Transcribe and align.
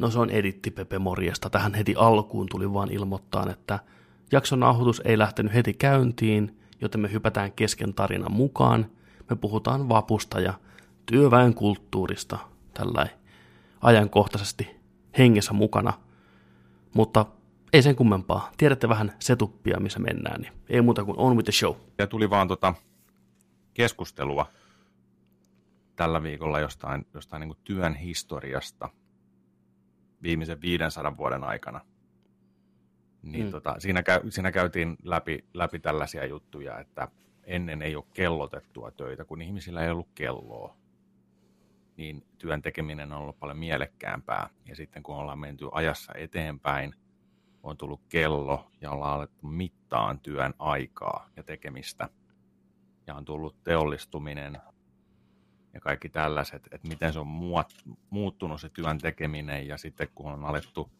No 0.00 0.10
se 0.10 0.18
on 0.18 0.30
editti 0.30 0.70
Pepe 0.70 0.98
Morjesta. 0.98 1.50
Tähän 1.50 1.74
heti 1.74 1.94
alkuun 1.96 2.46
tuli 2.50 2.72
vaan 2.72 2.92
ilmoittaa, 2.92 3.50
että 3.50 3.78
jakson 4.32 4.60
nauhoitus 4.60 5.02
ei 5.04 5.18
lähtenyt 5.18 5.54
heti 5.54 5.74
käyntiin, 5.74 6.60
joten 6.80 7.00
me 7.00 7.12
hypätään 7.12 7.52
kesken 7.52 7.94
tarinan 7.94 8.32
mukaan. 8.32 8.86
Me 9.30 9.36
puhutaan 9.36 9.88
vapusta 9.88 10.40
ja 10.40 10.54
työväen 11.06 11.54
kulttuurista 11.54 12.38
tällä 12.74 13.06
ajankohtaisesti 13.80 14.70
hengessä 15.18 15.52
mukana. 15.52 15.92
Mutta 16.94 17.26
ei 17.72 17.82
sen 17.82 17.96
kummempaa. 17.96 18.50
Tiedätte 18.56 18.88
vähän 18.88 19.12
setuppia, 19.18 19.80
missä 19.80 19.98
mennään, 19.98 20.40
niin 20.40 20.52
ei 20.68 20.80
muuta 20.82 21.04
kuin 21.04 21.18
on 21.18 21.36
with 21.36 21.44
the 21.44 21.52
show. 21.52 21.74
Ja 21.98 22.06
tuli 22.06 22.30
vaan 22.30 22.48
tota 22.48 22.74
keskustelua 23.74 24.46
tällä 25.96 26.22
viikolla 26.22 26.60
jostain, 26.60 27.06
jostain 27.14 27.40
niin 27.40 27.56
työn 27.64 27.94
historiasta 27.94 28.88
viimeisen 30.22 30.60
500 30.60 31.16
vuoden 31.16 31.44
aikana. 31.44 31.80
Niin 33.22 33.44
mm. 33.44 33.50
tota, 33.50 33.74
siinä, 33.78 34.02
käy, 34.02 34.30
siinä 34.30 34.52
käytiin 34.52 34.96
läpi, 35.02 35.44
läpi 35.54 35.78
tällaisia 35.78 36.26
juttuja, 36.26 36.78
että 36.78 37.08
ennen 37.44 37.82
ei 37.82 37.96
ole 37.96 38.04
kellotettua 38.14 38.90
töitä, 38.90 39.24
kun 39.24 39.42
ihmisillä 39.42 39.84
ei 39.84 39.90
ollut 39.90 40.08
kelloa, 40.14 40.76
niin 41.96 42.26
työn 42.38 42.62
tekeminen 42.62 43.12
on 43.12 43.18
ollut 43.18 43.38
paljon 43.38 43.58
mielekkäämpää. 43.58 44.48
Ja 44.66 44.76
sitten 44.76 45.02
kun 45.02 45.16
ollaan 45.16 45.38
menty 45.38 45.68
ajassa 45.72 46.12
eteenpäin, 46.16 46.94
on 47.62 47.76
tullut 47.76 48.00
kello 48.08 48.70
ja 48.80 48.90
ollaan 48.90 49.14
alettu 49.14 49.46
mittaan 49.46 50.20
työn 50.20 50.54
aikaa 50.58 51.28
ja 51.36 51.42
tekemistä. 51.42 52.08
Ja 53.06 53.14
on 53.14 53.24
tullut 53.24 53.62
teollistuminen 53.64 54.58
ja 55.74 55.80
kaikki 55.80 56.08
tällaiset, 56.08 56.68
että 56.72 56.88
miten 56.88 57.12
se 57.12 57.18
on 57.18 57.26
muuttunut 58.10 58.60
se 58.60 58.68
työn 58.68 58.98
tekeminen 58.98 59.66
ja 59.66 59.78
sitten 59.78 60.08
kun 60.14 60.32
on 60.32 60.44
alettu 60.44 60.90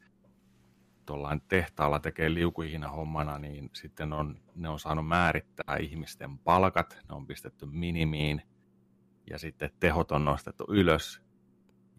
tuollain 1.06 1.42
tehtaalla 1.48 1.98
tekee 1.98 2.34
liukuihina 2.34 2.88
hommana, 2.88 3.38
niin 3.38 3.70
sitten 3.72 4.12
on, 4.12 4.40
ne 4.54 4.68
on 4.68 4.80
saanut 4.80 5.08
määrittää 5.08 5.76
ihmisten 5.80 6.38
palkat, 6.38 6.98
ne 7.08 7.14
on 7.14 7.26
pistetty 7.26 7.66
minimiin 7.66 8.42
ja 9.30 9.38
sitten 9.38 9.70
tehot 9.80 10.12
on 10.12 10.24
nostettu 10.24 10.64
ylös 10.68 11.20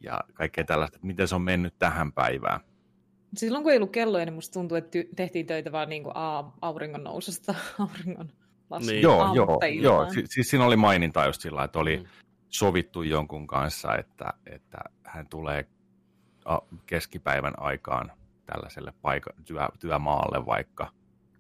ja 0.02 0.22
kaikkea 0.34 0.64
tällaista, 0.64 0.96
että 0.96 1.08
miten 1.08 1.28
se 1.28 1.36
on 1.36 1.42
mennyt 1.42 1.76
tähän 1.80 2.14
päivään. 2.14 2.60
Silloin 3.36 3.64
kun 3.64 3.72
ei 3.72 3.78
ollut 3.78 3.92
kelloja, 3.92 4.26
niin 4.26 4.34
musta 4.34 4.54
tuntuu, 4.54 4.78
että 4.78 5.00
tehtiin 5.16 5.46
töitä 5.46 5.72
vaan 5.72 5.90
niin 5.90 6.04
kuin 6.04 6.16
auringon 6.62 7.04
noususta, 7.04 7.56
auringon 7.80 8.32
niin. 8.80 9.02
Joo, 9.02 9.34
joo, 9.36 9.60
joo. 9.82 10.14
Si- 10.14 10.28
siis 10.28 10.50
siinä 10.50 10.66
oli 10.66 10.76
maininta 10.76 11.26
just 11.26 11.42
sillä, 11.42 11.64
että 11.64 11.80
oli 11.80 11.98
mm. 11.98 12.04
Sovittu 12.52 13.04
jonkun 13.04 13.48
kanssa, 13.48 13.96
että, 13.96 14.34
että 14.46 14.78
hän 15.04 15.28
tulee 15.28 15.66
keskipäivän 16.86 17.54
aikaan 17.58 18.12
tällaiselle 18.46 18.94
paika, 19.02 19.34
työ, 19.46 19.68
työmaalle 19.80 20.46
vaikka, 20.46 20.92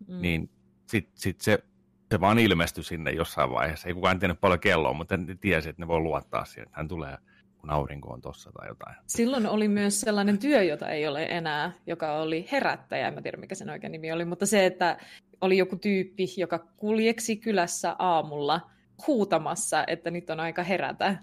mm. 0.07 0.21
niin 0.21 0.49
sitten 0.85 1.13
sit 1.15 1.41
se, 1.41 1.63
se 2.11 2.19
vaan 2.19 2.39
ilmestyi 2.39 2.83
sinne 2.83 3.11
jossain 3.11 3.49
vaiheessa. 3.49 3.87
Ei 3.87 3.93
kukaan 3.93 4.19
tiennyt 4.19 4.41
paljon 4.41 4.59
kelloa, 4.59 4.93
mutta 4.93 5.15
tiesi, 5.41 5.69
että 5.69 5.81
ne 5.81 5.87
voi 5.87 5.99
luottaa 5.99 6.45
siihen, 6.45 6.67
että 6.67 6.77
hän 6.77 6.87
tulee 6.87 7.17
kun 7.61 7.69
aurinko 7.69 8.13
on 8.13 8.21
tossa 8.21 8.51
tai 8.51 8.67
jotain. 8.67 8.95
Silloin 9.07 9.47
oli 9.47 9.67
myös 9.67 10.01
sellainen 10.01 10.37
työ, 10.37 10.63
jota 10.63 10.89
ei 10.89 11.07
ole 11.07 11.25
enää, 11.25 11.71
joka 11.87 12.13
oli 12.13 12.47
herättäjä, 12.51 13.07
en 13.07 13.23
tiedä 13.23 13.37
mikä 13.37 13.55
sen 13.55 13.69
oikein 13.69 13.91
nimi 13.91 14.11
oli, 14.11 14.25
mutta 14.25 14.45
se, 14.45 14.65
että 14.65 14.97
oli 15.41 15.57
joku 15.57 15.75
tyyppi, 15.75 16.25
joka 16.37 16.59
kuljeksi 16.59 17.37
kylässä 17.37 17.95
aamulla 17.99 18.71
huutamassa, 19.07 19.83
että 19.87 20.11
nyt 20.11 20.29
on 20.29 20.39
aika 20.39 20.63
herätä 20.63 21.17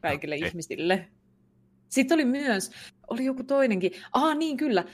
kaikille 0.00 0.34
okay. 0.34 0.48
ihmisille. 0.48 1.08
Sitten 1.88 2.14
oli 2.14 2.24
myös, 2.24 2.70
oli 3.10 3.24
joku 3.24 3.42
toinenkin, 3.42 3.92
ah 4.12 4.36
niin 4.36 4.56
kyllä, 4.56 4.84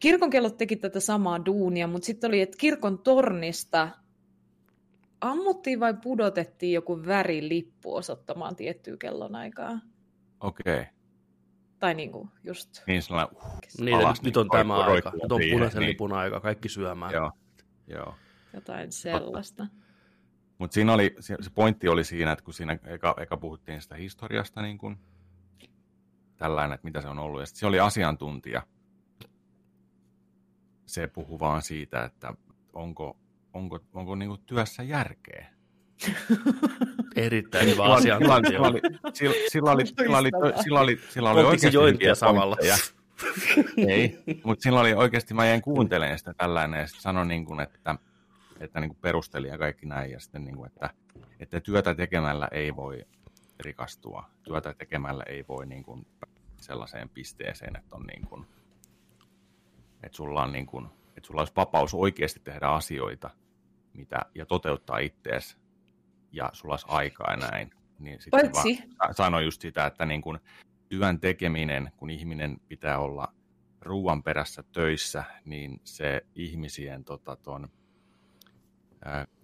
kirkon 0.00 0.30
kellot 0.30 0.56
teki 0.56 0.76
tätä 0.76 1.00
samaa 1.00 1.44
duunia, 1.44 1.86
mutta 1.86 2.06
sitten 2.06 2.28
oli, 2.28 2.40
että 2.40 2.56
kirkon 2.60 2.98
tornista 2.98 3.88
ammuttiin 5.20 5.80
vai 5.80 5.94
pudotettiin 6.02 6.72
joku 6.72 7.06
värilippu 7.06 7.94
osoittamaan 7.94 8.56
tiettyä 8.56 8.96
kellonaikaa. 8.96 9.80
Okei. 10.40 10.80
Okay. 10.80 10.84
Tai 11.78 11.94
niinku 11.94 12.28
just... 12.44 12.82
Niin 12.86 13.02
sellainen... 13.02 13.36
Uh, 13.36 13.60
niin, 13.80 13.96
alas, 13.96 14.22
nyt 14.22 14.36
on 14.36 14.46
niin, 14.46 14.58
tämä 14.58 14.76
aika. 14.76 15.10
Nyt 15.10 15.32
on 15.32 15.40
punaisen 15.52 15.80
niin. 15.80 15.88
lipun 15.88 16.12
aika. 16.12 16.40
Kaikki 16.40 16.68
syömään. 16.68 17.12
Joo. 17.12 17.30
Joo. 17.86 18.14
Jotain 18.54 18.92
sellaista. 18.92 19.66
Mutta 20.60 20.74
siinä 20.74 20.92
oli, 20.92 21.16
se 21.20 21.36
pointti 21.54 21.88
oli 21.88 22.04
siinä, 22.04 22.32
että 22.32 22.44
kun 22.44 22.54
siinä 22.54 22.78
eka, 22.84 23.14
eka 23.18 23.36
puhuttiin 23.36 23.82
sitä 23.82 23.94
historiasta, 23.94 24.62
niin 24.62 24.78
kun, 24.78 24.98
tällainen, 26.36 26.74
että 26.74 26.84
mitä 26.84 27.00
se 27.00 27.08
on 27.08 27.18
ollut, 27.18 27.40
ja 27.40 27.46
se 27.46 27.66
oli 27.66 27.80
asiantuntija. 27.80 28.62
Se 30.86 31.06
puhuu 31.06 31.40
vaan 31.40 31.62
siitä, 31.62 32.04
että 32.04 32.34
onko, 32.72 33.16
onko, 33.52 33.80
onko 33.94 34.14
niin 34.14 34.38
työssä 34.46 34.82
järkeä. 34.82 35.46
Erittäin 37.16 37.68
hyvä 37.68 37.84
asiantuntija. 37.84 38.60
Sillä 39.48 39.70
oli, 39.70 39.86
sillä 39.86 40.18
oli, 40.18 40.30
sillä 40.36 40.40
oli, 40.40 40.60
sillä 40.62 40.80
oli, 40.80 41.00
sillä 41.08 41.30
oli 41.30 41.44
oikeasti 41.44 41.76
jointia 41.76 42.14
samalla. 42.14 42.56
Ei, 43.88 44.22
mutta 44.44 44.62
sillä 44.62 44.80
oli 44.80 44.94
oikeasti, 44.94 45.34
mä 45.34 45.46
jäin 45.46 45.62
kuuntelemaan 45.62 46.18
sitä 46.18 46.34
tällainen, 46.34 46.80
ja 46.80 46.86
sitten 46.86 47.02
sanoin, 47.02 47.28
niin 47.28 47.44
kuin, 47.44 47.60
että, 47.60 47.94
että 48.60 48.80
niin 48.80 48.88
kuin 48.88 49.00
perusteli 49.00 49.48
ja 49.48 49.58
kaikki 49.58 49.86
näin, 49.86 50.10
ja 50.10 50.20
sitten, 50.20 50.44
niin 50.44 50.56
kuin, 50.56 50.66
että, 50.66 50.90
että 51.40 51.60
työtä 51.60 51.94
tekemällä 51.94 52.48
ei 52.52 52.76
voi 52.76 53.04
rikastua. 53.60 54.30
Työtä 54.42 54.74
tekemällä 54.74 55.24
ei 55.26 55.44
voi 55.48 55.66
niin 55.66 55.82
kuin, 55.82 56.06
sellaiseen 56.56 57.08
pisteeseen, 57.08 57.76
että 57.76 57.96
on 57.96 58.02
niin 58.02 58.26
kuin, 58.26 58.46
että 60.02 60.16
sulla 60.16 60.42
on 60.42 60.52
niin 60.52 60.66
kuin, 60.66 60.86
että 61.16 61.26
sulla 61.26 61.40
olisi 61.40 61.52
vapaus 61.56 61.94
oikeasti 61.94 62.40
tehdä 62.40 62.66
asioita 62.66 63.30
mitä, 63.92 64.20
ja 64.34 64.46
toteuttaa 64.46 64.98
ittees 64.98 65.58
ja 66.32 66.50
sulla 66.52 66.72
olisi 66.72 66.86
aikaa 66.88 67.30
ja 67.30 67.36
näin. 67.36 67.70
Niin 67.98 68.20
sitten 68.20 68.50
sanoin 69.12 69.44
just 69.44 69.60
sitä, 69.60 69.86
että 69.86 70.06
niin 70.06 70.22
kun 70.22 70.40
työn 70.88 71.20
tekeminen, 71.20 71.92
kun 71.96 72.10
ihminen 72.10 72.60
pitää 72.68 72.98
olla 72.98 73.34
ruoan 73.80 74.22
perässä 74.22 74.64
töissä, 74.72 75.24
niin 75.44 75.80
se 75.84 76.26
ihmisien 76.34 77.04
tota, 77.04 77.36
ton, 77.36 77.68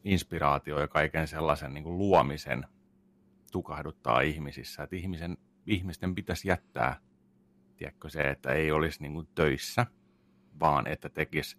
inspiraatio 0.05 0.81
ja 0.81 0.89
kaiken 0.89 1.29
sellaisen 1.29 1.75
niin 1.75 1.85
kuin 1.85 1.99
luomisen 1.99 2.67
tukahduttaa 3.53 4.21
ihmisissä. 4.21 4.83
Että 4.83 4.97
ihmisen, 4.97 5.37
ihmisten 5.67 6.15
pitäisi 6.15 6.49
jättää 6.49 7.01
tiedätkö, 7.77 8.09
se, 8.09 8.31
että 8.31 8.53
ei 8.53 8.73
olisi 8.73 9.03
niin 9.03 9.13
kuin 9.13 9.29
töissä, 9.35 9.87
vaan 10.61 10.87
että 10.87 11.09
tekisi 11.09 11.59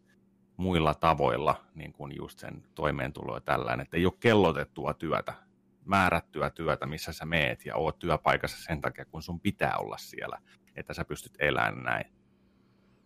muilla 0.57 0.93
tavoilla 0.93 1.65
niin 1.75 1.93
kuin 1.93 2.15
just 2.17 2.39
sen 2.39 2.63
toimeentulo 2.75 3.35
ja 3.35 3.41
tällainen, 3.41 3.83
että 3.83 3.97
ei 3.97 4.05
ole 4.05 4.13
kellotettua 4.19 4.93
työtä, 4.93 5.33
määrättyä 5.85 6.49
työtä, 6.49 6.85
missä 6.85 7.13
sä 7.13 7.25
meet 7.25 7.65
ja 7.65 7.75
oot 7.75 7.99
työpaikassa 7.99 8.63
sen 8.63 8.81
takia, 8.81 9.05
kun 9.05 9.21
sun 9.21 9.39
pitää 9.39 9.77
olla 9.77 9.97
siellä, 9.97 10.37
että 10.75 10.93
sä 10.93 11.05
pystyt 11.05 11.33
elämään 11.39 11.83
näin. 11.83 12.11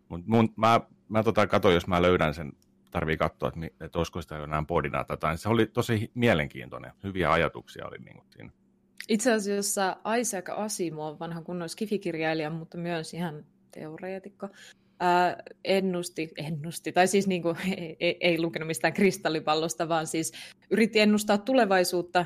Mut 0.10 0.28
mun, 0.28 0.54
mä, 0.56 0.82
mä 1.10 1.24
tota 1.24 1.48
katsoin, 1.48 1.74
jos 1.74 1.88
mä 1.88 2.02
löydän 2.02 2.34
sen, 2.34 2.52
tarvii 2.92 3.18
katsoa, 3.18 3.50
että, 3.50 3.86
että 3.86 4.00
olisiko 4.00 4.22
sitä 4.22 4.36
jonain 4.36 4.66
podina 4.66 5.04
tai. 5.04 5.38
Se 5.38 5.50
oli 5.50 5.66
tosi 5.66 6.12
mielenkiintoinen, 6.14 6.92
hyviä 7.04 7.32
ajatuksia 7.32 7.88
oli 7.88 7.98
niin 7.98 8.24
siinä. 8.30 8.52
Itse 9.10 9.34
asiassa 9.34 9.98
Isaac 10.20 10.50
Asimov, 10.50 11.20
vanha 11.20 11.42
kunnon 11.42 11.70
skifikirjailija, 11.70 12.50
mutta 12.50 12.78
myös 12.78 13.14
ihan 13.14 13.46
teoreetikko, 13.72 14.50
ää, 15.00 15.44
ennusti, 15.64 16.30
ennusti, 16.38 16.92
tai 16.92 17.08
siis 17.08 17.28
niin 17.28 17.42
kuin, 17.42 17.58
ei, 18.00 18.18
ei 18.20 18.42
lukenut 18.42 18.68
mistään 18.68 18.94
kristallipallosta, 18.94 19.90
vaan 19.90 20.08
siis 20.08 20.32
yritti 20.70 21.00
ennustaa 21.00 21.38
tulevaisuutta. 21.38 22.26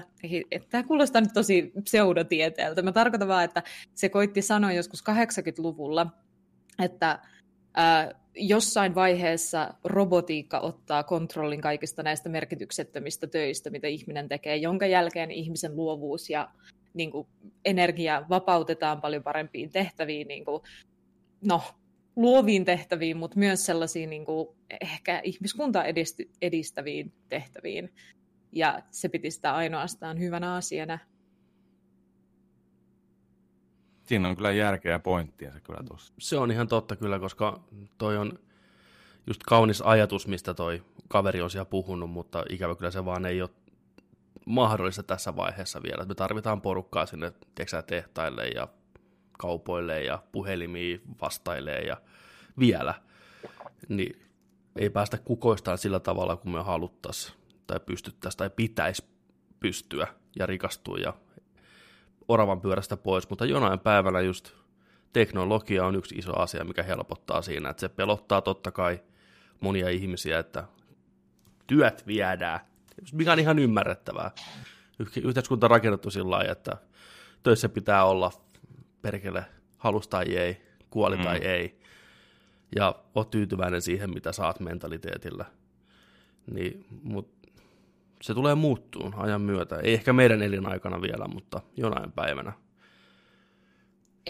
Tämä 0.69 0.83
kuulostaa 0.83 1.21
nyt 1.21 1.33
tosi 1.33 1.71
pseudotieteeltä. 1.83 2.81
Mä 2.81 2.91
tarkoitan 2.91 3.27
vaan, 3.27 3.43
että 3.43 3.63
se 3.93 4.09
koitti 4.09 4.41
sanoa 4.41 4.71
joskus 4.71 5.03
80-luvulla, 5.09 6.07
että 6.79 7.19
jossain 8.35 8.95
vaiheessa 8.95 9.73
robotiikka 9.83 10.59
ottaa 10.59 11.03
kontrollin 11.03 11.61
kaikista 11.61 12.03
näistä 12.03 12.29
merkityksettömistä 12.29 13.27
töistä, 13.27 13.69
mitä 13.69 13.87
ihminen 13.87 14.27
tekee, 14.27 14.55
jonka 14.55 14.85
jälkeen 14.85 15.31
ihmisen 15.31 15.75
luovuus 15.75 16.29
ja 16.29 16.49
niin 16.93 17.11
kuin, 17.11 17.27
energia 17.65 18.25
vapautetaan 18.29 19.01
paljon 19.01 19.23
parempiin 19.23 19.71
tehtäviin, 19.71 20.27
niin 20.27 20.45
kuin, 20.45 20.61
no, 21.45 21.61
luoviin 22.15 22.65
tehtäviin, 22.65 23.17
mutta 23.17 23.39
myös 23.39 23.65
sellaisiin 23.65 24.09
niin 24.09 24.25
kuin, 24.25 24.47
ehkä 24.81 25.21
ihmiskuntaa 25.23 25.83
edistäviin 26.41 27.13
tehtäviin. 27.29 27.93
Ja 28.51 28.81
se 28.91 29.09
piti 29.09 29.31
sitä 29.31 29.55
ainoastaan 29.55 30.19
hyvänä 30.19 30.55
asiana. 30.55 30.99
Siinä 34.05 34.29
on 34.29 34.35
kyllä 34.35 34.51
järkeä 34.51 34.99
se 35.53 35.59
kyllä 35.59 35.83
tuossa. 35.87 36.13
Se 36.19 36.37
on 36.37 36.51
ihan 36.51 36.67
totta 36.67 36.95
kyllä, 36.95 37.19
koska 37.19 37.59
toi 37.97 38.17
on 38.17 38.39
just 39.27 39.43
kaunis 39.43 39.81
ajatus, 39.81 40.27
mistä 40.27 40.53
toi 40.53 40.83
kaveri 41.07 41.41
on 41.41 41.49
siellä 41.49 41.65
puhunut, 41.65 42.09
mutta 42.09 42.43
ikävä 42.49 42.75
kyllä 42.75 42.91
se 42.91 43.05
vaan 43.05 43.25
ei 43.25 43.41
ole 43.41 43.49
mahdollista 44.45 45.03
tässä 45.03 45.35
vaiheessa 45.35 45.83
vielä. 45.83 46.05
Me 46.05 46.15
tarvitaan 46.15 46.61
porukkaa 46.61 47.05
sinne 47.05 47.33
teksää 47.55 47.81
tehtaille 47.81 48.47
ja 48.47 48.67
kaupoille 49.37 50.03
ja 50.03 50.23
puhelimiin 50.31 51.01
vastailee 51.21 51.81
ja 51.81 51.97
vielä, 52.59 52.93
niin 53.89 54.21
ei 54.75 54.89
päästä 54.89 55.17
kukoistaan 55.17 55.77
sillä 55.77 55.99
tavalla, 55.99 56.35
kuin 56.35 56.53
me 56.53 56.63
haluttaisiin 56.63 57.37
tai 57.67 57.79
pystyttäisiin 57.79 58.37
tai 58.37 58.49
pitäisi 58.49 59.03
pystyä 59.59 60.07
ja 60.39 60.45
rikastua 60.45 60.97
ja 60.97 61.13
oravan 62.27 62.61
pyörästä 62.61 62.97
pois, 62.97 63.29
mutta 63.29 63.45
jonain 63.45 63.79
päivänä 63.79 64.21
just 64.21 64.53
teknologia 65.13 65.85
on 65.85 65.95
yksi 65.95 66.15
iso 66.15 66.39
asia, 66.39 66.63
mikä 66.63 66.83
helpottaa 66.83 67.41
siinä, 67.41 67.69
että 67.69 67.81
se 67.81 67.89
pelottaa 67.89 68.41
totta 68.41 68.71
kai 68.71 68.99
monia 69.61 69.89
ihmisiä, 69.89 70.39
että 70.39 70.63
työt 71.67 72.07
viedään, 72.07 72.59
mikä 73.13 73.31
on 73.31 73.39
ihan 73.39 73.59
ymmärrettävää. 73.59 74.31
Yhteiskunta 75.23 75.65
on 75.65 75.71
rakennettu 75.71 76.11
sillä 76.11 76.31
lailla, 76.31 76.51
että 76.51 76.77
töissä 77.43 77.69
pitää 77.69 78.05
olla 78.05 78.31
perkele 79.01 79.45
halus 79.77 80.07
tai 80.07 80.35
ei, 80.35 80.61
kuoli 80.89 81.17
mm. 81.17 81.23
tai 81.23 81.37
ei, 81.37 81.79
ja 82.75 82.95
oot 83.15 83.29
tyytyväinen 83.29 83.81
siihen, 83.81 84.09
mitä 84.09 84.31
saat 84.31 84.59
mentaliteetillä. 84.59 85.45
Niin, 86.51 86.85
mut 87.03 87.34
se 88.21 88.33
tulee 88.33 88.55
muuttuun 88.55 89.13
ajan 89.17 89.41
myötä. 89.41 89.79
Ei 89.79 89.93
ehkä 89.93 90.13
meidän 90.13 90.41
elinaikana 90.41 91.01
vielä, 91.01 91.27
mutta 91.27 91.61
jonain 91.77 92.11
päivänä. 92.11 92.53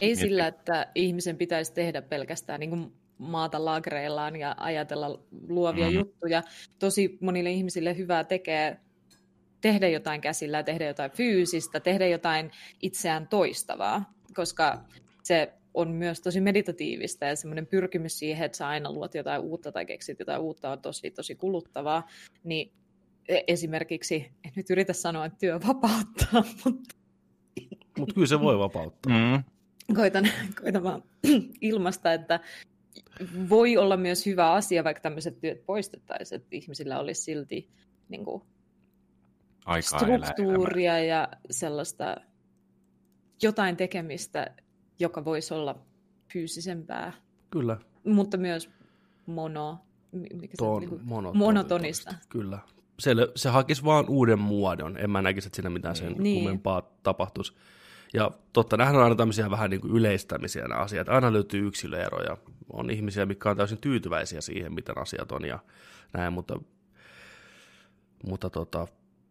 Ei 0.01 0.15
sillä, 0.15 0.47
että 0.47 0.87
ihmisen 0.95 1.37
pitäisi 1.37 1.73
tehdä 1.73 2.01
pelkästään 2.01 2.59
niin 2.59 2.69
kuin 2.69 2.93
maata 3.17 3.65
lagreillaan 3.65 4.35
ja 4.35 4.55
ajatella 4.57 5.19
luovia 5.47 5.85
mm-hmm. 5.85 5.99
juttuja. 5.99 6.43
Tosi 6.79 7.17
monille 7.21 7.51
ihmisille 7.51 7.97
hyvää 7.97 8.23
tekee 8.23 8.79
tehdä 9.61 9.87
jotain 9.87 10.21
käsillä, 10.21 10.63
tehdä 10.63 10.87
jotain 10.87 11.11
fyysistä, 11.11 11.79
tehdä 11.79 12.07
jotain 12.07 12.51
itseään 12.81 13.27
toistavaa, 13.27 14.13
koska 14.33 14.83
se 15.23 15.53
on 15.73 15.91
myös 15.91 16.21
tosi 16.21 16.41
meditatiivista 16.41 17.25
ja 17.25 17.35
semmoinen 17.35 17.67
pyrkimys 17.67 18.19
siihen, 18.19 18.45
että 18.45 18.57
sä 18.57 18.67
aina 18.67 18.91
luot 18.91 19.15
jotain 19.15 19.41
uutta 19.41 19.71
tai 19.71 19.85
keksit 19.85 20.19
jotain 20.19 20.41
uutta 20.41 20.71
on 20.71 20.81
tosi, 20.81 21.11
tosi 21.11 21.35
kuluttavaa, 21.35 22.07
niin 22.43 22.71
esimerkiksi, 23.27 24.31
en 24.45 24.51
nyt 24.55 24.69
yritä 24.69 24.93
sanoa, 24.93 25.25
että 25.25 25.39
työ 25.39 25.59
vapauttaa, 25.67 26.43
mutta... 26.65 26.95
Mutta 27.99 28.13
kyllä 28.13 28.27
se 28.27 28.39
voi 28.39 28.59
vapauttaa. 28.59 29.13
Mm. 29.13 29.43
Koitan, 29.95 30.27
koitan 30.61 30.83
vaan 30.83 31.03
ilmasta, 31.61 32.13
että 32.13 32.39
voi 33.49 33.77
olla 33.77 33.97
myös 33.97 34.25
hyvä 34.25 34.51
asia, 34.53 34.83
vaikka 34.83 35.01
tämmöiset 35.01 35.39
työt 35.39 35.65
poistettaisiin, 35.65 36.41
että 36.41 36.55
ihmisillä 36.55 36.99
olisi 36.99 37.21
silti 37.21 37.69
niin 38.09 38.25
kuin, 38.25 38.43
Aikaa 39.65 39.99
struktuuria 39.99 40.99
ja 40.99 41.27
sellaista 41.51 42.15
jotain 43.41 43.77
tekemistä, 43.77 44.55
joka 44.99 45.25
voisi 45.25 45.53
olla 45.53 45.79
fyysisempää. 46.33 47.13
Kyllä. 47.49 47.77
Mutta 48.05 48.37
myös 48.37 48.69
mono, 49.25 49.79
mikä 50.11 50.53
Ton, 50.57 50.83
se, 50.83 50.89
niin 50.89 50.99
mono, 51.03 51.33
monotonista. 51.33 52.15
Kyllä. 52.29 52.59
Se, 52.99 53.11
se 53.35 53.49
hakisi 53.49 53.83
vaan 53.83 54.09
uuden 54.09 54.39
muodon. 54.39 54.97
En 54.97 55.09
mä 55.09 55.21
näkisi, 55.21 55.47
että 55.47 55.55
siinä 55.55 55.69
mitään 55.69 55.95
sen 55.95 56.15
niin. 56.17 56.35
kummempaa 56.43 56.81
tapahtuisi. 57.03 57.53
Ja 58.13 58.31
totta, 58.53 58.77
nähdään 58.77 58.97
on 58.97 59.03
aina 59.03 59.15
tämmöisiä 59.15 59.51
vähän 59.51 59.69
niin 59.69 59.81
kuin 59.81 59.93
yleistämisiä 59.93 60.67
nämä 60.67 60.81
asiat. 60.81 61.09
Aina 61.09 61.33
löytyy 61.33 61.67
yksilöeroja. 61.67 62.37
On 62.73 62.89
ihmisiä, 62.89 63.25
mitkä 63.25 63.49
on 63.49 63.57
täysin 63.57 63.77
tyytyväisiä 63.77 64.41
siihen, 64.41 64.73
miten 64.73 64.97
asiat 64.97 65.31
on 65.31 65.45
ja 65.45 65.59
näin, 66.13 66.33
mutta, 66.33 66.59
mutta 68.27 68.49
tota, 68.49 68.87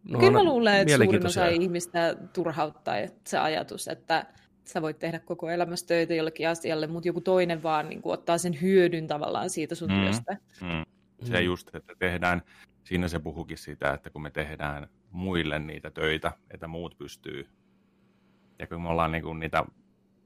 no, 0.09 0.19
Kyllä 0.19 0.33
mä 0.33 0.45
luulen, 0.45 0.75
että 0.75 0.97
suurin 0.97 1.27
osa 1.27 1.47
ihmistä 1.47 2.17
turhauttaa 2.33 2.95
se 3.27 3.39
ajatus, 3.39 3.89
että 3.89 4.27
sä 4.65 4.83
voit 4.83 4.99
tehdä 4.99 5.19
koko 5.19 5.51
elämässä 5.51 5.87
töitä 5.87 6.15
jollekin 6.15 6.49
asialle, 6.49 6.87
mutta 6.87 7.09
joku 7.09 7.21
toinen 7.21 7.63
vaan 7.63 7.89
niin 7.89 8.03
kuin, 8.03 8.13
ottaa 8.13 8.39
sen 8.39 8.61
hyödyn 8.61 9.07
tavallaan 9.07 9.51
siitä 9.51 9.75
sun 9.75 9.91
mm, 9.91 10.01
työstä. 10.01 10.37
Mm. 10.61 10.85
Se 11.27 11.39
mm. 11.39 11.45
just, 11.45 11.75
että 11.75 11.93
tehdään, 11.99 12.43
siinä 12.85 13.09
se 13.09 13.19
puhukin 13.19 13.59
sitä, 13.59 13.93
että 13.93 14.11
kun 14.11 14.23
me 14.23 14.31
tehdään 14.31 14.89
muille 15.11 15.59
niitä 15.59 15.91
töitä, 15.91 16.33
että 16.51 16.67
muut 16.67 16.99
pystyy, 16.99 17.49
ja 18.59 18.67
kun 18.67 18.83
me 18.83 18.89
ollaan 18.89 19.13
niin 19.13 19.25
kuin 19.25 19.39
niitä 19.39 19.65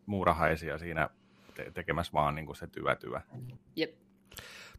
muurahaisia 0.07 0.79
siinä 0.79 1.11
te- 1.55 1.71
tekemässä 1.71 2.13
vaan 2.13 2.35
niin 2.35 2.47
kuin 2.47 2.57
se 2.57 2.67
työ 2.67 2.97
työ. 2.97 3.21
Jep. 3.77 3.95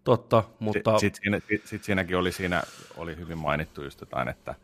Totta, 0.04 0.44
mutta... 0.60 1.00
Sitten 1.00 1.00
sit 1.00 1.16
siinä, 1.16 1.40
sit, 1.50 1.68
sit 1.68 1.84
siinäkin 1.84 2.18
oli, 2.18 2.32
siinä, 2.32 2.64
oli 2.98 3.18
hyvin 3.18 3.38
mainittu 3.38 3.84
just 3.84 4.02
jotain, 4.02 4.28
että 4.28 4.56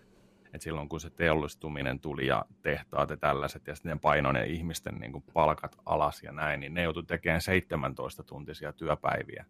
et 0.54 0.62
silloin 0.62 0.90
kun 0.90 1.00
se 1.00 1.10
teollistuminen 1.10 2.00
tuli 2.00 2.28
ja 2.28 2.46
tehtaat 2.62 3.10
ja 3.10 3.18
tällaiset, 3.18 3.68
ja 3.68 3.76
sitten 3.76 4.00
paino 4.00 4.32
ne 4.32 4.46
ihmisten 4.46 4.96
niin 4.96 5.12
kuin 5.12 5.24
palkat 5.34 5.78
alas 5.86 6.24
ja 6.24 6.32
näin, 6.32 6.60
niin 6.60 6.74
ne 6.74 6.84
joutui 6.84 7.04
tekemään 7.04 7.42
17 7.42 8.24
tuntisia 8.24 8.74
työpäiviä 8.74 9.46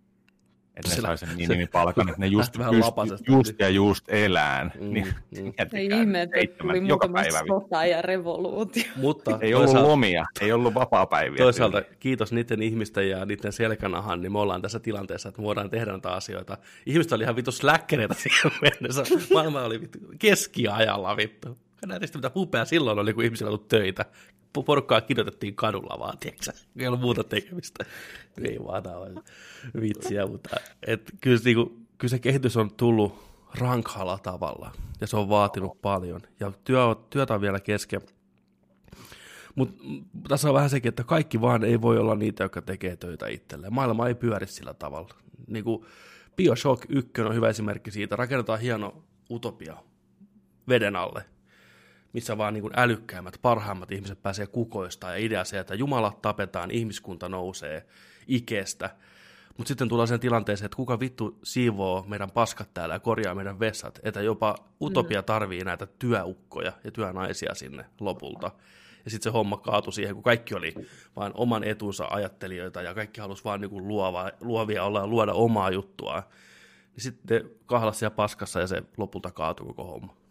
että 0.76 0.96
ne 0.96 1.02
sai 1.02 1.18
sen 1.18 1.30
minimipalkan, 1.36 2.10
että 2.10 2.22
ne 2.22 2.28
just, 2.28 2.54
just, 2.56 3.28
just 3.28 3.60
ja 3.60 3.70
just 3.70 4.06
elään. 4.10 4.72
Mm, 4.80 4.94
niin, 4.94 5.16
mm. 5.42 5.54
Ei 5.74 5.86
ihme, 5.86 6.22
että 6.22 6.38
tuli 6.58 6.88
joka 6.88 7.10
päivä. 7.10 7.40
sota 7.48 7.86
ja 7.86 8.02
revoluutio. 8.02 8.84
Mutta 8.96 9.38
ei 9.42 9.54
ollut 9.54 9.74
lomia, 9.74 10.26
ei 10.42 10.52
ollut 10.52 10.74
vapaa-päiviä. 10.74 11.38
Toisaalta 11.38 11.82
tyyli. 11.82 11.98
kiitos 12.00 12.32
niiden 12.32 12.62
ihmisten 12.62 13.10
ja 13.10 13.26
niiden 13.26 13.54
selkänahan, 13.54 14.22
niin 14.22 14.32
me 14.32 14.40
ollaan 14.40 14.62
tässä 14.62 14.80
tilanteessa, 14.80 15.30
että 15.30 15.42
me 15.42 15.46
voidaan 15.46 15.70
tehdä 15.70 15.92
näitä 15.92 16.14
asioita. 16.14 16.58
Ihmiset 16.86 17.12
oli 17.12 17.24
ihan 17.24 17.36
vittu 17.36 17.52
släkkereitä 17.52 18.14
siihen 18.14 18.52
mennessä. 18.62 19.04
Maailma 19.34 19.62
oli 19.62 19.82
vittu 19.82 20.00
keskiajalla 20.20 21.18
vittu. 21.18 21.58
Näytäisi 21.86 22.16
mitä 22.16 22.32
upea 22.36 22.66
silloin 22.66 23.00
oli, 23.00 23.14
kun 23.14 23.24
ihmisillä 23.24 23.50
ollut 23.50 23.68
töitä 23.68 24.06
porukkaa 24.64 25.02
kirjoitettiin 25.02 25.56
kadulla 25.56 26.00
vaan, 26.00 26.18
tiedätkö 26.18 26.52
Ei 26.80 26.88
ollut 26.88 27.02
muuta 27.02 27.24
tekemistä. 27.24 27.86
Ei 28.42 28.60
vaan 28.60 28.84
vitsiä, 29.82 30.28
mutta 30.28 30.56
et, 30.88 31.12
kyllä, 31.22 31.40
niin 31.46 31.56
kuin, 31.56 31.88
kyllä 31.98 32.10
se 32.10 32.20
kehitys 32.20 32.58
on 32.58 32.72
tullut 32.72 33.24
rankhalla 33.60 34.18
tavalla, 34.18 34.72
ja 35.02 35.08
se 35.08 35.18
on 35.18 35.30
vaatinut 35.30 35.82
paljon, 35.82 36.22
ja 36.40 36.52
työ, 36.64 36.80
työtä 37.10 37.34
on 37.34 37.42
vielä 37.42 37.60
kesken. 37.60 38.02
Mutta 39.56 39.84
tässä 40.28 40.48
on 40.48 40.54
vähän 40.54 40.70
sekin, 40.70 40.90
että 40.90 41.04
kaikki 41.04 41.42
vaan 41.42 41.64
ei 41.64 41.82
voi 41.82 41.98
olla 41.98 42.16
niitä, 42.16 42.44
jotka 42.44 42.62
tekee 42.62 42.96
töitä 42.96 43.28
itselleen. 43.28 43.74
Maailma 43.74 44.08
ei 44.08 44.16
pyöri 44.16 44.48
sillä 44.48 44.74
tavalla. 44.74 45.10
Niin 45.48 45.64
kuin 45.64 45.86
Bioshock 46.36 46.86
1 46.90 47.12
on 47.22 47.36
hyvä 47.36 47.50
esimerkki 47.50 47.92
siitä. 47.92 48.16
Rakennetaan 48.16 48.60
hieno 48.60 49.04
utopia 49.32 49.78
veden 50.68 50.96
alle 50.96 51.26
missä 52.16 52.38
vaan 52.38 52.54
niin 52.54 52.62
kuin 52.62 52.74
älykkäimmät, 52.76 53.40
parhaimmat 53.42 53.92
ihmiset 53.92 54.22
pääsee 54.24 54.48
kukoista 54.48 55.10
ja 55.10 55.16
idea 55.16 55.44
se, 55.44 55.60
että 55.60 55.76
Jumala 55.76 56.20
tapetaan, 56.22 56.72
ihmiskunta 56.72 57.30
nousee 57.30 57.86
ikestä. 58.28 58.90
Mutta 59.58 59.68
sitten 59.68 59.90
tulee 59.90 60.08
sen 60.08 60.20
tilanteeseen, 60.20 60.66
että 60.66 60.76
kuka 60.76 61.00
vittu 61.00 61.40
siivoo 61.44 62.06
meidän 62.08 62.32
paskat 62.32 62.74
täällä 62.74 62.96
ja 62.96 63.00
korjaa 63.00 63.36
meidän 63.36 63.60
vessat, 63.60 64.00
että 64.04 64.22
jopa 64.22 64.56
utopia 64.82 65.22
mm. 65.22 65.26
tarvii 65.26 65.64
näitä 65.64 65.86
työukkoja 65.86 66.74
ja 66.84 66.92
työnaisia 66.92 67.56
sinne 67.56 67.86
lopulta. 68.00 68.52
Ja 69.06 69.12
sitten 69.12 69.32
se 69.32 69.34
homma 69.34 69.58
kaatui 69.58 69.94
siihen, 69.94 70.16
kun 70.16 70.24
kaikki 70.24 70.56
oli 70.56 70.74
vain 71.16 71.32
oman 71.36 71.64
etunsa 71.64 72.08
ajattelijoita 72.10 72.82
ja 72.82 72.94
kaikki 72.94 73.22
halusi 73.22 73.44
vaan 73.44 73.62
niin 73.62 73.88
luova, 73.88 74.32
luovia 74.42 74.84
olla 74.84 75.00
ja 75.00 75.08
luoda 75.08 75.34
omaa 75.34 75.72
juttua. 75.72 76.24
Niin 76.96 77.04
sitten 77.04 77.50
kahlasi 77.66 78.00
siellä 78.00 78.16
paskassa 78.16 78.60
ja 78.60 78.68
se 78.68 78.84
lopulta 78.98 79.32
kaatui 79.32 79.68
koko 79.68 79.84
homma. 79.84 80.25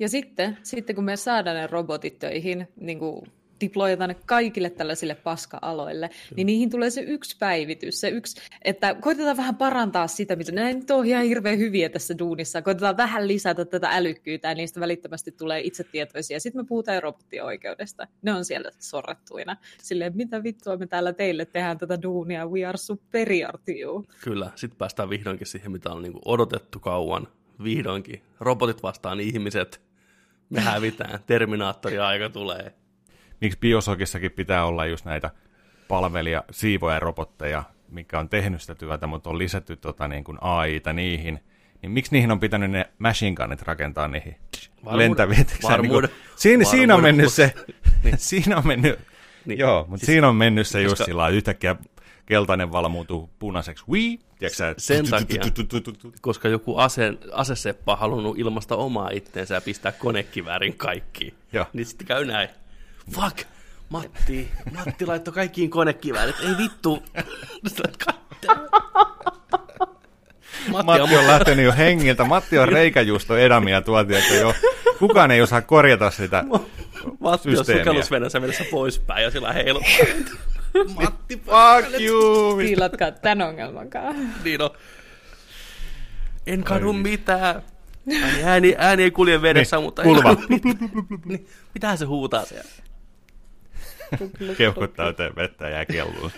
Ja 0.00 0.08
sitten, 0.08 0.58
sitten 0.62 0.96
kun 0.96 1.04
me 1.04 1.16
saadaan 1.16 1.56
ne 1.56 1.66
robotit 1.66 2.18
töihin, 2.18 2.68
niin 2.76 2.98
kuin 2.98 3.26
deployata 3.60 4.06
ne 4.06 4.16
kaikille 4.26 4.70
tällaisille 4.70 5.14
paska-aloille, 5.14 6.08
Kyllä. 6.08 6.36
niin 6.36 6.46
niihin 6.46 6.70
tulee 6.70 6.90
se 6.90 7.00
yksi 7.00 7.36
päivitys, 7.38 8.00
se 8.00 8.08
yksi, 8.08 8.40
että 8.62 8.94
koitetaan 8.94 9.36
vähän 9.36 9.56
parantaa 9.56 10.06
sitä, 10.06 10.36
mitä 10.36 10.52
ne 10.52 10.72
nyt 10.72 10.90
on 10.90 11.06
ihan 11.06 11.24
hirveän 11.24 11.58
hyviä 11.58 11.88
tässä 11.88 12.18
duunissa, 12.18 12.62
koitetaan 12.62 12.96
vähän 12.96 13.28
lisätä 13.28 13.64
tätä 13.64 13.88
älykkyyttä, 13.90 14.48
ja 14.48 14.54
niistä 14.54 14.80
välittömästi 14.80 15.32
tulee 15.32 15.60
itsetietoisia. 15.60 16.40
Sitten 16.40 16.62
me 16.62 16.66
puhutaan 16.68 17.02
robottioikeudesta. 17.02 18.06
Ne 18.22 18.32
on 18.32 18.44
siellä 18.44 18.70
sorrettuina. 18.78 19.56
Silleen, 19.82 20.16
mitä 20.16 20.42
vittua 20.42 20.76
me 20.76 20.86
täällä 20.86 21.12
teille 21.12 21.44
tehdään 21.44 21.78
tätä 21.78 22.02
duunia, 22.02 22.46
we 22.46 22.64
are 22.64 22.78
superior 22.78 23.58
to 23.58 23.72
you. 23.80 24.04
Kyllä, 24.24 24.50
sitten 24.54 24.78
päästään 24.78 25.10
vihdoinkin 25.10 25.46
siihen, 25.46 25.72
mitä 25.72 25.90
on 25.90 26.02
niin 26.02 26.18
odotettu 26.24 26.80
kauan. 26.80 27.28
Vihdoinkin. 27.64 28.22
Robotit 28.40 28.82
vastaan 28.82 29.20
ihmiset, 29.20 29.89
me 30.50 30.60
hävitään, 30.60 31.18
Terminaattori-aika 31.26 32.30
tulee. 32.30 32.74
Miksi 33.40 33.58
Biosokissakin 33.58 34.30
pitää 34.30 34.64
olla 34.64 34.86
just 34.86 35.04
näitä 35.04 35.30
palvelija, 35.88 36.44
siivoja 36.50 36.98
robotteja, 37.00 37.62
mikä 37.88 38.18
on 38.18 38.28
tehnyt 38.28 38.60
sitä 38.60 38.74
työtä, 38.74 39.06
mutta 39.06 39.30
on 39.30 39.38
lisätty 39.38 39.76
tota, 39.76 40.08
niin 40.08 40.24
kuin 40.24 40.38
AI-ta 40.40 40.92
niihin, 40.92 41.40
niin 41.82 41.90
miksi 41.90 42.12
niihin 42.12 42.32
on 42.32 42.40
pitänyt 42.40 42.70
ne 42.70 42.90
machine 42.98 43.36
gunnit 43.36 43.62
rakentaa 43.62 44.08
niihin 44.08 44.36
lentäviin? 44.90 45.46
Niin 45.82 46.08
siinä, 46.36 46.64
siinä 46.64 46.94
on 46.94 47.02
mennyt 47.02 47.32
se, 47.32 47.54
niin. 48.04 48.18
siinä 48.18 48.56
on 48.56 48.66
mennyt, 48.66 48.98
niin. 49.44 49.58
joo, 49.58 49.86
mutta 49.88 49.98
siis, 49.98 50.06
siinä 50.06 50.28
on 50.28 50.36
mennyt 50.36 50.66
se 50.66 50.82
just 50.82 51.04
sillä 51.04 51.28
yhtäkkiä 51.28 51.76
keltainen 52.26 52.72
valo 52.72 52.88
muuttuu 52.88 53.30
punaiseksi. 53.38 53.84
Wii, 53.88 54.18
tiedätkö 54.40 54.74
Sen 54.78 55.10
takia, 55.10 55.42
koska 56.20 56.48
joku 56.48 56.76
ase, 56.76 57.12
aseseppa 57.32 57.92
on 57.92 57.98
halunnut 57.98 58.38
ilmasta 58.38 58.76
omaa 58.76 59.10
itteensä 59.12 59.54
ja 59.54 59.60
pistää 59.60 59.92
konekiväärin 59.92 60.76
kaikkiin. 60.76 61.34
Joo. 61.52 61.66
Niin 61.72 61.86
sitten 61.86 62.06
käy 62.06 62.24
näin. 62.24 62.48
Fuck, 63.10 63.38
Matti, 63.88 64.50
Matti 64.72 65.06
laittoi 65.06 65.34
kaikkiin 65.34 65.70
konekiväärit. 65.70 66.36
Ei 66.40 66.58
vittu. 66.58 67.02
Matti, 70.70 70.86
Matti 70.86 71.16
on 71.16 71.26
lähtenyt 71.26 71.64
jo 71.64 71.72
hengiltä. 71.72 72.24
Matti 72.24 72.58
on 72.58 72.68
reikäjuusto 72.68 73.36
edamia 73.36 73.82
tuotiin, 73.82 74.18
että 74.18 74.34
jo 74.34 74.54
kukaan 74.98 75.30
ei 75.30 75.42
osaa 75.42 75.62
korjata 75.62 76.10
sitä 76.10 76.44
Matti 77.20 77.56
on 77.56 77.64
sukellusvenässä 77.66 78.40
mennessä 78.40 78.64
poispäin 78.70 79.22
ja 79.22 79.30
sillä 79.30 79.52
heilu. 79.52 79.82
Matti, 80.94 81.36
fuck 81.36 82.00
you! 82.00 82.56
Piilatkaa 82.56 83.10
tämän 83.10 83.48
ongelmankaan. 83.48 84.34
Niin 84.44 84.62
on. 84.62 84.70
En 86.46 86.64
kadu 86.64 86.92
mitään. 86.92 87.62
Ääni, 88.22 88.44
ääni, 88.44 88.74
ääni 88.78 89.02
ei 89.02 89.10
kulje 89.10 89.42
vedessä, 89.42 89.76
niin, 89.76 89.84
mutta... 89.84 90.02
Kulma. 90.02 90.36
niin, 91.24 91.48
mitähän 91.74 91.98
se 91.98 92.04
huutaa 92.04 92.44
siellä? 92.44 92.70
Keuhkot 94.56 94.94
täyteen 94.94 95.36
vettä 95.36 95.68
ja 95.68 95.86
kelluun. 95.86 96.30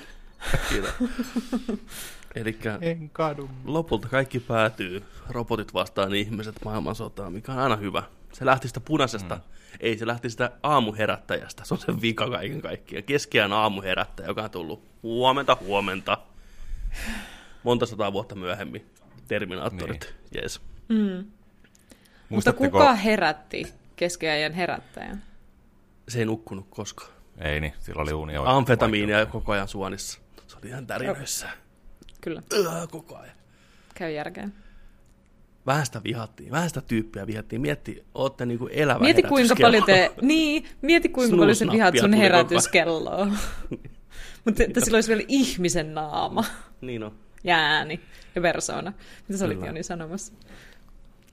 Eli 2.34 2.58
en 2.80 3.10
kadu. 3.10 3.50
lopulta 3.64 4.08
kaikki 4.08 4.40
päätyy 4.40 5.04
robotit 5.28 5.74
vastaan 5.74 6.14
ihmiset 6.14 6.54
maailmansotaan, 6.64 7.32
mikä 7.32 7.52
on 7.52 7.58
aina 7.58 7.76
hyvä. 7.76 8.02
Se 8.32 8.46
lähti 8.46 8.68
sitä 8.68 8.80
punaisesta, 8.80 9.34
mm. 9.34 9.42
ei 9.80 9.98
se 9.98 10.06
lähti 10.06 10.30
sitä 10.30 10.50
aamuherättäjästä, 10.62 11.64
se 11.64 11.74
on 11.74 11.80
se 11.80 12.00
vika 12.02 12.30
kaiken 12.30 12.62
kaikkiaan. 12.62 13.04
Keskiään 13.04 13.52
aamuherättäjä, 13.52 14.28
joka 14.28 14.42
on 14.42 14.50
tullut 14.50 14.88
huomenta, 15.02 15.56
huomenta, 15.60 16.18
monta 17.62 17.86
sataa 17.86 18.12
vuotta 18.12 18.34
myöhemmin. 18.34 18.86
Terminaattorit, 19.28 20.14
niin. 20.32 20.42
yes. 20.42 20.60
Mm. 20.88 21.24
Mutta 22.28 22.52
kuka 22.52 22.94
herätti 22.94 23.74
keskiajan 23.96 24.52
herättäjän? 24.52 25.22
Se 26.08 26.18
ei 26.18 26.24
nukkunut 26.24 26.66
koskaan. 26.70 27.10
Ei 27.38 27.60
niin, 27.60 27.72
sillä 27.80 28.02
oli 28.02 28.12
unia. 28.12 28.42
Amfetamiinia 28.44 29.26
koko 29.26 29.52
ajan 29.52 29.68
suonissa. 29.68 30.20
Se 30.46 30.56
oli 30.56 30.68
ihan 30.68 30.86
tärinöissä. 30.86 31.48
Kyllä. 32.20 32.42
Öö, 32.52 32.86
koko 32.90 33.16
ajan. 33.16 33.36
Käy 33.94 34.10
järkeen. 34.10 34.54
Vähän 35.66 35.86
sitä 35.86 36.00
vihattiin, 36.04 36.50
vähän 36.50 36.68
sitä 36.68 36.80
tyyppiä 36.80 37.26
vihattiin. 37.26 37.60
Mietti, 37.60 38.04
ootte 38.14 38.46
niinku 38.46 38.66
elävä 38.72 38.98
Mieti 38.98 39.22
kuinka 39.22 39.54
paljon 39.60 39.84
te, 39.84 40.12
niin, 40.22 40.64
mieti 40.82 41.08
kuinka 41.08 41.36
paljon 41.36 41.56
sä 41.56 41.66
vihat 41.72 41.98
sun 41.98 42.14
herätyskelloa. 42.14 43.26
Mutta 44.44 44.62
että 44.62 44.80
sillä 44.80 44.96
olisi 44.96 45.08
vielä 45.08 45.24
ihmisen 45.28 45.94
naama. 45.94 46.44
Niin 46.80 47.02
on. 47.02 47.12
Ja 47.44 47.56
ääni 47.56 48.00
ja 48.34 48.40
persoona. 48.40 48.92
Mitä 49.28 49.38
sä 49.38 49.44
olit 49.44 49.66
Joni 49.66 49.82
sanomassa? 49.82 50.32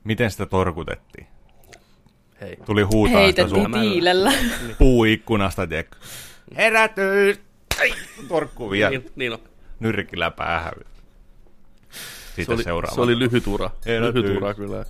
Miten 0.04 0.30
sitä 0.30 0.46
torkutettiin? 0.46 1.26
Hei. 2.40 2.56
Tuli 2.66 2.82
huutaa 2.82 3.26
sitä 3.26 3.44
tiilellä. 3.80 4.32
Puuikkunasta, 4.78 5.66
tiedätkö? 5.66 5.96
Herätys! 6.56 7.40
Torkku 8.28 8.70
vielä. 8.70 8.90
Niin, 8.90 9.10
niin 9.16 9.32
on. 9.32 9.38
Nyrkillä 9.80 10.30
päähän. 10.30 10.72
Siitä 12.40 12.52
se 12.52 12.54
oli, 12.54 12.64
seuraava. 12.64 12.94
Se 12.94 13.00
oli 13.00 13.18
lyhyt 13.18 13.46
ura. 13.46 13.70
Herätys. 13.86 14.22
Lyhyt 14.22 14.36
ura 14.36 14.54
kyllä. 14.54 14.84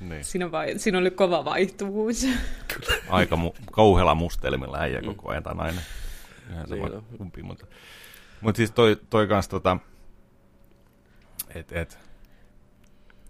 Niin. 0.00 0.24
Siinä, 0.24 0.52
vai, 0.52 0.78
siinä 0.78 0.98
oli 0.98 1.10
kova 1.10 1.44
vaihtuvuus. 1.44 2.26
Aika 3.08 3.36
mu- 3.36 3.64
kauhealla 3.72 4.14
mustelmilla 4.14 4.78
äijä 4.78 5.00
mm. 5.00 5.06
koko 5.06 5.30
ajan 5.30 5.42
tai 5.42 5.54
nainen. 5.54 5.82
Ihan 6.50 6.68
sama 6.68 6.88
niin 6.88 7.02
kumpi, 7.18 7.42
mutta, 7.42 7.66
mutta 8.40 8.56
siis 8.56 8.70
toi, 8.70 8.96
toi 9.10 9.26
kans 9.26 9.48
tota, 9.48 9.78
et, 11.54 11.72
et, 11.72 11.98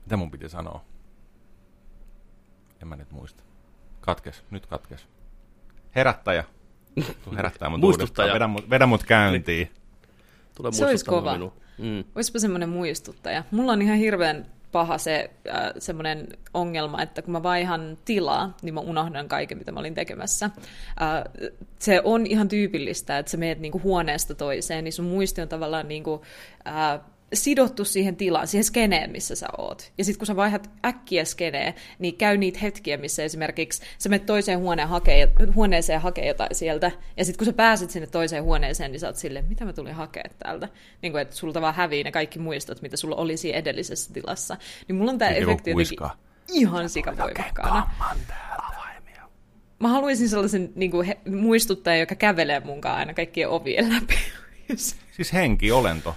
mitä 0.04 0.16
mun 0.16 0.30
piti 0.30 0.48
sanoa? 0.48 0.84
En 2.82 2.88
mä 2.88 2.96
nyt 2.96 3.10
muista. 3.10 3.42
Katkes, 4.00 4.44
nyt 4.50 4.66
katkes. 4.66 5.06
Herättäjä. 5.94 6.44
Tuu 7.24 7.36
herättää 7.36 7.68
mut 7.68 7.80
Muistuttaja. 7.80 8.34
Vedä 8.34 8.46
mut, 8.46 8.70
vedä 8.70 8.86
mut 8.86 9.04
käyntiin. 9.04 9.70
Tule 10.54 10.72
se 10.72 10.86
olisi 10.86 11.04
kova. 11.04 11.32
Minun. 11.32 11.52
Mm. 11.78 12.04
Olisipa 12.14 12.38
semmoinen 12.38 12.68
muistuttaja. 12.68 13.44
Mulla 13.50 13.72
on 13.72 13.82
ihan 13.82 13.96
hirveän 13.98 14.46
paha 14.72 14.98
se 14.98 15.30
äh, 15.48 15.72
semmoinen 15.78 16.28
ongelma, 16.54 17.02
että 17.02 17.22
kun 17.22 17.32
mä 17.32 17.42
vaihan 17.42 17.98
tilaa, 18.04 18.56
niin 18.62 18.74
mä 18.74 18.80
unohdan 18.80 19.28
kaiken, 19.28 19.58
mitä 19.58 19.72
mä 19.72 19.80
olin 19.80 19.94
tekemässä. 19.94 20.46
Äh, 20.46 21.50
se 21.78 22.00
on 22.04 22.26
ihan 22.26 22.48
tyypillistä, 22.48 23.18
että 23.18 23.30
sä 23.30 23.36
meet 23.36 23.58
niinku 23.58 23.80
huoneesta 23.84 24.34
toiseen, 24.34 24.84
niin 24.84 24.92
sun 24.92 25.04
muisti 25.04 25.40
on 25.40 25.48
tavallaan 25.48 25.88
niinku, 25.88 26.22
äh, 26.66 27.00
sidottu 27.34 27.84
siihen 27.84 28.16
tilaan, 28.16 28.46
siihen 28.46 28.64
skeneen, 28.64 29.10
missä 29.10 29.34
sä 29.34 29.46
oot. 29.58 29.92
Ja 29.98 30.04
sitten 30.04 30.18
kun 30.18 30.26
sä 30.26 30.36
vaihdat 30.36 30.70
äkkiä 30.84 31.24
skeneen, 31.24 31.74
niin 31.98 32.16
käy 32.16 32.36
niitä 32.36 32.58
hetkiä, 32.62 32.96
missä 32.96 33.22
esimerkiksi 33.22 33.82
sä 33.98 34.08
menet 34.08 34.26
toiseen 34.26 34.58
huoneen 34.58 34.88
hakee, 34.88 35.32
huoneeseen 35.54 36.00
hakee 36.00 36.26
jotain 36.26 36.54
sieltä, 36.54 36.92
ja 37.16 37.24
sitten 37.24 37.38
kun 37.38 37.46
sä 37.46 37.52
pääset 37.52 37.90
sinne 37.90 38.06
toiseen 38.06 38.44
huoneeseen, 38.44 38.92
niin 38.92 39.00
sä 39.00 39.06
oot 39.06 39.16
silleen, 39.16 39.44
mitä 39.48 39.64
mä 39.64 39.72
tulin 39.72 39.94
hakea 39.94 40.24
täältä. 40.38 40.68
Niin 41.02 41.12
kuin, 41.12 41.22
että 41.22 41.36
sulta 41.36 41.60
vaan 41.60 41.74
hävii 41.74 42.04
ne 42.04 42.12
kaikki 42.12 42.38
muistot, 42.38 42.82
mitä 42.82 42.96
sulla 42.96 43.16
oli 43.16 43.36
siinä 43.36 43.58
edellisessä 43.58 44.12
tilassa. 44.12 44.56
Niin 44.88 44.96
mulla 44.96 45.10
on 45.10 45.18
tää 45.18 45.30
efekti 45.30 45.70
jotenkin 45.70 45.98
ihan 46.52 46.88
sikapoivakkaana. 46.88 47.90
Mä 49.78 49.88
haluaisin 49.88 50.28
sellaisen 50.28 50.72
niin 50.74 50.90
kuin, 50.90 51.06
he, 51.06 51.18
muistuttajan, 51.30 52.00
joka 52.00 52.14
kävelee 52.14 52.60
munkaan 52.60 52.98
aina 52.98 53.14
kaikkien 53.14 53.48
ovien 53.48 53.94
läpi. 53.94 54.18
Siis 55.16 55.32
henkiolento 55.32 56.16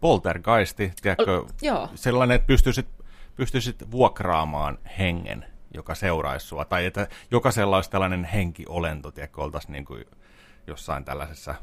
poltergeisti, 0.00 0.92
tiedätkö, 1.02 1.38
o, 1.38 1.48
joo. 1.62 1.88
sellainen, 1.94 2.34
että 2.34 2.46
pystyisit, 2.46 2.88
pystyisit 3.36 3.90
vuokraamaan 3.90 4.78
hengen, 4.98 5.44
joka 5.74 5.94
seuraisi 5.94 6.46
sua, 6.46 6.64
tai 6.64 6.86
että 6.86 7.08
jokaisella 7.30 7.76
olisi 7.76 7.90
tällainen 7.90 8.24
henkiolento, 8.24 9.10
tiedätkö, 9.10 9.42
oltaisiin 9.42 9.72
niin 9.72 9.84
kuin 9.84 10.04
jossain 10.66 11.04
tällaisessa 11.04 11.54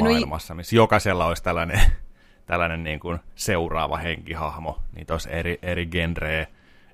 maailmassa, 0.00 0.54
missä 0.54 0.76
jokaisella 0.76 1.26
olisi 1.26 1.42
tällainen, 1.42 1.80
tällainen 2.46 2.84
niin 2.84 3.00
kuin 3.00 3.18
seuraava 3.34 3.96
henkihahmo, 3.96 4.82
niitä 4.92 5.14
olisi 5.14 5.28
eri, 5.32 5.58
eri 5.62 5.86
genrejä, 5.86 6.46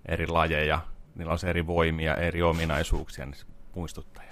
eri 0.09 0.27
lajeja, 0.27 0.81
niillä 1.15 1.31
olisi 1.31 1.49
eri 1.49 1.67
voimia, 1.67 2.15
eri 2.15 2.43
ominaisuuksia, 2.43 3.27
niin 3.27 3.58
muistuttaja 3.79 4.29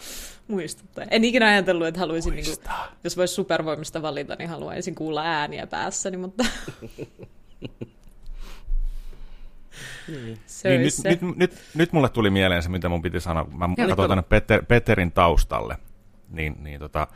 muistuttaa. 0.49 1.05
En 1.11 1.25
ikinä 1.25 1.47
ajatellut, 1.47 1.87
että 1.87 2.00
haluaisin, 2.00 2.35
niin 2.35 2.45
kuin, 2.45 2.57
jos 3.05 3.17
voisi 3.17 3.35
supervoimista 3.35 4.03
valita, 4.03 4.37
niin 4.38 4.49
haluaisin 4.49 4.95
kuulla 4.95 5.23
ääniä 5.23 5.67
päässäni, 5.67 6.17
mutta... 6.17 6.45
niin. 10.09 10.38
niin, 10.65 10.81
nyt, 10.81 10.95
nyt, 11.05 11.37
nyt, 11.37 11.53
nyt 11.75 11.93
mulle 11.93 12.09
tuli 12.09 12.31
mieleen 12.31 12.62
se, 12.62 12.69
mitä 12.69 12.88
mun 12.88 13.03
piti 13.03 13.21
sanoa. 13.21 13.45
Mä 13.45 13.69
katsoin 13.88 14.09
tänne 14.09 14.23
Peter, 14.23 14.65
Peterin 14.65 15.12
taustalle 15.12 15.76
niin, 16.28 16.56
niin 16.59 16.80
tota, 16.80 17.06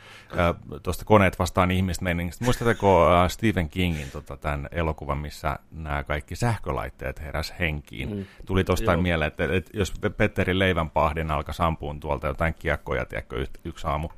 tuosta 0.83 1.05
koneet 1.05 1.39
vastaan 1.39 1.71
ihmistä 1.71 2.05
meiningistä. 2.05 2.45
Muistatteko 2.45 3.09
Stephen 3.29 3.69
Kingin 3.69 4.11
tota, 4.11 4.37
tämän 4.37 4.69
elokuvan, 4.73 5.19
missä 5.19 5.59
nämä 5.71 6.05
kaikki 6.05 6.37
sähkölaitteet 6.37 7.21
heräs 7.21 7.55
henkiin? 7.59 8.17
Mm. 8.17 8.25
Tuli 8.47 8.65
tuosta 8.65 8.97
mieleen, 8.97 9.29
että, 9.29 9.45
että 9.53 9.71
jos 9.75 9.93
Petterin 10.17 10.59
leivänpahdin 10.59 11.31
alkaa 11.31 11.55
sampuun 11.55 12.01
tuolta 12.01 12.27
jotain 12.27 12.55
kiekkoja, 12.55 13.07
tiedätkö, 13.07 13.47
yksi 13.65 13.87
aamu 13.87 14.09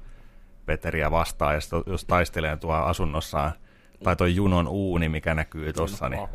Petteriä 0.66 1.10
vastaan, 1.10 1.54
ja 1.54 1.60
sitten 1.60 1.82
jos 1.86 2.04
taistelee 2.04 2.56
tuo 2.56 2.72
asunnossaan, 2.72 3.52
tai 4.04 4.16
tuo 4.16 4.26
junon 4.26 4.68
uuni, 4.68 5.08
mikä 5.08 5.34
näkyy 5.34 5.72
tuossa, 5.72 6.08
niin 6.08 6.28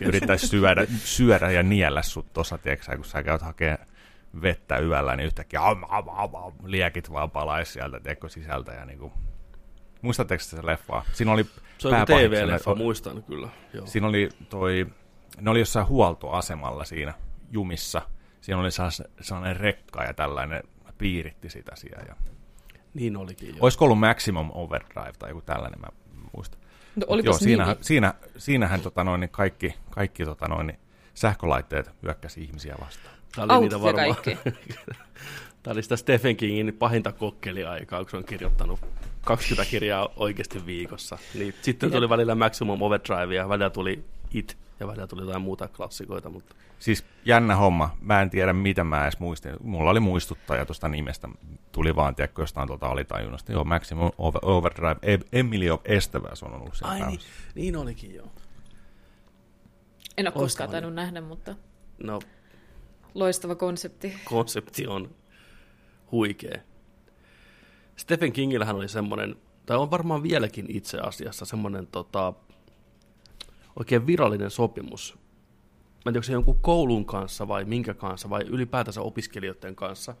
yrittäisi 0.00 0.46
syödä, 0.46 0.86
syödä 1.04 1.50
ja 1.50 1.62
niellä 1.62 2.02
sut 2.02 2.32
tuossa, 2.32 2.58
kun 2.96 3.04
sä 3.04 3.22
käyt 3.22 3.42
hakemaan 3.42 3.86
vettä 4.42 4.78
yöllä, 4.78 5.16
niin 5.16 5.26
yhtäkkiä 5.26 5.68
am, 5.68 5.84
am, 5.88 6.08
am, 6.08 6.34
am, 6.34 6.52
liekit 6.64 7.12
vaan 7.12 7.30
palaisi 7.30 7.72
sieltä 7.72 8.00
teko 8.00 8.28
sisältä. 8.28 8.72
Ja 8.72 8.84
niin 8.84 8.98
kuin... 8.98 9.12
Muistatteko 10.02 10.44
se 10.44 10.66
leffaa? 10.66 11.04
Siinä 11.12 11.32
oli 11.32 11.46
se 11.78 11.88
on 11.88 11.94
TV-leffa, 12.06 12.74
muistan 12.74 13.22
kyllä. 13.22 13.48
Joo. 13.72 13.86
Siinä 13.86 14.06
oli 14.06 14.28
toi, 14.48 14.86
ne 15.40 15.50
oli 15.50 15.58
jossain 15.58 15.86
huoltoasemalla 15.86 16.84
siinä 16.84 17.14
jumissa. 17.50 18.02
Siinä 18.40 18.60
oli 18.60 18.70
sellainen 19.20 19.56
rekka 19.56 20.04
ja 20.04 20.14
tällainen 20.14 20.62
piiritti 20.98 21.50
sitä 21.50 21.76
siellä. 21.76 22.04
Ja... 22.08 22.16
Niin 22.94 23.16
olikin 23.16 23.48
jo. 23.48 23.54
Olisiko 23.60 23.84
ollut 23.84 23.98
Maximum 23.98 24.50
Overdrive 24.54 25.12
tai 25.18 25.30
joku 25.30 25.40
tällainen, 25.40 25.80
mä 25.80 25.88
muistan. 26.36 26.60
No, 26.96 27.06
joo, 27.24 27.38
siinähän, 27.38 27.76
siinä, 27.80 28.14
siinähän 28.36 28.80
tota 28.80 29.04
noin, 29.04 29.20
niin 29.20 29.30
kaikki, 29.30 29.74
kaikki 29.90 30.24
tota 30.24 30.48
noin, 30.48 30.66
niin 30.66 30.78
sähkölaitteet 31.14 31.90
hyökkäsi 32.02 32.42
ihmisiä 32.42 32.74
vastaan. 32.80 33.15
Tämä 33.34 33.54
oli 33.54 33.62
niitä 33.62 33.80
varmaan. 33.80 34.16
Tämä 35.62 35.72
oli 35.72 35.82
sitä 35.82 35.96
Stephen 35.96 36.36
Kingin 36.36 36.76
pahinta 36.78 37.12
kokkeliaikaa, 37.12 38.00
kun 38.00 38.10
se 38.10 38.16
on 38.16 38.24
kirjoittanut 38.24 38.80
20 39.24 39.70
kirjaa 39.70 40.08
oikeasti 40.16 40.66
viikossa. 40.66 41.18
Niin 41.34 41.54
sitten 41.62 41.90
tuli 41.90 42.08
välillä 42.08 42.34
Maximum 42.34 42.82
Overdrive 42.82 43.34
ja 43.34 43.48
välillä 43.48 43.70
tuli 43.70 44.04
It 44.34 44.56
ja 44.80 44.86
välillä 44.86 45.06
tuli 45.06 45.22
jotain 45.22 45.42
muuta 45.42 45.68
klassikoita. 45.68 46.28
Mutta... 46.28 46.54
Siis 46.78 47.04
jännä 47.24 47.56
homma. 47.56 47.96
Mä 48.00 48.22
en 48.22 48.30
tiedä, 48.30 48.52
mitä 48.52 48.84
mä 48.84 49.02
edes 49.02 49.18
muistin. 49.18 49.52
Mulla 49.60 49.90
oli 49.90 50.00
muistuttaja 50.00 50.66
tuosta 50.66 50.88
nimestä. 50.88 51.28
Tuli 51.72 51.96
vaan, 51.96 52.14
tiedätkö, 52.14 52.42
jostain 52.42 52.66
tuolta 52.66 52.86
alitajunnasta. 52.86 53.52
Joo, 53.52 53.64
Maximum 53.64 54.10
Overdrive. 54.42 55.18
Emilio 55.32 55.82
Estevez 55.84 56.42
on 56.42 56.54
ollut 56.54 56.74
siellä 56.74 56.94
Ai 56.94 57.06
niin, 57.06 57.20
niin 57.54 57.76
olikin, 57.76 58.14
joo. 58.14 58.30
En 60.16 60.26
ole 60.26 60.32
koskaan 60.32 60.70
tainnut 60.70 60.94
nähdä, 60.94 61.20
mutta... 61.20 61.54
No, 61.98 62.20
Loistava 63.16 63.54
konsepti. 63.54 64.14
Konsepti 64.24 64.86
on 64.86 65.10
huikea. 66.12 66.60
Stephen 67.96 68.32
Kingillähän 68.32 68.76
oli 68.76 68.88
semmoinen, 68.88 69.36
tai 69.66 69.76
on 69.76 69.90
varmaan 69.90 70.22
vieläkin 70.22 70.66
itse 70.68 70.98
asiassa 70.98 71.44
semmoinen 71.44 71.86
tota, 71.86 72.32
oikein 73.78 74.06
virallinen 74.06 74.50
sopimus. 74.50 75.14
Mä 75.14 76.10
en 76.10 76.12
tiedä, 76.12 76.18
onko 76.18 76.22
se 76.22 76.32
jonkun 76.32 76.60
koulun 76.60 77.04
kanssa 77.04 77.48
vai 77.48 77.64
minkä 77.64 77.94
kanssa, 77.94 78.30
vai 78.30 78.42
ylipäätänsä 78.42 79.00
opiskelijoiden 79.00 79.76
kanssa. 79.76 80.14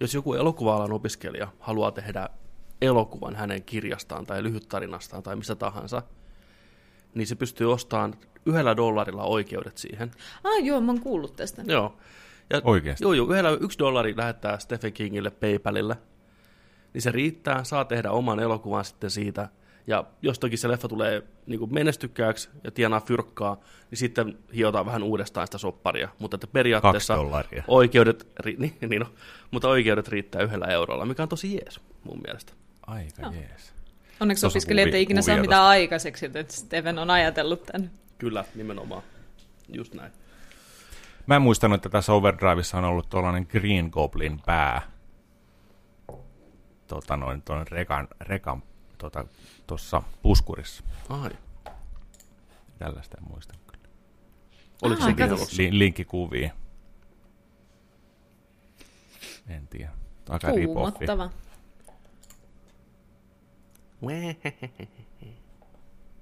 Jos 0.00 0.14
joku 0.14 0.34
elokuva-alan 0.34 0.92
opiskelija 0.92 1.48
haluaa 1.60 1.90
tehdä 1.90 2.28
elokuvan 2.82 3.36
hänen 3.36 3.62
kirjastaan 3.62 4.26
tai 4.26 4.42
lyhyttarinastaan 4.42 5.22
tai 5.22 5.36
mistä 5.36 5.54
tahansa, 5.54 6.02
niin 7.14 7.26
se 7.26 7.34
pystyy 7.34 7.72
ostamaan 7.72 8.14
yhdellä 8.46 8.76
dollarilla 8.76 9.22
oikeudet 9.22 9.78
siihen. 9.78 10.10
Ah 10.44 10.64
joo, 10.64 10.80
mä 10.80 10.92
oon 10.92 11.00
kuullut 11.00 11.36
tästä. 11.36 11.62
Joo. 11.66 11.96
Ja, 12.50 12.60
Oikeasti? 12.64 13.04
Joo, 13.04 13.12
joo, 13.12 13.26
yhdellä 13.30 13.50
yksi 13.60 13.78
dollari 13.78 14.16
lähettää 14.16 14.58
Stephen 14.58 14.92
Kingille 14.92 15.30
PayPalille, 15.30 15.96
niin 16.94 17.02
se 17.02 17.12
riittää, 17.12 17.64
saa 17.64 17.84
tehdä 17.84 18.10
oman 18.10 18.40
elokuvan 18.40 18.84
sitten 18.84 19.10
siitä, 19.10 19.48
ja 19.86 20.04
jos 20.22 20.38
toki 20.38 20.56
se 20.56 20.68
leffa 20.68 20.88
tulee 20.88 21.22
niin 21.46 21.74
menestykkääksi 21.74 22.48
ja 22.64 22.70
tienaa 22.70 23.00
fyrkkaa, 23.00 23.56
niin 23.90 23.98
sitten 23.98 24.38
hiotaan 24.54 24.86
vähän 24.86 25.02
uudestaan 25.02 25.46
sitä 25.46 25.58
sopparia. 25.58 26.08
Mutta 26.18 26.34
että 26.34 26.46
periaatteessa 26.46 27.16
oikeudet, 27.68 28.28
ri, 28.40 28.56
niin, 28.58 28.76
niin 28.88 29.00
no, 29.00 29.06
mutta 29.50 29.68
oikeudet 29.68 30.08
riittää 30.08 30.42
yhdellä 30.42 30.66
eurolla, 30.66 31.06
mikä 31.06 31.22
on 31.22 31.28
tosi 31.28 31.54
jees 31.54 31.80
mun 32.04 32.20
mielestä. 32.24 32.52
Aika 32.86 33.22
no. 33.22 33.32
jees. 33.32 33.71
Onneksi 34.22 34.46
opiskelijat 34.46 34.94
ei 34.94 35.02
ikinä 35.02 35.22
saa 35.22 35.36
mitään 35.36 35.62
aikaiseksi, 35.62 36.26
että 36.26 36.44
Steven 36.48 36.98
on 36.98 37.10
ajatellut 37.10 37.62
tämän. 37.62 37.90
Kyllä, 38.18 38.44
nimenomaan. 38.54 39.02
Just 39.68 39.94
näin. 39.94 40.12
Mä 41.26 41.36
en 41.36 41.42
muistanut, 41.42 41.74
että 41.76 41.88
tässä 41.88 42.12
Overdriveissa 42.12 42.78
on 42.78 42.84
ollut 42.84 43.10
tuollainen 43.10 43.46
Green 43.50 43.88
Goblin 43.92 44.40
pää. 44.46 44.82
Tota 46.86 47.16
noin, 47.16 47.42
tuon 47.42 47.66
rekan, 47.68 48.08
rekan 48.20 48.62
tuossa 48.98 49.20
tota, 49.66 50.02
puskurissa. 50.22 50.84
Ai. 51.08 51.30
Tällaista 52.78 53.18
en 53.18 53.28
muista 53.32 53.54
kyllä. 53.66 53.88
Oliko 54.82 55.02
sekin 55.04 55.30
Li- 55.30 55.78
linkki 55.78 56.04
kuviin. 56.04 56.52
En 59.48 59.68
tiedä. 59.68 59.90
Aika 60.28 60.48
Kuumottava. 60.48 61.30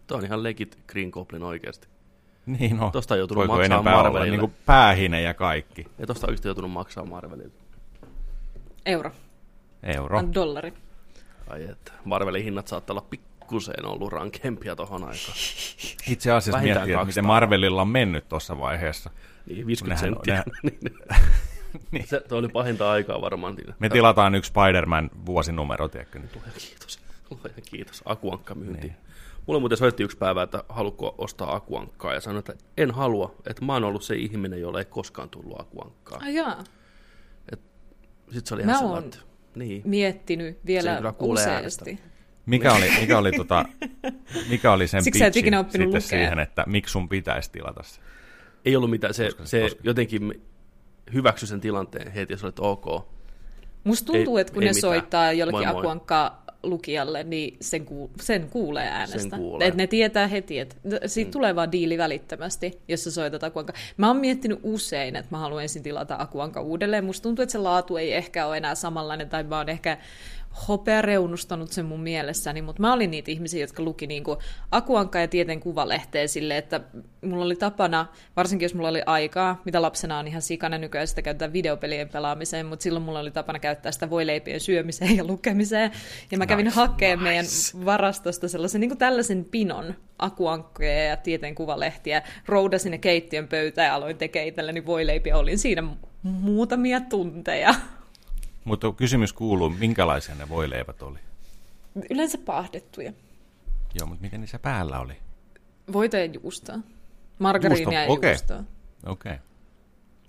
Tuo 0.07 0.19
on 0.19 0.25
ihan 0.25 0.43
legit 0.43 0.79
Green 0.89 1.11
Goblin 1.11 1.43
oikeasti. 1.43 1.89
Niin 2.47 2.77
no. 2.77 2.91
Tosta 2.91 3.15
on 3.15 3.19
joutunut 3.19 3.49
Voiko 3.49 3.57
maksaa 3.57 3.83
Marvelille. 3.83 4.31
Niin 4.31 4.41
kuin 4.41 4.55
päähine 4.67 5.23
ja 5.23 5.35
kaikki. 5.35 5.87
Ja 5.99 6.07
tosta 6.07 6.27
on 6.27 6.37
joutunut 6.45 6.71
maksaa 6.71 7.05
Marvelille. 7.05 7.55
Euro. 8.87 9.13
Euro. 9.83 10.23
Dollari. 10.35 10.73
Ai 11.49 11.65
että, 11.65 11.93
Marvelin 12.05 12.45
hinnat 12.45 12.69
saattaa 12.69 12.95
olla 12.95 13.07
pikkuseen 13.11 13.87
ollut 13.87 14.13
rankempia 14.13 14.77
tohon 14.77 15.05
aikaan. 15.05 15.37
Itse 16.13 16.33
asiassa 16.33 16.63
miettii, 16.63 16.93
että 16.93 17.05
miten 17.05 17.27
Marvelilla 17.27 17.83
on 17.83 17.89
mennyt 17.89 18.29
tuossa 18.29 18.59
vaiheessa. 18.59 19.11
Niin, 19.47 19.67
50 19.67 20.03
Nehän, 20.03 20.15
senttiä. 20.15 20.45
Ne... 20.63 20.73
niin. 21.91 22.07
Se 22.07 22.23
oli 22.31 22.49
pahinta 22.49 22.91
aikaa 22.91 23.21
varmaan. 23.21 23.55
Niin. 23.55 23.75
Me 23.79 23.89
tilataan 23.89 24.35
yksi 24.35 24.49
Spider-Man 24.49 25.11
vuosinumero, 25.27 25.89
tiedätkö? 25.89 26.19
Luojan 26.19 26.53
kiitos. 26.59 27.01
Kiitos. 27.71 28.03
Akuankka 28.05 28.55
myyntiin. 28.55 28.93
Niin. 28.93 28.97
Mulle 29.47 29.61
muuten 29.61 29.79
soitti 29.79 30.03
yksi 30.03 30.17
päivä, 30.17 30.43
että 30.43 30.65
haluatko 30.69 31.15
ostaa 31.19 31.55
akuankkaa, 31.55 32.15
ja 32.15 32.21
sanoin, 32.21 32.39
että 32.39 32.55
en 32.77 32.91
halua, 32.91 33.35
että 33.47 33.65
mä 33.65 33.73
oon 33.73 33.85
ollut 33.85 34.03
se 34.03 34.15
ihminen, 34.15 34.61
jolle 34.61 34.79
ei 34.79 34.85
koskaan 34.85 35.29
tullut 35.29 35.61
akuankkaa. 35.61 36.19
Ai 36.23 36.35
jaa. 36.35 36.65
Sitten 38.33 38.47
se 38.47 38.55
oli 38.55 38.63
ihan 38.63 38.79
sellainen, 38.79 39.11
niin. 39.55 39.83
miettinyt 39.85 40.59
vielä 40.67 41.03
useasti. 41.19 42.01
Mikä 42.47 42.73
oli, 42.73 42.91
mikä 43.01 43.19
oli, 43.19 43.33
tota, 43.33 43.65
mikä 44.51 44.73
oli 44.73 44.89
sen 44.89 45.05
Siksi 45.05 45.25
pitchin 45.25 45.45
sitten 45.71 45.87
lukea. 45.87 46.01
siihen, 46.01 46.39
että 46.39 46.65
miksi 46.67 46.93
sun 46.93 47.09
pitäisi 47.09 47.53
tilata 47.53 47.83
se? 47.83 48.01
Ei 48.65 48.77
ollut 48.77 48.91
mitään, 48.91 49.15
se, 49.15 49.25
koska, 49.25 49.45
se 49.45 49.61
koska... 49.61 49.81
jotenkin 49.85 50.43
hyväksyi 51.13 51.49
sen 51.49 51.61
tilanteen 51.61 52.13
heti, 52.13 52.33
jos 52.33 52.45
olet 52.45 52.59
ok. 52.59 53.07
Musta 53.85 54.13
tuntuu, 54.13 54.37
ei, 54.37 54.41
että 54.41 54.53
kun 54.53 54.63
ne 54.63 54.69
mitään. 54.69 54.81
soittaa 54.81 55.33
jollekin 55.33 55.69
akuankkaa 55.69 56.40
lukijalle, 56.63 57.25
niin 57.25 57.57
sen, 57.61 57.85
ku, 57.85 58.11
sen 58.21 58.51
kuulee 58.51 58.89
äänestä. 58.89 59.19
Sen 59.19 59.31
kuulee. 59.31 59.69
Et 59.69 59.75
ne 59.75 59.87
tietää 59.87 60.27
heti, 60.27 60.59
että 60.59 60.77
siitä 61.07 61.29
mm. 61.29 61.33
tulee 61.33 61.57
vaan 61.57 61.73
diili 61.73 61.99
välittömästi, 61.99 62.81
jos 62.89 63.05
sä 63.05 63.11
soitat 63.11 63.45
Akuanka. 63.45 63.73
Mä 63.97 64.07
oon 64.09 64.17
miettinyt 64.17 64.61
usein, 64.63 65.17
että 65.17 65.29
mä 65.31 65.39
haluan 65.39 65.63
ensin 65.63 65.83
tilata 65.83 66.17
Akuanka 66.19 66.61
uudelleen. 66.61 67.05
Musta 67.05 67.23
tuntuu, 67.23 67.43
että 67.43 67.53
se 67.53 67.59
laatu 67.59 67.97
ei 67.97 68.13
ehkä 68.13 68.47
ole 68.47 68.57
enää 68.57 68.75
samanlainen, 68.75 69.29
tai 69.29 69.43
mä 69.43 69.59
oon 69.59 69.69
ehkä 69.69 69.99
hopeareunustanut 70.69 71.73
sen 71.73 71.85
mun 71.85 72.01
mielessäni, 72.01 72.63
mutta 72.63 72.83
mä 72.83 72.93
olin 72.93 73.11
niitä 73.11 73.31
ihmisiä, 73.31 73.61
jotka 73.61 73.83
luki 73.83 74.07
niin 74.07 74.25
kuin 74.25 74.39
Akuankka 74.71 75.19
ja 75.19 75.29
tieteen 75.29 75.61
kuvalehteä 75.61 76.27
sille, 76.27 76.57
että 76.57 76.81
mulla 77.25 77.45
oli 77.45 77.57
tapana, 77.57 78.07
varsinkin 78.37 78.65
jos 78.65 78.75
mulla 78.75 78.89
oli 78.89 79.03
aikaa, 79.07 79.63
mitä 79.65 79.83
lapsena 79.83 80.19
on 80.19 80.29
ihan 80.29 80.43
sikana 80.43 80.79
nykyään 80.79 81.07
sitä 81.07 81.23
käyttää 81.23 81.53
videopelien 81.53 82.09
pelaamiseen, 82.09 82.67
mutta 82.67 82.83
silloin 82.83 83.05
mulla 83.05 83.21
oli 83.21 83.31
tapana 83.31 83.59
käyttää 83.59 83.93
sitä 83.93 84.11
voileipien 84.11 84.61
syömiseen 84.61 85.17
ja 85.17 85.25
lukemiseen. 85.25 85.91
Ja 86.31 86.39
mä 86.39 86.47
kävin 86.47 86.65
nice, 86.65 86.77
hakemaan 86.77 87.19
nice. 87.19 87.77
meidän 87.77 87.87
varastosta 87.87 88.49
sellaisen 88.49 88.81
niin 88.81 88.91
kuin 88.91 88.99
tällaisen 88.99 89.45
pinon 89.45 89.95
akuankkoja 90.19 91.05
ja 91.05 91.17
tieteen 91.17 91.55
kuvalehtiä, 91.55 92.23
roudasin 92.47 92.91
ne 92.91 92.99
keittiön 92.99 93.49
pöytään 93.49 93.87
ja 93.87 93.95
aloin 93.95 94.17
tekemään 94.17 94.49
itselleni 94.49 94.87
voileipiä. 94.87 95.37
Olin 95.37 95.59
siinä 95.59 95.83
muutamia 96.23 97.01
tunteja. 97.01 97.75
Mutta 98.65 98.93
kysymys 98.93 99.33
kuuluu, 99.33 99.71
minkälaisia 99.71 100.35
ne 100.35 100.49
voileivät 100.49 101.03
oli? 101.03 101.19
Yleensä 102.11 102.39
paahdettuja. 102.39 103.13
Joo, 103.95 104.07
mutta 104.07 104.23
miten 104.23 104.41
niissä 104.41 104.59
päällä 104.59 105.01
oli? 105.01 105.15
Voita 105.93 106.19
ja 106.19 106.25
juustoa. 106.25 106.79
Margariinia 107.39 108.03
ja 108.03 108.11
okay. 108.11 108.31
juustoa. 108.31 108.65
Okei. 109.07 109.33
Okay. 109.33 109.45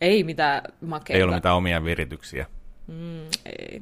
Ei 0.01 0.23
mitään 0.23 0.61
makeita. 0.81 1.17
Ei 1.17 1.23
ollut 1.23 1.35
mitään 1.35 1.55
omia 1.55 1.83
virityksiä. 1.83 2.45
Mm, 2.87 3.25
ei. 3.45 3.81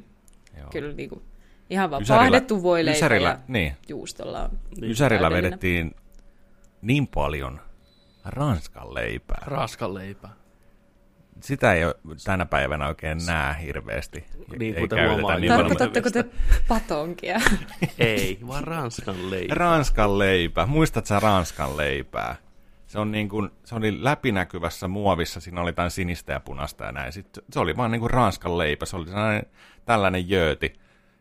Joo. 0.58 0.70
Kyllä 0.72 0.94
niinku, 0.94 1.24
ihan 1.70 1.92
vaan 1.92 2.02
ysärillä, 2.02 2.22
paahdettu 2.22 2.64
voileipä 2.64 2.98
ysärillä, 2.98 3.30
ja 3.30 3.40
niin. 3.48 3.74
juustolla 3.88 4.44
on 4.44 4.60
Ysärillä 4.82 5.30
vedettiin 5.30 5.96
niin 6.82 7.08
paljon 7.08 7.60
ranskan 8.26 8.94
leipää. 8.94 9.44
Ranskan 9.46 9.94
leipää 9.94 10.39
sitä 11.42 11.74
ei 11.74 11.86
ole 11.86 11.96
tänä 12.26 12.46
päivänä 12.46 12.88
oikein 12.88 13.18
näe 13.28 13.56
hirveästi. 13.62 14.26
Niin, 14.60 14.76
ei 14.76 14.88
käytetä 14.88 15.40
niin 15.40 15.54
Tarkoitatteko 15.54 16.10
te 16.10 16.26
patonkia? 16.68 17.40
ei, 17.98 18.40
vaan 18.48 18.64
ranskan 18.64 19.32
leipä. 19.32 19.56
Ranskan 19.56 20.20
leipä. 20.20 20.66
Muistatko 20.66 21.08
sä 21.08 21.20
ranskan 21.20 21.78
leipää? 21.78 22.36
Se, 22.88 23.00
on 23.00 23.12
niin 23.12 23.30
kuin, 23.30 23.50
se 23.66 23.76
oli 23.76 24.04
läpinäkyvässä 24.04 24.88
muovissa, 24.88 25.40
siinä 25.40 25.62
oli 25.62 25.70
jotain 25.70 25.92
sinistä 25.92 26.34
ja 26.34 26.40
punaista 26.40 26.86
ja 26.86 26.92
näin. 26.92 27.14
Sitten 27.14 27.44
se 27.52 27.60
oli 27.60 27.78
vaan 27.78 27.92
niin 27.92 28.00
kuin 28.00 28.12
ranskan 28.12 28.58
leipä, 28.58 28.86
se 28.86 28.96
oli 28.96 29.06
sellainen, 29.06 29.46
tällainen 29.86 30.30
jööti. 30.30 30.74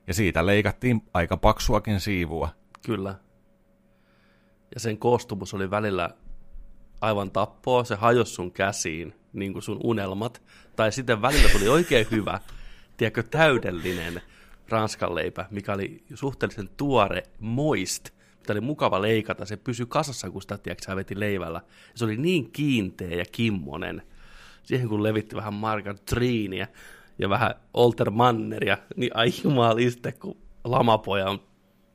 Ja 0.07 0.15
siitä 0.15 0.47
leikattiin 0.47 1.03
aika 1.15 1.37
paksuakin 1.37 2.01
siivua. 2.01 2.49
Kyllä. 2.87 3.15
Ja 4.75 4.81
sen 4.81 4.99
koostumus 4.99 5.55
oli 5.55 5.71
välillä 5.71 6.11
aivan 7.01 7.31
tappoa, 7.31 7.85
se 7.85 7.95
hajosi 7.95 8.35
sun 8.35 8.53
käsiin 8.53 9.18
niin 9.33 9.53
kuin 9.53 9.63
sun 9.63 9.81
unelmat, 9.85 10.43
tai 10.77 10.93
sitten 10.93 11.23
välillä 11.23 11.49
tuli 11.49 11.69
oikein 11.69 12.07
hyvä, 12.11 12.41
tiedätkö, 12.97 13.23
täydellinen 13.23 14.23
ranskan 14.69 15.15
leipä, 15.15 15.47
mikä 15.51 15.73
oli 15.73 16.03
suhteellisen 16.15 16.69
tuore, 16.77 17.23
moist, 17.41 18.11
mitä 18.39 18.53
oli 18.53 18.61
mukava 18.61 19.03
leikata, 19.03 19.45
se 19.45 19.57
pysyi 19.57 19.87
kasassa, 19.89 20.31
kun 20.31 20.43
sitä, 20.43 20.59
tiedätkö, 20.59 20.97
veti 20.97 21.21
leivällä. 21.21 21.61
Se 21.95 22.05
oli 22.05 22.17
niin 22.17 22.53
kiinteä 22.53 23.11
ja 23.19 23.25
kimmonen. 23.33 24.03
Siihen 24.63 24.89
kun 24.89 25.03
levitti 25.03 25.37
vähän 25.37 25.55
margatriinia 25.55 26.67
ja 27.19 27.29
vähän 27.29 27.55
Olter 27.75 28.11
Manneria, 28.11 28.79
niin 28.97 29.17
ai 29.17 29.33
jumaliste, 29.45 30.13
kun 30.13 30.37
lamapojan 30.65 31.41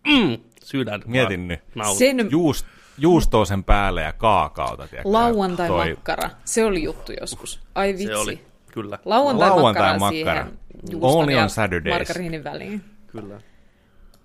mm, 0.07 0.37
sydän. 0.63 1.01
Mietin 1.05 1.47
nyt. 1.47 1.59
Sen... 1.97 2.31
Juust, 2.31 2.65
juustoa 2.97 3.45
sen 3.45 3.63
päälle 3.63 4.01
ja 4.01 4.13
kaakaota. 4.13 4.87
Lauantai-makkara, 5.03 6.29
se 6.45 6.65
oli 6.65 6.83
juttu 6.83 7.11
joskus. 7.21 7.59
Ai 7.75 7.93
vitsi. 7.93 8.05
Se 8.05 8.15
oli, 8.15 8.45
kyllä. 8.71 8.99
Lauantai-makkara 9.05 9.85
Lauantai 9.85 10.09
siihen 10.09 10.59
Only 11.01 11.35
on 11.35 11.49
Saturdays. 11.49 11.95
margariinin 11.95 12.43
väliin. 12.43 12.83
Kyllä. 13.07 13.33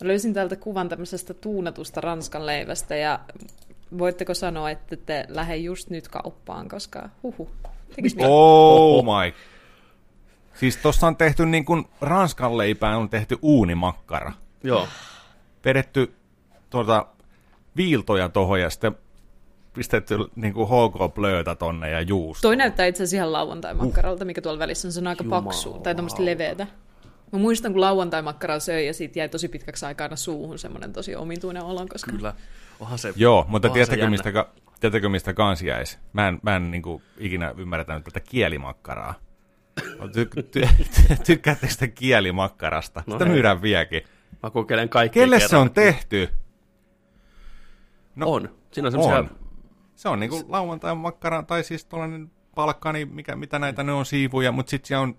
Mä 0.00 0.09
löysin 0.09 0.35
täältä 0.35 0.57
kuvan 0.57 0.88
tämmöisestä 0.88 1.35
tuunatusta 1.35 2.00
ranskan 2.00 2.46
leivästä 2.46 2.96
ja 2.96 3.20
voitteko 3.98 4.35
sanoa, 4.35 4.70
että 4.70 4.96
te 4.96 5.26
lähde 5.28 5.57
just 5.57 5.90
nyt 5.90 6.09
kauppaan, 6.09 6.68
koska 6.68 7.09
huhu. 7.22 7.50
Oh 8.18 9.04
my. 9.04 9.35
Siis 10.54 10.76
tuossa 10.76 11.07
on 11.07 11.16
tehty 11.16 11.46
niin 11.46 11.64
kuin 11.64 11.85
ranskan 12.00 12.59
leipään 12.59 12.98
on 12.98 13.09
tehty 13.09 13.38
uunimakkara. 13.42 14.33
Joo. 14.64 14.88
Vedetty 15.64 16.14
tuota 16.70 17.07
viiltoja 17.78 18.28
tuohon 18.28 18.60
ja 18.60 18.70
sitten 18.70 18.96
pistetty 19.74 20.18
niin 20.36 20.54
kuin 20.54 20.68
HK 20.68 21.14
Blöötä 21.14 21.54
tonne 21.54 21.90
ja 21.90 22.00
juusto. 22.00 22.48
Toi 22.48 22.56
näyttää 22.56 22.86
itse 22.86 23.02
asiassa 23.02 23.16
ihan 23.16 23.32
lauantai-makkaralta, 23.32 24.24
mikä 24.24 24.40
tuolla 24.40 24.58
välissä 24.58 24.88
on. 24.88 24.92
Se 24.92 25.00
on 25.00 25.06
aika 25.06 25.24
paksu 25.24 25.72
tai 25.72 25.94
tämmöistä 25.94 26.24
leveätä. 26.24 26.66
Mä 27.32 27.38
muistan, 27.38 27.72
kun 27.72 27.80
lauantai-makkaraa 27.80 28.58
söi 28.58 28.86
ja 28.86 28.94
siitä 28.94 29.18
jäi 29.18 29.28
tosi 29.28 29.48
pitkäksi 29.48 29.86
aikaa 29.86 30.04
aina 30.04 30.16
suuhun 30.16 30.58
semmoinen 30.58 30.92
tosi 30.92 31.16
omituinen 31.16 31.62
olo. 31.62 31.86
Koska... 31.86 32.12
Kyllä, 32.12 32.34
onhan 32.80 32.98
se 32.98 33.12
Joo, 33.16 33.44
mutta 33.48 33.68
tiedättekö 33.68 34.10
mistä, 34.10 34.30
tiedättekö 34.80 35.08
mistä 35.08 35.34
kans 35.34 35.62
jäisi? 35.62 35.98
Mä 36.12 36.28
en, 36.28 36.38
mä 36.42 36.56
en 36.56 36.70
niin 36.70 36.82
kuin, 36.82 37.02
ikinä 37.18 37.54
ymmärtänyt 37.56 38.04
tätä 38.04 38.20
kielimakkaraa. 38.20 39.14
Ty- 39.80 40.42
ty- 40.42 40.68
tykkäättekö 41.26 41.72
sitä 41.72 41.86
kielimakkarasta? 41.88 43.02
No 43.06 43.12
Sitä 43.12 43.24
hei. 43.24 43.34
myydään 43.34 43.62
vieläkin. 43.62 44.02
Mä 44.42 44.50
kokeilen 44.50 44.88
kaikki 44.88 45.20
Kelle 45.20 45.36
kerran. 45.36 45.50
se 45.50 45.56
on 45.56 45.70
tehty? 45.70 46.28
No, 48.18 48.33
on. 48.33 48.48
Siinä 48.70 48.87
on 48.87 48.92
semmoisia... 48.92 49.18
On. 49.18 49.31
Se 49.96 50.09
on 50.09 50.20
niinku 50.20 50.44
lauantai 50.48 50.94
makkara, 50.94 51.42
tai 51.42 51.64
siis 51.64 51.85
tuollainen 51.85 52.31
palkkani, 52.54 53.04
mikä, 53.04 53.37
mitä 53.37 53.59
näitä 53.59 53.83
ne 53.83 53.92
on 53.92 54.07
siivuja, 54.07 54.52
mutta 54.52 54.70
sitten 54.70 54.88
siellä 54.88 55.02
on 55.02 55.16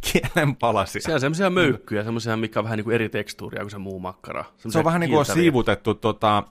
kielen 0.00 0.56
palasia. 0.56 1.00
Se 1.02 1.14
on 1.14 1.20
semmoisia 1.20 1.50
möykkyjä, 1.50 2.04
semmoisia, 2.04 2.36
mikä 2.36 2.60
on 2.60 2.64
vähän 2.64 2.76
niin 2.76 2.84
kuin 2.84 2.94
eri 2.94 3.08
tekstuuria 3.08 3.60
kuin 3.60 3.70
se 3.70 3.78
muu 3.78 4.00
makkara. 4.00 4.44
Se 4.56 4.78
on 4.78 4.84
vähän 4.84 5.00
niin 5.00 5.10
kuin 5.10 5.18
on 5.18 5.26
siivutettu 5.26 5.94
tuota, 5.94 6.42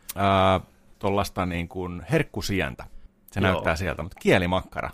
tuollaista 0.99 1.45
niin 1.45 1.67
kuin 1.67 2.03
herkkusientä. 2.11 2.85
Se 3.31 3.39
Joo. 3.39 3.51
näyttää 3.51 3.75
sieltä, 3.75 4.03
mutta 4.03 4.17
kielimakkara. 4.19 4.89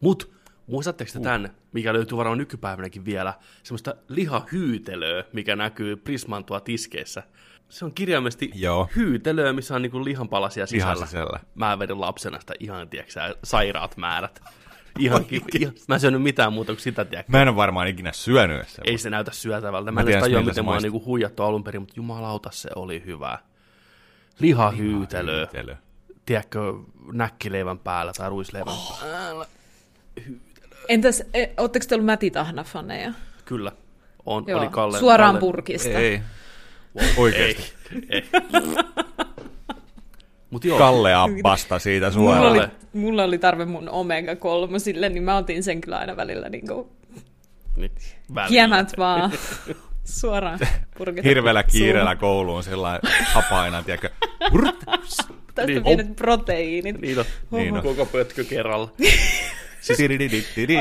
Mut 0.00 0.32
muistatteko 0.66 1.10
te 1.12 1.18
uh. 1.18 1.24
tämän, 1.24 1.50
mikä 1.72 1.92
löytyy 1.92 2.18
varmaan 2.18 2.38
nykypäivänäkin 2.38 3.04
vielä, 3.04 3.34
semmoista 3.62 3.94
lihahyytelöä, 4.08 5.24
mikä 5.32 5.56
näkyy 5.56 5.96
Prisman 5.96 6.44
tuo 6.44 6.60
tiskeissä. 6.60 7.22
Se 7.72 7.84
on 7.84 7.92
kirjaimesti 7.94 8.50
Joo. 8.54 8.88
hyytelöä, 8.96 9.52
missä 9.52 9.74
on 9.74 9.82
niinku 9.82 10.04
lihanpalasia 10.04 10.66
sisällä. 10.66 10.94
Ihan 10.94 11.06
sisällä. 11.06 11.40
Mä 11.54 11.78
vedin 11.78 12.00
lapsena 12.00 12.40
sitä 12.40 12.54
ihan, 12.60 12.88
tiedätkö 12.88 13.12
sairaat 13.44 13.96
määrät. 13.96 14.42
Ihan, 14.98 15.24
ihan, 15.54 15.74
mä 15.88 15.94
en 15.94 16.00
syönyt 16.00 16.22
mitään 16.22 16.52
muuta 16.52 16.72
kuin 16.72 16.80
sitä, 16.80 17.04
tiedätkö? 17.04 17.32
Mä 17.32 17.42
en 17.42 17.48
ole 17.48 17.56
varmaan 17.56 17.88
ikinä 17.88 18.12
syönyt 18.12 18.68
se. 18.68 18.82
Ei 18.84 18.98
se 18.98 19.10
näytä 19.10 19.30
syötävältä. 19.32 19.90
Mä, 19.90 20.02
mä 20.02 20.10
en 20.10 20.20
tajua, 20.20 20.42
miten 20.42 20.64
mua 20.64 20.76
on 20.76 20.82
niinku 20.82 21.04
huijattu 21.04 21.42
alun 21.42 21.64
perin, 21.64 21.82
mutta 21.82 21.94
jumalauta 21.96 22.50
se 22.52 22.70
oli 22.74 23.02
hyvä. 23.06 23.38
Lihahyytelö. 24.38 25.32
Lihahyytelö. 25.32 25.76
Tiedätkö, 26.26 26.60
näkkileivän 27.12 27.78
päällä 27.78 28.12
tai 28.16 28.28
ruisleivän 28.28 28.74
oh. 28.74 29.00
päällä. 29.00 29.46
Hyytelö. 30.26 30.76
Entäs, 30.88 31.22
e, 31.34 31.46
ootteko 31.56 31.86
te 31.88 31.94
ollut 31.94 32.06
Mätitahna-faneja? 32.06 33.12
Kyllä. 33.44 33.72
On, 34.26 34.44
Joo. 34.46 34.60
oli 34.60 34.68
Kalle. 34.68 34.98
Suoraan 34.98 35.34
Kalle. 35.34 35.40
purkista. 35.40 35.88
Ei. 35.88 36.22
Wow. 36.96 37.06
Oikeasti. 37.16 37.72
Ei. 38.10 38.24
Mut 40.50 40.64
joo. 40.64 40.78
Kalle 40.78 41.14
Abbasta 41.14 41.78
siitä 41.78 42.10
suoraan. 42.10 42.46
Mulla 42.46 42.62
oli, 42.62 42.70
mulla 42.92 43.24
oli 43.24 43.38
tarve 43.38 43.64
mun 43.64 43.88
omega 43.88 44.36
kolmosille, 44.36 45.08
niin 45.08 45.22
mä 45.22 45.36
otin 45.36 45.62
sen 45.62 45.80
kyllä 45.80 45.98
aina 45.98 46.16
välillä 46.16 46.48
niin 46.48 46.66
kuin... 46.66 46.88
Niin, 47.76 47.92
Kiemät 48.48 48.92
vaan. 48.98 49.32
Suoraan 50.04 50.58
purkita. 50.98 51.28
Hirveellä 51.28 51.62
kiireellä 51.62 52.16
kouluun 52.16 52.62
sillä 52.62 53.00
hapaina, 53.24 53.82
tiedätkö? 53.82 54.10
Tästä 55.54 55.72
niin, 55.72 55.84
pienet 55.84 56.16
proteiinit. 56.16 57.00
Niin 57.00 57.18
on, 57.18 57.24
niin 57.52 57.74
on. 57.74 57.82
koko 57.82 58.06
pötkö 58.06 58.44
kerralla. 58.44 58.88
Siis, 59.82 59.98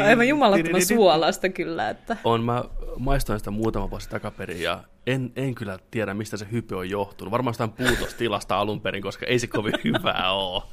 aivan 0.05 0.27
jumalattoman 0.27 0.85
suolasta 0.85 1.49
kyllä. 1.49 1.89
Että. 1.89 2.17
On, 2.23 2.43
mä 2.43 2.63
maistoin 2.97 3.39
sitä 3.39 3.51
muutama 3.51 3.89
vuosi 3.89 4.09
takaperin 4.09 4.61
ja 4.61 4.83
en, 5.07 5.31
en 5.35 5.55
kyllä 5.55 5.79
tiedä, 5.91 6.13
mistä 6.13 6.37
se 6.37 6.47
hype 6.51 6.75
on 6.75 6.89
johtunut. 6.89 7.31
Varmaan 7.31 7.49
jostain 7.49 7.71
puutostilasta 7.71 8.59
alun 8.59 8.81
perin, 8.81 9.03
koska 9.03 9.25
ei 9.25 9.39
se 9.39 9.47
kovin 9.47 9.73
hyvää 9.83 10.31
ole. 10.31 10.63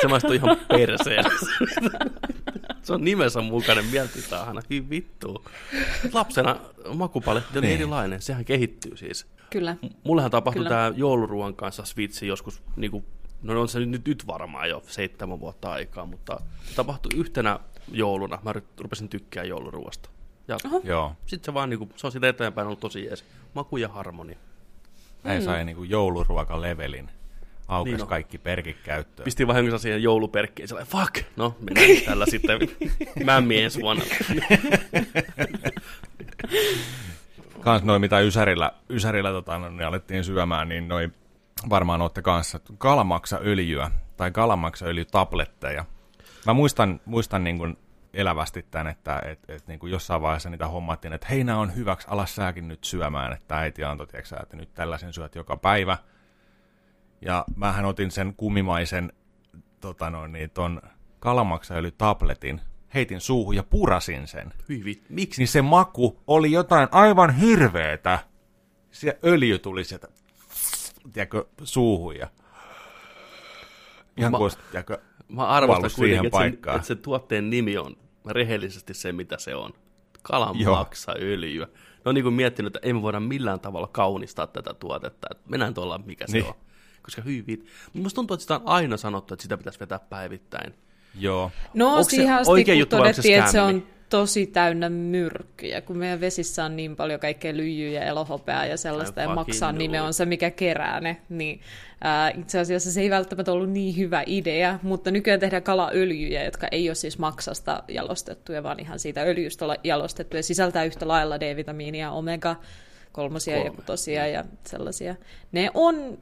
Se 0.00 0.08
maistuu 0.08 0.32
ihan 0.32 0.56
perseen. 0.68 1.24
se 2.82 2.92
on 2.92 3.04
nimensä 3.04 3.40
mukainen, 3.40 3.84
mieltytahana. 3.84 4.62
Hyi 4.70 4.90
vittu. 4.90 5.44
Lapsena 6.12 6.56
makupaletti 6.94 7.58
on 7.58 7.62
niin. 7.62 7.74
erilainen, 7.74 8.22
sehän 8.22 8.44
kehittyy 8.44 8.96
siis. 8.96 9.26
Kyllä. 9.50 9.76
Mullehan 10.04 10.30
tapahtui 10.30 10.64
tämä 10.64 10.92
jouluruoan 10.96 11.54
kanssa 11.54 11.84
switchi 11.84 12.26
joskus, 12.26 12.62
niin 12.76 12.90
kuin, 12.90 13.04
no 13.42 13.60
on 13.60 13.68
se 13.68 13.80
nyt, 13.80 14.08
nyt 14.08 14.26
varmaan 14.26 14.68
jo 14.68 14.82
seitsemän 14.86 15.40
vuotta 15.40 15.72
aikaa, 15.72 16.06
mutta 16.06 16.40
tapahtui 16.76 17.10
yhtenä 17.20 17.60
jouluna. 17.92 18.38
Mä 18.42 18.52
rupesin 18.80 19.08
tykkää 19.08 19.44
jouluruoasta. 19.44 20.10
Ja 20.48 20.56
Joo. 20.84 21.12
sitten 21.26 21.44
se 21.44 21.54
vaan 21.54 21.70
niinku, 21.70 21.88
se 21.96 22.06
on 22.06 22.12
sitä 22.12 22.28
eteenpäin 22.28 22.66
ollut 22.66 22.80
tosi 22.80 23.04
jees. 23.04 23.24
Maku 23.54 23.76
ja 23.76 23.88
harmonia. 23.88 24.38
Näin 25.24 25.42
mm. 25.42 25.44
sai 25.44 25.64
niinku 25.64 25.84
jouluruokalevelin. 25.84 27.10
Aukas 27.68 27.94
niin 27.94 28.06
kaikki 28.06 28.38
perkit 28.38 28.76
käyttöön. 28.84 29.24
Pistin 29.24 29.46
vahingossa 29.46 29.78
siihen 29.78 30.02
jouluperkkiin, 30.02 30.68
sellainen, 30.68 30.92
fuck, 30.92 31.26
no 31.36 31.56
mennään 31.60 31.88
tällä 32.06 32.26
sitten 32.26 32.58
mämmi 33.24 33.62
ensi 33.62 33.80
vuonna. 33.80 34.04
Kans 37.60 37.82
noin, 37.82 38.00
mitä 38.00 38.20
Ysärillä, 38.20 38.72
Ysärillä 38.90 39.30
tota, 39.30 39.58
no, 39.58 39.68
niin 39.68 39.86
alettiin 39.86 40.24
syömään, 40.24 40.68
niin 40.68 40.88
noin 40.88 41.14
varmaan 41.70 42.02
olette 42.02 42.22
kanssa 42.22 42.60
kalamaksaöljyä 42.78 43.90
tai 44.16 44.30
kalamaksaöljytabletteja. 44.30 45.84
Mä 46.46 46.54
muistan, 46.54 47.00
muistan 47.04 47.44
niin 47.44 47.58
kuin 47.58 47.78
elävästi 48.14 48.66
tämän, 48.70 48.86
että 48.86 49.22
et, 49.24 49.38
et, 49.48 49.66
niin 49.66 49.78
kuin 49.78 49.92
jossain 49.92 50.22
vaiheessa 50.22 50.50
niitä 50.50 50.66
hommattiin, 50.66 51.12
että 51.12 51.26
hei, 51.30 51.44
nämä 51.44 51.58
on 51.58 51.76
hyväksi, 51.76 52.08
alas 52.10 52.34
säkin 52.34 52.68
nyt 52.68 52.84
syömään, 52.84 53.32
että 53.32 53.56
äiti 53.56 53.84
antoi, 53.84 54.06
tiedätkö, 54.06 54.36
että 54.42 54.56
nyt 54.56 54.74
tällaisen 54.74 55.12
syöt 55.12 55.34
joka 55.34 55.56
päivä. 55.56 55.98
Ja 57.20 57.44
mähän 57.56 57.84
otin 57.84 58.10
sen 58.10 58.34
kumimaisen 58.36 59.12
tota 59.80 60.10
noin, 60.10 60.32
niin, 60.32 60.50
ton 60.50 60.82
tabletin, 61.98 62.60
heitin 62.94 63.20
suuhun 63.20 63.56
ja 63.56 63.62
purasin 63.62 64.26
sen. 64.26 64.52
Hyvin. 64.68 65.04
Miksi? 65.08 65.40
Niin 65.40 65.48
se 65.48 65.62
maku 65.62 66.22
oli 66.26 66.52
jotain 66.52 66.88
aivan 66.92 67.34
hirveetä. 67.34 68.18
Se 68.90 69.18
öljy 69.24 69.58
tuli 69.58 69.84
sieltä, 69.84 70.08
tiedätkö, 71.12 71.44
suuhun 71.64 72.16
ja 72.16 72.28
ihan 74.16 74.32
Ma... 74.32 74.38
kuin 74.38 74.52
tiedätkö, 74.70 74.98
Mä 75.28 75.46
arvostan 75.46 75.90
kuitenkin, 75.96 76.26
että, 76.26 76.38
sen, 76.38 76.54
että 76.76 76.86
se 76.86 76.94
tuotteen 76.94 77.50
nimi 77.50 77.78
on 77.78 77.96
rehellisesti 78.26 78.94
se, 78.94 79.12
mitä 79.12 79.38
se 79.38 79.54
on. 79.54 79.72
Kalan 80.22 80.56
maksa 80.64 81.12
öljyä. 81.20 81.64
Ne 81.64 82.08
on 82.08 82.14
niin 82.14 82.22
kuin 82.22 82.34
miettinyt, 82.34 82.76
että 82.76 82.88
emme 82.88 83.02
voida 83.02 83.20
millään 83.20 83.60
tavalla 83.60 83.86
kaunistaa 83.86 84.46
tätä 84.46 84.74
tuotetta. 84.74 85.28
Että 85.30 85.44
mennään 85.48 85.74
tuolla, 85.74 85.98
mikä 85.98 86.24
niin. 86.32 86.44
se 86.44 86.48
on. 86.48 86.54
Koska 87.02 87.22
hyvin. 87.22 87.66
Musta 87.92 88.16
tuntuu, 88.16 88.34
että 88.34 88.42
sitä 88.42 88.54
on 88.54 88.62
aina 88.64 88.96
sanottu, 88.96 89.34
että 89.34 89.42
sitä 89.42 89.56
pitäisi 89.56 89.80
vetää 89.80 89.98
päivittäin. 89.98 90.74
Joo. 91.18 91.50
No 91.74 91.90
Onko 91.90 92.10
siihen 92.10 92.34
asti, 92.34 92.64
kun 92.64 92.88
todettiin, 92.88 93.38
että 93.38 93.52
se 93.52 93.60
on 93.60 93.86
tosi 94.14 94.46
täynnä 94.46 94.88
myrkkyjä, 94.88 95.80
kun 95.80 95.98
meidän 95.98 96.20
vesissä 96.20 96.64
on 96.64 96.76
niin 96.76 96.96
paljon 96.96 97.20
kaikkea 97.20 97.56
lyijyä 97.56 97.90
ja 97.90 98.04
elohopeaa 98.04 98.66
ja 98.66 98.76
sellaista, 98.76 99.20
ja 99.20 99.34
maksaa 99.34 99.72
nime 99.72 100.02
on 100.02 100.14
se, 100.14 100.24
mikä 100.24 100.50
kerää 100.50 101.00
ne, 101.00 101.16
niin 101.28 101.60
ää, 102.00 102.30
itse 102.30 102.58
asiassa 102.58 102.92
se 102.92 103.00
ei 103.00 103.10
välttämättä 103.10 103.52
ollut 103.52 103.70
niin 103.70 103.96
hyvä 103.96 104.22
idea, 104.26 104.78
mutta 104.82 105.10
nykyään 105.10 105.40
tehdään 105.40 105.62
kalaöljyjä, 105.62 106.44
jotka 106.44 106.68
ei 106.72 106.88
ole 106.88 106.94
siis 106.94 107.18
maksasta 107.18 107.82
jalostettuja, 107.88 108.62
vaan 108.62 108.80
ihan 108.80 108.98
siitä 108.98 109.22
öljystä 109.22 109.64
jalostettuja, 109.84 110.42
sisältää 110.42 110.84
yhtä 110.84 111.08
lailla 111.08 111.40
D-vitamiinia, 111.40 112.10
omega, 112.10 112.56
kolmosia 113.12 113.54
Kolme. 113.54 113.68
ja 113.68 113.76
kutosia 113.76 114.26
ja 114.26 114.44
sellaisia. 114.66 115.14
Ne 115.52 115.70
on 115.74 116.18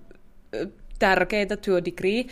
tärkeitä 1.03 1.57
to 1.57 1.75
a 1.77 1.85
degree. 1.85 2.21
Uh, 2.21 2.27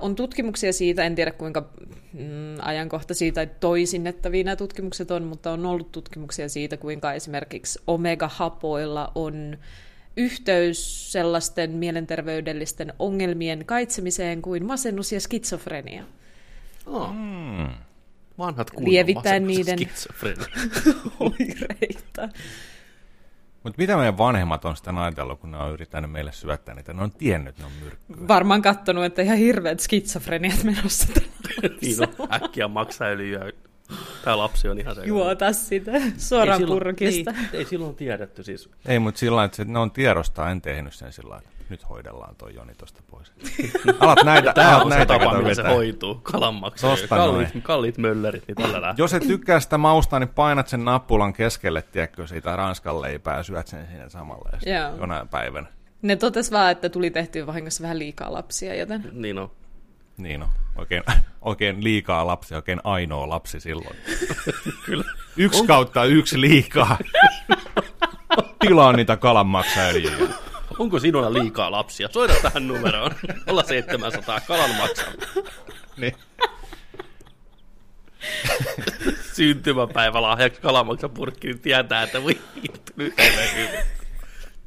on 0.00 0.14
tutkimuksia 0.14 0.72
siitä, 0.72 1.04
en 1.04 1.14
tiedä 1.14 1.30
kuinka 1.30 1.70
mm, 2.12 2.56
ajankohtaisia 2.62 3.32
tai 3.32 3.48
toisinnettavia 3.60 4.44
nämä 4.44 4.56
tutkimukset 4.56 5.10
on, 5.10 5.22
mutta 5.22 5.52
on 5.52 5.66
ollut 5.66 5.92
tutkimuksia 5.92 6.48
siitä, 6.48 6.76
kuinka 6.76 7.12
esimerkiksi 7.12 7.78
omega-hapoilla 7.86 9.12
on 9.14 9.58
yhteys 10.16 11.12
sellaisten 11.12 11.70
mielenterveydellisten 11.70 12.92
ongelmien 12.98 13.64
kaitsemiseen 13.66 14.42
kuin 14.42 14.64
masennus 14.64 15.12
ja 15.12 15.20
skitsofrenia. 15.20 16.04
Oh. 16.86 17.14
Mm. 17.14 17.68
Vanhat 18.38 18.70
Lievittää 18.78 19.38
niiden 19.38 19.78
oireita. 21.20 22.28
Mutta 23.64 23.82
mitä 23.82 23.96
meidän 23.96 24.18
vanhemmat 24.18 24.64
on 24.64 24.76
sitten 24.76 24.98
ajatellut, 24.98 25.40
kun 25.40 25.50
ne 25.50 25.58
on 25.58 25.72
yrittänyt 25.72 26.10
meille 26.10 26.32
syöttää 26.32 26.74
niitä? 26.74 26.92
Ne 26.92 27.02
on 27.02 27.10
tiennyt, 27.10 27.58
ne 27.58 27.64
on 27.64 27.70
myrkkyä. 27.82 28.28
Varmaan 28.28 28.62
kattonut, 28.62 29.04
että 29.04 29.22
ihan 29.22 29.38
hirveät 29.38 29.80
skitsofreniat 29.80 30.64
menossa. 30.64 31.08
niin 31.82 31.96
on, 32.18 32.28
äkkiä 32.32 32.68
maksaöljyä. 32.68 33.52
Tämä 34.24 34.38
lapsi 34.38 34.68
on 34.68 34.80
ihan 34.80 34.94
se. 34.94 35.04
Juota 35.04 35.52
sitä 35.52 35.92
suoraan 36.16 36.60
ei 36.60 36.66
silloin, 36.66 36.82
purkista. 36.82 37.34
Ei, 37.52 37.58
ei 37.58 37.64
silloin 37.64 37.94
tiedetty 37.94 38.42
siis. 38.42 38.70
Ei, 38.86 38.98
mutta 38.98 39.18
sillä 39.18 39.44
että 39.44 39.64
ne 39.64 39.78
on 39.78 39.90
tiedostaa, 39.90 40.50
en 40.50 40.62
tehnyt 40.62 40.94
sen 40.94 41.12
sillä 41.12 41.30
lailla 41.30 41.53
nyt 41.74 41.88
hoidellaan 41.88 42.36
toi 42.36 42.54
Joni 42.54 42.74
tosta 42.74 43.02
pois. 43.10 43.32
alat 44.00 44.24
näitä, 44.24 44.52
Tämä 44.52 44.82
on 44.82 44.88
näitä 44.88 45.14
se 45.14 45.18
tapa, 45.18 45.38
millä 45.38 45.54
se 45.54 45.62
hoituu. 45.62 46.14
Kalan 46.14 46.54
kalliit, 47.08 47.48
kalliit 47.62 47.98
möllerit, 47.98 48.44
niin 48.46 48.56
tällä 48.56 48.80
lähtee. 48.80 49.02
Jos 49.02 49.14
et 49.14 49.26
tykkää 49.26 49.60
sitä 49.60 49.78
mausta, 49.78 50.18
niin 50.18 50.28
painat 50.28 50.68
sen 50.68 50.84
nappulan 50.84 51.32
keskelle, 51.32 51.82
tiedätkö, 51.82 52.26
siitä 52.26 52.56
ranskan 52.56 53.02
leipää 53.02 53.36
ja 53.36 53.42
syöt 53.42 53.66
sen 53.66 53.86
siinä 53.86 54.08
samalla 54.08 54.48
ja 54.66 54.92
jonain 54.98 55.28
päivänä. 55.28 55.66
Ne 56.02 56.16
totes 56.16 56.52
vaan, 56.52 56.70
että 56.70 56.88
tuli 56.88 57.10
tehtyä 57.10 57.46
vahingossa 57.46 57.82
vähän 57.82 57.98
liikaa 57.98 58.32
lapsia, 58.32 58.74
joten... 58.74 59.10
Niin 59.12 59.38
on. 59.38 59.50
Niin 60.16 60.42
on. 60.42 60.48
Oikein, 60.76 61.02
oikein 61.42 61.84
liikaa 61.84 62.26
lapsi, 62.26 62.54
oikein 62.54 62.80
ainoa 62.84 63.28
lapsi 63.28 63.60
silloin. 63.60 63.96
Kyllä. 64.86 65.04
Yksi 65.36 65.60
on... 65.60 65.66
kautta 65.66 66.04
yksi 66.04 66.40
liikaa. 66.40 66.98
tilaa 68.60 68.92
niitä 68.92 69.16
kalanmaksaöljyjä. 69.16 70.43
Onko 70.78 71.00
sinulla 71.00 71.32
liikaa 71.32 71.70
lapsia? 71.70 72.08
Soita 72.12 72.34
tähän 72.42 72.68
numeroon. 72.68 73.10
Olla 73.46 73.62
700 73.62 74.40
kalan 74.40 74.70
maksaa. 74.70 75.12
Niin. 75.96 76.14
Syntymäpäivä 79.32 80.22
lahjaksi 80.22 80.60
kalamaksa-purkki, 80.60 81.46
niin 81.46 81.58
tietää, 81.60 82.02
että 82.02 82.22
voi 82.22 82.38
nyt 82.96 83.14
ei 83.18 83.30
mene 83.36 83.84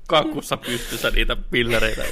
Kakussa 0.08 0.58
pystyssä 0.58 1.12
niitä 1.12 1.36
pillereitä. 1.36 2.04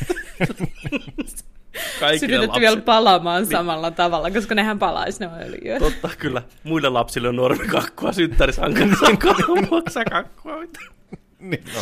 Sytytetty 2.19 2.59
vielä 2.59 2.81
palamaan 2.81 3.45
samalla 3.45 3.91
tavalla, 3.91 4.31
koska 4.31 4.55
nehän 4.55 4.79
palaisi 4.79 5.19
ne 5.19 5.29
öljyä. 5.45 5.79
Totta, 5.79 6.09
kyllä. 6.17 6.41
Muille 6.63 6.89
lapsille 6.89 7.27
on 7.27 7.35
normikakkua, 7.35 8.11
synttärisankarissa 8.11 9.05
on 9.05 9.17
kalamaksa 9.17 10.05
kakkua. 10.05 10.53
niin, 11.49 11.63
no. 11.75 11.81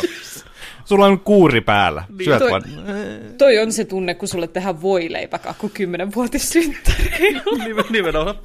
Sulla 0.84 1.06
on 1.06 1.20
kuuri 1.20 1.60
päällä. 1.60 2.04
Niin, 2.08 2.24
Syöt 2.24 2.38
toi, 2.38 2.50
vaan. 2.50 2.62
toi 3.38 3.58
on 3.58 3.72
se 3.72 3.84
tunne, 3.84 4.14
kun 4.14 4.28
sulle 4.28 4.48
tehdään 4.48 4.82
voileipäkakku 4.82 5.68
kymmenenvuotissynttäreillä. 5.74 7.42
Nimenomaan. 7.90 8.36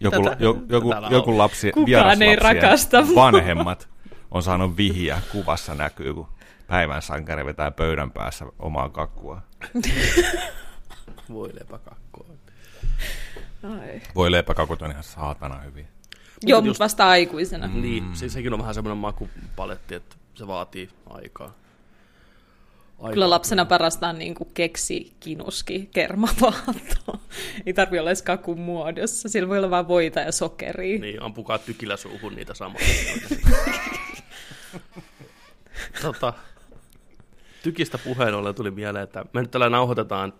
Joku, 0.00 0.22
tätä, 0.22 0.36
joku, 0.40 0.64
joku, 0.68 0.92
joku 1.10 1.38
lapsi, 1.38 1.72
Kukaan 1.72 2.22
ei 2.22 2.36
rakasta 2.36 3.06
vanhemmat 3.14 3.88
on 4.30 4.42
saanut 4.42 4.76
vihjää 4.76 5.20
kuvassa 5.32 5.74
näkyy, 5.74 6.14
kun 6.14 6.28
päivän 6.66 7.02
sankari 7.02 7.44
vetää 7.44 7.70
pöydän 7.70 8.10
päässä 8.10 8.46
omaa 8.58 8.88
kakkua. 8.88 9.42
Voi 11.32 11.50
leipäkakkua. 11.54 12.26
Voi 14.14 14.32
leipäkakut 14.32 14.82
on 14.82 14.90
ihan 14.90 15.04
saatana 15.04 15.58
hyviä. 15.58 15.86
Joo, 16.42 16.60
mutta 16.60 16.84
vasta 16.84 17.08
aikuisena. 17.08 17.68
Mm. 17.68 17.82
Niin, 17.82 18.16
siis 18.16 18.32
sekin 18.32 18.52
on 18.52 18.58
vähän 18.58 18.74
semmoinen 18.74 18.98
makupaletti, 18.98 19.94
että 19.94 20.16
se 20.34 20.46
vaatii 20.46 20.88
aikaa. 21.10 21.54
Aika 22.98 23.12
Kyllä 23.12 23.30
lapsena 23.30 23.64
parasta 23.64 24.08
on 24.08 24.18
niin 24.18 24.34
kuin 24.34 24.50
keksi, 24.54 25.12
kinuski, 25.20 25.88
kermavaatto. 25.94 27.20
Ei 27.66 27.72
tarvi 27.72 27.98
olla 27.98 28.10
edes 28.10 28.22
kakun 28.22 28.60
muodossa. 28.60 29.28
Sillä 29.28 29.48
voi 29.48 29.58
olla 29.58 29.70
vain 29.70 29.88
voita 29.88 30.20
ja 30.20 30.32
sokeria. 30.32 30.98
Niin, 30.98 31.22
ampukaa 31.22 31.58
tykillä 31.58 31.96
suuhun 31.96 32.34
niitä 32.34 32.54
samoja. 32.54 32.86
tota, 36.02 36.32
tykistä 37.62 37.98
puheen 37.98 38.34
ollen 38.34 38.54
tuli 38.54 38.70
mieleen, 38.70 39.04
että 39.04 39.24
me 39.32 39.40
nyt 39.40 39.50
tällä 39.50 39.70
nauhoitetaan 39.70 40.32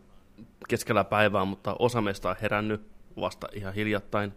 keskellä 0.69 1.05
päivää, 1.05 1.45
mutta 1.45 1.77
osa 1.79 2.01
meistä 2.01 2.29
on 2.29 2.37
herännyt 2.43 2.83
vasta 3.21 3.49
ihan 3.53 3.75
hiljattain. 3.75 4.33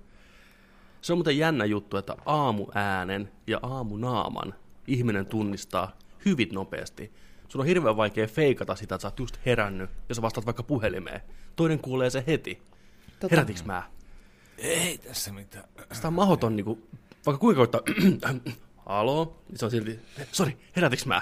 Se 1.02 1.14
on 1.14 1.18
muuten 1.18 1.38
jännä 1.38 1.66
juttu, 1.66 1.98
että 1.98 2.16
aamuäänen 2.26 3.32
ja 3.48 3.60
aamunaaman 3.64 4.54
ihminen 4.88 5.26
tunnistaa 5.26 5.92
hyvin 6.26 6.50
nopeasti. 6.52 7.12
Sun 7.48 7.62
on 7.62 7.68
hirveän 7.68 7.98
vaikea 7.98 8.28
feikata 8.28 8.76
sitä, 8.76 8.96
että 8.96 9.02
sä 9.02 9.08
oot 9.08 9.20
just 9.20 9.38
herännyt 9.46 9.90
ja 10.10 10.16
sä 10.16 10.22
vastaat 10.22 10.46
vaikka 10.46 10.64
puhelimeen. 10.64 11.22
Toinen 11.56 11.80
kuulee 11.80 12.10
se 12.10 12.24
heti. 12.28 12.62
Tota. 13.20 13.36
Herätiks 13.36 13.66
mä? 13.66 13.84
Ei 14.58 14.98
tässä 14.98 15.34
mitään. 15.34 15.66
Sitä 15.92 16.08
on 16.08 16.14
mahoton, 16.14 16.56
niin 16.56 16.66
kuin, 16.66 16.88
vaikka 17.26 17.40
kuinka 17.40 17.58
koittaa, 17.58 17.82
Halo? 18.86 19.44
Niin 19.50 19.60
se 19.60 19.66
on 19.66 19.72
silti, 19.72 20.00
sori, 20.32 20.58
herätiks 20.76 21.06
mä? 21.06 21.22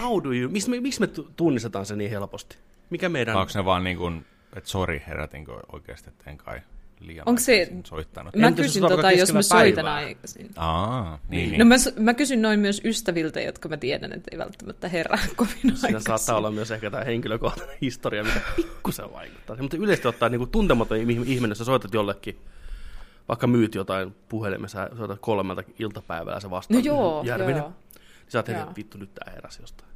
How 0.00 0.24
do 0.24 0.32
you, 0.32 0.50
miksi 0.50 0.70
me, 0.70 0.80
miksi 0.80 1.00
me 1.00 1.08
tunnistetaan 1.36 1.86
se 1.86 1.96
niin 1.96 2.10
helposti? 2.10 2.56
Mikä 2.90 3.08
meidän... 3.08 3.36
Onko 3.36 3.52
ne 3.54 3.64
vaan 3.64 3.84
niin 3.84 3.96
kuin, 3.96 4.26
että 4.56 4.70
sori, 4.70 5.02
herätinkö 5.06 5.60
oikeasti, 5.72 6.10
että 6.10 6.30
en 6.30 6.36
kai 6.36 6.60
liian 7.06 7.28
Onko 7.28 7.40
se... 7.40 7.72
soittanut. 7.84 8.36
Mä 8.36 8.46
Entä 8.46 8.62
kysyn, 8.62 8.82
tota, 8.82 9.10
jos 9.12 9.32
mä 9.32 9.42
soitan 9.42 9.86
aikaisin. 9.86 10.50
Aa, 10.56 11.18
niin, 11.28 11.48
niin. 11.48 11.58
No 11.58 11.64
mä, 11.64 11.74
mä 11.98 12.14
kysyn 12.14 12.42
noin 12.42 12.60
myös 12.60 12.80
ystäviltä, 12.84 13.40
jotka 13.40 13.68
mä 13.68 13.76
tiedän, 13.76 14.12
että 14.12 14.28
ei 14.32 14.38
välttämättä 14.38 14.88
herää 14.88 15.18
kovin 15.36 15.52
Siinä 15.52 15.78
aikaisin. 15.82 16.02
saattaa 16.02 16.36
olla 16.36 16.50
myös 16.50 16.70
ehkä 16.70 16.90
tämä 16.90 17.04
henkilökohtainen 17.04 17.76
historia, 17.80 18.24
mikä 18.24 18.40
pikkusen 18.56 19.12
vaikuttaa. 19.12 19.56
Mutta 19.60 19.76
yleisesti 19.76 20.08
ottaa 20.08 20.28
niin 20.28 20.48
tuntematon 20.48 20.98
ihminen, 20.98 21.50
jos 21.50 21.58
sä 21.58 21.64
soitat 21.64 21.94
jollekin, 21.94 22.38
vaikka 23.28 23.46
myyt 23.46 23.74
jotain 23.74 24.14
puhelimessa, 24.28 24.88
soitat 24.96 25.18
kolmelta 25.20 25.62
iltapäivällä 25.78 26.40
se 26.40 26.50
vastaa. 26.50 26.76
No 26.76 26.82
joo, 26.84 27.22
Järvinen. 27.26 27.56
joo. 27.56 27.68
Niin 27.68 28.28
sä 28.28 28.38
että 28.38 28.72
vittu 28.76 28.98
nyt 28.98 29.14
tää 29.14 29.32
heräsi 29.34 29.62
jostain. 29.62 29.90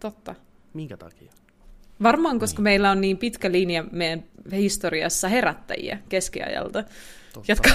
Totta. 0.00 0.34
Minkä 0.74 0.96
takia? 0.96 1.32
Varmaan, 2.02 2.38
koska 2.38 2.56
niin. 2.56 2.62
meillä 2.62 2.90
on 2.90 3.00
niin 3.00 3.18
pitkä 3.18 3.52
linja 3.52 3.84
meidän 3.92 4.24
historiassa 4.52 5.28
herättäjiä 5.28 5.98
keskiajalta, 6.08 6.84
Totta. 7.32 7.52
jotka 7.52 7.70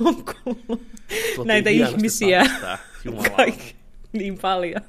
on 0.00 0.24
kuullut 0.24 0.82
näitä 1.44 1.70
ihmisiä 1.70 2.44
kaikki, 3.36 3.74
niin 4.12 4.38
paljon. 4.38 4.80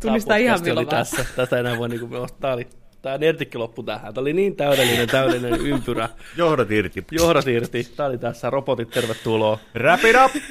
Tunnistaa 0.00 0.36
ihan 0.36 0.62
milloin 0.62 0.88
tässä. 0.88 1.24
Tästä 1.36 1.58
enää 1.58 1.78
voi 1.78 1.88
niin 1.88 2.00
kuin, 2.00 2.28
tämä 2.40 2.52
oli 2.52 2.66
Tämä 3.02 3.18
nertikki 3.18 3.58
loppu 3.58 3.82
tähän. 3.82 4.14
Tämä 4.14 4.22
oli 4.22 4.32
niin 4.32 4.56
täydellinen, 4.56 5.08
täydellinen 5.08 5.60
ympyrä. 5.72 6.08
Johdat 6.36 6.70
irti. 6.70 7.04
Johdat 7.10 7.46
irti. 7.46 7.84
Tämä 7.96 8.08
oli 8.08 8.18
tässä. 8.18 8.50
Robotit, 8.50 8.90
tervetuloa. 8.90 9.58
Wrap 9.74 10.04
it 10.04 10.16
up! 10.24 10.42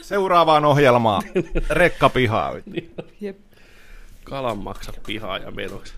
Seuraavaan 0.00 0.64
ohjelmaan. 0.64 1.22
Rekka 1.70 2.08
pihaa. 2.08 2.54
Jep. 3.20 3.38
Kalan 4.24 4.58
maksa 4.58 4.92
pihaa 5.06 5.38
ja 5.38 5.50
menoksi. 5.50 5.92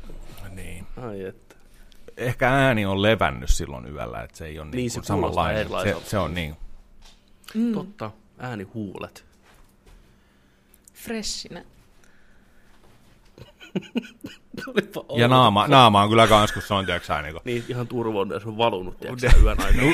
Niin. 0.50 0.86
Ai 0.96 1.24
että. 1.24 1.56
Ehkä 2.16 2.48
ääni 2.48 2.86
on 2.86 3.02
levännyt 3.02 3.50
silloin 3.50 3.86
yöllä, 3.86 4.22
että 4.22 4.38
se 4.38 4.46
ei 4.46 4.58
ole 4.58 4.66
niin, 4.66 4.76
niin 4.76 4.90
se 4.90 5.00
samanlainen. 5.02 5.68
Se, 5.68 5.96
se, 6.04 6.18
on 6.18 6.34
niin. 6.34 6.56
Mm. 7.54 7.72
Totta, 7.72 8.10
ääni 8.38 8.64
huulet. 8.64 9.24
Freshinä. 10.94 11.64
ja 15.16 15.28
naama, 15.28 15.68
naama 15.68 16.02
on 16.02 16.08
kyllä 16.08 16.26
kans, 16.26 16.52
kun 16.52 16.62
se 16.62 16.74
on, 16.74 16.86
tiedätkö 16.86 17.22
niin, 17.22 17.34
niin 17.44 17.64
ihan 17.68 17.88
turvoon, 17.88 18.28
se 18.42 18.48
on 18.48 18.58
valunut, 18.58 18.98
tiedätkö 19.00 19.30
yön 19.42 19.60
aikana. 19.60 19.92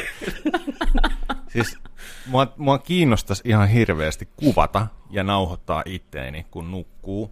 siis 1.48 1.78
mua, 2.26 2.52
mua 2.56 2.78
kiinnostaisi 2.78 3.42
ihan 3.44 3.68
hirveästi 3.68 4.28
kuvata 4.36 4.86
ja 5.10 5.22
nauhoittaa 5.22 5.82
itteeni, 5.86 6.46
kun 6.50 6.70
nukkuu. 6.70 7.30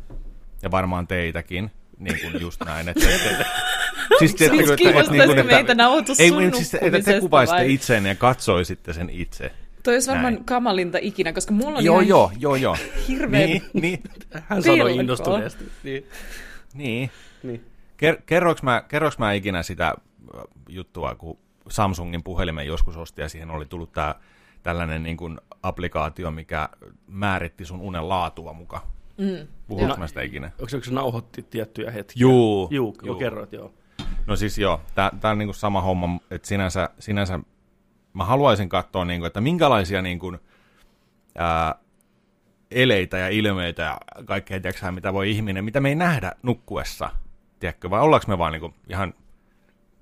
Ja 0.62 0.70
varmaan 0.70 1.06
teitäkin 1.06 1.70
niin 1.98 2.20
kuin 2.20 2.40
just 2.40 2.64
näin. 2.64 2.88
Että, 2.88 3.14
että, 3.14 3.44
siis 4.18 4.34
tiedättekö, 4.34 4.74
että, 4.74 5.00
että, 5.00 5.12
niin 5.12 5.24
kuin, 5.26 5.38
että, 5.38 5.76
ei, 6.18 6.28
sun 6.28 6.54
siis, 6.54 6.74
että 6.74 7.00
te 7.00 7.20
kuvaisitte 7.20 7.60
vai? 7.60 7.74
itseenne 7.74 8.08
ja 8.08 8.14
katsoisitte 8.14 8.92
sen 8.92 9.10
itse. 9.10 9.52
Toi 9.82 9.94
olisi 9.94 10.10
varmaan 10.10 10.34
näin. 10.34 10.44
kamalinta 10.44 10.98
ikinä, 11.00 11.32
koska 11.32 11.52
mulla 11.52 11.78
on 11.78 11.84
joo, 11.84 12.00
ihan 12.00 12.08
joo, 12.08 12.32
joo, 12.38 12.56
joo. 12.56 12.76
hirveä 13.08 13.46
niin, 13.46 13.62
niin. 13.72 14.02
Hän 14.48 14.62
sanoi 14.62 14.96
innostuneesti. 14.96 15.64
Niin. 15.82 16.06
niin. 16.74 17.10
niin. 17.42 17.64
Ker- 18.02 18.22
kerroinko, 18.26 18.60
mä, 18.62 18.84
kerroinko 18.88 19.16
mä 19.18 19.32
ikinä 19.32 19.62
sitä 19.62 19.86
äh, 19.88 19.94
juttua, 20.68 21.14
kun 21.14 21.38
Samsungin 21.68 22.22
puhelimen 22.22 22.66
joskus 22.66 22.96
osti 22.96 23.22
ja 23.22 23.28
siihen 23.28 23.50
oli 23.50 23.66
tullut 23.66 23.92
tää, 23.92 24.14
tällainen 24.62 25.02
niin 25.02 25.16
kuin 25.16 25.40
applikaatio, 25.62 26.30
mikä 26.30 26.68
määritti 27.06 27.64
sun 27.64 27.80
unen 27.80 28.08
laatua 28.08 28.52
mukaan. 28.52 28.82
Mm. 29.18 29.46
Puhuinko 29.66 29.96
mä 29.96 30.06
sitä 30.06 30.22
ikinä? 30.22 30.46
Onko 30.46 30.68
se, 30.68 30.76
onko 30.76 30.84
se 30.84 30.92
nauhoitti 30.92 31.42
tiettyjä 31.42 31.90
hetkiä? 31.90 32.20
Juu. 32.20 32.68
Juu, 32.70 32.96
juu. 33.02 33.18
kerroit, 33.18 33.52
joo. 33.52 33.74
No 34.26 34.36
siis 34.36 34.58
joo, 34.58 34.80
tämä 34.94 35.30
on 35.30 35.38
niinku 35.38 35.52
sama 35.52 35.80
homma, 35.80 36.20
että 36.30 36.48
sinänsä, 36.48 36.90
sinänsä 36.98 37.40
mä 38.12 38.24
haluaisin 38.24 38.68
katsoa, 38.68 39.04
niinku, 39.04 39.26
että 39.26 39.40
minkälaisia 39.40 40.02
niinku, 40.02 40.36
ää, 41.38 41.74
eleitä 42.70 43.18
ja 43.18 43.28
ilmeitä 43.28 43.82
ja 43.82 43.98
kaikkea, 44.24 44.60
tiedätkö, 44.60 44.92
mitä 44.92 45.12
voi 45.12 45.30
ihminen, 45.30 45.64
mitä 45.64 45.80
me 45.80 45.88
ei 45.88 45.94
nähdä 45.94 46.32
nukkuessa, 46.42 47.10
tiedätkö, 47.60 47.90
vai 47.90 48.00
ollaanko 48.00 48.24
me 48.28 48.38
vaan 48.38 48.52
niinku, 48.52 48.74
ihan 48.88 49.14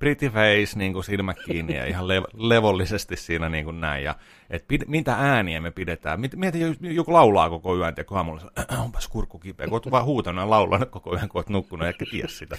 pretty 0.03 0.31
face, 0.31 0.79
niin 0.79 0.93
kuin 0.93 1.05
silmät 1.05 1.37
kiinni 1.47 1.77
ja 1.77 1.87
ihan 1.87 2.05
lev- 2.05 2.49
levollisesti 2.49 3.17
siinä 3.17 3.49
niin 3.49 3.65
kuin 3.65 3.81
näin. 3.81 4.05
Ja, 4.05 4.15
et 4.51 4.65
pid- 4.73 4.85
mitä 4.87 5.15
ääniä 5.15 5.61
me 5.61 5.71
pidetään. 5.71 6.21
Mieti, 6.37 6.59
joku 6.81 7.13
laulaa 7.13 7.51
koko 7.51 7.77
yön, 7.77 7.95
ja 7.97 8.05
aamulla 8.11 8.51
äh, 8.73 8.83
onpas 8.83 9.09
kurkku 9.09 9.39
kipeä. 9.39 9.67
Kun 9.67 9.75
oot 9.75 9.91
vaan 9.91 10.05
huutanut 10.05 10.45
ja 10.45 10.51
laulanut 10.51 10.91
koko 10.91 11.15
yön, 11.15 11.29
kun 11.29 11.39
oot 11.39 11.49
nukkunut, 11.49 11.87
eikä 11.87 12.05
tiedä 12.11 12.29
sitä. 12.29 12.57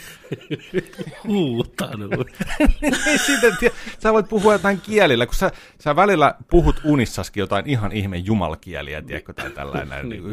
huutanut. 1.27 2.11
niin, 2.81 3.71
sä 3.99 4.13
voit 4.13 4.29
puhua 4.29 4.53
jotain 4.53 4.81
kielillä, 4.81 5.25
kun 5.25 5.35
sä, 5.35 5.51
sä 5.79 5.95
välillä 5.95 6.35
puhut 6.49 6.81
unissaskin 6.83 7.41
jotain 7.41 7.69
ihan 7.69 7.91
ihme 7.91 8.17
jumalkieliä, 8.17 9.01
tiedätkö, 9.01 9.33
tai 9.33 9.51
tällainen. 9.51 10.09
niin. 10.09 10.23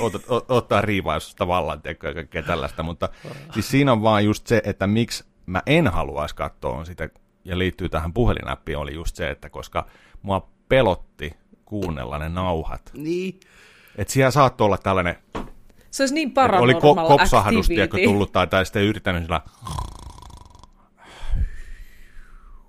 Ot, 0.00 0.14
ot, 0.28 0.50
ottaa 0.50 0.80
riivausta 0.80 1.46
vallan, 1.46 1.82
tiedätkö, 1.82 2.14
kaikkea 2.14 2.42
tällaista. 2.42 2.82
Mutta 2.82 3.08
siis 3.52 3.70
siinä 3.70 3.92
on 3.92 4.02
vaan 4.02 4.24
just 4.24 4.46
se, 4.46 4.62
että 4.64 4.86
miksi 4.86 5.24
mä 5.48 5.62
en 5.66 5.86
haluaisi 5.86 6.34
katsoa 6.34 6.76
on 6.76 6.86
sitä, 6.86 7.08
ja 7.44 7.58
liittyy 7.58 7.88
tähän 7.88 8.12
puhelinäppiin, 8.12 8.78
oli 8.78 8.94
just 8.94 9.16
se, 9.16 9.30
että 9.30 9.50
koska 9.50 9.86
mua 10.22 10.48
pelotti 10.68 11.36
kuunnella 11.64 12.18
ne 12.18 12.28
nauhat. 12.28 12.90
Niin. 12.94 13.40
Että 13.96 14.12
siellä 14.12 14.30
saattoi 14.30 14.64
olla 14.64 14.78
tällainen... 14.78 15.16
Se 15.90 16.02
olisi 16.02 16.14
niin 16.14 16.32
paranormal 16.32 16.64
Oli 16.64 16.72
ko- 16.72 17.08
kopsahdus, 17.08 17.68
tiedätkö, 17.68 17.98
tullut 18.04 18.32
tai, 18.32 18.46
tai 18.46 18.66
sitten 18.66 18.82
yrittänyt 18.82 19.22
sillä... 19.22 19.40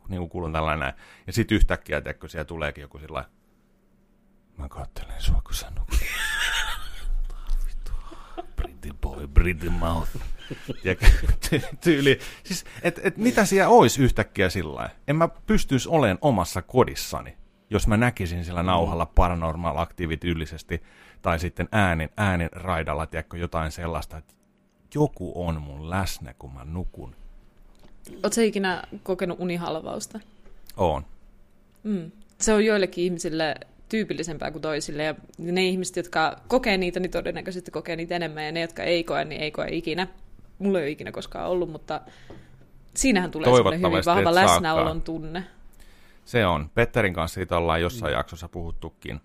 Niin 0.09 0.19
kuin 0.19 0.29
kuulun 0.29 0.53
tällainen. 0.53 0.93
Ja 1.27 1.33
sitten 1.33 1.55
yhtäkkiä, 1.55 2.01
tiedätkö, 2.01 2.27
siellä 2.27 2.45
tuleekin 2.45 2.81
joku 2.81 2.99
sillä 2.99 3.25
Mä 4.57 4.69
katselen 4.69 5.21
sua, 5.21 5.41
kun 5.43 5.53
sä 5.53 5.71
pretty 8.55 8.89
boy, 9.01 9.27
pretty 9.27 9.69
mouth. 9.69 10.09
tyyli. 11.83 12.19
Siis, 12.43 12.65
et, 12.81 12.99
et 13.03 13.17
mitä 13.17 13.45
siellä 13.45 13.69
olisi 13.69 14.03
yhtäkkiä 14.03 14.49
sillä 14.49 14.89
En 15.07 15.15
mä 15.15 15.27
pystyisi 15.27 15.89
olemaan 15.89 16.17
omassa 16.21 16.61
kodissani, 16.61 17.37
jos 17.69 17.87
mä 17.87 17.97
näkisin 17.97 18.45
sillä 18.45 18.63
nauhalla 18.63 19.05
paranormal 19.05 19.77
aktiivit 19.77 20.23
yllisesti, 20.23 20.83
tai 21.21 21.39
sitten 21.39 21.69
äänin, 21.71 22.09
äänin 22.17 22.49
raidalla, 22.51 23.05
tiedätkö, 23.05 23.37
jotain 23.37 23.71
sellaista, 23.71 24.17
että 24.17 24.33
joku 24.95 25.31
on 25.35 25.61
mun 25.61 25.89
läsnä, 25.89 26.33
kun 26.33 26.53
mä 26.53 26.65
nukun. 26.65 27.15
Oletko 28.23 28.41
ikinä 28.41 28.83
kokenut 29.03 29.39
unihalvausta? 29.39 30.19
Oon. 30.77 31.05
Mm. 31.83 32.11
Se 32.37 32.53
on 32.53 32.65
joillekin 32.65 33.03
ihmisille 33.03 33.55
tyypillisempää 33.89 34.51
kuin 34.51 34.61
toisille, 34.61 35.03
ja 35.03 35.15
ne 35.37 35.65
ihmiset, 35.65 35.95
jotka 35.95 36.41
kokee 36.47 36.77
niitä, 36.77 36.99
niin 36.99 37.11
todennäköisesti 37.11 37.71
kokee 37.71 37.95
niitä 37.95 38.15
enemmän, 38.15 38.45
ja 38.45 38.51
ne, 38.51 38.61
jotka 38.61 38.83
ei 38.83 39.03
koe, 39.03 39.25
niin 39.25 39.41
ei 39.41 39.51
koe 39.51 39.67
ikinä. 39.71 40.07
Mulla 40.59 40.79
ei 40.79 40.83
ole 40.83 40.89
ikinä 40.89 41.11
koskaan 41.11 41.49
ollut, 41.49 41.71
mutta 41.71 42.01
siinähän 42.95 43.31
tulee 43.31 43.55
semmoinen 43.55 43.81
hyvin 43.81 44.05
vahva 44.05 44.35
läsnäolon 44.35 45.01
tunne. 45.01 45.43
Se 46.25 46.45
on. 46.45 46.69
Petterin 46.73 47.13
kanssa 47.13 47.35
siitä 47.35 47.57
ollaan 47.57 47.81
jossain 47.81 48.13
mm. 48.13 48.17
jaksossa 48.17 48.49
puhuttukin, 48.49 49.21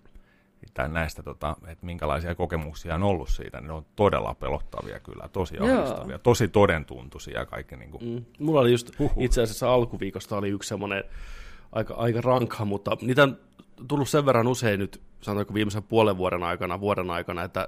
tai 0.73 0.89
näistä, 0.89 1.23
tota, 1.23 1.55
että 1.67 1.85
minkälaisia 1.85 2.35
kokemuksia 2.35 2.95
on 2.95 3.03
ollut 3.03 3.29
siitä, 3.29 3.61
ne 3.61 3.73
on 3.73 3.85
todella 3.95 4.35
pelottavia 4.39 4.99
kyllä, 4.99 5.29
tosi 5.33 5.57
ahdistavia, 5.59 6.19
tosi 6.19 6.47
todentuntuisia 6.47 7.45
kaikki. 7.45 7.75
Niin 7.75 7.91
kuin. 7.91 8.03
Mm. 8.05 8.25
Mulla 8.39 8.59
oli 8.59 8.71
just 8.71 8.99
Huhhuh. 8.99 9.23
itse 9.23 9.41
asiassa 9.41 9.73
alkuviikosta 9.73 10.37
oli 10.37 10.49
yksi 10.49 10.67
semmoinen 10.67 11.03
aika, 11.71 11.93
aika 11.93 12.21
rankka, 12.21 12.65
mutta 12.65 12.97
niitä 13.01 13.23
on 13.23 13.37
tullut 13.87 14.09
sen 14.09 14.25
verran 14.25 14.47
usein 14.47 14.79
nyt, 14.79 15.01
sanotaanko 15.21 15.53
viimeisen 15.53 15.83
puolen 15.83 16.17
vuoden 16.17 16.43
aikana, 16.43 16.79
vuoden 16.79 17.09
aikana, 17.09 17.43
että 17.43 17.67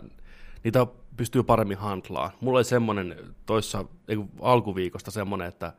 niitä 0.64 0.88
pystyy 1.18 1.44
paremmin 1.44 1.78
handlaa. 1.78 2.32
Mulla 2.42 2.58
oli 2.58 2.64
semmoinen 2.64 3.16
toissa, 3.46 3.86
ei, 4.08 4.18
alkuviikosta 4.42 5.12
semmoinen, 5.12 5.48
että 5.48 5.74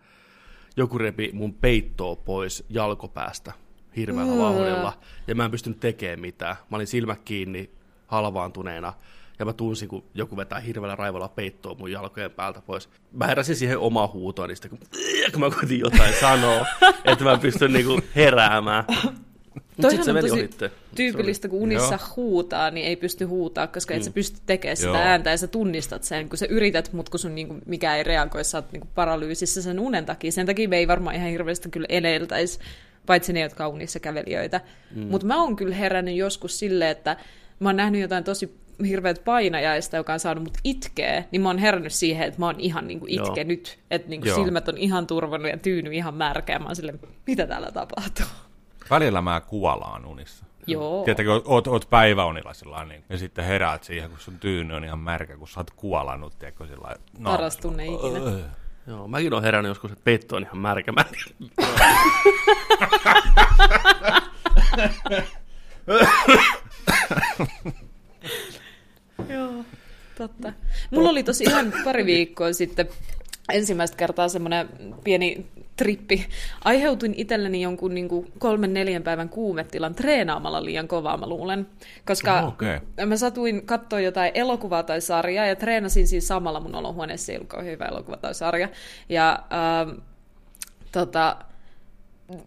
joku 0.77 0.99
repi 0.99 1.31
mun 1.33 1.55
peittoa 1.55 2.17
pois 2.17 2.65
jalkopäästä 2.69 3.53
hirveällä 3.97 4.33
mm. 4.33 4.39
vauhdilla, 4.39 4.93
ja 5.27 5.35
mä 5.35 5.45
en 5.45 5.51
pystynyt 5.51 5.81
tekemään 5.81 6.21
mitään. 6.21 6.57
Mä 6.71 6.77
olin 6.77 6.87
silmät 6.87 7.21
kiinni 7.25 7.71
halvaantuneena, 8.07 8.93
ja 9.39 9.45
mä 9.45 9.53
tunsin, 9.53 9.89
kun 9.89 10.05
joku 10.15 10.37
vetää 10.37 10.61
hirveällä 10.61 10.97
raivolla 10.97 11.29
peittoa 11.29 11.75
mun 11.75 11.93
jalkojen 11.93 12.31
päältä 12.31 12.61
pois. 12.61 12.89
Mä 13.13 13.27
heräsin 13.27 13.57
siihen 13.57 13.79
omaa 13.79 14.07
huutoon, 14.07 14.49
niin 14.49 14.71
kun, 14.71 14.79
kun 15.33 15.41
mä 15.41 15.51
koitin 15.51 15.81
jotain 15.81 16.15
sanoa, 16.21 16.67
että 17.05 17.25
mä 17.25 17.39
pystyn 17.39 17.73
niinku 17.73 18.01
heräämään. 18.17 18.85
Toihan 19.81 20.05
se 20.05 20.11
on 20.11 20.21
tosi 20.21 20.33
ohitte. 20.33 20.71
tyypillistä, 20.95 21.49
kun 21.49 21.61
unissa 21.63 21.95
Joo. 21.95 22.13
huutaa, 22.17 22.71
niin 22.71 22.87
ei 22.87 22.97
pysty 22.97 23.25
huutaa, 23.25 23.67
koska 23.67 23.95
mm. 23.95 23.99
et 23.99 24.05
sä 24.05 24.11
pysty 24.11 24.41
tekemään 24.47 24.77
sitä 24.77 24.89
Joo. 24.89 24.97
ääntä 24.97 25.31
ja 25.31 25.37
sä 25.37 25.47
tunnistat 25.47 26.05
sen, 26.05 26.29
kun 26.29 26.39
sä 26.39 26.47
yrität, 26.47 26.93
mutta 26.93 27.11
kun 27.11 27.21
sun 27.21 27.35
niinku, 27.35 27.57
mikä 27.67 27.97
ei 27.97 28.03
reagoi, 28.03 28.45
sä 28.45 28.59
oot 28.59 28.73
niinku 28.73 28.89
paralyysissä 28.95 29.63
sen 29.63 29.81
unen 29.81 30.07
takia. 30.07 30.33
Sen 30.33 30.47
takia 30.47 30.69
me 30.69 30.77
ei 30.77 30.89
varmaan 30.89 31.17
ihan 31.17 31.31
hirveästi 31.31 31.71
kyllä 31.71 31.87
eleltäisi, 31.89 32.59
paitsi 33.07 33.33
ne, 33.33 33.41
jotka 33.41 33.67
on 33.67 33.73
unissa 33.73 34.01
kävelijöitä. 34.01 34.61
Mm. 34.95 35.07
Mutta 35.07 35.27
mä 35.27 35.43
oon 35.43 35.57
kyllä 35.57 35.75
herännyt 35.75 36.17
joskus 36.17 36.59
silleen, 36.59 36.91
että 36.91 37.17
mä 37.61 37.69
oon 37.69 37.77
nähnyt 37.77 38.01
jotain 38.01 38.25
tosi 38.25 38.59
hirveät 38.87 39.25
painajaista, 39.25 39.97
joka 39.97 40.13
on 40.13 40.21
saanut 40.21 40.45
mut 40.45 40.59
itkeä, 40.65 41.25
niin 41.31 41.43
mä 41.43 41.49
oon 41.49 41.59
herännyt 41.59 41.93
siihen, 41.93 42.29
että 42.29 42.41
mä 42.41 42.47
oon 42.47 42.61
ihan 42.61 42.87
niinku 42.87 43.07
itke 43.09 43.41
Joo. 43.41 43.49
nyt. 43.49 43.79
Että 43.91 44.09
niinku 44.09 44.27
silmät 44.35 44.69
on 44.69 44.79
ihan 44.79 45.07
turvannut 45.07 45.51
ja 45.51 45.59
tyyny 45.59 45.95
ihan 45.95 46.15
märkä. 46.15 46.53
Ja 46.53 46.59
mä 46.59 46.67
oon 46.67 46.77
silleen, 46.77 47.01
mitä 47.27 47.47
täällä 47.47 47.73
tapahtuu? 47.73 48.27
Välillä 48.91 49.23
mä 49.23 49.41
kuvalaan 49.41 50.05
unissa. 50.07 50.45
Joo. 50.67 51.05
Tietenkin 51.05 51.43
oot, 51.45 51.67
oot 51.67 51.91
päiväunilla 51.91 52.55
sillä 52.55 52.85
niin, 52.85 53.05
ja 53.09 53.19
sitten 53.19 53.45
heräät 53.45 53.85
siihen, 53.85 54.11
kun 54.11 54.19
sun 54.19 54.39
tyyny 54.39 54.75
on 54.75 54.85
ihan 54.85 54.99
märkä, 54.99 55.37
kun 55.37 55.49
sä 55.49 55.61
oot 55.61 55.71
kuvalannut, 55.71 56.39
tiedätkö, 56.39 56.67
sillä 56.67 56.97
no, 57.19 57.31
Paras 57.31 57.57
tunne 57.57 57.87
ikinä. 57.87 58.19
Öö. 58.19 58.41
Joo, 58.87 59.09
mäkin 59.09 59.35
oon 59.35 59.43
herännyt 59.43 59.71
joskus, 59.71 59.93
että 59.93 60.05
peitto 60.05 60.37
on 60.37 60.43
ihan 60.43 60.59
märkä. 60.59 60.93
Mä... 60.93 61.05
Joo, 69.29 69.65
totta. 70.19 70.53
Mulla 70.91 71.11
oli 71.11 71.23
tosi 71.23 71.45
ihan 71.45 71.73
pari 71.85 72.07
viikkoa 72.07 72.53
sitten 72.53 72.89
ensimmäistä 73.53 73.97
kertaa 73.97 74.29
semmoinen 74.29 74.69
pieni 75.05 75.47
trippi. 75.77 76.27
Aiheutuin 76.65 77.15
itselleni 77.17 77.63
jonkun 77.63 77.95
niin 77.95 78.09
kuin 78.09 78.33
kolmen 78.39 78.75
neljän 78.75 79.03
päivän 79.03 79.29
kuumetilan 79.29 79.95
treenaamalla 79.95 80.65
liian 80.65 80.89
kovaa, 80.89 81.17
mä 81.17 81.29
luulen. 81.29 81.67
Koska 82.07 82.41
oh, 82.41 82.49
okay. 82.49 82.81
mä 83.07 83.17
satuin 83.17 83.67
katsoa 83.67 84.01
jotain 84.01 84.33
elokuvaa 84.35 84.83
tai 84.83 85.01
sarjaa 85.01 85.47
ja 85.47 85.57
treenasin 85.57 86.07
siinä 86.07 86.21
samalla 86.21 86.61
mun 86.61 86.75
olohuoneessa, 86.75 87.33
ei 87.33 87.39
ollut 87.39 87.65
hyvä 87.65 87.85
elokuva 87.85 88.17
tai 88.17 88.35
sarja. 88.35 88.69
Ja 89.09 89.43
ähm, 89.53 89.99
tota, 90.93 91.37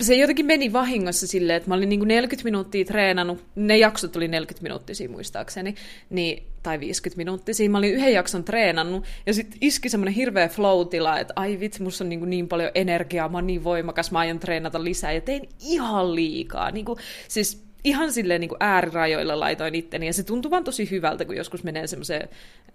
se 0.02 0.16
jotenkin 0.16 0.46
meni 0.46 0.74
vahingossa 0.74 1.28
silleen, 1.28 1.58
että 1.58 1.70
mä 1.70 1.76
olin 1.76 1.90
niin 1.90 2.08
40 2.08 2.44
minuuttia 2.44 2.86
treenannut, 2.86 3.44
ne 3.56 3.78
jaksot 3.78 4.16
oli 4.16 4.28
40 4.28 4.64
minuuttisia 4.64 5.10
muistaakseni, 5.10 5.76
niin, 6.10 6.51
tai 6.64 6.80
50 6.80 7.18
minuuttisia, 7.18 7.70
mä 7.70 7.78
olin 7.78 7.94
yhden 7.94 8.14
jakson 8.14 8.44
treenannut, 8.44 9.06
ja 9.26 9.34
sitten 9.34 9.58
iski 9.62 9.90
semmoinen 9.90 10.14
hirveä 10.14 10.48
flow 10.48 10.88
että 11.20 11.34
ai 11.36 11.60
vitsi, 11.60 11.84
musta 11.84 12.04
on 12.04 12.10
niin, 12.10 12.30
niin 12.30 12.48
paljon 12.48 12.72
energiaa, 12.76 13.30
mä 13.30 13.38
oon 13.38 13.48
niin 13.48 13.64
voimakas, 13.64 14.12
mä 14.12 14.20
aion 14.20 14.40
treenata 14.40 14.84
lisää, 14.84 15.12
ja 15.12 15.22
tein 15.22 15.50
ihan 15.60 16.16
liikaa, 16.16 16.72
niin 16.72 16.86
kuin, 16.86 17.00
siis 17.28 17.64
ihan 17.84 18.14
silleen 18.14 18.42
niin 18.42 18.50
kuin 18.50 18.58
äärirajoilla 18.60 19.40
laitoin 19.40 19.76
itteni, 19.76 20.06
ja 20.08 20.14
se 20.14 20.24
tuntui 20.24 20.52
vaan 20.52 20.64
tosi 20.64 20.92
hyvältä, 20.92 21.26
kun 21.26 21.36
joskus 21.36 21.64
menee 21.64 21.88
semmoiseen, 21.88 22.30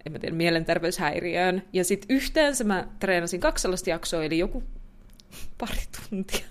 en 0.05 0.11
mä 0.11 0.19
tiedä, 0.19 0.35
mielenterveyshäiriöön, 0.35 1.63
ja 1.73 1.83
sitten 1.83 2.15
yhteensä 2.15 2.63
mä 2.63 2.87
treenasin 2.99 3.39
kaksi 3.39 3.61
sellaista 3.61 3.89
jaksoa, 3.89 4.23
eli 4.23 4.37
joku 4.37 4.63
pari 5.57 5.81
tuntia, 6.09 6.45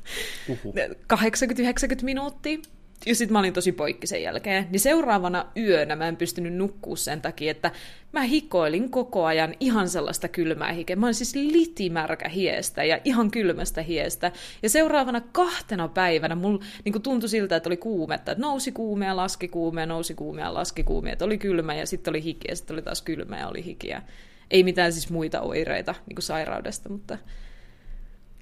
Uhu. 0.49 0.75
80-90 1.13 2.03
minuuttia. 2.03 2.59
Ja 3.07 3.15
sitten 3.15 3.33
mä 3.33 3.39
olin 3.39 3.53
tosi 3.53 3.73
poikki 3.73 4.07
sen 4.07 4.23
jälkeen. 4.23 4.67
Niin 4.71 4.81
seuraavana 4.81 5.47
yönä 5.57 5.97
mä 5.97 6.09
en 6.09 6.17
pystynyt 6.17 6.55
nukkua 6.55 6.97
sen 6.97 7.21
takia, 7.23 7.51
että 7.51 7.71
mä 8.13 8.23
hikoilin 8.23 8.91
koko 8.91 9.25
ajan 9.25 9.55
ihan 9.61 9.89
sellaista 9.89 10.29
kylmää 10.29 10.73
hikeä. 10.73 10.97
Mä 10.97 11.07
olin 11.07 11.15
siis 11.15 11.35
litimärkä 11.35 12.29
hiestä 12.29 12.85
ja 12.85 12.99
ihan 13.05 13.31
kylmästä 13.31 13.83
hiestä. 13.83 14.33
Ja 14.63 14.71
seuraavana 14.71 15.21
kahtena 15.21 15.89
päivänä 15.89 16.35
mulla 16.35 16.65
niin 16.85 17.03
tuntui 17.03 17.29
siltä, 17.29 17.57
että 17.57 17.69
oli 17.69 17.77
kuumetta. 17.77 18.33
Että 18.33 18.43
nousi 18.43 18.73
kuumea, 18.73 19.17
laski 19.17 19.49
kuumea, 19.49 19.87
nousi 19.87 20.15
kuumea, 20.15 20.55
laski 20.55 20.85
kuumea. 20.85 21.13
Että 21.13 21.25
oli 21.25 21.39
kylmä 21.39 21.75
ja 21.75 21.87
sitten 21.87 22.13
oli 22.13 22.23
hiki 22.23 22.49
ja 22.49 22.57
sitten 22.57 22.75
oli 22.75 22.83
taas 22.83 23.03
kylmä 23.03 23.39
ja 23.39 23.49
oli 23.49 23.65
hikiä. 23.65 24.03
Ei 24.51 24.63
mitään 24.63 24.93
siis 24.93 25.11
muita 25.11 25.41
oireita 25.41 25.95
niin 26.07 26.23
sairaudesta, 26.23 26.89
mutta 26.89 27.19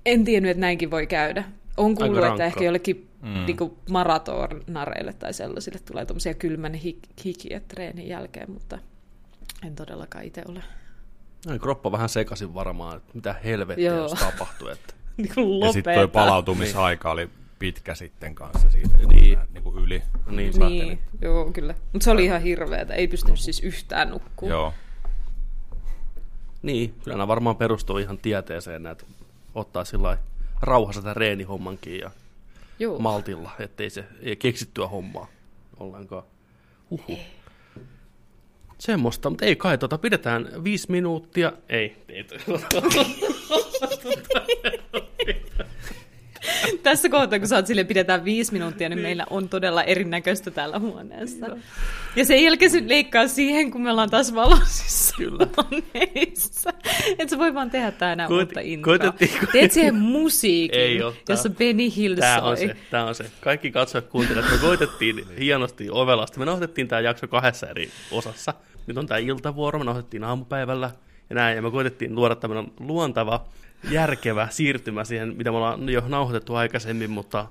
en 0.06 0.24
tiennyt, 0.24 0.50
että 0.50 0.60
näinkin 0.60 0.90
voi 0.90 1.06
käydä. 1.06 1.44
On 1.76 1.94
kuullut, 1.94 2.24
että 2.24 2.44
ehkä 2.44 2.64
jollekin 2.64 3.08
mm. 3.22 3.46
niin 3.46 3.76
maratonareille 3.90 5.12
tai 5.12 5.34
sellaisille 5.34 5.78
tulee 5.78 6.06
tuommoisia 6.06 6.34
kylmän 6.34 6.74
hik- 6.74 7.22
hikiä 7.24 7.60
treenin 7.68 8.08
jälkeen, 8.08 8.50
mutta 8.50 8.78
en 9.66 9.74
todellakaan 9.74 10.24
itse 10.24 10.42
ole. 10.48 10.62
Noin 11.46 11.60
kroppa 11.60 11.92
vähän 11.92 12.08
sekaisin 12.08 12.54
varmaan, 12.54 12.96
että 12.96 13.10
mitä 13.14 13.34
helvettiä 13.44 13.90
Joo. 13.90 14.02
jos 14.02 14.12
tapahtui. 14.12 14.72
Että... 14.72 14.94
niin 15.16 15.60
ja 15.60 15.72
sitten 15.72 15.94
tuo 15.94 16.08
palautumisaika 16.08 17.10
oli 17.10 17.30
pitkä 17.58 17.94
sitten 17.94 18.34
kanssa 18.34 18.70
siitä 18.70 18.96
niin. 18.96 19.38
niin 19.52 19.62
kuin 19.62 19.84
yli. 19.84 20.02
Niin, 20.30 20.52
niin 20.58 20.98
joo, 21.22 21.50
kyllä. 21.52 21.74
Mutta 21.92 22.04
se 22.04 22.10
oli 22.10 22.24
ihan 22.24 22.42
hirveetä, 22.42 22.94
ei 22.94 23.08
pystynyt 23.08 23.40
siis 23.40 23.60
yhtään 23.60 24.10
nukkua. 24.10 24.48
Joo. 24.48 24.74
Niin, 26.62 26.94
kyllä 27.04 27.16
nämä 27.16 27.28
varmaan 27.28 27.56
perustuu 27.56 27.98
ihan 27.98 28.18
tieteeseen, 28.18 28.86
että 28.86 29.04
ottaa 29.54 29.84
sillä 29.84 30.18
rauhassa 30.64 31.02
tämän 31.02 31.16
reenihommankin 31.16 31.98
ja 31.98 32.10
Joo. 32.78 32.98
maltilla, 32.98 33.50
ettei 33.58 33.90
se 33.90 34.04
ei 34.20 34.36
keksittyä 34.36 34.86
hommaa 34.86 35.26
ollenkaan. 35.80 36.22
Uhu. 36.90 37.18
Semmoista, 38.78 39.30
mutta 39.30 39.44
ei 39.44 39.56
kai, 39.56 39.78
tota, 39.78 39.98
pidetään 39.98 40.64
viisi 40.64 40.90
minuuttia. 40.90 41.52
Ei, 41.68 41.96
ei. 42.08 42.26
Tässä 46.82 47.08
kohtaa, 47.08 47.38
kun 47.38 47.48
sä 47.48 47.56
oot 47.56 47.66
sille 47.66 47.84
pidetään 47.84 48.24
viisi 48.24 48.52
minuuttia, 48.52 48.88
niin 48.88 49.00
meillä 49.00 49.26
on 49.30 49.48
todella 49.48 49.82
erinäköistä 49.82 50.50
täällä 50.50 50.78
huoneessa. 50.78 51.46
Joo. 51.46 51.58
Ja 52.16 52.24
sen 52.24 52.42
jälkeen 52.42 52.70
se 52.70 52.82
leikkaa 52.86 53.28
siihen, 53.28 53.70
kun 53.70 53.82
me 53.82 53.90
ollaan 53.90 54.10
taas 54.10 54.34
valoisissa 54.34 55.04
Kyllä. 55.16 55.46
Että 57.18 57.28
se 57.28 57.38
voi 57.38 57.54
vaan 57.54 57.70
tehdä 57.70 57.90
tää 57.90 58.12
enää 58.12 58.28
Koet, 58.28 58.48
uutta 58.48 58.60
introa. 58.60 59.14
Teet 59.52 59.72
siihen 59.72 59.94
musiikin, 59.94 60.80
Ei 60.80 61.00
jossa 61.28 61.50
Benny 61.50 61.90
Hill 61.96 62.14
tää 62.14 62.42
On 62.42 62.56
se, 62.56 62.76
tää 62.90 63.04
on 63.04 63.14
se. 63.14 63.30
Kaikki 63.40 63.70
katsojat 63.70 64.06
kuuntelevat, 64.06 64.50
me 64.50 64.58
koitettiin 64.58 65.26
hienosti 65.38 65.90
ovelasti. 65.90 66.38
Me 66.38 66.44
nauhoitettiin 66.44 66.88
tämä 66.88 67.00
jakso 67.00 67.28
kahdessa 67.28 67.66
eri 67.66 67.90
osassa. 68.10 68.54
Nyt 68.86 68.98
on 68.98 69.06
tämä 69.06 69.18
iltavuoro, 69.18 69.78
me 69.78 69.84
nauhoitettiin 69.84 70.24
aamupäivällä 70.24 70.90
ja 71.30 71.34
näin. 71.34 71.56
Ja 71.56 71.62
me 71.62 71.70
koitettiin 71.70 72.14
luoda 72.14 72.34
tämmöinen 72.34 72.72
luontava 72.80 73.44
järkevä 73.90 74.48
siirtymä 74.50 75.04
siihen, 75.04 75.36
mitä 75.36 75.50
me 75.50 75.56
ollaan 75.56 75.88
jo 75.88 76.02
nauhoitettu 76.08 76.54
aikaisemmin, 76.54 77.10
mutta 77.10 77.46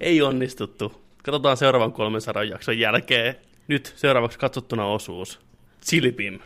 ei 0.00 0.22
onnistuttu. 0.22 1.02
Katsotaan 1.22 1.56
seuraavan 1.56 1.92
300 1.92 2.44
jakson 2.44 2.78
jälkeen. 2.78 3.36
Nyt 3.68 3.92
seuraavaksi 3.96 4.38
katsottuna 4.38 4.86
osuus. 4.86 5.40
Silpim. 5.80 6.38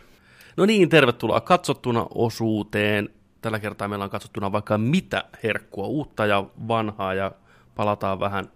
No 0.57 0.65
niin, 0.65 0.89
tervetuloa 0.89 1.41
katsottuna 1.41 2.07
osuuteen. 2.15 3.09
Tällä 3.41 3.59
kertaa 3.59 3.87
meillä 3.87 4.03
on 4.03 4.11
katsottuna 4.11 4.51
vaikka 4.51 4.77
mitä 4.77 5.23
herkkua, 5.43 5.85
uutta 5.85 6.25
ja 6.25 6.45
vanhaa, 6.67 7.13
ja 7.13 7.31
palataan 7.75 8.19
vähän 8.19 8.51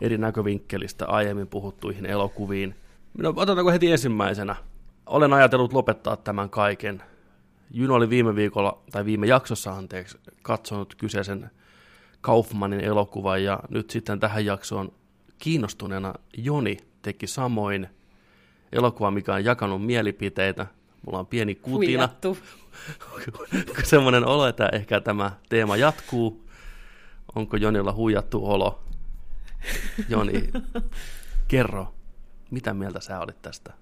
eri 0.00 0.18
näkövinkkelistä 0.18 1.06
aiemmin 1.06 1.46
puhuttuihin 1.46 2.06
elokuviin. 2.06 2.74
No, 3.18 3.32
otetaanko 3.36 3.72
heti 3.72 3.92
ensimmäisenä? 3.92 4.56
Olen 5.06 5.32
ajatellut 5.32 5.72
lopettaa 5.72 6.16
tämän 6.16 6.50
kaiken. 6.50 7.02
Juno 7.74 7.94
oli 7.94 8.10
viime 8.10 8.34
viikolla, 8.34 8.82
tai 8.92 9.04
viime 9.04 9.26
jaksossa 9.26 9.72
anteeksi, 9.72 10.18
katsonut 10.42 10.94
kyseisen 10.94 11.50
Kaufmanin 12.20 12.80
elokuvan, 12.80 13.44
ja 13.44 13.60
nyt 13.68 13.90
sitten 13.90 14.20
tähän 14.20 14.44
jaksoon 14.44 14.92
kiinnostuneena 15.38 16.14
Joni 16.36 16.76
teki 17.02 17.26
samoin 17.26 17.88
elokuva, 18.72 19.10
mikä 19.10 19.34
on 19.34 19.44
jakanut 19.44 19.86
mielipiteitä. 19.86 20.66
Mulla 21.06 21.18
on 21.18 21.26
pieni 21.26 21.54
kutina. 21.54 22.08
Semmoinen 23.84 24.26
olo, 24.26 24.46
että 24.46 24.68
ehkä 24.72 25.00
tämä 25.00 25.32
teema 25.48 25.76
jatkuu. 25.76 26.48
Onko 27.34 27.56
Jonilla 27.56 27.92
huijattu 27.92 28.46
olo? 28.50 28.82
Joni, 30.08 30.50
kerro, 31.48 31.94
mitä 32.50 32.74
mieltä 32.74 33.00
sä 33.00 33.20
olit 33.20 33.42
tästä 33.42 33.72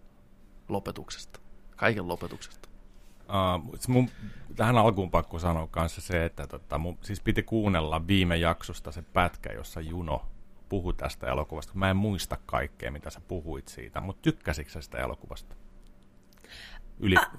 lopetuksesta, 0.69 1.41
kaiken 1.77 2.09
lopetuksesta? 2.09 2.70
Uh, 3.31 3.79
mun, 3.89 4.11
tähän 4.57 4.79
alkuun 4.79 5.11
pakko 5.11 5.39
sanoa 5.39 5.67
kanssa 5.67 6.01
se, 6.01 6.25
että 6.25 6.47
tota, 6.47 6.79
mun, 6.79 6.99
siis 7.03 7.21
piti 7.21 7.43
kuunnella 7.43 8.07
viime 8.07 8.37
jaksosta 8.37 8.93
se 8.93 9.03
pätkä, 9.03 9.53
jossa 9.53 9.81
Juno 9.81 10.27
puhui 10.69 10.95
tästä 10.95 11.27
elokuvasta. 11.27 11.73
Mä 11.75 11.91
en 11.91 11.97
muista 11.97 12.39
kaikkea, 12.47 12.91
mitä 12.91 13.11
sä 13.11 13.21
puhuit 13.29 13.69
siitä, 13.69 14.01
mutta 14.01 14.23
tykkäsitkö 14.23 14.83
sitä 14.83 14.99
elokuvasta? 14.99 15.55
Yli, 17.01 17.17
ah. 17.17 17.31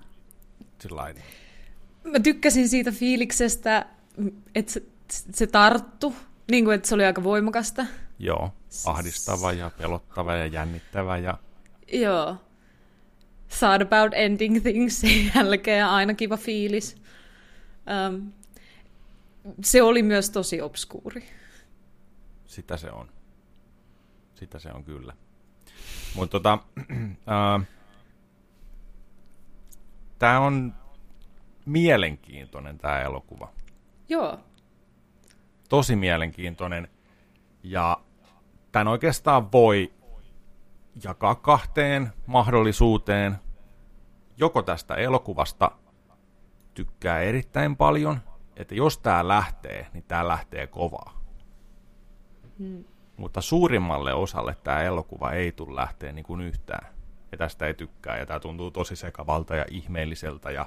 sillain. 0.80 1.16
Mä 2.04 2.20
tykkäsin 2.20 2.70
siitä 2.70 2.92
fiiliksestä, 2.92 3.86
että 4.56 4.72
se, 4.72 4.84
se 5.10 5.48
tarttu, 5.48 6.16
niin 6.52 6.66
kuin, 6.66 6.76
että 6.76 6.88
se 6.88 6.96
oli 6.96 7.06
aika 7.06 7.24
voimakasta. 7.24 7.86
Joo, 8.20 8.54
ahdistava 8.86 9.52
ja 9.52 9.72
pelottava 9.78 10.36
ja 10.36 10.46
jännittävä. 10.46 11.18
Ja... 11.18 11.38
Joo. 11.94 12.38
Thought 13.60 13.82
about 13.82 14.14
ending 14.14 14.62
things 14.62 15.04
jälkeen 15.36 15.86
aina 15.86 16.14
kiva 16.14 16.38
fiilis. 16.38 16.96
Um, 18.10 18.32
se 19.64 19.82
oli 19.82 20.04
myös 20.04 20.30
tosi 20.30 20.62
obskuuri. 20.62 21.24
Sitä 22.46 22.78
se 22.78 22.92
on. 22.92 23.10
Sitä 24.36 24.60
se 24.60 24.70
on 24.72 24.84
kyllä. 24.84 25.14
Mutta 26.16 26.32
tota, 26.32 26.58
äh, 27.62 27.68
tämä 30.20 30.40
on 30.40 30.74
mielenkiintoinen 31.66 32.78
tämä 32.78 33.02
elokuva. 33.02 33.54
Joo. 34.10 34.40
Tosi 35.70 35.96
mielenkiintoinen. 35.96 36.88
Ja 37.64 37.98
tämän 38.72 38.88
oikeastaan 38.88 39.52
voi 39.52 39.94
jakaa 41.04 41.36
kahteen 41.36 42.14
mahdollisuuteen. 42.26 43.36
Joko 44.38 44.62
tästä 44.62 44.96
elokuvasta 44.96 45.72
tykkää 46.74 47.20
erittäin 47.20 47.76
paljon, 47.76 48.20
että 48.56 48.76
jos 48.76 48.98
tämä 48.98 49.28
lähtee, 49.28 49.88
niin 49.94 50.04
tämä 50.04 50.28
lähtee 50.28 50.68
kovaa. 50.68 51.22
Hmm. 52.60 52.84
Mutta 53.18 53.42
suurimmalle 53.42 54.14
osalle 54.14 54.56
tämä 54.64 54.82
elokuva 54.82 55.32
ei 55.32 55.52
tule 55.52 55.76
lähteä 55.76 56.12
niin 56.12 56.26
kuin 56.26 56.42
yhtään. 56.42 56.94
Ja 57.32 57.38
tästä 57.38 57.66
ei 57.66 57.74
tykkää, 57.74 58.18
ja 58.18 58.26
tämä 58.26 58.40
tuntuu 58.40 58.72
tosi 58.72 58.96
sekavalta 58.96 59.56
ja 59.56 59.66
ihmeelliseltä, 59.70 60.52
ja 60.52 60.66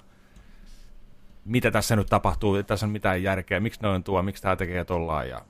mitä 1.45 1.71
tässä 1.71 1.97
nyt 1.97 2.07
tapahtuu, 2.07 2.63
tässä 2.63 2.87
on 2.87 2.93
mitään 2.93 3.23
järkeä, 3.23 3.61
miksi 3.61 3.83
noin 3.83 4.05
tuo, 4.05 4.23
miksi 4.23 4.43
tämä 4.43 4.57
tekee 4.57 4.85
tollaan, 4.85 5.29
ja 5.29 5.41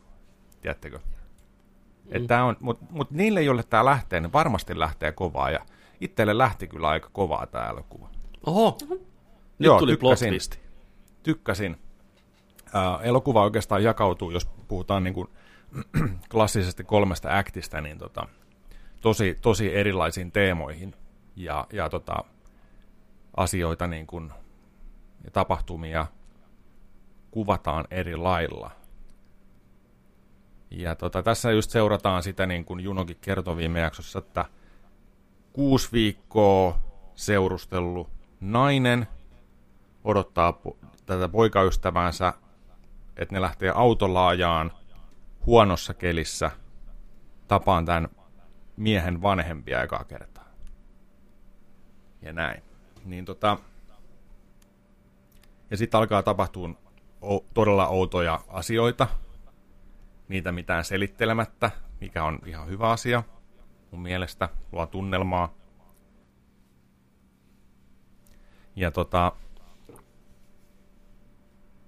tiedättekö? 0.61 1.01
Mm. 2.05 2.57
Mutta 2.61 2.87
mut 2.91 3.11
niille, 3.11 3.43
joille 3.43 3.63
tämä 3.63 3.85
lähtee, 3.85 4.21
niin 4.21 4.33
varmasti 4.33 4.79
lähtee 4.79 5.13
kovaa, 5.13 5.51
ja 5.51 5.61
itselle 6.01 6.39
lähti 6.39 6.67
kyllä 6.67 6.89
aika 6.89 7.09
kovaa 7.13 7.47
tämä 7.47 7.69
elokuva. 7.69 8.09
Oho, 8.47 8.79
nyt 8.91 9.01
Joo, 9.59 9.79
tuli 9.79 9.97
tykkäsin, 9.97 10.41
tykkäsin. 11.23 11.77
Uh, 12.65 13.07
elokuva 13.07 13.43
oikeastaan 13.43 13.85
jakautuu, 13.85 14.31
jos 14.31 14.47
puhutaan 14.69 15.05
niin 15.05 15.15
kuin 15.15 15.29
klassisesti 16.33 16.85
kolmesta 16.85 17.29
äktistä, 17.29 17.81
niin 17.81 17.99
tota, 17.99 18.29
tosi, 19.01 19.39
tosi 19.41 19.75
erilaisiin 19.75 20.33
teemoihin 20.33 20.95
ja, 21.37 21.67
ja 21.73 21.89
tota, 21.89 22.17
asioita 23.37 23.87
niin 23.87 24.07
kuin, 24.07 24.33
ja 25.25 25.31
tapahtumia 25.31 26.07
kuvataan 27.31 27.85
eri 27.91 28.17
lailla. 28.17 28.71
Ja 30.77 30.95
tota, 30.95 31.23
tässä 31.23 31.51
just 31.51 31.71
seurataan 31.71 32.23
sitä, 32.23 32.47
niin 32.47 32.65
kuin 32.65 32.81
Junokin 32.81 33.17
kertoi 33.21 33.57
viime 33.57 33.81
jaksossa, 33.81 34.19
että 34.19 34.45
kuusi 35.53 35.89
viikkoa 35.93 36.79
seurustellut 37.15 38.09
nainen 38.41 39.07
odottaa 40.05 40.51
po- 40.51 40.87
tätä 41.07 41.29
poikaystävänsä, 41.29 42.33
että 43.17 43.35
ne 43.35 43.41
lähtee 43.41 43.73
autolaajaan 43.75 44.73
huonossa 45.47 45.95
kelissä. 45.95 46.51
Tapaan 47.49 47.85
tämän 47.85 48.09
miehen 48.77 49.23
vanhempia 49.23 49.83
ekaa 49.83 50.05
kertaa. 50.05 50.49
Ja 52.23 52.33
näin. 52.33 52.63
Niin 53.05 53.25
tota, 53.25 53.59
ja 55.71 55.77
sitten 55.77 55.99
alkaa 55.99 56.23
tapahtua 56.23 56.71
todella 57.55 57.89
outoja 57.89 58.41
asioita, 58.49 59.07
niitä 60.29 60.53
mitään 60.53 60.85
selittelemättä, 60.85 61.71
mikä 62.01 62.25
on 62.25 62.39
ihan 62.47 62.69
hyvä 62.69 62.91
asia 62.91 63.23
mun 63.91 64.03
mielestä, 64.03 64.49
luo 64.73 64.87
tunnelmaa. 64.87 65.55
Ja 68.77 68.91
tota, 68.91 69.33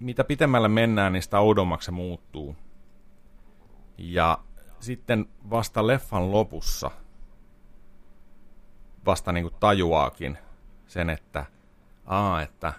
mitä 0.00 0.24
pitemmälle 0.24 0.68
mennään, 0.68 1.12
niin 1.12 1.22
sitä 1.22 1.40
oudommaksi 1.40 1.86
se 1.86 1.90
muuttuu. 1.92 2.56
Ja 3.98 4.38
sitten 4.80 5.26
vasta 5.50 5.86
leffan 5.86 6.32
lopussa 6.32 6.90
vasta 9.06 9.32
niin 9.32 9.44
kuin 9.44 9.54
tajuaakin 9.60 10.38
sen, 10.86 11.10
että, 11.10 11.46
aa, 12.06 12.42
että 12.42 12.72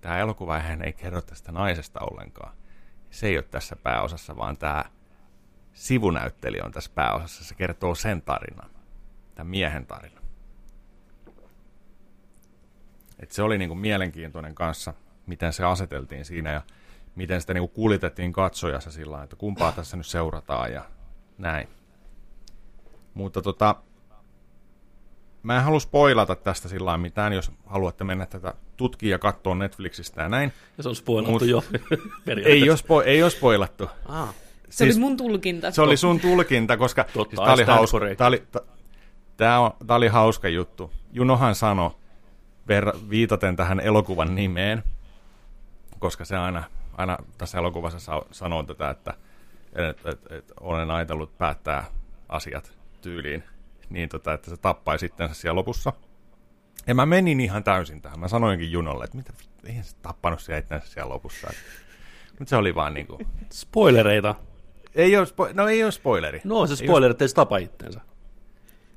tämä 0.00 0.18
elokuva 0.18 0.58
ei 0.58 0.92
kerro 0.92 1.20
tästä 1.20 1.52
naisesta 1.52 2.00
ollenkaan. 2.00 2.59
Se 3.10 3.26
ei 3.26 3.36
ole 3.36 3.44
tässä 3.50 3.76
pääosassa, 3.76 4.36
vaan 4.36 4.56
tämä 4.56 4.84
sivunäyttelijä 5.72 6.64
on 6.64 6.72
tässä 6.72 6.90
pääosassa. 6.94 7.44
Se 7.44 7.54
kertoo 7.54 7.94
sen 7.94 8.22
tarinan, 8.22 8.70
tämän 9.34 9.50
miehen 9.50 9.86
tarinan. 9.86 10.24
Et 13.18 13.32
se 13.32 13.42
oli 13.42 13.58
niin 13.58 13.68
kuin 13.68 13.78
mielenkiintoinen 13.78 14.54
kanssa, 14.54 14.94
miten 15.26 15.52
se 15.52 15.64
aseteltiin 15.64 16.24
siinä 16.24 16.52
ja 16.52 16.62
miten 17.14 17.40
sitä 17.40 17.54
niin 17.54 17.62
kuin 17.62 17.74
kuljetettiin 17.74 18.32
katsojassa 18.32 18.90
sillä 18.90 19.22
että 19.22 19.36
kumpaa 19.36 19.72
tässä 19.72 19.96
nyt 19.96 20.06
seurataan 20.06 20.72
ja 20.72 20.84
näin. 21.38 21.68
Mutta 23.14 23.42
tota, 23.42 23.76
mä 25.42 25.56
en 25.56 25.64
halua 25.64 25.80
spoilata 25.80 26.36
tästä 26.36 26.68
sillä 26.68 26.98
mitään, 26.98 27.32
jos 27.32 27.52
haluatte 27.66 28.04
mennä 28.04 28.26
tätä 28.26 28.54
tutkia 28.80 29.10
ja 29.10 29.18
katsoa 29.18 29.54
Netflixistä 29.54 30.22
ja 30.22 30.28
näin. 30.28 30.52
Ja 30.76 30.82
se 30.82 30.88
on 30.88 30.96
spoilattu 30.96 31.32
Mut, 31.32 31.42
jo. 31.42 31.64
ei, 32.44 32.70
ole 32.70 32.76
spo, 32.76 33.02
ei 33.02 33.22
ole 33.22 33.30
spoilattu. 33.30 33.88
Ah. 34.06 34.28
Se 34.28 34.76
siis, 34.76 34.96
oli 34.96 35.00
mun 35.00 35.16
tulkinta. 35.16 35.70
Se 35.70 35.82
oli 35.82 35.96
sun 35.96 36.20
tulkinta, 36.20 36.76
koska 36.76 37.04
Totta, 37.04 37.36
siis 37.36 37.40
tämä 37.40 37.52
oli, 37.52 37.64
hauska, 37.64 37.98
tää 38.16 38.26
oli, 38.26 38.42
tää, 39.36 39.60
on, 39.60 39.70
tää 39.86 39.96
oli 39.96 40.08
hauska 40.08 40.48
juttu. 40.48 40.92
Junohan 41.12 41.54
sanoi, 41.54 41.90
verra, 42.68 42.92
viitaten 43.10 43.56
tähän 43.56 43.80
elokuvan 43.80 44.34
nimeen, 44.34 44.82
koska 45.98 46.24
se 46.24 46.36
aina, 46.36 46.64
aina 46.96 47.18
tässä 47.38 47.58
elokuvassa 47.58 48.22
sanoo 48.30 48.62
tätä, 48.62 48.90
että 48.90 49.14
et, 49.72 50.06
et, 50.06 50.32
et, 50.32 50.52
olen 50.60 50.90
ajatellut 50.90 51.38
päättää 51.38 51.84
asiat 52.28 52.72
tyyliin 53.00 53.44
niin 53.90 54.08
tota, 54.08 54.32
että 54.32 54.50
se 54.50 54.56
tappai 54.56 54.98
sitten 54.98 55.34
siellä 55.34 55.58
lopussa. 55.58 55.92
Ja 56.86 56.94
mä 56.94 57.06
menin 57.06 57.40
ihan 57.40 57.64
täysin 57.64 58.02
tähän. 58.02 58.20
Mä 58.20 58.28
sanoinkin 58.28 58.72
Junolle, 58.72 59.04
että 59.04 59.16
mitä, 59.16 59.32
eihän 59.64 59.84
se 59.84 59.96
tappanut 60.02 60.40
siellä 60.40 60.58
itse 60.58 60.80
siellä 60.84 61.14
lopussa. 61.14 61.50
Mutta 62.38 62.50
se 62.50 62.56
oli 62.56 62.74
vaan 62.74 62.94
niinku... 62.94 63.18
Spoilereita. 63.52 64.34
Ei 64.94 65.16
ole, 65.16 65.26
spo... 65.26 65.48
no 65.52 65.68
ei 65.68 65.84
ole 65.84 65.92
spoileri. 65.92 66.40
No 66.44 66.66
se 66.66 66.76
spoileri, 66.76 67.10
että 67.10 67.24
ei 67.24 67.28
se 67.28 67.34
tapa 67.34 67.58
itteensä. 67.58 68.00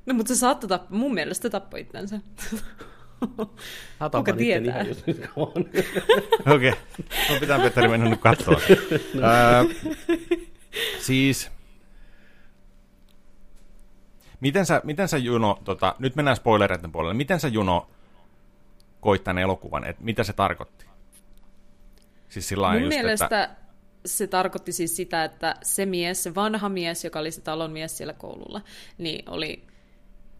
No 0.06 0.14
mutta 0.14 0.34
se 0.34 0.38
saattoi 0.38 0.68
tappaa, 0.68 0.98
mun 0.98 1.14
mielestä 1.14 1.50
tappoi 1.50 1.80
itsensä. 1.80 2.20
Kuka 4.16 4.32
tietää? 4.32 4.84
Okei, 5.36 6.68
okay. 6.70 6.72
no 7.30 7.40
pitää 7.40 7.58
Petteri 7.58 7.88
mennä 7.88 8.10
nyt 8.10 8.20
katsoa. 8.20 8.60
no. 9.14 9.28
siis 11.00 11.50
Miten 14.44 14.66
sä, 14.66 14.80
miten 14.84 15.08
sä 15.08 15.18
Juno, 15.18 15.58
tota, 15.64 15.94
nyt 15.98 16.16
mennään 16.16 16.36
spoilereiden 16.36 16.92
puolelle, 16.92 17.14
miten 17.14 17.40
sä 17.40 17.48
Juno 17.48 17.90
koit 19.00 19.24
tämän 19.24 19.42
elokuvan, 19.42 19.84
että 19.84 20.04
mitä 20.04 20.24
se 20.24 20.32
tarkoitti? 20.32 20.86
Siis 22.28 22.54
Mun 22.56 22.80
just, 22.80 22.88
mielestä 22.88 23.24
että... 23.24 23.50
se 24.06 24.26
tarkoitti 24.26 24.72
siis 24.72 24.96
sitä, 24.96 25.24
että 25.24 25.54
se 25.62 25.86
mies, 25.86 26.22
se 26.22 26.34
vanha 26.34 26.68
mies, 26.68 27.04
joka 27.04 27.18
oli 27.18 27.30
se 27.30 27.40
talon 27.40 27.72
mies 27.72 27.96
siellä 27.96 28.12
koululla, 28.12 28.60
niin 28.98 29.30
oli 29.30 29.66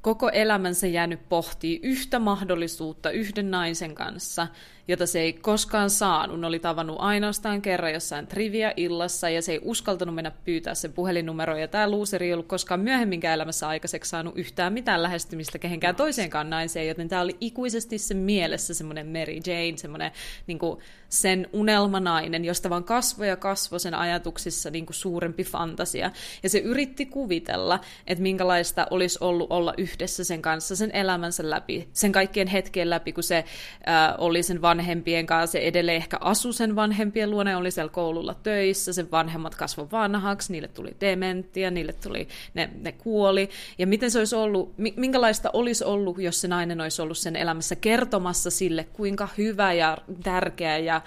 koko 0.00 0.28
elämänsä 0.28 0.86
jäänyt 0.86 1.28
pohtii 1.28 1.80
yhtä 1.82 2.18
mahdollisuutta 2.18 3.10
yhden 3.10 3.50
naisen 3.50 3.94
kanssa, 3.94 4.46
jota 4.88 5.06
se 5.06 5.20
ei 5.20 5.32
koskaan 5.32 5.90
saanut. 5.90 6.40
Ne 6.40 6.46
oli 6.46 6.58
tavannut 6.58 6.96
ainoastaan 7.00 7.62
kerran 7.62 7.92
jossain 7.92 8.26
trivia-illassa, 8.26 9.28
ja 9.28 9.42
se 9.42 9.52
ei 9.52 9.60
uskaltanut 9.62 10.14
mennä 10.14 10.30
pyytää 10.30 10.74
sen 10.74 10.92
puhelinnumeroa, 10.92 11.58
ja 11.58 11.68
tämä 11.68 11.90
luuseri 11.90 12.26
ei 12.26 12.32
ollut 12.32 12.46
koskaan 12.46 12.80
myöhemminkään 12.80 13.34
elämässä 13.34 13.68
aikaiseksi 13.68 14.10
saanut 14.10 14.38
yhtään 14.38 14.72
mitään 14.72 15.02
lähestymistä 15.02 15.58
kehenkään 15.58 15.96
toiseenkaan 15.96 16.50
naiseen, 16.50 16.88
joten 16.88 17.08
tämä 17.08 17.22
oli 17.22 17.36
ikuisesti 17.40 17.98
sen 17.98 18.16
mielessä 18.16 18.74
semmoinen 18.74 19.06
Mary 19.06 19.40
Jane, 19.46 19.76
semmoinen 19.76 20.12
niin 20.46 20.58
kuin 20.58 20.78
sen 21.08 21.48
unelmanainen, 21.52 22.44
josta 22.44 22.70
vaan 22.70 22.84
kasvoi 22.84 23.28
ja 23.28 23.36
kasvoi 23.36 23.80
sen 23.80 23.94
ajatuksissa 23.94 24.70
niin 24.70 24.86
kuin 24.86 24.94
suurempi 24.94 25.44
fantasia. 25.44 26.10
Ja 26.42 26.48
se 26.48 26.58
yritti 26.58 27.06
kuvitella, 27.06 27.80
että 28.06 28.22
minkälaista 28.22 28.86
olisi 28.90 29.18
ollut 29.20 29.50
olla 29.50 29.74
yhdessä 29.78 30.24
sen 30.24 30.42
kanssa 30.42 30.76
sen 30.76 30.90
elämänsä 30.92 31.50
läpi, 31.50 31.88
sen 31.92 32.12
kaikkien 32.12 32.48
hetkien 32.48 32.90
läpi, 32.90 33.12
kun 33.12 33.22
se 33.22 33.36
äh, 33.36 34.14
oli 34.18 34.42
sen 34.42 34.62
vanhempien 34.74 35.26
kanssa, 35.26 35.52
se 35.52 35.58
edelleen 35.58 35.96
ehkä 35.96 36.16
asui 36.20 36.52
sen 36.52 36.76
vanhempien 36.76 37.30
luona, 37.30 37.58
oli 37.58 37.70
siellä 37.70 37.92
koululla 37.92 38.34
töissä, 38.34 38.92
sen 38.92 39.10
vanhemmat 39.10 39.54
kasvoi 39.54 39.90
vanhaksi, 39.92 40.52
niille 40.52 40.68
tuli 40.68 40.96
dementia, 41.00 41.70
niille 41.70 41.92
tuli, 41.92 42.28
ne, 42.54 42.70
ne 42.80 42.92
kuoli. 42.92 43.50
Ja 43.78 43.86
miten 43.86 44.10
se 44.10 44.18
olisi 44.18 44.36
ollut, 44.36 44.74
minkälaista 44.96 45.50
olisi 45.52 45.84
ollut, 45.84 46.18
jos 46.18 46.40
se 46.40 46.48
nainen 46.48 46.80
olisi 46.80 47.02
ollut 47.02 47.18
sen 47.18 47.36
elämässä 47.36 47.76
kertomassa 47.76 48.50
sille, 48.50 48.84
kuinka 48.92 49.28
hyvä 49.38 49.72
ja 49.72 49.98
tärkeä 50.22 50.78
ja 50.78 51.02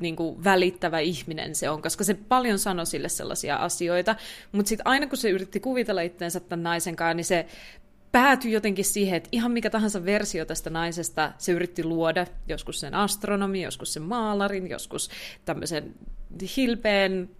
niin 0.00 0.16
kuin 0.16 0.44
välittävä 0.44 0.98
ihminen 0.98 1.54
se 1.54 1.70
on, 1.70 1.82
koska 1.82 2.04
se 2.04 2.14
paljon 2.14 2.58
sanoi 2.58 2.86
sille 2.86 3.08
sellaisia 3.08 3.56
asioita, 3.56 4.16
mutta 4.52 4.68
sitten 4.68 4.86
aina 4.86 5.06
kun 5.06 5.18
se 5.18 5.30
yritti 5.30 5.60
kuvitella 5.60 6.00
itseensä 6.00 6.40
tämän 6.40 6.62
naisen 6.62 6.96
kanssa, 6.96 7.14
niin 7.14 7.24
se 7.24 7.46
päätyi 8.12 8.52
jotenkin 8.52 8.84
siihen, 8.84 9.16
että 9.16 9.28
ihan 9.32 9.52
mikä 9.52 9.70
tahansa 9.70 10.04
versio 10.04 10.44
tästä 10.44 10.70
naisesta 10.70 11.32
se 11.38 11.52
yritti 11.52 11.84
luoda, 11.84 12.26
joskus 12.48 12.80
sen 12.80 12.94
astronomi, 12.94 13.62
joskus 13.62 13.92
sen 13.92 14.02
maalarin, 14.02 14.70
joskus 14.70 15.10
tämmöisen 15.44 15.94
hilpeen 16.56 17.30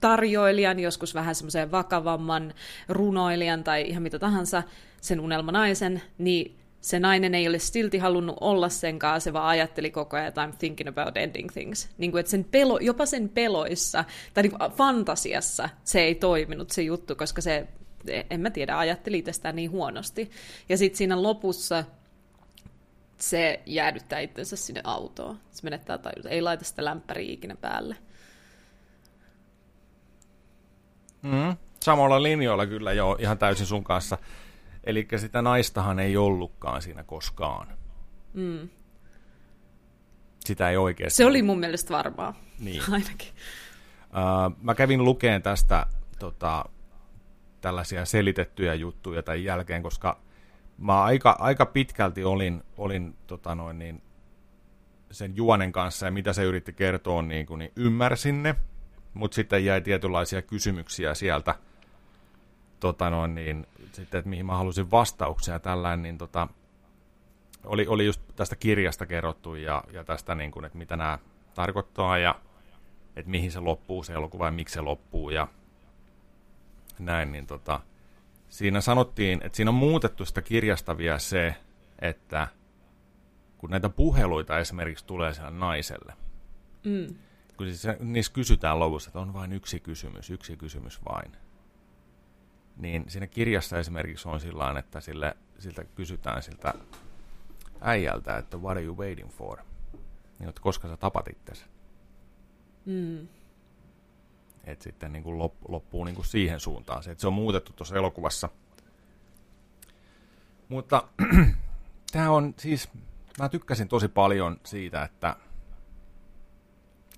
tarjoilijan, 0.00 0.80
joskus 0.80 1.14
vähän 1.14 1.34
semmoisen 1.34 1.70
vakavamman 1.70 2.54
runoilijan 2.88 3.64
tai 3.64 3.88
ihan 3.88 4.02
mitä 4.02 4.18
tahansa, 4.18 4.62
sen 5.00 5.20
unelmanaisen, 5.20 6.02
niin 6.18 6.56
se 6.80 7.00
nainen 7.00 7.34
ei 7.34 7.48
ole 7.48 7.58
silti 7.58 7.98
halunnut 7.98 8.36
olla 8.40 8.68
sen 8.68 8.98
kanssa, 8.98 9.24
se 9.24 9.32
vaan 9.32 9.48
ajatteli 9.48 9.90
koko 9.90 10.16
ajan, 10.16 10.28
että 10.28 10.46
I'm 10.46 10.56
thinking 10.58 10.88
about 10.88 11.16
ending 11.16 11.50
things. 11.52 11.88
Niin 11.98 12.10
kuin, 12.10 12.20
että 12.20 12.30
sen 12.30 12.44
pelo, 12.44 12.78
jopa 12.78 13.06
sen 13.06 13.28
peloissa, 13.28 14.04
tai 14.34 14.42
niin 14.42 14.50
kuin 14.50 14.70
fantasiassa 14.72 15.68
se 15.84 16.00
ei 16.00 16.14
toiminut 16.14 16.70
se 16.70 16.82
juttu, 16.82 17.16
koska 17.16 17.40
se, 17.40 17.68
en 18.30 18.40
mä 18.40 18.50
tiedä, 18.50 18.78
ajatteli 18.78 19.18
itsestään 19.18 19.56
niin 19.56 19.70
huonosti. 19.70 20.30
Ja 20.68 20.78
sitten 20.78 20.98
siinä 20.98 21.22
lopussa 21.22 21.84
se 23.16 23.62
jäädyttää 23.66 24.18
itsensä 24.20 24.56
sinne 24.56 24.80
autoon. 24.84 25.40
Se 25.50 25.62
menettää 25.62 25.98
tajunta. 25.98 26.28
Ei 26.28 26.42
laita 26.42 26.64
sitä 26.64 26.84
lämpäriä 26.84 27.32
ikinä 27.32 27.56
päälle. 27.56 27.96
Mm, 31.22 31.56
samalla 31.80 32.22
linjoilla 32.22 32.66
kyllä 32.66 32.92
jo 32.92 33.16
ihan 33.18 33.38
täysin 33.38 33.66
sun 33.66 33.84
kanssa. 33.84 34.18
Eli 34.84 35.08
sitä 35.16 35.42
naistahan 35.42 35.98
ei 35.98 36.16
ollutkaan 36.16 36.82
siinä 36.82 37.04
koskaan. 37.04 37.68
Mm. 38.32 38.68
Sitä 40.44 40.70
ei 40.70 40.76
oikeasti. 40.76 41.16
Se 41.16 41.26
oli 41.26 41.42
mun 41.42 41.58
mielestä 41.58 41.94
varmaa, 41.94 42.34
niin. 42.58 42.82
ainakin. 42.92 43.28
Uh, 44.04 44.56
mä 44.62 44.74
kävin 44.74 45.04
lukeen 45.04 45.42
tästä 45.42 45.86
tota, 46.18 46.64
tällaisia 47.60 48.04
selitettyjä 48.04 48.74
juttuja 48.74 49.22
tämän 49.22 49.44
jälkeen, 49.44 49.82
koska 49.82 50.18
mä 50.78 51.02
aika, 51.02 51.36
aika 51.38 51.66
pitkälti 51.66 52.24
olin, 52.24 52.62
olin 52.76 53.16
tota 53.26 53.54
noin, 53.54 53.78
niin, 53.78 54.02
sen 55.10 55.36
juonen 55.36 55.72
kanssa 55.72 56.06
ja 56.06 56.12
mitä 56.12 56.32
se 56.32 56.44
yritti 56.44 56.72
kertoa, 56.72 57.22
niin, 57.22 57.46
kuin, 57.46 57.58
niin 57.58 57.72
ymmärsin 57.76 58.42
ne, 58.42 58.54
mutta 59.14 59.34
sitten 59.34 59.64
jäi 59.64 59.80
tietynlaisia 59.80 60.42
kysymyksiä 60.42 61.14
sieltä– 61.14 61.54
tota 62.80 63.10
noin, 63.10 63.34
niin, 63.34 63.66
sitten, 63.92 64.18
että 64.18 64.28
mihin 64.28 64.46
mä 64.46 64.56
halusin 64.56 64.90
vastauksia 64.90 65.58
tällainen, 65.58 66.02
niin 66.02 66.18
tota, 66.18 66.48
oli, 67.64 67.86
oli 67.86 68.06
just 68.06 68.20
tästä 68.36 68.56
kirjasta 68.56 69.06
kerrottu 69.06 69.54
ja, 69.54 69.84
ja 69.92 70.04
tästä, 70.04 70.34
niin 70.34 70.50
kuin, 70.50 70.64
että 70.64 70.78
mitä 70.78 70.96
nämä 70.96 71.18
tarkoittaa 71.54 72.18
ja 72.18 72.34
että 73.16 73.30
mihin 73.30 73.52
se 73.52 73.60
loppuu 73.60 74.02
se 74.02 74.12
elokuva 74.12 74.46
ja 74.46 74.50
miksi 74.50 74.72
se 74.72 74.80
loppuu 74.80 75.30
ja 75.30 75.48
näin, 77.00 77.32
niin 77.32 77.46
tota, 77.46 77.80
siinä 78.48 78.80
sanottiin, 78.80 79.40
että 79.42 79.56
siinä 79.56 79.70
on 79.70 79.74
muutettu 79.74 80.24
sitä 80.24 80.42
kirjasta 80.42 80.98
vielä 80.98 81.18
se, 81.18 81.54
että 81.98 82.48
kun 83.58 83.70
näitä 83.70 83.88
puheluita 83.88 84.58
esimerkiksi 84.58 85.06
tulee 85.06 85.34
siellä 85.34 85.50
naiselle, 85.50 86.12
mm. 86.84 87.14
kun 87.56 87.66
siis 87.66 87.96
niissä 88.00 88.32
kysytään 88.32 88.78
lopussa, 88.78 89.08
että 89.08 89.20
on 89.20 89.32
vain 89.32 89.52
yksi 89.52 89.80
kysymys, 89.80 90.30
yksi 90.30 90.56
kysymys 90.56 91.04
vain, 91.04 91.32
niin 92.76 93.04
siinä 93.08 93.26
kirjassa 93.26 93.78
esimerkiksi 93.78 94.28
on 94.28 94.40
sillä 94.40 94.78
että 94.78 95.00
sille, 95.00 95.36
siltä 95.58 95.84
kysytään 95.84 96.42
siltä 96.42 96.74
äijältä, 97.80 98.38
että 98.38 98.56
what 98.56 98.70
are 98.70 98.82
you 98.82 98.96
waiting 98.96 99.30
for? 99.30 99.58
Niin, 100.38 100.48
että 100.48 100.60
koska 100.60 100.88
sä 100.88 100.96
tapat 100.96 101.28
itsesi. 101.28 101.64
Mm. 102.86 103.28
Että 104.64 104.82
sitten 104.82 105.12
niin 105.12 105.22
kuin 105.22 105.38
lop, 105.38 105.54
loppuu 105.68 106.04
niin 106.04 106.14
kuin 106.14 106.26
siihen 106.26 106.60
suuntaan. 106.60 107.02
Se, 107.02 107.10
että 107.10 107.20
se 107.20 107.26
on 107.26 107.32
muutettu 107.32 107.72
tuossa 107.72 107.96
elokuvassa. 107.96 108.48
Mutta 110.68 111.08
tämä 112.12 112.30
on 112.30 112.54
siis, 112.58 112.88
mä 113.38 113.48
tykkäsin 113.48 113.88
tosi 113.88 114.08
paljon 114.08 114.60
siitä, 114.64 115.02
että 115.02 115.36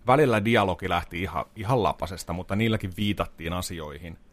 välillä 0.06 0.44
dialogi 0.44 0.88
lähti 0.88 1.22
ihan, 1.22 1.44
ihan 1.56 1.82
lapasesta, 1.82 2.32
mutta 2.32 2.56
niilläkin 2.56 2.92
viitattiin 2.96 3.52
asioihin– 3.52 4.18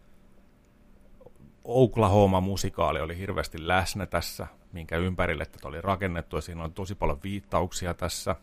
Oklahoma-musikaali 1.72 3.02
oli 3.02 3.18
hirveästi 3.18 3.68
läsnä 3.68 4.06
tässä, 4.06 4.48
minkä 4.72 4.98
ympärille 4.98 5.46
tätä 5.46 5.68
oli 5.68 5.82
rakennettu, 5.82 6.36
ja 6.36 6.42
siinä 6.42 6.64
on 6.64 6.74
tosi 6.74 6.96
paljon 6.96 7.20
viittauksia 7.24 7.94
tässä. 7.94 8.36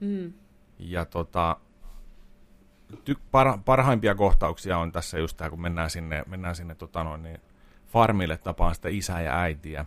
Mm. 0.00 0.32
Ja 0.78 1.04
tota, 1.04 1.56
ty- 3.04 3.18
par- 3.32 3.58
parhaimpia 3.64 4.14
kohtauksia 4.14 4.78
on 4.78 4.92
tässä 4.92 5.18
just 5.18 5.36
tämä, 5.36 5.50
kun 5.50 5.60
mennään 5.60 5.90
sinne, 5.90 6.24
mennään 6.26 6.56
sinne 6.56 6.74
tota 6.74 7.04
noin, 7.04 7.22
niin 7.22 7.40
farmille 7.86 8.36
tapaan 8.36 8.74
sitä 8.74 8.88
isää 8.88 9.22
ja 9.22 9.40
äitiä. 9.40 9.86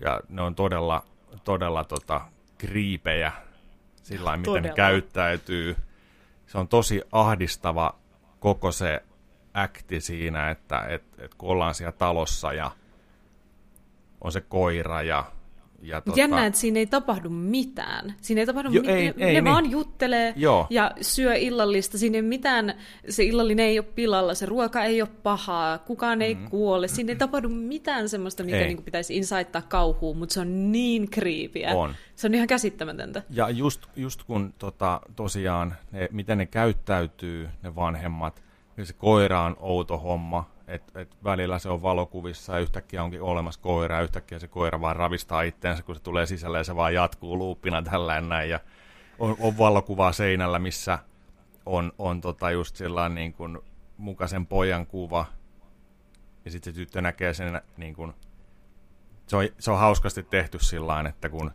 Ja 0.00 0.20
ne 0.28 0.42
on 0.42 0.54
todella, 0.54 1.04
todella 1.44 1.84
tota, 1.84 2.20
kriipejä 2.58 3.32
sillä 4.02 4.36
miten 4.36 4.62
ne 4.62 4.72
käyttäytyy. 4.74 5.76
Se 6.46 6.58
on 6.58 6.68
tosi 6.68 7.02
ahdistava 7.12 7.94
koko 8.40 8.72
se 8.72 9.02
akti 9.54 10.00
siinä, 10.00 10.50
että 10.50 10.80
et, 10.88 11.04
et 11.18 11.34
kun 11.34 11.48
ollaan 11.48 11.74
siellä 11.74 11.92
talossa 11.92 12.52
ja 12.52 12.70
on 14.20 14.32
se 14.32 14.40
koira 14.40 15.02
ja 15.02 15.24
ja 15.82 16.00
tota... 16.00 16.20
Jännä, 16.20 16.46
että 16.46 16.60
siinä 16.60 16.78
ei 16.78 16.86
tapahdu 16.86 17.28
mitään. 17.28 18.14
Siinä 18.20 18.40
ei 18.40 18.46
tapahdu 18.46 18.70
jo. 18.70 18.82
Ei, 18.86 19.12
ne 19.16 19.26
ei, 19.26 19.34
ne 19.34 19.44
vaan 19.44 19.62
niin. 19.62 19.70
juttelee 19.70 20.32
Joo. 20.36 20.66
ja 20.70 20.90
syö 21.00 21.34
illallista. 21.34 21.98
Siinä 21.98 22.16
ei 22.16 22.22
mitään, 22.22 22.74
se 23.08 23.24
illallinen 23.24 23.66
ei 23.66 23.78
ole 23.78 23.86
pilalla, 23.94 24.34
se 24.34 24.46
ruoka 24.46 24.84
ei 24.84 25.02
ole 25.02 25.10
pahaa, 25.22 25.78
kukaan 25.78 26.22
ei 26.22 26.34
mm. 26.34 26.50
kuole. 26.50 26.88
Siinä 26.88 27.12
ei 27.12 27.16
tapahdu 27.16 27.48
mitään 27.48 28.08
semmoista, 28.08 28.44
mikä 28.44 28.58
niin 28.58 28.82
pitäisi 28.82 29.16
insaittaa 29.16 29.62
kauhuun, 29.62 30.16
mutta 30.16 30.32
se 30.32 30.40
on 30.40 30.72
niin 30.72 31.10
kriipiä. 31.10 31.74
On. 31.74 31.94
Se 32.14 32.26
on 32.26 32.34
ihan 32.34 32.46
käsittämätöntä. 32.46 33.22
Ja 33.30 33.50
just, 33.50 33.86
just 33.96 34.22
kun 34.22 34.54
tota, 34.58 35.00
tosiaan, 35.16 35.74
ne, 35.92 36.08
miten 36.12 36.38
ne 36.38 36.46
käyttäytyy, 36.46 37.48
ne 37.62 37.74
vanhemmat, 37.74 38.42
ja 38.76 38.84
se 38.86 38.92
koira 38.92 39.42
on 39.42 39.56
outo 39.60 39.98
homma, 39.98 40.50
että 40.72 41.00
et 41.00 41.16
välillä 41.24 41.58
se 41.58 41.68
on 41.68 41.82
valokuvissa 41.82 42.52
ja 42.52 42.58
yhtäkkiä 42.58 43.02
onkin 43.02 43.22
olemassa 43.22 43.60
koira 43.60 43.96
ja 43.96 44.02
yhtäkkiä 44.02 44.38
se 44.38 44.48
koira 44.48 44.80
vaan 44.80 44.96
ravistaa 44.96 45.42
itteensä, 45.42 45.82
kun 45.82 45.94
se 45.94 46.02
tulee 46.02 46.26
sisälle 46.26 46.58
ja 46.58 46.64
se 46.64 46.76
vaan 46.76 46.94
jatkuu 46.94 47.38
luuppina 47.38 47.82
tällainen 47.82 48.28
näin 48.28 48.50
ja 48.50 48.60
on, 49.18 49.36
on 49.40 49.58
valokuvaa 49.58 50.12
seinällä, 50.12 50.58
missä 50.58 50.98
on, 51.66 51.92
on 51.98 52.20
tota 52.20 52.50
just 52.50 52.76
sellainen 52.76 53.14
niin 53.14 53.32
kuin 53.32 53.58
mukaisen 53.96 54.46
pojan 54.46 54.86
kuva 54.86 55.26
ja 56.44 56.50
sitten 56.50 56.74
se 56.74 56.80
tyttö 56.80 57.00
näkee 57.00 57.34
sen 57.34 57.60
niin 57.76 57.94
kuin, 57.94 58.12
se 59.26 59.36
on, 59.36 59.48
se 59.58 59.70
on 59.70 59.78
hauskasti 59.78 60.22
tehty 60.22 60.58
sillä 60.58 61.04
että 61.08 61.28
kun 61.28 61.50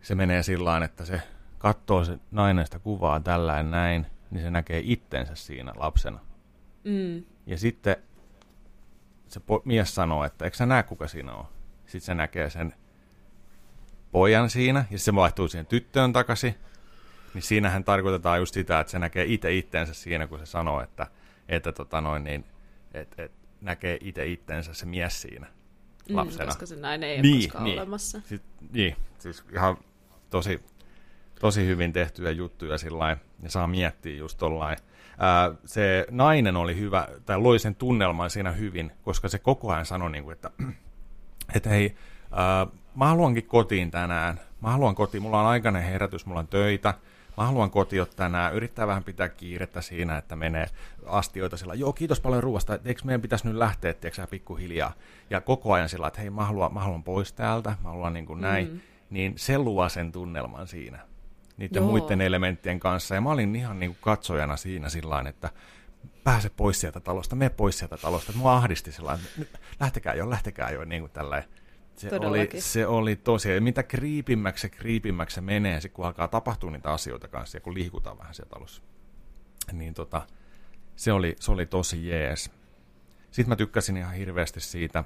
se 0.00 0.14
menee 0.14 0.42
sillä 0.42 0.84
että 0.84 1.04
se 1.04 1.22
katsoo 1.58 2.04
se 2.04 2.18
nainen 2.30 2.64
sitä 2.64 2.78
kuvaa 2.78 3.20
tällainen 3.20 3.70
näin 3.70 4.06
niin 4.30 4.42
se 4.42 4.50
näkee 4.50 4.82
itsensä 4.84 5.34
siinä 5.34 5.72
lapsena. 5.76 6.27
Mm. 6.88 7.24
Ja 7.46 7.58
sitten 7.58 7.96
se 9.28 9.40
po- 9.40 9.62
mies 9.64 9.94
sanoo, 9.94 10.24
että 10.24 10.44
eikö 10.44 10.56
sä 10.56 10.66
näe 10.66 10.82
kuka 10.82 11.08
siinä 11.08 11.34
on? 11.34 11.44
sitten 11.88 12.06
se 12.06 12.14
näkee 12.14 12.50
sen 12.50 12.74
pojan 14.12 14.50
siinä, 14.50 14.84
ja 14.90 14.98
se 14.98 15.14
vaihtuu 15.14 15.48
siihen 15.48 15.66
tyttöön 15.66 16.12
takaisin, 16.12 16.54
niin 17.34 17.42
siinähän 17.42 17.84
tarkoitetaan 17.84 18.38
just 18.38 18.54
sitä, 18.54 18.80
että 18.80 18.90
se 18.90 18.98
näkee 18.98 19.24
itse 19.24 19.54
itteensä 19.54 19.94
siinä, 19.94 20.26
kun 20.26 20.38
se 20.38 20.46
sanoo, 20.46 20.80
että, 20.80 21.06
että 21.48 21.72
tota 21.72 22.00
noin, 22.00 22.24
niin, 22.24 22.44
et, 22.94 23.14
et, 23.18 23.32
näkee 23.60 23.98
itse 24.00 24.26
itteensä 24.26 24.74
se 24.74 24.86
mies 24.86 25.22
siinä 25.22 25.46
mm, 26.08 26.16
lapsena. 26.16 26.44
Mm, 26.44 26.48
koska 26.48 26.66
se 26.66 26.76
näin 26.76 27.02
ei 27.02 27.22
niin, 27.22 27.34
ole 27.34 27.42
koskaan 27.42 27.64
niin. 27.64 27.78
olemassa. 27.78 28.20
Siis, 28.20 28.42
niin, 28.70 28.96
siis 29.18 29.44
ihan 29.52 29.78
tosi, 30.30 30.60
tosi 31.40 31.66
hyvin 31.66 31.92
tehtyjä 31.92 32.30
juttuja 32.30 32.78
sillä 32.78 33.16
ja 33.42 33.50
saa 33.50 33.66
miettiä 33.66 34.16
just 34.16 34.38
tollain. 34.38 34.78
Ää, 35.18 35.50
se 35.64 36.06
nainen 36.10 36.56
oli 36.56 36.76
hyvä, 36.76 37.08
tai 37.26 37.38
loi 37.38 37.58
sen 37.58 37.74
tunnelman 37.74 38.30
siinä 38.30 38.52
hyvin, 38.52 38.92
koska 39.02 39.28
se 39.28 39.38
koko 39.38 39.72
ajan 39.72 39.86
sanoi, 39.86 40.10
niin 40.10 40.24
kuin, 40.24 40.32
että, 40.32 40.50
että 41.56 41.70
hei, 41.70 41.96
ää, 42.32 42.66
mä 42.94 43.06
haluankin 43.06 43.46
kotiin 43.46 43.90
tänään, 43.90 44.40
mä 44.60 44.70
haluan 44.70 44.94
kotiin, 44.94 45.22
mulla 45.22 45.40
on 45.40 45.46
aikainen 45.46 45.82
herätys, 45.82 46.26
mulla 46.26 46.40
on 46.40 46.48
töitä, 46.48 46.94
mä 47.36 47.46
haluan 47.46 47.70
kotiin 47.70 48.06
tänään, 48.16 48.54
yrittää 48.54 48.86
vähän 48.86 49.04
pitää 49.04 49.28
kiirettä 49.28 49.80
siinä, 49.80 50.18
että 50.18 50.36
menee 50.36 50.66
astioita 51.06 51.56
sillä, 51.56 51.74
joo 51.74 51.92
kiitos 51.92 52.20
paljon 52.20 52.42
ruoasta, 52.42 52.78
eikö 52.84 53.00
meidän 53.04 53.20
pitäisi 53.20 53.48
nyt 53.48 53.56
lähteä, 53.56 53.94
tiedätkö 53.94 54.26
pikkuhiljaa, 54.26 54.92
ja 55.30 55.40
koko 55.40 55.72
ajan 55.72 55.88
sillä, 55.88 56.06
että 56.06 56.20
hei 56.20 56.30
mä 56.30 56.44
haluan, 56.44 56.74
mä 56.74 56.80
haluan 56.80 57.04
pois 57.04 57.32
täältä, 57.32 57.70
mä 57.70 57.90
haluan 57.90 58.12
niin 58.12 58.26
kuin 58.26 58.40
näin, 58.40 58.72
mm. 58.72 58.80
niin 59.10 59.32
se 59.36 59.58
luo 59.58 59.88
sen 59.88 60.12
tunnelman 60.12 60.68
siinä, 60.68 60.98
niiden 61.58 61.80
joo. 61.82 61.90
muiden 61.90 62.20
elementtien 62.20 62.80
kanssa, 62.80 63.14
ja 63.14 63.20
mä 63.20 63.30
olin 63.30 63.56
ihan 63.56 63.80
niin 63.80 63.90
kuin 63.90 63.98
katsojana 64.00 64.56
siinä 64.56 64.88
sillä 64.88 65.24
että 65.28 65.50
pääse 66.24 66.50
pois 66.50 66.80
sieltä 66.80 67.00
talosta, 67.00 67.36
me 67.36 67.50
pois 67.50 67.78
sieltä 67.78 67.96
talosta, 67.96 68.32
mua 68.36 68.56
ahdisti 68.56 68.92
sillä 68.92 69.18
lähtekää 69.80 70.14
jo, 70.14 70.30
lähtekää 70.30 70.70
jo, 70.70 70.84
niin 70.84 71.02
kuin 71.02 71.12
tällainen, 71.12 71.48
se 71.96 72.16
oli, 72.16 72.48
se 72.58 72.86
oli 72.86 73.16
tosi, 73.16 73.60
mitä 73.60 73.82
kriipimmäksi 73.82 74.62
se 74.62 74.68
kriipimmäksi 74.68 75.34
se 75.34 75.40
menee, 75.40 75.80
se 75.80 75.88
kun 75.88 76.06
alkaa 76.06 76.28
tapahtua 76.28 76.70
niitä 76.70 76.92
asioita 76.92 77.28
kanssa, 77.28 77.56
ja 77.56 77.60
kun 77.60 77.74
liikutaan 77.74 78.18
vähän 78.18 78.34
siellä 78.34 78.50
talossa, 78.50 78.82
niin 79.72 79.94
tota, 79.94 80.22
se 80.96 81.12
oli, 81.12 81.36
se 81.40 81.52
oli 81.52 81.66
tosi 81.66 82.08
jees. 82.08 82.50
Sitten 83.30 83.48
mä 83.48 83.56
tykkäsin 83.56 83.96
ihan 83.96 84.14
hirveästi 84.14 84.60
siitä 84.60 85.04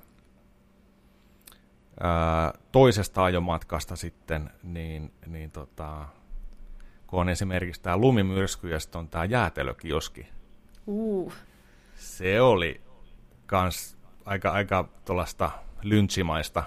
ää, 2.01 2.53
toisesta 2.73 3.25
ajomatkasta 3.25 3.97
sitten, 3.97 4.51
niin, 4.63 5.13
niin 5.27 5.51
tota, 5.51 6.07
kun 7.13 7.21
on 7.21 7.29
esimerkiksi 7.29 7.83
tämä 7.83 7.97
lumimyrsky 7.97 8.69
ja 8.71 8.81
sitten 8.81 8.99
on 8.99 9.09
tämä 9.09 9.25
jäätelökioski. 9.25 10.27
Uh. 10.87 11.33
Se 11.97 12.41
oli 12.41 12.81
kans 13.47 13.97
aika, 14.25 14.51
aika 14.51 14.89
tuollaista 15.05 15.51
lynchimaista 15.83 16.63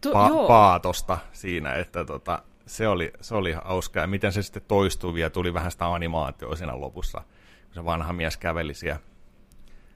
tu- 0.00 0.12
pa- 0.12 0.46
paatosta 0.46 1.18
siinä, 1.32 1.74
että 1.74 2.04
tota, 2.04 2.42
se, 2.66 2.88
oli, 2.88 3.12
se 3.20 3.34
oli 3.34 3.52
hauskaa. 3.64 4.02
Ja 4.02 4.06
miten 4.06 4.32
se 4.32 4.42
sitten 4.42 4.62
toistui 4.68 5.14
vielä, 5.14 5.30
tuli 5.30 5.54
vähän 5.54 5.70
sitä 5.70 5.92
animaatioa 5.92 6.56
siinä 6.56 6.80
lopussa, 6.80 7.18
kun 7.64 7.74
se 7.74 7.84
vanha 7.84 8.12
mies 8.12 8.36
käveli 8.36 8.74
siellä 8.74 9.00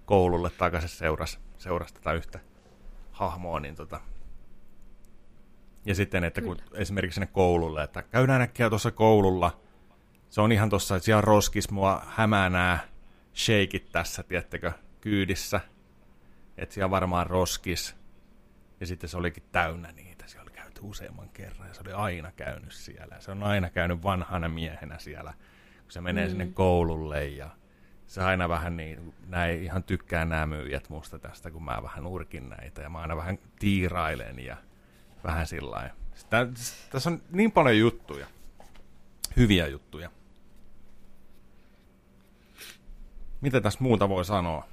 koululle 0.05 0.51
takaisin 0.51 0.89
seurasi, 0.89 1.39
seurasi 1.59 1.95
tätä 1.95 2.12
yhtä 2.12 2.41
hahmoa, 3.12 3.61
niin 3.61 3.74
tota, 3.74 4.01
ja 5.85 5.95
sitten, 5.95 6.24
että 6.24 6.41
kun 6.41 6.57
Kyllä. 6.57 6.70
esimerkiksi 6.80 7.14
sinne 7.14 7.26
koululle, 7.26 7.83
että 7.83 8.03
käydään 8.03 8.43
äkkiä 8.43 8.68
tuossa 8.68 8.91
koululla, 8.91 9.61
se 10.28 10.41
on 10.41 10.53
ihan 10.53 10.70
tuossa, 10.70 10.97
että 10.97 11.05
siellä 11.05 11.20
roskis 11.20 11.70
mua 11.70 12.03
hämää 12.09 12.51
nämä 12.51 12.78
shakeit 13.35 13.89
tässä, 13.93 14.22
tiettekö, 14.22 14.72
kyydissä. 15.01 15.61
Että 16.57 16.74
siellä 16.74 16.91
varmaan 16.91 17.26
roskis. 17.26 17.97
Ja 18.80 18.87
sitten 18.87 19.11
se 19.11 19.16
olikin 19.16 19.43
täynnä 19.53 19.93
niitä. 19.93 20.26
Siellä 20.26 20.43
oli 20.43 20.57
käyty 20.57 20.80
useamman 20.83 21.28
kerran 21.28 21.68
ja 21.68 21.74
se 21.74 21.80
oli 21.80 21.93
aina 21.93 22.33
käynyt 22.33 22.72
siellä. 22.72 23.20
Se 23.20 23.30
on 23.30 23.43
aina 23.43 23.70
käynyt 23.70 24.03
vanhana 24.03 24.49
miehenä 24.49 24.99
siellä, 24.99 25.35
kun 25.83 25.93
se 25.93 26.01
menee 26.01 26.24
mm. 26.24 26.30
sinne 26.30 26.47
koululle 26.47 27.28
ja 27.28 27.51
se 28.07 28.22
aina 28.22 28.49
vähän 28.49 28.76
niin, 28.76 29.14
näin 29.26 29.62
ihan 29.62 29.83
tykkää 29.83 30.24
nämä 30.24 30.47
myyjät 30.47 30.89
musta 30.89 31.18
tästä, 31.18 31.51
kun 31.51 31.64
mä 31.64 31.83
vähän 31.83 32.07
urkin 32.07 32.49
näitä 32.49 32.83
ja 32.83 32.91
mä 32.91 32.99
aina 32.99 33.16
vähän 33.16 33.39
tiirailen 33.59 34.39
ja 34.39 34.57
vähän 35.25 35.47
sillä 35.47 35.91
Tässä 36.91 37.11
on 37.11 37.23
niin 37.31 37.53
paljon 37.53 37.79
juttuja, 37.79 38.27
hyviä 39.37 39.66
juttuja. 39.66 40.11
Mitä 43.41 43.61
tässä 43.61 43.79
muuta 43.83 44.09
voi 44.09 44.25
sanoa? 44.25 44.68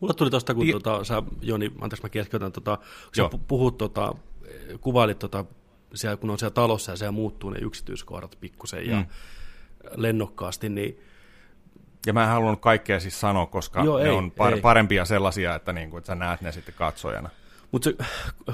Mulla 0.00 0.14
tuli 0.14 0.30
tuosta, 0.30 0.54
kun 0.54 0.66
Ti- 0.66 0.72
tota, 0.72 1.04
sä, 1.04 1.22
Joni, 1.42 1.72
anteeksi 1.80 2.02
mä 2.02 2.08
keskeytän, 2.08 2.52
tota, 2.52 2.76
kun 2.76 3.14
sä 3.16 3.38
puhut, 3.48 3.78
tota, 3.78 4.14
kuvailit, 4.80 5.18
tota, 5.18 5.44
siellä, 5.94 6.16
kun 6.16 6.30
on 6.30 6.38
siellä 6.38 6.54
talossa 6.54 6.92
ja 6.92 6.96
siellä 6.96 7.12
muuttuu 7.12 7.50
ne 7.50 7.58
yksityiskohdat 7.58 8.36
pikkusen 8.40 8.86
ja 8.86 8.96
mm. 8.96 9.06
lennokkaasti, 9.96 10.68
niin 10.68 11.00
ja 12.06 12.12
mä 12.12 12.22
en 12.22 12.28
halunnut 12.28 12.60
kaikkea 12.60 13.00
siis 13.00 13.20
sanoa, 13.20 13.46
koska 13.46 13.84
Joo, 13.84 13.98
ne 13.98 14.04
ei, 14.04 14.10
on 14.10 14.32
par- 14.40 14.54
ei. 14.54 14.60
parempia 14.60 15.04
sellaisia, 15.04 15.54
että, 15.54 15.72
niin 15.72 15.90
kuin, 15.90 15.98
että 15.98 16.06
sä 16.06 16.14
näet 16.14 16.40
ne 16.40 16.52
sitten 16.52 16.74
katsojana. 16.74 17.30
Mutta 17.72 17.90
se 17.90 17.96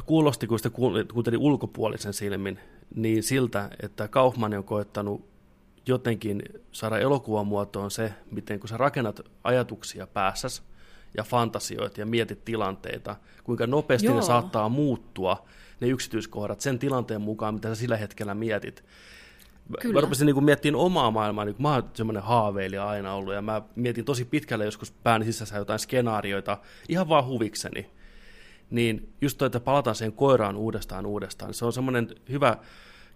kuulosti, 0.07 0.47
kun 0.47 0.59
sitä 0.59 0.70
kuuntelin 1.12 1.38
ulkopuolisen 1.38 2.12
silmin, 2.12 2.59
niin 2.95 3.22
siltä, 3.22 3.70
että 3.82 4.09
Kaufman 4.09 4.55
on 4.55 4.64
koettanut 4.64 5.32
jotenkin 5.86 6.43
saada 6.72 6.99
elokuvan 6.99 7.47
muotoon 7.47 7.90
se, 7.90 8.12
miten 8.30 8.61
kun 8.61 8.68
sä 8.68 8.76
rakennat 8.76 9.20
ajatuksia 9.45 10.07
päässäsi 10.07 10.62
ja 11.16 11.24
fantasioit 11.24 11.99
ja 11.99 12.07
mietit 12.07 12.45
tilanteita, 12.45 13.16
kuinka 13.45 13.66
nopeasti 13.66 14.07
Joo. 14.07 14.16
ne 14.16 14.22
saattaa 14.22 14.68
muuttua, 14.68 15.47
ne 15.80 15.88
yksityiskohdat 15.88 16.61
sen 16.61 16.78
tilanteen 16.78 17.20
mukaan, 17.20 17.55
mitä 17.55 17.68
sä 17.68 17.74
sillä 17.74 17.97
hetkellä 17.97 18.34
mietit. 18.34 18.84
Kyllä. 19.81 19.95
Mä 19.95 20.01
rupesin 20.01 20.27
niin 20.27 20.45
miettimään 20.45 20.81
omaa 20.81 21.11
maailmaa, 21.11 21.45
niin 21.45 21.57
mä 21.59 21.75
oon 21.75 21.91
semmoinen 21.95 22.23
haaveilija 22.23 22.89
aina 22.89 23.14
ollut, 23.14 23.35
ja 23.35 23.43
mä 23.43 23.62
mietin 23.77 24.05
tosi 24.05 24.25
pitkälle 24.25 24.64
joskus 24.64 24.91
pääni 24.91 25.25
sisässä 25.25 25.57
jotain 25.57 25.79
skenaarioita, 25.79 26.59
ihan 26.89 27.09
vaan 27.09 27.27
huvikseni. 27.27 27.91
Niin 28.70 29.12
just 29.20 29.39
toi, 29.39 29.47
että 29.47 29.61
palataan 29.61 29.97
siihen 29.97 30.12
koiraan 30.12 30.57
uudestaan 30.57 31.07
uudestaan, 31.07 31.55
se 31.55 31.64
on 31.64 31.73
semmoinen 31.73 32.09
hyvä 32.29 32.57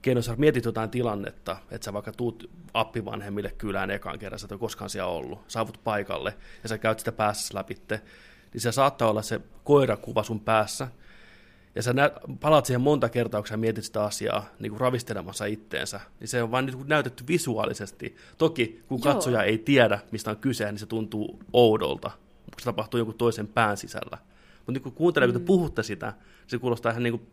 keino, 0.03 0.19
jos 0.19 0.37
mietit 0.37 0.65
jotain 0.65 0.91
tilannetta, 0.91 1.57
että 1.71 1.85
sä 1.85 1.93
vaikka 1.93 2.13
tuut 2.13 2.51
appivanhemmille 2.75 3.51
kylään 3.59 3.91
ekan 3.91 4.19
kerran, 4.19 4.39
sä 4.39 4.45
et 4.47 4.53
ole 4.53 4.61
koskaan 4.61 4.91
siellä 4.91 5.11
ollut, 5.11 5.41
saavut 5.49 5.81
paikalle, 5.85 6.35
ja 6.63 6.69
sä 6.69 6.79
käyt 6.79 6.99
sitä 6.99 7.13
päässä 7.13 7.59
läpitte, 7.59 8.01
niin 8.53 8.61
se 8.61 8.73
saattaa 8.73 9.11
olla 9.11 9.23
se 9.23 9.41
koirakuva 9.65 10.23
sun 10.23 10.41
päässä, 10.41 10.89
ja 11.77 11.83
sä 11.83 11.93
nä- 11.93 12.11
palaat 12.41 12.66
siihen 12.66 12.81
monta 12.81 13.09
kertaa, 13.09 13.41
kun 13.41 13.49
sä 13.49 13.57
mietit 13.57 13.85
sitä 13.85 14.05
asiaa 14.05 14.47
niin 14.59 14.70
kuin 14.70 14.81
ravistelemassa 14.81 15.45
itteensä, 15.45 16.01
niin 16.20 16.29
se 16.29 16.43
on 16.43 16.51
vain 16.51 16.66
niin 16.66 16.89
näytetty 16.89 17.24
visuaalisesti. 17.29 18.16
Toki, 18.39 18.83
kun 18.89 19.01
Joo. 19.05 19.12
katsoja 19.14 19.43
ei 19.43 19.59
tiedä, 19.59 19.99
mistä 20.12 20.31
on 20.31 20.37
kyse, 20.37 20.64
niin 20.64 20.79
se 20.79 20.87
tuntuu 20.87 21.43
oudolta, 21.53 22.11
kun 22.45 22.61
se 22.61 22.64
tapahtuu 22.64 22.99
jonkun 22.99 23.18
toisen 23.18 23.47
pään 23.47 23.77
sisällä. 23.77 24.18
Mutta 24.57 24.72
niin 24.72 24.83
kun 24.83 24.93
kuuntelee, 24.93 25.27
mm. 25.27 25.33
kun 25.33 25.43
te 25.43 25.47
puhutte 25.47 25.83
sitä, 25.83 26.12
se 26.47 26.59
kuulostaa 26.59 26.91
ihan 26.91 27.03
niin 27.03 27.18
kuin 27.18 27.27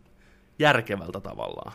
järkevältä 0.60 1.20
tavallaan. 1.20 1.74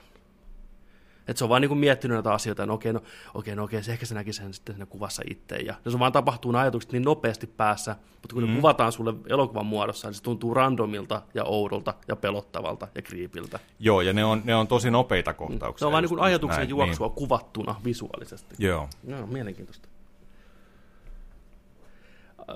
Että 1.29 1.39
se 1.39 1.45
on 1.45 1.49
vaan 1.49 1.63
niin 1.63 1.69
kuin 1.69 1.79
miettinyt 1.79 2.15
näitä 2.15 2.33
asioita, 2.33 2.63
että 2.63 2.67
no 2.67 2.75
okei, 2.75 2.93
no, 2.93 3.01
okei, 3.35 3.57
no 3.57 3.65
okei, 3.65 3.83
se 3.83 3.93
ehkä 3.93 4.07
se 4.07 4.15
näki 4.15 4.33
sen 4.33 4.55
sitten 4.55 4.75
siinä 4.75 4.87
kuvassa 4.87 5.23
itse. 5.31 5.57
Ja 5.57 5.75
se 5.85 5.91
on 5.91 5.99
vaan 5.99 6.13
tapahtuu 6.13 6.53
ne 6.53 6.59
ajatukset 6.59 6.93
niin 6.93 7.03
nopeasti 7.03 7.47
päässä, 7.47 7.97
mutta 8.23 8.35
kun 8.35 8.43
mm. 8.43 8.51
ne 8.51 8.57
kuvataan 8.57 8.93
sulle 8.93 9.15
elokuvan 9.29 9.67
muodossa, 9.67 10.09
niin 10.09 10.15
se 10.15 10.23
tuntuu 10.23 10.55
randomilta 10.55 11.23
ja 11.35 11.45
oudolta 11.45 11.95
ja 12.09 12.17
pelottavalta 12.17 12.89
ja 12.95 13.03
kriipiltä. 13.03 13.59
Joo, 13.79 14.01
ja 14.01 14.13
ne 14.13 14.25
on, 14.25 14.43
ne 14.45 14.55
on 14.55 14.67
tosi 14.67 14.91
nopeita 14.91 15.35
kohtauksia. 15.35 15.79
Se 15.79 15.87
on 15.87 15.93
vaan 15.93 16.03
niin 16.03 16.09
kuin 16.09 16.21
ajatuksen 16.21 16.59
näin, 16.59 16.69
juoksua 16.69 17.07
niin. 17.07 17.15
kuvattuna 17.15 17.75
visuaalisesti. 17.85 18.55
Joo. 18.59 18.89
Joo, 19.07 19.27
mielenkiintoista. 19.27 19.89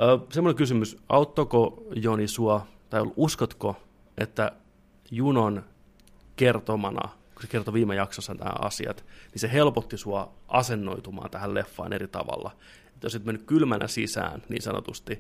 Öö, 0.03 0.19
semmoinen 0.31 0.57
kysymys, 0.57 0.97
auttoko 1.09 1.83
Joni 1.95 2.29
sua, 2.29 2.67
tai 2.91 3.03
uskotko, 3.17 3.77
että 4.19 4.53
Junon 5.11 5.63
kertomana 6.37 7.22
kun 7.43 7.49
se 7.49 7.53
kertoi 7.53 7.75
viime 7.75 7.95
jaksossa 7.95 8.35
nämä 8.35 8.53
asiat, 8.61 9.05
niin 9.33 9.41
se 9.41 9.53
helpotti 9.53 9.99
sua 9.99 10.33
asennoitumaan 10.49 11.31
tähän 11.31 11.55
leffaan 11.55 11.93
eri 11.93 12.09
tavalla. 12.09 12.51
Että 12.87 13.07
jos 13.07 13.15
et 13.15 13.25
mennyt 13.25 13.47
kylmänä 13.47 13.89
sisään, 13.89 14.43
niin 14.49 14.63
sanotusti, 14.63 15.15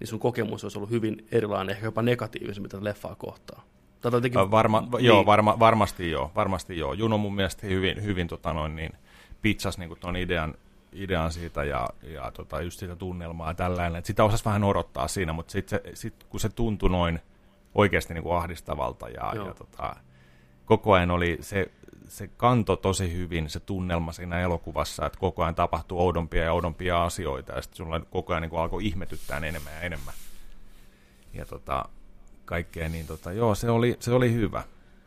niin 0.00 0.08
sun 0.08 0.18
kokemus 0.18 0.64
olisi 0.64 0.78
ollut 0.78 0.90
hyvin 0.90 1.26
erilainen, 1.32 1.74
ehkä 1.74 1.86
jopa 1.86 2.02
negatiivisempi 2.02 2.68
tätä 2.68 2.84
leffaa 2.84 3.14
kohtaan. 3.14 3.62
Tätä 4.00 4.16
jotenkin, 4.16 4.50
Varma, 4.50 4.80
niin. 4.80 5.04
Joo, 5.04 5.26
varma, 5.26 5.58
varmasti 5.58 6.10
joo, 6.10 6.32
varmasti 6.36 6.78
joo. 6.78 6.92
Juno 6.92 7.18
mun 7.18 7.34
mielestä 7.34 7.66
hyvin, 7.66 8.02
hyvin 8.02 8.28
tota 8.28 8.52
noin, 8.52 8.76
niin, 8.76 8.92
pizzas 9.42 9.78
niin 9.78 9.96
tuon 10.00 10.16
idean, 10.16 10.54
idean 10.92 11.32
siitä 11.32 11.64
ja, 11.64 11.88
ja 12.02 12.30
tota, 12.30 12.62
just 12.62 12.78
sitä 12.78 12.96
tunnelmaa 12.96 13.50
ja 13.50 13.54
tällainen. 13.54 13.98
Et 13.98 14.06
sitä 14.06 14.24
osasi 14.24 14.44
vähän 14.44 14.64
odottaa 14.64 15.08
siinä, 15.08 15.32
mutta 15.32 15.52
sitten 15.52 15.80
sit, 15.94 16.14
kun 16.28 16.40
se 16.40 16.48
tuntui 16.48 16.90
noin 16.90 17.20
oikeasti 17.74 18.14
niin 18.14 18.22
kuin 18.22 18.36
ahdistavalta 18.36 19.08
ja, 19.08 19.32
ja 19.34 19.54
tota, 19.54 19.96
koko 20.70 20.92
ajan 20.92 21.10
oli 21.10 21.38
se, 21.40 21.70
se 22.08 22.28
kanto 22.28 22.76
tosi 22.76 23.12
hyvin, 23.12 23.50
se 23.50 23.60
tunnelma 23.60 24.12
siinä 24.12 24.40
elokuvassa, 24.40 25.06
että 25.06 25.18
koko 25.18 25.42
ajan 25.42 25.54
tapahtuu 25.54 26.00
oudompia 26.00 26.44
ja 26.44 26.52
oudompia 26.52 27.04
asioita, 27.04 27.52
ja 27.52 27.62
sitten 27.62 27.76
sulla 27.76 28.00
koko 28.00 28.32
ajan 28.32 28.42
niin 28.42 28.60
alkoi 28.60 28.86
ihmetyttää 28.86 29.38
enemmän 29.38 29.72
ja 29.72 29.80
enemmän. 29.80 30.14
Ja 31.32 31.46
tota, 31.46 31.84
kaikkea, 32.44 32.88
niin 32.88 33.06
tota, 33.06 33.32
joo, 33.32 33.54
se 33.54 33.70
oli, 33.70 33.96
se 34.00 34.12
oli 34.12 34.32
hyvä. 34.32 34.62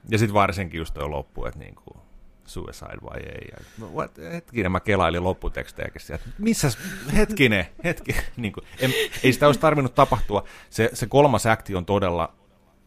Ja 0.09 0.17
sitten 0.17 0.33
varsinkin 0.33 0.77
just 0.77 0.93
tuo 0.93 1.09
loppu, 1.11 1.45
että 1.45 1.59
niin 1.59 1.75
kuin, 1.75 1.97
suicide 2.45 2.97
vai 3.03 3.19
ei. 3.19 3.47
Ja, 3.51 3.85
what, 3.93 4.17
hetkinen, 4.17 4.71
mä 4.71 4.79
kelailin 4.79 5.23
lopputekstejäkin 5.23 6.01
sieltä. 6.01 6.23
Missä, 6.37 6.71
hetkinen, 7.15 7.65
hetki. 7.83 8.15
Niin 8.37 8.53
kuin, 8.53 8.65
en, 8.79 8.91
ei 9.23 9.33
sitä 9.33 9.45
olisi 9.45 9.59
tarvinnut 9.59 9.95
tapahtua. 9.95 10.43
Se, 10.69 10.89
se 10.93 11.07
kolmas 11.07 11.45
akti 11.45 11.75
on 11.75 11.85
todella 11.85 12.33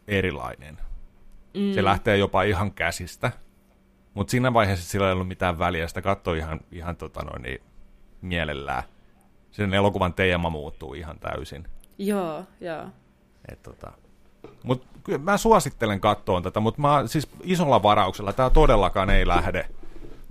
erilainen. 0.07 0.86
Mm. 1.57 1.73
Se 1.73 1.83
lähtee 1.83 2.17
jopa 2.17 2.43
ihan 2.43 2.71
käsistä. 2.71 3.31
Mutta 4.13 4.31
siinä 4.31 4.53
vaiheessa 4.53 4.89
sillä 4.89 5.07
ei 5.07 5.13
ollut 5.13 5.27
mitään 5.27 5.59
väliä. 5.59 5.87
Sitä 5.87 6.01
katsoi 6.01 6.37
ihan, 6.37 6.59
ihan 6.71 6.95
tota 6.95 7.21
noin, 7.23 7.41
niin, 7.41 7.61
mielellään. 8.21 8.83
Sen 9.51 9.73
elokuvan 9.73 10.13
teema 10.13 10.49
muuttuu 10.49 10.93
ihan 10.93 11.19
täysin. 11.19 11.67
Joo, 11.97 12.43
joo. 12.61 12.85
Et, 13.51 13.63
tota, 13.63 13.91
Mut 14.63 14.87
kyllä 15.03 15.19
mä 15.19 15.37
suosittelen 15.37 15.99
kattoon 15.99 16.43
tätä, 16.43 16.59
mutta 16.59 16.81
mä 16.81 17.03
siis 17.05 17.29
isolla 17.43 17.83
varauksella 17.83 18.33
tämä 18.33 18.49
todellakaan 18.49 19.09
ei 19.09 19.27
lähde 19.27 19.69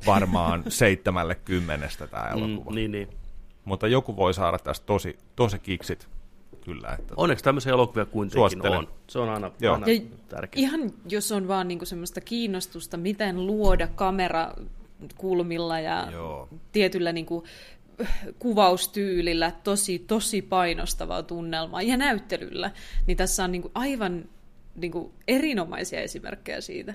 varmaan 0.07 0.65
seitsemälle 0.69 1.35
kymmenestä 1.35 2.07
tämä 2.07 2.29
elokuva. 2.29 2.71
Mm, 2.71 2.75
niin, 2.75 2.93
niin. 2.93 3.09
Mutta 3.65 3.87
joku 3.87 4.17
voi 4.17 4.35
saada 4.35 4.59
tästä 4.59 4.87
tosi, 4.87 5.19
tosi 5.37 5.59
kiksit. 5.59 6.09
Kyllä, 6.67 6.97
että... 6.99 7.15
Onneksi 7.17 7.45
tämmöisiä 7.45 7.73
elokuvia 7.73 8.07
kuitenkin 8.07 8.67
on. 8.67 8.89
Se 9.07 9.19
on 9.19 9.29
aina, 9.29 9.51
Joo. 9.61 9.75
aina 9.75 9.87
tärkeää. 10.29 10.61
Ihan 10.61 10.93
jos 11.09 11.33
on 11.33 11.49
vaan 11.49 11.69
niinku 11.69 11.85
semmoista 11.85 12.21
kiinnostusta, 12.21 12.97
miten 12.97 13.47
luoda 13.47 13.87
kamera 13.87 14.53
kulmilla 15.17 15.81
ja 15.81 16.09
Joo. 16.13 16.49
tietyllä 16.73 17.13
niinku 17.13 17.45
kuvaustyylillä 18.39 19.53
tosi, 19.65 19.99
tosi 19.99 20.43
painostavaa 20.43 21.23
tunnelmaa 21.23 21.83
ja 21.83 21.97
näyttelyllä, 21.97 22.71
niin 23.07 23.17
tässä 23.17 23.45
on 23.45 23.53
niin 23.53 23.63
kuin 23.63 23.73
aivan 23.75 24.25
niin 24.75 24.93
kuin 24.93 25.13
erinomaisia 25.29 26.01
esimerkkejä 26.01 26.61
siitä. 26.61 26.95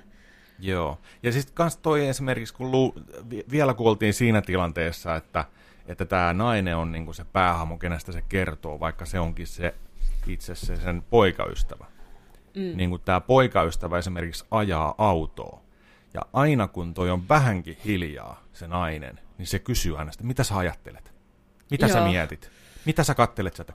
Joo, 0.59 0.97
ja 1.23 1.31
sitten 1.31 1.55
kans 1.55 1.77
toi 1.77 2.07
esimerkiksi, 2.07 2.53
kun 2.53 2.71
lu, 2.71 2.95
vielä 3.51 3.73
kuultiin 3.73 4.13
siinä 4.13 4.41
tilanteessa, 4.41 5.15
että, 5.15 5.45
että 5.85 6.05
tämä 6.05 6.33
nainen 6.33 6.77
on 6.77 6.91
niin 6.91 7.05
kuin 7.05 7.15
se 7.15 7.25
päähahmo, 7.25 7.77
kenestä 7.77 8.11
se 8.11 8.21
kertoo, 8.21 8.79
vaikka 8.79 9.05
se 9.05 9.19
onkin 9.19 9.47
se 9.47 9.75
itse 10.27 10.55
se 10.55 10.75
sen 10.75 11.03
poikaystävä. 11.09 11.85
Mm. 12.55 12.77
Niin 12.77 12.89
kuin 12.89 13.01
tämä 13.05 13.21
poikaystävä 13.21 13.97
esimerkiksi 13.97 14.45
ajaa 14.51 14.95
autoa, 14.97 15.61
ja 16.13 16.21
aina 16.33 16.67
kun 16.67 16.93
toi 16.93 17.09
on 17.09 17.29
vähänkin 17.29 17.77
hiljaa, 17.85 18.43
se 18.53 18.67
nainen, 18.67 19.19
niin 19.37 19.47
se 19.47 19.59
kysyy 19.59 19.95
hänestä, 19.95 20.23
mitä 20.23 20.43
sä 20.43 20.57
ajattelet? 20.57 21.13
Mitä 21.71 21.85
Joo. 21.85 21.93
sä 21.93 22.03
mietit? 22.03 22.51
Mitä 22.85 23.03
sä 23.03 23.15
kattelet 23.15 23.55
sieltä? 23.55 23.73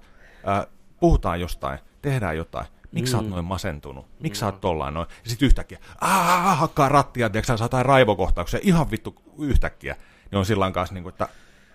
Äh, 0.48 0.66
puhutaan 1.00 1.40
jostain, 1.40 1.78
tehdään 2.02 2.36
jotain. 2.36 2.66
Miksi 2.92 3.10
mm. 3.10 3.12
sä 3.12 3.16
oot 3.16 3.26
mm. 3.26 3.30
noin 3.30 3.44
masentunut? 3.44 4.06
Miksi 4.20 4.38
mm. 4.38 4.40
sä 4.40 4.46
oot 4.46 4.60
tollain 4.60 4.94
noin? 4.94 5.08
Ja 5.24 5.30
sitten 5.30 5.46
yhtäkkiä, 5.46 5.78
aah, 6.00 6.58
hakkaa 6.58 6.88
rattia, 6.88 7.30
tiedätkö 7.30 7.56
sä 7.56 7.64
jotain 7.64 7.86
raivokohtauksia, 7.86 8.60
ihan 8.62 8.90
vittu 8.90 9.22
yhtäkkiä. 9.38 9.96
Niin 10.30 10.38
on 10.38 10.46
silloin 10.46 10.72
kanssa 10.72 10.94
niin 10.94 11.02
kuin, 11.02 11.12
että 11.12 11.28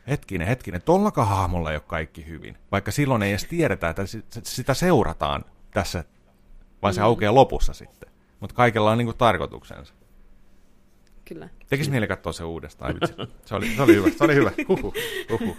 hetkinen, 0.07 0.47
hetkinen, 0.47 0.81
tollakaan 0.81 1.27
hahmolla 1.27 1.71
ei 1.71 1.75
ole 1.75 1.83
kaikki 1.87 2.25
hyvin. 2.25 2.57
Vaikka 2.71 2.91
silloin 2.91 3.23
ei 3.23 3.29
edes 3.29 3.45
tiedetä, 3.45 3.89
että 3.89 4.03
sitä 4.43 4.73
seurataan 4.73 5.45
tässä, 5.71 6.03
vaan 6.81 6.93
se 6.93 7.01
mm. 7.01 7.05
aukeaa 7.05 7.35
lopussa 7.35 7.73
sitten. 7.73 8.11
Mutta 8.39 8.55
kaikella 8.55 8.91
on 8.91 8.97
niin 8.97 9.05
kuin 9.05 9.17
tarkoituksensa 9.17 9.93
kyllä. 11.33 11.49
Tekis 11.69 11.89
mieli 11.89 12.07
katsoa 12.07 12.33
se 12.33 12.43
uudestaan. 12.43 12.95
Se 13.45 13.55
oli, 13.55 13.75
se 13.75 13.81
oli 13.81 13.95
hyvä. 13.95 14.09
Se 14.09 14.23
oli 14.23 14.35
hyvä. 14.35 14.51
Huhu. 14.69 14.93
Huhu. 15.31 15.57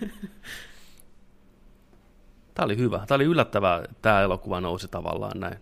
Tämä 2.54 2.64
oli 2.64 2.76
hyvä. 2.76 3.04
Tämä 3.06 3.16
oli 3.16 3.24
yllättävää, 3.24 3.78
että 3.78 3.96
tämä 4.02 4.22
elokuva 4.22 4.60
nousi 4.60 4.88
tavallaan 4.88 5.40
näin 5.40 5.58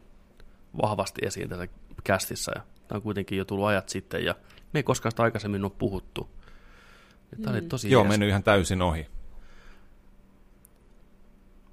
vahvasti 0.82 1.20
esiin 1.26 1.48
tässä 1.48 1.68
kästissä. 2.04 2.52
Ja 2.54 2.62
tämä 2.88 2.96
on 2.96 3.02
kuitenkin 3.02 3.38
jo 3.38 3.44
tullut 3.44 3.66
ajat 3.66 3.88
sitten 3.88 4.24
ja 4.24 4.34
me 4.72 4.78
ei 4.78 4.82
koskaan 4.82 5.12
sitä 5.12 5.22
aikaisemmin 5.22 5.64
ole 5.64 5.72
puhuttu. 5.78 6.30
Tämä 7.36 7.50
mm. 7.50 7.58
oli 7.58 7.68
tosi 7.68 7.90
Joo, 7.90 8.04
mennyt 8.04 8.28
ihan 8.28 8.42
täysin 8.42 8.82
ohi. 8.82 9.06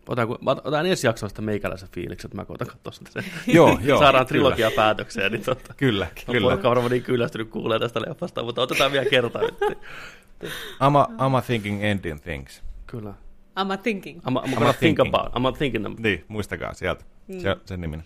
Otan, 0.07 0.27
otan 0.63 0.85
ensi 0.85 1.07
jaksosta 1.07 1.41
meikäläisen 1.41 1.89
fiiliksen, 1.91 2.27
että 2.27 2.35
mä 2.35 2.45
koitan 2.45 2.67
katsoa 2.67 2.91
sitä 2.91 3.11
sen. 3.11 3.23
joo, 3.55 3.79
joo. 3.81 3.99
Saadaan 3.99 4.25
trilogia 4.25 4.69
kyllä. 4.69 4.83
päätökseen. 4.83 5.31
Niin 5.31 5.43
totta. 5.43 5.73
Kyllä, 5.77 6.07
kyllä. 6.31 6.55
Mä 6.55 6.63
varmaan 6.63 6.91
niin 6.91 7.03
kyllästynyt 7.03 7.49
kuulee 7.49 7.79
tästä 7.79 8.01
leffasta, 8.01 8.43
mutta 8.43 8.61
otetaan 8.61 8.91
vielä 8.91 9.09
kertaa. 9.09 9.41
I'm, 9.41 10.97
a, 10.97 11.07
I'm 11.27 11.35
a 11.35 11.41
thinking 11.41 11.83
ending 11.83 12.21
things. 12.21 12.63
Kyllä. 12.87 13.13
I'm 13.59 13.73
a 13.73 13.77
thinking. 13.77 14.19
I'm, 14.19 14.37
a, 14.37 14.41
I'm, 14.41 14.57
I'm 14.57 14.63
a 14.63 14.73
think 14.73 14.99
about. 14.99 15.33
I'm 15.33 15.47
a 15.47 15.51
thinking. 15.51 15.85
About. 15.85 15.99
Niin, 15.99 16.25
muistakaa 16.27 16.73
sieltä. 16.73 17.05
Mm. 17.27 17.39
Se, 17.39 17.55
sen 17.65 17.81
niminen. 17.81 18.05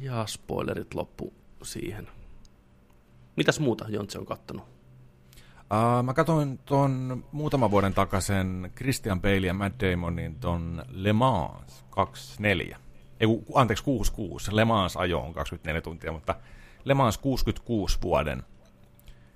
Ja 0.00 0.26
spoilerit 0.26 0.94
loppu 0.94 1.34
siihen. 1.62 2.08
Mitäs 3.36 3.60
muuta 3.60 3.84
Jontse 3.88 4.18
on 4.18 4.26
kattonut? 4.26 4.77
Uh, 5.72 6.02
mä 6.02 6.14
katsoin 6.14 6.58
tuon 6.58 7.24
muutaman 7.32 7.70
vuoden 7.70 7.94
takaisen 7.94 8.72
Christian 8.76 9.20
Bale 9.20 9.46
ja 9.46 9.54
Matt 9.54 9.82
Damonin 9.82 10.34
ton 10.34 10.82
Le 10.90 11.12
Mans 11.12 11.84
24. 11.90 12.78
Ei, 13.20 13.26
anteeksi, 13.54 13.84
66. 13.84 14.56
Le 14.56 14.64
Mans 14.64 14.96
ajo 14.96 15.20
on 15.20 15.34
24 15.34 15.80
tuntia, 15.80 16.12
mutta 16.12 16.34
Le 16.84 16.94
Mans 16.94 17.18
66 17.18 17.98
vuoden 18.02 18.42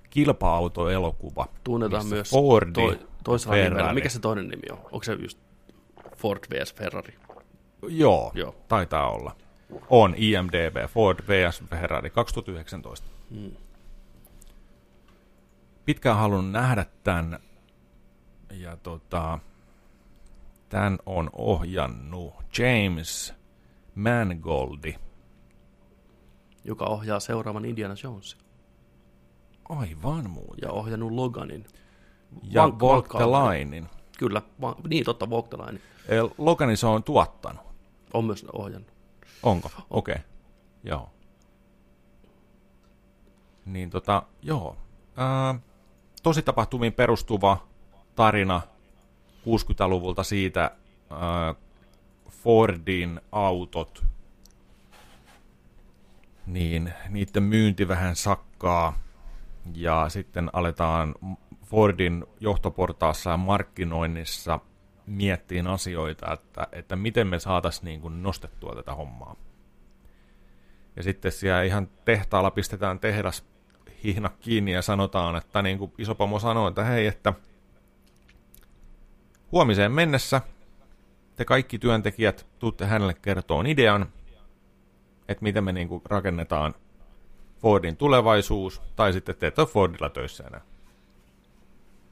kilpa-autoelokuva. 0.09 1.45
Tunnetaan 1.63 2.05
myös 2.07 2.31
Fordi, 2.31 2.71
to, 2.97 3.05
toisella 3.23 3.53
Ferrari. 3.55 3.69
nimellä. 3.75 3.93
Mikä 3.93 4.09
se 4.09 4.19
toinen 4.19 4.47
nimi 4.47 4.63
on? 4.71 4.77
Onko 4.77 5.03
se 5.03 5.13
just 5.13 5.39
Ford 6.17 6.39
vs. 6.49 6.73
Ferrari? 6.75 7.13
Joo, 7.87 8.31
Joo. 8.35 8.55
taitaa 8.67 9.09
olla. 9.09 9.35
On 9.89 10.13
IMDB, 10.17 10.89
Ford 10.89 11.19
vs. 11.27 11.63
Ferrari 11.69 12.09
2019. 12.09 13.07
Hmm 13.29 13.51
pitkään 15.85 16.17
halunnut 16.17 16.51
nähdä 16.51 16.85
tämän. 17.03 17.39
Ja 18.51 18.77
tota, 18.77 19.39
tämän 20.69 20.99
on 21.05 21.29
ohjannut 21.33 22.33
James 22.57 23.33
Mangoldi. 23.95 24.95
Joka 26.63 26.85
ohjaa 26.85 27.19
seuraavan 27.19 27.65
Indiana 27.65 27.95
Jonesin. 28.03 28.39
Aivan 29.69 30.29
muuten. 30.29 30.59
Ja 30.61 30.71
ohjannut 30.71 31.11
Loganin. 31.11 31.65
Ja 32.43 32.67
Walk 32.67 33.07
the 33.07 33.25
Linein. 33.25 33.89
Kyllä, 34.17 34.41
va- 34.61 34.75
niin 34.89 35.05
totta, 35.05 35.25
Walk 35.25 35.49
the 35.49 35.57
Line. 35.57 35.79
Loganin 36.37 36.77
se 36.77 36.87
on 36.87 37.03
tuottanut. 37.03 37.63
On 38.13 38.25
myös 38.25 38.45
ohjannut. 38.53 38.93
Onko? 39.43 39.69
Okei. 39.89 40.15
Okay. 40.15 40.25
Joo. 40.83 41.09
Niin 43.65 43.89
tota, 43.89 44.23
joo. 44.41 44.77
Ää, 45.17 45.59
tositapahtumiin 46.23 46.93
perustuva 46.93 47.67
tarina 48.15 48.61
60-luvulta 49.45 50.23
siitä 50.23 50.71
äh, 51.11 51.55
Fordin 52.29 53.21
autot, 53.31 54.05
niin 56.45 56.93
niiden 57.09 57.43
myynti 57.43 57.87
vähän 57.87 58.15
sakkaa 58.15 58.99
ja 59.75 60.09
sitten 60.09 60.49
aletaan 60.53 61.15
Fordin 61.65 62.25
johtoportaassa 62.39 63.29
ja 63.29 63.37
markkinoinnissa 63.37 64.59
miettiin 65.05 65.67
asioita, 65.67 66.33
että, 66.33 66.67
että 66.71 66.95
miten 66.95 67.27
me 67.27 67.39
saataisiin 67.39 67.85
niin 67.85 68.23
nostettua 68.23 68.75
tätä 68.75 68.95
hommaa. 68.95 69.35
Ja 70.95 71.03
sitten 71.03 71.31
siellä 71.31 71.63
ihan 71.63 71.89
tehtaalla 72.05 72.51
pistetään 72.51 72.99
tehdas 72.99 73.45
hihna 74.03 74.29
kiinni 74.39 74.71
ja 74.71 74.81
sanotaan, 74.81 75.35
että 75.35 75.61
niin 75.61 75.77
kuin 75.77 75.93
isopomo 75.97 76.39
sanoi, 76.39 76.69
että 76.69 76.83
hei, 76.83 77.07
että 77.07 77.33
huomiseen 79.51 79.91
mennessä 79.91 80.41
te 81.35 81.45
kaikki 81.45 81.79
työntekijät 81.79 82.45
tuutte 82.59 82.85
hänelle 82.85 83.13
kertoon 83.13 83.67
idean, 83.67 84.05
että 85.27 85.43
miten 85.43 85.63
me 85.63 85.71
niin 85.71 85.87
kuin 85.87 86.01
rakennetaan 86.05 86.73
Fordin 87.61 87.97
tulevaisuus, 87.97 88.81
tai 88.95 89.13
sitten 89.13 89.35
te 89.35 89.47
ette 89.47 89.61
ole 89.61 89.69
Fordilla 89.69 90.09
töissä 90.09 90.43
enää. 90.43 90.61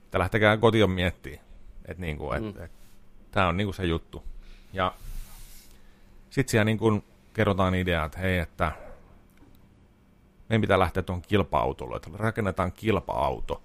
Että 0.04 0.20
lähtekää 0.20 0.58
kotiin 0.58 0.92
miettimään, 0.92 1.46
että, 1.86 2.02
niin 2.02 2.18
kuin, 2.18 2.46
että, 2.46 2.62
mm. 2.62 2.70
tämä 3.32 3.48
on 3.48 3.58
niin 3.58 3.68
kuin 3.68 3.76
se 3.76 3.86
juttu. 3.86 4.24
Ja 4.74 4.94
sitten 6.30 6.52
siellä 6.52 6.66
niin 6.66 6.78
kuin 6.78 7.04
kerrotaan 7.34 7.76
idea, 7.76 8.06
että 8.06 8.20
hei, 8.20 8.38
että 8.38 8.72
meidän 10.52 10.62
pitää 10.62 10.80
lähteä 10.80 11.04
tuon 11.04 11.22
kilpa-autolle, 11.22 11.95
että 11.95 12.10
rakennetaan 12.14 12.72
kilpa-auto. 12.72 13.62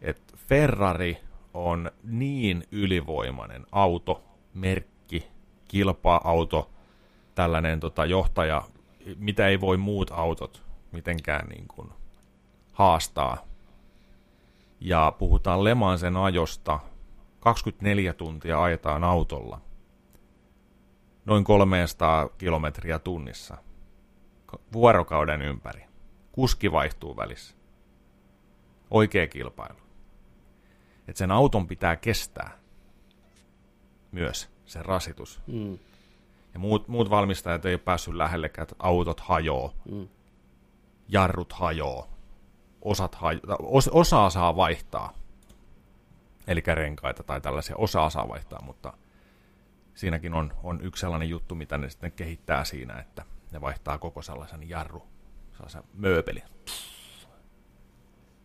Et 0.00 0.34
Ferrari 0.36 1.18
on 1.54 1.90
niin 2.04 2.64
ylivoimainen 2.70 3.66
auto, 3.72 4.22
merkki, 4.54 5.26
kilpa-auto, 5.68 6.70
tällainen 7.34 7.80
tota, 7.80 8.04
johtaja 8.04 8.62
mitä 9.16 9.48
ei 9.48 9.60
voi 9.60 9.76
muut 9.76 10.10
autot 10.10 10.62
mitenkään 10.92 11.48
niin 11.48 11.68
kuin 11.68 11.88
haastaa. 12.72 13.36
Ja 14.80 15.12
puhutaan 15.18 15.64
Lemansen 15.64 16.16
ajosta, 16.16 16.80
24 17.40 18.12
tuntia 18.12 18.62
ajetaan 18.62 19.04
autolla, 19.04 19.60
noin 21.24 21.44
300 21.44 22.28
kilometriä 22.38 22.98
tunnissa, 22.98 23.56
vuorokauden 24.72 25.42
ympäri. 25.42 25.91
Kuski 26.32 26.72
vaihtuu 26.72 27.16
välissä. 27.16 27.56
Oikea 28.90 29.26
kilpailu. 29.26 29.78
Että 31.08 31.18
sen 31.18 31.30
auton 31.30 31.68
pitää 31.68 31.96
kestää 31.96 32.58
myös 34.12 34.50
se 34.66 34.82
rasitus. 34.82 35.40
Mm. 35.46 35.78
Ja 36.54 36.58
muut, 36.58 36.88
muut 36.88 37.10
valmistajat 37.10 37.66
ei 37.66 37.74
ole 37.74 37.78
päässyt 37.78 38.14
lähellekään, 38.14 38.62
että 38.62 38.74
autot 38.78 39.20
hajoo, 39.20 39.74
mm. 39.90 40.08
jarrut 41.08 41.52
hajoo, 41.52 42.08
osat 42.82 43.14
hajoo, 43.14 43.42
os, 43.62 43.88
osaa 43.88 44.30
saa 44.30 44.56
vaihtaa, 44.56 45.12
eli 46.46 46.62
renkaita 46.66 47.22
tai 47.22 47.40
tällaisia, 47.40 47.76
osaa 47.76 48.10
saa 48.10 48.28
vaihtaa, 48.28 48.62
mutta 48.62 48.92
siinäkin 49.94 50.34
on, 50.34 50.52
on 50.62 50.80
yksi 50.80 51.00
sellainen 51.00 51.28
juttu, 51.28 51.54
mitä 51.54 51.78
ne 51.78 51.90
sitten 51.90 52.12
kehittää 52.12 52.64
siinä, 52.64 52.98
että 52.98 53.24
ne 53.52 53.60
vaihtaa 53.60 53.98
koko 53.98 54.22
sellaisen 54.22 54.68
jarru, 54.68 55.06
sellaisen 55.52 55.82
mööpeli. 55.94 56.42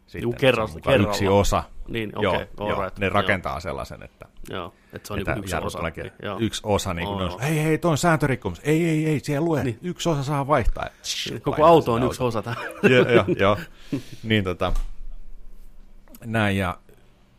Sitten 0.07 0.21
Juu, 0.21 0.33
kerran, 0.33 0.69
kerralla. 0.83 1.09
yksi 1.09 1.27
osa. 1.27 1.63
Niin, 1.87 2.17
okay, 2.17 2.47
joo, 2.57 2.69
joo, 2.69 2.81
right, 2.81 2.99
ne 2.99 3.09
rakentaa 3.09 3.53
joo. 3.53 3.59
sellaisen, 3.59 4.03
että, 4.03 4.25
joo, 4.49 4.73
että 4.93 5.07
se 5.07 5.13
on 5.13 5.19
että 5.19 5.33
niin 5.33 5.43
yksi 5.43 5.55
osa. 5.55 5.79
Joo. 6.23 6.37
Yksi 6.39 6.61
osa, 6.65 6.93
niin 6.93 7.07
kuin 7.07 7.21
on, 7.21 7.39
hei, 7.39 7.63
hei, 7.63 7.77
toi 7.77 7.91
on 7.91 7.97
sääntörikkomus. 7.97 8.61
Ei, 8.63 8.89
ei, 8.89 9.05
ei, 9.05 9.19
siellä 9.19 9.45
lue, 9.45 9.63
niin. 9.63 9.79
yksi 9.81 10.09
osa 10.09 10.23
saa 10.23 10.47
vaihtaa. 10.47 10.87
Niin, 11.29 11.41
koko 11.41 11.65
auto 11.65 11.93
on 11.93 12.03
yksi 12.03 12.23
osa 12.23 12.43
joo, 12.83 13.09
joo, 13.09 13.25
joo. 13.39 13.57
Niin 14.23 14.43
tota, 14.43 14.73
näin, 16.25 16.57
ja 16.57 16.77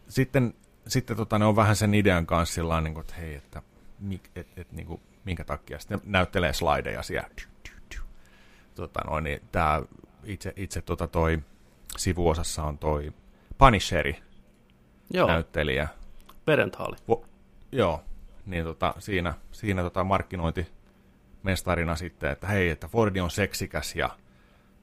sitten, 0.09 0.55
sitten 0.87 1.16
tota, 1.16 1.39
ne 1.39 1.45
on 1.45 1.57
vähän 1.57 1.77
sen 1.77 1.95
idean 1.95 2.27
kanssa 2.27 2.55
sillä 2.55 2.81
niin 2.81 2.95
kuin, 2.95 3.01
että 3.01 3.14
hei, 3.14 3.35
että 3.35 3.62
et, 4.11 4.31
et, 4.37 4.47
et, 4.57 4.73
niin 4.73 4.87
kuin, 4.87 5.01
minkä 5.25 5.45
takia. 5.45 5.79
Sitten 5.79 6.01
näyttelee 6.05 6.53
slideja 6.53 7.03
siellä. 7.03 7.29
Tota, 8.83 9.01
noin, 9.07 9.24
niin, 9.24 9.41
tää 9.53 9.83
itse, 10.24 10.53
itse 10.57 10.83
tota, 10.83 11.09
toi 11.09 11.39
sivuosassa 11.97 12.62
on 12.62 12.79
toi 12.79 13.12
Punisheri 13.59 14.22
Joo. 15.11 15.29
näyttelijä. 15.29 15.89
Perenthaali. 16.45 16.97
Vo, 17.09 17.24
joo, 17.72 18.05
niin 18.47 18.64
tota, 18.64 18.95
siinä, 18.99 19.35
siinä 19.53 19.83
tota 19.83 20.05
markkinointi 20.05 20.66
mestarina 21.43 21.97
sitten, 21.97 22.31
että 22.31 22.47
hei, 22.47 22.70
että 22.70 22.89
Fordi 22.89 23.20
on 23.20 23.31
seksikäs 23.31 23.97
ja 23.97 24.11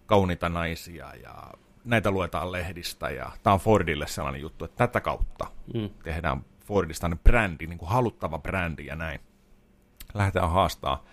kauniita 0.05 0.49
naisia 0.49 1.15
ja 1.23 1.51
näitä 1.83 2.11
luetaan 2.11 2.51
lehdistä 2.51 3.09
ja 3.09 3.31
tämä 3.43 3.53
on 3.53 3.59
Fordille 3.59 4.07
sellainen 4.07 4.41
juttu, 4.41 4.65
että 4.65 4.87
tätä 4.87 5.01
kautta 5.01 5.47
mm. 5.73 5.89
tehdään 6.03 6.45
Fordista 6.65 7.17
brändi, 7.23 7.67
niin 7.67 7.79
kuin 7.79 7.89
haluttava 7.89 8.39
brändi 8.39 8.85
ja 8.85 8.95
näin. 8.95 9.19
Lähdetään 10.13 10.49
haastaa. 10.49 11.03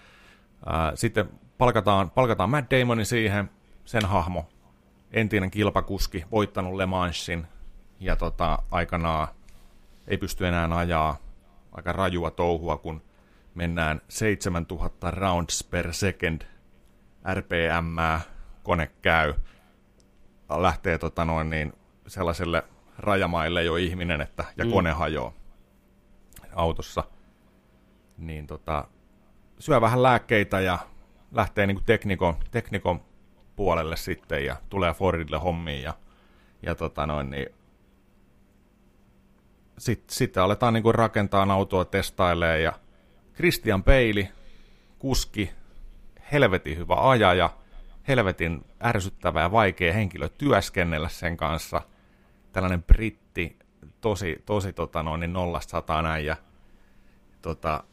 Sitten 0.94 1.30
palkataan, 1.62 2.10
palkataan 2.10 2.50
Matt 2.50 2.70
Damonin 2.70 3.06
siihen, 3.06 3.50
sen 3.84 4.04
hahmo, 4.04 4.48
entinen 5.10 5.50
kilpakuski, 5.50 6.24
voittanut 6.30 6.74
Le 6.74 6.86
Mansin 6.86 7.46
ja 8.00 8.16
tota, 8.16 8.58
aikanaan 8.70 9.28
ei 10.06 10.18
pysty 10.18 10.46
enää 10.46 10.76
ajaa 10.76 11.16
aika 11.72 11.92
rajua 11.92 12.30
touhua, 12.30 12.76
kun 12.76 13.02
mennään 13.54 14.00
7000 14.08 15.10
rounds 15.10 15.64
per 15.64 15.92
second 15.94 16.42
RPM, 17.34 18.22
kone 18.62 18.90
käy, 19.02 19.34
lähtee 20.48 20.98
tota 20.98 21.24
noin, 21.24 21.50
niin 21.50 21.72
sellaiselle 22.06 22.62
rajamaille 22.98 23.62
jo 23.62 23.76
ihminen, 23.76 24.20
että, 24.20 24.44
ja 24.56 24.64
mm. 24.64 24.70
kone 24.70 24.92
hajoaa 24.92 25.32
autossa, 26.54 27.04
niin 28.18 28.46
tota, 28.46 28.88
syö 29.58 29.80
vähän 29.80 30.02
lääkkeitä 30.02 30.60
ja 30.60 30.78
lähtee 31.32 31.66
niin 31.66 31.84
teknikon, 31.86 32.36
teknikon 32.50 33.00
puolelle 33.56 33.96
sitten 33.96 34.44
ja 34.44 34.56
tulee 34.68 34.94
Fordille 34.94 35.38
hommiin 35.38 35.82
ja, 35.82 35.94
ja 36.62 36.74
tota 36.74 37.06
noin, 37.06 37.30
niin 37.30 37.46
sitten 39.78 40.14
sit 40.14 40.36
aletaan 40.36 40.74
niin 40.74 40.94
rakentaa 40.94 41.52
autoa, 41.52 41.84
testailee 41.84 42.60
ja 42.60 42.72
Christian 43.34 43.82
Peili, 43.84 44.28
kuski, 44.98 45.50
helvetin 46.32 46.76
hyvä 46.76 47.10
ajaja, 47.10 47.50
helvetin 48.08 48.64
ärsyttävä 48.84 49.40
ja 49.40 49.52
vaikea 49.52 49.92
henkilö 49.92 50.28
työskennellä 50.28 51.08
sen 51.08 51.36
kanssa. 51.36 51.82
Tällainen 52.52 52.82
britti, 52.82 53.58
tosi, 54.00 54.42
tosi 54.46 54.72
tota 54.72 55.02
noin, 55.02 55.20
niin 55.20 55.32
nollasta 55.32 55.70
sataa 55.70 56.02
näin 56.02 56.26
ja 56.26 56.36
tota, 57.42 57.84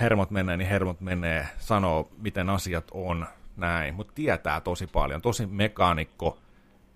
hermot 0.00 0.30
menee, 0.30 0.56
niin 0.56 0.68
hermot 0.68 1.00
menee, 1.00 1.48
sanoo 1.58 2.08
miten 2.18 2.50
asiat 2.50 2.84
on, 2.90 3.26
näin, 3.56 3.94
mutta 3.94 4.12
tietää 4.14 4.60
tosi 4.60 4.86
paljon, 4.86 5.22
tosi 5.22 5.46
mekaanikko, 5.46 6.38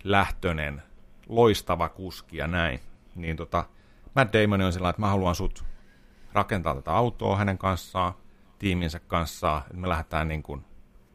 lähtönen, 0.05 0.83
loistava 1.29 1.89
kuski 1.89 2.37
ja 2.37 2.47
näin. 2.47 2.81
Niin 3.15 3.37
tota, 3.37 3.65
Matt 4.15 4.33
Damon 4.33 4.61
on 4.61 4.73
sillä 4.73 4.89
että 4.89 5.03
mä 5.03 5.09
haluan 5.09 5.35
sut 5.35 5.65
rakentaa 6.33 6.75
tätä 6.75 6.93
autoa 6.93 7.37
hänen 7.37 7.59
kanssaan, 7.59 8.15
tiiminsä 8.59 9.01
kanssa, 9.01 9.63
että 9.65 9.77
me 9.77 9.89
lähdetään 9.89 10.29
niin 10.29 10.43
kuin 10.43 10.65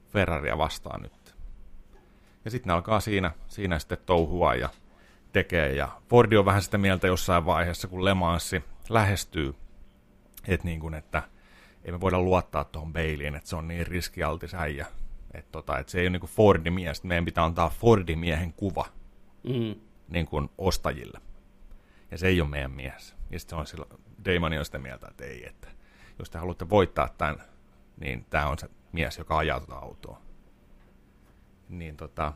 Ferraria 0.07 0.57
vastaan 0.57 1.01
nyt. 1.01 1.36
Ja 2.45 2.51
sitten 2.51 2.67
ne 2.67 2.73
alkaa 2.73 2.99
siinä, 2.99 3.32
siinä 3.47 3.80
sitten 3.80 3.97
touhua 4.05 4.55
ja 4.55 4.69
tekee. 5.34 5.73
Ja 5.73 5.88
Fordi 6.09 6.38
on 6.38 6.45
vähän 6.45 6.61
sitä 6.61 6.77
mieltä 6.77 7.07
jossain 7.07 7.45
vaiheessa, 7.45 7.88
kun 7.88 8.05
Le 8.05 8.13
Mansi 8.13 8.63
lähestyy, 8.89 9.55
että, 10.47 10.65
niin 10.65 10.80
kuin, 10.80 10.93
että 10.93 11.23
ei 11.89 11.93
me 11.93 12.01
voida 12.01 12.21
luottaa 12.21 12.63
tuohon 12.63 12.93
Bailyin, 12.93 13.35
että 13.35 13.49
se 13.49 13.55
on 13.55 13.67
niin 13.67 13.87
riskialtis 13.87 14.53
äijä. 14.53 14.85
Että 15.33 15.51
tota, 15.51 15.79
et 15.79 15.89
se 15.89 15.99
ei 15.99 16.07
ole 16.07 16.09
niin 16.09 16.29
Fordin 16.29 16.73
mies, 16.73 17.03
meidän 17.03 17.25
pitää 17.25 17.43
antaa 17.43 17.69
Fordin 17.69 18.19
miehen 18.19 18.53
kuva 18.53 18.85
mm. 19.43 19.81
niin 20.09 20.25
kuin 20.25 20.49
ostajille. 20.57 21.21
Ja 22.11 22.17
se 22.17 22.27
ei 22.27 22.41
ole 22.41 22.49
meidän 22.49 22.71
mies. 22.71 23.15
Ja 23.31 23.39
sitten 23.39 23.55
se 23.55 23.59
on 23.59 23.67
sillä, 23.67 23.85
Damon 24.25 24.57
on 24.57 24.65
sitä 24.65 24.77
mieltä, 24.77 25.07
että 25.07 25.25
ei, 25.25 25.47
että 25.47 25.67
jos 26.19 26.29
te 26.29 26.37
haluatte 26.37 26.69
voittaa 26.69 27.09
tämän, 27.17 27.43
niin 27.99 28.25
tämä 28.29 28.47
on 28.47 28.59
se 28.59 28.69
mies, 28.91 29.17
joka 29.17 29.37
ajaa 29.37 29.59
tuota 29.59 29.75
autoa. 29.75 30.21
Niin 31.69 31.97
tota, 31.97 32.33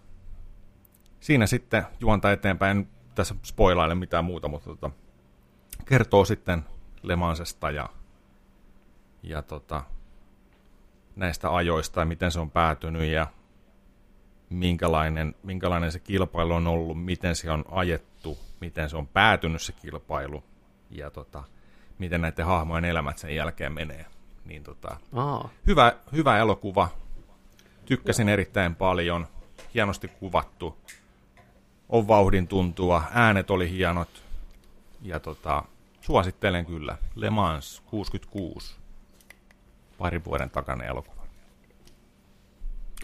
siinä 1.19 1.47
sitten 1.47 1.83
juonta 1.99 2.31
eteenpäin, 2.31 2.77
en 2.77 2.87
tässä 3.15 3.35
spoilaile 3.43 3.95
mitään 3.95 4.25
muuta, 4.25 4.47
mutta 4.47 4.69
tota, 4.69 4.91
kertoo 5.85 6.25
sitten 6.25 6.65
Lemansesta 7.03 7.71
ja, 7.71 7.89
ja 9.23 9.41
tota, 9.41 9.83
näistä 11.15 11.55
ajoista 11.55 11.99
ja 11.99 12.05
miten 12.05 12.31
se 12.31 12.39
on 12.39 12.51
päätynyt 12.51 13.11
ja 13.11 13.27
minkälainen, 14.49 15.35
minkälainen 15.43 15.91
se 15.91 15.99
kilpailu 15.99 16.53
on 16.53 16.67
ollut, 16.67 17.03
miten 17.03 17.35
se 17.35 17.51
on 17.51 17.65
ajettu, 17.71 18.37
miten 18.61 18.89
se 18.89 18.97
on 18.97 19.07
päätynyt 19.07 19.61
se 19.61 19.71
kilpailu 19.71 20.43
ja 20.89 21.09
tota, 21.09 21.43
miten 21.99 22.21
näiden 22.21 22.45
hahmojen 22.45 22.85
elämät 22.85 23.17
sen 23.17 23.35
jälkeen 23.35 23.73
menee. 23.73 24.05
Niin 24.45 24.63
tota, 24.63 24.97
hyvä, 25.67 25.93
hyvä 26.11 26.37
elokuva. 26.37 26.89
Tykkäsin 27.85 28.29
erittäin 28.29 28.75
paljon. 28.75 29.27
Hienosti 29.73 30.07
kuvattu. 30.07 30.77
On 31.89 32.07
vauhdin 32.07 32.47
tuntua. 32.47 33.03
Äänet 33.13 33.51
oli 33.51 33.69
hienot. 33.69 34.23
Ja 35.01 35.19
tota, 35.19 35.63
suosittelen 36.01 36.65
kyllä. 36.65 36.97
Le 37.15 37.29
Mans 37.29 37.83
66 37.85 38.82
parin 40.03 40.25
vuoden 40.25 40.49
takainen 40.49 40.87
elokuva. 40.87 41.27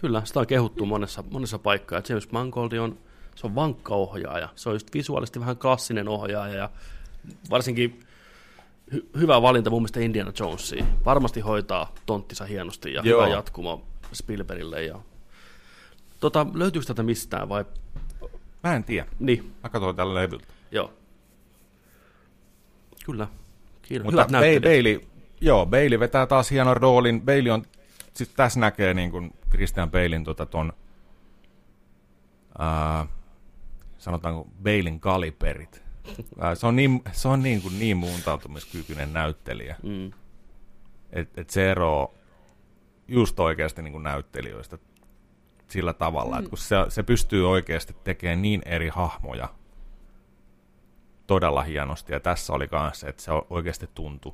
Kyllä, 0.01 0.21
sitä 0.25 0.39
on 0.39 0.47
kehuttu 0.47 0.85
monessa, 0.85 1.23
monessa 1.31 1.59
paikkaa. 1.59 2.01
James 2.09 2.31
Mangold 2.31 2.71
on, 2.71 2.97
se 3.35 3.47
on 3.47 3.55
vankka 3.55 3.95
ohjaaja. 3.95 4.49
Se 4.55 4.69
on 4.69 4.75
just 4.75 4.93
visuaalisesti 4.93 5.39
vähän 5.39 5.57
klassinen 5.57 6.07
ohjaaja 6.07 6.55
ja 6.55 6.69
varsinkin 7.49 7.99
hy- 8.95 9.19
hyvä 9.19 9.41
valinta 9.41 9.69
mun 9.69 9.81
mielestä 9.81 9.99
Indiana 9.99 10.31
Jonesiin. 10.39 10.85
Varmasti 11.05 11.39
hoitaa 11.39 11.93
tonttisa 12.05 12.45
hienosti 12.45 12.93
ja 12.93 13.01
Joo. 13.05 13.21
hyvä 13.21 13.35
jatkumo 13.35 13.85
Spielbergille. 14.13 14.83
Ja... 14.83 14.99
Tota, 16.19 16.47
löytyykö 16.53 16.87
tätä 16.87 17.03
mistään 17.03 17.49
vai? 17.49 17.65
Mä 18.63 18.75
en 18.75 18.83
tiedä. 18.83 19.07
Niin. 19.19 19.53
Mä 19.63 19.69
katsoin 19.69 19.95
tällä 19.95 20.13
levyltä. 20.13 20.47
Joo. 20.71 20.93
Kyllä. 23.05 23.27
Kiitos. 23.81 24.05
Mutta 24.05 24.27
Bailey, 24.63 25.01
Joo, 25.41 25.65
Bailey 25.65 25.99
vetää 25.99 26.25
taas 26.25 26.51
hienon 26.51 26.77
roolin. 26.77 27.21
Bailey 27.21 27.51
on, 27.51 27.63
siis 28.13 28.29
tässä 28.29 28.59
näkee 28.59 28.93
niin 28.93 29.11
kuin 29.11 29.33
Christian 29.49 29.91
Bailin 29.91 30.23
tota 30.23 30.45
ton, 30.45 30.73
ää, 32.59 33.05
sanotaanko 33.97 34.47
Bailin 34.63 34.99
kaliperit. 34.99 35.83
Ää, 36.41 36.55
se 36.55 36.67
on 36.67 36.75
niin, 36.75 37.01
se 37.11 37.27
on 37.27 37.43
niin, 37.43 37.61
kuin 37.61 37.79
niin 37.79 37.97
muuntautumiskykyinen 37.97 39.13
näyttelijä. 39.13 39.75
Mm. 39.83 40.11
Että 41.09 41.41
et 41.41 41.49
se 41.49 41.71
ero 41.71 42.13
just 43.07 43.39
oikeasti 43.39 43.81
niin 43.81 43.91
kuin 43.91 44.03
näyttelijöistä 44.03 44.77
sillä 45.67 45.93
tavalla, 45.93 46.35
mm. 46.35 46.39
että 46.39 46.49
kun 46.49 46.57
se, 46.57 46.75
se 46.89 47.03
pystyy 47.03 47.49
oikeasti 47.49 47.95
tekemään 48.03 48.41
niin 48.41 48.61
eri 48.65 48.89
hahmoja 48.89 49.49
todella 51.27 51.63
hienosti, 51.63 52.13
ja 52.13 52.19
tässä 52.19 52.53
oli 52.53 52.69
myös 52.71 52.99
se, 52.99 53.07
että 53.07 53.23
se 53.23 53.31
oikeasti 53.49 53.89
tuntui 53.95 54.33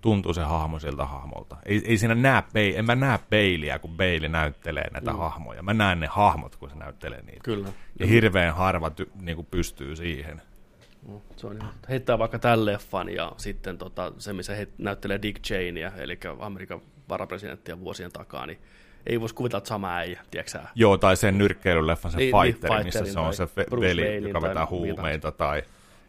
tuntuu 0.00 0.34
se 0.34 0.42
hahmo 0.42 0.78
siltä 0.78 1.04
hahmolta. 1.04 1.56
Ei, 1.64 1.82
ei 1.84 1.98
siinä 1.98 2.14
näe 2.14 2.42
peiliä, 2.52 2.78
en 2.78 2.84
mä 2.84 2.94
näe 2.94 3.18
peiliä, 3.30 3.78
kun 3.78 3.96
peili 3.96 4.28
näyttelee 4.28 4.90
näitä 4.92 5.10
mm. 5.10 5.18
hahmoja. 5.18 5.62
Mä 5.62 5.74
näen 5.74 6.00
ne 6.00 6.06
hahmot, 6.06 6.56
kun 6.56 6.70
se 6.70 6.76
näyttelee 6.76 7.22
niitä. 7.22 7.40
Kyllä. 7.44 7.68
Ja 8.00 8.06
hirveän 8.06 8.54
harva 8.54 8.90
ty, 8.90 9.10
niin 9.20 9.36
kuin 9.36 9.48
pystyy 9.50 9.96
siihen. 9.96 10.42
No, 11.08 11.22
se 11.36 11.46
on 11.46 11.56
ihan, 11.56 11.72
heittää 11.88 12.18
vaikka 12.18 12.38
tämän 12.38 12.66
leffan 12.66 13.08
ja 13.08 13.32
sitten 13.36 13.78
tota, 13.78 14.12
se, 14.18 14.32
missä 14.32 14.54
he 14.54 14.68
näyttelee 14.78 15.22
Dick 15.22 15.42
Cheneyä, 15.42 15.92
eli 15.96 16.18
Amerikan 16.40 16.80
varapresidenttiä 17.08 17.80
vuosien 17.80 18.12
takaa, 18.12 18.46
niin 18.46 18.58
ei 19.06 19.20
voisi 19.20 19.34
kuvitella, 19.34 19.58
että 19.58 19.68
sama 19.68 19.96
äijä, 19.96 20.20
tiedätkö 20.30 20.58
Joo, 20.74 20.96
tai 20.96 21.16
sen 21.16 21.38
nyrkkeilyleffan, 21.38 22.12
se 22.12 22.18
niin, 22.18 22.34
Fighter, 22.42 22.70
niin, 22.70 22.84
missä 22.84 23.04
se 23.04 23.20
on 23.20 23.34
se 23.34 23.48
veli, 23.80 24.28
joka 24.28 24.42
vetää 24.42 24.66
huumeita. 24.66 25.32
Tai, 25.32 25.62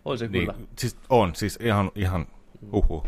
on 0.05 0.17
se 0.17 0.27
niin, 0.27 0.45
kyllä. 0.45 0.67
Siis 0.77 0.97
on, 1.09 1.35
siis 1.35 1.59
ihan, 1.61 1.91
ihan 1.95 2.27
uhu. 2.71 3.05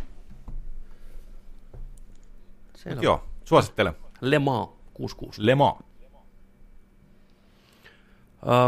Selvä. 2.84 3.02
Joo, 3.02 3.24
suosittelen. 3.46 3.94
Le 4.22 4.40
Mans 4.40 4.70
66. 4.94 5.46
Le 5.46 5.56
Mans. 5.56 5.80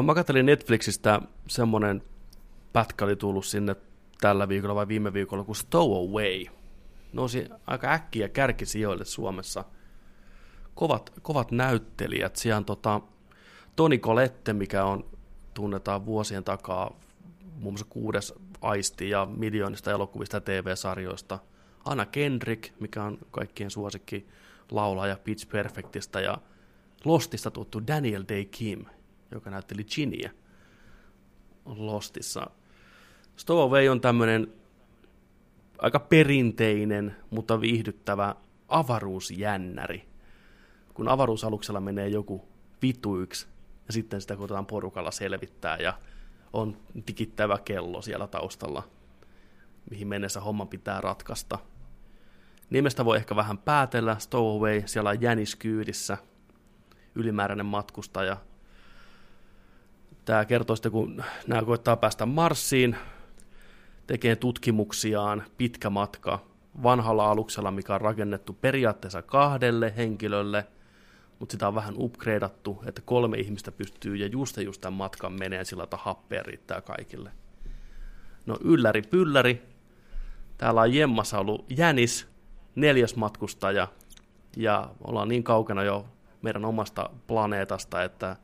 Mä 0.06 0.16
katselin 0.16 0.46
Netflixistä 0.46 1.22
semmonen 1.48 2.04
pätkä 2.74 3.06
oli 3.06 3.16
tullut 3.16 3.46
sinne 3.46 3.76
tällä 4.22 4.48
viikolla 4.48 4.76
vai 4.76 4.88
viime 4.88 5.14
viikolla 5.14 5.44
kuin 5.44 5.56
Stowaway. 5.56 6.46
Nousi 7.14 7.50
aika 7.68 7.92
äkkiä 7.92 8.30
kärkisijoille 8.30 9.06
Suomessa. 9.06 9.64
Kovat, 10.76 11.14
kovat 11.22 11.52
näyttelijät. 11.52 12.36
Siellä 12.36 12.58
on 12.58 12.66
tota, 12.66 13.02
Toni 13.76 13.98
Colette, 13.98 14.54
mikä 14.54 14.86
on, 14.86 15.06
tunnetaan 15.54 16.06
vuosien 16.06 16.44
takaa 16.44 17.00
muun 17.60 17.74
muassa 17.74 17.86
kuudes 17.90 18.34
aisti 18.62 19.10
ja 19.10 19.28
miljoonista 19.38 19.92
elokuvista 19.92 20.38
ja 20.38 20.42
TV-sarjoista– 20.42 21.40
Anna 21.86 22.06
Kendrick, 22.06 22.74
mikä 22.80 23.04
on 23.04 23.18
kaikkien 23.32 23.72
suosikki 23.72 24.28
laulaja 24.72 25.18
Pitch 25.24 25.50
Perfectista 25.50 26.20
ja 26.22 26.38
Lostista 27.06 27.52
tuttu 27.52 27.88
Daniel 27.88 28.24
Day 28.30 28.46
Kim, 28.46 28.86
joka 29.32 29.50
näytteli 29.50 29.84
Giniä 29.84 30.32
Lostissa. 31.66 32.50
Stowaway 33.36 33.88
on 33.88 34.02
tämmöinen 34.02 34.54
aika 35.78 36.00
perinteinen, 36.00 37.16
mutta 37.30 37.62
viihdyttävä 37.62 38.36
avaruusjännäri. 38.68 40.08
Kun 40.94 41.08
avaruusaluksella 41.08 41.80
menee 41.80 42.08
joku 42.08 42.48
vituiksi 42.82 43.48
ja 43.88 43.94
sitten 43.94 44.22
sitä 44.22 44.36
koitetaan 44.36 44.66
porukalla 44.66 45.12
selvittää 45.12 45.78
ja 45.78 45.94
on 46.54 46.78
tikittävä 47.06 47.58
kello 47.66 48.02
siellä 48.02 48.28
taustalla, 48.28 48.84
mihin 49.90 50.08
mennessä 50.08 50.42
homma 50.42 50.66
pitää 50.66 51.02
ratkaista– 51.02 51.60
Nimestä 52.70 53.06
voi 53.06 53.18
ehkä 53.18 53.36
vähän 53.36 53.58
päätellä, 53.58 54.16
Stowaway, 54.20 54.84
siellä 54.86 55.10
on 55.10 55.22
Jänis 55.22 55.56
kyydissä, 55.56 56.18
ylimääräinen 57.16 57.66
matkustaja. 57.66 58.38
Tämä 60.26 60.46
kertoo 60.46 60.76
sitten, 60.76 60.92
kun 60.92 61.24
nämä 61.48 61.64
koittaa 61.64 61.98
päästä 61.98 62.26
Marsiin, 62.26 62.96
tekee 64.08 64.36
tutkimuksiaan, 64.36 65.44
pitkä 65.58 65.90
matka. 65.90 66.40
Vanhalla 66.84 67.32
aluksella, 67.32 67.72
mikä 67.72 67.96
on 67.96 68.02
rakennettu 68.02 68.54
periaatteessa 68.54 69.22
kahdelle 69.22 69.94
henkilölle, 69.98 70.68
mutta 71.40 71.54
sitä 71.54 71.68
on 71.68 71.76
vähän 71.76 71.94
upgradeattu, 71.98 72.84
että 72.86 73.02
kolme 73.02 73.38
ihmistä 73.38 73.72
pystyy 73.72 74.16
ja 74.16 74.28
just 74.28 74.58
just 74.58 74.82
tämän 74.82 74.98
matkan 74.98 75.34
menee 75.34 75.64
sillä, 75.64 75.84
että 75.84 75.98
happea 75.98 76.44
riittää 76.44 76.82
kaikille. 76.82 77.32
No 78.46 78.58
ylläri 78.64 79.02
pylläri, 79.02 79.62
täällä 80.58 80.82
on 80.82 80.94
Jemmassa 80.94 81.40
ollut 81.40 81.66
Jänis, 81.78 82.35
neljäs 82.76 83.16
matkustaja 83.16 83.88
ja 84.58 84.90
ollaan 85.04 85.28
niin 85.28 85.44
kaukana 85.44 85.84
jo 85.84 86.06
meidän 86.42 86.66
omasta 86.66 87.10
planeetasta, 87.28 88.04
että 88.04 88.36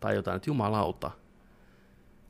tajutaan, 0.00 0.36
että 0.36 0.50
jumalauta, 0.50 1.10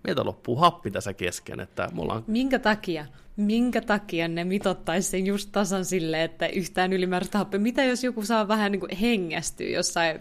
meiltä 0.04 0.24
loppuu 0.24 0.56
happi 0.56 0.90
tässä 0.90 1.12
kesken. 1.12 1.60
Että 1.60 1.88
me 1.92 2.02
ollaan... 2.02 2.24
Minkä 2.26 2.58
takia? 2.58 3.06
Minkä 3.36 3.80
takia 3.80 4.28
ne 4.28 4.44
mitottaisi 4.44 5.10
sen 5.10 5.26
just 5.26 5.48
tasan 5.52 5.84
silleen, 5.84 6.22
että 6.22 6.46
yhtään 6.46 6.92
ylimääräistä 6.92 7.38
happea? 7.38 7.60
Mitä 7.60 7.84
jos 7.84 8.04
joku 8.04 8.22
saa 8.24 8.48
vähän 8.48 8.72
niin 8.72 8.80
kuin 8.80 8.96
hengästyä 8.96 9.68
jossain 9.68 10.20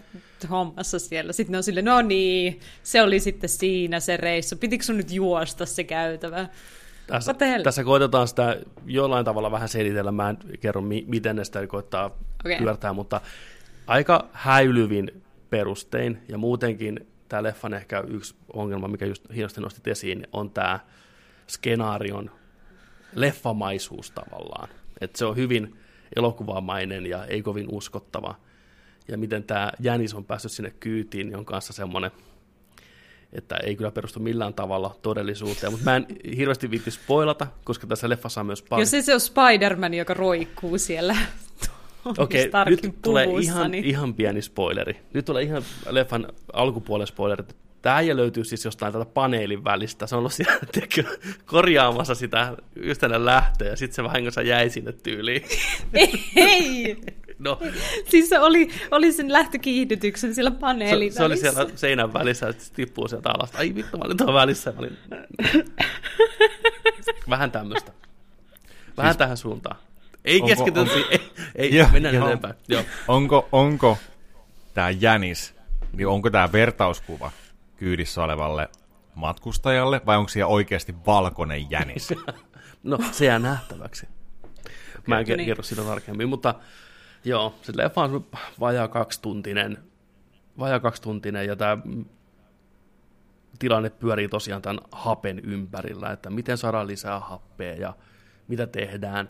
hommassa 0.50 1.00
siellä? 1.00 1.34
Sitten 1.34 1.52
ne 1.52 1.58
on 1.58 1.64
silleen, 1.64 1.86
no 1.86 2.02
niin, 2.02 2.60
se 2.84 3.02
oli 3.02 3.20
sitten 3.20 3.50
siinä 3.50 4.00
se 4.00 4.18
reissu. 4.18 4.56
Pitikö 4.56 4.84
sun 4.84 4.98
nyt 4.98 5.12
juosta 5.12 5.66
se 5.66 5.84
käytävä? 5.84 6.50
Tässä, 7.08 7.36
tässä 7.64 7.84
koitetaan 7.84 8.28
sitä 8.28 8.58
jollain 8.86 9.26
tavalla 9.26 9.52
vähän 9.52 9.70
selitellä, 9.70 10.12
mä 10.12 10.30
en 10.30 10.38
kerro 10.60 10.82
mi- 10.82 11.06
miten 11.08 11.36
ne 11.36 11.44
sitä 11.44 11.68
koittaa 11.68 12.06
okay. 12.06 12.58
pyörtää, 12.58 12.94
mutta 12.94 13.22
aika 13.88 14.30
häilyvin 14.34 15.24
perustein, 15.50 16.22
ja 16.30 16.38
muutenkin 16.38 17.08
tämä 17.30 17.44
leffan 17.44 17.74
ehkä 17.74 18.04
yksi 18.08 18.36
ongelma, 18.54 18.88
mikä 18.88 19.06
just 19.06 19.26
hienosti 19.36 19.62
nostit 19.62 19.88
esiin, 19.88 20.28
on 20.34 20.52
tämä 20.52 20.80
skenaarion 21.48 22.32
leffamaisuus 23.16 24.12
tavallaan. 24.12 24.70
Että 25.02 25.18
se 25.18 25.26
on 25.26 25.36
hyvin 25.36 25.80
elokuvamainen 26.16 27.06
ja 27.06 27.26
ei 27.26 27.42
kovin 27.42 27.68
uskottava. 27.72 28.36
Ja 29.08 29.18
miten 29.18 29.44
tämä 29.44 29.72
Jänis 29.80 30.14
on 30.14 30.26
päässyt 30.26 30.52
sinne 30.52 30.74
kyytiin, 30.80 31.28
niin 31.28 31.38
on 31.38 31.46
kanssa 31.46 31.74
semmoinen– 31.74 32.12
että 33.36 33.58
ei 33.58 33.76
kyllä 33.76 33.92
perustu 33.92 34.20
millään 34.20 34.54
tavalla 34.54 34.96
todellisuuteen, 35.02 35.72
mutta 35.72 35.86
mä 35.86 35.96
en 35.96 36.06
hirveästi 36.38 36.72
viitti 36.72 36.92
spoilata, 36.92 37.48
koska 37.64 37.88
tässä 37.88 38.10
leffassa 38.10 38.42
on 38.42 38.48
myös 38.48 38.62
paljon... 38.62 38.82
Jos 38.82 38.92
se, 38.92 39.02
se 39.02 39.14
on 39.14 39.20
Spider-Man, 39.20 39.94
joka 39.94 40.14
roikkuu 40.14 40.78
siellä 40.78 41.16
Okei, 42.18 42.48
okay, 42.48 42.66
nyt 42.66 42.96
tulee 43.02 43.28
ihan, 43.42 43.72
niin... 43.72 43.86
ihan 43.86 44.14
pieni 44.14 44.42
spoileri. 44.42 45.00
Nyt 45.14 45.26
tulee 45.26 45.44
ihan 45.44 45.64
leffan 45.90 46.28
alkupuolen 46.54 47.08
spoileri. 47.08 47.44
Tämä 47.82 47.96
äijä 47.96 48.16
löytyy 48.16 48.44
siis 48.44 48.66
jostain 48.66 48.94
tätä 48.94 49.06
paneelin 49.06 49.64
välistä. 49.64 50.08
Se 50.08 50.16
on 50.16 50.20
ollut 50.20 50.34
siellä 50.34 50.60
tekö, 50.80 51.04
korjaamassa 51.46 52.16
sitä 52.16 52.58
ystävän 52.76 53.26
lähtöä, 53.26 53.68
ja 53.68 53.78
sitten 53.78 53.96
se 53.96 54.04
vahingossa 54.04 54.42
jäi 54.42 54.70
sinne 54.70 54.92
tyyliin. 54.92 55.44
Ei! 56.36 56.98
No. 57.40 57.60
Siis 58.12 58.30
se 58.30 58.40
oli, 58.40 58.70
oli 58.92 59.12
sen 59.12 59.34
lähtökiihdytyksen 59.34 60.36
siellä 60.36 60.52
paneelin 60.52 61.14
se, 61.14 61.18
se 61.18 61.24
oli 61.24 61.38
siellä 61.38 61.66
seinän 61.76 62.14
välissä, 62.14 62.50
että 62.50 62.64
se 62.64 62.74
tippuu 62.74 63.08
sieltä 63.08 63.30
alas. 63.30 63.56
Ai 63.56 63.76
vittu, 63.76 63.98
mä 63.98 64.04
olin 64.06 64.18
tuolla 64.18 64.34
välissä. 64.34 64.72
Mä 64.72 64.80
olin... 64.80 64.98
Vähän 67.30 67.52
tämmöistä. 67.52 67.92
Vähän 68.98 69.12
siis... 69.12 69.18
tähän 69.18 69.38
suuntaan. 69.38 69.78
Ei 70.26 70.36
onko, 70.36 70.48
keskity, 70.48 70.80
onko, 70.80 70.94
ei, 70.94 71.32
ei 71.56 71.76
jo, 71.76 71.88
mennään 71.92 72.16
jo, 72.16 72.26
eteenpäin. 72.26 72.54
Joo. 72.68 72.84
Onko, 73.08 73.50
onko 73.52 73.98
tämä 74.74 74.90
jänis, 74.90 75.56
niin 75.94 76.08
onko 76.08 76.30
tämä 76.30 76.52
vertauskuva 76.52 77.32
kyydissä 77.78 78.24
olevalle 78.24 78.70
matkustajalle, 79.16 80.02
vai 80.06 80.18
onko 80.18 80.30
siellä 80.30 80.48
oikeasti 80.48 80.96
valkoinen 81.06 81.72
jänis? 81.72 82.10
no, 82.84 83.00
se 83.12 83.26
jää 83.26 83.40
nähtäväksi. 83.40 84.08
Mä 85.08 85.20
en 85.20 85.26
niin. 85.26 85.46
kerro 85.46 85.64
sitä 85.64 85.82
tarkemmin, 85.82 86.30
mutta 86.30 86.56
Joo, 87.26 87.56
se 87.62 87.74
leffa 87.76 88.02
on 88.02 88.26
vajaa 88.60 88.88
kaksituntinen, 88.88 89.78
vajaa 90.60 90.80
kaksituntinen 90.80 91.48
ja 91.48 91.56
tämä 91.56 91.78
tilanne 93.60 93.90
pyörii 93.90 94.28
tosiaan 94.28 94.62
tämän 94.62 94.80
hapen 94.92 95.40
ympärillä, 95.40 96.12
että 96.12 96.30
miten 96.30 96.58
saadaan 96.58 96.88
lisää 96.88 97.20
happea 97.20 97.76
ja 97.76 97.94
mitä 98.48 98.68
tehdään. 98.68 99.30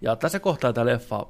Ja 0.00 0.16
tässä 0.16 0.40
kohtaa 0.40 0.72
tämä 0.72 0.86
leffa 0.86 1.26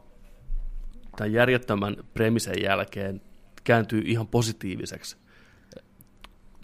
tämän 1.17 1.33
järjettömän 1.33 1.97
premisen 2.15 2.63
jälkeen 2.63 3.21
kääntyy 3.65 4.03
ihan 4.05 4.27
positiiviseksi 4.27 5.17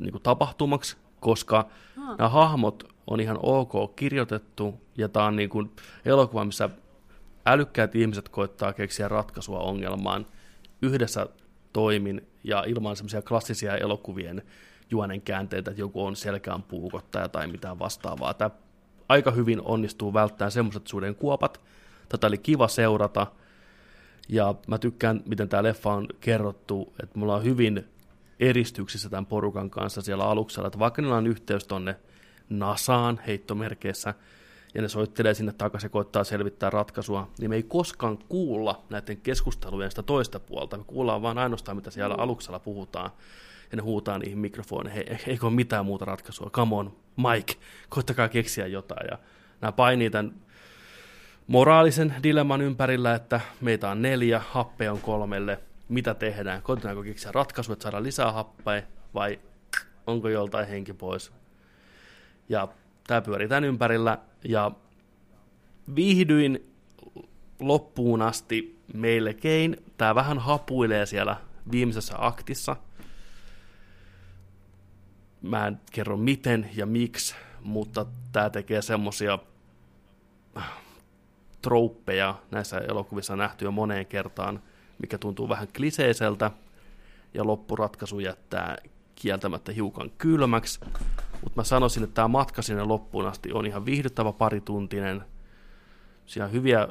niin 0.00 0.12
kuin 0.12 0.22
tapahtumaksi, 0.22 0.96
koska 1.20 1.58
ah. 1.58 2.18
nämä 2.18 2.28
hahmot 2.28 2.92
on 3.06 3.20
ihan 3.20 3.38
ok 3.42 3.96
kirjoitettu, 3.96 4.80
ja 4.98 5.08
tämä 5.08 5.26
on 5.26 5.36
niin 5.36 5.48
kuin 5.48 5.70
elokuva, 6.04 6.44
missä 6.44 6.70
älykkäät 7.46 7.94
ihmiset 7.94 8.28
koittaa 8.28 8.72
keksiä 8.72 9.08
ratkaisua 9.08 9.58
ongelmaan 9.58 10.26
yhdessä 10.82 11.26
toimin 11.72 12.28
ja 12.44 12.64
ilman 12.66 12.96
semmoisia 12.96 13.22
klassisia 13.22 13.76
elokuvien 13.76 14.42
juonen 14.90 15.22
käänteitä, 15.22 15.70
että 15.70 15.80
joku 15.80 16.04
on 16.04 16.16
selkään 16.16 16.62
puukottaja 16.62 17.28
tai 17.28 17.46
mitään 17.46 17.78
vastaavaa. 17.78 18.34
Tämä 18.34 18.50
aika 19.08 19.30
hyvin 19.30 19.60
onnistuu 19.64 20.14
välttämään 20.14 20.52
semmoiset 20.52 20.86
suuden 20.86 21.14
kuopat. 21.14 21.60
Tätä 22.08 22.26
oli 22.26 22.38
kiva 22.38 22.68
seurata. 22.68 23.26
Ja 24.28 24.54
mä 24.66 24.78
tykkään, 24.78 25.22
miten 25.26 25.48
tämä 25.48 25.62
leffa 25.62 25.92
on 25.92 26.08
kerrottu, 26.20 26.94
että 27.02 27.18
mulla 27.18 27.34
on 27.34 27.44
hyvin 27.44 27.84
eristyksissä 28.40 29.10
tämän 29.10 29.26
porukan 29.26 29.70
kanssa 29.70 30.02
siellä 30.02 30.24
aluksella, 30.24 30.66
että 30.66 30.78
vaikka 30.78 31.02
niillä 31.02 31.16
on 31.16 31.26
yhteys 31.26 31.66
tonne 31.66 31.96
NASAan 32.48 33.20
heittomerkeissä, 33.26 34.14
ja 34.74 34.82
ne 34.82 34.88
soittelee 34.88 35.34
sinne 35.34 35.52
takaisin 35.52 35.86
ja 35.86 35.90
koittaa 35.90 36.24
selvittää 36.24 36.70
ratkaisua, 36.70 37.28
niin 37.38 37.50
me 37.50 37.56
ei 37.56 37.62
koskaan 37.62 38.18
kuulla 38.18 38.84
näiden 38.90 39.16
keskustelujen 39.16 39.90
sitä 39.90 40.02
toista 40.02 40.40
puolta. 40.40 40.76
Me 40.76 40.84
kuullaan 40.86 41.22
vaan 41.22 41.38
ainoastaan, 41.38 41.76
mitä 41.76 41.90
siellä 41.90 42.14
aluksella 42.18 42.58
puhutaan. 42.58 43.10
Ja 43.70 43.76
ne 43.76 43.82
huutaa 43.82 44.18
niihin 44.18 44.38
mikrofoneihin, 44.38 45.06
hei, 45.08 45.18
eikö 45.26 45.46
ole 45.46 45.54
mitään 45.54 45.86
muuta 45.86 46.04
ratkaisua, 46.04 46.50
come 46.50 46.76
on, 46.76 46.96
Mike, 47.16 47.54
koittakaa 47.88 48.28
keksiä 48.28 48.66
jotain. 48.66 49.06
Ja 49.10 49.18
nämä 49.60 49.72
painii 49.72 50.10
tämän 50.10 50.34
moraalisen 51.46 52.14
dilemman 52.22 52.60
ympärillä, 52.60 53.14
että 53.14 53.40
meitä 53.60 53.90
on 53.90 54.02
neljä, 54.02 54.42
happea 54.50 54.92
on 54.92 55.00
kolmelle, 55.00 55.60
mitä 55.88 56.14
tehdään, 56.14 56.62
koitetaanko 56.62 57.02
keksiä 57.02 57.32
ratkaisu, 57.32 57.72
että 57.72 57.82
saadaan 57.82 58.02
lisää 58.02 58.32
happea, 58.32 58.82
vai 59.14 59.40
onko 60.06 60.28
joltain 60.28 60.68
henki 60.68 60.92
pois. 60.92 61.32
Ja 62.48 62.68
tämä 63.06 63.20
pyörii 63.20 63.48
tämän 63.48 63.64
ympärillä, 63.64 64.18
ja 64.44 64.70
viihdyin 65.94 66.74
loppuun 67.60 68.22
asti 68.22 68.82
melkein. 68.94 69.76
Tämä 69.96 70.14
vähän 70.14 70.38
hapuilee 70.38 71.06
siellä 71.06 71.36
viimeisessä 71.72 72.14
aktissa. 72.18 72.76
Mä 75.42 75.66
en 75.66 75.80
kerro 75.92 76.16
miten 76.16 76.70
ja 76.74 76.86
miksi, 76.86 77.34
mutta 77.60 78.06
tämä 78.32 78.50
tekee 78.50 78.82
semmosia 78.82 79.38
trouppeja 81.62 82.34
näissä 82.50 82.78
elokuvissa 82.78 83.36
nähty 83.36 83.64
jo 83.64 83.70
moneen 83.70 84.06
kertaan, 84.06 84.62
mikä 84.98 85.18
tuntuu 85.18 85.48
vähän 85.48 85.68
kliseiseltä, 85.76 86.50
ja 87.34 87.46
loppuratkaisu 87.46 88.20
jättää 88.20 88.76
kieltämättä 89.14 89.72
hiukan 89.72 90.10
kylmäksi, 90.18 90.80
mutta 91.42 91.60
mä 91.60 91.64
sanoisin, 91.64 92.04
että 92.04 92.14
tämä 92.14 92.28
matka 92.28 92.62
sinne 92.62 92.82
loppuun 92.84 93.26
asti 93.26 93.52
on 93.52 93.66
ihan 93.66 93.86
viihdyttävä 93.86 94.32
parituntinen, 94.32 95.24
siinä 96.26 96.44
on 96.44 96.52
hyviä 96.52 96.88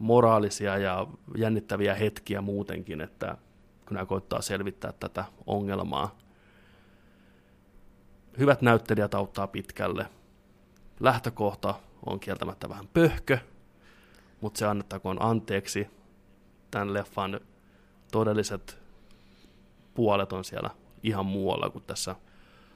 moraalisia 0.00 0.78
ja 0.78 1.06
jännittäviä 1.36 1.94
hetkiä 1.94 2.40
muutenkin, 2.40 3.00
että 3.00 3.36
kun 3.86 3.94
nämä 3.94 4.06
koittaa 4.06 4.42
selvittää 4.42 4.92
tätä 4.92 5.24
ongelmaa. 5.46 6.18
Hyvät 8.38 8.62
näyttelijät 8.62 9.14
auttaa 9.14 9.46
pitkälle. 9.46 10.06
Lähtökohta 11.00 11.74
on 12.06 12.20
kieltämättä 12.20 12.68
vähän 12.68 12.88
pöhkö, 12.88 13.38
mutta 14.40 14.58
se 14.58 14.66
annettakoon 14.66 15.22
anteeksi. 15.22 15.90
Tämän 16.70 16.94
leffan 16.94 17.40
todelliset 18.12 18.78
puolet 19.94 20.32
on 20.32 20.44
siellä 20.44 20.70
ihan 21.02 21.26
muualla 21.26 21.70
kuin 21.70 21.84
tässä 21.86 22.16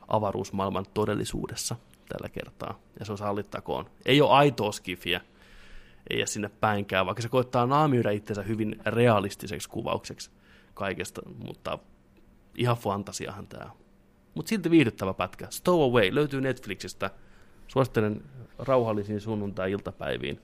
avaruusmaailman 0.09 0.87
todellisuudessa 0.95 1.77
tällä 2.09 2.29
kertaa. 2.29 2.79
Ja 2.99 3.05
se 3.05 3.13
on 3.13 3.19
sallittakoon. 3.19 3.91
Ei 4.07 4.21
ole 4.21 4.31
aitoa 4.31 4.73
skifiä, 4.73 5.21
ei 6.11 6.27
sinne 6.27 6.49
päinkään, 6.49 7.07
vaikka 7.07 7.23
se 7.23 7.29
koittaa 7.29 7.67
naamioida 7.67 8.11
itsensä 8.11 8.43
hyvin 8.43 8.81
realistiseksi 8.87 9.69
kuvaukseksi 9.69 10.31
kaikesta, 10.75 11.23
mutta 11.47 11.79
ihan 12.55 12.77
fantasiahan 12.77 13.47
tämä 13.47 13.71
Mutta 14.35 14.49
silti 14.49 14.71
viihdyttävä 14.71 15.15
pätkä. 15.15 15.47
Stowaway 15.51 16.15
löytyy 16.15 16.41
Netflixistä. 16.41 17.11
Suosittelen 17.69 18.23
rauhallisiin 18.59 19.21
sunnuntai-iltapäiviin 19.21 20.41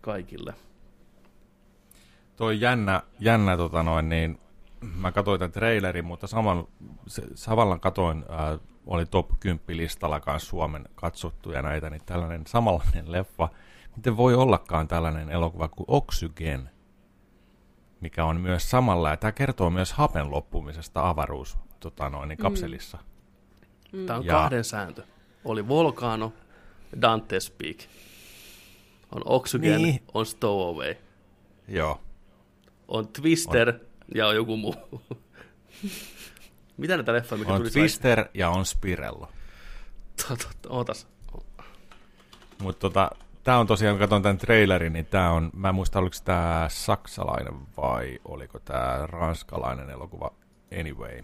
kaikille. 0.00 0.54
Toi 2.36 2.60
jännä, 2.60 3.02
jännä 3.20 3.56
tota 3.56 3.82
noin, 3.82 4.08
niin 4.08 4.38
mä 4.96 5.12
katsoin 5.12 5.38
tämän 5.38 5.52
trailerin, 5.52 6.04
mutta 6.04 6.26
saman, 6.26 6.66
samalla 7.34 7.78
katoin, 7.78 8.24
äh, 8.30 8.60
oli 8.86 9.06
top 9.06 9.30
10 9.40 9.76
listalla 9.76 10.20
kanssa 10.20 10.48
Suomen 10.48 10.88
katsottuja 10.94 11.62
näitä, 11.62 11.90
niin 11.90 12.02
tällainen 12.06 12.46
samanlainen 12.46 13.12
leffa. 13.12 13.48
Miten 13.96 14.16
voi 14.16 14.34
ollakaan 14.34 14.88
tällainen 14.88 15.30
elokuva 15.30 15.68
kuin 15.68 15.84
Oxygen, 15.88 16.70
mikä 18.00 18.24
on 18.24 18.40
myös 18.40 18.70
samalla, 18.70 19.10
ja 19.10 19.16
tämä 19.16 19.32
kertoo 19.32 19.70
myös 19.70 19.92
hapen 19.92 20.30
loppumisesta 20.30 21.08
avaruus 21.08 21.58
tota 21.80 22.10
noin, 22.10 22.28
niin 22.28 22.38
kapselissa. 22.38 22.98
Mm. 22.98 23.04
Mm. 24.00 24.06
Tämä 24.06 24.18
on 24.18 24.24
ja... 24.26 24.32
kahden 24.32 24.64
sääntö. 24.64 25.02
Oli 25.44 25.68
Volcano, 25.68 26.32
Dante 27.00 27.40
Speak. 27.40 27.76
On 29.14 29.22
Oxygen, 29.24 29.82
niin. 29.82 30.02
on 30.14 30.26
Stowaway. 30.26 30.94
Joo. 31.68 32.00
On 32.88 33.08
Twister, 33.08 33.68
on 33.68 33.80
ja 34.14 34.26
on 34.26 34.36
joku 34.36 34.56
muu. 34.56 34.74
Mitä 36.76 36.96
näitä 36.96 37.12
leffoja, 37.12 37.38
mikä 37.38 37.52
on 37.52 37.60
tuli 37.60 37.70
Twister 37.70 38.18
sai? 38.18 38.30
ja 38.34 38.50
on 38.50 38.66
Spirello. 38.66 39.28
Ootas. 40.68 41.06
Mutta 42.58 42.80
tota, 42.80 43.10
tämä 43.44 43.58
on 43.58 43.66
tosiaan, 43.66 43.94
kun 43.94 44.00
katson 44.00 44.22
tämän 44.22 44.38
trailerin, 44.38 44.92
niin 44.92 45.06
tämä 45.06 45.30
on, 45.30 45.50
mä 45.52 45.68
en 45.68 45.74
muista, 45.74 45.98
oliko 45.98 46.16
tämä 46.24 46.66
saksalainen 46.70 47.54
vai 47.76 48.18
oliko 48.24 48.58
tämä 48.58 49.06
ranskalainen 49.06 49.90
elokuva 49.90 50.30
Anyway. 50.80 51.22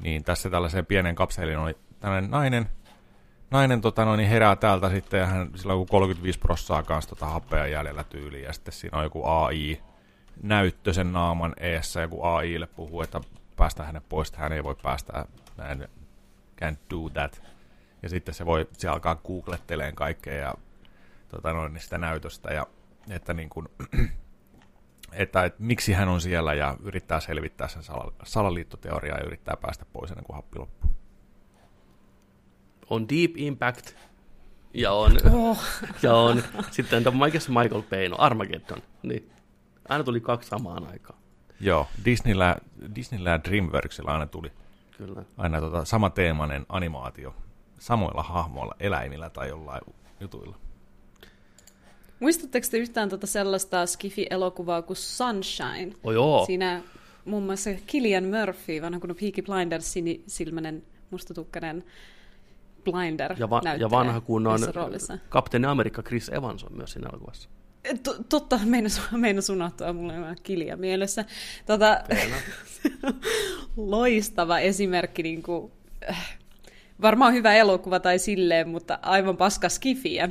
Niin 0.00 0.24
tässä 0.24 0.50
tällaiseen 0.50 0.86
pienen 0.86 1.14
kapselin 1.14 1.58
oli 1.58 1.76
tällainen 2.00 2.30
nainen, 2.30 2.70
nainen 3.50 3.80
tota, 3.80 4.04
noin, 4.04 4.18
niin 4.18 4.30
herää 4.30 4.56
täältä 4.56 4.90
sitten 4.90 5.20
ja 5.20 5.26
hän, 5.26 5.50
sillä 5.54 5.74
on 5.74 5.86
35 5.86 6.38
prossaa 6.38 6.82
kanssa 6.82 7.08
tota, 7.08 7.26
happea 7.26 7.66
jäljellä 7.66 8.04
tyyliin 8.04 8.44
ja 8.44 8.52
sitten 8.52 8.74
siinä 8.74 8.98
on 8.98 9.04
joku 9.04 9.24
AI, 9.24 9.82
näyttöisen 10.42 11.12
naaman 11.12 11.54
eessä 11.60 12.00
joku 12.00 12.22
AIlle 12.22 12.66
puhuu, 12.66 13.02
että 13.02 13.20
päästä 13.56 13.82
hänet 13.82 14.08
pois, 14.08 14.32
hän 14.32 14.52
ei 14.52 14.64
voi 14.64 14.76
päästä, 14.82 15.24
näin 15.56 15.88
can't 16.64 16.78
do 16.90 17.10
that. 17.12 17.42
Ja 18.02 18.08
sitten 18.08 18.34
se 18.34 18.46
voi, 18.46 18.68
se 18.72 18.88
alkaa 18.88 19.14
googletteleen 19.14 19.94
kaikkea 19.94 20.34
ja 20.34 20.54
tota 21.28 21.52
noin, 21.52 21.72
niin 21.72 21.82
sitä 21.82 21.98
näytöstä 21.98 22.54
ja 22.54 22.66
että, 23.10 23.34
niin 23.34 23.48
kuin, 23.48 23.68
että, 25.12 25.44
että 25.44 25.62
miksi 25.62 25.92
hän 25.92 26.08
on 26.08 26.20
siellä 26.20 26.54
ja 26.54 26.76
yrittää 26.82 27.20
selvittää 27.20 27.68
sen 27.68 27.82
sal- 27.82 28.12
salaliittoteoriaa 28.22 29.18
ja 29.18 29.26
yrittää 29.26 29.56
päästä 29.60 29.84
pois 29.92 30.10
ennen 30.10 30.24
kuin 30.24 30.36
happi 30.36 30.58
loppuu. 30.58 30.90
On 32.90 33.08
Deep 33.08 33.30
Impact 33.36 33.94
ja 34.74 34.92
on, 34.92 35.16
oh. 35.32 35.62
ja 36.02 36.14
on 36.14 36.42
sitten 36.70 37.02
Michael 37.48 37.82
Payne, 37.82 38.16
Armageddon. 38.18 38.82
Niin. 39.02 39.30
Aina 39.88 40.04
tuli 40.04 40.20
kaksi 40.20 40.48
samaan 40.48 40.86
aikaan. 40.86 41.18
Joo, 41.60 41.86
Disneyllä, 42.04 42.56
Disneyllä 42.94 43.30
ja 43.30 43.44
Dreamworksilla 43.44 44.12
aina 44.12 44.26
tuli 44.26 44.52
Kyllä. 44.98 45.24
aina 45.36 45.60
tota, 45.60 45.84
sama 45.84 46.10
teemainen 46.10 46.66
animaatio 46.68 47.34
samoilla 47.78 48.22
hahmoilla, 48.22 48.74
eläimillä 48.80 49.30
tai 49.30 49.48
jollain 49.48 49.80
jutuilla. 50.20 50.56
Muistatteko 52.20 52.66
te 52.70 52.78
yhtään 52.78 53.08
tota 53.08 53.26
sellaista 53.26 53.86
Skifi-elokuvaa 53.86 54.82
kuin 54.82 54.96
Sunshine? 54.96 55.92
Oh 56.04 56.12
joo. 56.12 56.46
Siinä 56.46 56.82
muun 57.24 57.42
muassa 57.42 57.70
Killian 57.86 58.24
Murphy, 58.24 58.82
vanha 58.82 59.00
kuin 59.00 59.16
Peaky 59.20 59.42
Blinders, 59.42 59.92
sinisilmäinen, 59.92 60.82
mustatukkainen 61.10 61.84
blinder 62.84 63.34
ja, 63.38 63.50
va- 63.50 63.62
ja 63.78 63.90
vanha 63.90 64.20
kunnon 64.20 64.58
kapteeni 65.28 65.66
Amerikka 65.66 66.02
Chris 66.02 66.28
Evans 66.28 66.64
on 66.64 66.76
myös 66.76 66.92
siinä 66.92 67.08
elokuvassa. 67.08 67.48
Totta, 68.28 68.60
meinas, 68.64 69.00
meinas 69.10 69.50
unohtua, 69.50 69.92
mulla 69.92 70.12
on 70.12 70.36
kilja 70.42 70.76
mielessä. 70.76 71.24
Tota, 71.66 72.00
loistava 73.76 74.58
esimerkki, 74.58 75.22
niin 75.22 75.42
kuin, 75.42 75.72
äh, 76.10 76.38
varmaan 77.02 77.32
hyvä 77.32 77.54
elokuva 77.54 78.00
tai 78.00 78.18
silleen, 78.18 78.68
mutta 78.68 78.98
aivan 79.02 79.36
paska 79.36 79.68
skifiä. 79.68 80.28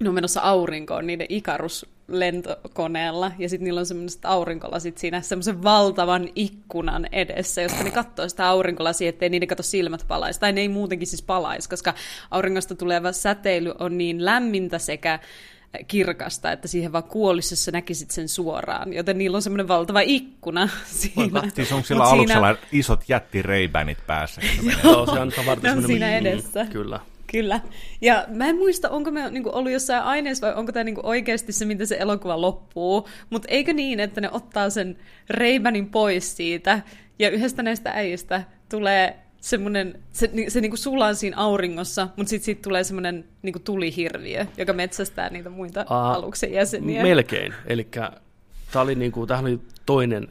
Ne 0.00 0.08
on 0.08 0.14
menossa 0.14 0.40
aurinkoon 0.40 1.06
niiden 1.06 1.26
Ikarus 1.28 1.86
lentokoneella, 2.08 3.32
ja 3.38 3.48
sitten 3.48 3.64
niillä 3.64 3.80
on 3.80 3.86
semmoiset 3.86 4.24
aurinkolasit 4.24 4.98
siinä 4.98 5.20
semmoisen 5.20 5.62
valtavan 5.62 6.28
ikkunan 6.34 7.08
edessä, 7.12 7.62
josta 7.62 7.84
ne 7.84 7.90
katsoo 7.90 8.28
sitä 8.28 8.48
aurinkolasia, 8.48 9.08
ettei 9.08 9.28
niiden 9.28 9.48
kato 9.48 9.62
silmät 9.62 10.04
palaisi, 10.08 10.40
tai 10.40 10.52
ne 10.52 10.60
ei 10.60 10.68
muutenkin 10.68 11.08
siis 11.08 11.22
palaisi, 11.22 11.68
koska 11.68 11.94
auringosta 12.30 12.74
tuleva 12.74 13.12
säteily 13.12 13.74
on 13.78 13.98
niin 13.98 14.24
lämmintä 14.24 14.78
sekä 14.78 15.18
kirkasta, 15.88 16.52
että 16.52 16.68
siihen 16.68 16.92
vaan 16.92 17.04
kuollisessa 17.04 17.70
näkisit 17.70 18.10
sen 18.10 18.28
suoraan. 18.28 18.92
Joten 18.92 19.18
niillä 19.18 19.36
on 19.36 19.42
semmoinen 19.42 19.68
valtava 19.68 20.00
ikkuna 20.00 20.68
siinä. 21.00 21.42
Siis 21.54 21.72
onko 21.72 21.86
sillä 21.86 22.04
aluksella 22.04 22.54
siinä... 22.54 22.68
isot 22.72 23.04
jättireibänit 23.08 23.98
päässä? 24.06 24.40
Joo, 24.84 25.06
se 25.06 25.20
on, 25.20 25.32
ne 25.62 25.72
on 25.72 25.86
siinä 25.86 26.16
edessä. 26.16 26.66
Kyllä. 26.72 27.00
Kyllä. 27.32 27.60
Ja 28.00 28.26
mä 28.28 28.46
en 28.46 28.56
muista, 28.56 28.90
onko 28.90 29.10
me 29.10 29.30
niinku 29.30 29.50
ollut 29.52 29.72
jossain 29.72 30.02
aineessa 30.02 30.46
vai 30.46 30.54
onko 30.54 30.72
tämä 30.72 30.84
niinku 30.84 31.00
oikeasti 31.04 31.52
se, 31.52 31.64
miten 31.64 31.86
se 31.86 31.96
elokuva 32.00 32.40
loppuu. 32.40 33.08
Mutta 33.30 33.48
eikö 33.50 33.72
niin, 33.72 34.00
että 34.00 34.20
ne 34.20 34.30
ottaa 34.30 34.70
sen 34.70 34.98
reivänin 35.30 35.90
pois 35.90 36.36
siitä 36.36 36.82
ja 37.18 37.30
yhdestä 37.30 37.62
näistä 37.62 37.90
äijistä 37.90 38.44
tulee 38.68 39.16
semmoinen, 39.42 40.02
se, 40.12 40.30
se 40.48 40.60
niinku 40.60 40.76
sulaa 40.76 41.14
siinä 41.14 41.36
auringossa, 41.36 42.08
mutta 42.16 42.30
sitten 42.30 42.44
siitä 42.44 42.62
tulee 42.62 42.84
semmoinen 42.84 43.24
niinku 43.42 43.58
tulihirviö, 43.58 44.46
joka 44.56 44.72
metsästää 44.72 45.30
niitä 45.30 45.50
muita 45.50 45.84
Aa, 45.88 46.14
aluksen 46.14 46.52
jäseniä. 46.52 47.02
Melkein. 47.02 47.54
Eli 47.66 47.88
tämä 48.72 48.82
oli, 48.82 48.94
niinku, 48.94 49.26
oli 49.42 49.60
toinen 49.86 50.28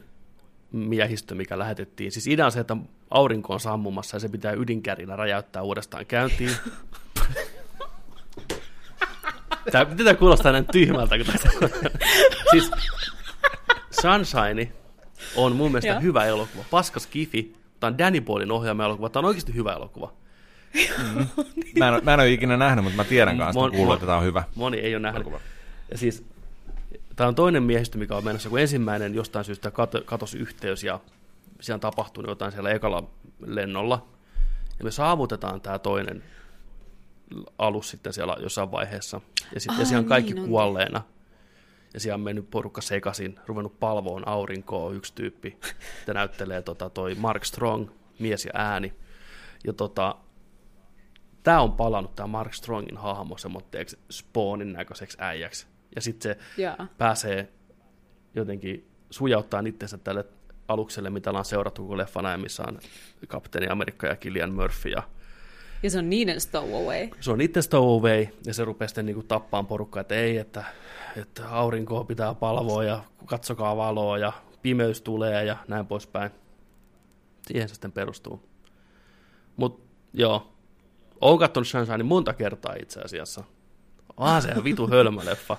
miehistö, 0.72 1.34
mikä 1.34 1.58
lähetettiin. 1.58 2.12
Siis 2.12 2.26
idea 2.26 2.46
on 2.46 2.52
se, 2.52 2.60
että 2.60 2.76
aurinko 3.10 3.52
on 3.52 3.60
sammumassa 3.60 4.16
ja 4.16 4.20
se 4.20 4.28
pitää 4.28 4.52
ydinkärinä 4.52 5.16
räjäyttää 5.16 5.62
uudestaan 5.62 6.06
käyntiin. 6.06 6.50
Tämä, 9.72 9.94
tämä 9.96 10.14
kuulostaa 10.14 10.52
näin 10.52 10.66
tyhmältä. 10.72 11.16
Kun 11.16 11.26
tästä... 11.26 11.48
siis 12.50 12.70
Sunshine 14.02 14.72
on 15.36 15.56
mun 15.56 15.70
mielestä 15.70 15.92
Joo. 15.92 16.00
hyvä 16.00 16.24
elokuva. 16.24 16.64
Paskas 16.70 17.06
Kifi. 17.06 17.61
Tämä 17.82 17.90
on 17.90 17.98
Danny 17.98 18.20
Boylin 18.20 18.50
ohjaama 18.50 18.84
elokuva. 18.84 19.08
Tämä 19.08 19.20
on 19.20 19.28
oikeasti 19.28 19.54
hyvä 19.54 19.72
elokuva. 19.72 20.12
Mm. 21.14 21.26
Mä, 21.78 21.88
en, 21.88 22.04
mä 22.04 22.14
en 22.14 22.20
ole 22.20 22.32
ikinä 22.32 22.56
nähnyt, 22.56 22.84
mutta 22.84 22.96
mä 22.96 23.04
tiedän 23.04 23.38
kanssa, 23.38 23.60
Mon, 23.60 23.70
kuuluu, 23.70 23.92
että 23.92 24.06
tämä 24.06 24.18
on 24.18 24.24
hyvä. 24.24 24.44
Moni 24.54 24.78
ei 24.78 24.94
ole 24.94 25.02
nähnyt. 25.02 25.22
Elokuva. 25.22 25.40
Ja 25.90 25.98
siis, 25.98 26.24
tämä 27.16 27.28
on 27.28 27.34
toinen 27.34 27.62
miehistö, 27.62 27.98
mikä 27.98 28.16
on 28.16 28.24
menossa, 28.24 28.48
kun 28.48 28.58
ensimmäinen 28.58 29.14
jostain 29.14 29.44
syystä 29.44 29.70
kato, 29.70 30.02
katosi 30.04 30.38
yhteys 30.38 30.84
ja 30.84 31.00
siellä 31.60 31.76
on 31.76 31.80
tapahtunut 31.80 32.28
jotain 32.28 32.52
siellä 32.52 32.70
ekalla 32.70 33.04
lennolla. 33.46 34.06
Ja 34.78 34.84
me 34.84 34.90
saavutetaan 34.90 35.60
tämä 35.60 35.78
toinen 35.78 36.22
alus 37.58 37.90
sitten 37.90 38.12
siellä 38.12 38.36
jossain 38.40 38.72
vaiheessa. 38.72 39.20
Ja 39.54 39.60
sitten 39.60 39.82
ah, 39.82 39.86
siellä 39.86 40.02
on 40.02 40.08
kaikki 40.08 40.34
niin, 40.34 40.48
kuolleena. 40.48 41.02
Ja 41.94 42.00
siellä 42.00 42.14
on 42.14 42.20
mennyt 42.20 42.50
porukka 42.50 42.80
sekaisin, 42.80 43.38
ruvennut 43.46 43.80
palvoon 43.80 44.28
aurinkoa 44.28 44.92
yksi 44.92 45.14
tyyppi. 45.14 45.58
Tämä 46.06 46.18
näyttelee 46.18 46.62
tota, 46.62 46.90
toi 46.90 47.14
Mark 47.14 47.44
Strong, 47.44 47.88
mies 48.18 48.44
ja 48.44 48.50
ääni. 48.54 48.94
Ja 49.64 49.72
tota, 49.72 50.16
tämä 51.42 51.60
on 51.60 51.72
palannut, 51.72 52.16
tämä 52.16 52.26
Mark 52.26 52.54
Strongin 52.54 52.96
hahmo 52.96 53.38
semmoitteeksi 53.38 53.98
spawnin 54.10 54.72
näköiseksi 54.72 55.18
äijäksi. 55.20 55.66
Ja 55.94 56.00
sitten 56.00 56.22
se 56.22 56.38
yeah. 56.58 56.76
pääsee 56.98 57.48
jotenkin 58.34 58.90
sujauttaa 59.10 59.62
itsensä 59.66 59.98
tälle 59.98 60.24
alukselle, 60.68 61.10
mitä 61.10 61.30
ollaan 61.30 61.44
seurattu 61.44 61.82
koko 61.82 61.96
leffan 61.96 62.26
ajan, 62.26 62.40
missä 62.40 62.62
on 62.68 62.78
kapteeni 63.28 63.68
Amerikka 63.68 64.06
ja 64.06 64.16
Killian 64.16 64.52
Murphy 64.52 64.90
ja 64.90 65.02
ja 65.82 65.90
se 65.90 65.98
on 65.98 66.10
niiden 66.10 66.40
stowaway. 66.40 67.08
Se 67.20 67.30
on 67.30 67.38
niiden 67.38 67.62
stowaway, 67.62 68.26
ja 68.46 68.54
se 68.54 68.64
rupeaa 68.64 68.88
sitten 68.88 69.06
niinku 69.06 69.22
tappaan 69.22 69.66
porukkaa, 69.66 70.00
että 70.00 70.14
ei, 70.14 70.38
että, 70.38 70.64
että 71.16 71.48
aurinkoa 71.48 72.04
pitää 72.04 72.34
palvoa, 72.34 72.84
ja 72.84 73.04
katsokaa 73.26 73.76
valoa, 73.76 74.18
ja 74.18 74.32
pimeys 74.62 75.02
tulee, 75.02 75.44
ja 75.44 75.56
näin 75.68 75.86
poispäin. 75.86 76.30
Siihen 77.46 77.68
se 77.68 77.74
sitten 77.74 77.92
perustuu. 77.92 78.48
Mutta 79.56 79.88
joo, 80.12 80.52
oon 81.20 81.38
katsonut 81.38 81.68
Sunshine 81.68 82.02
monta 82.02 82.34
kertaa 82.34 82.74
itse 82.82 83.00
asiassa. 83.00 83.44
Onhan 84.16 84.42
se 84.42 84.64
vitu 84.64 84.88
hölmöleffa. 84.88 85.56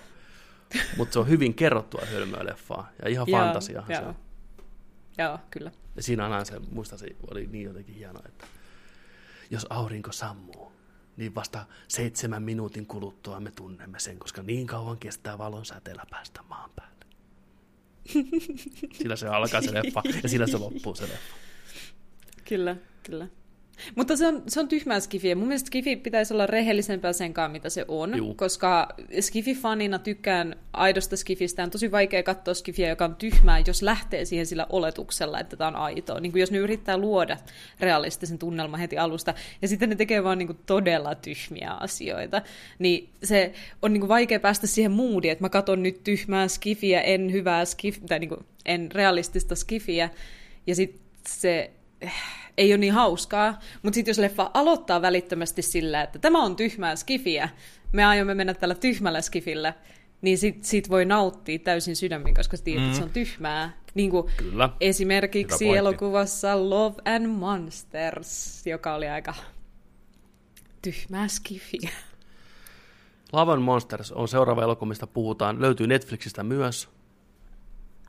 Mutta 0.97 1.13
se 1.13 1.19
on 1.19 1.29
hyvin 1.29 1.53
kerrottua 1.53 2.01
hölmöleffaa, 2.11 2.89
ja 3.03 3.09
ihan 3.09 3.27
joo, 3.27 3.39
fantasiahan 3.39 3.91
joo. 3.91 4.01
se 4.01 4.07
on. 4.07 4.15
Joo, 5.17 5.39
kyllä. 5.51 5.71
Ja 5.95 6.03
siinä 6.03 6.37
on 6.37 6.45
se, 6.45 6.59
muista 6.71 6.97
se 6.97 7.07
oli 7.31 7.47
niin 7.47 7.65
jotenkin 7.65 7.95
hieno, 7.95 8.19
että 8.25 8.47
jos 9.49 9.67
aurinko 9.69 10.11
sammuu, 10.11 10.71
niin 11.17 11.35
vasta 11.35 11.65
seitsemän 11.87 12.43
minuutin 12.43 12.85
kuluttua 12.85 13.39
me 13.39 13.51
tunnemme 13.51 13.99
sen, 13.99 14.19
koska 14.19 14.43
niin 14.43 14.67
kauan 14.67 14.97
kestää 14.97 15.37
valon 15.37 15.65
säteellä 15.65 16.03
päästä 16.09 16.41
maan 16.41 16.69
päälle. 16.75 16.93
sillä 18.99 19.15
se 19.15 19.27
alkaa 19.27 19.61
se 19.61 19.73
leffa 19.73 20.01
ja 20.23 20.29
sillä 20.29 20.47
se 20.47 20.57
loppuu 20.57 20.95
se 20.95 21.03
leffa. 21.03 21.35
Kyllä, 22.45 22.75
kyllä. 23.03 23.27
Mutta 23.95 24.17
se 24.17 24.27
on, 24.27 24.43
se 24.47 24.59
on 24.59 24.67
tyhmää 24.67 24.99
skifiä. 24.99 25.35
Mun 25.35 25.47
mielestä 25.47 25.67
skifi 25.67 25.95
pitäisi 25.95 26.33
olla 26.33 26.47
rehellisempää 26.47 27.13
senkaan, 27.13 27.51
mitä 27.51 27.69
se 27.69 27.85
on, 27.87 28.17
Juu. 28.17 28.33
koska 28.33 28.89
skifi-fanina 29.19 29.99
tykkään 29.99 30.55
aidosta 30.73 31.17
skifistä. 31.17 31.63
On 31.63 31.69
tosi 31.69 31.91
vaikea 31.91 32.23
katsoa 32.23 32.53
skifiä, 32.53 32.89
joka 32.89 33.05
on 33.05 33.15
tyhmää, 33.15 33.63
jos 33.67 33.81
lähtee 33.81 34.25
siihen 34.25 34.45
sillä 34.45 34.67
oletuksella, 34.69 35.39
että 35.39 35.57
tämä 35.57 35.67
on 35.67 35.75
aitoa. 35.75 36.19
Niin 36.19 36.31
kuin 36.31 36.39
jos 36.39 36.51
ne 36.51 36.57
yrittää 36.57 36.97
luoda 36.97 37.37
realistisen 37.79 38.39
tunnelman 38.39 38.79
heti 38.79 38.97
alusta, 38.97 39.33
ja 39.61 39.67
sitten 39.67 39.89
ne 39.89 39.95
tekee 39.95 40.23
vaan 40.23 40.37
niin 40.37 40.47
kuin 40.47 40.59
todella 40.65 41.15
tyhmiä 41.15 41.71
asioita, 41.71 42.41
niin 42.79 43.09
se 43.23 43.53
on 43.81 43.93
niin 43.93 44.01
kuin 44.01 44.09
vaikea 44.09 44.39
päästä 44.39 44.67
siihen 44.67 44.91
moodiin, 44.91 45.31
että 45.31 45.43
mä 45.43 45.49
katson 45.49 45.83
nyt 45.83 46.03
tyhmää 46.03 46.47
skifiä, 46.47 47.01
en 47.01 47.31
hyvää 47.31 47.65
skif, 47.65 47.99
tai 48.07 48.19
niin 48.19 48.29
kuin 48.29 48.45
en 48.65 48.91
realistista 48.91 49.55
skifiä, 49.55 50.09
ja 50.67 50.75
sitten 50.75 51.01
se 51.27 51.71
ei 52.57 52.73
ole 52.73 52.77
niin 52.77 52.93
hauskaa, 52.93 53.59
mutta 53.83 53.95
sitten 53.95 54.09
jos 54.09 54.17
leffa 54.17 54.51
aloittaa 54.53 55.01
välittömästi 55.01 55.61
sillä, 55.61 56.01
että 56.01 56.19
tämä 56.19 56.43
on 56.43 56.55
tyhmää 56.55 56.95
skifiä, 56.95 57.49
me 57.91 58.05
aiomme 58.05 58.33
mennä 58.33 58.53
tällä 58.53 58.75
tyhmällä 58.75 59.21
skifillä, 59.21 59.73
niin 60.21 60.37
sit, 60.37 60.63
sit 60.63 60.89
voi 60.89 61.05
nauttia 61.05 61.59
täysin 61.59 61.95
sydämin, 61.95 62.35
koska 62.35 62.57
tiedät, 62.57 62.83
mm. 62.83 62.87
että 62.87 62.97
se 62.97 63.03
on 63.03 63.09
mm. 63.09 63.13
tyhmää. 63.13 63.77
Niin 63.93 64.09
kuin 64.09 64.27
Kyllä. 64.37 64.69
esimerkiksi 64.79 65.69
elokuvassa 65.77 66.69
Love 66.69 66.95
and 67.05 67.27
Monsters, 67.27 68.67
joka 68.67 68.93
oli 68.95 69.07
aika 69.07 69.33
tyhmää 70.81 71.27
skifiä. 71.27 71.89
Love 73.33 73.51
and 73.51 73.61
Monsters 73.61 74.11
on 74.11 74.27
seuraava 74.27 74.63
elokuva, 74.63 74.89
mistä 74.89 75.07
puhutaan. 75.07 75.61
Löytyy 75.61 75.87
Netflixistä 75.87 76.43
myös. 76.43 76.89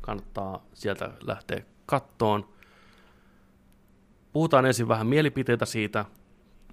Kannattaa 0.03 0.66
sieltä 0.75 1.11
lähteä 1.21 1.62
kattoon. 1.87 2.54
Puhutaan 4.35 4.66
ensin 4.66 4.89
vähän 4.89 5.06
mielipiteitä 5.06 5.66
siitä, 5.66 6.05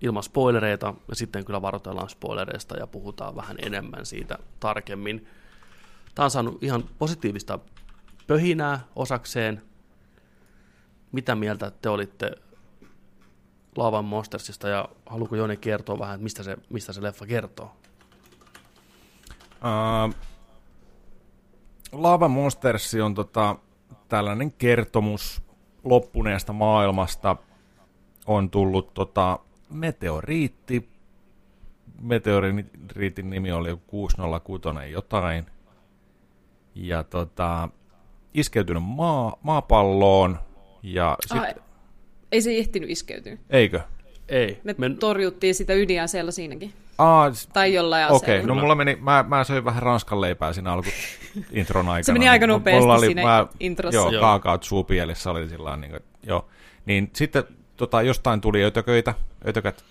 ilman 0.01 0.23
spoilereita, 0.23 0.93
ja 1.07 1.15
sitten 1.15 1.45
kyllä 1.45 1.61
varoitellaan 1.61 2.09
spoilereista 2.09 2.77
ja 2.77 2.87
puhutaan 2.87 3.35
vähän 3.35 3.57
enemmän 3.59 4.05
siitä 4.05 4.37
tarkemmin. 4.59 5.27
Tämä 6.15 6.23
on 6.23 6.31
saanut 6.31 6.63
ihan 6.63 6.83
positiivista 6.97 7.59
pöhinää 8.27 8.79
osakseen. 8.95 9.61
Mitä 11.11 11.35
mieltä 11.35 11.71
te 11.81 11.89
olitte 11.89 12.31
Laavan 13.77 14.05
Monstersista, 14.05 14.67
ja 14.67 14.89
haluatko 15.05 15.35
Joni 15.35 15.57
kertoa 15.57 15.99
vähän, 15.99 16.21
mistä 16.21 16.43
se, 16.43 16.57
mistä 16.69 16.93
se 16.93 17.03
leffa 17.03 17.25
kertoo? 17.25 17.75
Uh, 19.53 20.15
Lava 21.91 22.27
Monsters 22.27 22.95
on 23.03 23.15
tota, 23.15 23.55
tällainen 24.09 24.51
kertomus 24.51 25.41
loppuneesta 25.83 26.53
maailmasta– 26.53 27.35
on 28.35 28.49
tullut 28.49 28.93
tota, 28.93 29.39
meteoriitti. 29.69 30.89
Meteoriitin 32.01 33.29
nimi 33.29 33.51
oli 33.51 33.77
606 33.87 34.67
jotain. 34.91 35.45
Ja 36.75 37.03
tota, 37.03 37.69
iskeytynyt 38.33 38.83
maa, 38.83 39.39
maapalloon. 39.43 40.39
Ja 40.83 41.17
sit... 41.27 41.37
ah, 41.37 41.47
ei 42.31 42.41
se 42.41 42.57
ehtinyt 42.57 42.89
iskeytyä. 42.89 43.37
Eikö? 43.49 43.81
Ei. 44.29 44.59
Me 44.63 44.75
Men... 44.77 44.97
torjuttiin 44.97 45.55
sitä 45.55 45.73
ydinaseella 45.73 46.31
siinäkin. 46.31 46.73
Aa, 46.97 47.31
tai 47.53 47.73
jollain 47.73 48.11
Okei, 48.11 48.35
okay, 48.35 48.47
no 48.47 48.55
mulla 48.55 48.75
meni, 48.75 48.97
mä, 49.01 49.25
mä 49.27 49.43
söin 49.43 49.65
vähän 49.65 49.83
ranskan 49.83 50.21
leipää 50.21 50.53
siinä 50.53 50.73
alku 50.73 50.89
intron 51.51 51.89
aikana. 51.89 52.03
se 52.03 52.13
meni 52.13 52.29
aika 52.29 52.47
nopeasti 52.47 52.81
mulla 52.81 52.95
oli, 52.95 53.05
siinä 53.05 53.23
mä, 53.23 53.47
introssa. 53.59 53.95
Joo, 53.95 54.11
joo. 54.11 54.21
kaakaat 54.21 54.63
suupielissä 54.63 55.31
oli 55.31 55.49
sillä 55.49 55.77
niin 55.77 55.91
kuin, 55.91 56.03
joo. 56.23 56.47
Niin 56.85 57.09
sitten 57.13 57.43
tota, 57.81 58.01
jostain 58.01 58.41
tuli 58.41 58.63
ötököitä, 58.63 59.13
ötökät 59.47 59.83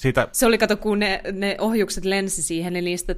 siitä... 0.00 0.28
Se 0.32 0.46
oli, 0.46 0.58
kato, 0.58 0.76
kun 0.76 0.98
ne, 0.98 1.20
ne 1.32 1.56
ohjukset 1.58 2.04
lensi 2.04 2.42
siihen, 2.42 2.72
niin 2.72 2.84
niistä 2.84 3.14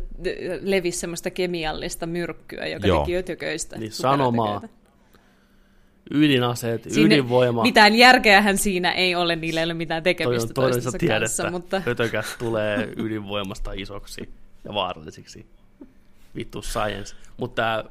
levisi 0.60 0.98
semmoista 0.98 1.30
kemiallista 1.30 2.06
myrkkyä, 2.06 2.66
joka 2.66 2.86
Joo. 2.86 3.00
teki 3.00 3.16
ötököistä. 3.16 3.78
Niin 3.78 3.92
sanomaa. 3.92 4.62
Ydinaseet, 6.14 6.82
Sinne, 6.82 7.14
ydinvoima. 7.14 7.62
Mitään 7.62 7.94
järkeähän 7.94 8.58
siinä 8.58 8.92
ei 8.92 9.14
ole, 9.14 9.36
niillä 9.36 9.60
ei 9.60 9.64
ole 9.64 9.74
mitään 9.74 10.02
tekemistä 10.02 10.54
Toi 10.54 10.64
on 10.64 10.72
toistensa 10.72 10.98
kanssa. 11.08 11.50
Mutta... 11.50 11.82
Ötökät 11.86 12.26
tulee 12.38 12.92
ydinvoimasta 12.96 13.72
isoksi 13.72 14.28
ja 14.64 14.74
vaarallisiksi. 14.74 15.46
Vittu 16.36 16.62
science. 16.62 17.16
Mutta 17.36 17.84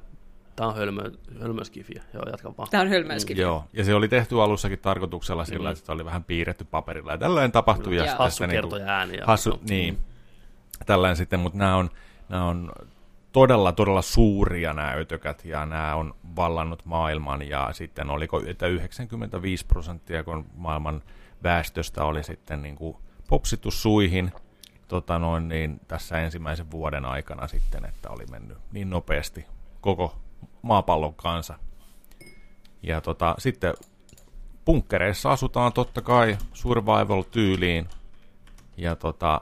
tämä 0.56 0.70
on 0.70 0.76
hölmö, 0.76 1.12
hölmöskifiä. 1.42 2.04
Joo, 2.14 2.24
jatka 2.32 2.54
vaan. 2.58 2.70
Tämä 2.72 2.82
on 2.82 2.90
hölmöskifiä. 2.90 3.46
Mm, 3.46 3.50
joo, 3.50 3.66
ja 3.74 3.84
se 3.84 3.96
oli 3.96 4.08
tehty 4.08 4.42
alussakin 4.42 4.80
tarkoituksella 4.80 5.46
sillä, 5.46 5.70
mm. 5.70 5.74
että 5.74 5.86
se 5.86 5.92
oli 5.92 6.06
vähän 6.06 6.24
piirretty 6.24 6.64
paperilla. 6.64 7.12
Ja 7.12 7.18
tällainen 7.18 7.52
tapahtui. 7.52 7.96
Ja, 7.96 8.06
ja 8.06 8.16
hassu 8.16 8.46
niin 8.46 8.70
kuin, 8.70 8.82
ääniä. 8.82 9.24
Hassu, 9.26 9.50
no. 9.50 9.60
niin. 9.70 9.98
Tällainen 10.86 11.16
sitten, 11.16 11.40
mutta 11.40 11.58
nämä 11.58 11.76
on, 11.76 11.90
nämä 12.30 12.46
on 12.46 12.72
todella, 13.32 13.72
todella 13.72 14.02
suuria 14.02 14.74
nämä 14.74 14.92
ötökät, 14.92 15.46
ja 15.46 15.66
nämä 15.66 15.96
on 15.96 16.16
vallannut 16.36 16.86
maailman, 16.86 17.50
ja 17.50 17.70
sitten 17.72 18.10
oliko, 18.10 18.42
että 18.48 18.68
95 18.68 19.66
prosenttia, 19.66 20.24
kun 20.24 20.46
maailman 20.56 21.02
väestöstä 21.44 22.04
oli 22.04 22.24
sitten 22.24 22.62
niin 22.62 22.76
kuin 22.76 22.98
popsittu 23.28 23.72
suihin, 23.72 24.32
tota 24.88 25.20
noin, 25.20 25.48
niin 25.48 25.80
tässä 25.88 26.20
ensimmäisen 26.20 26.72
vuoden 26.72 27.06
aikana 27.06 27.48
sitten, 27.48 27.86
että 27.86 28.10
oli 28.10 28.26
mennyt 28.32 28.58
niin 28.72 28.90
nopeasti 28.90 29.46
koko 29.82 30.16
maapallon 30.62 31.14
kanssa. 31.14 31.54
Ja 32.84 33.02
tota, 33.02 33.36
sitten 33.38 33.74
punkkereissa 34.66 35.32
asutaan 35.32 35.74
totta 35.74 36.02
kai 36.02 36.38
survival-tyyliin. 36.54 37.88
Ja 38.78 38.96
tota, 38.96 39.42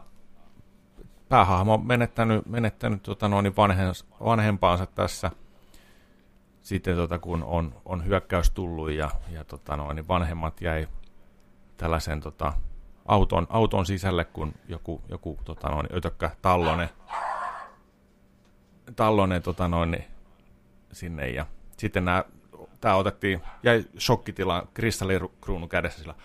päähahmo 1.29 1.73
on 1.73 1.87
menettänyt, 1.87 2.45
menettänyt 2.45 3.03
tota 3.03 3.27
noin 3.27 3.55
vanhens, 3.55 4.05
vanhempaansa 4.25 4.85
tässä. 4.85 5.31
Sitten 6.61 6.95
tota, 6.95 7.19
kun 7.19 7.43
on, 7.43 7.75
on 7.85 8.05
hyökkäys 8.05 8.51
tullut 8.51 8.91
ja, 8.91 9.09
ja 9.31 9.43
tota 9.43 9.77
noin, 9.77 9.95
niin 9.95 10.07
vanhemmat 10.07 10.61
jäi 10.61 10.87
tällaisen 11.77 12.21
tota, 12.21 12.53
auton, 13.05 13.47
auton 13.49 13.85
sisälle, 13.85 14.25
kun 14.25 14.53
joku, 14.67 15.01
joku 15.09 15.39
tota 15.45 15.69
noin, 15.69 15.87
ötökkä 15.93 16.31
tallone 16.41 16.89
tallonen 18.95 19.41
tota 19.41 19.67
noin, 19.67 20.05
sinne 20.91 21.29
ja 21.29 21.45
sitten 21.77 22.05
nämä, 22.05 22.23
tämä 22.81 22.95
otettiin, 22.95 23.41
jäi 23.63 23.85
shokkitilaan 23.99 24.67
kristallirukruunu 24.73 25.67
kädessä 25.67 25.99
sillä 25.99 26.15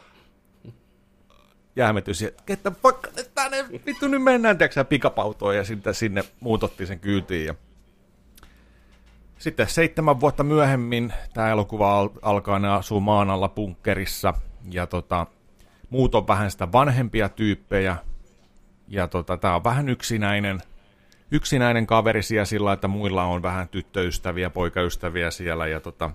jäämetys 1.77 2.23
ja 2.23 2.31
että 2.49 2.71
fuck, 2.71 3.09
tänne 3.35 3.65
vittu 3.87 4.09
nyt 4.09 4.23
mennään, 4.23 4.59
tiedätkö 4.59 4.85
pikapautoon 4.85 5.57
ja 5.57 5.65
sitten 5.65 5.95
sinne 5.95 6.25
muutottiin 6.41 6.87
sen 6.87 7.01
kyytiin 7.01 7.47
ja 7.47 7.55
sitten 9.39 9.69
seitsemän 9.69 10.21
vuotta 10.21 10.45
myöhemmin 10.45 11.13
tämä 11.35 11.51
elokuva 11.51 11.99
al- 11.99 12.11
alkaa, 12.23 12.59
ne 12.59 12.69
asuu 12.69 13.01
maan 13.01 13.31
alla 13.31 13.49
punkkerissa 13.49 14.35
ja 14.71 14.87
tota, 14.87 15.27
muut 15.91 16.15
on 16.15 16.29
vähän 16.29 16.51
sitä 16.51 16.73
vanhempia 16.73 17.29
tyyppejä 17.29 17.97
ja 18.89 19.09
tota, 19.09 19.37
tämä 19.37 19.57
on 19.57 19.65
vähän 19.65 19.89
yksinäinen, 19.89 20.61
yksinäinen 21.31 21.87
kaveri 21.87 22.23
siellä 22.23 22.45
sillä, 22.45 22.73
että 22.73 22.89
muilla 22.89 23.25
on 23.25 23.43
vähän 23.43 23.69
tyttöystäviä, 23.69 24.51
poikaystäviä 24.51 25.31
siellä 25.31 25.67
ja 25.67 25.81
tota, 25.81 26.11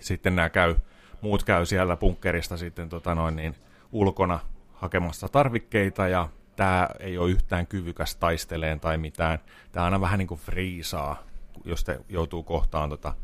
sitten 0.00 0.36
nämä 0.36 0.48
käy, 0.48 0.76
muut 1.20 1.44
käy 1.44 1.66
siellä 1.66 1.96
punkkerista 1.96 2.56
sitten 2.56 2.88
tota 2.88 3.14
noin 3.14 3.36
niin, 3.36 3.54
ulkona 3.92 4.38
hakemassa 4.74 5.28
tarvikkeita 5.28 6.08
ja 6.08 6.28
tämä 6.56 6.88
ei 7.00 7.18
ole 7.18 7.30
yhtään 7.30 7.66
kyvykäs 7.66 8.16
taisteleen 8.16 8.80
tai 8.80 8.98
mitään. 8.98 9.38
Tämä 9.72 9.84
aina 9.84 10.00
vähän 10.00 10.18
niin 10.18 10.28
kuin 10.28 10.40
friisaa, 10.40 11.22
jos 11.64 11.84
te 11.84 12.00
joutuu 12.08 12.42
kohtaan 12.42 12.90
tota 12.90 13.14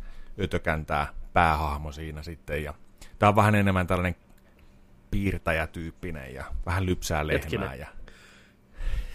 ötökäntää 0.40 1.06
päähahmo 1.32 1.92
siinä 1.92 2.22
sitten. 2.22 2.64
Ja 2.64 2.74
tämä 3.18 3.28
on 3.28 3.36
vähän 3.36 3.54
enemmän 3.54 3.86
tällainen 3.86 4.16
piirtäjätyyppinen 5.10 6.34
ja 6.34 6.44
vähän 6.66 6.86
lypsää 6.86 7.26
lehmää. 7.26 7.42
Hetkinen. 7.42 7.78
Ja... 7.78 8.01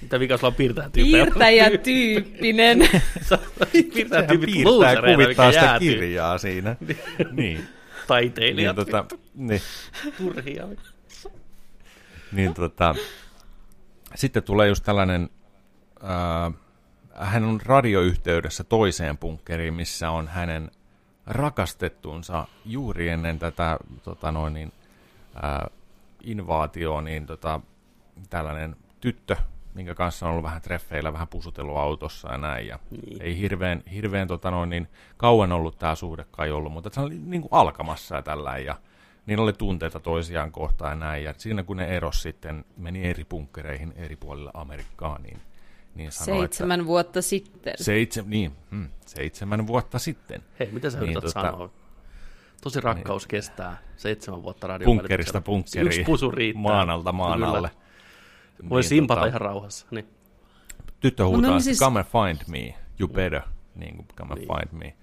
Mitä 0.02 0.20
vika 0.20 0.38
sulla 0.38 0.48
on 0.48 0.56
piirtäjätyyppinen? 0.56 1.26
Piirtäjätyyppinen. 1.34 2.90
Piirtäjätyypit 3.72 4.46
piirtää 4.46 4.96
kuvittaa 5.16 5.52
sitä 5.52 5.66
jäätyy. 5.66 5.94
kirjaa 5.94 6.38
siinä. 6.38 6.76
niin. 7.32 7.68
Taiteilijat. 8.08 8.76
Niin, 8.78 8.86
tota, 8.86 9.06
niin. 9.36 9.62
Turhia. 10.18 10.68
Niin 12.32 12.54
tota, 12.54 12.96
sitten 14.16 14.44
tulee 14.44 14.68
just 14.68 14.84
tällainen, 14.84 15.30
äh, 16.04 16.54
hän 17.14 17.44
on 17.44 17.62
radioyhteydessä 17.66 18.64
toiseen 18.64 19.18
punkkeriin, 19.18 19.74
missä 19.74 20.12
on 20.12 20.28
hänen 20.28 20.72
rakastettuunsa 21.28 22.48
juuri 22.66 23.10
ennen 23.10 23.40
tätä 23.40 23.78
tota 24.04 24.32
noin, 24.32 24.54
niin, 24.54 24.72
äh, 25.44 25.70
invaatioon, 26.24 27.04
niin 27.04 27.26
tota, 27.26 27.62
tällainen 28.30 28.76
tyttö, 29.02 29.36
minkä 29.78 29.96
kanssa 29.96 30.26
on 30.26 30.32
ollut 30.32 30.44
vähän 30.44 30.62
treffeillä, 30.62 31.14
vähän 31.14 31.28
pusutellut 31.28 31.78
autossa 31.78 32.32
ja 32.32 32.38
näin. 32.38 32.68
Ja 32.68 32.80
niin. 32.92 33.22
Ei 33.22 33.38
hirveän, 33.38 33.84
hirveän 33.94 34.28
tota 34.28 34.52
noin, 34.52 34.70
niin 34.70 34.88
kauan 35.18 35.52
ollut 35.52 35.80
tämä 35.80 35.96
suhde 35.96 36.26
kai 36.32 36.52
ollut, 36.52 36.74
mutta 36.74 36.90
se 36.94 37.02
oli 37.02 37.16
niin 37.26 37.42
kuin 37.42 37.54
alkamassa 37.54 38.16
ja 38.16 38.22
tällä. 38.22 38.58
Ja 38.58 38.76
niillä 39.26 39.44
oli 39.44 39.54
tunteita 39.54 40.00
toisiaan 40.00 40.52
kohtaan 40.52 40.92
ja 40.92 40.96
näin. 40.96 41.24
Ja 41.24 41.34
siinä 41.38 41.64
kun 41.64 41.78
ne 41.78 41.86
eros 41.86 42.22
sitten, 42.22 42.66
meni 42.78 43.04
eri 43.10 43.24
punkkereihin 43.24 43.94
eri 43.96 44.16
puolilla 44.16 44.52
Amerikkaa, 44.54 45.20
niin, 45.20 45.42
niin 45.96 46.12
sanoi, 46.12 46.40
Seitsemän 46.40 46.80
että, 46.80 46.88
vuotta 46.88 47.22
sitten. 47.22 47.74
Seitse, 47.76 48.24
niin, 48.28 48.52
hmm, 48.72 48.90
seitsemän 49.06 49.68
vuotta 49.68 50.00
sitten. 50.00 50.44
Hei, 50.60 50.70
mitä 50.72 50.90
sä 50.90 51.00
niin, 51.00 51.04
yrität 51.04 51.24
tota, 51.24 51.42
sanoa? 51.42 51.70
Tosi 52.62 52.82
rakkaus 52.82 53.24
niin, 53.24 53.30
kestää 53.30 53.78
seitsemän 53.98 54.44
vuotta 54.44 54.68
radion 54.68 54.86
Punkkerista 54.86 55.42
punkkeriin. 55.42 55.88
Yksi 55.88 56.04
pusu 56.04 56.32
riittää. 56.32 56.62
Maanalta 56.62 57.12
maanalle. 57.12 57.72
Voi 58.70 58.82
niin, 58.82 58.90
simpata 58.90 59.22
tota, 59.22 59.28
ihan 59.28 59.42
rauhassa. 59.42 59.88
Niin. 59.92 60.08
Tyttö 61.00 61.26
huutaa, 61.26 61.52
no, 61.52 61.60
siis... 61.60 61.80
come 61.80 62.00
and 62.00 62.08
find 62.08 62.42
me, 62.48 62.76
you 63.00 63.08
better. 63.08 63.42
Niin 63.76 63.96
kuin, 63.96 64.08
come 64.16 64.34
and 64.34 64.40
niin. 64.40 64.48
find 64.48 64.80
me. 64.80 64.94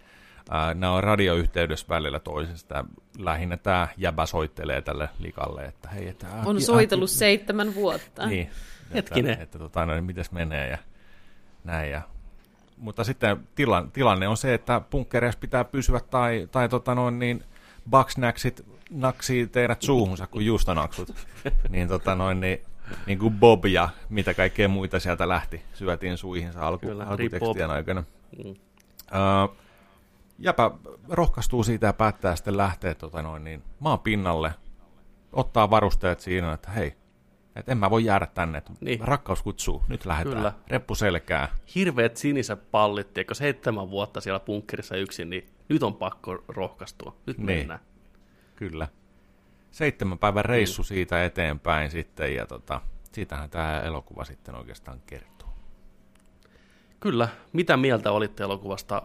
Uh, 0.51 0.75
nämä 0.75 0.93
on 0.93 1.05
radioyhteydessä 1.05 1.87
välillä 1.89 2.21
toisesta. 2.21 2.85
Lähinnä 3.19 3.57
tämä 3.57 3.89
jäbä 3.97 4.27
soittelee 4.27 4.83
tälle 4.83 5.09
likalle, 5.19 5.65
että 5.65 5.89
hei, 5.89 6.09
että... 6.09 6.27
Äh, 6.27 6.49
on 6.49 6.61
soitellut 6.61 7.11
äh, 7.11 7.17
seitsemän 7.17 7.75
vuotta. 7.75 8.27
Niin. 8.27 8.51
Hetkinen. 8.95 9.33
Että, 9.33 9.43
että 9.43 9.59
tota, 9.59 9.87
no, 9.87 9.95
niin 9.95 10.05
mites 10.05 10.33
menee 10.33 10.71
ja 10.71 10.79
näin. 11.65 11.91
Ja, 11.91 12.03
mutta 12.77 13.05
sitten 13.05 13.49
tila, 13.55 13.87
tilanne 13.93 14.29
on 14.29 14.37
se, 14.37 14.55
että 14.55 14.81
punkkereissa 14.91 15.41
pitää 15.41 15.65
pysyä 15.65 16.01
tai, 16.11 16.49
tai 16.53 16.69
tota 16.69 16.95
noin, 16.95 17.19
niin 17.19 17.45
Bugsnacksit 17.91 18.67
naksii 18.91 19.47
teidät 19.47 19.83
suuhunsa 19.83 20.27
kuin 20.27 20.47
juustonaksut. 20.47 21.15
niin, 21.69 21.89
tota 21.89 22.15
noin, 22.15 22.41
niin, 22.41 22.61
niin 23.06 23.19
kuin 23.19 23.35
Bob 23.35 23.65
ja 23.66 23.89
mitä 24.09 24.35
kaikkea 24.35 24.69
muita 24.69 25.01
sieltä 25.01 25.28
lähti, 25.28 25.62
syötiin 25.73 26.16
suihinsa 26.16 26.66
alku, 26.66 26.86
Kyllä, 26.86 27.05
alkutekstien 27.05 27.70
aikana. 27.70 28.05
Mm. 28.44 28.51
Uh, 28.51 29.56
jäpä 30.39 30.70
rohkaistuu 31.09 31.65
siitä 31.65 31.86
ja 31.86 31.93
päättää 31.93 32.36
sitten 32.36 32.56
lähteä 32.56 32.94
tota 32.94 33.23
noin, 33.23 33.44
niin 33.44 33.62
maan 33.81 33.98
pinnalle, 33.98 34.55
ottaa 35.32 35.70
varusteet 35.70 36.20
siinä, 36.20 36.52
että 36.52 36.70
hei, 36.70 36.94
että 37.56 37.73
en 37.73 37.78
mä 37.78 37.90
voi 37.90 38.05
jäädä 38.05 38.27
tänne, 38.27 38.59
että 38.59 38.73
niin. 38.81 39.01
rakkaus 39.01 39.43
kutsuu, 39.43 39.82
nyt 39.89 40.06
lähdetään, 40.06 40.36
Kyllä. 40.36 40.52
reppu 40.69 40.94
selkää. 40.94 41.48
Hirveät 41.74 42.16
siniset 42.16 42.70
pallit, 42.70 43.19
eikö 43.19 43.35
seitsemän 43.35 43.90
vuotta 43.90 44.20
siellä 44.20 44.40
punkkerissa 44.40 44.97
yksin, 44.97 45.31
niin 45.31 45.47
nyt 45.69 45.82
on 45.82 45.94
pakko 45.94 46.44
rohkaistua, 46.48 47.16
nyt 47.27 47.39
niin. 47.39 47.47
mennään. 47.47 47.81
Kyllä. 48.56 48.89
Seitsemän 49.75 50.19
päivän 50.19 50.45
reissu 50.45 50.83
mm. 50.83 50.87
siitä 50.87 51.25
eteenpäin 51.25 51.91
sitten, 51.91 52.35
ja 52.35 52.47
tota, 52.47 52.81
siitähän 53.13 53.51
tämä 53.51 53.81
elokuva 53.81 54.25
sitten 54.25 54.55
oikeastaan 54.55 55.01
kertoo. 55.07 55.55
Kyllä. 57.01 57.29
Mitä 57.53 57.77
mieltä 57.77 58.13
olitte 58.13 58.43
elokuvasta 58.43 59.03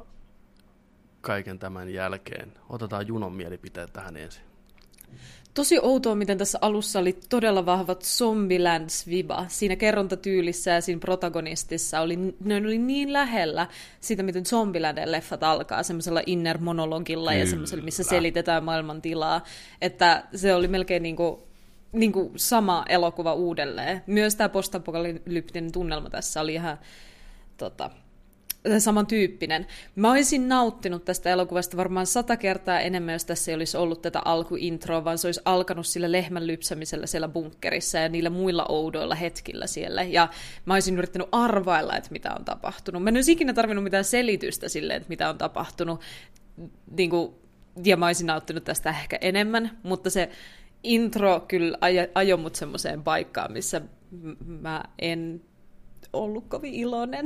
kaiken 1.21 1.59
tämän 1.59 1.89
jälkeen? 1.89 2.53
Otetaan 2.69 3.07
Junon 3.07 3.33
mielipiteet 3.33 3.93
tähän 3.93 4.17
ensin. 4.17 4.43
Tosi 5.59 5.79
outoa, 5.81 6.15
miten 6.15 6.37
tässä 6.37 6.57
alussa 6.61 6.99
oli 6.99 7.19
todella 7.29 7.65
vahvat 7.65 8.03
Zombielands-viba. 8.03 9.45
Siinä 9.47 9.75
kerrontatyylissä 9.75 10.71
ja 10.71 10.81
siinä 10.81 10.99
protagonistissa 10.99 12.01
oli, 12.01 12.17
ne 12.43 12.55
oli 12.55 12.77
niin 12.77 13.13
lähellä 13.13 13.67
sitä, 14.01 14.23
miten 14.23 14.45
Zombielandin 14.45 15.11
leffat 15.11 15.43
alkaa, 15.43 15.83
semmoisella 15.83 16.21
inner-monologilla 16.25 17.29
Kyllä. 17.29 17.43
ja 17.43 17.49
semmoisella, 17.49 17.83
missä 17.83 18.03
selitetään 18.03 18.63
maailman 18.63 19.01
tilaa, 19.01 19.43
että 19.81 20.23
se 20.35 20.53
oli 20.53 20.67
melkein 20.67 21.03
niin 21.03 21.15
kuin, 21.15 21.39
niin 21.91 22.11
kuin 22.11 22.31
sama 22.35 22.85
elokuva 22.89 23.33
uudelleen. 23.33 24.01
Myös 24.07 24.35
tämä 24.35 24.49
postapokalyptinen 24.49 25.71
tunnelma 25.71 26.09
tässä 26.09 26.41
oli 26.41 26.53
ihan 26.53 26.79
tota, 27.57 27.89
samantyyppinen. 28.79 29.67
Mä 29.95 30.11
olisin 30.11 30.49
nauttinut 30.49 31.05
tästä 31.05 31.29
elokuvasta 31.29 31.77
varmaan 31.77 32.07
sata 32.07 32.37
kertaa 32.37 32.79
enemmän, 32.79 33.13
jos 33.13 33.25
tässä 33.25 33.51
ei 33.51 33.55
olisi 33.55 33.77
ollut 33.77 34.01
tätä 34.01 34.21
alkuintroa, 34.25 35.03
vaan 35.03 35.17
se 35.17 35.27
olisi 35.27 35.41
alkanut 35.45 35.87
sillä 35.87 36.11
lehmän 36.11 36.47
lypsämisellä 36.47 37.07
siellä 37.07 37.27
bunkkerissa 37.27 37.97
ja 37.97 38.09
niillä 38.09 38.29
muilla 38.29 38.65
oudoilla 38.69 39.15
hetkillä 39.15 39.67
siellä. 39.67 40.03
Ja 40.03 40.27
mä 40.65 40.73
olisin 40.73 40.97
yrittänyt 40.97 41.27
arvailla, 41.31 41.97
että 41.97 42.11
mitä 42.11 42.33
on 42.39 42.45
tapahtunut. 42.45 43.03
Mä 43.03 43.09
en 43.09 43.15
olisi 43.15 43.31
ikinä 43.31 43.53
tarvinnut 43.53 43.83
mitään 43.83 44.03
selitystä 44.03 44.69
sille, 44.69 44.95
että 44.95 45.09
mitä 45.09 45.29
on 45.29 45.37
tapahtunut. 45.37 46.01
Niin 46.97 47.09
kuin, 47.09 47.35
ja 47.83 47.97
mä 47.97 48.05
olisin 48.05 48.27
nauttinut 48.27 48.63
tästä 48.63 48.89
ehkä 48.89 49.17
enemmän, 49.21 49.77
mutta 49.83 50.09
se 50.09 50.29
intro 50.83 51.39
kyllä 51.47 51.77
ajoi 52.15 52.37
mut 52.37 52.55
semmoiseen 52.55 53.03
paikkaan, 53.03 53.51
missä 53.51 53.81
mä 54.45 54.83
en 54.99 55.41
ollut 56.13 56.45
kovin 56.47 56.73
iloinen. 56.73 57.25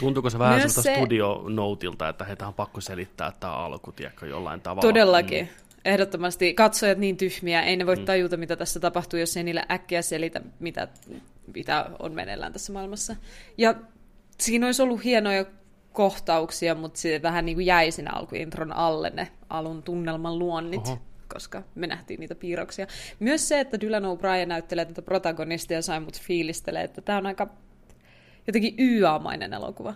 Tuntuuko 0.00 0.30
se 0.30 0.38
vähän 0.38 0.70
se... 0.70 0.94
studio 0.94 1.44
noutilta, 1.48 2.08
että 2.08 2.24
heitä 2.24 2.46
on 2.46 2.54
pakko 2.54 2.80
selittää 2.80 3.32
tämä 3.40 3.52
alku, 3.52 3.92
tiedätkö, 3.92 4.26
jollain 4.26 4.60
tavalla? 4.60 4.88
Todellakin. 4.88 5.44
Mm. 5.44 5.64
Ehdottomasti 5.84 6.54
katsojat 6.54 6.98
niin 6.98 7.16
tyhmiä, 7.16 7.62
ei 7.62 7.76
ne 7.76 7.86
voi 7.86 7.96
mm. 7.96 8.04
tajuta, 8.04 8.36
mitä 8.36 8.56
tässä 8.56 8.80
tapahtuu, 8.80 9.18
jos 9.18 9.36
ei 9.36 9.44
niille 9.44 9.64
äkkiä 9.70 10.02
selitä, 10.02 10.40
mitä, 10.60 10.88
mitä 11.54 11.90
on 11.98 12.12
meneillään 12.12 12.52
tässä 12.52 12.72
maailmassa. 12.72 13.16
Ja 13.58 13.74
siinä 14.38 14.66
olisi 14.66 14.82
ollut 14.82 15.04
hienoja 15.04 15.44
kohtauksia, 15.92 16.74
mutta 16.74 17.00
se 17.00 17.22
vähän 17.22 17.46
niin 17.46 17.56
kuin 17.56 17.66
jäi 17.66 17.90
sinne 17.90 18.10
alkuintron 18.10 18.72
alle 18.72 19.10
ne 19.10 19.28
alun 19.50 19.82
tunnelman 19.82 20.38
luonnit. 20.38 20.86
Oho 20.86 20.98
koska 21.28 21.62
me 21.74 21.86
nähtiin 21.86 22.20
niitä 22.20 22.34
piirroksia. 22.34 22.86
Myös 23.20 23.48
se, 23.48 23.60
että 23.60 23.80
Dylan 23.80 24.02
O'Brien 24.02 24.46
näyttelee 24.46 24.84
tätä 24.84 25.02
protagonistia, 25.02 25.82
sai 25.82 26.00
mut 26.00 26.20
fiilistelee, 26.20 26.84
että 26.84 27.00
tämä 27.00 27.18
on 27.18 27.26
aika 27.26 27.48
jotenkin 28.46 28.74
YA-mainen 28.78 29.52
elokuva. 29.52 29.94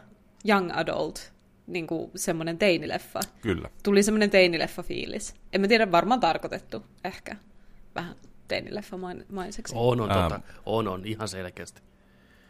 Young 0.49 0.71
adult, 0.75 1.33
niin 1.67 1.87
kuin 1.87 2.11
semmoinen 2.17 2.59
teinileffa. 2.59 3.21
Kyllä. 3.41 3.71
Tuli 3.83 4.03
semmoinen 4.03 4.31
teinileffa-fiilis. 4.31 5.35
En 5.53 5.61
mä 5.61 5.69
tiedä, 5.69 5.93
varmaan 5.93 6.21
tarkoitettu 6.21 6.85
ehkä 7.05 7.37
vähän 7.95 8.15
teinileffa-maiseksi. 8.49 9.75
On, 9.77 10.01
on, 10.01 10.09
tota. 10.09 10.41
on, 10.67 10.89
on, 10.89 11.03
ihan 11.05 11.29
selkeästi. 11.29 11.83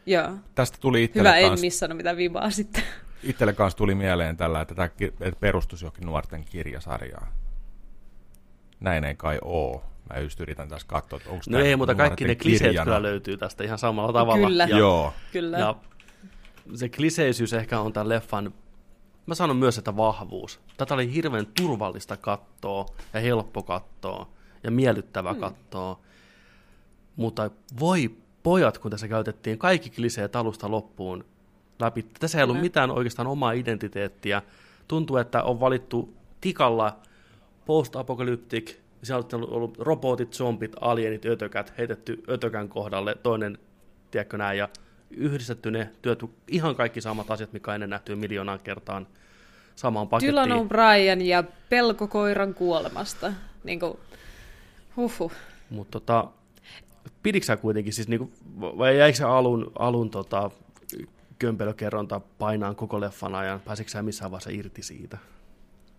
Joo. 0.06 0.30
Tästä 0.54 0.78
tuli 0.80 1.04
itselle 1.04 1.28
Hyvä, 1.28 1.48
kans... 1.48 1.60
en 1.60 1.66
missannut 1.66 1.96
mitään 1.96 2.16
vibaa 2.16 2.50
sitten. 2.50 2.82
Itselle 3.22 3.52
kanssa 3.52 3.76
tuli 3.76 3.94
mieleen 3.94 4.36
tällä, 4.36 4.60
että 4.60 4.74
tämä 4.74 4.88
perustuisi 5.40 5.84
jokin 5.84 6.06
nuorten 6.06 6.44
kirjasarjaan. 6.44 7.28
Näin 8.80 9.04
ei 9.04 9.14
kai 9.14 9.38
ole. 9.42 9.80
Mä 10.10 10.20
just 10.20 10.40
yritän 10.40 10.68
tässä 10.68 10.88
katsoa, 10.88 11.16
että 11.16 11.30
onko 11.30 11.44
No 11.48 11.58
ei, 11.58 11.76
mutta 11.76 11.94
kaikki 11.94 12.24
ne 12.24 12.34
kliseet 12.34 12.76
kyllä 12.84 13.02
löytyy 13.02 13.36
tästä 13.36 13.64
ihan 13.64 13.78
samalla 13.78 14.12
tavalla. 14.12 14.48
Kyllä, 14.48 14.64
ja, 14.64 14.78
Joo. 14.78 15.12
kyllä. 15.32 15.58
Ja 15.58 15.74
se 16.74 16.88
kliseisyys 16.88 17.52
ehkä 17.52 17.80
on 17.80 17.92
tämän 17.92 18.08
leffan, 18.08 18.54
mä 19.26 19.34
sanon 19.34 19.56
myös, 19.56 19.78
että 19.78 19.96
vahvuus. 19.96 20.60
Tätä 20.76 20.94
oli 20.94 21.14
hirveän 21.14 21.46
turvallista 21.46 22.16
kattoa 22.16 22.86
ja 23.12 23.20
helppo 23.20 23.62
kattoa 23.62 24.28
ja 24.62 24.70
miellyttävä 24.70 25.32
mm. 25.32 25.40
kattoa. 25.40 26.00
Mutta 27.16 27.50
voi 27.80 28.16
pojat, 28.42 28.78
kun 28.78 28.90
tässä 28.90 29.08
käytettiin 29.08 29.58
kaikki 29.58 29.90
kliseet 29.90 30.36
alusta 30.36 30.70
loppuun 30.70 31.24
läpi. 31.80 32.06
Tässä 32.20 32.38
ei 32.38 32.44
ollut 32.44 32.60
mitään 32.60 32.90
oikeastaan 32.90 33.28
omaa 33.28 33.52
identiteettiä. 33.52 34.42
Tuntuu, 34.88 35.16
että 35.16 35.42
on 35.42 35.60
valittu 35.60 36.14
tikalla 36.40 36.96
post-apokalyptic, 37.66 38.76
siellä 39.02 39.24
on 39.32 39.50
ollut 39.50 39.78
robotit, 39.78 40.32
zombit, 40.32 40.72
alienit, 40.80 41.24
ötökät, 41.24 41.72
heitetty 41.78 42.22
ötökän 42.28 42.68
kohdalle, 42.68 43.14
toinen, 43.22 43.58
tiedätkö 44.10 44.38
näin, 44.38 44.58
ja 44.58 44.68
yhdistetty 45.10 45.70
ne, 45.70 45.90
työty 46.02 46.26
ihan 46.48 46.76
kaikki 46.76 47.00
samat 47.00 47.30
asiat, 47.30 47.52
mikä 47.52 47.74
ennen 47.74 47.90
nähty 47.90 48.16
miljoonaan 48.16 48.60
kertaan 48.60 49.06
samaan 49.76 50.08
pakettiin. 50.08 50.30
Dylan 50.30 50.50
O'Brien 50.50 51.22
ja 51.22 51.44
pelkokoiran 51.68 52.54
kuolemasta. 52.54 53.32
Niin 53.64 53.80
kuin, 53.80 53.98
huhhuh. 54.96 55.32
Mutta 55.70 56.00
tota, 56.00 56.28
pidiksä 57.22 57.56
kuitenkin, 57.56 57.92
siis 57.92 58.08
niinku, 58.08 58.30
vai 58.60 58.98
jäikö 58.98 59.28
alun, 59.28 59.72
alun 59.78 60.10
tota, 60.10 60.50
kömpelökerronta 61.38 62.20
painaan 62.38 62.76
koko 62.76 63.00
leffan 63.00 63.34
ajan? 63.34 63.60
Pääsikö 63.60 63.90
sä 63.90 64.02
missään 64.02 64.30
vaiheessa 64.30 64.50
irti 64.50 64.82
siitä? 64.82 65.18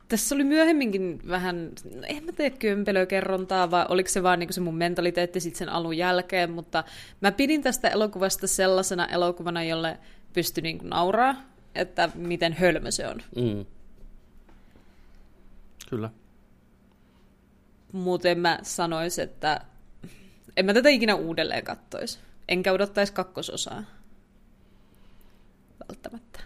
Tässä 0.10 0.36
oli 0.36 0.44
myöhemminkin 0.44 1.20
vähän, 1.28 1.72
no 1.96 2.02
en 2.08 2.24
mä 2.24 2.32
tee 2.32 2.50
kömpelökerrontaa, 2.50 3.72
vai 3.72 3.86
oliko 3.90 4.10
se 4.10 4.24
vaan 4.24 4.40
niin 4.40 4.54
se 4.54 4.62
mun 4.62 4.76
mentaliteetti 4.76 5.40
sitten 5.40 5.60
sen 5.60 5.70
alun 5.70 5.98
jälkeen, 5.98 6.52
mutta 6.52 6.84
mä 7.22 7.32
pidin 7.32 7.62
tästä 7.62 7.90
elokuvasta 7.90 8.48
sellaisena 8.48 9.08
elokuvana, 9.08 9.64
jolle 9.64 10.00
pystyi 10.34 10.62
niin 10.62 10.80
nauraa, 10.84 11.36
että 11.76 12.10
miten 12.16 12.54
hölmö 12.54 12.92
se 12.92 13.08
on. 13.08 13.22
Mm. 13.36 13.66
Kyllä. 15.90 16.10
Muuten 17.92 18.40
mä 18.40 18.60
sanoisin, 18.62 19.24
että 19.24 19.62
en 20.58 20.66
mä 20.66 20.74
tätä 20.74 20.90
ikinä 20.90 21.16
uudelleen 21.16 21.64
kattoisi. 21.64 22.20
Enkä 22.48 22.72
odottaisi 22.72 23.14
kakkososaa. 23.14 23.84
Välttämättä. 25.90 26.40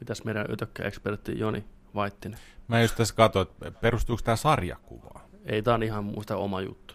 Mitäs 0.00 0.24
meidän 0.24 0.46
ötökkä-ekspertti 0.52 1.38
Joni 1.38 1.64
Vaittinen? 1.94 2.38
Mä 2.68 2.82
just 2.82 2.96
tässä 2.96 3.14
katsoin, 3.14 3.48
että 3.62 3.80
perustuuko 3.80 4.22
tämä 4.22 4.36
sarjakuvaan? 4.36 5.20
Ei, 5.44 5.62
tämä 5.62 5.74
on 5.74 5.82
ihan 5.82 6.04
muista 6.04 6.36
oma 6.36 6.60
juttu. 6.60 6.94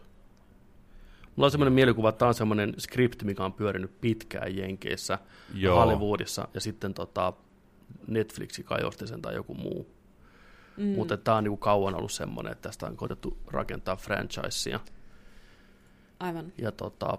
Mulla 1.35 1.47
on 1.47 1.51
semmoinen 1.51 1.73
mielikuva, 1.73 2.09
että 2.09 2.19
tämä 2.19 2.27
on 2.27 2.35
semmoinen 2.35 2.73
skripti, 2.77 3.25
mikä 3.25 3.45
on 3.45 3.53
pyörinyt 3.53 4.01
pitkään 4.01 4.57
Jenkeissä, 4.57 5.19
Joo. 5.53 5.79
Hollywoodissa, 5.79 6.47
ja 6.53 6.61
sitten 6.61 6.93
tota, 6.93 7.33
Netflixi 8.07 8.63
kajosti 8.63 9.07
sen 9.07 9.21
tai 9.21 9.35
joku 9.35 9.53
muu. 9.53 9.87
Mm. 10.77 10.85
Mutta 10.85 11.17
tämä 11.17 11.37
on 11.37 11.43
niin 11.43 11.57
kauan 11.57 11.95
ollut 11.95 12.11
semmoinen, 12.11 12.51
että 12.51 12.69
tästä 12.69 12.85
on 12.85 12.97
koitettu 12.97 13.37
rakentaa 13.47 13.95
franchisea. 13.95 14.79
Aivan. 16.19 16.53
Ja 16.57 16.71
tota, 16.71 17.17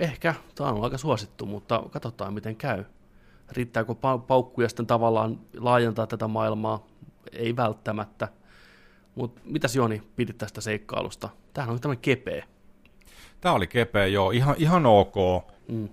ehkä 0.00 0.34
tämä 0.54 0.70
on 0.70 0.84
aika 0.84 0.98
suosittu, 0.98 1.46
mutta 1.46 1.82
katsotaan 1.90 2.34
miten 2.34 2.56
käy. 2.56 2.84
Riittääkö 3.52 3.94
paukkuja 4.26 4.68
sitten 4.68 4.86
tavallaan 4.86 5.40
laajentaa 5.58 6.06
tätä 6.06 6.28
maailmaa? 6.28 6.86
Ei 7.32 7.56
välttämättä. 7.56 8.28
Mutta 9.14 9.40
mitäs 9.44 9.76
Joni 9.76 10.02
pidit 10.16 10.38
tästä 10.38 10.60
seikkailusta? 10.60 11.28
Tämähän 11.54 11.74
on 11.74 11.80
tämmöinen 11.80 12.02
kepeä. 12.02 12.46
Tämä 13.40 13.54
oli 13.54 13.66
kepeä, 13.66 14.06
joo. 14.06 14.30
Ihan, 14.30 14.54
ihan 14.58 14.86
ok. 14.86 15.14
Mm. 15.68 15.88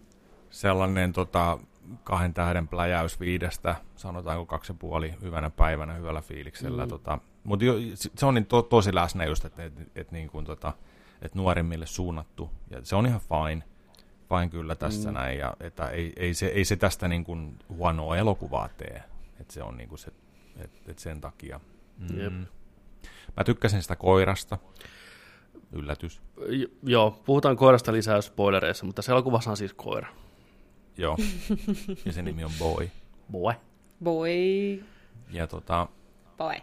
Sellainen 0.50 1.14
tota, 1.14 1.60
kahden 2.04 2.34
tähden 2.34 2.68
pläjäys 2.68 3.20
viidestä, 3.20 3.76
sanotaanko 3.96 4.46
kaksi 4.46 4.72
ja 4.72 4.78
puoli 4.80 5.14
hyvänä 5.22 5.50
päivänä, 5.50 5.94
hyvällä 5.94 6.22
fiiliksellä. 6.22 6.86
Mm. 6.86 6.90
Tota, 6.90 7.20
mutta 7.44 7.66
se 8.16 8.26
on 8.26 8.34
niin 8.34 8.46
to, 8.46 8.62
tosi 8.62 8.96
läsnä 8.96 9.26
just, 9.26 9.46
että 9.46 9.64
et, 9.64 9.80
et, 9.80 9.88
et 9.96 10.12
niin 10.12 10.28
kuin, 10.30 10.46
tota, 10.46 10.74
et 11.22 11.36
nuorimmille 11.36 11.86
suunnattu. 11.86 12.50
Ja 12.70 12.80
se 12.84 12.96
on 12.96 13.06
ihan 13.06 13.22
fine, 13.22 13.64
fine 14.32 14.50
kyllä 14.50 14.76
tässä 14.76 15.10
mm. 15.10 15.14
näin. 15.14 15.40
Ja, 15.40 15.54
että 15.60 15.90
ei, 15.90 16.14
ei, 16.16 16.34
se, 16.34 16.46
ei 16.46 16.66
se 16.66 16.76
tästä 16.76 17.08
niin 17.08 17.24
kuin 17.24 17.60
huonoa 17.70 18.18
elokuvaa 18.18 18.70
tee. 18.78 19.04
Että 19.40 19.54
se 19.54 19.64
on 19.64 19.78
niin 19.78 19.90
kuin 19.90 20.00
se, 20.00 20.12
et, 20.58 20.72
et 20.88 21.00
sen 21.00 21.22
takia. 21.22 21.60
Mm. 21.98 22.20
Jep. 22.20 22.34
Mä 23.38 23.44
tykkäsin 23.44 23.82
sitä 23.82 23.96
koirasta. 23.96 24.58
Yllätys. 25.72 26.22
J- 26.50 26.64
joo, 26.84 27.22
puhutaan 27.26 27.58
koirasta 27.58 27.94
lisää 27.94 28.22
spoilereissa, 28.22 28.86
mutta 28.86 29.02
se 29.02 29.12
elokuvassa 29.12 29.50
on 29.50 29.58
siis 29.58 29.74
koira. 29.74 30.08
Joo. 30.98 31.18
Ja 32.06 32.12
sen 32.12 32.26
nimi 32.26 32.44
on 32.44 32.52
Boy. 32.60 32.90
Boy. 33.32 33.54
Boy. 34.04 34.84
Ja 35.32 35.48
tota... 35.48 35.88
Boy. 36.38 36.56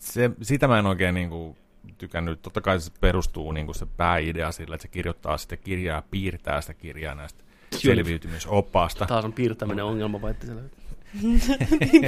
Se, 0.00 0.30
sitä 0.42 0.68
mä 0.68 0.78
en 0.78 0.86
oikein 0.86 1.14
niin 1.14 1.30
kuin, 1.30 1.56
tykännyt. 1.98 2.42
Totta 2.42 2.60
kai 2.60 2.80
se 2.80 2.92
perustuu 3.00 3.52
niin 3.52 3.66
kuin 3.66 3.76
se 3.76 3.86
pääidea 3.96 4.52
sillä, 4.52 4.74
että 4.74 4.82
se 4.82 4.88
kirjoittaa 4.88 5.38
sitä 5.38 5.56
kirjaa, 5.56 6.02
piirtää 6.10 6.60
sitä 6.60 6.74
kirjaa 6.74 7.14
näistä 7.14 7.44
selviytymisoppaasta. 7.70 9.06
Taas 9.06 9.24
on 9.24 9.32
piirtäminen 9.32 9.84
ongelma, 9.84 10.22
vai 10.22 10.30
että 10.30 10.46
siellä... 10.46 10.62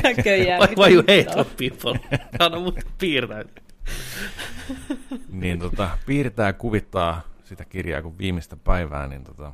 Näköjään. 0.02 0.60
Why, 0.60 0.74
why 0.76 0.92
you 0.94 1.02
hate 1.02 1.40
of 1.40 1.48
people? 1.56 2.00
Anna 2.38 2.60
mut 2.60 2.74
piirtää. 2.98 3.44
niin 5.28 5.58
tota, 5.58 5.98
piirtää 6.06 6.52
kuvittaa 6.52 7.20
sitä 7.44 7.64
kirjaa 7.64 8.02
kuin 8.02 8.18
viimeistä 8.18 8.56
päivää, 8.56 9.06
niin 9.06 9.24
tota, 9.24 9.52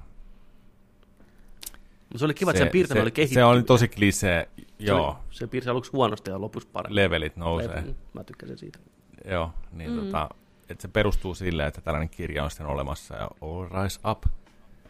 se 2.16 2.24
oli 2.24 2.34
kiva, 2.34 2.50
että 2.50 2.58
sen 2.58 2.72
piirtämä 2.72 3.02
oli 3.02 3.10
kehittynyt. 3.10 3.40
Se 3.40 3.44
oli 3.44 3.62
tosi 3.62 3.88
klisee, 3.88 4.48
joo. 4.78 5.18
Se, 5.30 5.38
se 5.38 5.46
piirsi 5.46 5.70
aluksi 5.70 5.90
huonosti 5.92 6.30
ja 6.30 6.40
lopussa 6.40 6.68
paremmin. 6.72 6.96
Levelit 6.96 7.36
nousee. 7.36 7.68
Level, 7.68 7.92
mä 8.12 8.24
tykkäsin 8.24 8.58
siitä. 8.58 8.78
Joo, 9.24 9.50
niin 9.72 9.90
mm. 9.90 9.96
tota, 9.96 10.28
että 10.68 10.82
se 10.82 10.88
perustuu 10.88 11.34
silleen, 11.34 11.68
että 11.68 11.80
tällainen 11.80 12.08
kirja 12.08 12.44
on 12.44 12.50
sitten 12.50 12.66
olemassa 12.66 13.16
ja 13.16 13.28
all 13.40 13.82
rise 13.82 14.00
up. 14.10 14.22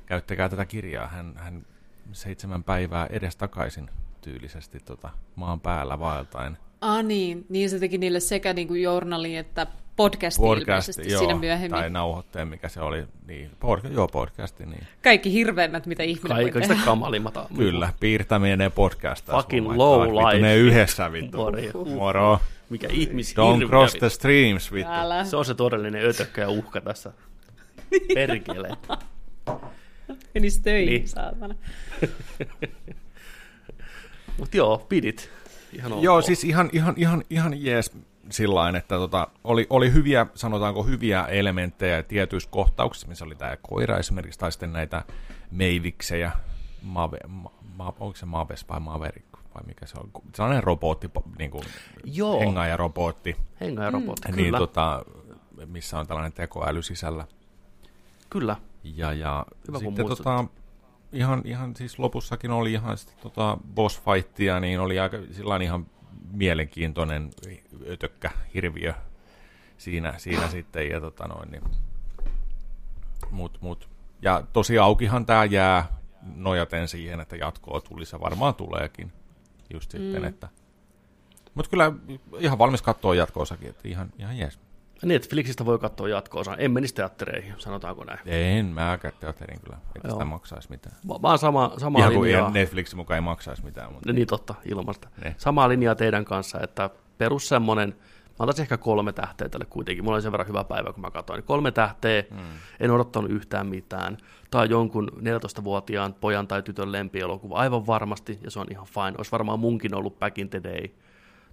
Käyttäkää 0.06 0.48
tätä 0.48 0.64
kirjaa. 0.64 1.06
Hän, 1.06 1.32
hän 1.36 1.66
seitsemän 2.12 2.64
päivää 2.64 3.06
edes 3.10 3.36
takaisin 3.36 3.90
tyylisesti 4.20 4.80
tota, 4.80 5.10
maan 5.36 5.60
päällä 5.60 5.98
vaeltain. 5.98 6.56
Ah 6.80 7.04
niin, 7.04 7.46
niin 7.48 7.70
se 7.70 7.78
teki 7.78 7.98
niille 7.98 8.20
sekä 8.20 8.52
niin 8.52 8.68
kuin 8.68 8.82
journaliin 8.82 9.38
että 9.38 9.66
podcasti, 9.96 10.42
podcasti 10.42 11.10
joo, 11.10 11.18
siinä 11.18 11.34
myöhemmin. 11.34 11.70
Tai 11.70 11.90
nauhoitteen, 11.90 12.48
mikä 12.48 12.68
se 12.68 12.80
oli. 12.80 13.04
Niin, 13.26 13.50
pod, 13.60 13.78
joo, 13.90 14.08
podcasti. 14.08 14.66
Niin. 14.66 14.86
Kaikki 15.02 15.32
hirveimmät, 15.32 15.86
mitä 15.86 16.02
ihminen 16.02 16.36
Kaikista 16.36 16.60
voi 16.60 16.68
tehdä. 16.68 16.84
kamalimmat. 16.84 17.34
Kyllä, 17.56 17.92
piirtäminen 18.00 18.60
ja 18.60 18.70
podcast. 18.70 19.26
Fucking 19.26 19.76
low 19.76 20.08
life. 20.08 20.42
Ne 20.42 20.56
yhdessä 20.56 21.12
vittu. 21.12 21.38
Moro. 21.94 22.40
Mikä 22.74 22.88
ihmis 22.90 23.34
Don't 23.34 23.68
cross 23.68 23.94
the 23.94 24.08
streams, 24.08 24.72
vittu. 24.72 24.92
Älä. 24.92 25.24
Se 25.24 25.36
on 25.36 25.44
se 25.44 25.54
todellinen 25.54 26.04
ötökkä 26.04 26.40
ja 26.40 26.50
uhka 26.50 26.80
tässä. 26.80 27.12
Perkele. 28.14 28.68
Menis 30.34 30.60
töihin, 30.60 30.88
niin. 30.88 31.08
saatana. 31.08 31.54
Mut 34.38 34.54
joo, 34.54 34.78
pidit. 34.88 35.30
Ihan 35.72 36.02
Joo, 36.02 36.22
siis 36.22 36.44
ihan, 36.44 36.70
ihan, 36.72 36.94
ihan, 36.96 37.24
ihan 37.30 37.64
jees 37.64 37.92
sillä 38.30 38.68
että 38.78 38.94
tota, 38.94 39.28
oli, 39.44 39.66
oli 39.70 39.92
hyviä, 39.92 40.26
sanotaanko 40.34 40.82
hyviä 40.82 41.24
elementtejä 41.24 42.02
tietyissä 42.02 42.50
kohtauksissa, 42.50 43.08
missä 43.08 43.24
oli 43.24 43.34
tämä 43.34 43.56
koira 43.62 43.98
esimerkiksi, 43.98 44.38
tai 44.38 44.52
sitten 44.52 44.72
näitä 44.72 45.02
meiviksejä, 45.50 46.32
Mave, 46.82 47.18
ma, 47.28 47.52
ma, 47.76 47.94
onko 48.00 48.16
se 48.16 48.26
Maves 48.26 48.68
vai 48.68 48.80
Maverick, 48.80 49.38
vai 49.54 49.62
mikä 49.66 49.86
se 49.86 49.98
on, 49.98 50.10
sellainen 50.34 50.62
robotti, 50.62 51.10
niin 51.38 51.50
kuin 51.50 51.64
Joo. 52.04 52.40
hengaaja-robotti. 52.40 53.36
Hengaaja-robotti, 53.60 54.28
mm. 54.28 54.36
Niin, 54.36 54.54
tota, 54.54 55.04
missä 55.66 55.98
on 55.98 56.06
tällainen 56.06 56.32
tekoäly 56.32 56.82
sisällä. 56.82 57.26
Kyllä. 58.30 58.56
Ja, 58.84 59.12
ja 59.12 59.46
Hyvä, 59.68 59.78
sitten 59.78 60.06
tota, 60.06 60.44
ihan, 61.12 61.42
ihan 61.44 61.76
siis 61.76 61.98
lopussakin 61.98 62.50
oli 62.50 62.72
ihan 62.72 62.98
sitten 62.98 63.16
tota 63.22 63.58
boss 63.74 64.02
fightia, 64.02 64.60
niin 64.60 64.80
oli 64.80 64.98
aika 64.98 65.16
sillä 65.30 65.56
ihan 65.56 65.86
mielenkiintoinen 66.32 67.30
ötökkä 67.88 68.30
hirviö 68.54 68.94
siinä, 69.78 70.14
siinä 70.16 70.48
sitten. 70.48 70.88
Ja, 70.88 71.00
tota 71.00 71.28
noin, 71.28 71.50
niin. 71.50 71.62
mut, 73.30 73.58
mut. 73.60 73.88
ja 74.22 74.42
tosi 74.52 74.78
aukihan 74.78 75.26
tämä 75.26 75.44
jää 75.44 75.86
nojaten 76.36 76.88
siihen, 76.88 77.20
että 77.20 77.36
jatkoa 77.36 77.80
tulisi 77.80 78.16
ja 78.16 78.20
varmaan 78.20 78.54
tuleekin. 78.54 79.12
Just 79.70 79.90
sitten, 79.90 80.22
mm. 80.22 80.28
että 80.28 80.48
mutta 81.54 81.70
kyllä 81.70 81.92
ihan 82.38 82.58
valmis 82.58 82.82
katsoa 82.82 83.14
jatkoosakin, 83.14 83.68
että 83.68 83.88
ihan, 83.88 84.12
ihan 84.18 84.38
jees. 84.38 84.58
Netflixistä 85.04 85.66
voi 85.66 85.78
katsoa 85.78 86.08
jatkoosa. 86.08 86.56
En 86.56 86.70
menisi 86.70 86.94
teattereihin, 86.94 87.54
sanotaanko 87.58 88.04
näin. 88.04 88.18
En 88.26 88.66
mäkään 88.66 89.14
teatteriin 89.20 89.60
kyllä, 89.60 89.78
että 89.96 90.10
sitä 90.10 90.24
maksaisi 90.24 90.70
mitään. 90.70 90.96
Va- 91.08 91.22
vaan 91.22 91.38
sama, 91.38 91.72
sama 91.78 91.98
Ihan 91.98 92.22
linjaa. 92.22 92.50
Netflix 92.50 92.94
mukaan 92.94 93.16
ei 93.16 93.20
maksaisi 93.20 93.64
mitään. 93.64 93.92
Mutta... 93.92 94.12
Niin 94.12 94.26
totta, 94.26 94.54
ilmasta. 94.64 95.08
Ne. 95.24 95.34
Samaa 95.38 95.68
linjaa 95.68 95.94
teidän 95.94 96.24
kanssa, 96.24 96.60
että 96.60 96.90
perus 97.18 97.48
semmoinen 97.48 97.96
antaisin 98.38 98.62
ehkä 98.62 98.76
kolme 98.76 99.12
tähteä 99.12 99.48
tälle 99.48 99.66
kuitenkin. 99.70 100.04
Mulla 100.04 100.16
oli 100.16 100.22
sen 100.22 100.32
verran 100.32 100.48
hyvä 100.48 100.64
päivä, 100.64 100.92
kun 100.92 101.00
mä 101.00 101.10
katsoin. 101.10 101.42
Kolme 101.42 101.70
tähteä, 101.70 102.24
mm. 102.30 102.38
en 102.80 102.90
odottanut 102.90 103.30
yhtään 103.30 103.66
mitään. 103.66 104.18
Tai 104.50 104.70
jonkun 104.70 105.08
14-vuotiaan 105.18 106.14
pojan 106.14 106.46
tai 106.46 106.62
tytön 106.62 106.92
lempielokuva, 106.92 107.56
aivan 107.56 107.86
varmasti, 107.86 108.38
ja 108.42 108.50
se 108.50 108.60
on 108.60 108.66
ihan 108.70 108.86
fine. 108.86 109.14
Olisi 109.18 109.32
varmaan 109.32 109.60
munkin 109.60 109.94
ollut 109.94 110.18
back 110.18 110.38
in 110.38 110.50
the 110.50 110.62
day. 110.62 110.88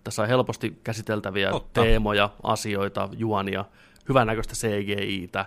Tässä 0.03 0.21
on 0.21 0.27
helposti 0.27 0.79
käsiteltäviä 0.83 1.51
Totta. 1.51 1.81
teemoja, 1.81 2.29
asioita, 2.43 3.09
juonia, 3.17 3.65
hyvännäköistä 4.09 4.53
CGI-tä, 4.53 5.45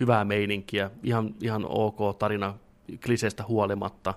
hyvää 0.00 0.24
meininkiä, 0.24 0.90
ihan, 1.02 1.34
ihan 1.42 1.64
ok 1.68 2.18
tarina 2.18 2.54
kliseistä 3.04 3.44
huolimatta. 3.48 4.14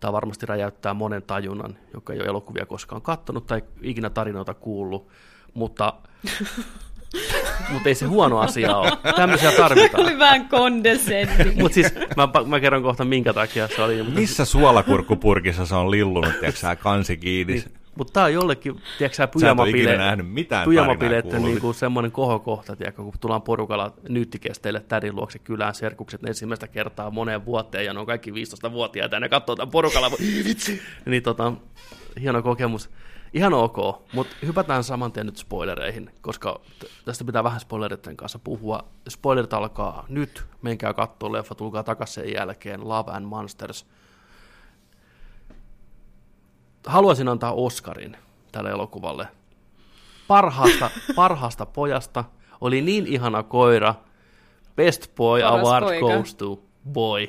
Tämä 0.00 0.12
varmasti 0.12 0.46
räjäyttää 0.46 0.94
monen 0.94 1.22
tajunnan, 1.22 1.78
joka 1.94 2.12
ei 2.12 2.20
ole 2.20 2.28
elokuvia 2.28 2.66
koskaan 2.66 3.02
katsonut 3.02 3.46
tai 3.46 3.62
ikinä 3.82 4.10
tarinoita 4.10 4.54
kuullut, 4.54 5.08
mutta 5.54 5.92
mutta 7.72 7.88
ei 7.88 7.94
se 7.94 8.06
huono 8.06 8.38
asia 8.38 8.76
ole. 8.76 8.92
Tämmöisiä 9.16 9.52
tarvitaan. 9.52 9.90
Se 10.04 10.10
oli 10.10 10.18
vähän 10.18 10.48
kondescentti. 10.48 11.52
mutta 11.60 11.74
siis 11.74 11.94
mä, 12.16 12.28
mä 12.46 12.60
kerron 12.60 12.82
kohta 12.82 13.04
minkä 13.04 13.32
takia 13.32 13.68
se 13.68 13.82
oli. 13.82 14.02
Mutta... 14.02 14.20
Missä 14.20 14.44
suolakurkkupurkissa 14.44 15.66
se 15.66 15.74
on 15.74 15.90
lillunut, 15.90 16.32
tiedätkö 16.40 16.76
kansi 16.82 17.16
kiinni? 17.16 17.52
Niin. 17.52 17.78
Mutta 17.98 18.12
tämä 18.12 18.26
on 18.26 18.32
jollekin, 18.32 18.80
tiedätkö 18.98 19.16
sä, 19.16 19.26
pyjamapile, 19.26 19.98
pyjamapileiden 20.64 21.42
niinku 21.42 21.72
semmoinen 21.72 22.12
kohokohta, 22.12 22.76
tiedätkö, 22.76 23.02
kun 23.02 23.12
tullaan 23.20 23.42
porukalla 23.42 23.92
nyyttikesteille 24.08 24.80
tädin 24.80 25.16
luokse 25.16 25.38
kylään 25.38 25.74
serkukset 25.74 26.24
ensimmäistä 26.24 26.68
kertaa 26.68 27.10
moneen 27.10 27.44
vuoteen, 27.44 27.84
ja 27.84 27.92
ne 27.92 28.00
on 28.00 28.06
kaikki 28.06 28.30
15-vuotiaita, 28.30 29.16
ja 29.16 29.20
ne 29.20 29.28
katsoo 29.28 29.56
tämän 29.56 29.70
porukalla, 29.70 30.10
vitsi, 30.44 30.82
niin 31.06 31.22
tota, 31.22 31.52
hieno 32.20 32.42
kokemus. 32.42 32.90
Ihan 33.34 33.54
ok, 33.54 33.76
mutta 34.12 34.36
hypätään 34.42 34.84
saman 34.84 35.12
tien 35.12 35.26
nyt 35.26 35.36
spoilereihin, 35.36 36.10
koska 36.20 36.60
tästä 37.04 37.24
pitää 37.24 37.44
vähän 37.44 37.60
spoileritten 37.60 38.16
kanssa 38.16 38.38
puhua. 38.38 38.84
Spoilerit 39.08 39.52
alkaa 39.52 40.04
nyt, 40.08 40.46
menkää 40.62 40.94
katsoa 40.94 41.32
leffa, 41.32 41.54
tulkaa 41.54 41.82
takaisin 41.82 42.24
sen 42.24 42.32
jälkeen, 42.34 42.88
Love 42.88 43.12
and 43.12 43.24
Monsters– 43.24 43.86
haluaisin 46.88 47.28
antaa 47.28 47.52
Oscarin 47.52 48.16
tälle 48.52 48.70
elokuvalle. 48.70 49.28
Parhaasta, 50.28 50.90
parhaasta 51.16 51.66
pojasta 51.66 52.24
oli 52.60 52.82
niin 52.82 53.06
ihana 53.06 53.42
koira. 53.42 53.94
Best 54.76 55.14
Boy 55.14 55.42
Paras 55.42 55.60
Award 55.60 55.84
poika. 55.84 56.06
goes 56.06 56.34
to 56.34 56.60
boy. 56.92 57.28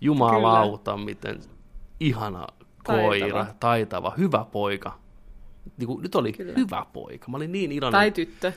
Jumalauta, 0.00 0.92
Kyllä. 0.92 1.04
miten 1.04 1.40
ihana 2.00 2.46
koira, 2.84 3.28
taitava, 3.28 3.54
taitava 3.60 4.12
hyvä 4.18 4.44
poika. 4.52 4.98
Niin 5.78 5.86
kuin, 5.86 6.02
nyt 6.02 6.14
oli 6.14 6.32
Kyllä. 6.32 6.52
hyvä 6.56 6.86
poika. 6.92 7.30
Mä 7.30 7.36
olin 7.36 7.52
niin 7.52 7.72
iloinen. 7.72 7.98
Tai 7.98 8.10
tyttö. 8.10 8.52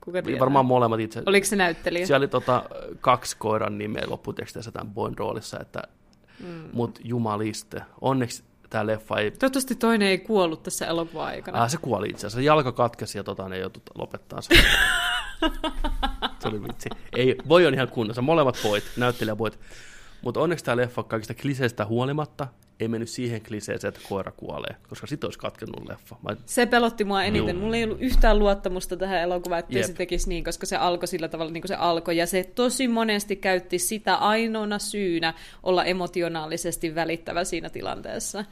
Kuka 0.00 0.22
tiedää? 0.22 0.40
Varmaan 0.40 0.66
molemmat 0.66 1.00
itse. 1.00 1.22
Oliko 1.26 1.46
se 1.46 1.56
näyttelijä? 1.56 2.06
Siellä 2.06 2.22
oli 2.22 2.28
tota, 2.28 2.62
kaksi 3.00 3.36
koiran 3.36 3.78
nimeä 3.78 4.04
lopputeksteissä 4.06 4.72
tämän 4.72 4.94
Boyn 4.94 5.18
roolissa, 5.18 5.60
että, 5.60 5.82
mm. 6.40 6.68
mut 6.72 7.00
jumaliste. 7.04 7.82
Onneksi 8.00 8.44
tämä 8.70 8.86
leffa 8.86 9.18
ei... 9.18 9.30
Toivottavasti 9.30 9.74
toinen 9.74 10.08
ei 10.08 10.18
kuollut 10.18 10.62
tässä 10.62 10.86
elokuvan 10.86 11.26
aikana. 11.26 11.62
Ah, 11.62 11.70
se 11.70 11.76
kuoli 11.76 12.08
itse 12.08 12.26
asiassa. 12.26 12.40
Jalka 12.40 12.72
katkesi 12.72 13.18
ja 13.18 13.24
tota, 13.24 13.48
ne 13.48 13.58
joutui 13.58 13.82
lopettaa 13.94 14.40
se. 14.40 14.54
se 16.40 16.48
oli 16.48 16.62
vitsi. 16.62 16.88
Ei, 17.16 17.36
voi 17.48 17.66
on 17.66 17.74
ihan 17.74 17.88
kunnossa. 17.88 18.22
Molemmat 18.22 18.58
poit, 18.62 18.84
näyttelijäpoit. 18.96 19.58
Mutta 20.22 20.40
onneksi 20.40 20.64
tämä 20.64 20.76
leffa 20.76 21.02
kaikista 21.02 21.34
kliseistä 21.34 21.84
huolimatta 21.84 22.48
ei 22.80 22.88
mennyt 22.88 23.08
siihen 23.08 23.42
kliseeseen, 23.42 23.88
että 23.88 24.08
koira 24.08 24.32
kuolee, 24.32 24.76
koska 24.88 25.06
sit 25.06 25.24
olisi 25.24 25.38
katkennut 25.38 25.88
leffa. 25.88 26.16
Mä... 26.22 26.36
Se 26.46 26.66
pelotti 26.66 27.04
mua 27.04 27.24
eniten. 27.24 27.54
Juu. 27.56 27.62
Mulla 27.62 27.76
ei 27.76 27.84
ollut 27.84 28.00
yhtään 28.00 28.38
luottamusta 28.38 28.96
tähän 28.96 29.20
elokuvaan, 29.20 29.58
että 29.58 29.78
Jep. 29.78 29.86
se 29.86 29.92
tekisi 29.92 30.28
niin, 30.28 30.44
koska 30.44 30.66
se 30.66 30.76
alkoi 30.76 31.08
sillä 31.08 31.28
tavalla, 31.28 31.52
niin 31.52 31.62
kuin 31.62 31.68
se 31.68 31.74
alkoi. 31.74 32.16
Ja 32.16 32.26
se 32.26 32.44
tosi 32.54 32.88
monesti 32.88 33.36
käytti 33.36 33.78
sitä 33.78 34.14
ainoana 34.14 34.78
syynä 34.78 35.34
olla 35.62 35.84
emotionaalisesti 35.84 36.94
välittävä 36.94 37.44
siinä 37.44 37.70
tilanteessa. 37.70 38.44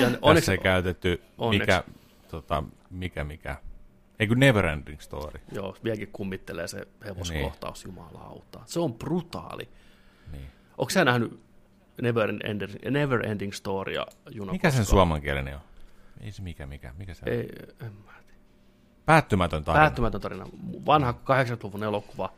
Ja 0.00 0.10
onneksi 0.22 0.50
ei 0.50 0.58
käytetty 0.58 1.22
onneksi. 1.38 1.60
mikä, 1.60 1.84
tota, 2.28 2.64
mikä, 2.90 3.24
mikä, 3.24 3.56
ei 4.18 4.26
kun 4.26 4.40
Neverending 4.40 5.00
Story. 5.00 5.40
Joo, 5.52 5.76
vieläkin 5.84 6.08
kummittelee 6.12 6.68
se 6.68 6.86
hevoskohtaus, 7.04 7.84
niin. 7.84 7.94
jumalauta. 7.94 8.60
Se 8.66 8.80
on 8.80 8.94
brutaali. 8.94 9.68
Niin. 10.32 10.46
Onko 10.78 10.90
sä 10.90 11.04
nähnyt 11.04 11.43
Never 12.02 12.30
Ending, 12.44 12.72
Never 12.90 13.26
Ending 13.26 13.52
Storya 13.52 14.06
Juno 14.30 14.52
Mikä 14.52 14.70
sen 14.70 14.84
suomenkielinen 14.84 15.54
on? 15.54 15.60
Ei 16.20 16.32
se 16.32 16.42
mikä, 16.42 16.66
mikä, 16.66 16.94
mikä 16.98 17.14
se 17.14 17.30
Ei, 17.30 17.48
en 17.80 17.92
mä 18.06 18.14
Päättymätön 19.06 19.64
tarina. 19.64 19.82
Päättymätön 19.82 20.20
tarina. 20.20 20.46
Vanha 20.86 21.12
80-luvun 21.12 21.84
elokuva. 21.84 22.32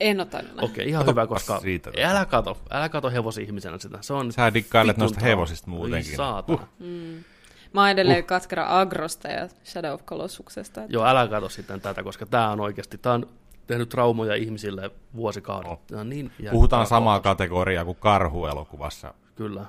En 0.00 0.20
ole 0.20 0.26
tajunnut. 0.26 0.62
Okei, 0.62 0.88
ihan 0.88 1.06
hyvä, 1.06 1.26
koska 1.26 1.60
siitä, 1.60 1.90
älä 2.04 2.26
kato, 2.26 2.58
älä 2.70 2.88
kato 2.88 3.10
hevosi-ihmisenä 3.10 3.78
sitä. 3.78 3.98
Se 4.00 4.12
on 4.12 4.32
Sä 4.32 4.54
dikkailet 4.54 4.96
noista 4.96 5.20
hevosista 5.20 5.70
muutenkin. 5.70 6.16
Saatana. 6.16 6.62
Uh. 6.62 6.86
Mm. 6.86 7.24
Mä 7.72 7.80
oon 7.80 7.90
edelleen 7.90 8.22
uh. 8.22 8.26
katkera 8.26 8.80
Agrosta 8.80 9.28
ja 9.28 9.48
Shadow 9.64 9.92
of 9.92 10.04
Colossuksesta. 10.04 10.82
Että... 10.82 10.92
Joo, 10.92 11.06
älä 11.06 11.28
kato 11.28 11.48
sitten 11.48 11.80
tätä, 11.80 12.02
koska 12.02 12.26
tää 12.26 12.50
on 12.50 12.60
oikeasti, 12.60 12.98
tää 12.98 13.12
on 13.12 13.26
tehnyt 13.72 13.88
traumoja 13.88 14.34
ihmisille 14.34 14.90
vuosikaudet. 15.16 15.70
Oh. 15.70 16.04
Niin 16.04 16.32
Puhutaan 16.50 16.86
samaa 16.86 17.20
kategoriaa 17.20 17.84
kuin 17.84 17.96
Karhu-elokuvassa. 18.00 19.14
Kyllä. 19.34 19.66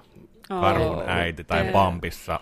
Karhun 0.48 0.98
oh, 0.98 1.04
äiti 1.08 1.44
tai 1.44 1.66
Pampissa. 1.72 2.40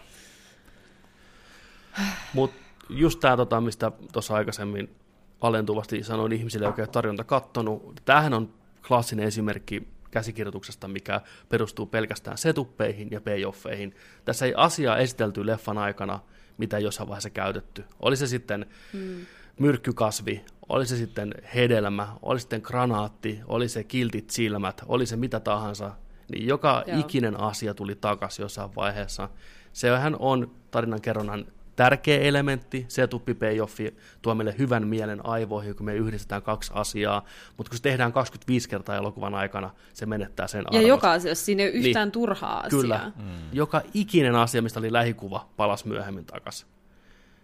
Mutta 2.34 2.58
just 2.90 3.20
tämä, 3.20 3.38
tota, 3.38 3.62
mistä 3.62 3.92
tuossa 4.12 4.36
aikaisemmin 4.36 4.96
alentuvasti 5.42 6.04
sanoin 6.04 6.32
ihmisille, 6.32 6.66
jotka 6.66 6.82
ei 6.82 6.88
tarjonta 6.88 7.24
kattonut. 7.24 8.02
Tämähän 8.06 8.34
on 8.34 8.54
klassinen 8.88 9.28
esimerkki 9.28 9.88
käsikirjoituksesta, 10.12 10.88
mikä 10.88 11.22
perustuu 11.50 11.86
pelkästään 11.86 12.38
setuppeihin 12.38 13.08
ja 13.12 13.22
payoffeihin. 13.22 13.96
Tässä 14.26 14.46
ei 14.46 14.54
asiaa 14.58 14.98
esitelty 14.98 15.46
leffan 15.46 15.78
aikana, 15.78 16.20
mitä 16.58 16.80
jossain 16.80 17.10
vaiheessa 17.10 17.30
käytetty. 17.30 17.84
Oli 18.00 18.18
se 18.18 18.28
sitten 18.28 18.66
hmm. 18.94 19.26
Myrkkykasvi, 19.62 20.46
oli 20.70 20.86
se 20.86 20.98
sitten 20.98 21.34
hedelmä, 21.56 22.08
oli 22.22 22.40
sitten 22.40 22.62
granaatti, 22.64 23.40
oli 23.48 23.70
se 23.70 23.84
kiltit 23.84 24.30
silmät, 24.30 24.82
oli 24.88 25.06
se 25.06 25.16
mitä 25.16 25.40
tahansa, 25.40 25.92
niin 26.32 26.48
joka 26.48 26.84
Joo. 26.88 27.00
ikinen 27.00 27.40
asia 27.40 27.74
tuli 27.74 27.96
takaisin 27.96 28.44
jossain 28.44 28.76
vaiheessa. 28.76 29.30
Sehän 29.74 30.16
on 30.20 30.52
tarinan 30.72 31.02
kerronnan 31.02 31.46
tärkeä 31.76 32.20
elementti, 32.20 32.86
se 32.88 33.08
tuppi 33.08 33.34
payoffi 33.34 33.98
tuo 34.22 34.36
meille 34.36 34.56
hyvän 34.58 34.88
mielen 34.88 35.26
aivoihin, 35.26 35.76
kun 35.76 35.86
me 35.86 35.96
yhdistetään 35.96 36.42
kaksi 36.42 36.72
asiaa, 36.76 37.26
mutta 37.58 37.70
kun 37.70 37.78
se 37.78 37.84
tehdään 37.84 38.14
25 38.14 38.70
kertaa 38.70 38.96
elokuvan 38.96 39.36
aikana, 39.36 39.70
se 39.94 40.06
menettää 40.06 40.48
sen 40.48 40.60
arvosta. 40.60 40.82
Ja 40.82 40.88
joka 40.88 41.12
asiassa, 41.12 41.46
siinä 41.46 41.64
ei 41.64 41.70
ole 41.70 41.78
yhtään 41.78 42.08
niin, 42.08 42.12
turhaa 42.12 42.60
asiaa. 42.60 42.82
Kyllä, 42.82 43.12
mm. 43.16 43.24
joka 43.54 43.82
ikinen 43.94 44.36
asia, 44.36 44.62
mistä 44.62 44.80
oli 44.80 44.94
lähikuva, 44.94 45.50
palasi 45.58 45.88
myöhemmin 45.88 46.26
takaisin. 46.26 46.68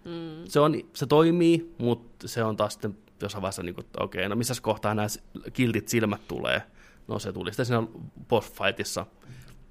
Mm. 0.07 0.43
Se, 0.45 0.59
on, 0.59 0.75
se 0.93 1.05
toimii, 1.05 1.75
mutta 1.77 2.27
se 2.27 2.43
on 2.43 2.57
taas 2.57 2.73
sitten 2.73 2.97
jossain 3.21 3.41
vaiheessa, 3.41 3.63
niin 3.63 3.79
että 3.79 4.03
okei, 4.03 4.19
okay, 4.19 4.29
no 4.29 4.35
missä 4.35 4.53
kohtaa 4.61 4.95
nämä 4.95 5.07
kiltit 5.53 5.87
silmät 5.87 6.27
tulee. 6.27 6.61
No 7.07 7.19
se 7.19 7.33
tuli 7.33 7.51
sitten 7.51 7.65
siinä 7.65 7.87
boss 8.29 8.51
fightissa. 8.53 9.05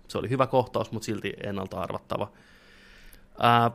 Se 0.09 0.19
oli 0.19 0.31
hyvä 0.31 0.47
kohtaus, 0.47 0.93
mutta 0.93 1.07
silti 1.07 1.33
ennalta 1.43 1.81
arvattava. 1.81 2.33
Ää, 3.39 3.71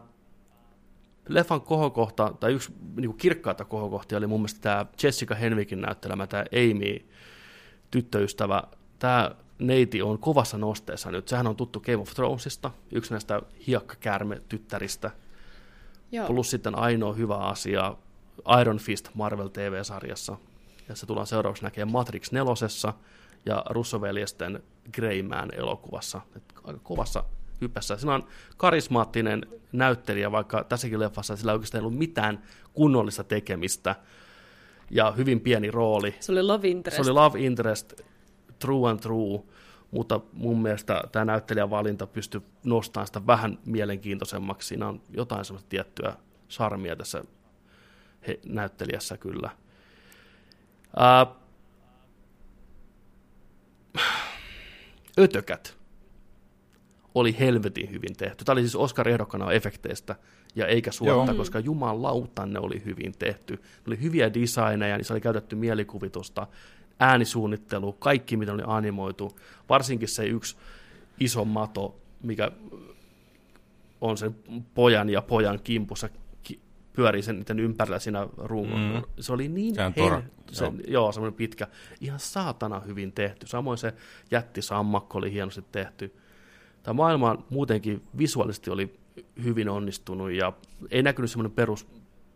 leffan 1.29 1.61
kohokohta, 1.61 2.33
tai 2.39 2.53
yksi 2.53 2.73
niin 2.95 3.17
kirkkaita 3.17 3.65
kohokohtia 3.65 4.17
oli 4.17 4.27
mun 4.27 4.39
mielestä 4.39 4.61
tämä 4.61 4.85
Jessica 5.03 5.35
Henwikin 5.35 5.81
näyttelemä, 5.81 6.27
tämä 6.27 6.45
Amy, 6.53 7.09
tyttöystävä. 7.91 8.63
Tämä 8.99 9.31
neiti 9.59 10.01
on 10.01 10.19
kovassa 10.19 10.57
nosteessa 10.57 11.11
nyt. 11.11 11.27
Sehän 11.27 11.47
on 11.47 11.55
tuttu 11.55 11.79
Game 11.79 11.97
of 11.97 12.13
Thronesista, 12.13 12.71
yksi 12.91 13.11
näistä 13.11 13.41
hiekkakäärme-tyttäristä. 13.67 15.11
Joo. 16.11 16.27
Plus 16.27 16.49
sitten 16.49 16.77
ainoa 16.77 17.13
hyvä 17.13 17.37
asia, 17.37 17.95
Iron 18.61 18.77
Fist 18.77 19.09
Marvel 19.13 19.47
TV-sarjassa. 19.47 20.37
Ja 20.89 20.95
se 20.95 21.05
tullaan 21.05 21.27
seuraavaksi 21.27 21.63
näkemään 21.63 21.91
Matrix 21.91 22.31
4 22.31 22.53
ja 23.45 23.65
Russoveljesten 23.69 24.63
Man 25.27 25.53
elokuvassa. 25.53 26.21
Et 26.35 26.43
aika 26.63 26.79
kovassa 26.83 27.23
hypässä. 27.61 27.97
Siinä 27.97 28.13
on 28.13 28.27
karismaattinen 28.57 29.45
näyttelijä, 29.71 30.31
vaikka 30.31 30.63
tässäkin 30.63 30.99
leffassa 30.99 31.35
sillä 31.35 31.51
ei 31.51 31.53
oikeastaan 31.53 31.83
ollut 31.83 31.97
mitään 31.97 32.43
kunnollista 32.73 33.23
tekemistä. 33.23 33.95
Ja 34.89 35.11
hyvin 35.11 35.39
pieni 35.39 35.71
rooli. 35.71 36.15
Se 36.19 36.31
oli 36.31 36.43
love 36.43 36.67
interest. 36.67 36.95
Se 36.95 37.11
oli 37.11 37.19
love 37.19 37.39
interest, 37.39 37.93
true 38.59 38.89
and 38.89 38.99
true. 38.99 39.39
Mutta 39.91 40.19
mun 40.33 40.61
mielestä 40.61 41.03
tämä 41.11 41.25
näyttelijän 41.25 41.69
valinta 41.69 42.07
pystyy 42.07 42.41
nostamaan 42.63 43.07
sitä 43.07 43.27
vähän 43.27 43.59
mielenkiintoisemmaksi. 43.65 44.67
Siinä 44.67 44.87
on 44.87 45.01
jotain 45.09 45.45
semmoista 45.45 45.69
tiettyä 45.69 46.13
charmia 46.49 46.95
tässä 46.95 47.23
he, 48.27 48.39
näyttelijässä 48.45 49.17
kyllä. 49.17 49.49
Ää, 50.97 51.27
ötökät 55.19 55.77
oli 57.15 57.39
helvetin 57.39 57.91
hyvin 57.91 58.15
tehty. 58.17 58.45
Tämä 58.45 58.53
oli 58.53 58.61
siis 58.61 58.75
Oscar-ehdokkana 58.75 59.51
efekteistä 59.51 60.15
ja 60.55 60.67
eikä 60.67 60.91
suotta, 60.91 61.33
koska 61.33 61.59
jumalauta 61.59 62.45
ne 62.45 62.59
oli 62.59 62.81
hyvin 62.85 63.13
tehty. 63.19 63.53
Ne 63.53 63.61
oli 63.87 64.01
hyviä 64.01 64.33
designeja, 64.33 65.03
se 65.03 65.13
oli 65.13 65.21
käytetty 65.21 65.55
mielikuvitusta, 65.55 66.47
äänisuunnittelu, 67.01 67.93
kaikki 67.93 68.37
mitä 68.37 68.53
oli 68.53 68.63
animoitu, 68.65 69.39
varsinkin 69.69 70.07
se 70.07 70.25
yksi 70.25 70.57
iso 71.19 71.45
mato, 71.45 71.99
mikä 72.23 72.51
on 74.01 74.17
sen 74.17 74.35
pojan 74.73 75.09
ja 75.09 75.21
pojan 75.21 75.59
kimpussa 75.63 76.09
pyörii 76.93 77.21
sen 77.21 77.35
niiden 77.35 77.59
ympärillä 77.59 77.99
siinä 77.99 78.27
ruumun. 78.37 78.79
Mm. 78.79 79.01
Se 79.19 79.33
oli 79.33 79.47
niin 79.47 79.75
se 79.75 79.81
hel... 79.97 80.21
se, 80.51 80.65
joo. 80.65 80.73
joo, 80.87 81.11
semmoinen 81.11 81.37
pitkä, 81.37 81.67
ihan 82.01 82.19
saatana 82.19 82.79
hyvin 82.79 83.11
tehty. 83.11 83.47
Samoin 83.47 83.77
se 83.77 83.93
jättisammakko 84.31 85.17
oli 85.17 85.31
hienosti 85.31 85.63
tehty. 85.71 86.15
Tämä 86.83 86.93
maailma 86.93 87.45
muutenkin 87.49 88.01
visuaalisesti 88.17 88.69
oli 88.69 88.99
hyvin 89.43 89.69
onnistunut 89.69 90.31
ja 90.31 90.53
ei 90.91 91.03
näkynyt 91.03 91.31
semmoinen 91.31 91.55
perus 91.55 91.87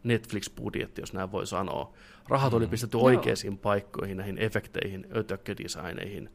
Netflix-budjetti, 0.05 1.01
jos 1.01 1.13
näin 1.13 1.31
voi 1.31 1.47
sanoa. 1.47 1.93
Rahat 2.29 2.51
mm. 2.51 2.57
oli 2.57 2.67
pistetty 2.67 2.97
oikeisiin 2.97 3.53
Joo. 3.53 3.59
paikkoihin, 3.61 4.17
näihin 4.17 4.37
efekteihin, 4.37 5.07
ötökködesigneihin. 5.15 6.29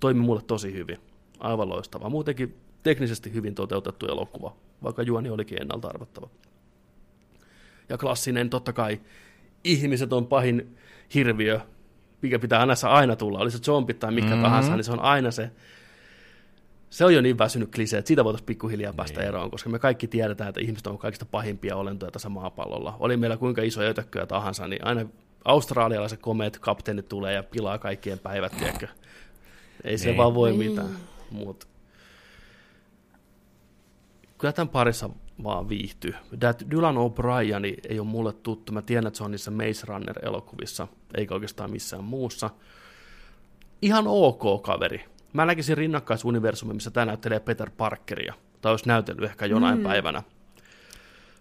Toimi 0.00 0.20
mulle 0.20 0.42
tosi 0.46 0.72
hyvin. 0.72 0.98
Aivan 1.38 1.68
loistava. 1.68 2.08
Muutenkin 2.08 2.56
teknisesti 2.82 3.32
hyvin 3.34 3.54
toteutettu 3.54 4.06
elokuva, 4.06 4.56
vaikka 4.82 5.02
juoni 5.02 5.30
olikin 5.30 5.62
ennalta 5.62 5.88
arvattava. 5.88 6.28
Ja 7.88 7.98
klassinen, 7.98 8.50
totta 8.50 8.72
kai, 8.72 9.00
ihmiset 9.64 10.12
on 10.12 10.26
pahin 10.26 10.76
hirviö, 11.14 11.60
mikä 12.22 12.38
pitää 12.38 12.60
aina, 12.60 12.74
aina 12.82 13.16
tulla. 13.16 13.38
Oli 13.38 13.50
se 13.50 13.58
zombit 13.58 13.98
tai 13.98 14.12
mikä 14.12 14.26
mm-hmm. 14.26 14.42
tahansa, 14.42 14.76
niin 14.76 14.84
se 14.84 14.92
on 14.92 15.00
aina 15.00 15.30
se 15.30 15.50
se 16.90 17.04
on 17.04 17.14
jo 17.14 17.20
niin 17.20 17.38
väsynyt 17.38 17.74
klisee, 17.74 17.98
että 17.98 18.06
siitä 18.08 18.24
voitaisiin 18.24 18.46
pikkuhiljaa 18.46 18.92
päästä 18.92 19.20
niin. 19.20 19.28
eroon, 19.28 19.50
koska 19.50 19.70
me 19.70 19.78
kaikki 19.78 20.08
tiedetään, 20.08 20.48
että 20.48 20.60
ihmiset 20.60 20.86
on 20.86 20.98
kaikista 20.98 21.24
pahimpia 21.24 21.76
olentoja 21.76 22.10
tässä 22.10 22.28
maapallolla. 22.28 22.96
Oli 23.00 23.16
meillä 23.16 23.36
kuinka 23.36 23.62
iso 23.62 23.80
ötökköä 23.80 24.26
tahansa, 24.26 24.68
niin 24.68 24.84
aina 24.84 25.06
australialaiset 25.44 26.20
komeet 26.20 26.58
kapteenit 26.58 27.08
tulee 27.08 27.34
ja 27.34 27.42
pilaa 27.42 27.78
kaikkien 27.78 28.18
päivät, 28.18 28.52
tiedätkö? 28.58 28.88
Ei 29.84 29.98
se 29.98 30.06
niin. 30.06 30.16
vaan 30.16 30.34
voi 30.34 30.52
niin. 30.52 30.70
mitään. 30.70 30.96
Mut. 31.30 31.68
Kyllä 34.38 34.52
tämän 34.52 34.68
parissa 34.68 35.10
vaan 35.42 35.68
viihtyy. 35.68 36.14
Dylan 36.70 36.96
O'Brien 36.96 37.80
ei 37.88 38.00
ole 38.00 38.08
mulle 38.08 38.32
tuttu. 38.32 38.72
Mä 38.72 38.82
tiedän, 38.82 39.06
että 39.06 39.18
se 39.18 39.24
on 39.24 39.30
niissä 39.30 39.50
Maze 39.50 39.86
Runner-elokuvissa, 39.86 40.88
eikä 41.14 41.34
oikeastaan 41.34 41.70
missään 41.70 42.04
muussa. 42.04 42.50
Ihan 43.82 44.04
ok 44.06 44.62
kaveri. 44.62 45.04
Mä 45.32 45.46
näkisin 45.46 45.76
rinnakkaisuniversumi, 45.76 46.74
missä 46.74 46.90
tämä 46.90 47.06
näyttelee 47.06 47.40
Peter 47.40 47.70
Parkeria, 47.76 48.34
tai 48.60 48.72
olisi 48.72 48.86
näytellyt 48.86 49.30
ehkä 49.30 49.46
jonain 49.46 49.78
mm. 49.78 49.84
päivänä. 49.84 50.22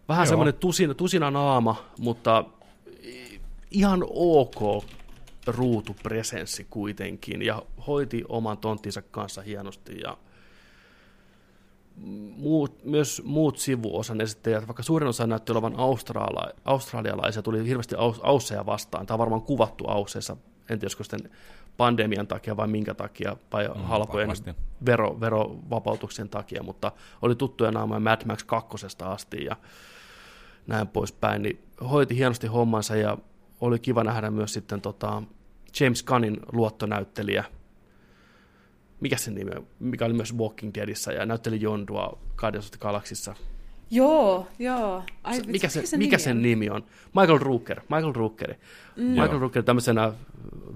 Vähän 0.09 0.23
Joo. 0.23 0.29
semmoinen 0.29 0.53
tusina, 0.53 0.93
tusina 0.93 1.31
naama, 1.31 1.85
mutta 1.99 2.45
ihan 3.71 4.03
ok 4.09 4.85
ruutupresenssi 5.47 6.67
kuitenkin, 6.69 7.41
ja 7.41 7.63
hoiti 7.87 8.23
oman 8.29 8.57
tonttinsa 8.57 9.01
kanssa 9.01 9.41
hienosti, 9.41 9.99
ja 10.03 10.17
muut, 12.37 12.85
myös 12.85 13.21
muut 13.25 13.57
sivuosan 13.57 14.21
esittäjät, 14.21 14.67
vaikka 14.67 14.83
suurin 14.83 15.09
osa 15.09 15.27
näytti 15.27 15.51
olevan 15.51 15.75
australia, 15.77 16.53
australialaisia, 16.65 17.41
tuli 17.41 17.67
hirveästi 17.67 17.95
aus, 17.95 18.19
ausseja 18.23 18.65
vastaan. 18.65 19.05
Tämä 19.05 19.15
on 19.15 19.19
varmaan 19.19 19.41
kuvattu 19.41 19.87
ausseissa, 19.87 20.37
en 20.69 20.79
tiedä, 20.79 20.89
sitten 21.01 21.31
pandemian 21.77 22.27
takia 22.27 22.57
vai 22.57 22.67
minkä 22.67 22.93
takia, 22.93 23.37
vai 23.53 23.67
mm, 23.67 23.81
halpojen 23.81 24.29
vero, 24.85 25.19
verovapautuksen 25.19 26.29
takia, 26.29 26.63
mutta 26.63 26.91
oli 27.21 27.35
tuttuja 27.35 27.71
naamoja 27.71 27.99
Mad 27.99 28.21
Max 28.25 28.43
2 28.43 28.87
asti 29.03 29.45
ja 29.45 29.55
näin 30.67 30.87
poispäin, 30.87 31.41
niin 31.41 31.63
hoiti 31.89 32.15
hienosti 32.15 32.47
hommansa 32.47 32.95
ja 32.95 33.17
oli 33.61 33.79
kiva 33.79 34.03
nähdä 34.03 34.31
myös 34.31 34.53
sitten 34.53 34.81
tota 34.81 35.23
James 35.79 36.03
Gunnin 36.03 36.39
luottonäyttelijä, 36.51 37.43
mikä 38.99 39.17
sen 39.17 39.35
nimi 39.35 39.51
on, 39.55 39.67
mikä 39.79 40.05
oli 40.05 40.13
myös 40.13 40.37
Walking 40.37 40.73
Deadissä 40.73 41.11
ja 41.11 41.25
näytteli 41.25 41.61
Jondua 41.61 42.19
Guardians 42.37 42.65
of 42.65 42.71
the 42.71 42.79
Galaxissa. 42.79 43.35
Joo, 43.91 44.47
joo. 44.59 45.03
Ai, 45.23 45.41
mikä, 45.47 45.69
se, 45.69 45.79
mikä, 45.79 45.87
sen, 45.87 45.99
mikä 45.99 46.17
nimi 46.17 46.23
sen 46.23 46.41
nimi 46.41 46.69
on? 46.69 46.83
Michael 47.15 47.39
Rooker, 47.39 47.81
Michael 47.81 48.13
Rooker. 48.13 48.53
Mm. 48.95 49.03
Michael 49.03 49.39
Rooker 49.39 49.63
tämmöisenä 49.63 50.13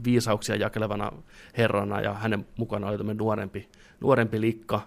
viisauksia 0.04 0.56
jakelevana 0.56 1.12
herrana 1.58 2.02
ja 2.02 2.14
hänen 2.14 2.46
mukana 2.58 2.88
oli 2.88 2.98
tämmöinen 2.98 3.18
nuorempi, 3.18 3.70
nuorempi 4.00 4.42
likka 4.42 4.82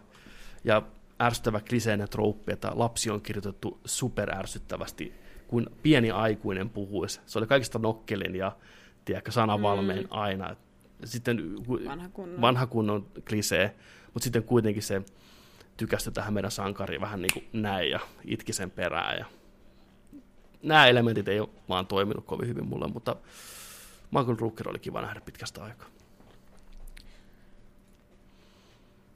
ja 0.64 0.82
ärsyttävä 1.22 1.60
kliseinen 1.60 2.08
trouppi, 2.08 2.52
että 2.52 2.70
lapsi 2.74 3.10
on 3.10 3.20
kirjoitettu 3.20 3.80
superärsyttävästi, 3.84 5.12
kun 5.48 5.70
pieni 5.82 6.10
aikuinen 6.10 6.70
puhuisi. 6.70 7.20
Se 7.26 7.38
oli 7.38 7.46
kaikista 7.46 7.78
nokkelin 7.78 8.34
ja 8.34 8.52
tiedätkö, 9.04 9.30
sanavalmeen 9.30 10.02
mm. 10.02 10.08
aina. 10.10 10.56
Sitten 11.04 11.66
vanha 11.88 12.08
kunnon, 12.08 12.40
vanha 12.40 12.66
kunnon 12.66 13.06
klisee, 13.28 13.74
mutta 14.14 14.24
sitten 14.24 14.42
kuitenkin 14.42 14.82
se 14.82 15.02
tykästyi 15.76 16.12
tähän 16.12 16.34
meidän 16.34 16.50
sankariin 16.50 17.00
vähän 17.00 17.22
niin 17.22 17.30
kuin 17.32 17.48
näin 17.52 17.90
ja 17.90 18.00
itki 18.24 18.52
sen 18.52 18.70
perään. 18.70 19.18
Ja 19.18 19.26
nämä 20.62 20.86
elementit 20.86 21.28
ei 21.28 21.40
ole 21.40 21.48
vaan 21.68 21.86
toiminut 21.86 22.26
kovin 22.26 22.48
hyvin 22.48 22.66
mulle, 22.66 22.88
mutta 22.88 23.16
Michael 24.10 24.36
Rooker 24.40 24.68
oli 24.68 24.78
kiva 24.78 25.00
nähdä 25.00 25.20
pitkästä 25.20 25.64
aikaa. 25.64 25.88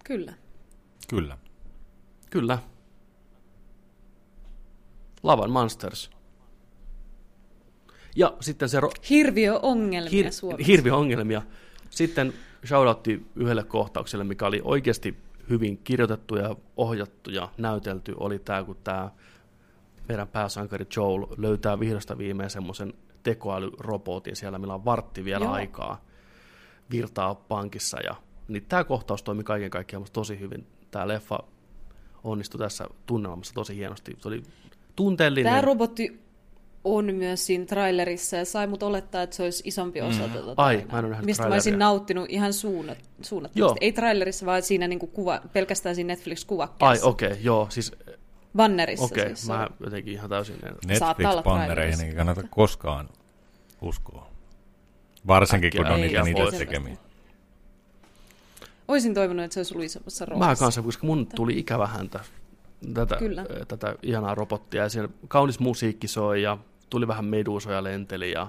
Kyllä. 0.05 0.35
Kyllä. 1.09 1.39
Kyllä. 2.31 2.59
Lavan 5.23 5.51
Monsters. 5.51 6.11
Ja 8.17 8.37
sitten 8.41 8.69
se... 8.69 8.81
Ro- 8.81 8.93
Hirviöongelmia 9.11 10.29
Hir- 10.29 10.33
Suomessa. 10.33 10.67
Hirviöongelmia. 10.67 11.43
Sitten 11.91 12.33
shoutoutti 12.67 13.27
yhdelle 13.37 13.65
kohtaukselle, 13.65 14.25
mikä 14.25 14.47
oli 14.47 14.61
oikeasti 14.65 15.17
hyvin 15.51 15.79
kirjoitettu 15.79 16.37
ja 16.37 16.57
ohjattu 16.77 17.31
ja 17.31 17.49
näytelty, 17.59 18.15
oli 18.17 18.39
tämä, 18.39 18.65
kun 18.65 18.77
tämä 18.85 19.11
meidän 20.09 20.29
pääsankari 20.29 20.87
Joel 20.97 21.27
löytää 21.37 21.81
vihdosta 21.81 22.19
viimein 22.19 22.51
semmoisen 22.51 22.95
tekoälyrobotin 23.23 24.37
siellä, 24.37 24.59
millä 24.59 24.75
on 24.75 24.85
vartti 24.85 25.25
vielä 25.25 25.45
Joo. 25.45 25.55
aikaa 25.55 26.05
virtaa 26.91 27.35
pankissa. 27.35 28.01
Ja, 28.01 28.15
niin 28.49 28.65
tämä 28.69 28.85
kohtaus 28.85 29.23
toimi 29.23 29.45
kaiken 29.45 29.71
kaikkiaan 29.71 30.05
tosi 30.13 30.41
hyvin. 30.41 30.67
Tämä 30.91 31.09
leffa 31.09 31.39
onnistui 32.25 32.59
tässä 32.59 32.85
tunnelmassa 33.07 33.55
tosi 33.55 33.77
hienosti. 33.77 34.17
Se 34.19 34.29
oli 34.29 34.43
tunteellinen. 34.97 35.53
Tämä 35.53 35.61
robotti 35.61 36.21
on 36.85 37.15
myös 37.15 37.47
siinä 37.47 37.65
trailerissa 37.65 38.37
ja 38.37 38.45
sai 38.45 38.67
mut 38.67 38.83
olettaa, 38.83 39.23
että 39.23 39.37
se 39.37 39.43
olisi 39.43 39.63
isompi 39.67 40.01
osa 40.01 40.27
mm. 40.27 40.33
tätä 40.33 40.55
Ai, 40.57 40.87
mä 40.93 40.99
en 40.99 41.05
ole 41.05 41.17
Mistä 41.23 41.49
mä 41.49 41.55
olisin 41.55 41.79
nauttinut 41.79 42.27
ihan 42.29 42.53
suunnat, 42.53 42.99
suunnattomasti. 43.23 43.79
Ei 43.81 43.93
trailerissa, 43.93 44.47
vaan 44.47 44.63
siinä 44.63 44.89
niinku 44.89 45.07
kuva, 45.07 45.41
pelkästään 45.53 45.95
siinä 45.95 46.15
Netflix-kuvakkeessa. 46.15 46.87
Ai, 46.87 46.99
okei, 47.03 47.29
okay, 47.29 47.41
joo. 47.43 47.67
Siis 47.71 47.93
Bannerissa 48.57 49.05
Okei, 49.05 49.23
okay, 49.23 49.37
siis 49.37 49.49
mä 49.49 49.69
jotenkin 49.81 50.13
ihan 50.13 50.31
täysin... 50.31 50.57
Netflix-bannereihin 50.87 52.05
ei 52.05 52.15
kannata 52.15 52.43
koskaan 52.51 53.09
uskoa. 53.83 54.31
Varsinkin, 55.27 55.67
Äkkiä, 55.67 55.85
kun 55.85 55.93
on 55.93 56.01
niitä, 56.01 56.23
niitä 56.23 56.59
tekemiä. 56.59 56.97
Olisin 58.89 59.15
toivonut, 59.15 59.45
että 59.45 59.55
se 59.55 59.61
olisi 59.61 59.75
ollut 59.75 59.85
isommassa 59.85 60.25
roolissa. 60.25 60.49
Mä 60.49 60.57
kanssa, 60.57 60.83
koska 60.83 61.07
mun 61.07 61.27
tuli 61.27 61.59
ikävä 61.59 61.87
häntä 61.87 62.21
tätä, 62.95 63.17
Kyllä. 63.17 63.47
tätä 63.69 63.95
ihanaa 64.03 64.35
robottia. 64.35 64.83
Ja 64.83 64.89
siellä 64.89 65.11
kaunis 65.29 65.61
musiikki 65.61 66.09
soi 66.09 66.43
ja 66.43 66.59
tuli 66.91 67.09
vähän 67.09 67.25
medusoja 67.25 67.85
lenteli 67.85 68.33
ja 68.33 68.47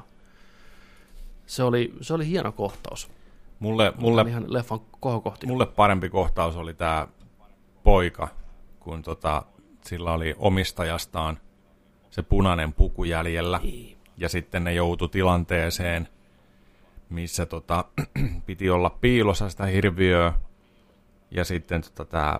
se 1.46 1.64
oli, 1.64 1.94
se 2.02 2.14
oli 2.14 2.28
hieno 2.28 2.52
kohtaus. 2.52 3.12
Mulle, 3.60 3.94
mulle, 3.98 4.22
ihan 4.28 4.54
leffan 4.54 4.80
kohokohti. 5.00 5.48
Mulle 5.48 5.66
parempi 5.66 6.10
kohtaus 6.10 6.56
oli 6.56 6.74
tämä 6.74 7.08
poika, 7.84 8.28
kun 8.80 9.02
tota, 9.02 9.44
sillä 9.86 10.12
oli 10.12 10.36
omistajastaan 10.38 11.40
se 12.12 12.22
punainen 12.22 12.74
puku 12.74 13.04
jäljellä. 13.04 13.60
Niin. 13.64 13.98
Ja 14.18 14.30
sitten 14.30 14.64
ne 14.64 14.74
joutu 14.74 15.08
tilanteeseen, 15.08 16.08
missä 17.10 17.46
tota, 17.46 17.86
piti 18.46 18.70
olla 18.70 18.90
piilossa 18.90 19.50
sitä 19.50 19.66
hirviöä. 19.66 20.34
Ja 21.32 21.46
sitten 21.46 21.82
tota, 21.82 22.06
tämä 22.06 22.40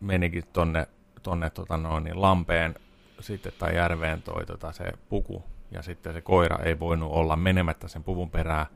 menikin 0.00 0.44
tonne, 0.52 0.86
tonne 1.22 1.50
tota 1.50 1.76
noin, 1.76 2.04
niin 2.04 2.22
lampeen 2.22 2.74
sitten 3.22 3.52
tai 3.58 3.76
järveen 3.76 4.22
toi 4.22 4.46
tota, 4.46 4.72
se 4.72 4.84
puku. 5.08 5.44
Ja 5.70 5.82
sitten 5.82 6.12
se 6.12 6.20
koira 6.20 6.58
ei 6.64 6.78
voinut 6.78 7.12
olla 7.12 7.36
menemättä 7.36 7.88
sen 7.88 8.04
puvun 8.04 8.30
perään. 8.30 8.66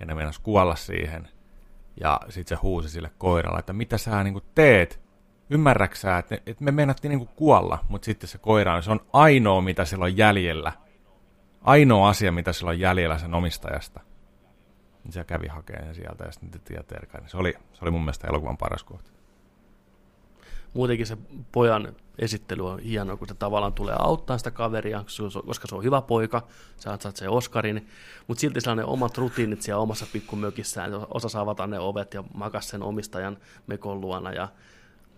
Ja 0.00 0.06
ne 0.06 0.14
meinas 0.14 0.38
kuolla 0.38 0.76
siihen. 0.76 1.28
Ja 2.00 2.20
sitten 2.28 2.58
se 2.58 2.60
huusi 2.62 2.88
sille 2.88 3.10
koiralle, 3.18 3.58
että 3.58 3.72
mitä 3.72 3.98
sä 3.98 4.24
niin 4.24 4.42
teet? 4.54 5.10
ymmärräksää, 5.50 6.18
että, 6.18 6.34
että 6.46 6.64
me 6.64 6.70
meinattiin 6.70 7.10
niin 7.10 7.28
kuolla, 7.28 7.78
mutta 7.88 8.04
sitten 8.04 8.28
se 8.28 8.38
koira, 8.38 8.82
se 8.82 8.90
on 8.90 9.00
ainoa, 9.12 9.60
mitä 9.60 9.84
sillä 9.84 10.04
on 10.04 10.16
jäljellä. 10.16 10.72
Ainoa 11.60 12.08
asia, 12.08 12.32
mitä 12.32 12.52
sillä 12.52 12.70
on 12.70 12.80
jäljellä 12.80 13.18
sen 13.18 13.34
omistajasta. 13.34 14.00
Niin 15.04 15.12
se 15.12 15.24
kävi 15.24 15.46
hakemaan 15.46 15.94
sieltä 15.94 16.24
ja 16.24 16.32
sitten 16.32 16.60
tietää 16.60 16.98
Se 17.26 17.36
oli, 17.36 17.54
se 17.72 17.78
oli 17.82 17.90
mun 17.90 18.00
mielestä 18.00 18.28
elokuvan 18.28 18.56
paras 18.56 18.84
kohta. 18.84 19.10
Muutenkin 20.74 21.06
se 21.06 21.18
pojan 21.52 21.96
esittely 22.18 22.68
on 22.68 22.78
hieno, 22.78 23.16
kun 23.16 23.28
se 23.28 23.34
tavallaan 23.34 23.72
tulee 23.72 23.96
auttaa 23.98 24.38
sitä 24.38 24.50
kaveria, 24.50 25.04
koska 25.46 25.68
se 25.68 25.74
on 25.74 25.84
hyvä 25.84 26.02
poika, 26.02 26.46
se 26.76 26.90
ansaitsee 26.90 27.28
Oscarin, 27.28 27.88
mutta 28.26 28.40
silti 28.40 28.60
sellainen 28.60 28.86
omat 28.86 29.18
rutiinit 29.18 29.62
siellä 29.62 29.82
omassa 29.82 30.06
pikkumökissään, 30.12 30.92
osa 31.14 31.28
saa 31.28 31.42
avata 31.42 31.66
ne 31.66 31.78
ovet 31.78 32.14
ja 32.14 32.24
makas 32.34 32.68
sen 32.68 32.82
omistajan 32.82 33.38
mekon 33.66 34.00
luona, 34.00 34.32
ja 34.32 34.48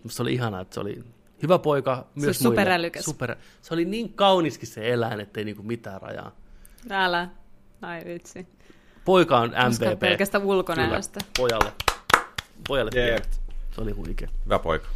se 0.07 0.21
oli 0.21 0.33
ihanaa, 0.33 0.61
että 0.61 0.73
se 0.73 0.79
oli 0.79 1.03
hyvä 1.43 1.59
poika 1.59 2.05
myös 2.15 2.37
se 2.37 2.43
superälykäs. 2.43 3.05
Super, 3.05 3.35
se 3.61 3.73
oli 3.73 3.85
niin 3.85 4.13
kauniskin 4.13 4.67
se 4.67 4.93
eläin, 4.93 5.19
ettei 5.19 5.45
niinku 5.45 5.63
mitään 5.63 6.01
rajaa. 6.01 6.31
Älä, 6.89 7.29
ai 7.81 8.01
vitsi. 8.05 8.47
Poika 9.05 9.39
on 9.39 9.49
MVP. 9.49 9.99
pelkästä 9.99 10.39
ulkonäöstä. 10.39 11.19
pojalle. 11.37 11.71
Pojalle 12.67 12.91
yeah. 12.95 13.21
Se 13.71 13.81
oli 13.81 13.91
huikea. 13.91 14.29
Hyvä 14.45 14.59
poika. 14.59 14.87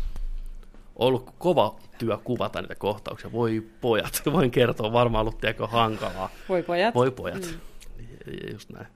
Ollut 0.98 1.30
kova 1.38 1.76
työ 1.98 2.18
kuvata 2.24 2.62
niitä 2.62 2.76
kohtauksia. 2.76 3.32
Voi 3.32 3.64
pojat, 3.82 4.22
voin 4.34 4.52
kertoa, 4.52 4.94
varmaan 4.94 5.22
ollut 5.22 5.38
tiedäkö 5.38 5.68
hankalaa. 5.68 6.30
Voi 6.50 6.64
pojat. 6.64 6.96
Voi 6.96 7.12
pojat, 7.12 7.42
mm. 7.42 8.52
just 8.52 8.70
näin. 8.70 8.88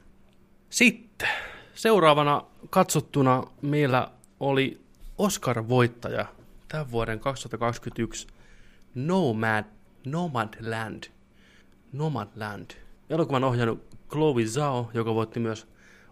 Sitten 0.69 1.29
seuraavana 1.73 2.43
katsottuna 2.69 3.43
meillä 3.61 4.07
oli 4.39 4.81
Oscar-voittaja 5.17 6.25
tämän 6.67 6.91
vuoden 6.91 7.19
2021 7.19 8.27
Nomad, 8.95 9.65
Nomadland. 10.05 11.03
Nomadland. 11.93 12.71
Elokuvan 13.09 13.43
ohjannut 13.43 13.85
Chloe 14.09 14.45
Zhao, 14.45 14.91
joka 14.93 15.15
voitti 15.15 15.39
myös 15.39 15.67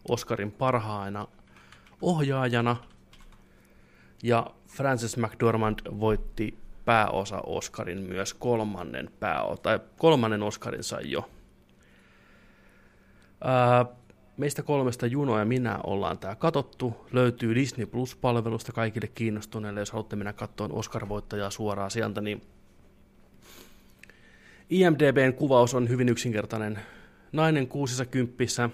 Oscarin 0.10 0.52
parhaana 0.52 1.28
ohjaajana. 2.02 2.76
Ja 4.24 4.52
Frances 4.68 5.18
McDormand 5.18 5.80
voitti 6.00 6.58
pääosa 6.86 7.42
Oscarin 7.46 7.98
myös 7.98 8.34
kolmannen 8.34 9.10
pääo, 9.20 9.58
tai 9.58 9.80
kolmannen 9.98 10.44
Oscarin 10.44 10.84
sai 10.84 11.12
jo. 11.12 11.30
Ää, 13.44 13.86
meistä 14.38 14.64
kolmesta 14.64 15.06
Juno 15.06 15.40
ja 15.40 15.46
minä 15.46 15.80
ollaan 15.84 16.18
tämä 16.20 16.36
katottu. 16.36 17.06
Löytyy 17.12 17.56
Disney 17.56 17.86
Plus-palvelusta 17.86 18.72
kaikille 18.72 19.08
kiinnostuneille, 19.08 19.80
jos 19.80 19.92
haluatte 19.92 20.16
mennä 20.16 20.34
katsomaan 20.34 20.80
Oscar-voittajaa 20.80 21.50
suoraan 21.50 21.92
sieltä, 21.92 22.22
niin 22.22 22.42
IMDBn 24.70 25.34
kuvaus 25.34 25.74
on 25.74 25.90
hyvin 25.90 26.10
yksinkertainen. 26.10 26.80
Nainen 27.32 27.68
kuusissa 27.68 28.06
kymppissä, 28.06 28.70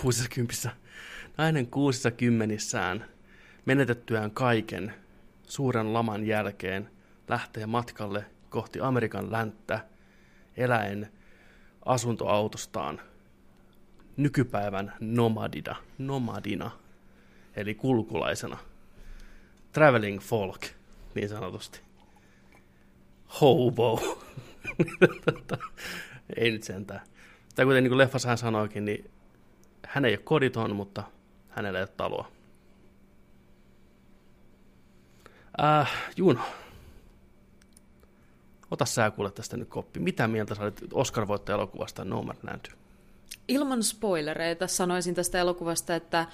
kuusissa 0.00 0.28
kymppissä, 0.34 0.70
nainen 1.38 1.66
kuusissa 1.66 2.10
kymmenissään, 2.10 3.04
menetettyään 3.66 4.30
kaiken 4.30 4.94
suuren 5.48 5.92
laman 5.92 6.26
jälkeen, 6.26 6.90
lähtee 7.28 7.66
matkalle 7.66 8.24
kohti 8.50 8.80
Amerikan 8.80 9.32
länttä, 9.32 9.80
eläen 10.56 11.12
asuntoautostaan 11.84 13.00
nykypäivän 14.16 14.92
nomadina, 15.00 15.76
nomadina, 15.98 16.70
eli 17.56 17.74
kulkulaisena. 17.74 18.58
Traveling 19.72 20.20
folk, 20.20 20.60
niin 21.14 21.28
sanotusti. 21.28 21.80
Hobo. 23.40 24.20
ei 26.36 26.50
nyt 26.50 26.62
sentään. 26.62 27.00
Tai 27.54 27.64
kuten 27.64 27.82
niin 27.82 27.90
kuin 27.90 27.98
leffassa 27.98 28.28
hän 28.28 28.38
sanoikin, 28.38 28.84
niin 28.84 29.10
hän 29.86 30.04
ei 30.04 30.12
ole 30.12 30.18
koditon, 30.24 30.76
mutta 30.76 31.02
hänellä 31.48 31.78
ei 31.78 31.82
ole 31.82 31.92
taloa. 31.96 32.35
Äh, 35.62 35.92
Juno, 36.16 36.40
ota 38.70 38.84
sä 38.84 39.10
kuule 39.10 39.30
tästä 39.30 39.56
nyt 39.56 39.68
koppi. 39.68 40.00
Mitä 40.00 40.28
mieltä 40.28 40.54
sä 40.54 40.62
olit 40.62 40.80
Oscar-voittaja-elokuvasta 40.92 42.04
Nomadland? 42.04 42.66
Ilman 43.48 43.82
spoilereita 43.82 44.66
sanoisin 44.66 45.14
tästä 45.14 45.38
elokuvasta, 45.38 45.94
että 45.94 46.26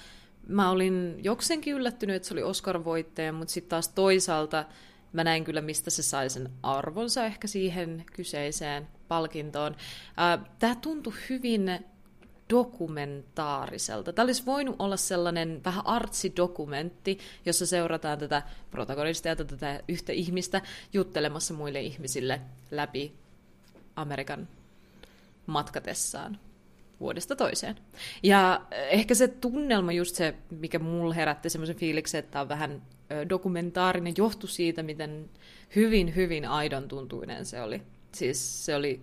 mä 0.47 0.69
olin 0.69 1.19
jokseenkin 1.23 1.73
yllättynyt, 1.73 2.15
että 2.15 2.27
se 2.27 2.33
oli 2.33 2.43
Oscar-voittaja, 2.43 3.33
mutta 3.33 3.53
sitten 3.53 3.69
taas 3.69 3.87
toisaalta 3.87 4.65
mä 5.13 5.23
näin 5.23 5.43
kyllä, 5.43 5.61
mistä 5.61 5.89
se 5.89 6.03
sai 6.03 6.29
sen 6.29 6.49
arvonsa 6.63 7.25
ehkä 7.25 7.47
siihen 7.47 8.05
kyseiseen 8.13 8.87
palkintoon. 9.07 9.75
Tämä 10.59 10.75
tuntui 10.75 11.13
hyvin 11.29 11.85
dokumentaariselta. 12.49 14.13
Tämä 14.13 14.23
olisi 14.23 14.45
voinut 14.45 14.75
olla 14.79 14.97
sellainen 14.97 15.61
vähän 15.65 15.87
artsidokumentti, 15.87 17.19
jossa 17.45 17.65
seurataan 17.65 18.19
tätä 18.19 18.41
protagonistia, 18.71 19.35
tätä 19.35 19.79
yhtä 19.87 20.11
ihmistä 20.11 20.61
juttelemassa 20.93 21.53
muille 21.53 21.81
ihmisille 21.81 22.41
läpi 22.71 23.13
Amerikan 23.95 24.47
matkatessaan 25.45 26.39
vuodesta 26.99 27.35
toiseen. 27.35 27.75
Ja 28.23 28.61
ehkä 28.71 29.15
se 29.15 29.27
tunnelma, 29.27 29.91
just 29.91 30.15
se, 30.15 30.35
mikä 30.49 30.79
mulla 30.79 31.13
herätti 31.13 31.49
semmoisen 31.49 31.75
fiiliksen, 31.75 32.19
että 32.19 32.41
on 32.41 32.49
vähän 32.49 32.81
dokumentaarinen, 33.29 34.13
johtui 34.17 34.49
siitä, 34.49 34.83
miten 34.83 35.29
hyvin, 35.75 36.15
hyvin 36.15 36.45
aidon 36.45 36.87
tuntuinen 36.87 37.45
se 37.45 37.61
oli. 37.61 37.81
Siis 38.11 38.65
se 38.65 38.75
oli 38.75 39.01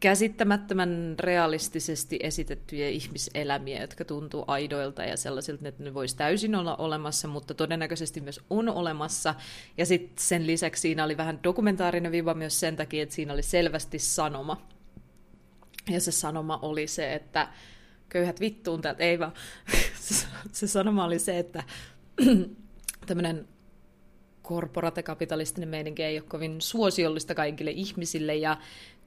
käsittämättömän 0.00 1.14
realistisesti 1.20 2.18
esitettyjä 2.22 2.88
ihmiselämiä, 2.88 3.80
jotka 3.80 4.04
tuntuu 4.04 4.44
aidoilta 4.46 5.04
ja 5.04 5.16
sellaisilta, 5.16 5.68
että 5.68 5.82
ne 5.82 5.94
voisi 5.94 6.16
täysin 6.16 6.54
olla 6.54 6.76
olemassa, 6.76 7.28
mutta 7.28 7.54
todennäköisesti 7.54 8.20
myös 8.20 8.40
on 8.50 8.68
olemassa. 8.68 9.34
Ja 9.78 9.86
sitten 9.86 10.24
sen 10.24 10.46
lisäksi 10.46 10.80
siinä 10.80 11.04
oli 11.04 11.16
vähän 11.16 11.42
dokumentaarinen 11.44 12.12
viiva 12.12 12.34
myös 12.34 12.60
sen 12.60 12.76
takia, 12.76 13.02
että 13.02 13.14
siinä 13.14 13.32
oli 13.32 13.42
selvästi 13.42 13.98
sanoma. 13.98 14.66
Ja 15.90 16.00
se 16.00 16.12
sanoma 16.12 16.58
oli 16.62 16.86
se, 16.86 17.14
että 17.14 17.48
köyhät 18.08 18.40
vittuun 18.40 18.80
täältä, 18.80 19.02
ei 19.02 19.18
vaan. 19.18 19.32
se 20.52 20.66
sanoma 20.66 21.04
oli 21.04 21.18
se, 21.18 21.38
että 21.38 21.62
tämmöinen 23.06 23.48
korporatekapitalistinen 24.42 25.68
meininki 25.68 26.02
ei 26.02 26.18
ole 26.18 26.26
kovin 26.28 26.60
suosiollista 26.60 27.34
kaikille 27.34 27.70
ihmisille 27.70 28.34
ja 28.36 28.56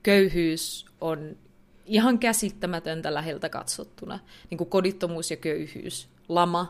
köyhyys 0.03 0.85
on 1.01 1.37
ihan 1.85 2.19
käsittämätöntä 2.19 3.13
läheltä 3.13 3.49
katsottuna. 3.49 4.19
Niin 4.49 4.57
kuin 4.57 4.69
kodittomuus 4.69 5.31
ja 5.31 5.37
köyhyys, 5.37 6.09
lama, 6.27 6.69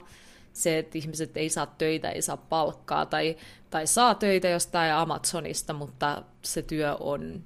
se, 0.54 0.80
että 0.80 0.98
ihmiset 0.98 1.38
ei 1.38 1.50
saa 1.50 1.66
töitä, 1.66 2.10
ei 2.10 2.22
saa 2.22 2.38
palkkaa 2.38 3.06
tai, 3.06 3.38
tai 3.70 3.88
saa 3.88 4.16
töitä 4.16 4.50
jostain 4.50 4.94
Amazonista, 4.94 5.74
mutta 5.74 6.24
se 6.42 6.62
työ 6.62 6.96
on 6.96 7.44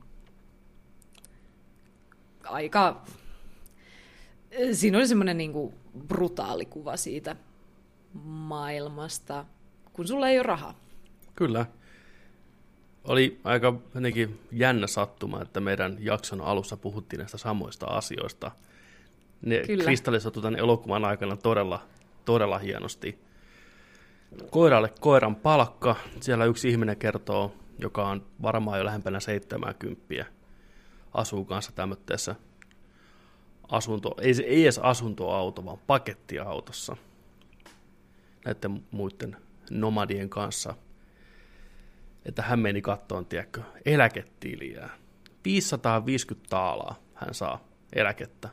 aika... 2.43 3.05
Siinä 4.71 4.97
oli 4.97 5.07
semmoinen 5.07 5.37
niin 5.37 5.53
kuin 5.53 5.73
brutaali 6.07 6.65
kuva 6.65 6.97
siitä 6.97 7.35
maailmasta, 8.23 9.45
kun 9.93 10.07
sulla 10.07 10.29
ei 10.29 10.37
ole 10.37 10.43
rahaa. 10.43 10.79
Kyllä 11.35 11.65
oli 13.03 13.39
aika 13.43 13.73
jotenkin 13.95 14.39
jännä 14.51 14.87
sattuma, 14.87 15.41
että 15.41 15.59
meidän 15.59 15.97
jakson 15.99 16.41
alussa 16.41 16.77
puhuttiin 16.77 17.17
näistä 17.17 17.37
samoista 17.37 17.85
asioista. 17.85 18.51
Ne 19.41 19.61
kristallisoitu 19.83 20.41
tämän 20.41 20.59
elokuvan 20.59 21.05
aikana 21.05 21.37
todella, 21.37 21.83
todella 22.25 22.57
hienosti. 22.57 23.19
Koiralle 24.49 24.93
koiran 24.99 25.35
palkka. 25.35 25.95
Siellä 26.19 26.45
yksi 26.45 26.69
ihminen 26.69 26.97
kertoo, 26.97 27.55
joka 27.79 28.07
on 28.07 28.25
varmaan 28.41 28.79
jo 28.79 28.85
lähempänä 28.85 29.19
70, 29.19 30.25
asuu 31.13 31.45
kanssa 31.45 31.71
tämmöisessä 31.71 32.35
asunto, 33.71 34.15
ei, 34.21 34.33
ei 34.45 34.63
edes 34.63 34.79
asuntoauto, 34.79 35.65
vaan 35.65 35.79
pakettiautossa 35.87 36.97
näiden 38.45 38.83
muiden 38.91 39.37
nomadien 39.71 40.29
kanssa– 40.29 40.75
että 42.25 42.41
hän 42.41 42.59
meni 42.59 42.81
kattoon, 42.81 43.25
tiedätkö, 43.25 43.61
eläketiliä. 43.85 44.89
550 45.45 46.49
taalaa 46.49 46.95
hän 47.13 47.33
saa 47.33 47.67
eläkettä. 47.93 48.49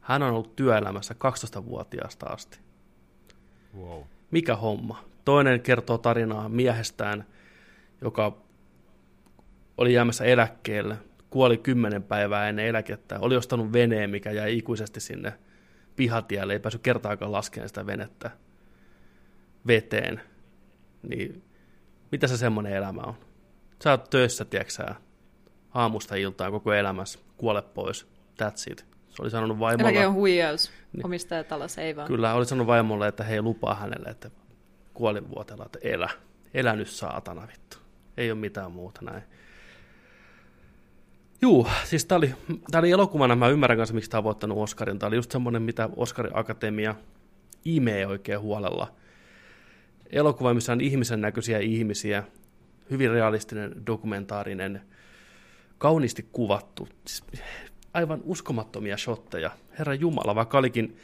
Hän 0.00 0.22
on 0.22 0.30
ollut 0.30 0.56
työelämässä 0.56 1.14
12-vuotiaasta 1.14 2.26
asti. 2.26 2.58
Wow. 3.76 4.02
Mikä 4.30 4.56
homma? 4.56 5.04
Toinen 5.24 5.60
kertoo 5.60 5.98
tarinaa 5.98 6.48
miehestään, 6.48 7.24
joka 8.00 8.36
oli 9.78 9.92
jäämässä 9.92 10.24
eläkkeelle, 10.24 10.96
kuoli 11.30 11.56
kymmenen 11.56 12.02
päivää 12.02 12.48
ennen 12.48 12.66
eläkettä, 12.66 13.20
oli 13.20 13.36
ostanut 13.36 13.72
veneen, 13.72 14.10
mikä 14.10 14.30
jäi 14.30 14.58
ikuisesti 14.58 15.00
sinne 15.00 15.32
pihatielle, 15.96 16.52
ei 16.52 16.58
päässyt 16.58 16.82
kertaakaan 16.82 17.32
laskemaan 17.32 17.68
sitä 17.68 17.86
venettä 17.86 18.30
veteen. 19.66 20.20
Niin 21.08 21.42
mitä 22.12 22.26
se 22.26 22.36
semmoinen 22.36 22.72
elämä 22.72 23.00
on? 23.00 23.14
Sä 23.84 23.90
oot 23.90 24.10
töissä, 24.10 24.44
tiedätkö 24.44 24.94
aamusta 25.74 26.14
iltaan 26.14 26.52
koko 26.52 26.72
elämässä, 26.72 27.18
kuole 27.36 27.62
pois, 27.62 28.06
that's 28.42 28.72
it. 28.72 28.86
Se 29.08 29.22
oli 29.22 29.30
sanonut 29.30 29.58
vaimolle... 29.58 29.90
Eläke 29.90 30.06
on 30.06 30.14
huijaus, 30.14 30.70
niin, 30.92 31.06
omistajatalossa 31.06 31.80
ei 31.80 31.96
vaan. 31.96 32.08
Kyllä, 32.08 32.34
oli 32.34 32.46
sanonut 32.46 32.66
vaimolle, 32.66 33.08
että 33.08 33.24
hei 33.24 33.42
lupaa 33.42 33.74
hänelle, 33.74 34.08
että 34.08 34.30
kuolinvuotella, 34.94 35.66
että 35.66 35.78
elä, 35.82 36.08
Elänyt 36.54 36.88
saatana 36.88 37.48
vittu. 37.52 37.76
Ei 38.16 38.30
ole 38.30 38.40
mitään 38.40 38.72
muuta 38.72 39.00
näin. 39.02 39.22
Juu, 41.42 41.66
siis 41.84 42.04
tämä 42.04 42.16
oli, 42.16 42.34
tää 42.70 42.78
oli 42.78 42.90
elokuvana, 42.90 43.36
mä 43.36 43.48
ymmärrän 43.48 43.78
kanssa, 43.78 43.94
miksi 43.94 44.10
tämä 44.10 44.18
on 44.18 44.24
voittanut 44.24 44.58
Oscarin. 44.58 44.98
Tämä 44.98 45.08
oli 45.08 45.16
just 45.16 45.30
semmoinen, 45.30 45.62
mitä 45.62 45.88
Oscarin 45.96 46.36
Akatemia 46.36 46.94
imee 47.64 48.06
oikein 48.06 48.40
huolella. 48.40 48.92
Elokuva, 50.10 50.54
missä 50.54 50.72
on 50.72 50.80
ihmisen 50.80 51.20
näköisiä 51.20 51.58
ihmisiä, 51.58 52.22
hyvin 52.90 53.10
realistinen, 53.10 53.86
dokumentaarinen, 53.86 54.82
kauniisti 55.78 56.28
kuvattu, 56.32 56.88
aivan 57.94 58.20
uskomattomia 58.24 58.96
shotteja. 58.96 59.50
Herra 59.78 59.94
Jumala, 59.94 60.34
vaikka 60.34 60.58
olikin 60.58 60.96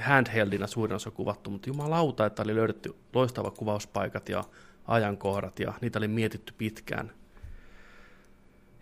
handheldina 0.00 0.66
suurin 0.66 0.96
osa 0.96 1.10
kuvattu, 1.10 1.50
mutta 1.50 1.70
jumalauta, 1.70 2.26
että 2.26 2.42
oli 2.42 2.54
löydetty 2.54 2.94
loistavat 3.14 3.58
kuvauspaikat 3.58 4.28
ja 4.28 4.44
ajankohdat 4.86 5.60
ja 5.60 5.74
niitä 5.80 5.98
oli 5.98 6.08
mietitty 6.08 6.54
pitkään. 6.58 7.12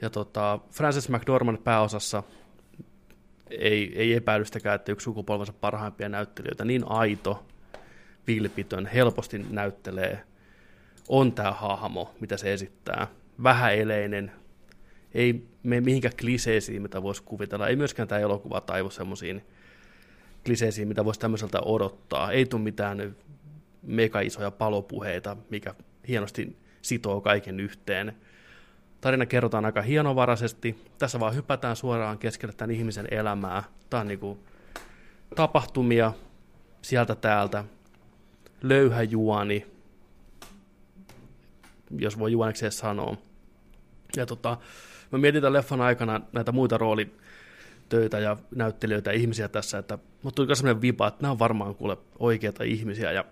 Ja 0.02 0.10
tota, 0.10 0.58
Frances 0.70 1.08
McDormand 1.08 1.58
pääosassa 1.58 2.22
ei, 3.50 3.98
ei 3.98 4.14
epäilystäkään, 4.14 4.74
että 4.74 4.92
yksi 4.92 5.04
sukupolvensa 5.04 5.52
parhaimpia 5.52 6.08
näyttelijöitä, 6.08 6.64
niin 6.64 6.84
aito, 6.88 7.46
vilpitön, 8.26 8.86
helposti 8.86 9.38
näyttelee, 9.50 10.20
on 11.08 11.32
tämä 11.32 11.52
hahmo, 11.52 12.14
mitä 12.20 12.36
se 12.36 12.52
esittää. 12.52 13.06
Vähäeleinen, 13.42 14.32
ei 15.14 15.46
mene 15.62 15.80
mihinkään 15.80 16.14
kliseisiin, 16.20 16.82
mitä 16.82 17.02
voisi 17.02 17.22
kuvitella. 17.22 17.68
Ei 17.68 17.76
myöskään 17.76 18.08
tämä 18.08 18.18
elokuva 18.18 18.60
taivu 18.60 18.90
semmoisiin 18.90 19.42
kliseisiin, 20.44 20.88
mitä 20.88 21.04
voisi 21.04 21.20
tämmöiseltä 21.20 21.60
odottaa. 21.60 22.32
Ei 22.32 22.46
tule 22.46 22.62
mitään 22.62 23.16
mega 23.82 24.20
isoja 24.20 24.50
palopuheita, 24.50 25.36
mikä 25.50 25.74
hienosti 26.08 26.56
sitoo 26.82 27.20
kaiken 27.20 27.60
yhteen. 27.60 28.16
Tarina 29.00 29.26
kerrotaan 29.26 29.64
aika 29.64 29.82
hienovaraisesti. 29.82 30.78
Tässä 30.98 31.20
vaan 31.20 31.34
hypätään 31.34 31.76
suoraan 31.76 32.18
keskelle 32.18 32.54
tämän 32.54 32.76
ihmisen 32.76 33.08
elämää. 33.10 33.62
Tämä 33.90 34.00
on 34.00 34.08
niin 34.08 34.38
tapahtumia 35.36 36.12
sieltä 36.82 37.14
täältä. 37.14 37.64
Löyhä 38.64 39.02
juoni, 39.02 39.66
jos 41.98 42.18
voi 42.18 42.32
juonekseen 42.32 42.72
sanoa. 42.72 43.16
Ja 44.16 44.26
tota, 44.26 44.56
mä 45.12 45.18
mietin 45.18 45.42
tämän 45.42 45.52
leffan 45.52 45.80
aikana 45.80 46.20
näitä 46.32 46.52
muita 46.52 46.78
roolitöitä 46.78 48.18
ja 48.18 48.36
näyttelijöitä 48.54 49.12
ja 49.12 49.18
ihmisiä 49.18 49.48
tässä, 49.48 49.78
että 49.78 49.98
mutta 50.22 50.44
tuli 50.44 50.56
sellainen 50.56 50.82
vipa, 50.82 51.06
että 51.06 51.22
nämä 51.22 51.32
on 51.32 51.38
varmaan 51.38 51.74
kuule 51.74 51.96
oikeita 52.18 52.64
ihmisiä. 52.64 53.12
Ja 53.12 53.24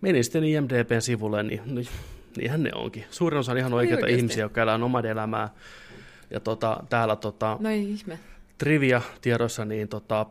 menin 0.00 0.24
sitten 0.24 0.44
IMDBn 0.44 1.02
sivulle, 1.02 1.42
niin, 1.42 1.62
niin 1.66 1.88
niinhän 2.36 2.62
ne 2.62 2.70
onkin. 2.74 3.04
Suurin 3.10 3.40
osa 3.40 3.52
on 3.52 3.58
ihan 3.58 3.74
oikeita 3.74 4.04
Oikeasti. 4.04 4.18
ihmisiä, 4.18 4.44
jotka 4.44 4.62
elää 4.62 4.74
omaa 4.74 5.00
elämää. 5.00 5.48
Ja 6.30 6.40
tota, 6.40 6.84
täällä 6.88 7.16
tota, 7.16 7.56
no 7.60 7.70
ihme. 7.70 8.18
trivia-tiedossa 8.58 9.64
niin 9.64 9.88
tota, 9.88 10.26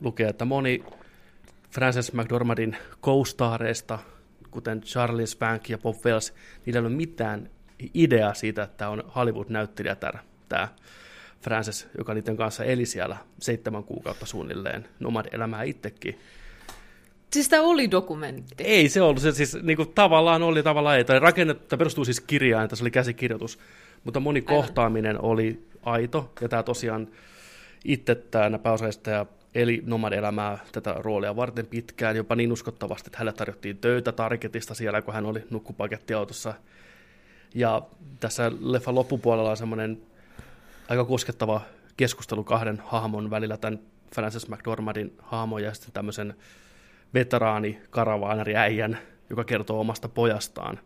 lukee, 0.00 0.28
että 0.28 0.44
moni 0.44 0.84
Frances 1.70 2.12
McDormandin 2.12 2.76
co-stareista, 3.02 3.98
kuten 4.50 4.80
Charlie 4.80 5.26
Spank 5.26 5.68
ja 5.68 5.78
Bob 5.78 5.96
Wells, 6.04 6.34
niillä 6.66 6.78
ei 6.78 6.86
ole 6.86 6.94
mitään 6.94 7.50
ideaa 7.94 8.34
siitä, 8.34 8.62
että 8.62 8.76
tämä 8.76 8.90
on 8.90 9.12
Hollywood-näyttelijä 9.14 9.96
tämä 10.48 10.68
Frances, 11.40 11.88
joka 11.98 12.14
niiden 12.14 12.36
kanssa 12.36 12.64
eli 12.64 12.86
siellä 12.86 13.16
seitsemän 13.40 13.84
kuukautta 13.84 14.26
suunnilleen 14.26 14.88
nomad-elämää 15.00 15.62
itsekin. 15.62 16.18
Siis 17.32 17.48
tämä 17.48 17.62
oli 17.62 17.90
dokumentti? 17.90 18.64
Ei 18.64 18.88
se 18.88 19.02
ollut, 19.02 19.22
se 19.22 19.32
siis 19.32 19.62
niin 19.62 19.76
kuin, 19.76 19.92
tavallaan 19.94 20.42
oli, 20.42 20.62
tavallaan 20.62 20.96
ei. 20.96 21.04
Tai 21.04 21.18
rakennetta 21.18 21.76
perustuu 21.76 22.04
siis 22.04 22.20
kirjaan, 22.20 22.68
tässä 22.68 22.84
oli 22.84 22.90
käsikirjoitus, 22.90 23.58
mutta 24.04 24.20
moni 24.20 24.40
Aivan. 24.40 24.54
kohtaaminen 24.54 25.20
oli 25.20 25.68
aito, 25.82 26.32
ja 26.40 26.48
tämä 26.48 26.62
tosiaan 26.62 27.08
itse 27.84 28.14
tämä 28.14 28.58
pääosaista 28.58 29.26
eli 29.54 29.82
nomad-elämää 29.86 30.58
tätä 30.72 30.94
roolia 30.98 31.36
varten 31.36 31.66
pitkään, 31.66 32.16
jopa 32.16 32.36
niin 32.36 32.52
uskottavasti, 32.52 33.08
että 33.08 33.18
hänelle 33.18 33.36
tarjottiin 33.36 33.78
töitä 33.78 34.12
Targetista 34.12 34.74
siellä, 34.74 35.02
kun 35.02 35.14
hän 35.14 35.26
oli 35.26 35.44
nukkupakettiautossa. 35.50 36.54
Ja 37.54 37.82
tässä 38.20 38.52
leffan 38.60 38.94
loppupuolella 38.94 39.50
on 39.50 39.56
semmoinen 39.56 40.02
aika 40.88 41.04
koskettava 41.04 41.60
keskustelu 41.96 42.44
kahden 42.44 42.82
hahmon 42.86 43.30
välillä, 43.30 43.56
tämän 43.56 43.80
Frances 44.14 44.48
McDormandin 44.48 45.14
hahmon 45.18 45.62
ja 45.62 45.74
sitten 45.74 45.92
tämmöisen 45.92 46.34
veteraani 47.14 47.80
karavaanari 47.90 48.56
äijän, 48.56 48.98
joka 49.30 49.44
kertoo 49.44 49.80
omasta 49.80 50.08
pojastaan. 50.08 50.78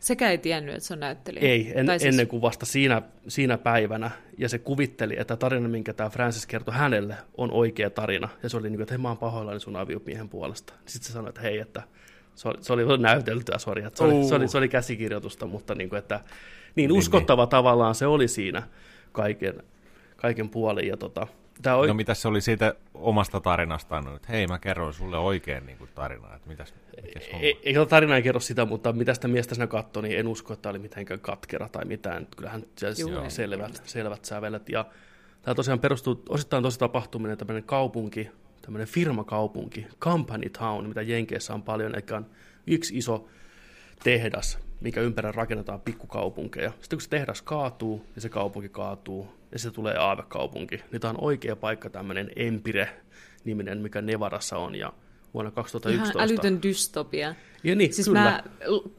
Sekä 0.00 0.30
ei 0.30 0.38
tiennyt, 0.38 0.74
että 0.74 0.86
se 0.86 0.94
on 0.94 1.00
näyttelijä. 1.00 1.42
Ei, 1.42 1.72
en, 1.74 1.86
siis... 1.86 2.04
ennen 2.04 2.28
kuin 2.28 2.42
vasta 2.42 2.66
siinä, 2.66 3.02
siinä 3.28 3.58
päivänä. 3.58 4.10
Ja 4.38 4.48
se 4.48 4.58
kuvitteli, 4.58 5.16
että 5.18 5.36
tarina, 5.36 5.68
minkä 5.68 5.92
tämä 5.92 6.10
Francis 6.10 6.46
kertoi 6.46 6.74
hänelle, 6.74 7.16
on 7.36 7.52
oikea 7.52 7.90
tarina. 7.90 8.28
Ja 8.42 8.48
se 8.48 8.56
oli 8.56 8.70
niin 8.70 8.76
kuin, 8.76 8.82
että 8.82 8.94
hei, 8.94 9.02
mä 9.02 9.08
oon 9.08 9.18
pahoillani 9.18 9.60
sun 9.60 9.76
aviomiehen 9.76 10.28
puolesta. 10.28 10.72
Sitten 10.86 11.06
se 11.06 11.12
sanoi, 11.12 11.28
että 11.28 11.40
hei, 11.40 11.58
että 11.58 11.82
se 12.34 12.48
oli, 12.48 12.58
se 12.60 12.72
oli 12.72 12.98
näyteltyä, 12.98 13.58
sori, 13.58 13.82
että 13.84 13.98
se, 13.98 14.04
oli, 14.04 14.28
se, 14.28 14.34
oli, 14.34 14.48
se 14.48 14.58
oli 14.58 14.68
käsikirjoitusta, 14.68 15.46
mutta 15.46 15.74
niin 15.74 15.88
kuin, 15.88 15.98
että 15.98 16.20
niin, 16.76 16.88
niin 16.88 16.98
uskottava 16.98 17.42
niin. 17.42 17.50
tavallaan 17.50 17.94
se 17.94 18.06
oli 18.06 18.28
siinä 18.28 18.62
kaiken, 19.12 19.62
kaiken 20.16 20.48
puolin. 20.48 20.88
Ja 20.88 20.96
tota, 20.96 21.26
Tää 21.62 21.76
on... 21.76 21.88
No 21.88 21.94
mitä 21.94 22.14
se 22.14 22.28
oli 22.28 22.40
siitä 22.40 22.74
omasta 22.94 23.40
tarinastaan, 23.40 24.16
että 24.16 24.28
hei 24.32 24.46
mä 24.46 24.58
kerron 24.58 24.94
sulle 24.94 25.18
oikein 25.18 25.66
niin 25.66 25.78
kuin 25.78 25.90
tarinaa, 25.94 26.36
että 26.36 26.48
mitäs, 26.48 26.74
mikäs 27.02 27.28
ei, 27.40 27.60
ei 27.62 27.86
tarina 27.88 28.16
ei 28.16 28.22
kerro 28.22 28.40
sitä, 28.40 28.64
mutta 28.64 28.92
mitä 28.92 29.14
sitä 29.14 29.28
miestä 29.28 29.54
sinä 29.54 29.66
katsoi, 29.66 30.02
niin 30.02 30.18
en 30.18 30.28
usko, 30.28 30.52
että 30.52 30.68
oli 30.68 30.78
mitenkään 30.78 31.20
katkera 31.20 31.68
tai 31.68 31.84
mitään. 31.84 32.26
Kyllähän 32.36 32.62
se 32.76 32.86
oli 32.86 33.30
selvät, 33.30 33.82
selvät 33.84 34.24
sävelet. 34.24 34.68
Ja 34.68 34.84
tämä 35.42 35.54
tosiaan 35.54 35.80
perustuu 35.80 36.22
osittain 36.28 36.62
tosi 36.62 36.78
tapahtuminen, 36.78 37.38
tämmöinen 37.38 37.64
kaupunki, 37.64 38.30
tämmöinen 38.62 38.88
firmakaupunki, 38.88 39.86
company 40.00 40.48
town, 40.48 40.88
mitä 40.88 41.02
Jenkeissä 41.02 41.54
on 41.54 41.62
paljon, 41.62 41.94
eikä 41.94 42.16
on 42.16 42.26
yksi 42.66 42.98
iso 42.98 43.28
tehdas, 44.02 44.58
mikä 44.80 45.00
ympärillä 45.00 45.32
rakennetaan 45.32 45.80
pikkukaupunkeja. 45.80 46.70
Sitten 46.80 46.96
kun 46.96 47.02
se 47.02 47.08
tehdas 47.08 47.42
kaatuu, 47.42 48.04
niin 48.14 48.22
se 48.22 48.28
kaupunki 48.28 48.68
kaatuu, 48.68 49.39
ja 49.52 49.58
se 49.58 49.70
tulee 49.70 49.96
aavekaupunki. 49.96 50.82
Niin 50.92 51.00
tämä 51.00 51.10
on 51.10 51.24
oikea 51.24 51.56
paikka 51.56 51.90
tämmöinen 51.90 52.30
Empire-niminen, 52.36 53.78
mikä 53.78 54.02
Nevarassa 54.02 54.58
on, 54.58 54.74
ja 54.74 54.92
vuonna 55.34 55.50
2011. 55.50 56.18
Ihan 56.18 56.30
älytön 56.30 56.62
dystopia. 56.62 57.34
Ja 57.64 57.74
niin, 57.74 57.92
siis 57.92 58.06
kyllä. 58.06 58.20
Mä 58.20 58.42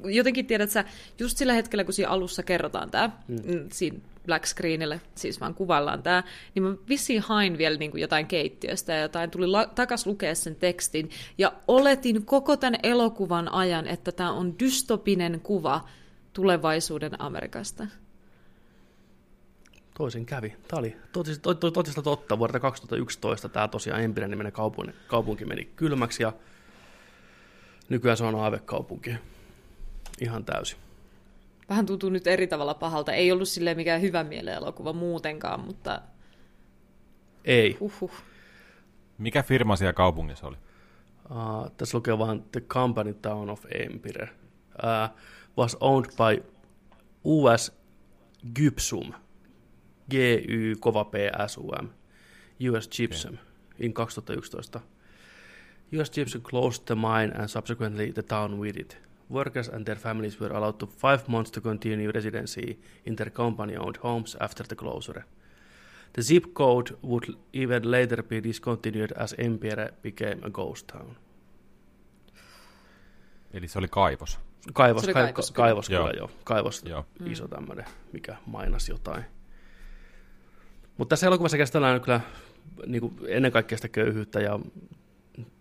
jotenkin 0.05 0.45
tiedät 0.45 0.69
sä, 0.69 0.85
just 1.19 1.37
sillä 1.37 1.53
hetkellä, 1.53 1.83
kun 1.83 1.93
siinä 1.93 2.11
alussa 2.11 2.43
kerrotaan 2.43 2.91
tämä, 2.91 3.09
hmm. 3.27 3.55
Mm, 3.55 3.67
siinä 3.71 3.99
black 4.25 4.45
screenille, 4.45 5.01
siis 5.15 5.41
vaan 5.41 5.53
kuvallaan 5.53 6.03
tämä, 6.03 6.23
niin 6.55 6.63
mä 6.63 6.75
vissiin 6.89 7.21
hain 7.21 7.57
vielä 7.57 7.77
niin 7.77 7.91
kuin 7.91 8.01
jotain 8.01 8.27
keittiöstä 8.27 8.93
ja 8.93 9.01
jotain, 9.01 9.31
tuli 9.31 9.47
la- 9.47 9.67
takas 9.75 10.05
lukea 10.05 10.35
sen 10.35 10.55
tekstin, 10.55 11.09
ja 11.37 11.53
oletin 11.67 12.25
koko 12.25 12.57
tämän 12.57 12.79
elokuvan 12.83 13.51
ajan, 13.51 13.87
että 13.87 14.11
tämä 14.11 14.31
on 14.31 14.59
dystopinen 14.59 15.39
kuva 15.39 15.89
tulevaisuuden 16.33 17.21
Amerikasta. 17.21 17.87
Toisin 19.93 20.25
kävi. 20.25 20.55
Tämä 20.67 20.79
oli 20.79 20.97
totista, 21.11 21.55
totista 21.55 22.01
totta. 22.01 22.39
Vuodelta 22.39 22.59
2011 22.59 23.49
tämä 23.49 23.67
tosiaan 23.67 24.01
Empire 24.01 24.27
niminen 24.27 24.51
kaupunki, 24.51 24.93
kaupunki 25.07 25.45
meni 25.45 25.65
kylmäksi 25.75 26.23
ja 26.23 26.33
nykyään 27.89 28.17
se 28.17 28.23
on 28.23 28.35
aavekaupunki. 28.35 29.15
Ihan 30.21 30.45
täysin. 30.45 30.77
Vähän 31.69 31.85
tuntuu 31.85 32.09
nyt 32.09 32.27
eri 32.27 32.47
tavalla 32.47 32.73
pahalta. 32.73 33.13
Ei 33.13 33.31
ollut 33.31 33.47
silleen 33.47 33.77
mikään 33.77 34.01
hyvä 34.01 34.23
mielen 34.23 34.53
elokuva 34.53 34.93
muutenkaan, 34.93 35.59
mutta... 35.59 36.01
Ei. 37.45 37.77
Uhuh. 37.79 38.11
Mikä 39.17 39.43
firma 39.43 39.75
siellä 39.75 39.93
kaupungissa 39.93 40.47
oli? 40.47 40.57
Uh, 41.29 41.71
tässä 41.77 41.97
lukee 41.97 42.17
vain 42.17 42.43
The 42.51 42.61
Company 42.61 43.13
Town 43.13 43.49
of 43.49 43.65
Empire. 43.71 44.29
Uh, 44.73 45.17
was 45.57 45.77
owned 45.79 46.11
by 46.11 46.43
US 47.23 47.71
Gypsum. 48.55 49.13
GY, 50.09 50.75
kova 50.79 51.03
P, 51.03 51.17
SUM, 51.47 51.89
US 52.59 52.87
Gypsum 52.87 53.33
okay. 53.33 53.85
in 53.85 53.93
2011. 53.93 54.81
US 55.91 56.09
Gypsum 56.09 56.41
closed 56.41 56.85
the 56.85 56.95
mine 56.95 57.31
and 57.31 57.49
subsequently 57.49 58.11
the 58.11 58.21
town 58.21 58.59
with 58.59 58.77
it. 58.77 58.97
Workers 59.29 59.69
and 59.69 59.85
their 59.85 59.95
families 59.95 60.39
were 60.39 60.57
allowed 60.57 60.79
to 60.79 60.87
five 60.87 61.27
months 61.27 61.51
to 61.51 61.61
continue 61.61 62.11
residency 62.11 62.79
in 63.05 63.15
their 63.15 63.29
company-owned 63.29 63.97
homes 64.03 64.37
after 64.39 64.63
the 64.67 64.75
closure. 64.75 65.23
The 66.13 66.21
zip 66.21 66.53
code 66.53 66.97
would 67.01 67.35
even 67.53 67.91
later 67.91 68.23
be 68.23 68.43
discontinued 68.43 69.11
as 69.15 69.35
Empire 69.37 69.91
became 70.01 70.43
a 70.43 70.49
ghost 70.49 70.87
town. 70.87 71.15
Eli 73.53 73.67
se 73.67 73.79
oli 73.79 73.87
kaivos. 73.87 74.39
Kaivos, 74.73 75.03
se 75.03 75.13
kaivos, 75.13 75.51
kaivos 75.51 75.87
kyllä, 75.87 75.99
joo. 75.99 76.11
joo. 76.11 76.29
Kaivos, 76.43 76.83
joo. 76.83 77.05
iso 77.25 77.47
tämmöinen, 77.47 77.85
mikä 78.13 78.35
mainas 78.45 78.89
jotain. 78.89 79.25
Mutta 81.01 81.09
tässä 81.09 81.27
elokuvassa 81.27 81.57
käsitellään 81.57 82.01
kyllä 82.01 82.21
niin 82.85 83.01
kuin 83.01 83.15
ennen 83.27 83.51
kaikkea 83.51 83.77
sitä 83.77 83.87
köyhyyttä 83.87 84.39
ja 84.39 84.59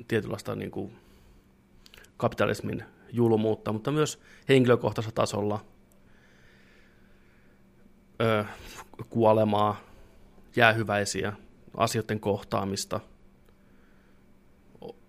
tietynlaista 0.09 0.55
niin 0.55 0.71
kuin 0.71 0.93
kapitalismin 2.17 2.85
julmuutta, 3.13 3.73
mutta 3.73 3.91
myös 3.91 4.21
henkilökohtaisella 4.49 5.15
tasolla 5.15 5.65
ö, 8.21 8.45
kuolemaa, 9.11 9.81
jäähyväisiä, 10.57 11.33
asioiden 11.77 12.21
kohtaamista, 12.21 13.01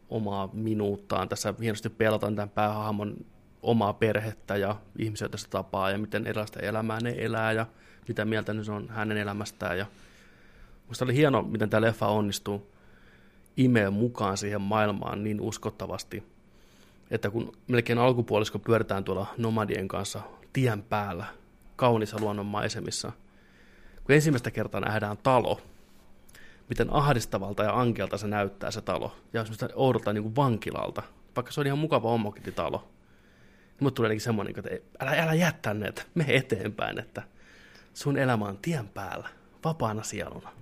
omaa 0.10 0.50
minuuttaan. 0.54 1.30
Tässä 1.30 1.54
hienosti 1.62 1.90
pelataan 1.90 2.36
tämän 2.36 2.50
päähahmon 2.50 3.18
omaa 3.62 3.94
perhettä 3.94 4.56
ja 4.56 4.76
ihmisiä, 5.00 5.30
se 5.36 5.50
tapaa 5.50 5.92
ja 5.92 5.98
miten 5.98 6.28
erilaista 6.28 6.60
elämää 6.60 7.00
ne 7.00 7.16
elää 7.18 7.52
ja 7.52 7.66
mitä 8.08 8.26
mieltä 8.26 8.54
ne 8.54 8.62
on 8.72 8.90
hänen 8.90 9.18
elämästään. 9.18 9.78
Ja 9.78 9.86
Minusta 10.92 11.06
oli 11.06 11.16
hieno, 11.16 11.42
miten 11.42 11.70
tämä 11.70 11.82
leffa 11.82 12.08
onnistuu 12.08 12.72
imee 13.58 13.90
mukaan 13.90 14.38
siihen 14.38 14.62
maailmaan 14.62 15.24
niin 15.24 15.42
uskottavasti, 15.42 16.24
että 17.12 17.30
kun 17.30 17.58
melkein 17.68 18.00
alkupuolisko 18.00 18.60
pyöritään 18.60 19.04
tuolla 19.04 19.28
nomadien 19.38 19.88
kanssa 19.88 20.22
tien 20.54 20.84
päällä, 20.84 21.26
kaunissa 21.76 22.18
luonnon 22.20 22.46
maisemissa, 22.46 23.12
kun 24.04 24.16
ensimmäistä 24.16 24.52
kertaa 24.52 24.82
nähdään 24.82 25.18
talo, 25.18 25.62
miten 26.70 26.94
ahdistavalta 26.94 27.64
ja 27.64 27.80
ankelta 27.80 28.18
se 28.18 28.28
näyttää 28.28 28.72
se 28.72 28.82
talo, 28.82 29.16
ja 29.34 29.44
semmoista 29.44 29.70
oudolta 29.76 30.14
niin 30.14 30.24
kuin 30.24 30.36
vankilalta, 30.36 31.04
vaikka 31.36 31.52
se 31.52 31.60
on 31.60 31.68
ihan 31.68 31.80
mukava 31.80 32.12
omakotitalo. 32.12 32.88
Mutta 33.80 33.96
tulee 33.96 34.20
semmoinen, 34.20 34.54
että 34.58 34.70
älä, 35.00 35.12
älä 35.12 35.34
jää 35.34 35.60
tänne, 35.62 35.88
että 35.88 36.04
eteenpäin, 36.28 37.00
että 37.00 37.22
sun 37.94 38.18
elämä 38.18 38.46
on 38.46 38.58
tien 38.62 38.88
päällä, 38.88 39.30
vapaana 39.64 40.04
sieluna. 40.04 40.61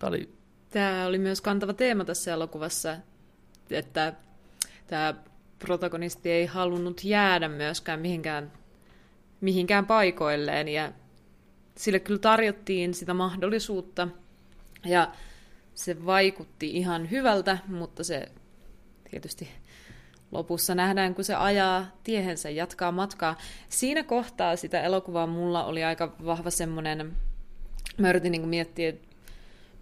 Tämä 0.00 0.08
oli... 0.08 0.32
Tämä 0.70 1.06
oli 1.06 1.18
myös 1.18 1.40
kantava 1.40 1.72
teema 1.72 2.04
tässä 2.04 2.32
elokuvassa, 2.32 2.96
että 3.70 4.12
tämä 4.86 5.14
protagonisti 5.58 6.30
ei 6.30 6.46
halunnut 6.46 7.04
jäädä 7.04 7.48
myöskään 7.48 8.00
mihinkään, 8.00 8.52
mihinkään 9.40 9.86
paikoilleen 9.86 10.68
ja 10.68 10.92
sille 11.76 12.00
kyllä 12.00 12.18
tarjottiin 12.18 12.94
sitä 12.94 13.14
mahdollisuutta 13.14 14.08
ja 14.84 15.12
se 15.74 16.06
vaikutti 16.06 16.70
ihan 16.70 17.10
hyvältä, 17.10 17.58
mutta 17.68 18.04
se 18.04 18.28
tietysti 19.10 19.48
lopussa 20.32 20.74
nähdään, 20.74 21.14
kun 21.14 21.24
se 21.24 21.34
ajaa 21.34 21.86
tiehensä, 22.04 22.50
jatkaa 22.50 22.92
matkaa. 22.92 23.36
Siinä 23.68 24.02
kohtaa 24.02 24.56
sitä 24.56 24.80
elokuvaa 24.80 25.26
mulla 25.26 25.64
oli 25.64 25.84
aika 25.84 26.16
vahva 26.24 26.50
semmoinen, 26.50 27.16
mä 27.98 28.10
yritin 28.10 28.32
niin 28.32 28.48
miettiä, 28.48 28.88
että 28.88 29.09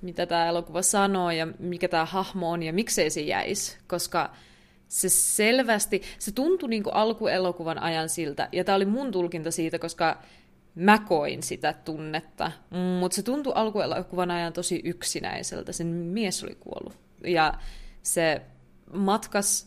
mitä 0.03 0.27
tämä 0.27 0.47
elokuva 0.47 0.83
sanoo 0.83 1.31
ja 1.31 1.47
mikä 1.59 1.89
tämä 1.89 2.05
hahmo 2.05 2.51
on 2.51 2.63
ja 2.63 2.73
miksei 2.73 3.11
se 3.11 3.21
jäisi, 3.21 3.79
koska 3.87 4.33
se 4.89 5.09
selvästi, 5.09 6.03
se 6.19 6.33
tuntui 6.33 6.69
niin 6.69 6.83
alkuelokuvan 6.93 7.79
ajan 7.79 8.09
siltä, 8.09 8.49
ja 8.53 8.65
tämä 8.65 8.77
oli 8.77 8.85
mun 8.85 9.13
tulkinta 9.13 9.51
siitä, 9.51 9.79
koska 9.79 10.23
mä 10.75 10.99
koin 10.99 11.43
sitä 11.43 11.73
tunnetta, 11.73 12.53
mutta 13.01 13.15
se 13.15 13.23
tuntui 13.23 13.53
alkuelokuvan 13.57 14.31
ajan 14.31 14.53
tosi 14.53 14.81
yksinäiseltä, 14.85 15.73
sen 15.73 15.87
mies 15.87 16.45
oli 16.45 16.55
kuollut, 16.61 16.97
ja 17.25 17.55
se 18.03 18.43
matkas, 18.93 19.67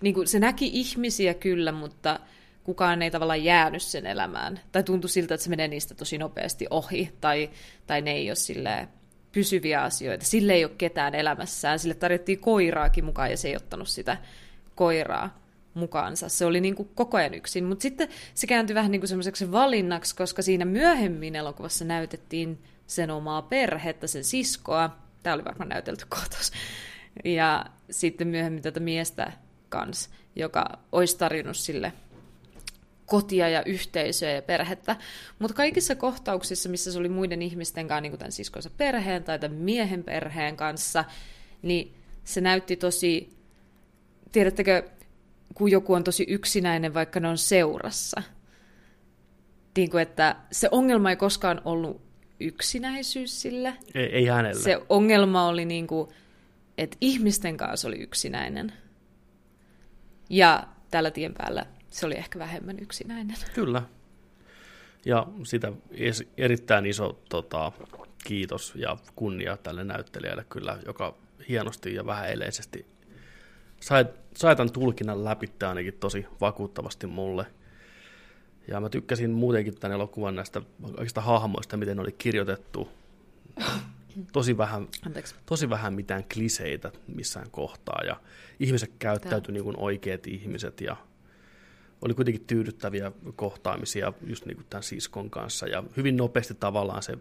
niin 0.00 0.14
kuin, 0.14 0.28
se 0.28 0.38
näki 0.38 0.70
ihmisiä 0.72 1.34
kyllä, 1.34 1.72
mutta 1.72 2.20
kukaan 2.64 3.02
ei 3.02 3.10
tavallaan 3.10 3.44
jäänyt 3.44 3.82
sen 3.82 4.06
elämään. 4.06 4.60
Tai 4.72 4.82
tuntui 4.82 5.10
siltä, 5.10 5.34
että 5.34 5.44
se 5.44 5.50
menee 5.50 5.68
niistä 5.68 5.94
tosi 5.94 6.18
nopeasti 6.18 6.66
ohi, 6.70 7.12
tai, 7.20 7.50
tai 7.86 8.02
ne 8.02 8.12
ei 8.12 8.30
ole 8.30 8.88
pysyviä 9.32 9.82
asioita. 9.82 10.24
Sille 10.24 10.52
ei 10.52 10.64
ole 10.64 10.72
ketään 10.78 11.14
elämässään. 11.14 11.78
Sille 11.78 11.94
tarjottiin 11.94 12.38
koiraakin 12.38 13.04
mukaan, 13.04 13.30
ja 13.30 13.36
se 13.36 13.48
ei 13.48 13.56
ottanut 13.56 13.88
sitä 13.88 14.16
koiraa 14.74 15.38
mukaansa. 15.74 16.28
Se 16.28 16.46
oli 16.46 16.60
niin 16.60 16.74
kuin 16.74 16.90
koko 16.94 17.16
ajan 17.16 17.34
yksin. 17.34 17.64
Mutta 17.64 17.82
sitten 17.82 18.08
se 18.34 18.46
kääntyi 18.46 18.74
vähän 18.74 18.90
niin 18.90 19.00
kuin 19.00 19.08
semmoiseksi 19.08 19.52
valinnaksi, 19.52 20.16
koska 20.16 20.42
siinä 20.42 20.64
myöhemmin 20.64 21.36
elokuvassa 21.36 21.84
näytettiin 21.84 22.62
sen 22.86 23.10
omaa 23.10 23.42
perhettä, 23.42 24.06
sen 24.06 24.24
siskoa. 24.24 24.96
Tämä 25.22 25.34
oli 25.34 25.44
varmaan 25.44 25.68
näytelty 25.68 26.06
kohtaus. 26.08 26.52
Ja 27.24 27.66
sitten 27.90 28.28
myöhemmin 28.28 28.62
tätä 28.62 28.80
miestä 28.80 29.32
kanssa, 29.68 30.10
joka 30.36 30.64
olisi 30.92 31.18
tarjonnut 31.18 31.56
sille 31.56 31.92
kotia 33.06 33.48
ja 33.48 33.62
yhteisöä 33.64 34.30
ja 34.30 34.42
perhettä. 34.42 34.96
Mutta 35.38 35.56
kaikissa 35.56 35.94
kohtauksissa, 35.94 36.68
missä 36.68 36.92
se 36.92 36.98
oli 36.98 37.08
muiden 37.08 37.42
ihmisten 37.42 37.88
kanssa, 37.88 38.00
niin 38.00 38.12
kuin 38.12 38.18
tämän 38.18 38.32
siskonsa 38.32 38.70
perheen 38.76 39.24
tai 39.24 39.38
tämän 39.38 39.56
miehen 39.56 40.04
perheen 40.04 40.56
kanssa, 40.56 41.04
niin 41.62 41.94
se 42.24 42.40
näytti 42.40 42.76
tosi, 42.76 43.30
tiedättekö, 44.32 44.88
kun 45.54 45.70
joku 45.70 45.92
on 45.92 46.04
tosi 46.04 46.24
yksinäinen, 46.28 46.94
vaikka 46.94 47.20
ne 47.20 47.28
on 47.28 47.38
seurassa. 47.38 48.22
Niin 49.76 49.90
kuin, 49.90 50.02
että 50.02 50.36
se 50.52 50.68
ongelma 50.70 51.10
ei 51.10 51.16
koskaan 51.16 51.60
ollut 51.64 52.02
yksinäisyys 52.40 53.42
sille. 53.42 53.74
Ei, 53.94 54.06
ei 54.06 54.26
hänellä. 54.26 54.62
Se 54.62 54.80
ongelma 54.88 55.48
oli 55.48 55.64
niin 55.64 55.86
kuin, 55.86 56.08
että 56.78 56.96
ihmisten 57.00 57.56
kanssa 57.56 57.88
oli 57.88 57.96
yksinäinen. 57.96 58.72
Ja 60.30 60.68
tällä 60.90 61.10
tien 61.10 61.34
päällä 61.34 61.66
se 61.94 62.06
oli 62.06 62.14
ehkä 62.14 62.38
vähemmän 62.38 62.78
yksinäinen. 62.78 63.36
Kyllä. 63.54 63.82
Ja 65.04 65.26
sitä 65.42 65.72
erittäin 66.36 66.86
iso 66.86 67.22
tota, 67.28 67.72
kiitos 68.24 68.72
ja 68.76 68.96
kunnia 69.16 69.56
tälle 69.56 69.84
näyttelijälle 69.84 70.44
kyllä, 70.48 70.78
joka 70.86 71.14
hienosti 71.48 71.94
ja 71.94 72.06
vähän 72.06 72.30
eleisesti 72.30 72.86
sai, 73.80 74.06
sai 74.36 74.56
tämän 74.56 74.72
tulkinnan 74.72 75.24
läpi 75.24 75.52
ainakin 75.68 75.94
tosi 75.94 76.26
vakuuttavasti 76.40 77.06
mulle. 77.06 77.46
Ja 78.68 78.80
mä 78.80 78.88
tykkäsin 78.88 79.30
muutenkin 79.30 79.80
tämän 79.80 79.94
elokuvan 79.94 80.34
näistä 80.34 80.62
kaikista 80.96 81.20
hahmoista, 81.20 81.76
miten 81.76 81.96
ne 81.96 82.02
oli 82.02 82.12
kirjoitettu. 82.12 82.88
Tosi 84.32 84.58
vähän, 84.58 84.88
tosi 85.46 85.70
vähän 85.70 85.94
mitään 85.94 86.24
kliseitä 86.34 86.92
missään 87.06 87.50
kohtaa. 87.50 88.00
Ja 88.06 88.20
ihmiset 88.60 88.90
käyttäytyi 88.98 89.52
niin 89.52 89.64
kuin 89.64 89.76
oikeat 89.78 90.26
ihmiset 90.26 90.80
ja 90.80 90.96
oli 92.02 92.14
kuitenkin 92.14 92.46
tyydyttäviä 92.46 93.12
kohtaamisia 93.36 94.12
just 94.26 94.46
niin 94.46 94.56
kuin 94.56 94.66
tämän 94.70 94.82
siskon 94.82 95.30
kanssa 95.30 95.66
ja 95.66 95.84
hyvin 95.96 96.16
nopeasti 96.16 96.54
tavallaan 96.54 97.02
se 97.02 97.18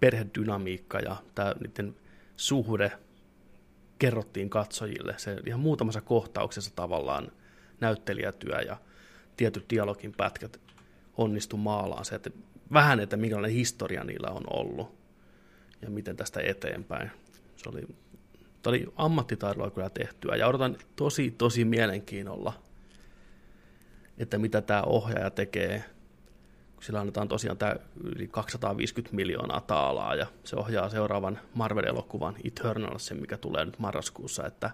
perhedynamiikka 0.00 0.98
ja 0.98 1.16
tämä 1.34 1.54
niiden 1.60 1.96
suhde 2.36 2.92
kerrottiin 3.98 4.50
katsojille. 4.50 5.14
Se 5.16 5.36
ihan 5.46 5.60
muutamassa 5.60 6.00
kohtauksessa 6.00 6.76
tavallaan 6.76 7.32
näyttelijätyö 7.80 8.60
ja 8.60 8.76
tietyt 9.36 9.70
dialogin 9.70 10.12
pätkät 10.16 10.60
onnistu 11.16 11.56
maalaan 11.56 12.04
se, 12.04 12.14
että 12.14 12.30
vähän, 12.72 13.00
että 13.00 13.16
minkälainen 13.16 13.56
historia 13.56 14.04
niillä 14.04 14.30
on 14.30 14.42
ollut 14.46 15.00
ja 15.82 15.90
miten 15.90 16.16
tästä 16.16 16.40
eteenpäin. 16.40 17.10
Se 17.56 17.68
oli, 17.68 17.82
oli 18.66 18.86
ammattitaidolla 18.96 19.70
kyllä 19.70 19.90
tehtyä 19.90 20.36
ja 20.36 20.46
odotan 20.46 20.76
tosi, 20.96 21.30
tosi 21.30 21.64
mielenkiinnolla– 21.64 22.52
että 24.20 24.38
mitä 24.38 24.62
tämä 24.62 24.82
ohjaaja 24.82 25.30
tekee, 25.30 25.84
kun 26.74 26.82
sillä 26.82 27.00
annetaan 27.00 27.28
tosiaan 27.28 27.58
tämä 27.58 27.76
yli 28.04 28.28
250 28.28 29.16
miljoonaa 29.16 29.60
taalaa, 29.60 30.14
ja 30.14 30.26
se 30.44 30.56
ohjaa 30.56 30.88
seuraavan 30.88 31.38
Marvel-elokuvan 31.54 32.34
Eternalsin, 32.44 33.20
mikä 33.20 33.36
tulee 33.36 33.64
nyt 33.64 33.78
marraskuussa, 33.78 34.46
että 34.46 34.70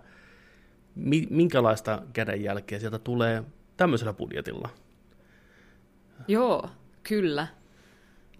minkälaista 1.30 2.02
kädenjälkeä 2.12 2.78
sieltä 2.78 2.98
tulee 2.98 3.44
tämmöisellä 3.76 4.12
budjetilla. 4.12 4.68
Joo, 6.28 6.70
kyllä. 7.02 7.46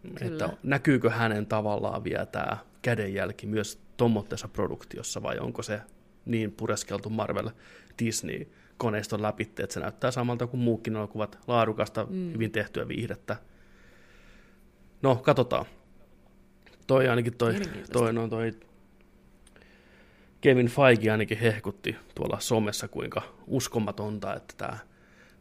Että 0.05 0.29
kyllä. 0.29 0.57
näkyykö 0.63 1.11
hänen 1.11 1.47
tavallaan 1.47 2.05
vielä 2.05 2.27
tämä 2.27 2.57
kädenjälki 2.83 3.47
myös 3.47 3.81
tuommoisessa 3.97 4.49
produktiossa, 4.49 5.23
vai 5.23 5.39
onko 5.39 5.63
se 5.63 5.81
niin 6.25 6.53
pureskeltu 6.53 7.11
Marvel 7.11 7.51
Disney 7.99 8.47
koneiston 8.79 9.23
läpi, 9.23 9.43
että 9.43 9.75
se 9.75 9.81
näyttää 9.81 10.11
samalta 10.11 10.47
kuin 10.47 10.61
muukin 10.61 10.97
elokuvat, 10.97 11.39
laadukasta, 11.47 12.07
mm. 12.11 12.33
hyvin 12.33 12.51
tehtyä 12.51 12.89
viihdettä. 12.89 13.37
No, 15.03 15.17
katsotaan. 15.17 15.67
Toi 16.87 17.09
ainakin 17.09 17.37
toi, 17.37 17.55
toi, 17.93 18.13
no, 18.13 18.29
toi 18.29 18.53
Kevin 20.41 20.69
Feige 20.69 21.11
ainakin 21.11 21.39
hehkutti 21.39 21.97
tuolla 22.15 22.41
somessa, 22.41 22.89
kuinka 22.89 23.23
uskomatonta, 23.47 24.35
että 24.35 24.55
tämä 24.57 24.79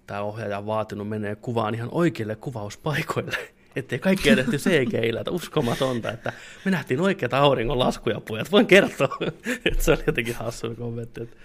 tämä 0.07 0.21
ohjaaja 0.21 0.57
on 0.57 0.65
vaatinut 0.65 1.09
menee 1.09 1.35
kuvaan 1.35 1.75
ihan 1.75 1.89
oikeille 1.91 2.35
kuvauspaikoille. 2.35 3.37
Ettei 3.75 3.99
kaikkea 3.99 4.35
tehty 4.35 4.57
CGillä, 4.57 5.19
että 5.19 5.31
uskomatonta, 5.31 6.11
että 6.11 6.33
me 6.65 6.71
nähtiin 6.71 7.01
oikeita 7.01 7.37
auringon 7.37 7.79
laskuja 7.79 8.21
pojat. 8.21 8.51
Voin 8.51 8.67
kertoa, 8.67 9.17
että 9.65 9.83
se 9.83 9.91
oli 9.91 10.03
jotenkin 10.07 10.35
hassu 10.35 10.75
kommentti. 10.75 11.23
Että 11.23 11.35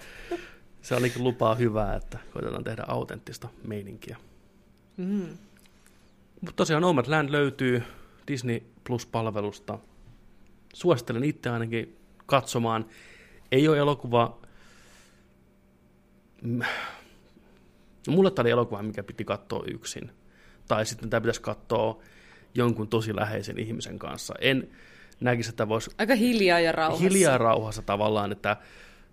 se 0.83 0.95
olikin 0.95 1.25
lupaa 1.25 1.55
hyvää, 1.55 1.95
että 1.95 2.19
koitetaan 2.33 2.65
tehdä 2.65 2.85
autenttista 2.89 3.49
meininkiä. 3.65 4.17
Mm. 4.97 5.39
Mutta 6.41 6.57
tosiaan 6.57 6.83
Nomadland 6.83 7.31
löytyy 7.31 7.83
Disney 8.29 8.61
Plus-palvelusta. 8.85 9.79
Suosittelen 10.75 11.25
itse 11.25 11.51
ainakin 11.51 11.97
katsomaan. 12.27 12.87
Ei 13.53 13.69
ole 13.69 13.79
elokuva, 13.79 14.41
No, 16.43 16.65
mulle 18.09 18.31
tämä 18.31 18.45
oli 18.45 18.51
elokuva, 18.51 18.83
mikä 18.83 19.03
piti 19.03 19.25
katsoa 19.25 19.65
yksin. 19.67 20.11
Tai 20.69 20.87
sitten 20.87 21.11
tämä 21.11 21.21
pitäisi 21.21 21.43
katsoa 21.43 22.03
jonkun 22.55 22.89
tosi 22.89 23.17
läheisen 23.17 23.59
ihmisen 23.59 23.99
kanssa. 23.99 24.35
En 24.41 24.69
näkisi, 25.21 25.51
että 25.51 25.69
voisi... 25.69 25.91
Aika 25.99 26.15
hiljaa 26.15 26.61
ja 26.61 26.73
rauhassa. 26.73 27.05
Hiljaa 27.05 27.33
ja 27.33 27.39
rauhassa 27.39 27.83
tavallaan, 27.83 28.33
että 28.33 28.57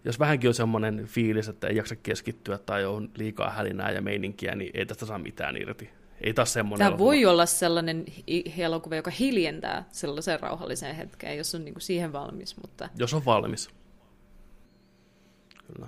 jos 0.05 0.19
vähänkin 0.19 0.47
on 0.47 0.53
semmoinen 0.53 1.05
fiilis, 1.05 1.47
että 1.47 1.67
ei 1.67 1.75
jaksa 1.75 1.95
keskittyä 1.95 2.57
tai 2.57 2.85
on 2.85 3.09
liikaa 3.17 3.49
hälinää 3.49 3.91
ja 3.91 4.01
meininkiä, 4.01 4.55
niin 4.55 4.71
ei 4.73 4.85
tästä 4.85 5.05
saa 5.05 5.17
mitään 5.17 5.57
irti. 5.57 5.89
Ei 6.21 6.33
taas 6.33 6.53
semmoinen 6.53 6.77
Tämä 6.77 6.87
elokuva. 6.87 7.05
voi 7.05 7.25
olla 7.25 7.45
sellainen 7.45 8.05
elokuva, 8.57 8.95
joka 8.95 9.11
hiljentää 9.11 9.85
sellaiseen 9.91 10.39
rauhalliseen 10.39 10.95
hetkeen, 10.95 11.37
jos 11.37 11.55
on 11.55 11.65
niinku 11.65 11.79
siihen 11.79 12.13
valmis. 12.13 12.57
Mutta... 12.61 12.89
Jos 12.97 13.13
on 13.13 13.25
valmis. 13.25 13.69
Kyllä. 15.67 15.87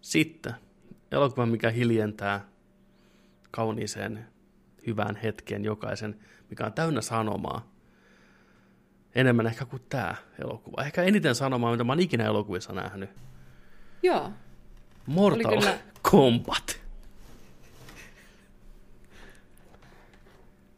Sitten 0.00 0.54
elokuva, 1.12 1.46
mikä 1.46 1.70
hiljentää 1.70 2.48
kauniiseen 3.50 4.26
hyvään 4.86 5.16
hetkeen 5.16 5.64
jokaisen, 5.64 6.20
mikä 6.50 6.66
on 6.66 6.72
täynnä 6.72 7.00
sanomaa. 7.00 7.73
Enemmän 9.14 9.46
ehkä 9.46 9.64
kuin 9.64 9.82
tämä 9.88 10.14
elokuva. 10.44 10.82
Ehkä 10.82 11.02
eniten 11.02 11.34
sanomaa, 11.34 11.70
mitä 11.70 11.84
mä 11.84 11.92
oon 11.92 12.00
ikinä 12.00 12.24
elokuvissa 12.24 12.72
nähnyt. 12.72 13.10
Joo. 14.02 14.30
Mortal 15.06 15.58
kyllä... 15.58 15.78
Kombat. 16.10 16.80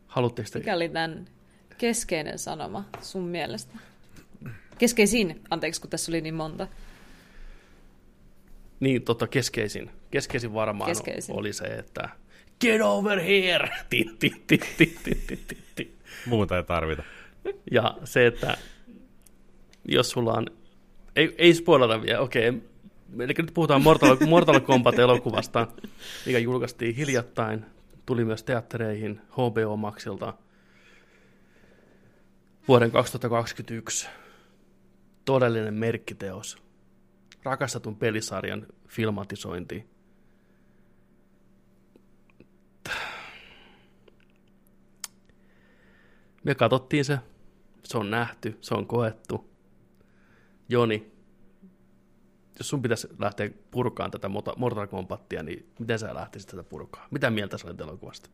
Haluatteko 0.06 0.48
te... 0.52 0.58
Mikä 0.58 0.74
oli 0.74 0.88
tämän 0.88 1.24
keskeinen 1.78 2.38
sanoma 2.38 2.84
sun 3.02 3.22
mielestä? 3.22 3.74
Keskeisin, 4.78 5.40
anteeksi 5.50 5.80
kun 5.80 5.90
tässä 5.90 6.12
oli 6.12 6.20
niin 6.20 6.34
monta. 6.34 6.68
Niin, 8.80 9.02
totta, 9.02 9.26
keskeisin. 9.26 9.90
Keskeisin 10.10 10.54
varmaan 10.54 10.90
keskeisin. 10.90 11.34
oli 11.38 11.52
se, 11.52 11.64
että 11.64 12.08
get 12.60 12.82
over 12.82 13.20
here! 13.20 13.70
Muuta 16.26 16.56
ei 16.56 16.62
tarvita. 16.64 17.02
Ja 17.70 17.96
se, 18.04 18.26
että 18.26 18.56
jos 19.84 20.10
sulla 20.10 20.32
on... 20.32 20.46
Ei, 21.16 21.34
ei 21.38 21.54
spoilata 21.54 22.02
vielä, 22.02 22.20
okei. 22.20 22.46
Eli 23.20 23.34
nyt 23.38 23.54
puhutaan 23.54 23.82
Mortal, 23.82 24.16
Mortal 24.26 24.60
Kombat-elokuvasta, 24.60 25.66
mikä 26.26 26.38
julkaistiin 26.38 26.94
hiljattain. 26.94 27.64
Tuli 28.06 28.24
myös 28.24 28.42
teattereihin 28.42 29.20
HBO 29.30 29.76
Maxilta 29.76 30.34
vuoden 32.68 32.90
2021. 32.90 34.08
Todellinen 35.24 35.74
merkkiteos. 35.74 36.58
Rakastetun 37.42 37.96
pelisarjan 37.96 38.66
filmatisointi 38.88 39.96
Me 46.46 46.54
katsottiin 46.54 47.04
se, 47.04 47.18
se 47.90 47.98
on 47.98 48.10
nähty, 48.10 48.58
se 48.60 48.74
on 48.74 48.86
koettu. 48.86 49.50
Joni, 50.68 51.12
jos 52.58 52.68
sun 52.68 52.82
pitäisi 52.82 53.08
lähteä 53.18 53.50
purkaan 53.70 54.10
tätä 54.10 54.30
Mortal 54.56 54.86
Kombatia, 54.86 55.42
niin 55.42 55.72
miten 55.78 55.98
sä 55.98 56.14
lähtisit 56.14 56.48
tätä 56.48 56.62
purkaa? 56.62 57.06
Mitä 57.10 57.30
mieltä 57.30 57.58
sä 57.58 57.66
olet 57.66 57.80
elokuvasta? 57.80 58.30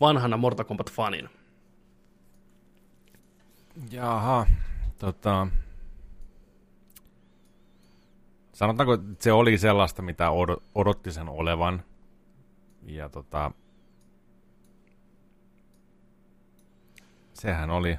Vanhana 0.00 0.36
Mortal 0.36 0.64
Kombat-fanin. 0.64 1.28
Jaha, 3.90 4.46
tota... 4.98 5.46
Sanotaanko, 8.52 8.94
että 8.94 9.24
se 9.24 9.32
oli 9.32 9.58
sellaista, 9.58 10.02
mitä 10.02 10.30
odotti 10.74 11.12
sen 11.12 11.28
olevan. 11.28 11.82
Ja 12.82 13.08
tota, 13.08 13.50
Sehän 17.40 17.70
oli. 17.70 17.98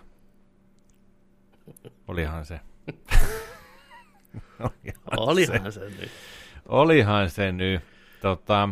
Olihan 2.07 2.45
se. 2.45 2.59
olihan, 4.59 5.03
olihan 5.17 5.71
se. 5.71 5.79
se 5.79 5.89
nyt. 5.89 6.11
Olihan 6.65 7.29
se 7.29 7.51
nyt. 7.51 7.81
Tota, 8.21 8.69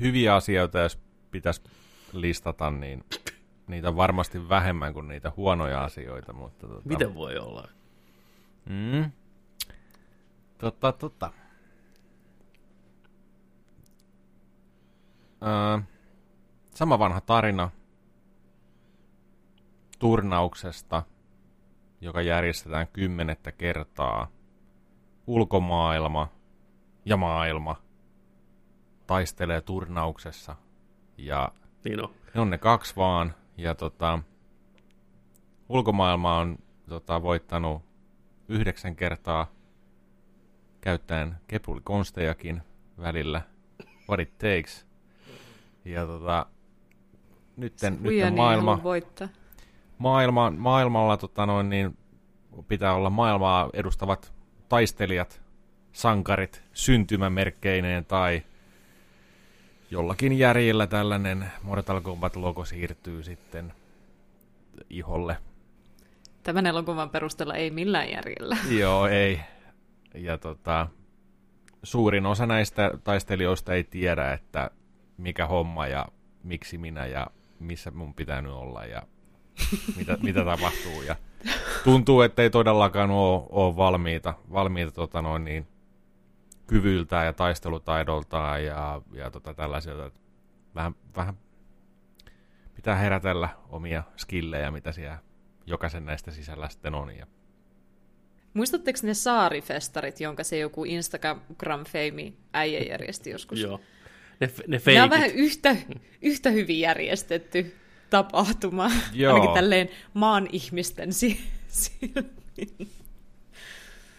hyviä 0.00 0.34
asioita, 0.34 0.78
jos 0.78 0.98
pitäisi 1.30 1.62
listata, 2.12 2.70
niin 2.70 3.04
niitä 3.66 3.88
on 3.88 3.96
varmasti 3.96 4.48
vähemmän 4.48 4.94
kuin 4.94 5.08
niitä 5.08 5.32
huonoja 5.36 5.84
asioita. 5.84 6.32
Mutta 6.32 6.68
tota, 6.68 6.88
Miten 6.88 7.14
voi 7.14 7.38
olla? 7.38 7.68
Mm, 8.64 9.10
totta, 10.58 10.92
totta. 10.92 11.32
Öö, 15.42 15.78
sama 16.74 16.98
vanha 16.98 17.20
tarina 17.20 17.70
turnauksesta, 20.04 21.02
joka 22.00 22.22
järjestetään 22.22 22.86
kymmenettä 22.92 23.52
kertaa. 23.52 24.28
Ulkomaailma 25.26 26.28
ja 27.04 27.16
maailma 27.16 27.76
taistelee 29.06 29.60
turnauksessa. 29.60 30.56
Ja 31.18 31.52
niin 31.84 32.04
on. 32.04 32.10
Ne 32.34 32.40
on 32.40 32.50
ne 32.50 32.58
kaksi 32.58 32.96
vaan. 32.96 33.34
Ja 33.56 33.74
tota, 33.74 34.18
ulkomaailma 35.68 36.38
on 36.38 36.58
tota, 36.88 37.22
voittanut 37.22 37.82
yhdeksän 38.48 38.96
kertaa 38.96 39.46
käyttäen 40.80 41.36
kepulikonstejakin 41.46 42.62
välillä. 42.98 43.42
What 44.08 44.20
it 44.20 44.38
takes. 44.38 44.86
Ja 45.84 46.06
tota, 46.06 46.46
nytten, 47.56 47.98
nytten 48.02 48.34
maailma, 48.34 48.80
maailma, 49.98 50.50
maailmalla 50.50 51.16
tota 51.16 51.46
noin, 51.46 51.70
niin 51.70 51.98
pitää 52.68 52.94
olla 52.94 53.10
maailmaa 53.10 53.70
edustavat 53.72 54.32
taistelijat, 54.68 55.40
sankarit 55.92 56.62
syntymämerkkeineen 56.72 58.04
tai 58.04 58.42
jollakin 59.90 60.38
järjellä 60.38 60.86
tällainen 60.86 61.52
Mortal 61.62 62.00
Kombat-logo 62.00 62.64
siirtyy 62.64 63.22
sitten 63.22 63.72
iholle. 64.90 65.36
Tämän 66.42 66.66
elokuvan 66.66 67.10
perusteella 67.10 67.54
ei 67.54 67.70
millään 67.70 68.10
järjellä. 68.10 68.56
Joo, 68.80 69.06
ei. 69.06 69.40
Ja 70.14 70.38
tota, 70.38 70.86
suurin 71.82 72.26
osa 72.26 72.46
näistä 72.46 72.90
taistelijoista 73.04 73.74
ei 73.74 73.84
tiedä, 73.84 74.32
että 74.32 74.70
mikä 75.18 75.46
homma 75.46 75.86
ja 75.86 76.06
miksi 76.42 76.78
minä 76.78 77.06
ja 77.06 77.26
missä 77.58 77.90
mun 77.90 78.14
pitänyt 78.14 78.52
olla 78.52 78.84
ja 78.84 79.02
mitä, 79.96 80.18
mitä 80.22 80.44
tapahtuu. 80.44 81.02
Ja 81.02 81.16
tuntuu, 81.84 82.20
että 82.20 82.42
ei 82.42 82.50
todellakaan 82.50 83.10
ole, 83.10 83.46
ole 83.50 83.76
valmiita, 83.76 84.34
valmiita 84.52 84.92
tota 84.92 85.22
noin 85.22 85.44
niin, 85.44 85.66
kyvyltään 86.66 87.26
ja 87.26 87.32
taistelutaidoltaan 87.32 88.64
ja, 88.64 89.02
ja 89.12 89.30
tota 89.30 89.54
tällaisilta. 89.54 90.10
Vähän, 90.74 90.94
vähän 91.16 91.34
pitää 92.74 92.96
herätellä 92.96 93.48
omia 93.68 94.02
skillejä, 94.16 94.70
mitä 94.70 94.92
siellä 94.92 95.18
jokaisen 95.66 96.06
näistä 96.06 96.30
sisällä 96.30 96.68
sitten 96.68 96.94
on. 96.94 97.16
Ja... 97.16 97.26
Muistatteko 98.54 98.98
ne 99.02 99.14
saarifestarit, 99.14 100.20
jonka 100.20 100.44
se 100.44 100.58
joku 100.58 100.84
Instagram-fame 100.84 102.32
äijä 102.52 102.80
järjesti 102.80 103.30
joskus? 103.30 103.60
Joo. 103.60 103.80
Ne, 104.40 104.50
ne, 104.66 104.80
ne 104.86 105.02
on 105.02 105.10
vähän 105.10 105.30
yhtä, 105.30 105.76
yhtä 106.22 106.50
hyvin 106.50 106.80
järjestetty 106.80 107.74
tapahtuma, 108.10 108.90
Joo. 109.12 109.34
ainakin 109.34 109.54
tälleen 109.54 109.88
maan 110.14 110.48
ihmisten 110.52 111.12
silmin. 111.12 112.90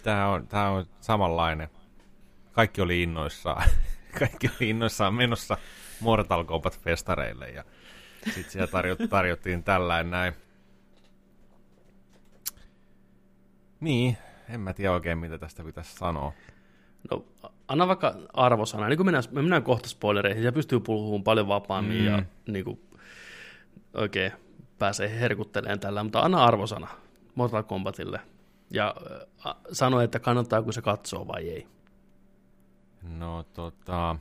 Tämä 0.04 0.28
on, 0.28 0.48
tämä 0.48 0.70
on 0.70 0.86
samanlainen. 1.02 1.70
Kaikki 2.52 2.82
oli 2.82 3.04
innoissaan. 3.04 3.70
Kaikki 4.20 4.48
oli 4.48 4.70
innoissaan 4.70 5.14
menossa 5.14 5.58
Mortal 6.00 6.44
Kombat-festareille 6.44 7.50
ja 7.50 7.64
sitten 8.26 8.52
siellä 8.52 8.68
tarjot, 8.68 9.00
tarjottiin 9.10 9.64
tällainen 9.64 10.12
näin. 10.12 10.34
Niin, 13.80 14.18
en 14.50 14.60
mä 14.60 14.74
tiedä 14.74 14.92
oikein, 14.92 15.18
mitä 15.18 15.38
tästä 15.38 15.64
pitäisi 15.64 15.96
sanoa. 15.96 16.34
No, 17.12 17.26
anna 17.68 17.88
vaikka 17.88 18.16
arvosana. 18.34 18.88
Niin 18.88 18.98
kun 18.98 19.06
mennään, 19.06 19.24
me 19.32 19.42
mennään 19.42 19.64
kohta 19.64 19.90
spoilereihin, 19.90 20.44
ja 20.44 20.52
pystyy 20.52 20.80
puhumaan 20.80 21.24
paljon 21.24 21.48
vapaammin 21.48 21.98
mm. 21.98 22.06
ja 22.06 22.24
niin 22.48 22.66
kuin, 22.66 22.80
oikein 23.96 24.32
pääsee 24.80 25.20
herkuttelemaan 25.20 25.80
tällä, 25.80 26.04
mutta 26.04 26.20
anna 26.20 26.46
arvosana 26.46 26.88
Mortal 27.36 27.64
Kombatille 27.64 28.20
ja 28.70 28.96
äh, 29.48 29.56
sano, 29.72 30.02
että 30.02 30.20
kannattaako 30.20 30.72
se 30.72 30.82
katsoa 30.82 31.28
vai 31.28 31.50
ei. 31.50 31.68
No 33.02 33.44
tota, 33.44 34.16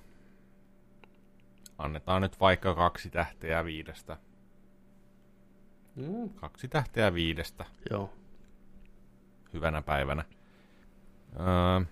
annetaan 1.79 2.23
nyt 2.23 2.41
vaikka 2.41 2.75
kaksi 2.75 3.11
tähteä 3.11 3.65
viidestä. 3.65 4.17
Mm. 5.97 6.29
Kaksi 6.29 6.69
tähteä 6.69 7.15
viidestä. 7.15 7.65
Joo. 7.91 8.11
hyvänä 9.53 9.83
päivänä. 9.83 10.25
Öö, 11.41 11.85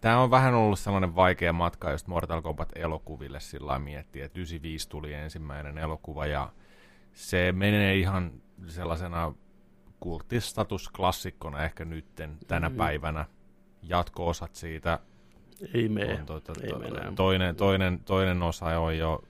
Tämä 0.00 0.20
on 0.20 0.30
vähän 0.30 0.54
ollut 0.54 0.78
sellainen 0.78 1.14
vaikea 1.14 1.52
matka 1.52 1.90
just 1.90 2.06
Mortal 2.06 2.42
Kombat-elokuville 2.42 3.40
sillä 3.40 3.78
miettiä, 3.78 4.24
että 4.24 4.38
95 4.38 4.88
tuli 4.88 5.14
ensimmäinen 5.14 5.78
elokuva 5.78 6.26
ja 6.26 6.52
se 7.12 7.52
menee 7.52 7.96
ihan 7.96 8.32
sellaisena 8.66 9.34
kulttistatusklassikkona 10.00 11.64
ehkä 11.64 11.84
nytten 11.84 12.38
tänä 12.48 12.68
mm. 12.68 12.76
päivänä. 12.76 13.24
Jatko-osat 13.82 14.54
siitä 14.54 14.98
ei 15.74 15.88
mene. 15.88 16.14
On, 16.14 16.26
tuota, 16.26 16.52
ei 16.62 16.70
to, 16.70 17.12
toinen, 17.14 17.56
toinen, 17.56 17.98
toinen 17.98 18.42
osa 18.42 18.66
on 18.80 18.98
jo 18.98 19.24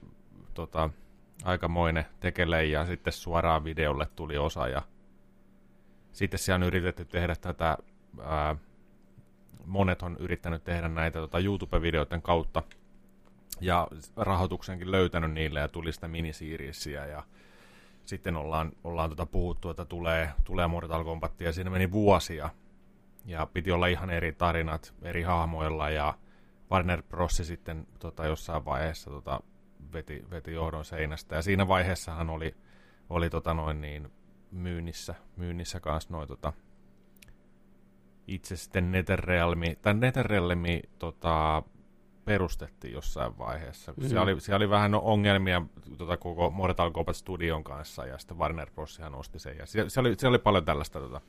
tota, 0.53 0.89
aikamoinen 1.43 2.05
tekele 2.19 2.65
ja 2.65 2.85
sitten 2.85 3.13
suoraan 3.13 3.63
videolle 3.63 4.07
tuli 4.15 4.37
osa 4.37 4.67
ja 4.67 4.81
sitten 6.11 6.39
siellä 6.39 6.63
on 6.63 6.67
yritetty 6.67 7.05
tehdä 7.05 7.35
tätä, 7.35 7.77
ää, 8.21 8.55
monet 9.65 10.01
on 10.01 10.17
yrittänyt 10.19 10.63
tehdä 10.63 10.87
näitä 10.87 11.19
tota, 11.19 11.39
YouTube-videoiden 11.39 12.21
kautta 12.21 12.63
ja 13.61 13.87
rahoituksenkin 14.15 14.91
löytänyt 14.91 15.31
niille 15.31 15.59
ja 15.59 15.67
tuli 15.67 15.91
sitä 15.91 16.07
minisiirissiä 16.07 17.05
ja 17.05 17.23
sitten 18.05 18.35
ollaan, 18.35 18.71
ollaan 18.83 19.09
tota 19.09 19.25
puhuttu, 19.25 19.69
että 19.69 19.85
tulee, 19.85 20.33
tulee 20.43 20.67
Mortal 20.67 21.03
Kombat 21.03 21.41
ja 21.41 21.53
siinä 21.53 21.69
meni 21.69 21.91
vuosia 21.91 22.49
ja 23.25 23.45
piti 23.45 23.71
olla 23.71 23.87
ihan 23.87 24.09
eri 24.09 24.31
tarinat 24.31 24.93
eri 25.01 25.21
hahmoilla 25.21 25.89
ja 25.89 26.13
Warner 26.71 27.03
Bros. 27.03 27.37
sitten 27.37 27.87
tota, 27.99 28.25
jossain 28.25 28.65
vaiheessa 28.65 29.09
tota, 29.09 29.39
veti, 29.93 30.25
veti 30.31 30.53
johdon 30.53 30.85
seinästä 30.85 31.35
ja 31.35 31.41
siinä 31.41 31.67
vaiheessahan 31.67 32.29
oli, 32.29 32.55
oli 33.09 33.29
tota 33.29 33.53
noin 33.53 33.81
niin 33.81 34.11
myynnissä, 34.51 35.15
myynnissä 35.35 35.79
kanssa 35.79 36.13
noin 36.13 36.27
tota, 36.27 36.53
itse 38.27 38.55
sitten 38.55 38.91
Netherrealmi, 38.91 39.77
tai 39.81 39.93
Netherrealmi 39.93 40.81
tota, 40.99 41.63
perustettiin 42.25 42.93
jossain 42.93 43.37
vaiheessa. 43.37 43.93
Mm. 43.97 44.07
Siellä, 44.07 44.21
oli, 44.21 44.41
siellä 44.41 44.57
oli 44.57 44.69
vähän 44.69 44.95
ongelmia 44.95 45.61
tota, 45.97 46.17
koko 46.17 46.49
Mortal 46.49 46.91
Kombat 46.91 47.15
Studion 47.15 47.63
kanssa, 47.63 48.05
ja 48.05 48.17
sitten 48.17 48.37
Warner 48.37 48.71
Bros. 48.71 48.99
osti 49.13 49.39
sen. 49.39 49.57
Ja 49.57 49.65
siellä, 49.65 49.89
siellä, 49.89 50.07
oli, 50.07 50.15
siellä 50.19 50.35
oli 50.35 50.43
paljon 50.43 50.65
tällaista 50.65 50.99
tota, 50.99 51.21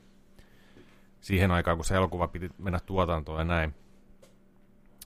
siihen 1.21 1.51
aikaan, 1.51 1.77
kun 1.77 1.85
se 1.85 1.95
elokuva 1.95 2.27
piti 2.27 2.49
mennä 2.57 2.79
tuotantoon 2.79 3.39
ja 3.39 3.45
näin. 3.45 3.75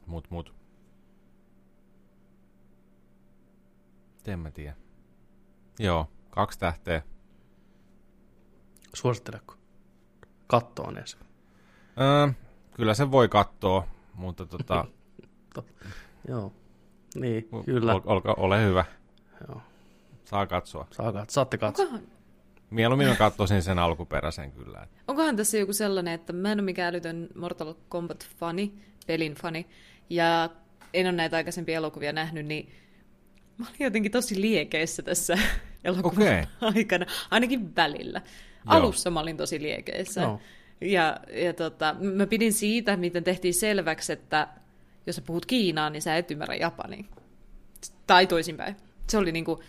Mut, 0.05 0.29
mut. 0.29 0.53
En 4.27 4.39
mä 4.39 4.51
tiedä. 4.51 4.75
Joo, 5.79 6.07
kaksi 6.29 6.59
tähteä. 6.59 7.01
Suositteleko? 8.93 9.55
Kattoon 10.47 10.97
edes. 10.97 11.17
Öö, 12.01 12.33
kyllä 12.73 12.93
se 12.93 13.11
voi 13.11 13.29
katsoa, 13.29 13.87
mutta 14.13 14.45
tota... 14.45 14.85
Joo, 16.27 16.53
niin, 17.15 17.49
kyllä. 17.65 17.95
Ol, 17.95 18.01
olka, 18.05 18.33
ole 18.37 18.65
hyvä. 18.65 18.85
Joo. 19.47 19.61
Saa 20.25 20.47
katsoa. 20.47 20.87
Saa 20.91 21.05
katsoa. 21.05 21.25
Saatte 21.29 21.57
katsoa. 21.57 21.85
Onkohan... 21.85 22.07
Mieluummin 22.69 23.07
mä 23.07 23.15
katsoisin 23.15 23.61
sen 23.61 23.79
alkuperäisen 23.79 24.51
kyllä. 24.51 24.87
Onkohan 25.07 25.35
tässä 25.35 25.57
joku 25.57 25.73
sellainen, 25.73 26.13
että 26.13 26.33
mä 26.33 26.51
en 26.51 26.59
ole 26.59 26.65
mikään 26.65 26.89
älytön 26.93 27.27
Mortal 27.35 27.73
Kombat-fani, 27.89 28.71
pelin 29.07 29.35
fani, 29.35 29.67
ja 30.09 30.49
en 30.93 31.05
ole 31.05 31.15
näitä 31.15 31.37
aikaisempia 31.37 31.77
elokuvia 31.77 32.13
nähnyt, 32.13 32.45
niin 32.45 32.69
mä 33.57 33.65
olin 33.69 33.77
jotenkin 33.79 34.11
tosi 34.11 34.41
liekeissä 34.41 35.03
tässä 35.03 35.37
elokuvan 35.83 36.23
okay. 36.23 36.43
aikana, 36.61 37.05
ainakin 37.31 37.75
välillä. 37.75 38.19
Joo. 38.19 38.75
Alussa 38.77 39.11
mä 39.11 39.19
olin 39.19 39.37
tosi 39.37 39.61
liekeissä. 39.61 40.21
No. 40.21 40.39
Ja, 40.81 41.19
ja 41.43 41.53
tota, 41.53 41.95
mä 41.99 42.27
pidin 42.27 42.53
siitä, 42.53 42.97
miten 42.97 43.23
tehtiin 43.23 43.53
selväksi, 43.53 44.13
että 44.13 44.47
jos 45.07 45.15
sä 45.15 45.21
puhut 45.21 45.45
Kiinaa, 45.45 45.89
niin 45.89 46.01
sä 46.01 46.17
et 46.17 46.31
ymmärrä 46.31 46.55
Japania. 46.55 47.03
Tai 48.07 48.27
toisinpäin. 48.27 48.75
Se 49.09 49.17
oli 49.17 49.31
niinku, 49.31 49.63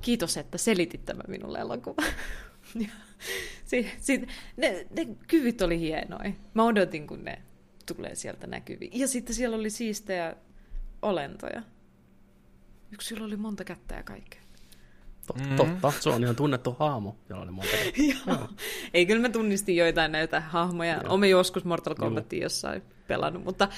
kiitos, 0.00 0.36
että 0.36 0.58
selitit 0.58 1.04
tämän 1.04 1.24
minulle 1.28 1.58
elokuva. 1.58 2.02
si, 3.64 3.90
si, 4.00 4.26
ne, 4.56 4.86
ne 4.90 5.06
kyvyt 5.28 5.62
oli 5.62 5.80
hienoja. 5.80 6.32
Mä 6.54 6.64
odotin, 6.64 7.06
kun 7.06 7.24
ne 7.24 7.42
tulee 7.86 8.14
sieltä 8.14 8.46
näkyviin. 8.46 9.00
Ja 9.00 9.08
sitten 9.08 9.34
siellä 9.34 9.56
oli 9.56 9.70
siistejä 9.70 10.36
olentoja. 11.02 11.62
Yksilö 12.92 13.24
oli 13.24 13.36
monta 13.36 13.64
kättä 13.64 13.94
ja 13.94 14.02
kaikkea. 14.02 14.40
Totta, 15.26 15.44
mm. 15.44 15.56
totta. 15.80 16.00
se 16.00 16.10
on 16.10 16.22
ihan 16.22 16.36
tunnettu 16.36 16.76
hahmo, 16.78 17.16
jolla 17.28 17.42
oli 17.42 17.50
monta 17.50 17.76
Joo. 18.26 18.48
Ei, 18.94 19.06
kyllä 19.06 19.22
mä 19.22 19.28
tunnistin 19.28 19.76
joitain 19.76 20.12
näitä 20.12 20.40
hahmoja. 20.40 21.02
Olen 21.08 21.30
joskus 21.30 21.64
Mortal 21.64 21.94
Kombatia 21.94 22.42
jossain 22.42 22.82
pelannut, 23.06 23.44
mutta 23.44 23.68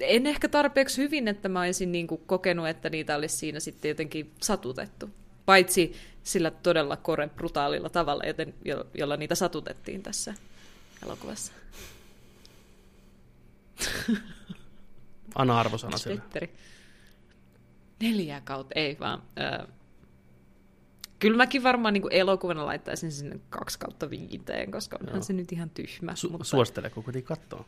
en 0.00 0.26
ehkä 0.26 0.48
tarpeeksi 0.48 1.02
hyvin, 1.02 1.28
että 1.28 1.48
mä 1.48 1.60
olisin 1.60 1.92
niin 1.92 2.06
kuin 2.06 2.20
kokenut, 2.26 2.68
että 2.68 2.90
niitä 2.90 3.16
olisi 3.16 3.36
siinä 3.36 3.60
sitten 3.60 3.88
jotenkin 3.88 4.32
satutettu. 4.42 5.10
Paitsi 5.46 5.92
sillä 6.22 6.50
todella 6.50 6.96
kore 6.96 7.28
brutaalilla 7.28 7.88
tavalla, 7.88 8.24
joten, 8.24 8.54
jo, 8.64 8.84
jolla 8.94 9.16
niitä 9.16 9.34
satutettiin 9.34 10.02
tässä 10.02 10.34
elokuvassa. 11.02 11.52
Anna 15.34 15.60
arvosana 15.60 15.98
sille. 15.98 16.22
Neljä 18.00 18.40
kautta, 18.44 18.72
ei 18.74 18.96
vaan. 19.00 19.22
Äh, 19.40 19.66
Kyllä 21.18 21.36
mäkin 21.36 21.62
varmaan 21.62 21.94
niin 21.94 22.04
elokuvana 22.10 22.66
laittaisin 22.66 23.12
sinne 23.12 23.40
kaksi 23.50 23.78
kautta 23.78 24.10
viiteen, 24.10 24.70
koska 24.70 24.98
onhan 25.00 25.16
Joo. 25.16 25.22
se 25.22 25.32
nyt 25.32 25.52
ihan 25.52 25.70
tyhmä. 25.70 26.12
Su- 26.12 26.30
mutta... 26.30 26.44
Suositteleko 26.44 27.02
kuitenkin 27.02 27.28
katsoa? 27.28 27.64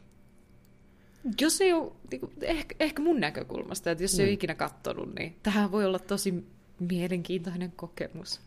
Jos 1.41 1.61
ei 1.61 1.73
ole, 1.73 1.93
niin 2.11 2.21
kuin, 2.21 2.33
ehkä, 2.43 2.75
ehkä 2.81 3.03
mun 3.03 3.21
näkökulmasta, 3.21 3.91
että 3.91 4.05
jos 4.05 4.15
mm. 4.15 4.21
ei 4.21 4.27
ole 4.27 4.33
ikinä 4.33 4.55
katsonut, 4.55 5.15
niin 5.19 5.37
tähän 5.43 5.73
voi 5.73 5.85
olla 5.85 5.99
tosi 5.99 6.45
mielenkiintoinen 6.81 7.73
kokemus. 7.73 8.41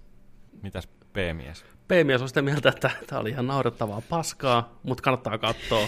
Mitäs 0.61 0.87
P-mies? 1.13 1.65
P-mies 1.87 2.21
on 2.21 2.27
sitä 2.27 2.41
mieltä, 2.41 2.69
että 2.69 2.91
tämä 3.07 3.21
oli 3.21 3.29
ihan 3.29 3.47
naurettavaa 3.47 4.01
paskaa, 4.09 4.79
mutta 4.83 5.01
kannattaa 5.01 5.37
katsoa. 5.37 5.87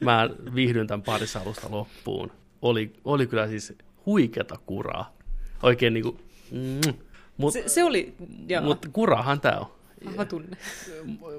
Mä 0.00 0.30
viihdyn 0.54 0.86
tämän 0.86 1.02
parissa 1.02 1.40
alusta 1.40 1.70
loppuun. 1.70 2.32
Oli, 2.62 2.92
oli 3.04 3.26
kyllä 3.26 3.48
siis 3.48 3.72
huikeata 4.06 4.58
kuraa. 4.66 5.16
Oikein 5.62 5.94
niin 5.94 6.02
kuin, 6.02 6.18
mm, 6.50 6.94
Mut, 7.36 7.52
se, 7.52 7.68
se 7.68 7.84
oli, 7.84 8.14
joo. 8.48 8.62
Mutta 8.62 8.88
kurahan 8.92 9.40
tämä 9.40 9.58
on. 9.58 9.66
Vahva 10.04 10.24
tunne. 10.24 10.56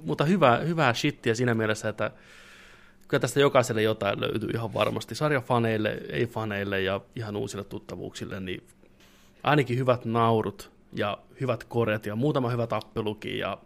Mutta 0.01 0.25
hyvää, 0.25 0.57
hyvää 0.57 0.93
shittiä 0.93 1.35
siinä 1.35 1.53
mielessä, 1.53 1.89
että 1.89 2.11
kyllä 3.11 3.21
tästä 3.21 3.39
jokaiselle 3.39 3.81
jotain 3.81 4.21
löytyy 4.21 4.49
ihan 4.53 4.73
varmasti. 4.73 5.15
Sarjafaneille, 5.15 6.01
ei-faneille 6.09 6.81
ja 6.81 7.01
ihan 7.15 7.35
uusille 7.35 7.63
tuttavuuksille, 7.63 8.39
niin 8.39 8.63
ainakin 9.43 9.77
hyvät 9.77 10.05
naurut 10.05 10.71
ja 10.93 11.17
hyvät 11.41 11.63
koret 11.63 12.05
ja 12.05 12.15
muutama 12.15 12.49
hyvä 12.49 12.67
tappelukin 12.67 13.37
ja 13.37 13.57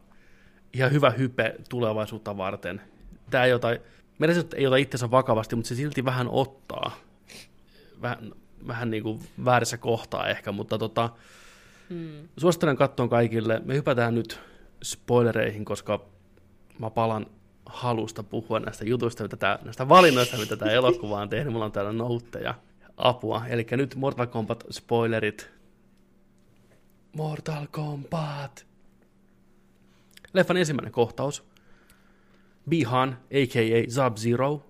ihan 0.74 0.92
hyvä 0.92 1.10
hype 1.10 1.56
tulevaisuutta 1.70 2.38
varten. 2.38 2.82
Tämä 3.30 3.46
ei 3.46 3.54
ota, 3.54 3.68
meidän 4.20 4.44
ei 4.56 4.68
ota 4.68 4.76
itsensä 4.76 5.12
vakavasti, 5.12 5.56
mutta 5.56 5.70
se 5.70 5.76
silti 5.76 6.06
vähän 6.06 6.28
ottaa. 6.30 6.92
Vähän, 8.02 8.34
vähän 8.68 8.92
niin 8.92 9.04
kuin 9.04 9.20
väärässä 9.46 9.78
kohtaa 9.78 10.28
ehkä, 10.28 10.52
mutta 10.52 10.78
tota, 10.78 11.10
Mm. 11.90 12.28
Suosittelen 12.38 12.76
kattoon 12.78 13.10
kaikille. 13.10 13.62
Me 13.66 13.76
hypätään 13.76 14.16
nyt 14.16 14.40
spoilereihin, 14.84 15.66
koska 15.66 16.06
mä 16.80 16.90
palan 16.90 17.28
halusta 17.66 18.24
puhua 18.24 18.60
näistä 18.60 18.86
jutuista, 18.86 19.24
mitä 19.24 19.38
tää, 19.38 19.60
näistä 19.64 19.90
valinnoista, 19.90 20.38
mitä 20.38 20.58
tämä 20.58 20.72
elokuva 20.72 21.22
on 21.22 21.30
tehnyt. 21.30 21.54
Mulla 21.54 21.66
on 21.66 21.72
täällä 21.72 21.92
noutteja 21.94 22.54
apua. 22.98 23.48
Eli 23.48 23.66
nyt 23.72 23.96
Mortal 23.96 24.28
Kombat 24.28 24.64
spoilerit. 24.72 25.50
Mortal 27.16 27.68
Kombat. 27.72 28.66
Leffan 30.34 30.58
ensimmäinen 30.58 30.92
kohtaus. 30.92 31.44
Bihan, 32.70 33.10
a.k.a. 33.10 33.90
Sub-Zero, 33.90 34.62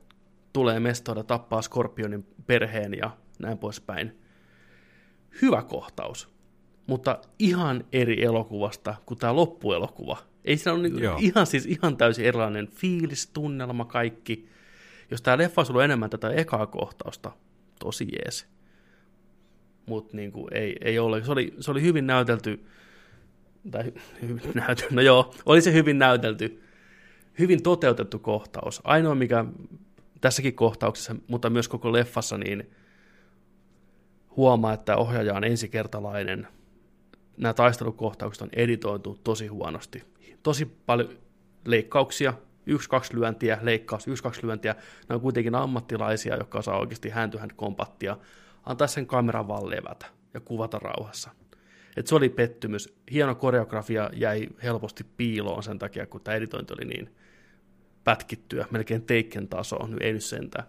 tulee 0.54 0.80
mestoida 0.80 1.24
tappaa 1.24 1.62
Scorpionin 1.62 2.28
perheen 2.48 2.94
ja 2.94 3.18
näin 3.40 3.58
poispäin. 3.58 4.20
Hyvä 5.42 5.62
kohtaus 5.62 6.36
mutta 6.88 7.20
ihan 7.40 7.86
eri 7.94 8.24
elokuvasta 8.24 8.96
kuin 9.06 9.18
tämä 9.18 9.36
loppuelokuva. 9.36 10.18
Ei 10.46 10.58
siinä 10.58 10.74
ole 10.74 10.90
niin 10.90 11.04
ihan, 11.20 11.48
siis 11.48 11.66
ihan 11.66 11.98
täysin 11.98 12.26
erilainen 12.26 12.68
fiilis, 12.68 13.28
tunnelma, 13.28 13.86
kaikki. 13.86 14.50
Jos 15.12 15.22
tämä 15.22 15.38
leffa 15.38 15.60
olisi 15.60 15.72
ollut 15.72 15.84
enemmän 15.84 16.10
tätä 16.10 16.30
ekaa 16.30 16.68
kohtausta, 16.68 17.32
tosi 17.80 18.08
jees. 18.12 18.48
Mutta 19.86 20.18
niin 20.18 20.32
ei, 20.52 20.76
ei 20.82 21.00
ole. 21.00 21.24
Se 21.24 21.32
oli, 21.32 21.54
se 21.60 21.72
oli 21.72 21.82
hyvin 21.82 22.08
näytelty, 22.08 22.66
tai 23.72 23.94
hyvin 24.22 24.42
näytelty, 24.68 24.96
no 24.96 25.02
joo, 25.02 25.34
oli 25.46 25.62
se 25.62 25.74
hyvin 25.74 26.00
näytelty, 26.00 26.62
hyvin 27.40 27.64
toteutettu 27.64 28.20
kohtaus. 28.20 28.82
Ainoa 28.84 29.16
mikä 29.16 29.46
tässäkin 30.22 30.56
kohtauksessa, 30.56 31.16
mutta 31.28 31.50
myös 31.50 31.68
koko 31.68 31.94
leffassa, 31.94 32.38
niin 32.38 32.70
huomaa, 34.36 34.74
että 34.74 34.98
ohjaaja 34.98 35.34
on 35.34 35.44
ensikertalainen– 35.44 36.48
nämä 37.38 37.54
taistelukohtaukset 37.54 38.42
on 38.42 38.50
editoitu 38.54 39.20
tosi 39.24 39.48
huonosti. 39.48 40.04
Tosi 40.46 40.66
paljon 40.66 41.10
leikkauksia, 41.66 42.34
yksi-kaksi 42.66 43.20
lyöntiä, 43.20 43.60
leikkaus, 43.62 44.08
yksi-kaksi 44.08 44.48
lyöntiä. 44.48 44.76
Ne 45.10 45.16
on 45.16 45.22
kuitenkin 45.22 45.56
ammattilaisia, 45.56 46.36
jotka 46.36 46.60
osaa 46.60 46.80
oikeasti 46.80 47.10
hand 47.10 47.34
kompattia, 47.56 48.18
antaa 48.64 48.88
sen 48.88 49.08
kameran 49.08 49.48
vaan 49.48 49.70
levätä 49.70 50.06
ja 50.34 50.40
kuvata 50.40 50.80
rauhassa. 50.80 51.30
Et 51.98 52.08
se 52.08 52.16
oli 52.16 52.30
pettymys. 52.30 52.96
Hieno 53.12 53.36
koreografia 53.36 54.10
jäi 54.14 54.48
helposti 54.64 55.06
piiloon 55.18 55.64
sen 55.64 55.80
takia, 55.80 56.06
kun 56.06 56.22
tämä 56.22 56.38
editointi 56.38 56.74
oli 56.74 56.86
niin 56.86 57.16
pätkittyä, 58.04 58.66
melkein 58.72 59.02
teikken 59.02 59.48
taso, 59.48 59.88
nyt 59.88 60.02
ei 60.02 60.14
nyt 60.14 60.24
sentään. 60.24 60.68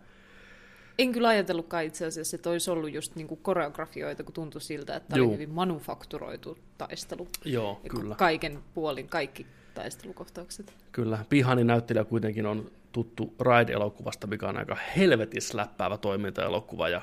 En 0.98 1.12
kyllä 1.12 1.28
ajatellutkaan 1.28 1.84
itse 1.84 2.06
asiassa, 2.06 2.36
että 2.36 2.50
olisi 2.50 2.70
ollut 2.70 2.92
just 2.92 3.16
niinku 3.16 3.36
koreografioita, 3.36 4.24
kun 4.24 4.34
tuntui 4.34 4.60
siltä, 4.60 4.96
että 4.96 5.16
Juu. 5.16 5.28
oli 5.28 5.34
hyvin 5.34 5.50
manufakturoitu 5.50 6.58
taistelu. 6.78 7.28
Joo, 7.44 7.80
ja 7.84 7.90
kyllä. 7.90 8.14
Kaiken 8.14 8.58
puolin 8.74 9.08
kaikki 9.08 9.46
taistelukohtaukset. 9.76 10.74
Kyllä. 10.92 11.24
Pihani 11.28 11.64
näyttelijä 11.64 12.04
kuitenkin 12.04 12.46
on 12.46 12.70
tuttu 12.92 13.34
Ride-elokuvasta, 13.40 14.26
mikä 14.26 14.48
on 14.48 14.56
aika 14.56 14.76
helvetis 14.96 15.54
läppäävä 15.54 15.98
toimintaelokuva. 15.98 16.88
Ja, 16.88 17.02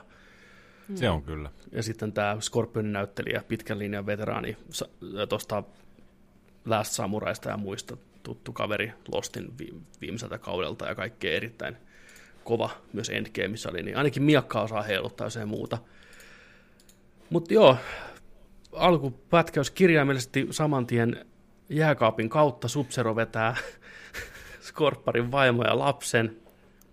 mm. 0.87 0.95
Se 0.95 1.09
on 1.09 1.23
kyllä. 1.23 1.49
Ja 1.71 1.83
sitten 1.83 2.13
tämä 2.13 2.37
Scorpionin 2.41 2.93
näyttelijä, 2.93 3.43
pitkän 3.47 3.79
linjan 3.79 4.05
veteraani 4.05 4.57
tuosta 5.29 5.63
Last 6.65 6.91
Samuraista 6.91 7.49
ja 7.49 7.57
muista 7.57 7.97
tuttu 8.23 8.53
kaveri 8.53 8.93
Lostin 9.11 9.53
viimeiseltä 10.01 10.37
kaudelta 10.37 10.85
ja 10.85 10.95
kaikkea 10.95 11.35
erittäin 11.35 11.77
kova 12.43 12.69
myös 12.93 13.09
Endgameissa 13.09 13.69
oli, 13.69 13.83
niin 13.83 13.97
ainakin 13.97 14.23
miakka 14.23 14.61
osaa 14.61 14.81
heiluttaa 14.81 15.27
ja 15.39 15.45
muuta. 15.45 15.77
Mutta 17.29 17.53
joo, 17.53 17.77
alkupätkäys 18.71 19.71
kirjaimellisesti 19.71 20.47
saman 20.51 20.87
tien 20.87 21.25
jääkaapin 21.69 22.29
kautta 22.29 22.67
Subzero 22.67 23.15
vetää 23.15 23.55
Skorpparin 24.67 25.31
vaimo 25.31 25.63
ja 25.63 25.79
lapsen 25.79 26.37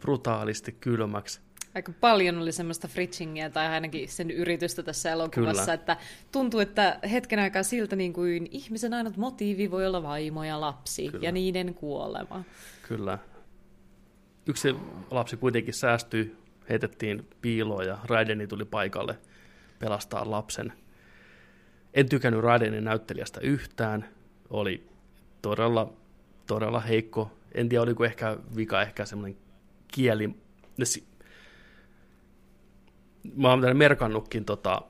brutaalisti 0.01 0.73
kylmäksi. 0.73 1.41
Aika 1.75 1.93
paljon 2.01 2.39
oli 2.39 2.53
semmoista 2.53 2.89
fritchingia 2.89 3.51
tai 3.51 3.67
ainakin 3.67 4.09
sen 4.09 4.31
yritystä 4.31 4.83
tässä 4.83 5.11
elokuvassa, 5.11 5.63
Kyllä. 5.63 5.75
että 5.75 5.97
tuntuu, 6.33 6.61
että 6.61 6.99
hetken 7.11 7.39
aikaa 7.39 7.63
siltä 7.63 7.97
niin 7.97 8.13
kuin 8.13 8.49
ihmisen 8.51 8.95
ainut 8.95 9.17
motiivi 9.17 9.71
voi 9.71 9.87
olla 9.87 10.03
vaimo 10.03 10.45
ja 10.45 10.61
lapsi 10.61 11.09
Kyllä. 11.09 11.25
ja 11.25 11.33
niiden 11.33 11.75
kuolema. 11.75 12.45
Kyllä. 12.89 13.19
Yksi 14.47 14.77
lapsi 15.11 15.37
kuitenkin 15.37 15.75
säästyi, 15.75 16.37
heitettiin 16.69 17.29
piiloon 17.41 17.87
ja 17.87 17.99
Raideni 18.05 18.47
tuli 18.47 18.65
paikalle 18.65 19.19
pelastaa 19.79 20.31
lapsen. 20.31 20.73
En 21.95 22.09
tykännyt 22.09 22.43
Raidenin 22.43 22.85
näyttelijästä 22.85 23.41
yhtään. 23.41 24.09
Oli 24.51 24.89
todella, 25.43 25.93
todella 26.47 26.81
heikko. 26.81 27.31
En 27.55 27.69
tiedä, 27.69 27.83
oliko 27.83 28.05
ehkä 28.05 28.37
vika 28.57 28.83
ehkä 28.83 29.05
semmoinen 29.05 29.39
kieli. 29.89 30.35
Mä 33.37 33.49
oon 33.49 33.77
merkannutkin 33.77 34.45
tota, 34.45 34.83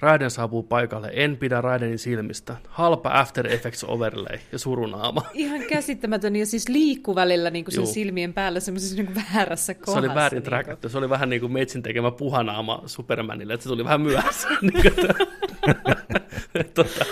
Raiden 0.00 0.30
saapuu 0.30 0.62
paikalle, 0.62 1.10
en 1.12 1.36
pidä 1.36 1.60
Raidenin 1.60 1.98
silmistä. 1.98 2.56
Halpa 2.68 3.10
After 3.14 3.52
Effects 3.52 3.84
overlay 3.84 4.38
ja 4.52 4.58
surunaama. 4.58 5.22
Ihan 5.34 5.60
käsittämätön, 5.62 6.36
ja 6.36 6.46
siis 6.46 6.68
liikku 6.68 7.14
välillä 7.14 7.50
niin 7.50 7.64
kuin 7.64 7.74
sen 7.74 7.86
silmien 7.86 8.34
päällä 8.34 8.60
semmoisessa 8.60 8.96
niin 8.96 9.14
väärässä 9.14 9.74
kohdassa. 9.74 9.92
Se 9.92 9.98
oli 9.98 10.14
väärin 10.14 10.36
niin 10.36 10.44
träkätty, 10.44 10.88
se 10.88 10.98
oli 10.98 11.08
vähän 11.10 11.28
niin 11.28 11.40
kuin 11.40 11.52
Meitsin 11.52 11.82
tekemä 11.82 12.10
puhanaama 12.10 12.82
Supermanille, 12.86 13.54
että 13.54 13.64
se 13.64 13.68
tuli 13.68 13.84
vähän 13.84 14.00
myöhässä. 14.00 14.48
niin 14.62 14.94
tota, 16.74 17.04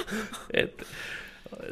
et, 0.54 0.82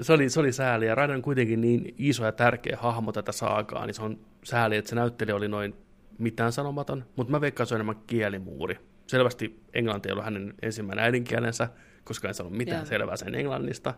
se, 0.00 0.12
oli, 0.12 0.30
se 0.30 0.40
oli 0.40 0.52
sääli, 0.52 0.86
ja 0.86 0.94
Raiden 0.94 1.16
on 1.16 1.22
kuitenkin 1.22 1.60
niin 1.60 1.94
iso 1.98 2.24
ja 2.24 2.32
tärkeä 2.32 2.78
hahmo 2.80 3.12
tätä 3.12 3.32
saakaa, 3.32 3.86
niin 3.86 3.94
se 3.94 4.02
on 4.02 4.18
sääli, 4.44 4.76
että 4.76 4.88
se 4.88 4.94
näyttelijä 4.94 5.36
oli 5.36 5.48
noin 5.48 5.74
mitään 6.18 6.52
sanomaton, 6.52 7.04
mutta 7.16 7.30
mä 7.30 7.40
veikkaan, 7.40 7.66
se 7.66 7.74
on 7.74 7.76
enemmän 7.76 8.02
kielimuuri 8.06 8.78
selvästi 9.06 9.60
englanti 9.74 10.08
ei 10.08 10.12
ollut 10.12 10.24
hänen 10.24 10.54
ensimmäinen 10.62 11.04
äidinkielensä, 11.04 11.68
koska 12.04 12.28
en 12.28 12.34
sanonut 12.34 12.58
mitään 12.58 12.76
yeah. 12.76 12.88
selvää 12.88 13.16
sen 13.16 13.34
englannista. 13.34 13.94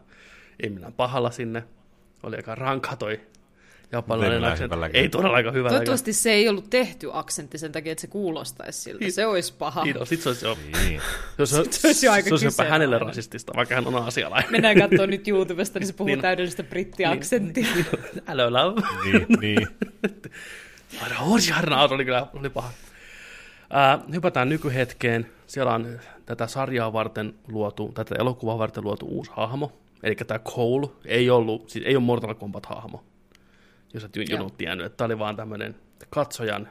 Ei 0.61 0.71
millään 0.71 0.93
pahalla 0.93 1.31
sinne. 1.31 1.65
Oli 2.23 2.37
aika 2.37 2.55
ranka 2.55 2.97
toi 2.97 3.21
japanilainen 3.93 4.45
aksentti. 4.45 4.99
Ei 4.99 5.09
todellakaan 5.09 5.55
hyvä. 5.55 5.69
Toivottavasti 5.69 6.13
se 6.13 6.31
ei 6.31 6.49
ollut 6.49 6.71
tehty 6.71 7.11
aksentti 7.13 7.59
sen 7.59 7.73
takia, 7.73 7.93
että 7.93 8.01
se 8.03 8.07
kuulostaisi 8.07 8.81
siltä. 8.81 9.01
Niin. 9.01 9.13
Se 9.13 9.27
olisi 9.27 9.55
paha. 9.59 9.85
Niin, 9.85 10.07
sit 10.07 10.21
se 10.21 10.29
olisi 10.29 10.47
jo, 10.47 10.59
niin. 10.83 11.01
olisi, 11.39 11.55
se 11.55 11.87
olisi, 11.89 12.07
jo 12.07 12.13
aika 12.13 12.29
se 12.29 12.35
olisi 12.35 12.47
jopa 12.47 12.65
hänelle 12.65 12.99
rasistista, 12.99 13.53
vaikka 13.57 13.75
hän 13.75 13.87
on 13.87 13.97
asialainen. 13.97 14.53
Mennään 14.53 14.79
katsomaan 14.79 15.11
nyt 15.11 15.29
YouTubesta, 15.33 15.79
niin 15.79 15.87
se 15.87 15.93
puhuu 15.93 16.07
niin. 16.07 16.21
täydellistä 16.21 16.63
brittiaksenttia. 16.63 17.67
Niin, 17.75 17.87
niin. 17.93 18.23
Hello 18.29 18.53
love. 18.53 18.83
Niin, 19.05 19.27
niin. 19.41 19.69
Aina 21.03 21.21
oli 21.21 22.05
kyllä 22.05 22.27
oli 22.35 22.51
paha. 22.51 22.71
Ää, 23.71 23.99
hypätään 24.13 24.49
nykyhetkeen. 24.49 25.31
Siellä 25.47 25.75
on 25.75 26.01
tätä 26.27 26.47
sarjaa 26.47 26.93
varten 26.93 27.35
luotu, 27.49 27.93
tätä 27.95 28.15
elokuvaa 28.19 28.59
varten 28.59 28.85
luotu 28.85 29.07
uusi 29.07 29.31
hahmo. 29.35 29.73
Eli 30.03 30.15
tämä 30.15 30.39
Cole 30.39 30.89
ei 31.05 31.31
ollut, 31.31 31.71
siis 31.71 31.85
ei 31.85 31.97
ole 31.97 32.05
Mortal 32.05 32.35
Kombat-hahmo, 32.35 33.05
jos 33.95 34.05
et 34.05 34.17
junut 34.31 34.57
tiennyt. 34.57 34.97
Tämä 34.97 35.07
oli 35.07 35.19
vaan 35.19 35.37
tämmöinen 35.37 35.77
katsojan 36.11 36.69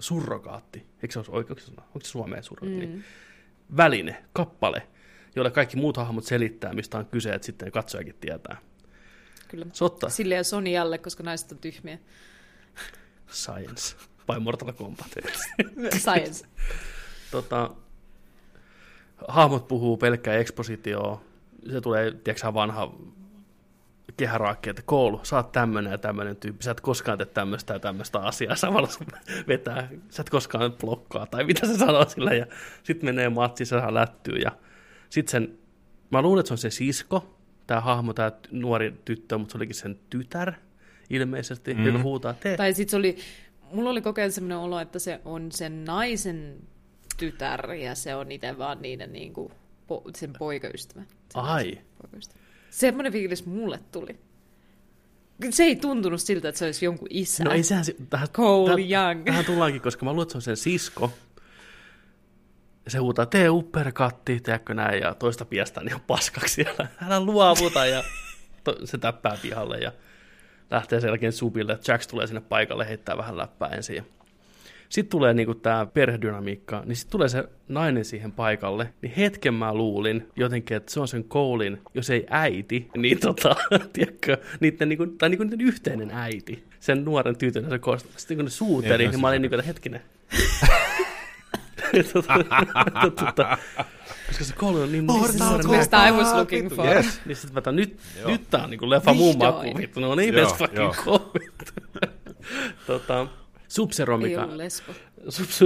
surrogaatti. 0.00 0.86
Eikö 1.02 1.12
se 1.12 1.18
olisi 1.18 1.32
oikeuksessa 1.32 1.72
sanoa? 1.72 1.86
Onko 1.86 2.00
se 2.00 2.10
suomeen 2.10 2.42
surrogaatti? 2.42 2.86
Mm. 2.86 3.02
Väline, 3.76 4.24
kappale, 4.32 4.86
jolle 5.36 5.50
kaikki 5.50 5.76
muut 5.76 5.96
hahmot 5.96 6.24
selittää, 6.24 6.72
mistä 6.72 6.98
on 6.98 7.06
kyse, 7.06 7.34
että 7.34 7.46
sitten 7.46 7.72
katsojakin 7.72 8.14
tietää. 8.20 8.56
Kyllä. 9.48 9.66
Sotta. 9.72 10.08
Sille 10.08 10.34
ja 10.34 10.44
Sonjalle, 10.44 10.98
koska 10.98 11.22
naiset 11.22 11.52
on 11.52 11.58
tyhmiä. 11.58 11.98
Science 13.30 13.96
vai 14.28 14.40
Mortal 14.40 14.72
Kombat? 14.72 15.06
Science. 15.98 16.46
tota, 17.30 17.70
hahmot 19.28 19.68
puhuu 19.68 19.96
pelkkää 19.96 20.34
ekspositioa. 20.34 21.22
Se 21.70 21.80
tulee, 21.80 22.10
tiedätkö 22.10 22.54
vanha 22.54 22.94
kehäraakki, 24.16 24.70
että 24.70 24.82
koulu, 24.82 25.20
sä 25.22 25.36
oot 25.36 25.52
tämmönen 25.52 25.90
ja 25.90 25.98
tämmönen 25.98 26.36
tyyppi, 26.36 26.64
sä 26.64 26.70
et 26.70 26.80
koskaan 26.80 27.18
tee 27.18 27.26
tämmöistä 27.26 27.72
ja 27.72 27.78
tämmöistä 27.78 28.18
asiaa, 28.18 28.56
samalla 28.56 28.88
vetää, 29.48 29.88
sä 30.10 30.20
et 30.20 30.30
koskaan 30.30 30.72
blokkaa, 30.72 31.26
tai 31.26 31.44
mitä 31.44 31.66
se 31.66 31.76
sanoo 31.76 32.08
sillä, 32.08 32.34
ja 32.34 32.46
sitten 32.82 33.06
menee 33.08 33.28
matsi, 33.28 33.64
se 33.64 33.68
saa 33.68 33.94
lättyä, 33.94 34.38
ja 34.38 34.52
sitten 35.10 35.30
sen, 35.30 35.58
mä 36.10 36.22
luulen, 36.22 36.40
että 36.40 36.48
se 36.48 36.54
on 36.54 36.58
se 36.58 36.70
sisko, 36.70 37.36
tämä 37.66 37.80
hahmo, 37.80 38.12
tämä 38.12 38.32
nuori 38.50 38.94
tyttö, 39.04 39.38
mutta 39.38 39.52
se 39.52 39.58
olikin 39.58 39.74
sen 39.74 39.98
tytär, 40.10 40.52
ilmeisesti, 41.10 41.74
mm. 41.74 41.86
joka 41.86 41.98
huutaa, 41.98 42.34
tee. 42.34 42.56
Tai 42.56 42.72
sitten 42.72 42.90
se 42.90 42.96
oli 42.96 43.16
mulla 43.74 43.90
oli 43.90 44.02
koko 44.02 44.20
ajan 44.20 44.32
sellainen 44.32 44.58
olo, 44.58 44.80
että 44.80 44.98
se 44.98 45.20
on 45.24 45.52
sen 45.52 45.84
naisen 45.84 46.56
tytär 47.16 47.72
ja 47.72 47.94
se 47.94 48.14
on 48.14 48.32
itse 48.32 48.58
vaan 48.58 48.82
niiden 48.82 49.12
niin 49.12 49.32
kuin, 49.34 49.52
po, 49.86 50.02
sen 50.16 50.32
poikaystävä. 50.38 51.02
Sen 51.02 51.42
Ai. 51.42 51.78
Poikaystävä. 52.02 52.40
Semmoinen 52.70 53.12
fiilis 53.12 53.46
mulle 53.46 53.80
tuli. 53.92 54.18
Se 55.50 55.62
ei 55.62 55.76
tuntunut 55.76 56.20
siltä, 56.20 56.48
että 56.48 56.58
se 56.58 56.64
olisi 56.64 56.84
jonkun 56.84 57.08
isä. 57.10 57.44
No 57.44 57.50
ei 57.50 57.62
sehän, 57.62 57.84
tähän, 58.10 58.28
Cole 58.28 58.70
tähän, 58.70 58.90
Young. 58.90 59.24
Tähän 59.24 59.44
tullaankin, 59.44 59.80
koska 59.82 60.04
mä 60.04 60.12
luulen, 60.12 60.22
että 60.22 60.32
se 60.32 60.38
on 60.38 60.42
sen 60.42 60.56
sisko. 60.56 61.12
Se 62.88 62.98
huutaa, 62.98 63.26
tee 63.26 63.50
upperkatti, 63.50 64.40
teekö 64.40 64.74
näin, 64.74 65.02
ja 65.02 65.14
toista 65.14 65.44
piestää 65.44 65.84
niin 65.84 66.00
paskaksi 66.00 66.54
siellä. 66.54 66.88
Älä 67.06 67.20
luovuta, 67.20 67.86
ja 67.86 68.04
to, 68.64 68.76
se 68.84 68.98
täppää 68.98 69.36
pihalle. 69.42 69.78
Ja 69.78 69.92
lähtee 70.70 71.00
sen 71.00 71.08
jälkeen 71.08 71.32
supille. 71.32 71.78
Jax 71.88 72.06
tulee 72.06 72.26
sinne 72.26 72.40
paikalle, 72.40 72.88
heittää 72.88 73.16
vähän 73.16 73.36
läppää 73.36 73.68
ensin. 73.68 74.06
Sitten 74.88 75.10
tulee 75.10 75.34
niinku 75.34 75.54
tämä 75.54 75.86
perhedynamiikka, 75.86 76.82
niin 76.86 76.96
sitten 76.96 77.12
tulee 77.12 77.28
se 77.28 77.44
nainen 77.68 78.04
siihen 78.04 78.32
paikalle, 78.32 78.94
niin 79.02 79.12
hetken 79.12 79.54
mä 79.54 79.74
luulin 79.74 80.28
jotenkin, 80.36 80.76
että 80.76 80.92
se 80.92 81.00
on 81.00 81.08
sen 81.08 81.24
koulin, 81.24 81.80
jos 81.94 82.10
ei 82.10 82.26
äiti, 82.30 82.88
niin 82.96 83.20
tota, 83.20 83.56
tiedätkö, 83.92 84.36
niiden, 84.60 84.88
niinku, 84.88 85.06
tai 85.06 85.28
niinku 85.28 85.44
niiden 85.44 85.60
yhteinen 85.60 86.10
äiti, 86.10 86.64
sen 86.80 87.04
nuoren 87.04 87.36
tytön, 87.36 87.70
se 87.70 87.78
koostuu. 87.78 88.12
Sitten 88.16 88.36
kun 88.36 88.44
ne 88.44 88.50
suuteli, 88.50 89.08
niin 89.08 89.20
mä 89.20 89.28
olin 89.28 89.42
niinku, 89.42 89.54
että 89.54 89.66
hetkinen. 89.66 90.02
tota, 92.12 92.34
tota, 93.16 93.58
koska 94.38 94.44
se 94.44 94.54
koulu 94.54 94.80
on 94.80 94.92
niin 94.92 95.04
Mortal 95.04 95.62
Kombat. 95.62 96.08
I 96.08 96.12
was 96.12 96.34
looking 96.34 96.70
for. 96.70 96.86
Yes. 96.86 97.20
Niin 97.26 97.36
sit 97.36 97.52
mä 97.52 97.72
nyt, 97.72 98.00
nyt 98.26 98.50
tää 98.50 98.64
on 98.64 98.70
niinku 98.70 98.90
leffa 98.90 99.14
muun 99.14 99.38
makuun, 99.38 99.76
vittu, 99.76 100.00
no 100.00 100.14
niin, 100.14 100.34
best 100.34 100.56
fucking 100.56 100.92
COVID. 100.92 101.52
tota, 102.86 103.26
Subzero, 103.68 104.18
mikä, 104.18 104.48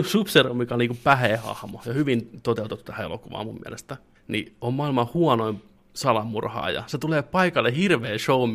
Subzero, 0.02 0.54
mikä 0.54 0.74
on 0.74 0.78
niinku 0.78 0.98
pähehahmo 1.04 1.82
ja 1.86 1.92
hyvin 1.92 2.40
toteutettu 2.42 2.84
tähän 2.84 3.06
elokuvaan 3.06 3.46
mun 3.46 3.60
mielestä, 3.64 3.96
niin 4.28 4.56
on 4.60 4.74
maailman 4.74 5.08
huonoin 5.14 5.62
salamurhaaja. 5.94 6.84
Se 6.86 6.98
tulee 6.98 7.22
paikalle 7.22 7.76
hirveä 7.76 8.18
show 8.18 8.50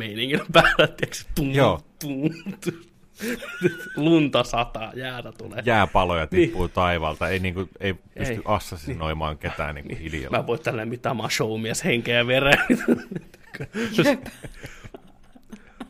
päällä, 0.52 0.86
tiiäks, 0.86 1.26
tum, 1.34 1.50
Joo. 1.50 1.80
Tum, 2.00 2.30
tum, 2.64 2.74
lunta 3.96 4.44
sataa, 4.44 4.92
jäätä 4.96 5.32
tulee. 5.32 5.62
Jääpaloja 5.64 6.26
tippuu 6.26 6.62
niin. 6.62 6.74
taivalta, 6.74 7.28
ei, 7.28 7.38
niinku, 7.38 7.68
ei 7.80 7.94
pysty 7.94 8.34
ei. 8.34 8.42
assassinoimaan 8.44 9.32
niin. 9.32 9.38
ketään 9.38 9.74
niinku 9.74 9.88
niin. 9.88 10.02
hiljalla. 10.02 10.38
Mä 10.38 10.46
voin 10.46 10.60
mitään, 10.84 11.16
mä 11.16 11.28
showmies 11.28 11.84
henkeä 11.84 12.16
ja 12.18 12.26
veren. 12.26 12.58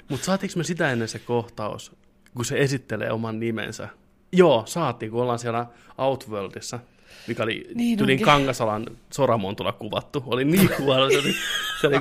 Mutta 0.08 0.26
saatiinko 0.26 0.58
me 0.58 0.64
sitä 0.64 0.92
ennen 0.92 1.08
se 1.08 1.18
kohtaus, 1.18 1.96
kun 2.34 2.44
se 2.44 2.58
esittelee 2.58 3.10
oman 3.10 3.40
nimensä? 3.40 3.88
Joo, 4.32 4.62
saatiin, 4.66 5.10
kun 5.10 5.22
ollaan 5.22 5.38
siellä 5.38 5.66
Outworldissa 5.98 6.80
mikä 7.26 7.42
oli 7.42 7.66
niin 7.74 7.98
tylin 7.98 8.20
Kangasalan 8.20 8.86
Soramontulla 9.10 9.72
kuvattu. 9.72 10.24
Oli 10.26 10.44
niin 10.44 10.70
huono, 10.78 11.10
se 11.10 11.18
oli, 11.18 11.34
se 11.80 11.86
oli 11.86 11.96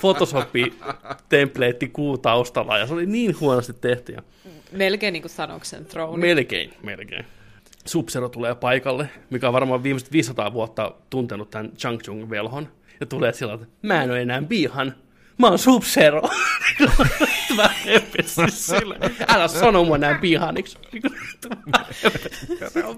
Photoshoppi 0.00 0.74
template 1.28 1.88
kuu 1.92 2.18
taustalla 2.18 2.78
ja 2.78 2.86
se 2.86 2.94
oli 2.94 3.06
niin 3.06 3.40
huonosti 3.40 3.72
tehty. 3.72 4.16
Melkein 4.76 5.12
niin 5.12 5.22
kuin 5.22 5.30
sanoksen 5.30 5.86
throne. 5.86 6.20
Melkein, 6.20 6.72
melkein. 6.82 7.24
Subzero 7.84 8.28
tulee 8.28 8.54
paikalle, 8.54 9.08
mikä 9.30 9.48
on 9.48 9.52
varmaan 9.52 9.82
viimeiset 9.82 10.12
500 10.12 10.52
vuotta 10.52 10.94
tuntenut 11.10 11.50
tämän 11.50 11.72
Chang 11.76 12.00
Chung 12.00 12.30
velhon. 12.30 12.68
Ja 13.00 13.06
tulee 13.06 13.32
sillä 13.32 13.54
että 13.54 13.66
mä 13.82 14.02
en 14.02 14.10
ole 14.10 14.22
enää 14.22 14.42
bihan, 14.42 14.94
mä 15.38 15.46
oon 15.46 15.58
Sub-Zero. 15.58 16.30
mä 17.56 17.70
sille. 18.48 18.96
Älä 19.28 19.48
sano 19.48 19.84
mua 19.84 19.98
näin 19.98 20.18
pihaniksi. 20.18 20.78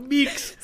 Miksi? 0.09 0.59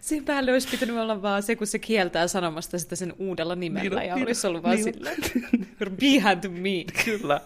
Siinä 0.00 0.24
päälle 0.26 0.52
olisi 0.52 0.68
pitänyt 0.68 0.96
olla 0.96 1.22
vaan 1.22 1.42
se, 1.42 1.56
kun 1.56 1.66
se 1.66 1.78
kieltää 1.78 2.28
sanomasta 2.28 2.78
sitä 2.78 2.96
sen 2.96 3.14
uudella 3.18 3.54
nimellä. 3.54 4.00
Niin, 4.00 4.08
ja 4.08 4.14
niin, 4.14 4.26
olisi 4.26 4.46
ollut 4.46 4.62
vaan 4.62 4.76
niin, 4.76 4.94
silleen, 4.94 5.16
behan 6.00 6.40
to 6.40 6.48
me. 6.48 6.84
Kyllä. 7.04 7.40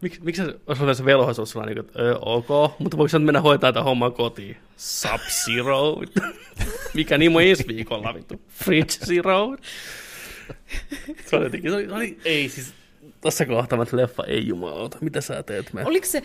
Miksi 0.00 0.20
mik 0.22 0.36
se 0.36 0.42
olisi 0.66 0.94
se 0.94 1.04
velhoisuus 1.04 1.50
sulla, 1.50 1.66
niin 1.66 1.76
kuin, 1.76 1.86
että 1.86 2.18
ok, 2.20 2.78
mutta 2.78 2.96
voiko 2.96 3.18
mennä 3.18 3.40
hoitaa 3.40 3.72
tätä 3.72 3.82
hommaa 3.82 4.10
kotiin? 4.10 4.56
Sub-Zero. 4.76 6.02
Mikä 6.94 7.18
nimo 7.18 7.40
ensi 7.40 7.64
viikolla, 7.68 8.14
vittu? 8.14 8.40
Fridge 8.48 8.92
Zero. 9.06 9.56
se 11.26 11.36
oli 11.36 11.44
jotenkin, 11.44 11.70
se 11.70 11.76
oli, 11.76 11.88
oli, 11.88 12.18
ei 12.24 12.48
siis, 12.48 12.74
tässä 13.20 13.46
kohtaa 13.46 13.82
että 13.82 13.96
leffa 13.96 14.24
ei 14.24 14.46
jumalauta. 14.46 14.98
Mitä 15.00 15.20
sä 15.20 15.42
teet? 15.42 15.72
Mä? 15.72 15.80
Oliko 15.84 16.06
se, 16.06 16.22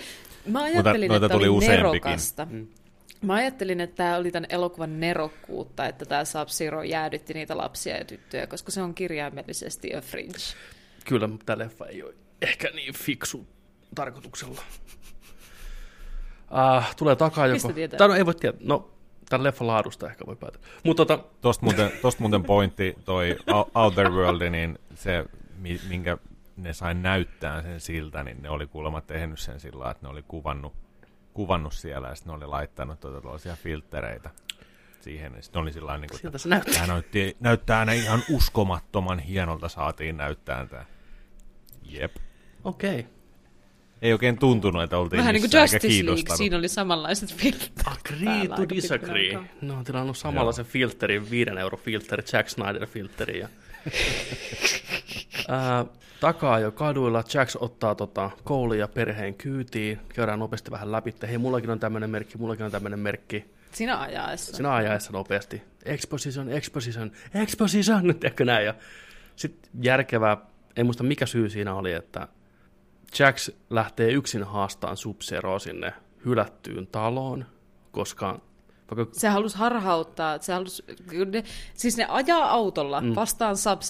mä 0.47 0.63
ajattelin, 0.63 1.09
noita, 1.09 1.25
että 1.25 1.37
tuli 1.37 1.47
oli 1.47 1.67
nerokasta. 1.67 2.47
Mm. 2.49 2.67
Mä 3.21 3.33
ajattelin, 3.33 3.81
että 3.81 3.95
tämä 3.95 4.17
oli 4.17 4.31
tämän 4.31 4.49
elokuvan 4.49 4.99
nerokkuutta, 4.99 5.85
että 5.85 6.05
tämä 6.05 6.23
Sub-Zero 6.23 6.83
jäädytti 6.83 7.33
niitä 7.33 7.57
lapsia 7.57 7.97
ja 7.97 8.05
tyttöjä, 8.05 8.47
koska 8.47 8.71
se 8.71 8.81
on 8.81 8.93
kirjaimellisesti 8.93 9.95
a 9.95 10.01
fringe. 10.01 10.37
Kyllä, 11.05 11.27
mutta 11.27 11.45
tämä 11.45 11.65
leffa 11.65 11.85
ei 11.85 12.03
ole 12.03 12.13
ehkä 12.41 12.69
niin 12.73 12.93
fiksu 12.93 13.47
tarkoituksella. 13.95 14.61
Uh, 16.51 16.95
tulee 16.97 17.15
takaa 17.15 17.47
joko... 17.47 17.67
Mistä 17.67 17.97
Tai 17.97 18.07
no 18.07 18.15
ei 18.15 18.25
voi 18.25 18.35
tietää. 18.35 18.61
No, 18.63 18.89
tämän 19.29 19.43
leffan 19.43 19.67
laadusta 19.67 20.09
ehkä 20.09 20.25
voi 20.25 20.35
päätä. 20.35 20.59
Mut, 20.83 20.97
tota... 20.97 21.19
Tosta 21.41 21.65
muuten, 21.65 21.91
tosta 22.01 22.21
muuten 22.21 22.43
pointti, 22.43 22.95
toi 23.05 23.37
Outer 23.75 24.09
World, 24.09 24.49
niin 24.49 24.79
se, 24.95 25.25
minkä 25.89 26.17
ne 26.57 26.73
sai 26.73 26.93
näyttää 26.93 27.61
sen 27.61 27.79
siltä, 27.79 28.23
niin 28.23 28.41
ne 28.41 28.49
oli 28.49 28.67
kuulemma 28.67 29.01
tehnyt 29.01 29.39
sen 29.39 29.59
sillä 29.59 29.91
että 29.91 30.05
ne 30.05 30.09
oli 30.09 30.23
kuvannut, 30.27 30.73
kuvannut 31.33 31.73
siellä 31.73 32.07
ja 32.07 32.15
sitten 32.15 32.31
ne 32.31 32.37
oli 32.37 32.45
laittanut 32.45 32.99
tuota 32.99 33.21
tuollaisia 33.21 33.55
filttereitä 33.55 34.29
siihen. 35.01 35.33
Ja 35.35 35.41
sitten 35.41 35.61
oli 35.61 35.73
sillä 35.73 35.97
niin 35.97 36.09
kuin, 36.09 36.39
se 36.39 36.49
näyttää. 36.49 36.73
Tämä 36.73 36.87
näytti, 36.87 37.37
näyttää 37.39 37.85
ne 37.85 37.95
ihan 37.95 38.23
uskomattoman 38.29 39.19
hienolta 39.19 39.69
saatiin 39.69 40.17
näyttää 40.17 40.65
tämä. 40.65 40.85
Jep. 41.83 42.15
Okei. 42.63 42.99
Okay. 42.99 43.14
Ei 44.01 44.13
oikein 44.13 44.37
tuntunut, 44.37 44.83
että 44.83 44.97
oltiin 44.97 45.17
Vähän 45.17 45.33
niin 45.33 45.49
kuin 45.49 45.61
Justice 45.61 46.05
League, 46.05 46.35
siinä 46.37 46.57
oli 46.57 46.67
samanlaiset 46.67 47.33
filterit. 47.33 47.71
Agree 47.85 48.47
to 48.47 48.69
disagree. 48.69 49.39
No 49.61 49.73
on 49.77 49.83
tilannut 49.83 50.17
samanlaisen 50.17 50.65
filterin, 50.65 51.29
viiden 51.29 51.57
euro 51.57 51.77
filteri, 51.77 52.23
Jack 52.33 52.49
Snyder 52.49 52.87
filteri. 52.87 53.39
Ja... 53.39 53.49
uh, 55.49 55.89
takaa 56.19 56.59
jo 56.59 56.71
kaduilla. 56.71 57.23
Jax 57.33 57.55
ottaa 57.59 57.95
tota, 57.95 58.29
koulun 58.43 58.77
ja 58.77 58.87
perheen 58.87 59.33
kyytiin. 59.33 59.99
Käydään 60.15 60.39
nopeasti 60.39 60.71
vähän 60.71 60.91
läpi. 60.91 61.15
Hei, 61.27 61.37
mullakin 61.37 61.69
on 61.69 61.79
tämmöinen 61.79 62.09
merkki, 62.09 62.37
mullakin 62.37 62.65
on 62.65 62.71
tämmöinen 62.71 62.99
merkki. 62.99 63.45
Sinä 63.71 63.99
ajaessa. 63.99 64.57
Sinä 64.57 64.73
ajaessa 64.73 65.11
nopeasti. 65.11 65.61
Exposition, 65.85 66.49
exposition, 66.49 67.11
exposition, 67.33 68.03
tiedätkö 68.19 68.45
näin. 68.45 68.65
Ja 68.65 68.73
sitten 69.35 69.71
järkevää, 69.81 70.37
ei 70.75 70.83
muista 70.83 71.03
mikä 71.03 71.25
syy 71.25 71.49
siinä 71.49 71.75
oli, 71.75 71.93
että 71.93 72.27
Jax 73.19 73.49
lähtee 73.69 74.11
yksin 74.11 74.43
haastaan 74.43 74.97
sub 74.97 75.21
sinne 75.59 75.93
hylättyyn 76.25 76.87
taloon, 76.87 77.45
koska 77.91 78.39
vaikka... 78.95 79.19
Se 79.19 79.27
halusi 79.27 79.57
harhauttaa, 79.57 80.37
se 80.41 80.53
halusi, 80.53 80.83
ne, 81.31 81.43
siis 81.73 81.97
ne 81.97 82.05
ajaa 82.09 82.49
autolla 82.49 83.01
mm. 83.01 83.15
vastaan 83.15 83.57
sub 83.57 83.81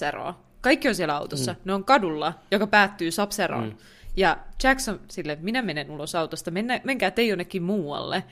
kaikki 0.60 0.88
on 0.88 0.94
siellä 0.94 1.16
autossa. 1.16 1.52
Mm. 1.52 1.58
Ne 1.64 1.74
on 1.74 1.84
kadulla, 1.84 2.32
joka 2.50 2.66
päättyy 2.66 3.10
Sapseroon. 3.10 3.68
Mm. 3.68 3.76
Ja 4.16 4.38
Jackson 4.62 5.00
sille, 5.08 5.38
minä 5.40 5.62
menen 5.62 5.90
ulos 5.90 6.14
autosta, 6.14 6.50
Mennä, 6.50 6.80
menkää 6.84 7.10
te 7.10 7.22
jonnekin 7.22 7.62
muualle. 7.62 8.24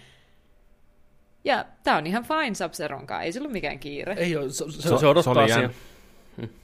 Ja 1.45 1.65
tämä 1.83 1.97
on 1.97 2.07
ihan 2.07 2.25
fine 2.25 2.55
Sapseronkaan, 2.55 3.23
ei 3.23 3.33
sillä 3.33 3.47
ole 3.47 3.53
mikään 3.53 3.79
kiire. 3.79 4.15
Ei 4.15 4.37
ole, 4.37 4.51
se, 4.51 4.65
se, 4.71 4.99
se 4.99 5.07
odottaa 5.07 5.35
se 5.35 5.41
oli, 5.41 5.51
jännä, 5.51 5.71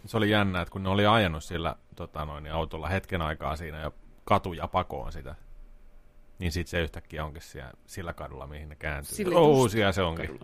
se 0.07 0.17
oli 0.17 0.31
jännä, 0.31 0.61
että 0.61 0.73
kun 0.73 0.83
ne 0.83 0.89
oli 0.89 1.07
ajanut 1.07 1.45
sillä 1.45 1.77
tota 1.97 2.25
noin, 2.25 2.45
niin 2.45 2.53
autolla 2.53 2.89
hetken 2.89 3.23
aikaa 3.23 3.57
siinä 3.57 3.81
ja 3.81 3.93
katuja 4.25 4.69
pakoon 4.69 5.13
sitä, 5.13 5.35
niin 6.39 6.53
sitten 6.53 6.71
se 6.71 6.83
yhtäkkiä 6.83 7.25
onkin 7.25 7.43
siellä, 7.43 7.73
sillä 7.87 8.13
kadulla, 8.13 8.47
mihin 8.47 8.69
ne 8.69 8.77
kääntyy. 8.77 9.15
Sillä 9.15 9.39
oh, 9.39 9.71
siellä 9.71 9.93
se 9.93 10.03
onkin. 10.03 10.41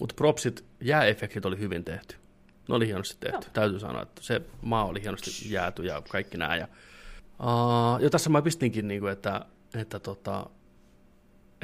Mutta 0.00 0.14
propsit, 0.14 0.64
jääefektit 0.80 1.46
oli 1.46 1.58
hyvin 1.58 1.84
tehty. 1.84 2.16
Ne 2.68 2.74
oli 2.74 2.86
hienosti 2.86 3.16
tehty. 3.20 3.46
No. 3.46 3.52
Täytyy 3.52 3.80
sanoa, 3.80 4.02
että 4.02 4.22
se 4.22 4.42
maa 4.62 4.84
oli 4.84 5.02
hienosti 5.02 5.52
jääty 5.52 5.82
ja 5.82 6.02
kaikki 6.08 6.36
nämä. 6.36 6.56
Ja, 6.56 6.68
uh, 7.40 8.02
jo 8.02 8.10
tässä 8.10 8.30
mä 8.30 8.42
pistinkin, 8.42 8.88
niin 8.88 9.00
kuin, 9.00 9.12
että, 9.12 9.46
että, 9.74 10.00
tota, 10.00 10.50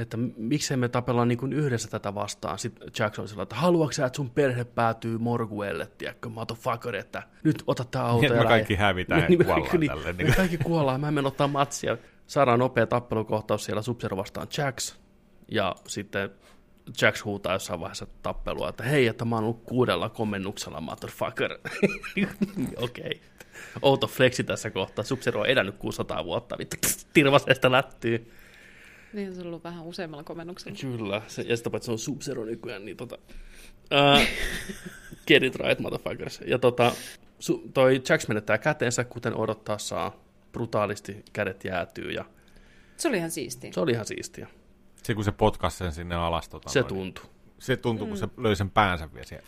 että 0.02 0.16
miksei 0.36 0.76
me 0.76 0.88
tapellaan 0.88 1.28
niin 1.28 1.38
kuin 1.38 1.52
yhdessä 1.52 1.88
tätä 1.88 2.14
vastaan. 2.14 2.58
Sitten 2.58 2.88
Jackson 2.98 3.28
sillä, 3.28 3.42
että 3.42 3.54
haluatko 3.54 3.92
sä, 3.92 4.06
että 4.06 4.16
sun 4.16 4.30
perhe 4.30 4.64
päätyy 4.64 5.18
Morguelle, 5.18 5.86
tiedätkö, 5.98 6.28
motherfucker, 6.28 6.96
että 6.96 7.22
nyt 7.44 7.62
ota 7.66 7.84
tämä 7.84 8.04
auto 8.04 8.20
niin, 8.20 8.34
ja 8.34 8.42
me 8.42 8.48
kaikki 8.48 8.74
hävitään 8.74 9.24
niin, 9.28 9.38
ja 9.38 9.44
kuollaan 9.44 9.80
niin, 9.80 9.90
tälle. 9.90 10.12
Niin. 10.12 10.28
Me 10.28 10.34
kaikki 10.36 10.58
kuollaan, 10.58 11.00
mä 11.00 11.10
menen 11.10 11.26
ottaa 11.26 11.48
matsia. 11.48 11.96
Saadaan 12.26 12.58
nopea 12.58 12.86
tappelukohtaus 12.86 13.64
siellä 13.64 13.82
sub 13.82 14.00
vastaan 14.16 14.46
Jax, 14.58 14.96
ja 15.50 15.74
sitten 15.88 16.30
Jax 17.02 17.24
huutaa 17.24 17.52
jossain 17.52 17.80
vaiheessa 17.80 18.06
tappelua, 18.22 18.68
että 18.68 18.84
hei, 18.84 19.06
että 19.06 19.24
mä 19.24 19.36
oon 19.36 19.44
ollut 19.44 19.62
kuudella 19.64 20.08
komennuksella, 20.08 20.80
motherfucker. 20.80 21.58
Okei. 22.76 23.04
Okay. 23.04 23.30
Outo 23.82 24.06
flexi 24.06 24.44
tässä 24.44 24.70
kohtaa. 24.70 25.04
sub 25.04 25.18
on 25.34 25.46
elänyt 25.46 25.76
600 25.78 26.24
vuotta, 26.24 26.58
vittu, 26.58 26.76
tirvaseesta 27.12 27.72
lättyy. 27.72 28.32
Niin, 29.12 29.34
se 29.34 29.40
on 29.40 29.46
ollut 29.46 29.64
vähän 29.64 29.84
useammalla 29.84 30.24
komennuksella. 30.24 30.78
Kyllä, 30.80 31.22
se, 31.26 31.42
ja 31.42 31.56
sitä 31.56 31.70
paitsi 31.70 31.86
se 31.86 31.92
on 31.92 31.98
sub 31.98 32.20
nykyään, 32.46 32.84
niin 32.84 32.96
tota... 32.96 33.18
Uh, 33.92 34.26
get 35.26 35.42
it 35.42 35.56
right, 35.56 35.80
motherfuckers. 35.80 36.40
Ja 36.46 36.58
tota, 36.58 36.92
su, 37.38 37.62
toi 37.74 38.02
Jax 38.08 38.28
menettää 38.28 38.58
käteensä, 38.58 39.04
kuten 39.04 39.36
odottaa 39.36 39.78
saa. 39.78 40.16
Brutaalisti 40.52 41.24
kädet 41.32 41.64
jäätyy 41.64 42.10
ja... 42.10 42.24
Se 42.96 43.08
oli 43.08 43.16
ihan 43.16 43.30
siistiä. 43.30 43.72
Se 43.72 43.80
oli 43.80 43.92
ihan 43.92 44.06
siistiä. 44.06 44.46
Se 45.02 45.14
kun 45.14 45.24
se 45.24 45.32
potkasi 45.32 45.76
sen 45.76 45.92
sinne 45.92 46.14
alas. 46.14 46.48
Tota, 46.48 46.68
se 46.68 46.82
tuntui. 46.82 47.24
Se 47.58 47.76
tuntui, 47.76 48.06
mm. 48.06 48.08
kun 48.08 48.18
se 48.18 48.28
löi 48.36 48.56
sen 48.56 48.70
päänsä 48.70 49.08
vielä 49.14 49.26
siellä. 49.26 49.46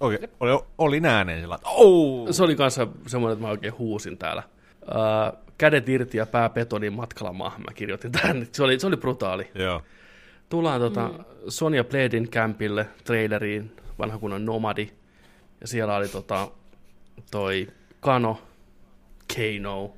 Oikein, 0.00 0.30
oli, 0.40 0.64
oli 0.78 1.00
ääneen 1.04 1.40
sillä, 1.40 1.54
että 1.54 1.68
oh! 1.68 2.28
Se 2.30 2.42
oli 2.42 2.56
kanssa 2.56 2.86
semmoinen, 3.06 3.32
että 3.32 3.46
mä 3.46 3.50
oikein 3.50 3.78
huusin 3.78 4.18
täällä. 4.18 4.42
Uh, 4.82 5.38
kädet 5.58 5.88
irti 5.88 6.18
ja 6.18 6.26
pää 6.26 6.50
betonin 6.50 6.92
matkalla 6.92 7.32
maahan, 7.32 7.60
mä 7.60 7.74
kirjoitin 7.74 8.12
tähän. 8.12 8.46
Se 8.52 8.62
oli, 8.62 8.80
se 8.80 8.86
oli 8.86 8.96
brutaali. 8.96 9.50
Joo. 9.54 9.82
Tullaan 10.48 10.80
tota, 10.80 11.08
mm. 11.08 11.24
Sonja 11.48 11.84
Bladin 11.84 12.28
kämpille, 12.28 12.86
traileriin, 13.04 13.76
vanha 13.98 14.18
kunnon 14.18 14.44
nomadi. 14.44 14.90
Ja 15.60 15.66
siellä 15.66 15.96
oli 15.96 16.08
tota, 16.08 16.48
toi 17.30 17.68
Kano, 18.00 18.42
Keino, 19.34 19.94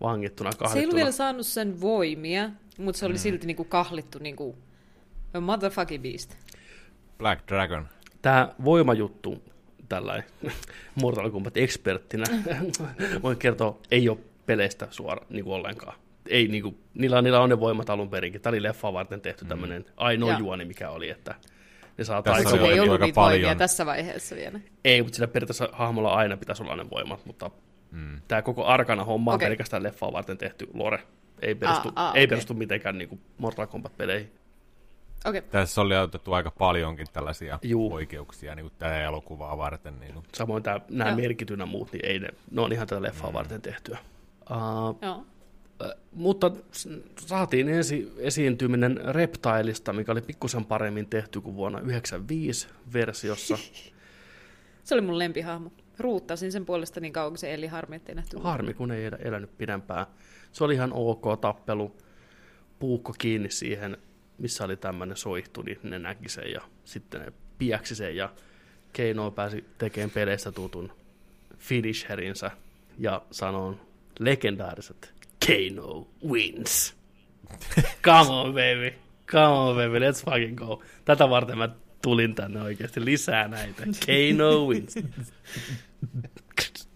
vangittuna, 0.00 0.50
kahlittuna. 0.50 0.72
Se 0.72 0.78
ei 0.78 0.84
ollut 0.84 0.96
vielä 0.96 1.12
saanut 1.12 1.46
sen 1.46 1.80
voimia, 1.80 2.50
mutta 2.78 2.98
se 2.98 3.06
oli 3.06 3.14
mm. 3.14 3.18
silti 3.18 3.46
niinku 3.46 3.64
kahlittu 3.64 4.18
niinku 4.18 4.56
a 5.34 5.40
motherfucking 5.40 6.02
beast. 6.02 6.34
Black 7.18 7.48
Dragon. 7.48 7.88
Tämä 8.22 8.54
voimajuttu 8.64 9.42
tällä 9.90 10.22
Mortal 11.02 11.30
Kombat-eksperttinä, 11.30 12.24
voin 13.22 13.36
kertoa, 13.36 13.78
ei 13.90 14.08
ole 14.08 14.18
peleistä 14.46 14.88
suora 14.90 15.26
niin 15.30 15.44
kuin 15.44 15.54
ollenkaan. 15.54 15.96
Ei, 16.28 16.48
niin 16.48 16.62
kuin, 16.62 16.78
niillä, 16.94 17.22
niillä 17.22 17.40
on 17.40 17.48
ne 17.48 17.60
voimat 17.60 17.90
alun 17.90 18.10
perinkin. 18.10 18.40
Tämä 18.40 18.50
oli 18.50 18.62
leffa 18.62 18.92
varten 18.92 19.20
tehty 19.20 19.44
mm. 19.44 19.48
tämmöinen 19.48 19.84
ainoa 19.96 20.30
ja. 20.30 20.38
juoni, 20.38 20.64
mikä 20.64 20.90
oli, 20.90 21.10
että 21.10 21.34
ne 21.98 22.04
saa. 22.04 22.22
Se 22.50 22.56
ei 22.56 22.80
ollut 22.80 23.00
niitä 23.00 23.14
paljon. 23.14 23.42
voimia 23.42 23.54
tässä 23.54 23.86
vaiheessa 23.86 24.36
vielä. 24.36 24.60
Ei, 24.84 25.02
mutta 25.02 25.16
sillä 25.16 25.28
periaatteessa 25.28 25.68
hahmolla 25.72 26.14
aina 26.14 26.36
pitäisi 26.36 26.62
olla 26.62 26.76
ne 26.76 26.90
voimat, 26.90 27.26
mutta 27.26 27.50
mm. 27.90 28.20
tämä 28.28 28.42
koko 28.42 28.64
arkana 28.64 29.04
homma 29.04 29.30
on 29.30 29.34
okay. 29.34 29.48
pelkästään 29.48 29.82
leffaa 29.82 30.12
varten 30.12 30.38
tehty 30.38 30.66
lore. 30.74 31.02
Ei 31.42 31.54
perustu, 31.54 31.88
ah, 31.96 32.08
ah, 32.08 32.16
ei 32.16 32.24
okay. 32.24 32.26
perustu 32.26 32.54
mitenkään 32.54 32.98
niin 32.98 33.08
kuin 33.08 33.20
Mortal 33.38 33.66
Kombat-peleihin. 33.66 34.39
Okay. 35.24 35.42
Tässä 35.42 35.80
oli 35.80 35.96
otettu 35.96 36.32
aika 36.32 36.50
paljonkin 36.50 37.06
tällaisia 37.12 37.58
Juu. 37.62 37.94
oikeuksia 37.94 38.54
niin 38.54 38.70
tätä 38.78 39.04
elokuvaa 39.04 39.58
varten. 39.58 40.00
Niin 40.00 40.14
kuin. 40.14 40.24
Samoin 40.34 40.62
tämä, 40.62 40.80
nämä 40.90 41.10
Joo. 41.10 41.16
merkitynä 41.16 41.66
muut, 41.66 41.92
niin 41.92 42.06
ei 42.06 42.18
ne, 42.18 42.28
ne 42.50 42.60
on 42.60 42.72
ihan 42.72 42.86
tätä 42.86 43.02
leffaa 43.02 43.30
mm. 43.30 43.34
varten 43.34 43.62
tehtyä. 43.62 43.98
Uh, 44.50 44.98
Joo. 45.02 45.26
mutta 46.12 46.50
saatiin 47.26 47.68
ensi 47.68 48.12
esiintyminen 48.18 49.00
Reptilista, 49.04 49.92
mikä 49.92 50.12
oli 50.12 50.22
pikkusen 50.22 50.64
paremmin 50.64 51.06
tehty 51.06 51.40
kuin 51.40 51.56
vuonna 51.56 51.78
1995 51.78 52.68
versiossa. 52.92 53.58
Se 54.84 54.94
oli 54.94 55.02
mun 55.02 55.18
lempihahmo. 55.18 55.72
Ruuttasin 55.98 56.52
sen 56.52 56.66
puolesta 56.66 57.00
niin 57.00 57.12
kauan, 57.12 57.30
kun 57.30 57.38
se 57.38 57.54
eli 57.54 57.66
harmi, 57.66 57.96
ettei 57.96 58.14
nähty. 58.14 58.38
Harmi, 58.38 58.74
kun 58.74 58.92
ei 58.92 59.10
elänyt 59.18 59.58
pidempään. 59.58 60.06
Se 60.52 60.64
oli 60.64 60.74
ihan 60.74 60.92
ok 60.92 61.40
tappelu. 61.40 61.96
Puukko 62.78 63.14
kiinni 63.18 63.50
siihen, 63.50 63.96
missä 64.40 64.64
oli 64.64 64.76
tämmöinen 64.76 65.16
soihtu, 65.16 65.62
niin 65.62 65.78
ne 65.82 65.98
näki 65.98 66.28
sen 66.28 66.52
ja 66.52 66.60
sitten 66.84 67.20
ne 67.20 67.32
piäksi 67.58 67.94
sen 67.94 68.16
ja 68.16 68.32
Keino 68.92 69.30
pääsi 69.30 69.64
tekemään 69.78 70.10
peleistä 70.10 70.52
tutun 70.52 70.92
finisherinsä 71.58 72.50
ja 72.98 73.22
sanoon 73.30 73.80
legendaariset 74.18 75.14
Kano 75.46 76.08
wins. 76.28 76.94
Come 78.04 78.30
on 78.30 78.46
baby, 78.46 78.94
come 79.26 79.46
on 79.46 79.76
baby, 79.76 79.98
let's 79.98 80.24
fucking 80.24 80.58
go. 80.58 80.82
Tätä 81.04 81.30
varten 81.30 81.58
mä 81.58 81.68
tulin 82.02 82.34
tänne 82.34 82.62
oikeasti 82.62 83.04
lisää 83.04 83.48
näitä. 83.48 83.82
Kano 84.06 84.66
wins. 84.66 84.94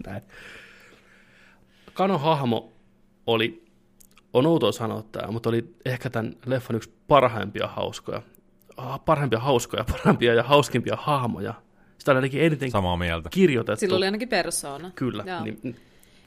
Näin. 0.06 0.22
Kanon 1.94 2.20
hahmo 2.20 2.72
oli, 3.26 3.63
on 4.34 4.46
outoa 4.46 4.72
sanoa 4.72 5.02
tämä, 5.12 5.32
mutta 5.32 5.48
oli 5.48 5.74
ehkä 5.84 6.10
tämän 6.10 6.36
leffan 6.46 6.76
yksi 6.76 6.92
parhaimpia 7.08 7.66
hauskoja, 7.66 8.22
ah, 8.76 9.04
parhaimpia 9.04 9.40
hauskoja, 9.40 9.84
parhaimpia 9.92 10.34
ja 10.34 10.42
hauskimpia 10.42 10.96
hahmoja. 11.00 11.54
Sitä 11.98 12.10
oli 12.12 12.18
ainakin 12.18 12.42
eniten 12.42 12.70
Samaa 12.70 12.96
mieltä. 12.96 13.28
kirjoitettu. 13.32 13.80
Sillä 13.80 13.96
oli 13.96 14.04
ainakin 14.04 14.28
persoona. 14.28 14.90
Kyllä, 14.94 15.24
niin 15.44 15.76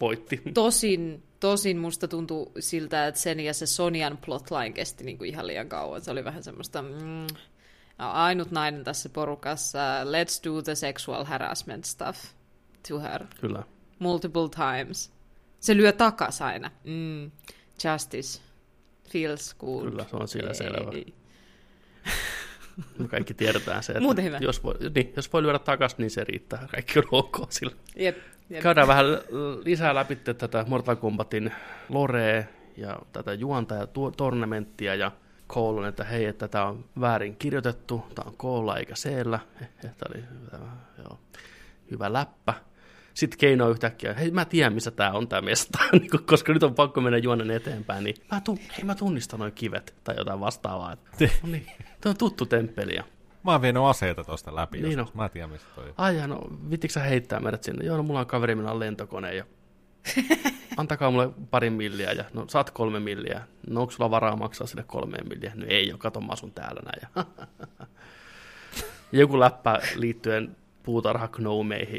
voitti. 0.02 0.42
Tosin, 0.54 1.24
tosin 1.40 1.78
musta 1.78 2.08
tuntui 2.08 2.52
siltä, 2.60 3.08
että 3.08 3.22
sen 3.22 3.40
ja 3.40 3.54
se 3.54 3.66
Sonian 3.66 4.18
plotline 4.26 4.72
kesti 4.72 5.04
niin 5.04 5.18
kuin 5.18 5.30
ihan 5.30 5.48
liian 5.48 5.70
kauan. 5.70 6.02
Se 6.02 6.12
oli 6.12 6.26
vähän 6.26 6.44
semmoista... 6.44 6.82
Mm, 6.82 7.28
ainut 7.98 8.52
nainen 8.52 8.84
tässä 8.84 9.10
porukassa, 9.10 9.80
let's 10.04 10.44
do 10.46 10.62
the 10.62 10.76
sexual 10.76 11.26
harassment 11.26 11.86
stuff 11.86 12.20
to 12.90 13.00
her. 13.00 13.26
Kyllä. 13.42 13.64
Multiple 14.00 14.50
times. 14.50 15.12
Se 15.60 15.78
lyö 15.78 15.92
takas 15.92 16.42
aina. 16.42 16.72
Mm, 16.84 17.32
justice 17.84 18.42
feels 19.10 19.56
good. 19.60 19.90
Kyllä, 19.90 20.06
se 20.10 20.16
on 20.16 20.28
siellä 20.28 20.54
selvä. 20.54 20.92
Me 23.00 23.08
kaikki 23.08 23.34
tiedetään 23.34 23.84
se, 23.84 23.94
että 23.94 24.22
hyvä. 24.22 24.38
Jos, 24.42 24.64
voi, 24.64 24.76
niin, 24.96 25.14
jos 25.16 25.34
voi 25.34 25.44
lyödä 25.44 25.60
takaisin, 25.60 25.98
niin 25.98 26.12
se 26.12 26.24
riittää. 26.24 26.68
Kaikki 26.72 27.00
on 27.00 27.06
ok 27.12 27.48
sillä. 27.50 27.76
Jep, 27.96 28.18
jep. 28.50 28.64
Käydään 28.64 28.88
vähän 28.88 29.06
lisää 29.66 29.96
läpi 29.96 30.16
tätä 30.16 30.66
Mortal 30.68 30.96
Kombatin 30.96 31.52
lorea 31.90 32.44
ja 32.78 33.00
tätä 33.14 33.34
juonta 33.34 33.76
ja 33.76 33.88
tornamenttia 34.18 34.96
ja 34.96 35.12
koulun, 35.48 35.86
että 35.86 36.04
hei, 36.04 36.26
että 36.26 36.48
tämä 36.48 36.66
on 36.66 36.86
väärin 37.00 37.36
kirjoitettu, 37.36 38.04
tämä 38.16 38.30
on 38.30 38.38
koolla 38.38 38.78
eikä 38.78 38.96
seellä. 38.96 39.40
Tämä 39.82 39.94
oli 40.10 40.24
joo, 40.98 41.20
hyvä 41.92 42.14
läppä. 42.14 42.54
Sitten 43.18 43.40
Keino 43.40 43.70
yhtäkkiä, 43.70 44.14
hei 44.14 44.32
mä 44.32 44.46
tiedän 44.46 44.74
missä 44.74 44.92
tämä 44.92 45.12
on 45.12 45.28
tämä 45.28 45.42
mesta, 45.42 45.80
niin 45.92 46.10
koska 46.26 46.54
nyt 46.54 46.64
on 46.64 46.76
pakko 46.76 47.02
mennä 47.02 47.18
juonen 47.18 47.52
eteenpäin, 47.52 48.04
niin 48.04 48.16
mä, 48.32 48.42
tun, 48.42 48.58
hei, 48.78 48.86
mä 48.86 48.96
tunnistan 48.96 49.40
noin 49.40 49.52
kivet 49.54 49.96
tai 50.04 50.16
jotain 50.18 50.40
vastaavaa. 50.40 50.98
No 51.20 51.28
niin, 51.44 51.68
Tuo 52.02 52.10
on 52.10 52.18
tuttu 52.18 52.46
temppeli. 52.46 52.98
Mä 53.44 53.52
oon 53.52 53.62
vienyt 53.62 53.84
aseita 53.84 54.24
tuosta 54.24 54.56
läpi, 54.56 54.82
niin 54.82 54.98
no. 54.98 55.12
mä 55.14 55.30
tiedän 55.30 55.50
mistä 55.50 55.68
toi 55.76 55.94
Ai 55.98 56.28
no, 56.28 56.42
vittikö 56.70 56.94
sä 56.94 57.00
heittää 57.00 57.40
meidät 57.40 57.64
sinne? 57.64 57.86
Joo, 57.86 57.98
no 57.98 58.04
mulla 58.04 58.20
on 58.20 58.26
kaveri, 58.26 58.56
millä 58.56 58.72
on 58.72 58.80
lentokone 58.80 59.36
ja 59.36 59.46
antakaa 60.78 61.12
mulle 61.12 61.30
pari 61.50 61.70
milliä 61.70 62.12
ja 62.12 62.24
no 62.34 62.46
saat 62.48 62.72
kolme 62.72 63.00
milliä. 63.00 63.42
No 63.70 63.82
onko 63.82 63.92
sulla 63.92 64.12
varaa 64.12 64.36
maksaa 64.36 64.68
sille 64.68 64.84
kolmeen 64.88 65.28
milliä? 65.28 65.52
No 65.56 65.66
ei 65.70 65.92
ole, 65.92 66.00
kato 66.00 66.22
mä 66.22 66.34
asun 66.34 66.52
täällä 66.52 66.82
näin. 66.86 67.28
Joku 69.12 69.40
läppä 69.40 69.80
liittyen 69.96 70.56
puutarha 70.84 71.30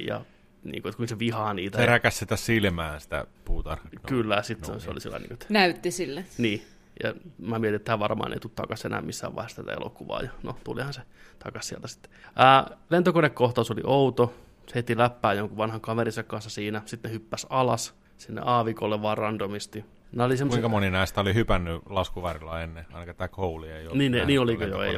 ja 0.07 0.21
niin 0.69 0.83
kuin, 0.83 0.91
että 0.91 0.97
kun 0.97 1.09
se 1.09 1.19
vihaa 1.19 1.55
niitä. 1.55 1.79
Se 1.79 1.87
räkäs 1.87 2.19
sitä 2.19 2.37
silmään 2.37 3.01
sitä 3.01 3.27
puutarha 3.45 3.89
Kyllä, 4.07 4.43
sitten 4.43 4.81
se 4.81 4.91
oli 4.91 5.01
sillä 5.01 5.19
niin 5.19 5.29
kuin, 5.29 5.35
että... 5.35 5.47
Näytti 5.49 5.91
sille. 5.91 6.25
Niin, 6.39 6.63
ja 7.03 7.15
mä 7.39 7.59
mietin, 7.59 7.77
että 7.77 7.87
tämä 7.87 7.99
varmaan 7.99 8.33
ei 8.33 8.41
tule 8.41 8.53
takaisin 8.55 8.87
enää 8.87 9.03
missään 9.03 9.35
vaiheessa 9.35 9.63
tätä 9.63 9.73
elokuvaa, 9.73 10.21
ja 10.21 10.31
no, 10.43 10.57
tulihan 10.65 10.93
se 10.93 11.01
takaisin 11.39 11.69
sieltä 11.69 11.89
sitten. 11.89 12.11
Ää, 12.37 12.67
lentokonekohtaus 12.91 13.71
oli 13.71 13.83
outo, 13.85 14.35
se 14.67 14.75
heti 14.75 14.99
läppää 14.99 15.33
jonkun 15.33 15.59
vanhan 15.59 15.81
kaverinsa 15.81 16.23
kanssa 16.23 16.51
siinä, 16.51 16.83
sitten 16.87 17.11
hyppäsi 17.11 17.47
alas 17.51 17.95
sinne 18.19 18.43
aavikolle 18.45 19.03
vaan 19.03 19.19
randomisti. 19.19 19.85
Nämä 20.13 20.27
oli 20.27 20.37
semmosia... 20.37 20.57
Kuinka 20.57 20.69
moni 20.69 20.91
näistä 20.91 21.21
oli 21.21 21.35
hypännyt 21.35 21.83
laskuvarilla 21.89 22.63
ennen? 22.63 22.87
Ainakaan 22.93 23.17
tämä 23.17 23.29
kouli 23.29 23.71
ei 23.71 23.87
ole. 23.87 23.97
Niin, 23.97 24.13
ne, 24.13 24.25
niin 24.25 24.41
oliko 24.41 24.65
jo, 24.65 24.83
ei 24.83 24.97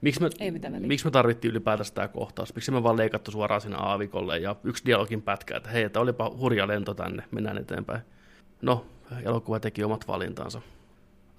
Miksi 0.00 0.20
me, 0.20 0.30
ei 0.40 0.52
miksi 0.80 1.06
me 1.06 1.10
tarvittiin 1.10 1.50
ylipäätänsä 1.50 1.94
tämä 1.94 2.08
kohtaus? 2.08 2.54
Miksi 2.54 2.70
me 2.70 2.82
vaan 2.82 2.96
leikattu 2.96 3.30
suoraan 3.30 3.60
sinne 3.60 3.76
aavikolle 3.80 4.38
ja 4.38 4.56
yksi 4.64 4.84
dialogin 4.84 5.22
pätkä, 5.22 5.56
että 5.56 5.70
hei, 5.70 5.82
että 5.82 6.00
olipa 6.00 6.30
hurja 6.38 6.68
lento 6.68 6.94
tänne, 6.94 7.24
mennään 7.30 7.58
eteenpäin. 7.58 8.00
No, 8.62 8.86
elokuva 9.24 9.60
teki 9.60 9.84
omat 9.84 10.08
valintansa. 10.08 10.62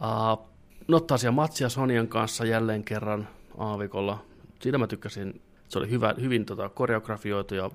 Uh, 0.02 0.52
Nottasia 0.88 1.28
ja 1.28 1.32
Matsia 1.32 1.70
Sonian 1.70 2.08
kanssa 2.08 2.46
jälleen 2.46 2.84
kerran 2.84 3.28
aavikolla. 3.58 4.26
Siitä 4.60 4.78
mä 4.78 4.88
tykkäsin. 4.88 5.42
Se 5.68 5.80
oli 5.80 5.90
hyvä, 5.90 6.16
hyvin 6.22 6.46
tota, 6.46 6.70
koreografioitu 6.70 7.56
ja 7.56 7.72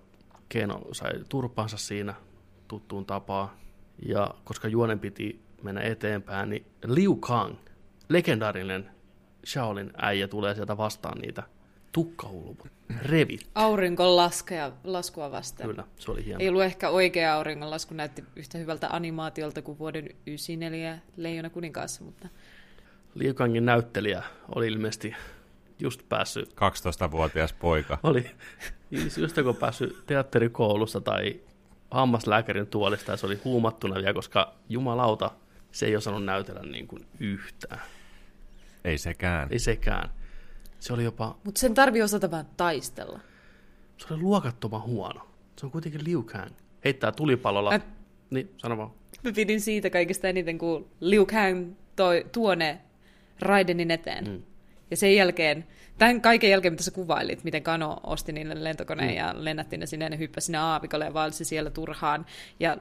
Keino 0.49 0.81
sai 0.93 1.13
turpaansa 1.29 1.77
siinä 1.77 2.15
tuttuun 2.69 3.07
tapaan. 3.07 3.49
Ja 4.09 4.35
koska 4.45 4.69
juonen 4.69 4.99
piti 4.99 5.41
mennä 5.63 5.81
eteenpäin, 5.81 6.51
niin 6.51 6.67
Liu 6.85 7.17
Kang, 7.17 7.55
legendaarinen 8.09 8.91
Shaolin 9.47 9.93
äijä, 9.97 10.29
tulee 10.29 10.55
sieltä 10.55 10.77
vastaan 10.77 11.19
niitä 11.19 11.43
tukkahulvut. 11.93 12.69
Revit. 13.03 13.49
Auringon 13.55 14.17
laskea, 14.17 14.73
laskua 14.85 15.33
vasten. 15.33 15.67
Kyllä, 15.67 15.85
se 15.99 16.11
oli 16.11 16.25
hieno. 16.25 16.41
Ei 16.41 16.49
ollut 16.49 16.63
ehkä 16.63 16.91
oikea 16.91 17.35
auringonlasku, 17.35 17.95
näytti 17.95 18.25
yhtä 18.37 18.59
hyvältä 18.59 18.89
animaatiolta 18.91 19.63
kuin 19.63 19.79
vuoden 19.79 20.05
94 20.05 20.99
Leijona 21.17 21.51
kuninkaassa, 21.51 22.05
mutta... 22.05 22.29
Liukangin 23.15 23.67
näyttelijä 23.67 24.23
oli 24.55 24.67
ilmeisesti 24.67 25.15
just 25.79 26.09
päässyt... 26.09 26.53
12-vuotias 26.53 27.53
poika. 27.53 27.99
Oli. 28.03 28.31
Just 28.91 29.43
kun 29.43 29.57
päässyt 29.57 30.07
teatterikoulusta 30.07 31.01
tai 31.01 31.41
hammaslääkärin 31.91 32.67
tuolista 32.67 33.11
ja 33.11 33.17
se 33.17 33.27
oli 33.27 33.41
huumattuna 33.45 33.95
vielä, 33.95 34.15
koska 34.15 34.55
jumalauta, 34.69 35.31
se 35.73 35.87
ei 35.87 35.97
osannut 35.97 36.25
näytellä 36.25 36.63
niin 36.63 36.87
kuin 36.89 37.07
yhtään. 37.21 37.81
Ei 38.87 38.99
sekään. 38.99 39.49
Ei 39.51 39.59
sekään. 39.59 40.11
Se 40.81 40.93
oli 40.93 41.05
jopa... 41.05 41.39
Mutta 41.45 41.59
sen 41.59 41.75
tarvii 41.75 42.03
osata 42.03 42.31
vähän 42.31 42.47
taistella. 42.57 43.21
Se 43.97 44.15
oli 44.15 44.23
luokattoman 44.23 44.83
huono. 44.83 45.29
Se 45.57 45.67
on 45.67 45.73
kuitenkin 45.73 46.05
Liu 46.05 46.23
Kang. 46.23 46.51
Heittää 46.85 47.13
tulipalolla. 47.13 47.71
Mä... 47.71 47.81
Niin, 48.31 48.51
sano 48.57 48.77
vaan. 48.77 48.91
Mä 49.25 49.33
pidin 49.33 49.61
siitä 49.61 49.91
kaikista 49.91 50.29
eniten, 50.29 50.59
kun 50.59 50.89
Liu 51.01 51.27
Kang 51.27 51.73
toi, 51.97 52.27
tuone 52.33 52.81
Raidenin 53.41 53.91
eteen. 53.91 54.25
Mm. 54.25 54.43
Ja 54.91 54.97
sen 54.97 55.17
jälkeen, 55.17 55.67
tämän 55.99 56.21
kaiken 56.21 56.51
jälkeen, 56.51 56.73
mitä 56.73 56.83
sä 56.83 56.91
kuvailit, 56.91 57.45
miten 57.45 57.63
Kano 57.63 58.01
osti 58.03 58.33
niille 58.33 58.65
lentokoneen 58.65 59.11
mm. 59.11 59.17
ja 59.17 59.35
lennätti 59.37 59.77
ne 59.77 59.87
sinne 59.87 60.05
ja 60.05 60.11
ne 60.11 60.19
hyppäsi 60.19 60.45
sinne 60.45 60.59
aavikolle 60.59 61.05
ja 61.05 61.15
vaelsi 61.15 61.45
siellä 61.45 61.71
turhaan. 61.71 62.27
Ja 62.61 62.77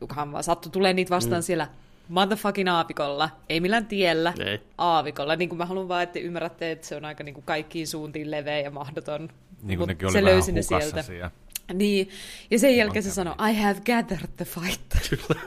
kukahan 0.00 0.32
vaan 0.32 0.44
sattui 0.44 0.72
tulee 0.72 0.92
niitä 0.92 1.10
vastaan 1.10 1.42
mm. 1.42 1.44
siellä 1.44 1.68
motherfucking 2.08 2.68
aavikolla, 2.68 3.30
ei 3.48 3.60
millään 3.60 3.86
tiellä, 3.86 4.34
ei. 4.44 4.60
aavikolla. 4.78 5.36
Niin 5.36 5.48
kuin 5.48 5.58
mä 5.58 5.66
haluan 5.66 5.88
vaan, 5.88 6.02
että 6.02 6.18
ymmärrätte, 6.18 6.70
että 6.70 6.86
se 6.86 6.96
on 6.96 7.04
aika 7.04 7.24
niin 7.24 7.34
kuin 7.34 7.44
kaikkiin 7.44 7.86
suuntiin 7.86 8.30
leveä 8.30 8.60
ja 8.60 8.70
mahdoton. 8.70 9.28
Niin 9.62 9.78
kuin 9.78 9.88
nekin 9.88 10.06
oli 10.06 10.12
se 10.12 10.24
löysi 10.24 10.52
ne 10.52 10.62
sieltä. 10.62 11.02
Siellä. 11.02 11.30
Niin, 11.72 12.08
ja 12.50 12.58
sen 12.58 12.76
jälkeen 12.76 13.02
se 13.02 13.10
sanoi, 13.10 13.34
I 13.50 13.54
have 13.54 13.80
gathered 13.80 14.30
the 14.36 14.44
fight. 14.44 14.82
Kyllä, 15.10 15.40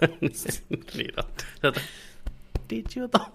niin 0.98 1.14
on. 1.64 1.74
Did 2.70 2.86
you 2.98 3.08
know? 3.08 3.28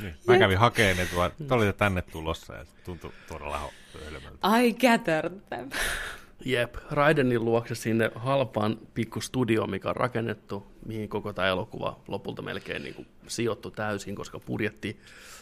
Niin. 0.00 0.14
Mä 0.26 0.38
kävin 0.38 0.58
hakemaan 0.58 0.96
ne 0.96 1.06
tuolla, 1.06 1.30
te 1.48 1.54
olitte 1.54 1.72
tänne 1.72 2.02
tulossa 2.02 2.54
ja 2.54 2.64
se 2.64 2.70
tuntui 2.84 3.12
todella 3.28 3.70
hölmöltä. 4.04 4.58
I 4.58 4.72
gathered 4.72 5.40
them. 5.48 5.70
Jep, 6.44 6.74
Raidenin 6.90 7.44
luokse 7.44 7.74
sinne 7.74 8.10
halpaan 8.14 8.78
pikku 8.94 9.20
studio, 9.20 9.66
mikä 9.66 9.88
on 9.88 9.96
rakennettu, 9.96 10.66
mihin 10.86 11.08
koko 11.08 11.32
tämä 11.32 11.48
elokuva 11.48 12.00
lopulta 12.08 12.42
melkein 12.42 12.82
niin 12.82 12.94
kuin 12.94 13.06
sijoittu 13.26 13.70
täysin, 13.70 14.14
koska 14.14 14.40
budjetti, 14.40 15.00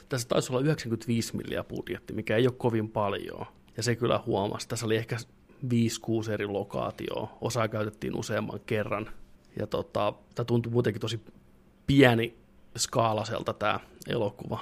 tässä 0.09 0.29
taisi 0.29 0.53
olla 0.53 0.61
95 0.61 1.37
milliä 1.37 1.65
budjetti, 1.65 2.13
mikä 2.13 2.37
ei 2.37 2.47
ole 2.47 2.55
kovin 2.59 2.89
paljon. 2.89 3.47
Ja 3.77 3.83
se 3.83 3.97
kyllä 3.97 4.21
huomasi, 4.27 4.69
tässä 4.69 4.87
oli 4.87 4.97
ehkä 4.97 5.17
5-6 5.65 6.31
eri 6.33 6.47
lokaatioa, 6.47 7.39
osaa 7.41 7.69
käytettiin 7.69 8.15
useamman 8.15 8.61
kerran. 8.67 9.11
Ja 9.59 9.67
tota, 9.67 10.13
tämä 10.35 10.45
tuntui 10.45 10.73
muutenkin 10.73 11.01
tosi 11.01 11.21
pieni 11.87 12.37
skaalaselta 12.79 13.53
tämä 13.53 13.81
elokuva. 14.09 14.61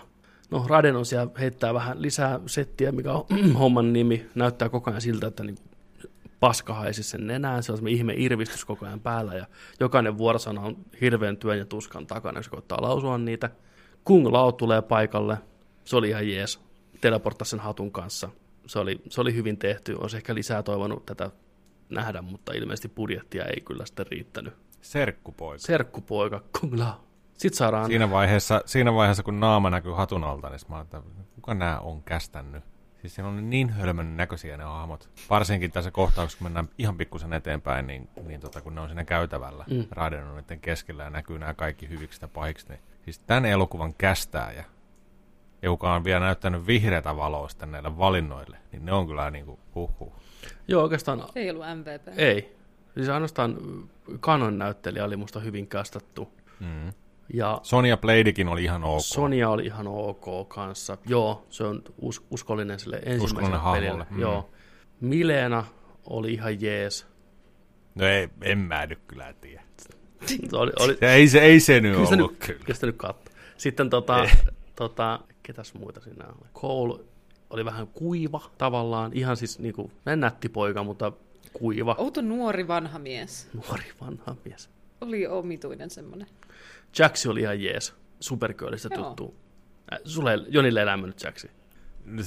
No, 0.51 0.65
Raiden 0.69 0.97
on 0.97 1.07
siellä 1.07 1.31
heittää 1.41 1.75
vähän 1.75 2.03
lisää 2.03 2.41
settiä, 2.47 2.93
mikä 2.93 3.13
on 3.13 3.25
homman 3.61 3.93
nimi. 3.93 4.27
Näyttää 4.35 4.69
koko 4.69 4.91
ajan 4.91 5.01
siltä, 5.01 5.27
että 5.27 5.45
niin 5.45 5.59
paska 6.41 6.75
haisi 6.75 7.03
sen 7.03 7.27
nenään, 7.27 7.63
se 7.63 7.73
on 7.73 7.79
semmoinen 7.79 7.99
ihme 7.99 8.15
irvistys 8.17 8.65
koko 8.65 8.87
ajan 8.87 9.01
päällä, 9.01 9.35
ja 9.35 9.47
jokainen 9.81 10.19
vuorosana 10.19 10.61
on 10.61 10.77
hirveän 11.01 11.37
työn 11.37 11.59
ja 11.59 11.67
tuskan 11.67 12.07
takana, 12.07 12.39
jos 12.39 12.49
koittaa 12.49 12.83
lausua 12.83 13.19
niitä. 13.19 13.51
Kung 14.05 14.27
Lao 14.27 14.53
tulee 14.53 14.83
paikalle, 14.83 15.39
se 15.85 15.97
oli 15.97 16.09
ihan 16.09 16.29
jees, 16.29 16.61
teleporttaa 17.01 17.45
sen 17.45 17.61
hatun 17.61 17.93
kanssa. 17.93 18.29
Se 18.67 18.79
oli, 18.79 19.03
se 19.11 19.21
oli 19.21 19.35
hyvin 19.35 19.59
tehty, 19.59 19.95
olisi 19.95 20.17
ehkä 20.17 20.35
lisää 20.35 20.63
toivonut 20.63 21.07
tätä 21.07 21.31
nähdä, 21.89 22.23
mutta 22.23 22.53
ilmeisesti 22.53 22.89
budjettia 22.89 23.45
ei 23.45 23.61
kyllä 23.61 23.87
sitten 23.87 24.07
riittänyt. 24.07 24.55
Serkkupoika. 24.81 25.59
Serkkupoika, 25.59 26.43
Kung 26.61 26.79
Lao. 26.79 27.05
Sitten 27.33 27.59
saadaan... 27.59 27.87
Siinä 27.87 28.11
vaiheessa, 28.11 28.61
siinä 28.67 28.95
vaiheessa 28.95 29.23
kun 29.23 29.41
naama 29.41 29.71
näkyy 29.71 29.93
hatun 29.93 30.25
alta, 30.25 30.51
niin 30.51 30.61
mä 30.69 30.81
että 30.81 31.03
kuka 31.35 31.55
nämä 31.55 31.79
on 31.79 32.03
kästännyt? 32.03 32.65
Siis 33.09 33.15
siinä 33.15 33.29
on 33.29 33.51
niin 33.51 33.71
hölmön 33.71 34.17
näköisiä 34.17 34.57
ne 34.57 34.65
hahmot. 34.65 35.11
Varsinkin 35.31 35.73
tässä 35.73 35.91
kohtauksessa, 35.91 36.39
kun 36.39 36.45
mennään 36.45 36.69
ihan 36.79 36.97
pikkusen 36.97 37.33
eteenpäin, 37.33 37.87
niin, 37.87 38.09
niin 38.27 38.41
tota, 38.41 38.61
kun 38.61 38.75
ne 38.75 38.81
on 38.81 38.89
siinä 38.89 39.05
käytävällä, 39.05 39.65
mm. 39.71 39.85
Raiden 39.91 40.25
on 40.25 40.37
niiden 40.37 40.61
keskellä 40.61 41.05
ja 41.05 41.11
näkyy 41.11 41.39
nämä 41.39 41.55
kaikki 41.55 41.89
hyviksi 41.89 42.19
ja 42.23 42.29
pahiksi, 42.29 42.69
niin 42.69 42.81
siis 43.05 43.19
tämän 43.19 43.45
elokuvan 43.45 43.95
kästää 43.95 44.53
ja 44.53 44.65
joka 45.63 45.95
on 45.95 46.05
vielä 46.05 46.21
näyttänyt 46.21 46.67
vihreätä 46.67 47.17
valoa 47.17 47.49
sitten 47.49 47.71
näille 47.71 47.99
valinnoille, 47.99 48.57
niin 48.73 48.85
ne 48.85 48.93
on 48.93 49.07
kyllä 49.07 49.31
niin 49.31 49.45
kuin 49.45 49.59
huhhuh. 49.75 50.13
Joo, 50.69 50.83
oikeastaan... 50.83 51.25
Se 51.33 51.41
ei 51.41 51.51
ollut 51.51 51.65
MVP. 51.75 52.19
Ei. 52.19 52.57
Siis 52.95 53.09
ainoastaan 53.09 53.57
kanon 54.21 54.59
näyttelijä 54.59 55.05
oli 55.05 55.17
musta 55.17 55.41
hyvin 55.41 55.67
kastattu. 55.67 56.33
Mm. 56.61 56.93
Ja 57.35 57.61
Sonia 57.63 57.97
Bladekin 57.97 58.49
oli 58.49 58.65
ihan 58.65 58.85
ok. 58.85 59.01
Sonia 59.01 59.51
oli 59.51 59.65
ihan 59.67 59.87
ok 59.87 60.49
kanssa. 60.49 60.99
Joo, 61.07 61.47
se 61.51 61.65
on 61.65 61.83
us- 62.03 62.25
uskollinen 62.31 62.79
sille 62.79 63.01
ensimmäiselle 63.05 63.59
pelille. 63.73 64.07
Mm. 64.11 64.21
Joo. 64.21 64.51
Milena 65.01 65.65
oli 66.11 66.33
ihan 66.33 66.63
jees. 66.63 67.07
No 67.95 68.07
ei, 68.07 68.29
en 68.43 68.59
mä 68.59 68.87
nyt 68.87 68.99
kyllä 69.07 69.35
tiedä. 69.41 69.63
se 70.27 70.57
oli, 70.57 70.73
oli... 70.81 70.97
Se, 71.01 71.13
ei, 71.15 71.29
se, 71.29 71.41
ei 71.41 71.61
se 71.61 71.81
nyt 71.81 71.97
ollut 71.97 72.11
nyt, 72.11 72.39
kyllä. 72.47 72.61
Kyllä 72.65 72.79
nyt 72.83 72.97
katso. 72.97 73.33
Sitten 73.57 73.91
tota, 73.91 74.29
tota, 74.77 75.21
ketäs 75.43 75.75
muita 75.75 76.01
siinä 76.01 76.25
oli? 76.27 76.49
Cole 76.55 77.05
oli 77.51 77.65
vähän 77.65 77.87
kuiva 77.87 78.41
tavallaan, 78.59 79.13
ihan 79.15 79.37
siis 79.37 79.59
niin 79.59 79.75
kuin, 79.75 79.93
nätti 80.17 80.49
poika, 80.49 80.83
mutta 80.83 81.13
kuiva. 81.53 81.95
Outo 81.99 82.23
nuori 82.23 82.69
vanha 82.69 82.99
mies. 82.99 83.49
Nuori 83.55 83.85
vanha 84.01 84.37
mies. 84.45 84.71
Oli 85.01 85.27
omituinen 85.27 85.91
semmoinen. 85.91 86.29
Jaxi 86.99 87.29
oli 87.29 87.41
ihan 87.41 87.63
jees. 87.63 87.95
Supergirlista 88.21 88.89
tuttu. 88.91 89.37
Äh, 89.93 89.99
sulle, 90.05 90.39
Jonille 90.49 90.81
ei 90.81 90.87
lämmennyt 90.87 91.23
Jaxi. 91.23 91.51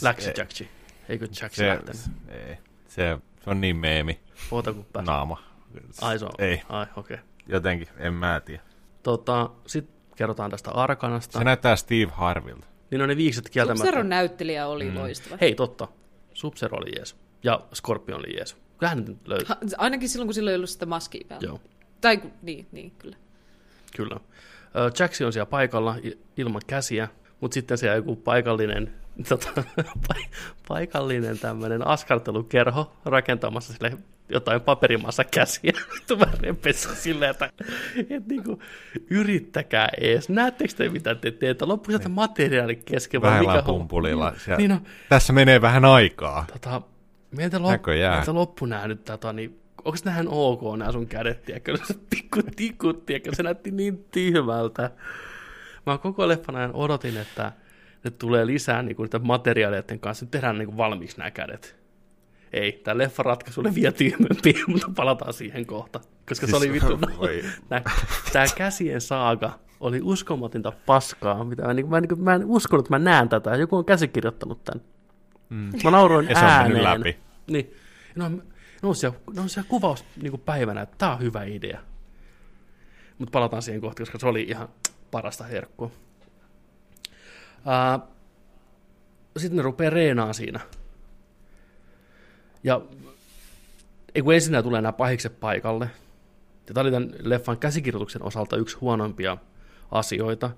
Läksi 0.02 0.32
Jaxi. 0.38 0.70
Eikö 1.10 1.28
Jaxi 1.42 1.58
se, 1.58 1.68
lähtenyt? 1.68 2.02
Ei. 2.28 2.58
Se, 2.88 3.18
se 3.44 3.50
on 3.50 3.62
niin 3.62 3.76
meemi. 3.76 4.20
Oota 4.52 4.74
kun 4.74 4.86
pääs. 4.94 5.06
Naama. 5.06 5.44
Ai 6.02 6.20
se 6.20 6.26
on. 6.26 6.32
Ei. 6.40 6.62
Ai, 6.70 6.86
okei. 6.96 7.16
Okay. 7.16 7.28
Jotenkin, 7.48 7.88
en 7.98 8.14
mä 8.14 8.42
tiedä. 8.46 8.62
Tota, 9.04 9.50
sitten 9.68 9.96
kerrotaan 10.16 10.52
tästä 10.52 10.72
Arkanasta. 10.72 11.40
Se 11.40 11.44
näyttää 11.44 11.76
Steve 11.76 12.12
Harvilta. 12.12 12.68
Niin 12.92 13.02
on 13.02 13.10
ne 13.10 13.18
viikset 13.18 13.50
kieltämättä. 13.50 13.84
Subzeron 13.84 14.10
näyttelijä 14.10 14.68
oli 14.68 14.90
mm. 14.90 14.96
loistava. 14.96 15.38
Hei, 15.42 15.56
totta. 15.56 15.88
Subzero 16.34 16.78
oli 16.78 16.92
jees. 16.96 17.16
Ja 17.44 17.62
Scorpion 17.74 18.20
oli 18.20 18.38
jees. 18.38 18.58
Kyllähän 18.78 19.06
nyt 19.06 19.28
löytyy. 19.28 19.48
Ha, 19.48 19.58
ainakin 19.78 20.10
silloin, 20.10 20.28
kun 20.28 20.34
sillä 20.34 20.52
ei 20.52 20.56
ollut 20.56 20.70
sitä 20.70 20.86
maskia 20.86 21.26
päällä. 21.30 21.48
Joo. 21.48 21.62
Tai 22.02 22.22
niin, 22.42 22.68
niin, 22.72 22.92
kyllä. 22.92 23.18
Kyllä. 23.96 24.20
Jackson 24.99 25.27
on 25.27 25.34
siellä 25.34 25.49
paikalla 25.49 25.95
ilman 26.38 26.61
käsiä, 26.68 27.07
mutta 27.39 27.53
sitten 27.53 27.77
siellä 27.77 27.95
joku 27.95 28.15
paikallinen, 28.15 28.93
tota, 29.30 29.64
paikallinen 30.68 31.39
tämmöinen 31.39 31.88
askartelukerho 31.88 32.93
rakentamassa 33.06 33.73
sille 33.73 33.98
jotain 34.30 34.61
paperimassa 34.61 35.23
käsiä. 35.23 35.73
Tuvarempessa 36.07 36.95
silleen, 36.95 37.31
että, 37.31 37.49
että 37.98 38.27
niin 38.27 38.43
kuin, 38.43 38.60
yrittäkää 39.10 39.89
ees. 40.02 40.30
Näettekö 40.30 40.73
te, 40.77 40.89
mitä 40.89 41.15
te 41.15 41.31
teette? 41.31 41.65
Loppuisi 41.65 41.99
niin. 41.99 42.11
materiaali 42.11 42.76
kesken. 42.76 43.22
Vähän 43.22 43.39
mikä 43.39 43.61
pumpulilla. 43.61 44.34
Niin 44.57 44.72
on, 44.72 44.81
Tässä 45.10 45.34
menee 45.34 45.61
vähän 45.61 45.85
aikaa. 45.85 46.45
Tota, 46.53 46.81
meiltä, 47.31 47.61
lop, 47.61 47.85
meiltä 47.88 48.34
loppu 48.34 48.65
nää 48.65 48.88
nyt 48.88 49.06
tota, 49.06 49.34
niin 49.34 49.61
onko 49.86 49.98
nähän 50.05 50.28
ok 50.30 50.62
nämä 50.78 50.91
sun 50.91 51.07
kädet, 51.07 51.46
tiedätkö, 51.46 51.78
se 51.84 51.96
pikku 52.10 52.39
tikut, 52.55 53.05
tiedätkö, 53.05 53.36
se 53.36 53.44
näytti 53.44 53.72
niin 53.72 54.05
tyhmältä. 54.12 54.91
Mä 55.86 55.97
koko 55.97 56.28
leffan 56.28 56.55
ajan 56.55 56.73
odotin, 56.73 57.18
että 57.18 57.52
ne 58.04 58.12
tulee 58.12 58.46
lisää 58.46 58.84
niin 58.84 58.96
kuin, 58.96 59.05
niitä 59.05 59.20
materiaaleiden 59.20 59.99
kanssa, 59.99 60.26
nyt 60.26 60.31
tehdään 60.31 60.57
niin 60.57 60.65
kuin, 60.65 60.78
valmiiksi 60.78 61.18
nämä 61.18 61.31
kädet. 61.31 61.76
Ei, 62.54 62.72
tämä 62.72 62.97
leffa 62.97 63.23
ratkaisu 63.23 63.62
oli 63.62 63.76
vielä 63.76 63.91
tyhmempi, 63.91 64.55
mutta 64.68 64.91
palataan 64.96 65.34
siihen 65.34 65.65
kohta. 65.65 65.99
Koska 65.99 66.47
siis, 66.47 66.49
se 66.49 66.57
oli 66.57 66.72
vittu, 66.72 66.99
tämä 68.34 68.46
käsien 68.55 69.02
saaga 69.02 69.60
oli 69.80 69.99
uskomatinta 70.04 70.73
paskaa. 70.86 71.44
Mitä 71.44 71.64
mä, 71.64 71.73
niin, 71.73 71.89
mä, 71.89 72.02
niin, 72.02 72.23
mä 72.23 72.34
en 72.34 72.46
uskonut, 72.46 72.86
että 72.86 72.99
mä 72.99 72.99
näen 72.99 73.30
tätä. 73.30 73.55
Joku 73.55 73.78
on 73.78 73.86
käsikirjoittanut 73.86 74.64
tämän. 74.64 74.84
Mm. 75.49 75.70
Mä 75.84 75.91
nauroin 75.91 76.30
ja 76.30 76.38
ääneen. 76.38 76.84
Se 76.84 76.89
on 76.89 76.99
läpi. 76.99 77.18
Niin. 77.47 77.73
No, 78.15 78.31
ne 78.81 78.89
on 78.89 78.95
siellä, 78.95 79.19
ne 79.34 79.41
on 79.41 79.49
siellä 79.49 79.69
kuvaus 79.69 80.05
niin 80.21 80.31
kuin 80.31 80.41
päivänä, 80.41 80.81
että 80.81 80.95
tämä 80.97 81.13
on 81.13 81.19
hyvä 81.19 81.43
idea. 81.43 81.81
Mutta 83.18 83.31
palataan 83.31 83.61
siihen 83.61 83.81
kohtaan, 83.81 84.05
koska 84.05 84.19
se 84.19 84.27
oli 84.27 84.43
ihan 84.43 84.69
parasta 85.11 85.43
herkkua. 85.43 85.91
Sitten 89.37 89.57
ne 89.57 89.63
rupeaa 89.63 89.89
reenaa 89.89 90.34
siinä. 90.34 90.60
Ja 92.63 92.81
ei 94.15 94.21
kun 94.21 94.34
ensin 94.34 94.63
tulee 94.63 94.81
nämä 94.81 94.93
pahikset 94.93 95.39
paikalle. 95.39 95.89
Ja 96.68 96.73
tämä 96.73 96.81
oli 96.81 96.91
tämän 96.91 97.10
leffan 97.23 97.57
käsikirjoituksen 97.57 98.23
osalta 98.23 98.57
yksi 98.57 98.77
huonompia 98.77 99.37
asioita. 99.91 100.51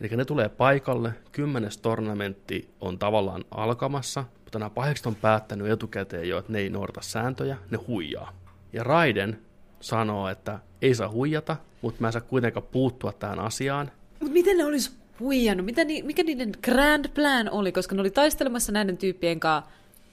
Eli 0.00 0.08
ne 0.16 0.24
tulee 0.24 0.48
paikalle, 0.48 1.12
kymmenes 1.32 1.78
tornamentti 1.78 2.70
on 2.80 2.98
tavallaan 2.98 3.44
alkamassa, 3.50 4.24
mutta 4.44 4.58
nämä 4.58 4.70
pahekset 4.70 5.06
on 5.06 5.14
päättänyt 5.14 5.70
etukäteen 5.70 6.28
jo, 6.28 6.38
että 6.38 6.52
ne 6.52 6.58
ei 6.58 6.70
noudata 6.70 7.00
sääntöjä, 7.00 7.56
ne 7.70 7.78
huijaa. 7.86 8.32
Ja 8.72 8.84
Raiden 8.84 9.38
sanoo, 9.80 10.28
että 10.28 10.58
ei 10.82 10.94
saa 10.94 11.08
huijata, 11.08 11.56
mutta 11.82 12.00
mä 12.00 12.08
en 12.08 12.12
saa 12.12 12.20
kuitenkaan 12.22 12.66
puuttua 12.72 13.12
tähän 13.12 13.38
asiaan. 13.38 13.90
Mutta 14.20 14.32
miten 14.32 14.56
ne 14.56 14.64
olisi 14.64 14.90
huijannut? 15.20 15.66
Mitä 15.66 15.84
ni, 15.84 16.02
mikä 16.02 16.22
niiden 16.22 16.52
grand 16.62 17.08
plan 17.14 17.50
oli? 17.50 17.72
Koska 17.72 17.94
ne 17.94 18.00
oli 18.00 18.10
taistelemassa 18.10 18.72
näiden 18.72 18.96
tyyppien 18.96 19.40
kanssa 19.40 19.70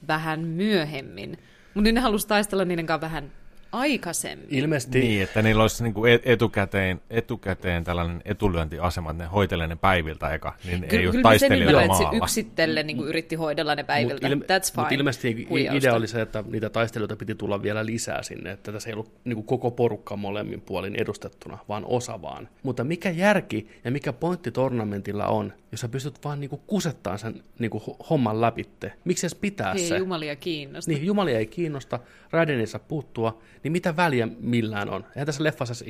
vähän 0.08 0.40
myöhemmin. 0.40 1.38
Mutta 1.74 1.92
ne 1.92 2.00
halusi 2.00 2.28
taistella 2.28 2.66
niiden 2.66 2.86
kanssa 2.86 3.02
vähän 3.02 3.32
aikaisemmin. 3.74 4.48
Ilmeisesti. 4.50 5.00
Niin, 5.00 5.24
että 5.24 5.42
niillä 5.42 5.61
olisi 5.61 5.84
niin 5.84 5.93
kuin 5.93 6.19
etukäteen, 6.26 7.02
etukäteen 7.10 7.84
tällainen 7.84 8.22
etulyöntiasema, 8.26 9.11
että 9.11 9.24
ne 9.24 9.30
hoitelee 9.30 9.68
ne 9.68 9.76
päiviltä 9.76 10.30
eka, 10.34 10.53
niin 10.66 10.82
Ky- 10.88 10.98
ei 10.98 11.08
ole 11.08 11.22
taistelijoita 11.22 11.88
maalla. 11.88 12.10
Kyllä 12.10 12.27
se 12.27 12.40
yksitellen 12.42 12.88
niin 12.88 12.98
kuin 12.98 13.10
yritti 13.10 13.35
hoidella 13.35 13.76
ne 13.76 13.84
päiviltä, 13.84 14.27
ilme- 14.27 14.43
that's 14.43 14.72
fine. 14.72 14.82
Mutta 14.82 14.95
ilmeisesti 14.95 15.48
Huijausta. 15.50 15.77
idea 15.77 15.93
oli 15.95 16.08
se, 16.08 16.22
että 16.22 16.43
niitä 16.52 16.69
taistelijoita 16.69 17.16
piti 17.16 17.35
tulla 17.35 17.64
vielä 17.64 17.85
lisää 17.85 18.24
sinne, 18.24 18.52
että 18.52 18.72
tässä 18.72 18.90
ei 18.90 18.93
ollut 18.93 19.11
niin 19.24 19.35
kuin 19.35 19.45
koko 19.45 19.72
porukka 19.72 20.16
molemmin 20.16 20.61
puolin 20.61 20.95
edustettuna, 20.95 21.58
vaan 21.69 21.84
osa 21.85 22.22
vaan. 22.22 22.50
Mutta 22.64 22.84
mikä 22.84 23.10
järki 23.10 23.68
ja 23.84 23.92
mikä 23.92 24.14
pointti 24.14 24.52
tornamentilla 24.52 25.27
on, 25.27 25.53
jos 25.74 25.80
sä 25.80 25.90
pystyt 25.90 26.24
vaan 26.24 26.40
niin 26.40 26.50
kuin 26.50 26.61
kusettaan 26.68 27.19
sen 27.19 27.43
niin 27.60 27.72
kuin 27.72 27.84
homman 28.10 28.42
läpitte? 28.42 28.93
Miksi 29.06 29.26
edes 29.26 29.35
pitää 29.35 29.72
ei 29.72 29.88
se? 29.88 29.95
Ei 29.95 30.00
jumalia 30.00 30.35
kiinnosta. 30.35 30.92
Niin, 30.92 31.06
jumalia 31.06 31.38
ei 31.38 31.45
kiinnosta, 31.45 32.00
Raiden 32.32 32.60
ei 32.60 32.68
saa 32.68 32.82
puuttua, 32.88 33.42
niin 33.64 33.72
mitä 33.72 33.95
väliä 33.95 34.27
millään 34.40 34.90
on? 34.90 35.06
Eihän 35.16 35.26
tässä 35.26 35.43
leffassa, 35.43 35.85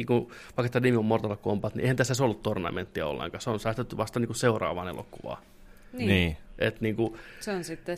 vaikka 0.58 0.70
tämä 0.70 0.84
nimi 0.84 0.98
on 0.98 1.06
Mortal 1.06 1.36
Kombat, 1.36 1.76
niin 1.76 1.82
eihän 1.82 1.95
tässä 1.95 2.24
ollut 2.24 2.42
tornamenttia 2.42 3.08
ollenkaan. 3.08 3.42
Se 3.42 3.50
on 3.50 3.60
säästetty 3.60 3.98
vasta 3.98 4.20
niin 4.20 4.28
kuin 4.28 4.38
seuraavaan 4.38 4.88
elokuvaan. 4.88 5.44
Niin. 5.94 6.08
niin. 6.08 6.38
Et, 6.60 6.82
niin 6.82 6.95
kuin... 6.95 7.18
Se 7.40 7.52
on 7.52 7.64
sitten... 7.64 7.98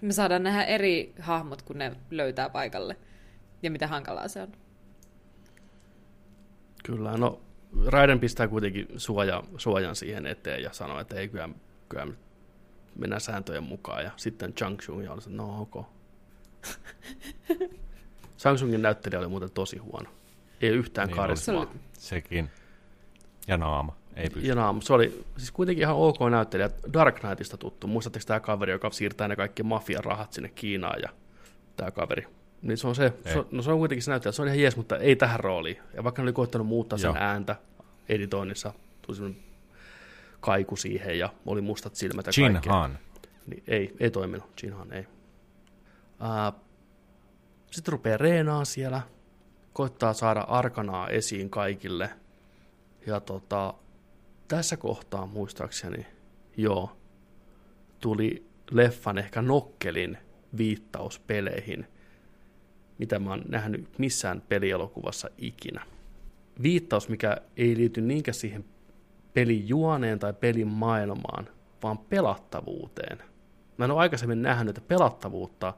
Me 0.00 0.12
saadaan 0.12 0.42
nähdä 0.42 0.64
eri 0.64 1.14
hahmot, 1.20 1.62
kun 1.62 1.78
ne 1.78 1.92
löytää 2.10 2.48
paikalle. 2.48 2.96
Ja 3.62 3.70
mitä 3.70 3.86
hankalaa 3.86 4.28
se 4.28 4.42
on. 4.42 4.52
Kyllä, 6.84 7.16
no 7.16 7.40
Raiden 7.86 8.20
pistää 8.20 8.48
kuitenkin 8.48 8.88
suoja, 8.96 9.42
suojan 9.56 9.96
siihen 9.96 10.26
eteen 10.26 10.62
ja 10.62 10.72
sanoo, 10.72 11.00
että 11.00 11.16
ei 11.16 11.28
kyllä, 11.28 11.48
kyllä 11.88 12.06
mennään 12.98 13.20
sääntöjen 13.20 13.62
mukaan. 13.62 14.04
Ja 14.04 14.10
sitten 14.16 14.54
Chang 14.54 14.78
Chung 14.78 15.04
ja 15.04 15.12
oli 15.12 15.22
se, 15.22 15.30
no 15.30 15.60
ok. 15.60 15.86
Samsungin 18.36 18.82
näyttelijä 18.82 19.20
oli 19.20 19.28
muuten 19.28 19.50
tosi 19.50 19.76
huono. 19.78 20.10
Ei 20.60 20.70
yhtään 20.70 21.08
niin 21.08 21.16
karismaa. 21.16 21.66
Sekin. 21.92 22.50
Ja 23.46 23.56
naama. 23.56 23.96
Ei 24.16 24.30
pysty. 24.30 24.48
Ja 24.48 24.54
naama. 24.54 24.80
Se 24.80 24.92
oli 24.92 25.24
siis 25.36 25.50
kuitenkin 25.50 25.82
ihan 25.82 25.96
ok 25.96 26.16
näyttelijä. 26.30 26.70
Dark 26.92 27.20
Knightista 27.20 27.56
tuttu. 27.56 27.86
Muistatteko 27.86 28.24
tämä 28.26 28.40
kaveri, 28.40 28.72
joka 28.72 28.90
siirtää 28.90 29.28
ne 29.28 29.36
kaikki 29.36 29.62
mafian 29.62 30.04
rahat 30.04 30.32
sinne 30.32 30.48
Kiinaan 30.48 31.02
ja 31.02 31.08
tämä 31.76 31.90
kaveri. 31.90 32.26
Niin 32.62 32.78
se 32.78 32.88
on 32.88 32.94
se, 32.94 33.12
se, 33.24 33.44
no 33.50 33.62
se 33.62 33.70
on 33.70 33.78
kuitenkin 33.78 34.02
se 34.02 34.10
näyttelijä. 34.10 34.32
Se 34.32 34.42
on 34.42 34.48
ihan 34.48 34.60
jees, 34.60 34.76
mutta 34.76 34.96
ei 34.96 35.16
tähän 35.16 35.40
rooliin. 35.40 35.78
Ja 35.94 36.04
vaikka 36.04 36.22
ne 36.22 36.24
oli 36.24 36.32
koittanut 36.32 36.66
muuttaa 36.66 36.98
sen 36.98 37.08
Joo. 37.08 37.16
ääntä 37.18 37.56
editoinnissa, 38.08 38.72
tuli 39.02 39.36
kaiku 40.40 40.76
siihen 40.76 41.18
ja 41.18 41.28
oli 41.46 41.60
mustat 41.60 41.94
silmät 41.94 42.26
ja 42.26 42.32
Jin 42.36 42.60
Han. 42.68 42.98
Niin 43.46 43.62
ei, 43.66 43.96
ei 44.00 44.10
toiminut. 44.10 44.62
Jin 44.62 44.72
Han 44.72 44.92
ei. 44.92 45.06
sitten 47.70 47.92
rupeaa 47.92 48.18
reenaa 48.18 48.64
siellä, 48.64 49.02
koittaa 49.72 50.12
saada 50.12 50.40
arkanaa 50.40 51.08
esiin 51.08 51.50
kaikille. 51.50 52.10
Ja 53.06 53.20
tota, 53.20 53.74
tässä 54.48 54.76
kohtaa 54.76 55.26
muistaakseni, 55.26 56.06
joo, 56.56 56.96
tuli 58.00 58.46
leffan 58.70 59.18
ehkä 59.18 59.42
nokkelin 59.42 60.18
viittaus 60.56 61.18
peleihin, 61.18 61.86
mitä 63.00 63.18
mä 63.18 63.30
oon 63.30 63.42
nähnyt 63.48 63.98
missään 63.98 64.42
pelielokuvassa 64.48 65.30
ikinä. 65.38 65.86
Viittaus, 66.62 67.08
mikä 67.08 67.36
ei 67.56 67.76
liity 67.76 68.00
niinkään 68.00 68.34
siihen 68.34 68.64
pelin 69.34 69.68
juoneen 69.68 70.18
tai 70.18 70.32
pelin 70.32 70.68
maailmaan, 70.68 71.48
vaan 71.82 71.98
pelattavuuteen. 71.98 73.18
Mä 73.76 73.84
en 73.84 73.90
ole 73.90 74.00
aikaisemmin 74.00 74.42
nähnyt, 74.42 74.78
että 74.78 74.88
pelattavuutta 74.88 75.74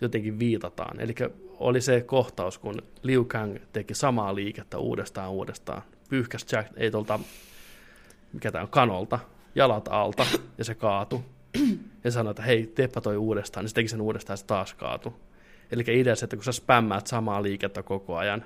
jotenkin 0.00 0.38
viitataan. 0.38 1.00
Eli 1.00 1.14
oli 1.58 1.80
se 1.80 2.00
kohtaus, 2.00 2.58
kun 2.58 2.82
Liu 3.02 3.24
Kang 3.24 3.56
teki 3.72 3.94
samaa 3.94 4.34
liikettä 4.34 4.78
uudestaan 4.78 5.30
uudestaan. 5.30 5.82
Pyyhkäs 6.08 6.46
Jack, 6.52 6.68
ei 6.76 6.90
tuolta, 6.90 7.20
mikä 8.32 8.52
tämä 8.52 8.62
on, 8.62 8.70
kanolta, 8.70 9.18
jalat 9.54 9.88
alta, 9.88 10.26
ja 10.58 10.64
se 10.64 10.74
kaatu. 10.74 11.24
Ja 12.04 12.10
sanoi, 12.10 12.30
että 12.30 12.42
hei, 12.42 12.66
teepä 12.66 13.00
toi 13.00 13.16
uudestaan, 13.16 13.64
niin 13.64 13.68
se 13.68 13.74
teki 13.74 13.88
sen 13.88 14.00
uudestaan, 14.00 14.32
ja 14.32 14.36
se 14.36 14.46
taas 14.46 14.74
kaatu. 14.74 15.14
Eli 15.72 15.84
idea 16.00 16.16
se, 16.16 16.24
että 16.24 16.36
kun 16.36 16.44
sä 16.44 16.52
spämmäät 16.52 17.06
samaa 17.06 17.42
liikettä 17.42 17.82
koko 17.82 18.16
ajan, 18.16 18.44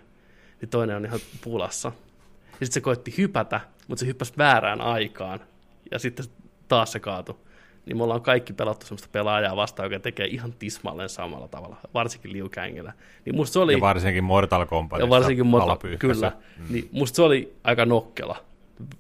niin 0.61 0.69
toinen 0.69 0.97
on 0.97 1.05
ihan 1.05 1.21
pulassa. 1.45 1.93
Ja 2.45 2.67
sitten 2.67 2.73
se 2.73 2.81
koitti 2.81 3.15
hypätä, 3.19 3.61
mutta 3.89 4.01
se 4.01 4.07
hyppäsi 4.07 4.33
väärään 4.39 4.81
aikaan, 4.81 5.41
ja 5.91 5.99
sitten 5.99 6.27
taas 6.69 6.93
se 6.93 7.01
kaatu 7.01 7.45
niin 7.87 7.97
me 7.97 8.03
ollaan 8.03 8.23
kaikki 8.23 8.53
pelattu 8.53 8.87
sellaista 8.87 9.09
pelaajaa 9.13 9.57
vastaan, 9.57 9.87
joka 9.87 10.03
tekee 10.03 10.27
ihan 10.27 10.53
tismalleen 10.59 11.09
samalla 11.09 11.49
tavalla, 11.49 11.77
varsinkin 11.95 12.33
Liu 12.33 12.49
Kangilla. 12.55 12.93
Niin 13.25 13.37
musta 13.37 13.53
se 13.53 13.59
oli, 13.59 13.73
ja 13.73 13.81
varsinkin 13.81 14.25
Mortal 14.25 14.67
Kombat. 14.67 15.01
Ja 15.01 15.09
varsinkin 15.09 15.47
Mortal 15.47 15.77
Kyllä. 15.99 16.33
Mm. 16.59 16.65
Niin 16.71 16.89
musta 16.93 17.17
se 17.17 17.23
oli 17.23 17.57
aika 17.65 17.87
nokkela 17.87 18.37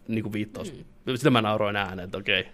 niin 0.08 0.22
kuin 0.22 0.32
viittaus. 0.32 0.72
Mm. 0.72 1.16
Sitä 1.16 1.30
mä 1.30 1.42
nauroin 1.42 1.76
ääneen, 1.76 2.04
että 2.04 2.18
okei, 2.18 2.48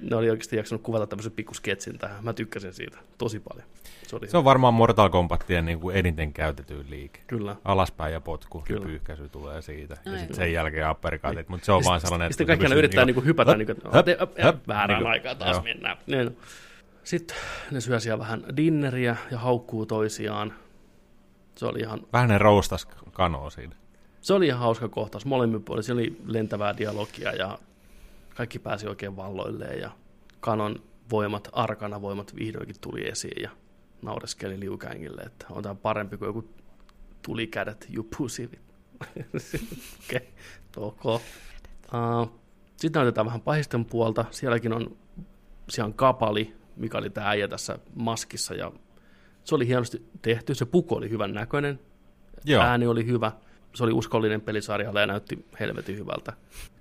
ne 0.00 0.16
oli 0.16 0.30
oikeasti 0.30 0.56
jaksanut 0.56 0.82
kuvata 0.82 1.06
tämmöisen 1.06 1.32
pikkusketsin 1.32 1.98
tähän. 1.98 2.24
Mä 2.24 2.32
tykkäsin 2.32 2.72
siitä 2.72 2.98
tosi 3.18 3.40
paljon. 3.40 3.66
Se, 4.06 4.16
oli 4.16 4.28
se 4.28 4.36
on 4.36 4.44
varmaan 4.44 4.74
Mortal 4.74 5.08
Kombatien 5.08 5.64
niin 5.64 5.80
kuin 5.80 5.96
eniten 5.96 6.32
käytetyin 6.32 6.90
liike. 6.90 7.20
Kyllä. 7.26 7.56
Alaspäin 7.64 8.12
ja 8.12 8.20
potku 8.20 8.60
Kyllä. 8.60 8.80
ja 8.80 8.86
pyyhkäisy 8.86 9.28
tulee 9.28 9.62
siitä. 9.62 9.96
Aivan. 9.98 10.12
Ja 10.12 10.18
sitten 10.18 10.36
sen 10.36 10.52
jälkeen 10.52 10.90
uppercutit, 10.90 11.36
niin. 11.36 11.46
mutta 11.48 11.66
se 11.66 11.72
on 11.72 11.82
ja 11.82 11.88
vaan 11.88 12.00
sellainen... 12.00 12.32
Sitten 12.32 12.46
kaikki 12.46 12.66
aina 12.66 12.76
yrittää 12.76 13.04
niin 13.04 13.14
kuin 13.14 13.26
hypätä, 13.26 13.56
niin 13.56 13.66
kuin, 13.66 13.78
väärään 14.68 15.00
niin 15.02 15.10
aikaan 15.10 15.36
taas 15.36 15.56
joo. 15.56 15.62
mennään. 15.62 15.96
Niin. 16.06 16.36
Sitten 17.04 17.36
ne 17.70 17.80
syö 17.80 18.00
siellä 18.00 18.18
vähän 18.18 18.44
dinneriä 18.56 19.16
ja 19.30 19.38
haukkuu 19.38 19.86
toisiaan. 19.86 20.54
Se 21.54 21.66
oli 21.66 21.80
ihan... 21.80 22.00
Vähän 22.12 22.28
ne 22.28 22.38
roustas 22.38 22.86
kanoa 23.12 23.50
siinä. 23.50 23.76
Se 24.20 24.34
oli 24.34 24.46
ihan 24.46 24.60
hauska 24.60 24.88
kohtaus. 24.88 25.26
Molemmin 25.26 25.62
puolin. 25.62 25.82
Siinä 25.82 26.00
oli 26.00 26.16
lentävää 26.26 26.76
dialogia 26.76 27.32
ja 27.32 27.58
kaikki 28.34 28.58
pääsi 28.58 28.86
oikein 28.86 29.16
valloilleen 29.16 29.80
ja 29.80 29.90
kanon 30.40 30.82
voimat, 31.10 31.48
arkana 31.52 32.02
voimat 32.02 32.36
vihdoinkin 32.36 32.76
tuli 32.80 33.08
esiin 33.08 33.42
ja 33.42 33.50
naureskeli 34.02 34.60
liukängille, 34.60 35.22
että 35.22 35.46
on 35.50 35.62
tämä 35.62 35.74
parempi 35.74 36.16
kuin 36.16 36.26
joku 36.26 36.48
tulikädet, 37.22 37.88
you 37.94 38.08
pussy. 38.18 38.42
Okei, 40.04 40.28
okay. 40.76 41.14
uh, 41.14 42.42
sitten 42.76 43.00
näytetään 43.00 43.26
vähän 43.26 43.40
pahisten 43.40 43.84
puolta. 43.84 44.24
Sielläkin 44.30 44.72
on, 44.72 44.96
siellä 45.68 45.86
on 45.86 45.94
kapali, 45.94 46.54
mikä 46.76 46.98
oli 46.98 47.10
tämä 47.10 47.28
äijä 47.28 47.48
tässä 47.48 47.78
maskissa 47.94 48.54
ja 48.54 48.72
se 49.44 49.54
oli 49.54 49.66
hienosti 49.66 50.06
tehty. 50.22 50.54
Se 50.54 50.64
puku 50.64 50.94
oli 50.94 51.10
hyvän 51.10 51.34
näköinen, 51.34 51.80
Joo. 52.44 52.62
ääni 52.62 52.86
oli 52.86 53.06
hyvä, 53.06 53.32
se 53.74 53.84
oli 53.84 53.92
uskollinen 53.92 54.40
pelisarjalle 54.40 55.00
ja 55.00 55.06
näytti 55.06 55.46
helvetin 55.60 55.98
hyvältä. 55.98 56.32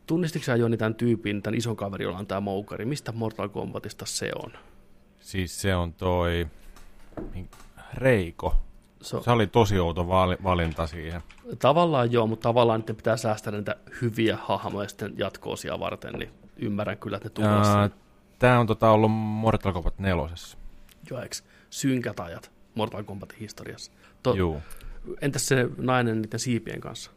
Tunnistitko 0.07 0.45
sä 0.45 0.55
Joni 0.55 0.77
tämän 0.77 0.95
tyypin, 0.95 1.41
tämän 1.41 1.57
ison 1.57 1.75
kaverin, 1.75 2.05
jolla 2.05 2.17
on 2.17 2.27
tämä 2.27 2.41
moukari? 2.41 2.85
Mistä 2.85 3.11
Mortal 3.11 3.49
Kombatista 3.49 4.05
se 4.05 4.31
on? 4.43 4.51
Siis 5.19 5.61
se 5.61 5.75
on 5.75 5.93
toi 5.93 6.47
Reiko. 7.93 8.55
So, 9.01 9.21
se 9.21 9.31
oli 9.31 9.47
tosi 9.47 9.79
outo 9.79 10.07
valinta 10.43 10.87
siihen. 10.87 11.21
Tavallaan 11.59 12.11
joo, 12.11 12.27
mutta 12.27 12.43
tavallaan 12.43 12.79
niiden 12.79 12.95
pitää 12.95 13.17
säästää 13.17 13.53
niitä 13.53 13.75
hyviä 14.01 14.37
hahmoja 14.41 14.89
sitten 14.89 15.13
jatkoosia 15.17 15.79
varten, 15.79 16.13
niin 16.13 16.29
ymmärrän 16.57 16.97
kyllä, 16.97 17.17
että 17.17 17.29
ne 17.29 17.33
tulee 17.33 17.89
Tämä 18.39 18.59
on 18.59 18.67
tota 18.67 18.91
ollut 18.91 19.11
Mortal 19.11 19.73
Kombat 19.73 19.99
nelosessa. 19.99 20.57
Joo, 21.09 21.21
eikö? 21.21 21.35
Synkät 21.69 22.19
ajat 22.19 22.51
Mortal 22.75 23.03
Kombatin 23.03 23.39
historiassa. 23.39 23.91
To- 24.23 24.33
Joo. 24.33 24.61
Entäs 25.21 25.47
se 25.47 25.69
nainen 25.77 26.21
niiden 26.21 26.39
siipien 26.39 26.81
kanssa? 26.81 27.11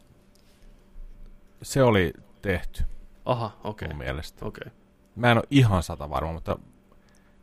Se 1.61 1.83
oli 1.83 2.13
tehty. 2.45 2.83
Aha, 3.25 3.45
okei. 3.45 3.85
Okay. 3.85 3.87
Mun 3.87 3.97
mielestä. 3.97 4.45
Okay. 4.45 4.71
Mä 5.15 5.31
en 5.31 5.37
ole 5.37 5.45
ihan 5.49 5.83
sata 5.83 6.09
varma, 6.09 6.33
mutta 6.33 6.59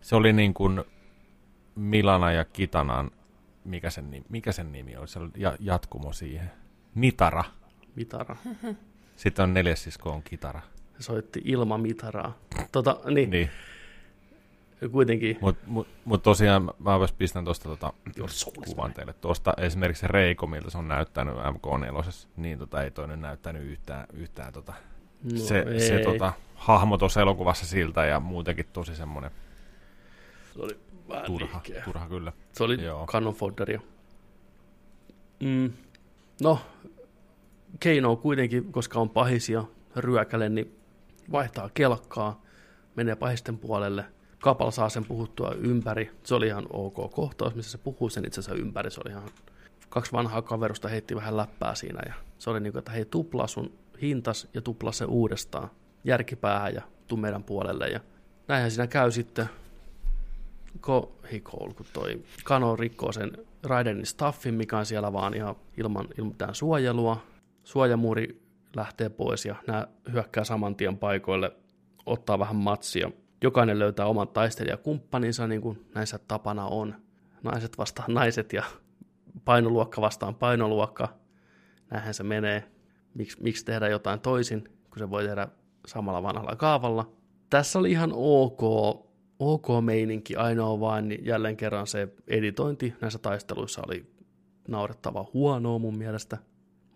se 0.01 0.17
oli 0.17 0.33
niin 0.33 0.55
kuin 0.55 0.85
Milana 1.75 2.33
ja 2.33 2.45
Kitanan, 2.45 3.11
mikä 3.65 3.91
sen, 3.91 4.11
nimi, 4.11 4.27
mikä 4.29 4.53
sen 4.53 4.73
nimi 4.73 4.97
oli, 4.97 5.09
se 5.09 5.19
oli 5.19 5.31
jatkumo 5.61 6.13
siihen. 6.13 6.51
Mitara. 6.95 7.45
Mitara. 7.95 8.37
Sitten 9.17 9.43
on 9.43 9.55
neljäs 9.55 9.85
sisko 9.85 10.11
on 10.11 10.23
Kitara. 10.23 10.61
Se 10.97 11.03
soitti 11.03 11.43
ilman 11.45 11.81
Mitaraa. 11.81 12.39
Tota, 12.73 13.01
niin. 13.11 13.31
niin. 13.31 13.51
Kuitenkin. 14.93 15.39
Mutta 15.41 15.65
mut, 15.67 15.89
mut 16.05 16.23
tosiaan 16.23 16.63
mä 16.63 16.99
pistän 17.19 17.45
tuosta 17.45 17.69
tota, 17.69 17.93
kuvan 18.65 18.95
teille. 18.95 19.13
Tuosta 19.13 19.55
esimerkiksi 19.57 20.09
Reiko, 20.09 20.47
miltä 20.47 20.71
se 20.71 20.79
on 20.79 20.89
näyttänyt 20.89 21.35
MK4, 21.35 22.27
niin 22.37 22.59
tota, 22.59 22.83
ei 22.83 22.91
toinen 22.91 23.21
näyttänyt 23.21 23.63
yhtään, 23.63 24.07
yhtään 24.13 24.53
tota, 24.53 24.75
no, 25.23 25.39
se, 25.39 25.59
ei. 25.59 25.81
se 25.81 25.99
tota, 25.99 26.33
hahmo 26.55 26.99
tuossa 26.99 27.20
elokuvassa 27.20 27.67
siltä 27.67 28.05
ja 28.05 28.20
muutenkin 28.20 28.67
tosi 28.73 28.97
semmoinen 28.97 29.31
se 30.55 30.62
oli 30.62 30.81
vähän 31.09 31.25
turha, 31.25 31.60
turha 31.84 32.09
kyllä. 32.09 32.33
Se 32.52 32.65
oli 32.65 32.84
Joo. 32.84 33.07
Cannon 33.07 33.34
Fodderia. 33.34 33.81
Mm. 35.41 35.73
No, 36.42 36.59
Keino 37.81 38.17
kuitenkin, 38.17 38.73
koska 38.73 39.01
on 39.01 39.10
pahisia 39.10 39.65
ryökäle, 39.97 40.49
niin 40.49 40.76
vaihtaa 41.33 41.70
kelkkaa, 41.75 42.42
menee 42.97 43.17
pahisten 43.17 43.59
puolelle. 43.59 44.05
Kapal 44.39 44.70
saa 44.70 44.89
sen 44.89 45.05
puhuttua 45.05 45.55
ympäri. 45.59 46.10
Se 46.25 46.34
oli 46.34 46.47
ihan 46.47 46.67
ok 46.70 47.12
kohtaus, 47.12 47.55
missä 47.55 47.70
se 47.70 47.78
puhuu 47.78 48.10
sen 48.10 48.25
itse 48.25 48.41
asiassa 48.41 48.62
ympäri. 48.62 48.91
Se 48.91 49.01
oli 49.05 49.12
ihan 49.12 49.28
kaksi 49.89 50.12
vanhaa 50.12 50.42
kaverusta 50.42 50.89
heitti 50.89 51.17
vähän 51.17 51.36
läppää 51.36 51.75
siinä 51.75 52.01
ja 52.07 52.15
se 52.39 52.51
oli 52.51 52.60
niin 52.60 52.73
kuin, 52.73 52.78
että 52.78 52.92
hei 52.92 53.05
tuplaa 53.05 53.47
sun 53.47 53.73
hintas 54.03 54.49
ja 54.55 54.61
tuplaa 54.61 54.93
se 54.93 55.05
uudestaan 55.05 55.71
järkipäähän 56.05 56.75
ja 56.75 56.83
tuu 57.07 57.19
meidän 57.19 57.45
puolelle 57.45 57.89
ja 57.89 58.01
näinhän 58.49 58.71
siinä 58.71 58.87
käy 58.87 59.11
sitten 59.11 59.49
Kohikoul, 60.81 61.73
kun 61.73 61.87
toi 61.93 62.23
Kano 62.45 62.77
rikkoo 62.77 63.13
sen 63.13 63.33
Raidenin 63.63 64.07
staffin, 64.07 64.55
mikä 64.55 64.79
on 64.79 64.87
siellä 64.87 65.13
vaan 65.13 65.35
ihan 65.35 65.57
ilman, 65.77 66.09
ilman 66.19 66.33
mitään 66.33 66.55
suojelua. 66.55 67.23
Suojamuuri 67.65 68.43
lähtee 68.77 69.09
pois 69.09 69.45
ja 69.45 69.55
nämä 69.67 69.87
hyökkää 70.13 70.45
saman 70.45 70.77
tien 70.77 70.99
paikoille, 70.99 71.53
ottaa 72.07 72.39
vähän 72.39 72.57
matsia. 72.57 73.11
Jokainen 73.43 73.79
löytää 73.79 74.07
oman 74.07 74.29
taistelijakumppaninsa, 74.29 75.47
niin 75.47 75.61
kuin 75.61 75.87
näissä 75.95 76.19
tapana 76.19 76.67
on. 76.67 76.95
Naiset 77.43 77.79
vastaan 77.79 78.15
naiset 78.15 78.53
ja 78.53 78.63
painoluokka 79.45 80.01
vastaan 80.01 80.35
painoluokka. 80.35 81.09
Näinhän 81.91 82.15
se 82.15 82.23
menee. 82.23 82.65
Miks, 83.15 83.41
miksi 83.41 83.65
tehdä 83.65 83.89
jotain 83.89 84.21
toisin, 84.21 84.65
kun 84.65 84.99
se 84.99 85.11
voi 85.11 85.25
tehdä 85.25 85.49
samalla 85.87 86.23
vanhalla 86.23 86.57
kaavalla. 86.57 87.13
Tässä 87.51 87.79
oli 87.79 87.91
ihan 87.91 88.11
ok 88.15 88.63
ok 89.43 89.67
meininki, 89.85 90.37
ainoa 90.37 90.81
vaan 90.81 91.09
niin 91.09 91.27
jälleen 91.27 91.57
kerran 91.57 91.87
se 91.87 92.09
editointi 92.29 92.95
näissä 93.01 93.19
taisteluissa 93.19 93.83
oli 93.87 94.13
naurettava 94.69 95.31
huonoa 95.35 95.79
mun 95.79 95.97
mielestä, 95.97 96.39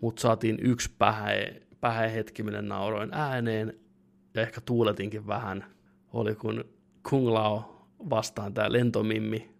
mutta 0.01 0.21
saatiin 0.21 0.57
yksi 0.61 0.91
pähä, 0.97 1.27
pähä 1.81 2.07
hetki, 2.07 2.43
minne 2.43 2.61
nauroin 2.61 3.09
ääneen, 3.13 3.79
ja 4.33 4.41
ehkä 4.41 4.61
tuuletinkin 4.61 5.27
vähän, 5.27 5.65
oli 6.13 6.35
kun 6.35 6.65
Kung 7.09 7.27
Lao 7.27 7.87
vastaan 8.09 8.53
tämä 8.53 8.71
lentomimmi. 8.71 9.56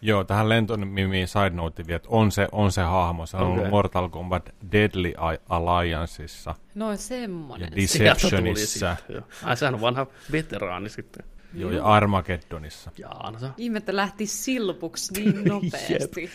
Joo, 0.00 0.24
tähän 0.24 0.48
lentomimmiin 0.48 1.28
side 1.28 1.50
note 1.50 1.82
että 1.88 2.08
on 2.08 2.32
se, 2.32 2.48
on 2.52 2.72
se 2.72 2.82
hahmo, 2.82 3.26
se 3.26 3.36
on 3.36 3.42
okay. 3.42 3.54
ollut 3.54 3.70
Mortal 3.70 4.08
Kombat 4.08 4.54
Deadly 4.72 5.12
Allianceissa. 5.48 6.54
No 6.74 6.96
semmoinen. 6.96 7.70
Ja 7.70 7.76
Deceptionissa. 7.76 8.96
Ai 9.44 9.56
sehän 9.56 9.74
on 9.74 9.80
vanha 9.80 10.06
veteraani 10.32 10.88
sitten. 10.88 11.24
Joo, 11.54 11.70
ja 11.70 11.84
Armageddonissa. 11.84 12.90
Jaa, 12.98 13.30
no 13.30 13.38
se... 13.38 13.48
Ihmettä 13.56 13.96
lähti 13.96 14.26
silpuksi 14.26 15.12
niin 15.14 15.44
nopeasti. 15.48 16.30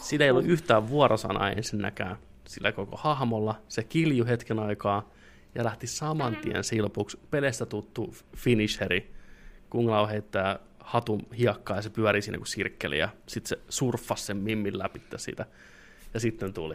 Siinä 0.00 0.24
ei 0.24 0.30
ollut 0.30 0.46
yhtään 0.46 0.88
vuorosanaa 0.88 1.50
ensinnäkään 1.50 2.16
sillä 2.48 2.72
koko 2.72 2.96
hahmolla. 2.96 3.54
Se 3.68 3.84
kilju 3.84 4.26
hetken 4.26 4.58
aikaa 4.58 5.10
ja 5.54 5.64
lähti 5.64 5.86
saman 5.86 6.36
tien 6.36 6.64
silpuksi. 6.64 7.20
Pelestä 7.30 7.66
tuttu 7.66 8.14
finisheri. 8.36 9.14
Kung 9.70 9.88
Lao 9.88 10.08
heittää 10.08 10.58
hatun 10.88 11.26
hiekkaa 11.38 11.76
ja 11.76 11.82
se 11.82 11.90
pyörii 11.90 12.22
siinä 12.22 12.38
kuin 12.38 12.46
sirkkeli 12.46 12.98
ja 12.98 13.08
sitten 13.26 13.48
se 13.48 13.64
surffasi 13.68 14.26
sen 14.26 14.36
mimmin 14.36 14.78
läpi 14.78 15.00
siitä 15.16 15.46
ja 16.14 16.20
sitten 16.20 16.52
tuli. 16.52 16.74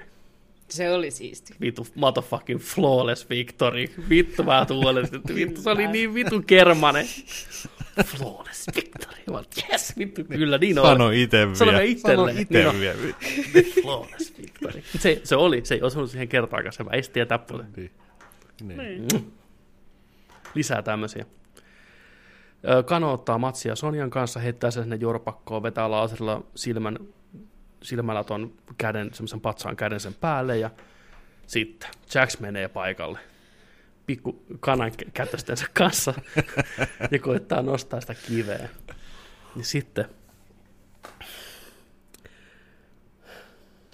Se 0.70 0.92
oli 0.92 1.12
siisti. 1.12 1.54
Vitu 1.62 1.88
motherfucking 1.96 2.60
flawless 2.60 3.30
victory. 3.30 3.86
Vittu 4.10 4.44
mä 4.44 4.66
tuolen. 4.66 5.08
Vittu, 5.36 5.62
se 5.62 5.70
oli 5.70 5.88
niin 5.88 6.14
vitu 6.14 6.42
kermane. 6.48 7.08
Flawless 8.06 8.68
victory. 8.76 9.22
Mä 9.32 9.44
yes, 9.72 9.94
vittu, 9.98 10.24
kyllä 10.24 10.58
niin 10.58 10.80
on. 10.80 10.86
Sano 10.86 11.12
ite 11.12 11.38
vielä. 11.38 11.56
Sano 11.56 11.80
itselle. 11.80 12.32
Sano 12.32 12.42
ite 12.42 12.64
niin 12.64 12.80
vielä. 12.80 13.00
Flawless 13.82 14.34
victory. 14.38 14.84
Se, 15.00 15.22
se 15.24 15.36
oli, 15.36 15.62
se 15.66 15.76
ei 15.76 15.82
osunut 15.82 16.10
siihen 16.10 16.28
kertaakaan, 16.28 16.74
se 16.74 16.86
väisti 16.86 17.20
ja 17.20 17.26
täppölle. 17.26 17.66
Niin. 17.76 17.92
niin. 18.78 19.34
Lisää 20.56 20.82
tämmöisiä. 20.82 21.26
Kano 22.86 23.14
ottaa 23.14 23.38
matsia 23.38 23.76
Sonjan 23.76 24.10
kanssa, 24.10 24.40
heittää 24.40 24.72
sen 24.72 24.84
sinne 24.84 24.96
jorpakkoon, 24.96 25.64
vetää 25.64 25.92
laaserilla 25.92 26.44
silmän 26.56 27.00
silmällä 27.84 28.24
ton 28.24 28.54
käden, 28.78 29.14
semmoisen 29.14 29.42
patsaan 29.42 29.76
käden 29.76 30.00
sen 30.00 30.14
päälle 30.14 30.58
ja 30.58 30.70
sitten 31.48 31.90
Jax 32.14 32.40
menee 32.40 32.68
paikalle 32.68 33.20
pikku 34.06 34.44
kanan 34.60 34.92
kätöstensä 35.14 35.66
kanssa 35.74 36.14
ja 37.12 37.20
koittaa 37.20 37.62
nostaa 37.62 38.02
sitä 38.02 38.16
kiveä. 38.28 38.70
Ja 39.56 39.64
sitten 39.64 40.06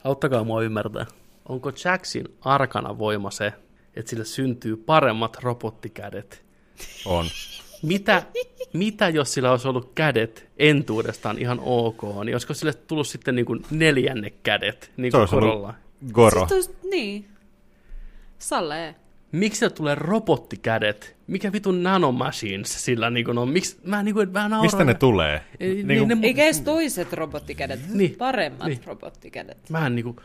auttakaa 0.03 0.43
mua 0.43 0.61
ymmärtää, 0.61 1.05
onko 1.49 1.71
Jacksin 1.85 2.25
arkana 2.41 2.97
voima 2.97 3.31
se, 3.31 3.53
että 3.95 4.09
sille 4.09 4.25
syntyy 4.25 4.77
paremmat 4.77 5.37
robottikädet? 5.43 6.43
On. 7.05 7.25
Mitä, 7.81 8.23
mitä 8.73 9.09
jos 9.09 9.33
sillä 9.33 9.51
olisi 9.51 9.67
ollut 9.67 9.91
kädet 9.95 10.49
entuudestaan 10.57 11.37
ihan 11.37 11.59
ok, 11.63 12.01
niin 12.25 12.35
olisiko 12.35 12.53
sille 12.53 12.73
tullut 12.73 13.07
sitten 13.07 13.35
niin 13.35 13.45
kuin 13.45 13.65
neljänne 13.71 14.29
kädet, 14.29 14.91
niin 14.97 15.11
kuin 15.11 15.27
Korolla? 15.27 15.73
Goro. 16.13 16.47
Olisi, 16.51 16.75
niin. 16.91 17.27
Salee. 18.37 18.95
Miksi 19.31 19.59
se 19.59 19.69
tulee 19.69 19.95
robottikädet? 19.95 21.15
Mikä 21.27 21.51
vitun 21.51 21.83
nanomachines 21.83 22.85
sillä 22.85 23.09
niin 23.09 23.25
kuin 23.25 23.37
on? 23.37 23.49
Miksi, 23.49 23.77
mä 23.83 24.03
niin 24.03 24.15
kuin, 24.15 24.33
vähän 24.33 24.61
Mistä 24.61 24.83
ne 24.83 24.93
tulee? 24.93 25.41
Ei, 25.59 25.83
niin 25.83 26.07
kuin... 26.07 26.21
ne, 26.21 26.27
Eikä 26.27 26.43
edes 26.43 26.61
toiset 26.61 27.13
robottikädet, 27.13 27.79
niin, 27.89 28.15
paremmat 28.15 28.67
niin. 28.67 28.81
robottikädet. 28.85 29.69
Mä 29.69 29.89
niin 29.89 30.03
kuin, 30.03 30.15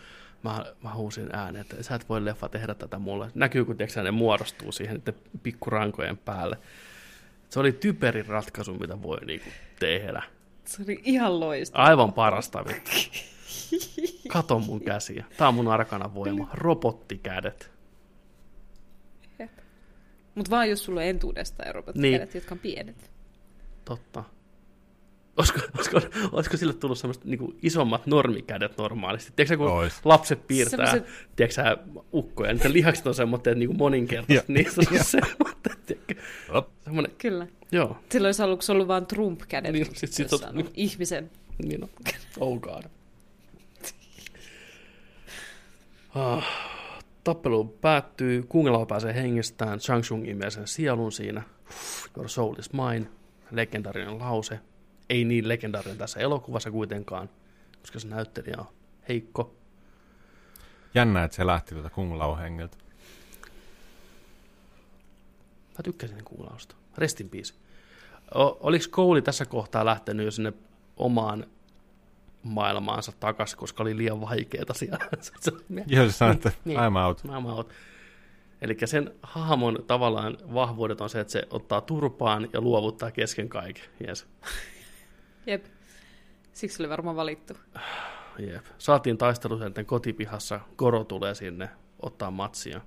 mä, 0.42 0.64
mä 0.82 0.94
huusin 0.94 1.28
ääneen, 1.32 1.60
että 1.60 1.82
sä 1.82 1.94
et 1.94 2.08
voi 2.08 2.24
leffa 2.24 2.48
tehdä 2.48 2.74
tätä 2.74 2.98
mulle. 2.98 3.30
Näkyy, 3.34 3.64
kun 3.64 3.76
tiiäksä, 3.76 4.02
ne 4.02 4.10
muodostuu 4.10 4.72
siihen 4.72 5.02
pikkurankojen 5.42 6.16
päälle. 6.16 6.58
Se 7.48 7.60
oli 7.60 7.72
typerin 7.72 8.26
ratkaisu, 8.26 8.74
mitä 8.74 9.02
voi 9.02 9.18
niinku 9.26 9.48
tehdä. 9.80 10.22
Se 10.64 10.82
oli 10.82 11.00
ihan 11.04 11.40
loistava. 11.40 11.84
Aivan 11.84 12.12
parasta 12.12 12.64
vittu. 12.64 12.90
Kato 14.28 14.58
mun 14.58 14.80
käsiä. 14.80 15.24
Tää 15.36 15.48
on 15.48 15.54
mun 15.54 15.68
arkana 15.68 16.14
voima. 16.14 16.50
Robottikädet. 16.52 17.74
Mutta 20.34 20.50
vaan 20.50 20.70
jos 20.70 20.84
sulla 20.84 21.00
on 21.00 21.06
entuudestaan 21.06 21.74
robottikädet, 21.74 22.20
niin. 22.20 22.34
jotka 22.34 22.54
on 22.54 22.58
pienet. 22.58 23.10
Totta. 23.84 24.24
Olisiko, 25.36 25.60
olisiko, 25.76 26.00
olisiko 26.32 26.56
sille 26.56 26.72
tullut 26.72 26.98
semmoista 26.98 27.28
niin 27.28 27.58
isommat 27.62 28.06
normikädet 28.06 28.78
normaalisti? 28.78 29.32
Tiedätkö 29.36 29.56
kun 29.56 29.68
Ois. 29.68 30.00
lapset 30.04 30.46
piirtää, 30.46 30.70
Sellaiset... 30.70 31.06
tiedätkö 31.36 31.62
ukkoja, 32.14 32.52
niin 32.52 32.72
lihakset 32.72 33.06
on 33.06 33.14
semmoitteet 33.14 33.58
niin 33.58 33.76
moninkertaiset, 33.76 34.48
niin 34.48 34.70
se 34.70 34.80
on 34.80 35.04
semmoinen, 35.04 35.73
semmoinen. 36.84 37.12
Kyllä. 37.18 37.46
Joo. 37.72 37.96
Silloin 38.10 38.28
olisi 38.28 38.42
ollut, 38.42 38.64
ollut 38.68 38.88
vain 38.88 39.06
Trump-kädet, 39.06 39.72
niin, 39.72 39.86
sit, 39.96 40.12
sit 40.12 40.32
on, 40.32 40.40
on 40.58 40.70
ihmisen. 40.74 41.30
Niin 41.64 41.84
on. 41.84 41.90
Oh 42.40 42.60
god. 42.60 42.82
ah, 46.14 46.46
tappelu 47.24 47.64
päättyy, 47.64 48.42
Kungelao 48.42 48.86
pääsee 48.86 49.14
hengestään, 49.14 49.78
Chang 49.78 50.02
Chung 50.02 50.28
imee 50.28 50.50
sen 50.50 50.66
sielun 50.66 51.12
siinä. 51.12 51.42
Your 52.16 52.28
soul 52.28 52.54
is 52.58 52.70
mine, 52.72 53.06
legendarinen 53.50 54.18
lause, 54.18 54.60
ei 55.10 55.24
niin 55.24 55.48
legendaarinen 55.48 55.98
tässä 55.98 56.20
elokuvassa 56.20 56.70
kuitenkaan, 56.70 57.30
koska 57.80 57.98
se 57.98 58.08
näyttelijä 58.08 58.56
on 58.58 58.66
heikko. 59.08 59.54
Jännä, 60.94 61.24
että 61.24 61.36
se 61.36 61.46
lähti 61.46 61.74
tuota 61.74 61.90
Kung 61.90 62.16
Lao 62.16 62.36
hengiltä. 62.36 62.76
Mä 65.78 65.82
tykkäsin 65.84 66.24
Kung 66.24 66.40
Laosta. 66.40 66.76
Restin. 66.98 67.30
O- 68.34 68.58
oliko 68.60 68.84
Kouli 68.90 69.22
tässä 69.22 69.46
kohtaa 69.46 69.84
lähtenyt 69.84 70.24
jo 70.24 70.30
sinne 70.30 70.52
omaan 70.96 71.46
maailmaansa 72.42 73.12
takaisin, 73.20 73.58
koska 73.58 73.82
oli 73.82 73.96
liian 73.96 74.20
vaikeaa 74.20 74.74
siellä. 74.74 74.98
Joo, 75.86 76.06
se 76.06 76.12
sanoi, 76.12 76.34
että 76.34 76.52
niin, 76.64 76.78
I'm 76.78 77.06
out. 77.06 77.22
I'm 77.24 77.46
out. 77.46 77.72
Eli 78.60 78.76
sen 78.84 79.14
hahmon 79.22 79.78
tavallaan 79.86 80.36
vahvuudet 80.54 81.00
on 81.00 81.10
se, 81.10 81.20
että 81.20 81.32
se 81.32 81.42
ottaa 81.50 81.80
turpaan 81.80 82.48
ja 82.52 82.60
luovuttaa 82.60 83.10
kesken 83.10 83.48
kaiken. 83.48 83.84
Yes. 84.08 84.26
Jep. 85.46 85.64
Siksi 86.52 86.82
oli 86.82 86.88
varmaan 86.88 87.16
valittu. 87.16 87.54
Jep. 88.38 88.64
Saatiin 88.78 89.18
taistelusenten 89.18 89.86
kotipihassa. 89.86 90.60
Koro 90.76 91.04
tulee 91.04 91.34
sinne 91.34 91.70
ottaa 92.02 92.30
matsia. 92.30 92.80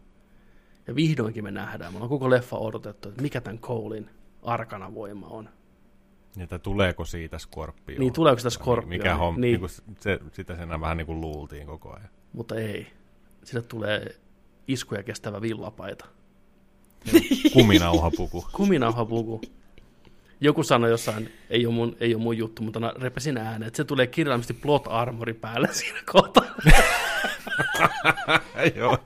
Ja 0.87 0.95
vihdoinkin 0.95 1.43
me 1.43 1.51
nähdään. 1.51 1.93
Me 1.93 1.99
on 1.99 2.09
koko 2.09 2.29
leffa 2.29 2.57
odotettu, 2.57 3.09
että 3.09 3.21
mikä 3.21 3.41
tämän 3.41 3.59
Colein 3.59 4.09
arkana 4.43 4.93
voima 4.93 5.27
on. 5.27 5.49
Että 6.39 6.59
tuleeko 6.59 7.05
siitä 7.05 7.39
Scorpio? 7.39 7.99
Niin, 7.99 8.13
tuleeko 8.13 8.39
sitä 8.39 8.49
Scorpio? 8.49 8.89
Mikä 8.89 9.15
homma, 9.15 9.39
niin. 9.39 9.61
niin 9.61 9.69
se, 9.99 10.19
sitä 10.33 10.55
sen 10.55 10.81
vähän 10.81 10.97
niin 10.97 11.07
kuin 11.07 11.21
luultiin 11.21 11.67
koko 11.67 11.93
ajan. 11.93 12.09
Mutta 12.33 12.55
ei. 12.55 12.87
Sille 13.43 13.61
tulee 13.61 14.15
iskuja 14.67 15.03
kestävä 15.03 15.41
villapaita. 15.41 16.05
Kuminauhapuku. 17.53 18.45
Kuminauhapuku 18.57 19.41
joku 20.41 20.63
sanoi 20.63 20.89
jossain, 20.89 21.33
ei 21.49 21.65
ole 21.65 21.75
mun, 21.75 21.97
ei 21.99 22.15
ole 22.15 22.23
mun 22.23 22.37
juttu, 22.37 22.61
mutta 22.61 22.79
mä 22.79 22.93
repesin 22.99 23.37
ääneen, 23.37 23.67
että 23.67 23.77
se 23.77 23.83
tulee 23.83 24.07
kirjaimisesti 24.07 24.53
plot 24.53 24.83
armori 24.87 25.33
päälle 25.33 25.67
siinä 25.71 25.99
kohtaa. 26.11 26.43
joo, 28.75 28.97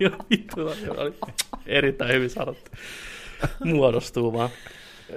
joo. 0.00 0.16
vittu, 0.30 0.60
oli 0.96 1.14
erittäin 1.66 2.14
hyvin 2.14 2.30
sanottu. 2.30 2.70
Muodostuu 3.64 4.32
vaan. 4.32 4.50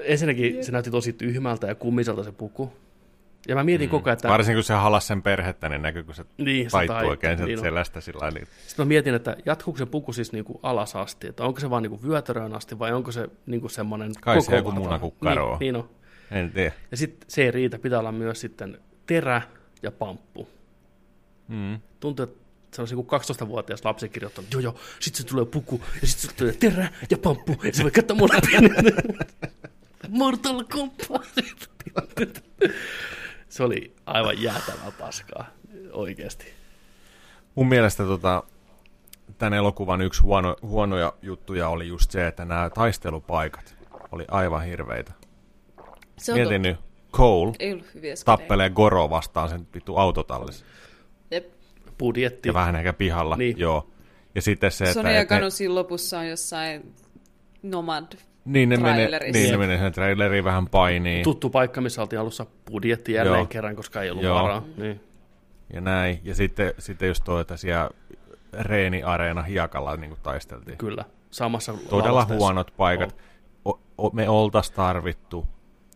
Ensinnäkin 0.03 0.65
se 0.65 0.71
näytti 0.71 0.91
tosi 0.91 1.13
tyhmältä 1.13 1.67
ja 1.67 1.75
kummiselta 1.75 2.23
se 2.23 2.31
puku. 2.31 2.73
Ja 3.47 3.55
mä 3.55 3.63
mietin 3.63 3.87
mm. 3.87 3.91
koko 3.91 4.09
ajan, 4.09 4.13
että... 4.13 4.27
Varsinkin 4.27 4.57
kun 4.57 4.63
se 4.63 4.73
halas 4.73 5.07
sen 5.07 5.21
perhettä, 5.21 5.69
niin 5.69 5.81
näkyy, 5.81 6.03
kun 6.03 6.15
se 6.15 6.25
niin, 6.37 6.69
taittuu 6.69 6.95
tai... 6.95 7.05
oikein 7.05 7.39
niin 7.39 7.59
selästä 7.59 8.01
sillä 8.01 8.31
niin... 8.31 8.47
Sitten 8.67 8.85
mä 8.85 8.87
mietin, 8.87 9.13
että 9.13 9.37
jatkuuko 9.45 9.77
se 9.77 9.85
puku 9.85 10.13
siis 10.13 10.31
niinku 10.31 10.59
alas 10.63 10.95
asti, 10.95 11.27
että 11.27 11.43
onko 11.43 11.59
se 11.59 11.69
vaan 11.69 11.83
niinku 11.83 12.03
vyötäröön 12.03 12.55
asti 12.55 12.79
vai 12.79 12.93
onko 12.93 13.11
se 13.11 13.29
niinku 13.45 13.69
semmoinen 13.69 14.11
Kai 14.21 14.37
koko 14.37 14.51
se 14.51 14.55
joku 14.55 14.71
munakukkaro 14.71 15.49
niin, 15.49 15.59
niin 15.59 15.75
on. 15.75 15.89
En 16.31 16.51
tiedä. 16.51 16.71
Ja 16.91 16.97
sitten 16.97 17.29
se 17.29 17.43
ei 17.43 17.51
riitä, 17.51 17.79
pitää 17.79 17.99
olla 17.99 18.11
myös 18.11 18.41
sitten 18.41 18.79
terä 19.05 19.41
ja 19.83 19.91
pamppu. 19.91 20.49
Mm. 21.47 21.79
Tuntuu, 21.99 22.23
että 22.23 22.39
se 22.71 22.95
joku 22.95 23.15
12-vuotias 23.15 23.85
lapsi 23.85 24.09
kirjoittanut, 24.09 24.53
joo 24.53 24.61
joo, 24.61 24.75
sitten 24.99 25.21
se 25.21 25.27
tulee 25.27 25.45
puku, 25.45 25.81
ja 26.01 26.07
sitten 26.07 26.29
se 26.29 26.35
tulee 26.35 26.53
terä 26.53 26.89
ja 27.09 27.17
pamppu, 27.17 27.55
ja 27.63 27.73
se 27.73 27.83
voi 27.83 27.91
katsoa 27.91 28.17
molemmat. 28.17 28.43
Mortal 30.09 30.63
Kombat. 30.63 31.29
Se 33.49 33.63
oli 33.63 33.95
aivan 34.05 34.41
jäätävää 34.41 34.91
paskaa, 34.99 35.45
oikeasti. 35.91 36.45
Mun 37.55 37.69
mielestä 37.69 38.03
tota, 38.03 38.43
tämän 39.37 39.53
elokuvan 39.53 40.01
yksi 40.01 40.21
huono, 40.21 40.55
huonoja 40.61 41.13
juttuja 41.21 41.69
oli 41.69 41.87
just 41.87 42.11
se, 42.11 42.27
että 42.27 42.45
nämä 42.45 42.69
taistelupaikat 42.69 43.75
oli 44.11 44.25
aivan 44.27 44.63
hirveitä. 44.63 45.11
Se 46.17 46.33
Mietin 46.33 46.61
nyt, 46.61 46.77
Cole 47.11 47.53
tappelee 48.25 48.69
Goro 48.69 49.09
vastaan 49.09 49.49
sen 49.49 49.67
vittu 49.73 49.97
autotallissa. 49.97 50.65
Jep. 51.31 51.53
Budjetti. 51.99 52.49
Ja 52.49 52.53
vähän 52.53 52.75
ehkä 52.75 52.93
pihalla, 52.93 53.35
niin. 53.35 53.59
joo. 53.59 53.89
Ja 54.35 54.41
sitten 54.41 54.71
se, 54.71 54.93
Sony 54.93 55.09
että... 55.09 55.39
Sony 55.49 55.69
ne... 55.69 55.73
lopussa 55.73 56.19
on 56.19 56.27
jossain 56.27 56.95
Nomad 57.63 58.13
niin 58.53 58.69
ne, 58.69 58.77
menee, 58.77 59.31
niin 59.33 59.51
ne 59.51 59.57
menee 59.57 59.77
sen 59.77 59.91
traileriin 59.91 60.43
vähän 60.43 60.67
painiin. 60.67 61.23
Tuttu 61.23 61.49
paikka, 61.49 61.81
missä 61.81 62.01
oltiin 62.01 62.19
alussa 62.19 62.45
budjetti 62.71 63.13
jälleen 63.13 63.39
Joo. 63.39 63.45
kerran, 63.45 63.75
koska 63.75 64.01
ei 64.01 64.11
ollut 64.11 64.23
Joo. 64.23 64.43
varaa. 64.43 64.63
Niin. 64.77 65.01
Ja 65.73 65.81
näin. 65.81 66.19
Ja 66.23 66.35
sitten, 66.35 66.73
sitten 66.79 67.07
just 67.07 67.23
toi, 67.23 67.41
että 67.41 67.57
siellä 67.57 67.89
reeni-areena 68.59 69.41
hiekalla 69.41 69.95
niin 69.95 70.09
kuin 70.09 70.19
taisteltiin. 70.23 70.77
Kyllä. 70.77 71.05
Samassa 71.31 71.73
Todella 71.89 72.25
huonot 72.25 72.73
paikat. 72.77 73.15
O, 73.65 73.79
o, 73.97 74.09
me 74.13 74.29
oltaisiin 74.29 74.75
tarvittu 74.75 75.47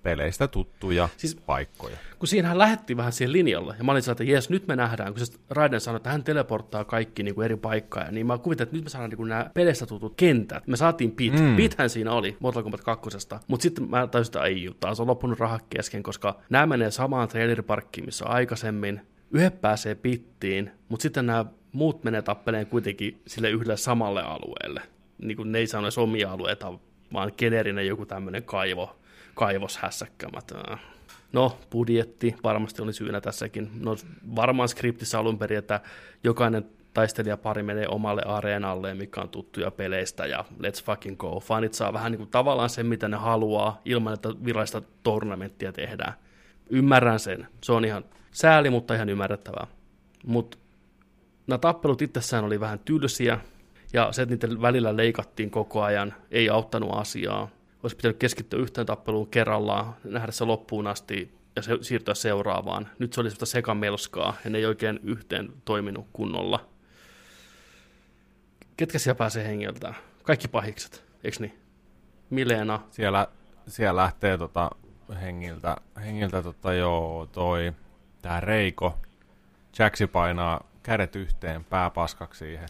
peleistä 0.03 0.47
tuttuja 0.47 1.09
siis, 1.17 1.35
paikkoja. 1.35 1.97
Kun 2.19 2.27
siinähän 2.27 2.57
lähettiin 2.57 2.97
vähän 2.97 3.11
siihen 3.11 3.31
linjalle, 3.31 3.75
ja 3.77 3.83
mä 3.83 3.91
olin 3.91 4.09
että 4.11 4.23
jes, 4.23 4.49
nyt 4.49 4.67
me 4.67 4.75
nähdään, 4.75 5.13
kun 5.13 5.25
se 5.25 5.33
Raiden 5.49 5.81
sanoi, 5.81 5.97
että 5.97 6.09
hän 6.09 6.23
teleporttaa 6.23 6.83
kaikki 6.83 7.23
niin 7.23 7.35
kuin 7.35 7.45
eri 7.45 7.55
paikkaa, 7.55 8.11
niin 8.11 8.27
mä 8.27 8.37
kuvittelin, 8.37 8.67
että 8.67 8.75
nyt 8.75 8.83
me 8.83 8.89
saadaan 8.89 9.09
niin 9.09 9.17
kuin 9.17 9.29
nämä 9.29 9.49
peleistä 9.53 9.85
tutut 9.85 10.13
kentät. 10.17 10.67
Me 10.67 10.77
saatiin 10.77 11.11
Pit. 11.11 11.39
Mm. 11.39 11.55
Pithän 11.55 11.89
siinä 11.89 12.11
oli 12.11 12.37
Mortal 12.39 12.63
Kombat 12.63 12.81
2. 12.81 13.09
Mutta 13.47 13.63
sitten 13.63 13.89
mä 13.89 14.07
tajusin, 14.07 14.29
että 14.29 14.43
ei, 14.43 14.69
taas 14.79 14.99
on 14.99 15.07
loppunut 15.07 15.39
raha 15.39 15.59
kesken, 15.69 16.03
koska 16.03 16.39
nämä 16.49 16.65
menee 16.65 16.91
samaan 16.91 17.27
traileriparkkiin, 17.27 18.05
missä 18.05 18.25
aikaisemmin. 18.25 19.01
Yhdet 19.31 19.61
pääsee 19.61 19.95
pittiin, 19.95 20.71
mutta 20.89 21.03
sitten 21.03 21.25
nämä 21.25 21.45
muut 21.71 22.03
menee 22.03 22.21
tappeleen 22.21 22.67
kuitenkin 22.67 23.21
sille 23.27 23.49
yhdelle 23.49 23.77
samalle 23.77 24.21
alueelle. 24.21 24.81
Niin 25.17 25.37
kuin 25.37 25.51
ne 25.51 25.59
ei 25.59 25.67
saa 25.67 25.81
omia 25.97 26.31
alueita, 26.31 26.73
vaan 27.13 27.31
generinen 27.37 27.87
joku 27.87 28.05
tämmöinen 28.05 28.43
kaivo, 28.43 28.95
kaivoshässäkkämät. 29.33 30.51
No, 31.33 31.57
budjetti 31.71 32.35
varmasti 32.43 32.81
oli 32.81 32.93
syynä 32.93 33.21
tässäkin. 33.21 33.71
No, 33.79 33.95
varmaan 34.35 34.69
skriptissä 34.69 35.19
alun 35.19 35.39
perin, 35.39 35.57
että 35.57 35.81
jokainen 36.23 36.65
taistelijapari 36.93 37.63
menee 37.63 37.87
omalle 37.87 38.21
areenalle, 38.21 38.93
mikä 38.93 39.21
on 39.21 39.29
tuttuja 39.29 39.71
peleistä, 39.71 40.25
ja 40.25 40.45
let's 40.59 40.83
fucking 40.85 41.17
go. 41.17 41.39
Fanit 41.39 41.73
saa 41.73 41.93
vähän 41.93 42.11
niin 42.11 42.17
kuin 42.17 42.29
tavallaan 42.29 42.69
sen, 42.69 42.85
mitä 42.85 43.07
ne 43.07 43.17
haluaa, 43.17 43.81
ilman 43.85 44.13
että 44.13 44.29
virallista 44.45 44.81
tournamenttia 45.03 45.73
tehdään. 45.73 46.13
Ymmärrän 46.69 47.19
sen. 47.19 47.47
Se 47.63 47.71
on 47.71 47.85
ihan 47.85 48.05
sääli, 48.31 48.69
mutta 48.69 48.95
ihan 48.95 49.09
ymmärrettävää. 49.09 49.67
Mutta 50.25 50.57
nämä 51.47 51.57
tappelut 51.57 52.01
itsessään 52.01 52.45
oli 52.45 52.59
vähän 52.59 52.79
tylsiä, 52.79 53.39
ja 53.93 54.11
se, 54.11 54.21
että 54.21 54.35
niiden 54.35 54.61
välillä 54.61 54.97
leikattiin 54.97 55.51
koko 55.51 55.83
ajan, 55.83 56.13
ei 56.31 56.49
auttanut 56.49 56.89
asiaa. 56.93 57.49
Olisi 57.83 57.95
pitänyt 57.95 58.17
keskittyä 58.17 58.59
yhteen 58.59 58.87
tappeluun 58.87 59.27
kerrallaan, 59.27 59.95
nähdä 60.03 60.31
se 60.31 60.43
loppuun 60.43 60.87
asti 60.87 61.33
ja 61.55 61.61
se, 61.61 61.77
siirtyä 61.81 62.13
seuraavaan. 62.13 62.89
Nyt 62.99 63.13
se 63.13 63.21
oli 63.21 63.29
sellaista 63.29 63.45
sekamelskaa, 63.45 64.35
ja 64.43 64.49
ne 64.49 64.57
ei 64.57 64.65
oikein 64.65 64.99
yhteen 65.03 65.53
toiminut 65.65 66.07
kunnolla. 66.13 66.69
Ketkä 68.77 68.99
siellä 68.99 69.17
pääsee 69.17 69.47
hengeltä? 69.47 69.93
Kaikki 70.23 70.47
pahikset, 70.47 71.03
eikö 71.23 71.37
niin? 71.39 71.59
Milena. 72.29 72.79
Siellä, 72.91 73.27
siellä 73.67 74.01
lähtee 74.01 74.37
tota 74.37 74.71
hengiltä, 75.21 75.77
hengiltä 76.05 76.43
tota 76.43 76.73
joo, 76.73 77.25
toi, 77.31 77.73
tää 78.21 78.39
Reiko. 78.39 78.99
Jaxi 79.79 80.07
painaa 80.07 80.69
kädet 80.83 81.15
yhteen, 81.15 81.63
pää 81.63 81.89
paskaksi 81.89 82.39
siihen. 82.39 82.69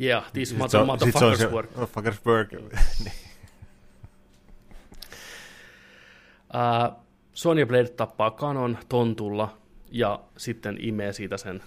Yeah, 0.00 0.32
these 0.32 0.56
mother, 0.56 0.84
motherfuckers 0.84 1.50
work. 1.52 1.70
Motherfuckers 1.70 2.26
work. 2.26 2.48
uh, 6.54 6.96
Sonya 7.32 7.66
Blade 7.66 7.88
tappaa 7.88 8.30
kanon 8.30 8.78
tontulla 8.88 9.58
ja 9.90 10.20
sitten 10.36 10.76
imee 10.80 11.12
siitä 11.12 11.36
sen 11.36 11.62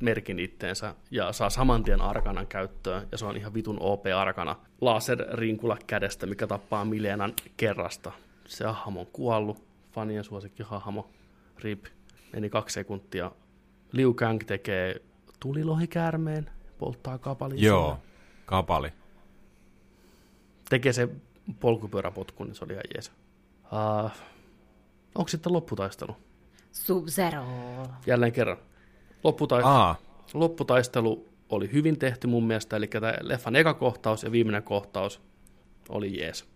merkin 0.00 0.38
itteensä 0.38 0.94
ja 1.10 1.32
saa 1.32 1.50
saman 1.50 1.84
tien 1.84 2.00
arkanan 2.00 2.46
käyttöön, 2.46 3.08
ja 3.12 3.18
se 3.18 3.26
on 3.26 3.36
ihan 3.36 3.54
vitun 3.54 3.76
OP-arkana. 3.80 4.56
Laser-rinkula 4.80 5.76
kädestä, 5.86 6.26
mikä 6.26 6.46
tappaa 6.46 6.84
Milenan 6.84 7.32
kerrasta. 7.56 8.12
Se 8.46 8.64
hahmo 8.64 9.00
on 9.00 9.06
kuollut, 9.12 9.62
fanien 9.92 10.24
suosikki 10.24 10.62
hahmo, 10.62 11.10
rip, 11.58 11.84
meni 12.32 12.50
kaksi 12.50 12.74
sekuntia. 12.74 13.32
Liu 13.92 14.14
Kang 14.14 14.40
tekee 14.46 15.02
tulilohikäärmeen, 15.40 16.50
polttaa 16.78 17.18
kapali. 17.18 17.54
Joo, 17.58 17.86
siinä. 17.86 18.00
kapali. 18.46 18.92
Tekee 20.68 20.92
se 20.92 21.08
polkupyöräpotku, 21.60 22.44
niin 22.44 22.54
se 22.54 22.64
oli 22.64 22.72
ihan 22.72 22.84
jees. 22.94 23.12
Uh, 23.72 24.10
onko 25.14 25.28
sitten 25.28 25.52
lopputaistelu? 25.52 26.16
Sub-Zero. 26.72 27.44
Jälleen 28.06 28.32
kerran. 28.32 28.56
Lopputaistelu, 29.24 29.74
Aa. 29.74 29.96
lopputaistelu 30.34 31.28
oli 31.48 31.72
hyvin 31.72 31.98
tehty 31.98 32.26
mun 32.26 32.44
mielestä, 32.44 32.76
eli 32.76 32.86
tämä 32.86 33.14
leffan 33.20 33.56
eka 33.56 33.74
kohtaus 33.74 34.22
ja 34.22 34.32
viimeinen 34.32 34.62
kohtaus 34.62 35.20
oli 35.88 36.20
jees. 36.20 36.48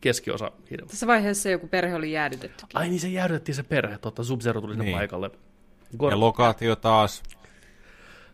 Keskiosa 0.00 0.50
hirveä. 0.70 0.88
Tässä 0.88 1.06
vaiheessa 1.06 1.50
joku 1.50 1.68
perhe 1.68 1.94
oli 1.94 2.12
jäädytetty. 2.12 2.66
Ai 2.74 2.88
niin, 2.88 3.00
se 3.00 3.08
jäädytettiin 3.08 3.54
se 3.54 3.62
perhe, 3.62 3.98
totta, 3.98 4.24
sub 4.24 4.40
tuli 4.60 4.76
niin. 4.76 4.96
paikalle. 4.96 5.30
Gor- 5.96 6.10
ja 6.10 6.20
lokaatio 6.20 6.76
taas, 6.76 7.22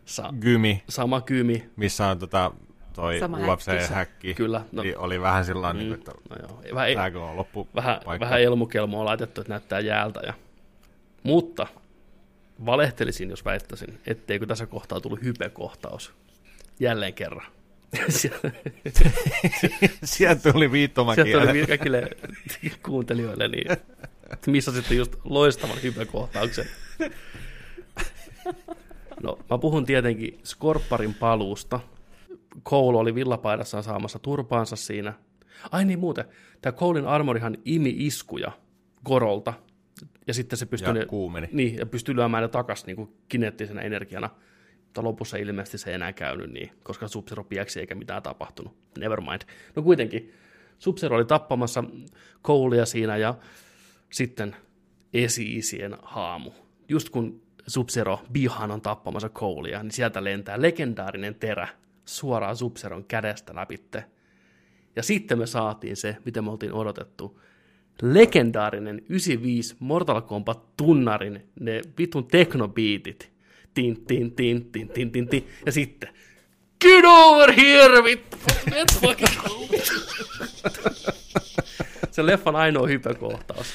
Sa- 0.05 0.33
gymi. 0.39 0.83
Sama 0.89 1.21
gymi. 1.21 1.69
Missä 1.75 2.07
on 2.07 2.19
tota, 2.19 2.51
toi 2.93 3.19
Sama 3.19 3.37
UFC-häkki. 3.37 4.33
Kyllä. 4.33 4.61
No. 4.71 4.83
Niin 4.83 4.97
oli 4.97 5.21
vähän 5.21 5.45
sillä 5.45 5.73
mm, 5.73 5.79
niin, 5.79 5.93
että 5.93 6.11
no 6.29 6.35
joo. 6.41 6.75
Vähän, 6.75 7.15
on 7.15 7.37
loppu 7.37 7.67
vähän, 7.75 7.99
vähän 8.19 8.41
elmukelmoa 8.41 9.05
laitettu, 9.05 9.41
että 9.41 9.53
näyttää 9.53 9.79
jäältä. 9.79 10.19
Ja... 10.25 10.33
Mutta 11.23 11.67
valehtelisin, 12.65 13.29
jos 13.29 13.45
väittäisin, 13.45 13.99
etteikö 14.07 14.45
tässä 14.45 14.65
kohtaa 14.65 15.01
tullut 15.01 15.23
hype-kohtaus. 15.23 16.13
Jälleen 16.79 17.13
kerran. 17.13 17.45
Sieltä 20.03 20.51
tuli 20.51 20.71
viittomakielä. 20.71 21.29
Sieltä 21.29 21.47
tuli 21.47 21.67
kaikille 21.67 22.09
kuuntelijoille, 22.83 23.47
niin 23.47 23.77
missä 24.47 24.71
sitten 24.71 24.97
just 24.97 25.15
loistavan 25.23 25.77
hype-kohtauksen. 25.83 26.65
No, 29.23 29.39
mä 29.49 29.57
puhun 29.57 29.85
tietenkin 29.85 30.39
Skorpparin 30.43 31.13
paluusta. 31.13 31.79
Koulu 32.63 32.97
oli 32.97 33.15
villapaidassaan 33.15 33.83
saamassa 33.83 34.19
turpaansa 34.19 34.75
siinä. 34.75 35.13
Ai 35.71 35.85
niin 35.85 35.99
muuten, 35.99 36.25
tämä 36.61 36.73
Koulin 36.73 37.07
armorihan 37.07 37.57
imi 37.65 37.95
iskuja 37.97 38.51
Gorolta, 39.05 39.53
ja 40.27 40.33
sitten 40.33 40.57
se 40.57 40.65
pystyy, 40.65 40.93
ja 40.93 41.05
kuumeni. 41.05 41.49
Niin, 41.51 41.77
ja 41.77 41.85
pystyy 41.85 42.15
lyömään 42.15 42.43
ne 42.43 42.47
takaisin 42.47 42.87
niin 42.87 43.15
kineettisenä 43.29 43.81
energiana. 43.81 44.29
Mutta 44.85 45.03
lopussa 45.03 45.37
ilmeisesti 45.37 45.77
se 45.77 45.89
ei 45.89 45.95
enää 45.95 46.13
käynyt 46.13 46.51
niin, 46.51 46.71
koska 46.83 47.07
sub 47.07 47.27
piäksi 47.49 47.79
eikä 47.79 47.95
mitään 47.95 48.23
tapahtunut. 48.23 48.77
Never 48.97 49.21
mind. 49.21 49.41
No 49.75 49.81
kuitenkin, 49.81 50.33
sub 50.79 50.97
oli 51.09 51.25
tappamassa 51.25 51.83
koulia 52.41 52.85
siinä 52.85 53.17
ja 53.17 53.35
sitten 54.11 54.55
esi-isien 55.13 55.97
haamu. 56.01 56.51
Just 56.89 57.09
kun 57.09 57.41
sub 57.67 57.87
Bihan 58.31 58.71
on 58.71 58.81
tappamassa 58.81 59.29
koulia, 59.29 59.83
niin 59.83 59.91
sieltä 59.91 60.23
lentää 60.23 60.61
legendaarinen 60.61 61.35
terä 61.35 61.67
suoraan 62.05 62.55
sub 62.55 62.75
kädestä 63.07 63.55
läpitte. 63.55 64.05
Ja 64.95 65.03
sitten 65.03 65.37
me 65.37 65.45
saatiin 65.45 65.97
se, 65.97 66.17
mitä 66.25 66.41
me 66.41 66.51
oltiin 66.51 66.73
odotettu 66.73 67.41
legendaarinen 68.01 69.01
95 69.09 69.75
Mortal 69.79 70.21
Kombat 70.21 70.77
tunnarin, 70.77 71.49
ne 71.59 71.81
vitun 71.97 72.27
teknobiitit. 72.27 73.31
Tin, 73.73 74.05
tin, 74.05 74.31
tin, 74.31 74.71
tin, 74.71 74.89
tin, 74.89 75.11
tin, 75.11 75.27
tin. 75.27 75.47
Ja 75.65 75.71
sitten, 75.71 76.09
get 76.81 77.05
over 77.05 77.53
here, 77.53 78.03
vittu! 78.03 78.37
se 82.11 82.25
leffan 82.25 82.55
ainoa 82.55 82.87
hypekohtaus. 82.87 83.73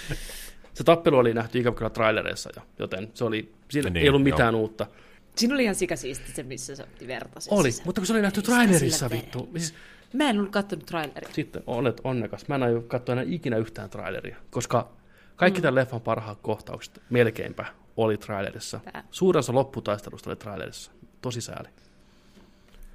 Se 0.74 0.84
tappelu 0.84 1.16
oli 1.16 1.34
nähty 1.34 1.58
ikävä 1.58 1.76
kyllä 1.76 1.90
trailereissa 1.90 2.50
jo, 2.56 2.62
joten 2.78 3.10
se 3.14 3.24
oli, 3.24 3.52
siinä 3.70 3.90
niin, 3.90 4.02
ei 4.02 4.08
ollut 4.08 4.22
mitään 4.22 4.54
joo. 4.54 4.60
uutta. 4.60 4.86
Siinä 5.36 5.54
oli 5.54 5.62
ihan 5.62 5.74
sikasiisti 5.74 6.32
se, 6.32 6.42
missä 6.42 6.76
se 6.76 6.82
otti 6.82 7.06
verta. 7.06 7.40
Oli, 7.50 7.70
mutta 7.84 8.00
kun 8.00 8.06
se 8.06 8.12
oli 8.12 8.22
nähty 8.22 8.42
trailerissa, 8.42 9.10
vittu. 9.10 9.48
Siis, 9.56 9.74
Mä 10.12 10.30
en 10.30 10.38
ollut 10.38 10.52
katsonut 10.52 10.86
traileria. 10.86 11.32
Sitten 11.32 11.62
olet 11.66 12.00
onnekas. 12.04 12.48
Mä 12.48 12.54
en 12.54 12.62
aio 12.62 12.80
katsoa 12.80 13.12
enää 13.12 13.24
ikinä 13.28 13.56
yhtään 13.56 13.90
traileria, 13.90 14.36
koska 14.50 14.92
kaikki 15.36 15.60
mm. 15.60 15.62
tämän 15.62 15.74
leffan 15.74 16.00
parhaat 16.00 16.38
kohtaukset 16.42 17.02
melkeinpä 17.10 17.64
oli 17.96 18.16
trailerissa. 18.16 18.80
Tää. 18.92 19.04
Suurin 19.10 19.38
osa 19.38 19.54
lopputaistelusta 19.54 20.30
oli 20.30 20.36
trailerissa. 20.36 20.90
Tosi 21.22 21.40
sääli. 21.40 21.68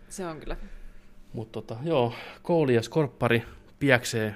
Se 0.09 0.25
on 0.25 0.39
kyllä. 0.39 0.57
Mutta 1.33 1.61
tota, 1.61 1.77
joo, 1.83 2.13
Kouli 2.41 2.75
ja 2.75 2.81
Skorppari 2.81 3.43
piäksee 3.79 4.35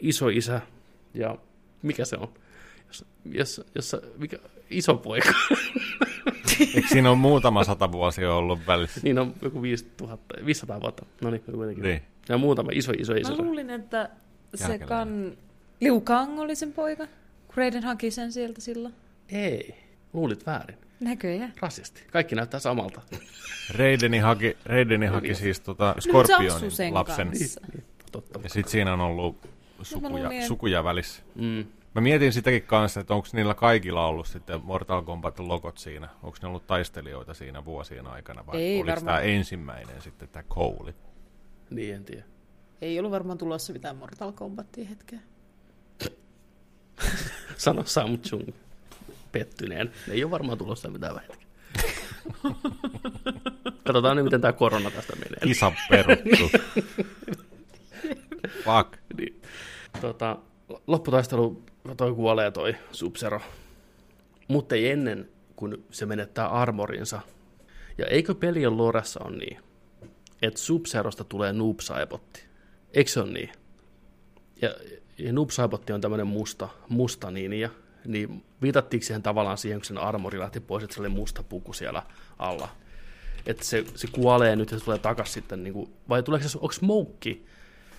iso 0.00 0.28
isä 0.28 0.60
ja 1.14 1.38
mikä 1.82 2.04
se 2.04 2.16
on? 2.16 2.28
Jos, 2.88 3.04
jos, 3.24 3.60
jos 3.74 3.96
mikä, 4.18 4.38
iso 4.70 4.94
poika. 4.94 5.32
Eikö 6.60 6.88
siinä 6.88 7.10
on 7.10 7.18
muutama 7.18 7.64
sata 7.64 7.92
vuosia 7.92 8.34
ollut 8.34 8.66
välissä? 8.66 9.00
Niin 9.02 9.18
on 9.18 9.34
joku 9.42 9.62
5000, 9.62 10.34
500 10.46 10.80
vuotta. 10.80 11.06
No 11.20 11.30
niin, 11.30 11.42
kuitenkin. 11.42 11.84
Niin. 11.84 12.02
Ja 12.28 12.38
muutama 12.38 12.70
iso, 12.74 12.92
iso, 12.98 13.14
iso. 13.14 13.36
Mä 13.36 13.42
luulin, 13.42 13.70
että 13.70 14.10
se 14.54 14.78
kan... 14.78 15.32
Liu 15.80 16.00
Kang 16.00 16.40
oli 16.40 16.56
sen 16.56 16.72
poika, 16.72 17.06
kun 17.46 17.54
Raiden 17.56 17.82
haki 17.82 18.10
sen 18.10 18.32
sieltä 18.32 18.60
silloin. 18.60 18.94
Ei, 19.28 19.74
luulit 20.12 20.46
väärin. 20.46 20.76
Näköjään. 21.00 21.52
Rasisti. 21.60 22.02
Kaikki 22.12 22.34
näyttää 22.34 22.60
samalta. 22.60 23.00
Raideni 23.78 24.18
haki, 24.18 24.56
Raideni 24.64 25.06
haki 25.06 25.34
siis 25.34 25.60
tota 25.60 25.94
Skorpionin 25.98 26.70
no, 26.88 26.94
lapsen. 26.94 27.30
Niin, 27.30 27.48
niin, 27.72 27.84
totta. 28.12 28.40
Ja 28.42 28.48
sitten 28.48 28.70
siinä 28.70 28.92
on 28.92 29.00
ollut 29.00 29.48
sukuja, 29.82 30.24
no, 30.24 30.46
sukuja 30.46 30.84
välissä. 30.84 31.22
Mm. 31.34 31.64
Mä 31.96 32.00
mietin 32.00 32.32
sitäkin 32.32 32.62
kanssa, 32.62 33.00
että 33.00 33.14
onko 33.14 33.28
niillä 33.32 33.54
kaikilla 33.54 34.06
ollut 34.06 34.26
sitten 34.26 34.60
Mortal 34.64 35.02
Kombat 35.02 35.38
logot 35.38 35.78
siinä? 35.78 36.08
Onko 36.22 36.38
ne 36.42 36.48
ollut 36.48 36.66
taistelijoita 36.66 37.34
siinä 37.34 37.64
vuosien 37.64 38.06
aikana 38.06 38.46
vai 38.46 38.62
Ei, 38.62 38.76
oliko 38.76 38.86
varmaan... 38.90 39.16
tämä 39.16 39.20
ensimmäinen 39.20 40.02
sitten 40.02 40.28
tämä 40.28 40.42
Kouli? 40.48 40.94
Niin, 41.70 41.94
en 41.94 42.04
tiedä. 42.04 42.24
Ei 42.80 42.98
ollut 42.98 43.12
varmaan 43.12 43.38
tulossa 43.38 43.72
mitään 43.72 43.96
Mortal 43.96 44.32
Kombatia 44.32 44.84
hetkeä. 44.84 45.18
Sano 47.56 47.84
Samsung 47.84 48.48
pettyneen. 49.32 49.92
Ei 50.10 50.24
ole 50.24 50.30
varmaan 50.30 50.58
tulossa 50.58 50.90
mitään 50.90 51.14
vähetäkään. 51.14 51.50
Katsotaan 53.86 54.16
nyt, 54.16 54.24
miten 54.24 54.40
tämä 54.40 54.52
korona 54.52 54.90
tästä 54.90 55.16
menee. 55.16 55.40
Kisa 55.42 55.72
peruttu. 55.90 56.50
Fuck. 58.64 58.96
Niin. 59.16 59.42
Tota, 60.00 60.36
lopputaistelu 60.86 61.62
toi 61.96 62.14
kuolee 62.14 62.50
toi 62.50 62.76
Subzero. 62.92 63.40
Mutta 64.48 64.74
ei 64.74 64.90
ennen, 64.90 65.28
kun 65.56 65.84
se 65.90 66.06
menettää 66.06 66.48
armorinsa. 66.48 67.20
Ja 67.98 68.06
eikö 68.06 68.34
pelien 68.34 68.76
loressa 68.76 69.20
on 69.24 69.38
niin, 69.38 69.58
että 70.42 70.60
Subzerosta 70.60 71.24
tulee 71.24 71.52
Noob 71.52 71.80
Saibotti? 71.80 72.44
Eikö 72.92 73.10
se 73.10 73.20
ole 73.20 73.32
niin? 73.32 73.52
Ja, 74.62 74.74
ja 75.18 75.32
Noob 75.32 75.50
Saibotti 75.50 75.92
on 75.92 76.00
tämmöinen 76.00 76.26
musta, 76.26 76.68
musta 76.88 77.30
ninja, 77.30 77.70
niin 78.04 78.44
viitattiinko 78.62 79.06
siihen 79.06 79.22
tavallaan 79.22 79.58
siihen, 79.58 79.78
kun 79.78 79.84
sen 79.84 79.98
armori 79.98 80.38
lähti 80.38 80.60
pois, 80.60 80.84
että 80.84 80.94
se 80.94 81.00
oli 81.00 81.08
musta 81.08 81.42
puku 81.42 81.72
siellä 81.72 82.02
alla? 82.38 82.68
Että 83.46 83.64
se, 83.64 83.84
se 83.94 84.06
kuolee 84.12 84.56
nyt 84.56 84.70
ja 84.70 84.78
se 84.78 84.84
tulee 84.84 84.98
takaisin 84.98 85.34
sitten, 85.34 85.62
niin 85.62 85.72
kuin, 85.72 85.92
vai 86.08 86.22
tuleeko 86.22 86.48
se, 86.48 86.58
onko 86.58 86.72
Smoke? 86.72 87.36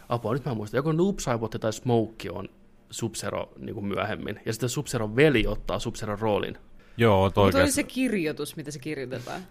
Apua, 0.09 0.33
nyt 0.33 0.45
mä 0.45 0.53
muistan, 0.53 0.77
joko 0.77 0.91
Noob 0.91 1.19
Saibotti 1.19 1.59
tai 1.59 1.73
Smoke 1.73 2.31
on 2.31 2.49
Sub-Zero 2.91 3.53
niin 3.57 3.73
kuin 3.73 3.85
myöhemmin, 3.85 4.39
ja 4.45 4.53
sitten 4.53 4.69
sub 4.69 4.85
veli 5.15 5.47
ottaa 5.47 5.79
sub 5.79 5.95
roolin. 6.19 6.57
Joo, 6.97 7.29
toi 7.29 7.47
Mutta 7.47 7.61
oli 7.61 7.71
se 7.71 7.83
kirjoitus, 7.83 8.55
mitä 8.55 8.71
se 8.71 8.79
kirjoitetaan. 8.79 9.41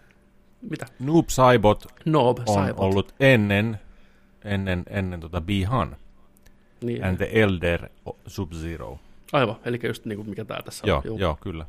Mitä? 0.61 0.85
Noob 0.99 1.29
Saibot 1.29 1.85
Noob 2.05 2.39
on 2.39 2.53
Saibot. 2.53 2.83
ollut 2.83 3.15
ennen, 3.19 3.79
ennen, 4.43 4.83
ennen 4.89 5.19
tota 5.19 5.41
Bihan 5.41 5.97
niin. 6.81 7.03
and 7.03 7.17
the 7.17 7.29
Elder 7.31 7.89
Sub-Zero. 8.27 8.99
Aivan, 9.31 9.55
eli 9.65 9.79
just 9.83 10.05
niin 10.05 10.17
kuin 10.17 10.29
mikä 10.29 10.45
tää 10.45 10.61
tässä 10.61 10.87
joo, 10.87 10.97
on. 10.97 11.03
Joo, 11.05 11.17
joo 11.17 11.37
kyllä. 11.41 11.65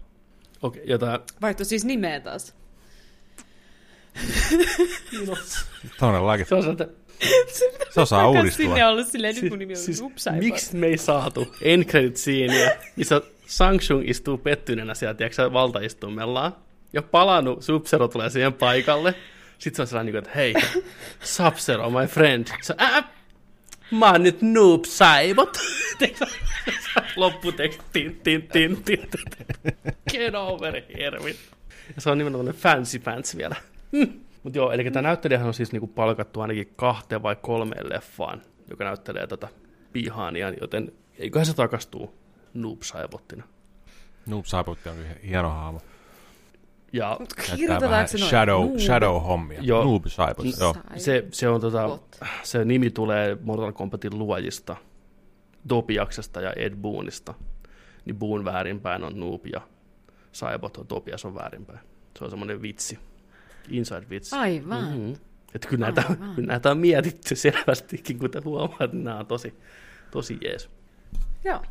Okei, 0.63 0.83
ja 0.87 0.99
tää... 0.99 1.21
Vaihto 1.43 1.65
siis 1.65 1.85
nimeä 1.85 2.21
taas. 2.21 2.55
No, 5.27 5.37
Todellakin. 5.99 6.47
se 6.47 6.55
on 6.55 6.63
se, 6.63 6.71
että 6.71 6.89
Se 7.91 8.01
osaa 8.01 8.29
uudistua. 8.29 8.65
Sinne 8.65 8.87
ollut 8.87 9.09
silleen, 9.09 9.35
nyt 9.35 9.51
mun 9.51 9.59
nimi 9.59 9.73
on 9.73 9.77
siis, 9.77 9.99
siis, 9.99 10.37
miksi 10.41 10.77
me 10.77 10.87
ei 10.87 10.99
saatu 10.99 11.55
end 11.63 11.85
credit 11.85 12.17
scene, 12.17 12.79
missä 12.97 13.23
Samsung 13.47 14.09
istuu 14.09 14.39
pettyneenä 14.39 14.95
siellä, 14.95 15.15
tiedätkö, 15.15 15.53
valtaistumellaan, 15.53 16.57
ja 16.93 17.03
palannut 17.03 17.63
sub 17.63 17.85
tulee 18.13 18.31
siihen 18.31 18.53
paikalle. 18.53 19.15
Sitten 19.59 19.77
se 19.77 19.83
on 19.83 19.87
sellainen, 19.87 20.15
niin 20.15 20.25
että 20.25 20.31
hei, 20.35 20.55
sub 21.21 21.55
my 22.01 22.07
friend. 22.07 22.47
Se, 22.63 22.75
äh, 22.81 23.05
mä 23.91 24.11
oon 24.11 24.23
nyt 24.23 24.43
noob 24.43 24.85
saibot. 24.85 25.59
Lopputeksti, 27.17 27.83
tin, 27.93 28.21
tin, 28.23 28.49
tin, 28.53 28.83
tin. 28.85 29.09
Get 30.11 30.35
over 30.35 30.83
here. 30.99 31.35
Ja 31.95 32.01
se 32.01 32.11
on 32.11 32.19
nimenomaan 32.19 32.55
fancy 32.55 32.99
pants 32.99 33.37
vielä. 33.37 33.57
Mutta 34.49 34.59
joo, 34.59 34.73
eli 34.73 34.91
tämä 34.91 35.09
näyttelijähän 35.09 35.47
on 35.47 35.55
siis 35.55 35.73
niinku 35.73 35.87
palkattu 35.87 36.41
ainakin 36.41 36.73
kahteen 36.77 37.23
vai 37.23 37.37
kolmeen 37.37 37.89
leffaan, 37.89 38.43
joka 38.71 38.85
näyttelee 38.85 39.27
tätä 39.27 39.49
Bihania, 39.93 40.53
joten 40.61 40.93
eiköhän 41.19 41.47
se 41.47 41.55
takastuu 41.55 42.15
Noob 42.55 42.83
Saibottina. 42.83 43.45
Noob 44.27 44.45
Saibot 44.45 44.79
on 44.87 44.97
hieno 45.27 45.51
hahmo. 45.51 45.81
Ja 46.93 47.19
vähän 47.81 48.09
shadow, 48.09 48.61
Noob. 48.61 48.79
shadow-hommia. 48.79 49.59
Joo. 49.61 49.85
Noob 49.85 50.07
Saibot, 50.07 50.47
joo. 50.61 50.77
se, 50.97 51.27
se, 51.31 51.49
on 51.49 51.61
tota, 51.61 51.99
se 52.43 52.65
nimi 52.65 52.91
tulee 52.91 53.39
Mortal 53.43 53.73
Kombatin 53.73 54.19
luojista, 54.19 54.77
Dobiaksesta 55.69 56.41
ja 56.41 56.53
Ed 56.57 56.77
Boonista. 56.77 57.35
Niin 58.05 58.17
Boon 58.17 58.45
väärinpäin 58.45 59.05
on 59.05 59.21
Noob 59.21 59.47
ja 59.47 59.61
Saibot 60.33 60.77
on 60.77 60.87
Tobias 60.87 61.25
on 61.25 61.35
väärinpäin. 61.35 61.81
Se 62.19 62.25
on 62.25 62.31
semmoinen 62.31 62.63
vitsi, 62.63 62.99
inside-vitsi. 63.71 64.37
Aivan. 64.37 64.85
Mm-hmm. 64.85 65.17
Että 65.55 65.69
kyllä 65.69 65.87
näitä, 65.87 66.05
Aivan. 66.09 66.35
kyllä 66.35 66.47
näitä 66.47 66.71
on 66.71 66.79
mietitty 66.79 67.37
selvästikin, 67.37 68.19
kuten 68.19 68.45
huomaat, 68.45 68.93
niin 68.93 69.05
nämä 69.05 69.19
on 69.19 69.27
tosi, 69.27 69.55
tosi 70.11 70.39
jees. 70.45 70.71
Joo. 71.45 71.63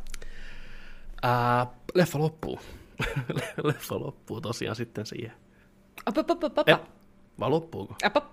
Ää, 1.22 1.66
leffa 1.94 2.18
loppuu. 2.18 2.60
leffa 3.64 4.00
loppuu 4.00 4.40
tosiaan 4.40 4.76
sitten 4.76 5.06
siihen. 5.06 5.32
Apa, 6.06 6.20
apa, 6.20 6.46
apa, 6.46 6.60
apa. 6.60 6.86
vai 7.40 7.50
loppuuko? 7.50 7.94
apa. 8.04 8.30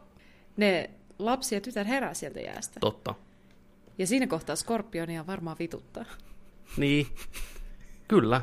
Ne 0.58 0.90
lapsi 1.20 1.56
ja 1.56 1.62
tytär 1.62 1.86
herää 1.86 2.14
sieltä 2.14 2.40
jäästä. 2.40 2.80
Totta. 2.80 3.16
Ja 3.98 4.08
siinä 4.08 4.28
kohtaa 4.28 4.56
Skorpionia 4.56 5.28
varmaan 5.28 5.58
vituttaa. 5.60 6.06
Niin. 6.78 7.08
Kyllä. 8.08 8.42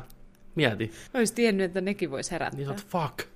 Mieti. 0.55 0.91
Olisi 1.13 1.33
tiennyt, 1.33 1.65
että 1.65 1.81
nekin 1.81 2.11
voisi 2.11 2.31
herättää. 2.31 2.65
Niin 2.65 2.79
sä 2.79 2.85
fuck. 2.87 3.32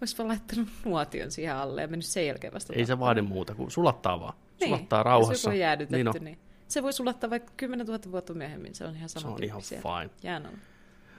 Olisi 0.00 0.18
vaan 0.18 0.28
laittanut 0.28 0.68
nuotion 0.84 1.30
siihen 1.30 1.56
alle 1.56 1.82
ja 1.82 1.88
mennyt 1.88 2.06
sen 2.06 2.26
jälkeen 2.26 2.52
vasta. 2.52 2.72
Ei 2.72 2.86
se 2.86 2.98
vaadi 2.98 3.22
muuta 3.22 3.54
kuin 3.54 3.70
sulattaa 3.70 4.20
vaan. 4.20 4.34
Niin. 4.60 4.68
Sulattaa 4.68 5.02
rauhassa. 5.02 5.54
joku 5.54 5.80
on 5.82 5.86
niin 5.90 6.08
on. 6.08 6.14
niin. 6.20 6.38
Se 6.68 6.82
voi 6.82 6.92
sulattaa 6.92 7.30
vaikka 7.30 7.52
10 7.56 7.86
000 7.86 8.00
vuotta 8.10 8.34
myöhemmin. 8.34 8.74
Se 8.74 8.84
on 8.84 8.96
ihan 8.96 9.08
sama 9.08 9.26
Se 9.26 9.28
on 9.28 9.44
ihan 9.44 9.62
fine. 9.62 10.10
Jään 10.22 10.46
alla. 10.46 10.58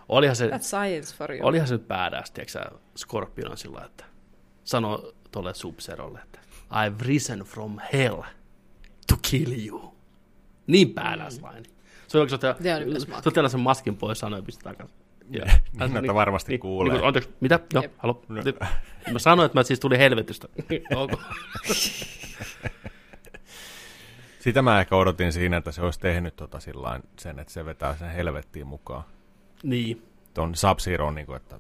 Olihan 0.10 0.36
se, 0.36 0.50
That's 0.50 0.62
science 0.62 1.16
for 1.16 1.32
you. 1.32 1.48
olihan 1.48 1.68
se 1.68 1.74
nyt 1.74 1.88
badass, 1.88 2.32
tiedätkö 2.32 2.78
Scorpion 2.98 3.58
sillä, 3.58 3.86
että 3.86 4.06
sanoo 4.64 5.14
tolle 5.32 5.54
Sub-Zerolle, 5.54 6.20
että 6.24 6.40
I've 6.72 7.06
risen 7.06 7.40
from 7.40 7.78
hell 7.94 8.22
to 9.08 9.16
kill 9.32 9.68
you. 9.68 9.96
Niin 10.68 10.94
badass 10.94 11.42
line. 11.42 11.64
Se 12.08 12.18
on 12.18 12.30
Se 12.30 12.38
on 12.38 12.50
kyllä 12.84 13.00
se 13.00 13.08
on 13.26 13.34
teillä 13.34 13.50
sen 13.50 13.60
maskin 13.60 13.98
pois 13.98 14.20
sanoo 14.20 14.40
ja 14.40 14.44
pistää 14.44 14.74
takaisin. 14.74 14.99
Ja, 15.30 15.46
Niin, 15.80 15.98
että 15.98 16.14
varmasti 16.14 16.58
kuulee. 16.58 16.94
Niin, 16.94 17.06
anteeksi, 17.06 17.30
mitä? 17.40 17.60
Joo, 17.74 17.84
Jep. 17.84 17.94
halo. 17.98 18.22
No. 18.28 18.42
Mä 19.12 19.20
sanoin, 19.20 19.46
että 19.46 19.60
mä 19.60 19.64
siis 19.64 19.80
tulin 19.80 20.00
helvetistä. 20.00 20.48
Sitä 24.40 24.62
mä 24.62 24.80
ehkä 24.80 24.96
odotin 24.96 25.34
siinä, 25.34 25.58
että 25.58 25.72
se 25.72 25.82
olisi 25.82 26.00
tehnyt 26.00 26.36
tota 26.36 26.60
sillain 26.60 27.04
sen, 27.20 27.40
että 27.40 27.54
se 27.54 27.66
vetää 27.66 27.96
sen 27.96 28.10
helvettiin 28.10 28.68
mukaan. 28.68 29.04
Niin, 29.64 30.04
Tuon 30.34 30.56
sub 30.56 30.78
niin 31.16 31.26
kuin, 31.26 31.36
että 31.36 31.60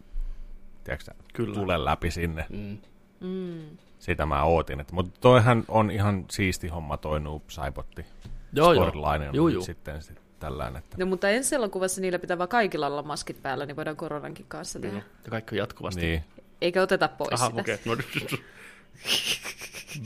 tiedätkö, 0.83 1.05
sä, 1.05 1.15
Kyllä. 1.33 1.53
tule 1.53 1.85
läpi 1.85 2.11
sinne. 2.11 2.45
mm. 2.49 2.77
Mm. 3.19 3.77
Sitä 3.99 4.25
mä 4.25 4.43
ootin. 4.43 4.79
Että, 4.79 4.93
mutta 4.93 5.19
toihan 5.21 5.63
on 5.67 5.91
ihan 5.91 6.25
siisti 6.31 6.67
homma 6.67 6.97
toi 6.97 7.19
Noob 7.19 7.43
Saibotti. 7.47 8.05
joo, 8.53 8.73
joo. 8.73 8.85
Nyt 8.85 9.33
juu. 9.33 9.61
sitten 9.61 10.01
sit 10.01 10.21
tällainen. 10.39 10.79
Että... 10.79 10.97
No 10.99 11.05
mutta 11.05 11.29
ensi 11.29 11.55
elokuvassa 11.55 12.01
niillä 12.01 12.19
pitää 12.19 12.37
vaan 12.37 12.49
kaikilla 12.49 12.87
olla 12.87 13.03
maskit 13.03 13.41
päällä, 13.41 13.65
niin 13.65 13.75
voidaan 13.75 13.97
koronankin 13.97 14.45
kanssa 14.47 14.79
tehdä. 14.79 14.97
Niin, 14.97 15.05
ja 15.25 15.29
kaikki 15.29 15.55
on 15.55 15.57
jatkuvasti. 15.57 16.01
Niin. 16.01 16.23
Eikä 16.61 16.81
oteta 16.81 17.07
pois 17.07 17.41
Aha, 17.41 17.49
sitä. 17.49 17.61
Okay. 17.61 17.77
No, 17.85 17.95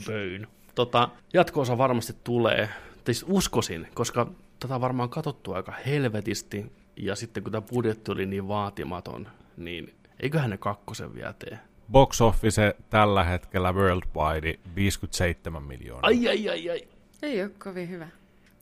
Böyn. 0.06 0.46
Tota, 0.74 1.08
jatko-osa 1.32 1.78
varmasti 1.78 2.16
tulee. 2.24 2.68
Siis 3.06 3.24
uskoisin, 3.28 3.88
koska 3.94 4.30
tätä 4.60 4.74
on 4.74 4.80
varmaan 4.80 5.08
katsottu 5.08 5.52
aika 5.52 5.72
helvetisti. 5.86 6.72
Ja 6.96 7.16
sitten 7.16 7.42
kun 7.42 7.52
tämä 7.52 7.66
budjetti 7.72 8.12
oli 8.12 8.26
niin 8.26 8.48
vaatimaton, 8.48 9.28
niin 9.56 9.94
eiköhän 10.20 10.50
ne 10.50 10.58
kakkosen 10.58 11.14
vielä 11.14 11.32
tee. 11.32 11.58
Box 11.92 12.20
office 12.20 12.76
tällä 12.90 13.24
hetkellä 13.24 13.72
worldwide 13.72 14.58
57 14.74 15.62
miljoonaa. 15.62 16.06
Ai, 16.06 16.28
ai, 16.28 16.48
ai, 16.48 16.70
ai. 16.70 16.88
Ei 17.22 17.42
ole 17.42 17.50
kovin 17.64 17.88
hyvä. 17.88 18.08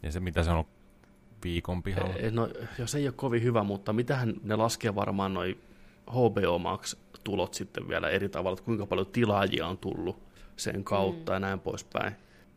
Ja 0.03 0.13
se 0.13 0.21
mitä 0.21 0.43
se 0.43 0.51
on 0.51 0.65
viikon 1.45 1.83
pihalla. 1.83 2.15
Eh, 2.17 2.33
No, 2.33 2.49
jos 2.79 2.95
ei 2.95 3.07
ole 3.07 3.15
kovin 3.17 3.43
hyvä, 3.43 3.63
mutta 3.63 3.93
mitähän 3.93 4.35
ne 4.43 4.57
laskee 4.57 4.95
varmaan 4.95 5.35
noi 5.35 5.59
HBO 6.11 6.59
Max-tulot 6.59 7.55
sitten 7.55 7.89
vielä 7.89 8.09
eri 8.09 8.29
tavalla, 8.29 8.55
että 8.55 8.65
kuinka 8.65 8.87
paljon 8.87 9.07
tilaajia 9.07 9.67
on 9.67 9.79
tullut 9.79 10.23
sen 10.57 10.85
kautta 10.85 11.33
mm. 11.33 11.35
ja 11.35 11.41
näin 11.41 11.61
poispäin. 11.61 12.13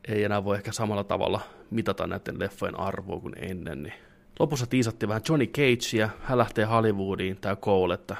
Ei 0.07 0.23
enää 0.23 0.43
voi 0.43 0.55
ehkä 0.55 0.71
samalla 0.71 1.03
tavalla 1.03 1.41
mitata 1.71 2.07
näiden 2.07 2.39
leffojen 2.39 2.79
arvoa 2.79 3.19
kuin 3.19 3.35
ennen. 3.37 3.83
Niin. 3.83 3.93
Lopussa 4.39 4.65
tiisattiin 4.65 5.07
vähän 5.09 5.21
Johnny 5.29 5.47
Cagea, 5.47 6.09
hän 6.23 6.37
lähtee 6.37 6.65
Hollywoodiin, 6.65 7.37
tämä 7.37 7.55
Cole, 7.55 7.93
että 7.93 8.15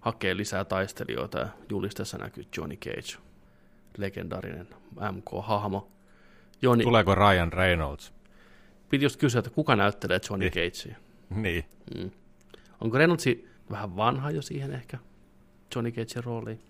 hakee 0.00 0.36
lisää 0.36 0.64
taistelijoita 0.64 1.38
ja 1.38 1.48
julisteessa 1.70 2.18
näkyy 2.18 2.44
Johnny 2.56 2.76
Cage, 2.76 3.22
legendaarinen 3.98 4.68
MK-hahmo. 5.12 5.88
Joni, 6.62 6.84
Tuleeko 6.84 7.14
Ryan 7.14 7.52
Reynolds? 7.52 8.12
Piti 8.90 9.04
just 9.04 9.16
kysyä, 9.20 9.38
että 9.38 9.50
kuka 9.50 9.76
näyttelee 9.76 10.20
Johnny 10.30 10.50
Niin. 10.54 10.72
Cagea? 10.72 10.96
Niin. 11.30 11.64
Mm. 11.98 12.10
Onko 12.80 12.98
Reynoldsi 12.98 13.48
vähän 13.70 13.96
vanha 13.96 14.30
jo 14.30 14.42
siihen 14.42 14.72
ehkä 14.72 14.98
Johnny 15.74 15.90
Cagein 15.90 16.24
rooliin? 16.24 16.60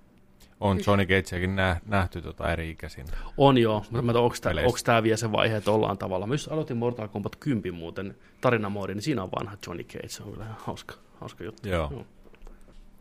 On 0.61 0.79
Johnny 0.87 1.07
Cageakin 1.07 1.57
nä- 1.57 1.81
nähty 1.87 2.23
tota 2.23 2.53
eri 2.53 2.71
ikäisin. 2.71 3.07
On 3.37 3.59
joo, 3.59 3.85
mutta 3.91 4.03
mä 4.03 4.13
onko 4.13 4.37
tämä, 4.41 4.51
Peleissä. 4.51 4.67
onko 4.67 4.79
tämä 4.85 5.03
vielä 5.03 5.17
se 5.17 5.33
vaihe, 5.33 5.57
että 5.57 5.71
ollaan 5.71 5.99
tavalla. 5.99 6.27
Myös 6.27 6.49
aloitin 6.49 6.77
Mortal 6.77 7.09
Kombat 7.09 7.37
10 7.37 7.75
muuten 7.75 8.17
tarinamoodi, 8.41 8.95
niin 8.95 9.03
siinä 9.03 9.23
on 9.23 9.31
vanha 9.39 9.57
Johnny 9.67 9.85
Cage, 9.85 10.09
se 10.09 10.23
on 10.23 10.33
kyllä 10.33 10.45
ihan 10.45 10.57
hauska, 10.61 10.95
hauska 11.21 11.45
juttu. 11.45 11.69
Joo. 11.69 11.89
Joo. 11.91 12.07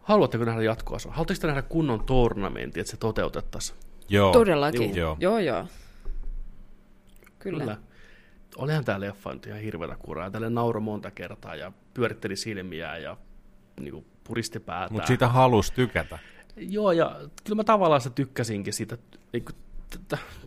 Haluatteko 0.01 0.45
nähdä 0.45 0.61
jatkoa? 0.63 0.97
Haluatteko 1.09 1.39
te 1.41 1.47
nähdä 1.47 1.61
kunnon 1.61 2.03
tournamentti, 2.05 2.79
että 2.79 2.91
se 2.91 2.97
toteutettaisiin? 2.97 3.79
Joo. 4.09 4.31
Todellakin. 4.33 4.95
Joo. 4.95 5.17
joo. 5.19 5.39
joo. 5.39 5.65
Kyllä. 7.39 7.59
Kyllä. 7.59 7.77
Olihan 8.57 8.85
tämä 8.85 8.99
leffa 8.99 9.33
nyt 9.33 9.45
ihan 9.45 9.59
hirveätä 9.59 9.95
kuraa. 9.95 10.31
Tälle 10.31 10.49
nauro 10.49 10.79
monta 10.79 11.11
kertaa 11.11 11.55
ja 11.55 11.71
pyöritteli 11.93 12.35
silmiä 12.35 12.97
ja 12.97 13.17
niin 13.79 13.93
kuin, 13.93 14.05
puristi 14.23 14.59
päätään. 14.59 14.93
Mutta 14.93 15.07
siitä 15.07 15.27
halusi 15.27 15.73
tykätä. 15.73 16.19
Joo, 16.57 16.91
ja 16.91 17.15
kyllä 17.43 17.55
mä 17.55 17.63
tavallaan 17.63 18.01
sitä 18.01 18.15
tykkäsinkin 18.15 18.73
siitä. 18.73 18.97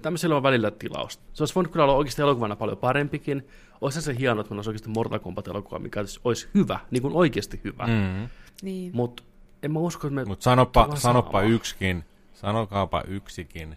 Tämmöisellä 0.02 0.36
on 0.36 0.42
välillä 0.42 0.70
tilausta. 0.70 1.22
Se 1.32 1.42
olisi 1.42 1.54
voinut 1.54 1.72
kyllä 1.72 1.84
olla 1.84 1.94
oikeasti 1.94 2.22
elokuvana 2.22 2.56
paljon 2.56 2.78
parempikin. 2.78 3.48
Olisi 3.80 4.02
se 4.02 4.18
hienoa, 4.18 4.40
että 4.40 4.50
meillä 4.50 4.58
olisi 4.58 4.70
oikeasti 4.70 4.88
Mortal 4.88 5.18
Kombat-elokuva, 5.18 5.78
mikä 5.78 6.00
olisi 6.24 6.48
hyvä, 6.54 6.78
niin 6.90 7.02
kuin 7.02 7.14
oikeasti 7.14 7.60
hyvä. 7.64 7.86
Mm-hmm. 7.86 8.28
Niin. 8.62 8.90
Mutta 8.96 9.22
en 9.62 9.72
mä 9.72 9.78
usko, 9.78 10.06
että 10.06 10.14
me... 10.14 10.24
Mutta 10.24 10.42
sanoppa, 10.42 10.96
sanoppa 10.96 11.42
yksikin, 11.42 12.04
sanokaapa 12.32 13.02
yksikin 13.06 13.76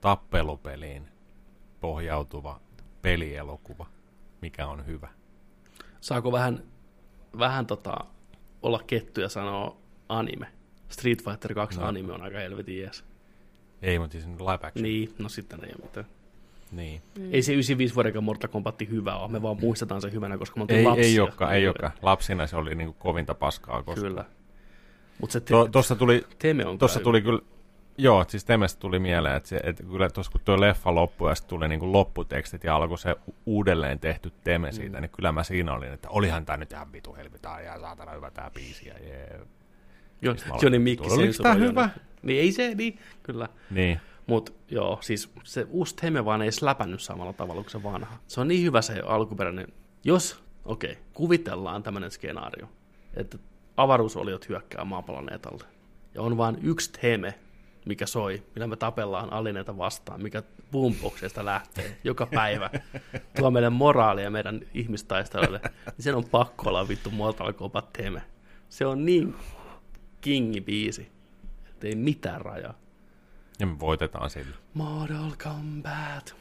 tappelupeliin 0.00 1.08
pohjautuva 1.80 2.60
pelielokuva, 3.02 3.86
mikä 4.42 4.66
on 4.66 4.86
hyvä. 4.86 5.08
Saako 6.00 6.32
vähän, 6.32 6.62
vähän 7.38 7.66
tota, 7.66 7.96
olla 8.62 8.80
kettu 8.86 9.20
ja 9.20 9.28
sanoa 9.28 9.76
anime? 10.08 10.46
Street 10.88 11.24
Fighter 11.24 11.54
2 11.54 11.80
no. 11.80 11.86
anime 11.86 12.12
on 12.12 12.22
aika 12.22 12.38
helvetin 12.38 12.78
jees. 12.78 13.04
Ei, 13.82 13.98
mutta 13.98 14.12
siis 14.12 14.26
live 14.26 14.66
action. 14.66 14.82
Niin, 14.82 15.14
no 15.18 15.28
sitten 15.28 15.64
ei 15.64 15.70
ole 15.78 15.82
mitään. 15.82 16.06
Niin. 16.72 17.02
Mm. 17.18 17.34
Ei 17.34 17.42
se 17.42 17.52
95 17.52 17.94
vuoden 17.94 18.24
Mortal 18.24 18.48
Kombat 18.48 18.80
hyvä 18.90 19.16
ole, 19.16 19.32
me 19.32 19.42
vaan 19.42 19.60
muistetaan 19.60 20.00
se 20.00 20.12
hyvänä, 20.12 20.38
koska 20.38 20.56
me 20.56 20.62
oltiin 20.62 20.78
ei, 20.78 20.84
lapsia. 20.84 21.04
Ei 21.04 21.20
olekaan, 21.20 21.54
ei 21.54 21.68
olekaan. 21.68 21.92
Lapsina 22.02 22.46
se 22.46 22.56
oli 22.56 22.74
niinku 22.74 22.96
kovinta 22.98 23.34
paskaa. 23.34 23.82
Koska... 23.82 24.00
Kyllä. 24.00 24.24
Mut 25.20 25.30
se 25.30 25.40
te- 25.40 25.50
to, 25.50 25.68
tossa 25.68 25.96
tuli, 25.96 26.26
Teme 26.38 26.66
on 26.66 26.78
tossa 26.78 27.00
tuli 27.00 27.22
kyllä, 27.22 27.40
joo, 27.98 28.24
siis 28.28 28.44
Temestä 28.44 28.80
tuli 28.80 28.98
mieleen, 28.98 29.36
että, 29.36 29.48
se, 29.48 29.60
että 29.62 29.82
kyllä 29.82 30.10
tuossa 30.10 30.32
kun 30.32 30.40
tuo 30.44 30.60
leffa 30.60 30.94
loppui 30.94 31.30
ja 31.30 31.34
sitten 31.34 31.48
tuli 31.48 31.68
niinku 31.68 31.92
lopputekstit 31.92 32.64
ja 32.64 32.76
alkoi 32.76 32.98
se 32.98 33.16
uudelleen 33.46 33.98
tehty 33.98 34.32
Teme 34.44 34.72
siitä, 34.72 34.96
mm. 34.96 35.00
niin 35.00 35.10
kyllä 35.10 35.32
mä 35.32 35.44
siinä 35.44 35.72
olin, 35.72 35.92
että 35.92 36.08
olihan 36.10 36.46
tämä 36.46 36.56
nyt 36.56 36.72
ihan 36.72 36.92
vitu 36.92 37.14
helvitä 37.14 37.60
ja 37.64 37.80
saatana 37.80 38.12
hyvä 38.12 38.30
tämä 38.30 38.50
biisi 38.50 38.88
ja 38.88 38.94
jee. 38.98 39.40
Joo, 40.22 40.34
Johnny 40.62 40.78
Mikki 40.78 41.10
Oliko 41.10 41.42
tämä 41.42 41.54
hyvä? 41.54 41.90
Niin 42.22 42.40
ei 42.40 42.52
se, 42.52 42.74
niin, 42.74 42.98
kyllä. 43.22 43.48
Niin. 43.70 44.00
Mutta 44.26 44.52
joo, 44.70 44.98
siis 45.00 45.30
se 45.44 45.66
uusi 45.70 45.96
Teme 45.96 46.24
vaan 46.24 46.42
ei 46.42 46.50
läpännyt 46.60 47.02
samalla 47.02 47.32
tavalla 47.32 47.62
kuin 47.62 47.70
se 47.70 47.82
vanha. 47.82 48.18
Se 48.26 48.40
on 48.40 48.48
niin 48.48 48.64
hyvä 48.64 48.82
se 48.82 49.00
alkuperäinen. 49.00 49.68
Jos, 50.04 50.42
okei, 50.64 50.92
okay, 50.92 51.02
kuvitellaan 51.14 51.82
tämmöinen 51.82 52.10
skenaario, 52.10 52.68
että 53.14 53.38
avaruusoliot 53.76 54.48
hyökkää 54.48 54.84
maapalloneetalle. 54.84 55.64
Ja 56.14 56.22
on 56.22 56.36
vain 56.36 56.58
yksi 56.62 56.92
Teme, 56.92 57.34
mikä 57.86 58.06
soi, 58.06 58.42
millä 58.54 58.66
me 58.66 58.76
tapellaan 58.76 59.32
alineita 59.32 59.78
vastaan, 59.78 60.22
mikä 60.22 60.42
boomboxista 60.72 61.44
lähtee 61.44 61.98
joka 62.04 62.26
päivä, 62.26 62.70
tuo 63.36 63.50
meille 63.50 63.70
moraalia 63.70 64.30
meidän 64.30 64.60
ihmistaistelijoille, 64.74 65.60
niin 65.64 66.02
sen 66.02 66.14
on 66.14 66.24
pakko 66.24 66.68
olla 66.68 66.88
vittu 66.88 67.10
Mortal 67.10 67.52
Kombat 67.52 67.92
Teme. 67.92 68.22
Se 68.68 68.86
on 68.86 69.04
niin 69.04 69.34
kingi 70.20 70.60
biisi, 70.60 71.12
ettei 71.68 71.94
mitään 71.94 72.40
rajaa. 72.40 72.74
Ja 73.60 73.66
me 73.66 73.80
voitetaan 73.80 74.30
sillä. 74.30 74.56
Mortal 74.74 75.30
Kombat. 75.44 76.34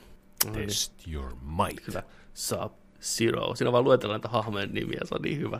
Test 0.53 1.07
your 1.07 1.35
might. 1.41 1.85
Kyllä. 1.85 2.03
Sub 2.33 2.73
Zero. 3.01 3.55
Siinä 3.55 3.71
vaan 3.71 3.83
luetellaan 3.83 4.19
näitä 4.19 4.29
hahmojen 4.29 4.73
nimiä, 4.73 4.99
se 5.03 5.15
on 5.15 5.21
niin 5.21 5.39
hyvä. 5.39 5.59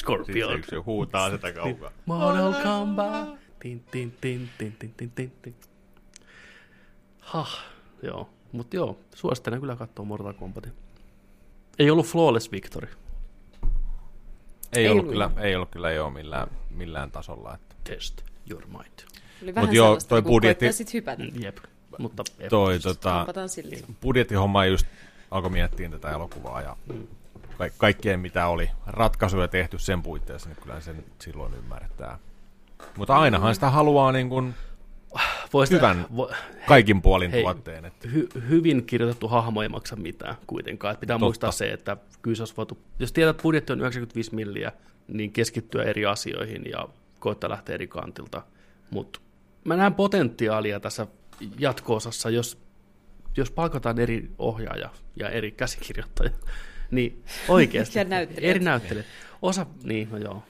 Scorpion. 0.00 0.52
Sitten 0.52 0.70
se 0.70 0.76
huutaa 0.76 1.30
sitä 1.30 1.52
kaukaa. 1.52 1.90
Mortal 2.06 2.54
Kombat. 2.62 3.39
Tin, 3.60 3.84
tin, 3.90 4.16
tin, 4.20 4.50
tin, 4.58 4.72
tin, 4.78 4.92
tin, 4.96 5.10
tin, 5.10 5.32
tin. 5.42 5.54
Ha, 7.18 7.46
joo. 8.02 8.30
Mutta 8.52 8.76
joo, 8.76 8.98
suosittelen 9.14 9.60
kyllä 9.60 9.76
katsoa 9.76 10.04
Mortal 10.04 10.32
Kombatin. 10.32 10.72
Ei 11.78 11.90
ollut 11.90 12.06
Flawless 12.06 12.52
Victory. 12.52 12.88
Ei, 14.72 14.84
ei 14.84 14.88
ollut, 14.88 15.08
kyllä, 15.08 15.30
ei 15.36 15.54
ollut 15.54 15.70
kyllä 15.70 15.90
joo 15.90 16.10
millään, 16.10 16.48
millään 16.70 17.10
tasolla. 17.10 17.54
Että. 17.54 17.74
Test 17.84 18.22
your 18.50 18.66
might. 18.66 19.04
Oli 19.42 19.54
vähän 19.54 19.68
Mut 19.68 19.76
joo, 19.76 19.98
toi 20.08 20.22
budjetti, 20.22 20.72
sit 20.72 20.94
hypätä. 20.94 21.22
Mm, 21.22 21.42
jep, 21.42 21.58
mutta 21.98 22.24
toi, 22.50 22.78
tota, 22.78 23.26
budjettihomma 24.02 24.64
just 24.66 24.86
alkoi 25.30 25.50
miettiä 25.50 25.90
tätä 25.90 26.10
elokuvaa 26.10 26.62
ja 26.62 26.76
mm. 26.92 27.06
ka- 27.58 27.70
kaikkien 27.78 28.20
mitä 28.20 28.46
oli 28.46 28.70
ratkaisuja 28.86 29.48
tehty 29.48 29.78
sen 29.78 30.02
puitteissa, 30.02 30.48
niin 30.48 30.62
kyllä 30.62 30.80
sen 30.80 31.04
silloin 31.18 31.54
ymmärtää. 31.54 32.18
Mutta 32.96 33.16
ainahan 33.16 33.54
sitä 33.54 33.70
haluaa 33.70 34.12
niin 34.12 34.28
kuin 34.28 34.54
Voista, 35.52 35.76
hyvän 35.76 36.06
vo, 36.16 36.30
kaikin 36.66 37.02
puolin 37.02 37.30
hei, 37.30 37.42
tuotteen. 37.42 37.84
Että. 37.84 38.08
Hy, 38.08 38.28
hyvin 38.48 38.86
kirjoitettu 38.86 39.28
hahmo 39.28 39.62
ei 39.62 39.68
maksa 39.68 39.96
mitään 39.96 40.36
kuitenkaan. 40.46 40.92
Että 40.92 41.00
pitää 41.00 41.14
Totta. 41.14 41.24
muistaa 41.24 41.52
se, 41.52 41.72
että 41.72 41.96
kyllä 42.22 42.34
se 42.34 42.42
olisi 42.42 42.56
voitu, 42.56 42.78
jos 42.98 43.12
tiedät, 43.12 43.30
että 43.30 43.42
budjetti 43.42 43.72
on 43.72 43.80
95 43.80 44.34
milliä, 44.34 44.72
niin 45.08 45.32
keskittyä 45.32 45.82
eri 45.82 46.06
asioihin 46.06 46.62
ja 46.70 46.88
koittaa 47.18 47.50
lähteä 47.50 47.74
eri 47.74 47.86
kantilta. 47.86 48.42
Mutta 48.90 49.20
mä 49.64 49.76
näen 49.76 49.94
potentiaalia 49.94 50.80
tässä 50.80 51.06
jatko-osassa, 51.58 52.30
jos, 52.30 52.58
jos 53.36 53.50
palkataan 53.50 53.98
eri 53.98 54.30
ohjaaja 54.38 54.90
ja 55.16 55.28
eri 55.28 55.50
käsikirjoittaja, 55.50 56.30
niin 56.90 57.24
oikeasti. 57.48 57.98
Eri 58.36 58.60
näyttelijät. 58.60 59.06
Osa, 59.42 59.66
niin, 59.82 60.08
no 60.10 60.18
joo. 60.18 60.42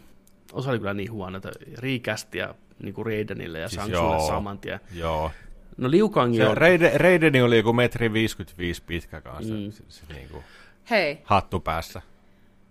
Osa 0.53 0.71
oli 0.71 0.79
kyllä 0.79 0.95
niin 0.95 1.13
huono, 1.13 1.37
että 1.37 1.51
riikästiä 1.79 2.55
niin 2.83 2.95
kuin 2.95 3.07
Raidenille 3.07 3.59
ja 3.59 3.69
siis 3.69 3.83
Sangsulle 3.83 4.27
saman 4.27 4.59
tien. 4.59 4.81
Joo. 4.95 5.31
No 5.77 5.91
Liukangi 5.91 6.43
on... 6.43 6.57
Raiden, 6.57 7.01
Raideni 7.01 7.43
oli 7.43 7.57
joku 7.57 7.73
metri 7.73 8.13
55 8.13 8.83
pitkä 8.87 9.21
kanssa, 9.21 9.55
mm. 9.55 9.71
se, 9.71 9.85
se, 9.89 10.03
niin 10.15 10.29
kuin 10.29 10.45
Hei. 10.91 11.19
hattu 11.25 11.61
päässä. 11.61 12.03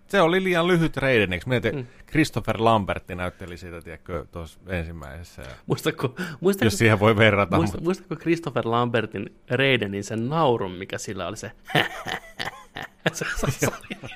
Se 0.06 0.20
oli 0.20 0.44
liian 0.44 0.66
lyhyt 0.68 0.96
Raideniksi. 0.96 1.48
Mietin, 1.48 1.76
mm. 1.76 1.86
Christopher 2.10 2.56
Lambertti 2.58 3.14
näytteli 3.14 3.56
sitä, 3.56 3.80
tiedätkö, 3.80 4.26
tuossa 4.32 4.60
ensimmäisessä. 4.68 5.42
Muistatko, 5.66 6.14
muistatko, 6.40 6.66
jos 6.66 6.78
siihen 6.78 7.00
voi 7.00 7.16
verrata. 7.16 7.56
Muistatko, 7.56 7.84
muistatko 7.84 8.16
Christopher 8.16 8.68
Lambertin 8.68 9.34
Raidenin 9.50 10.04
sen 10.04 10.28
naurun, 10.28 10.72
mikä 10.72 10.98
sillä 10.98 11.26
oli 11.26 11.36
se 11.36 11.52
se, 13.12 13.24
se, 13.36 13.50
se 13.50 13.66
oli, 13.66 14.10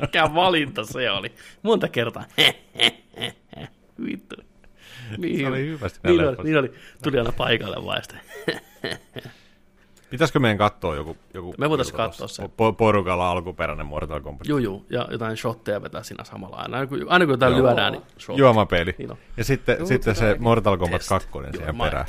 mikä 0.00 0.34
valinta 0.34 0.84
se 0.84 1.10
oli. 1.10 1.32
Monta 1.62 1.88
kertaa. 1.88 2.24
Vittu. 4.06 4.36
Niin, 5.18 5.38
se 5.40 5.46
oli 5.46 5.66
hyvä 5.66 5.86
niin, 6.02 6.20
oli, 6.28 6.36
niin 6.44 6.58
oli. 6.58 6.72
Tuli 7.02 7.18
aina 7.18 7.32
paikalle 7.32 7.84
vaan 7.84 8.02
Pitäisikö 10.10 10.38
meidän 10.38 10.58
katsoa 10.58 10.96
joku, 10.96 11.16
joku 11.34 11.54
Me 11.58 11.70
voitaisiin 11.70 11.96
katsoa 11.96 12.28
se. 12.28 12.42
Po- 12.42 12.72
porukalla 12.76 13.30
alkuperäinen 13.30 13.86
Mortal 13.86 14.20
Kombat. 14.20 14.46
Joo, 14.46 14.58
joo, 14.58 14.84
ja 14.90 15.08
jotain 15.10 15.36
shotteja 15.36 15.82
vetää 15.82 16.02
siinä 16.02 16.24
samalla. 16.24 16.56
Aina 16.56 16.86
kun, 16.86 17.06
aina 17.08 17.24
kun 17.24 17.32
jotain 17.32 17.56
joo. 17.56 17.66
lyödään, 17.66 17.92
niin 17.92 18.02
shot. 18.18 18.38
Juomapeli. 18.38 18.94
Niin 18.98 19.10
on. 19.10 19.18
Ja 19.36 19.44
sitten, 19.44 19.76
joo, 19.78 19.86
sitten 19.86 20.14
se 20.14 20.36
Mortal 20.38 20.76
Kombat 20.76 21.02
2 21.08 21.28
siihen 21.56 21.78
perään. 21.78 22.06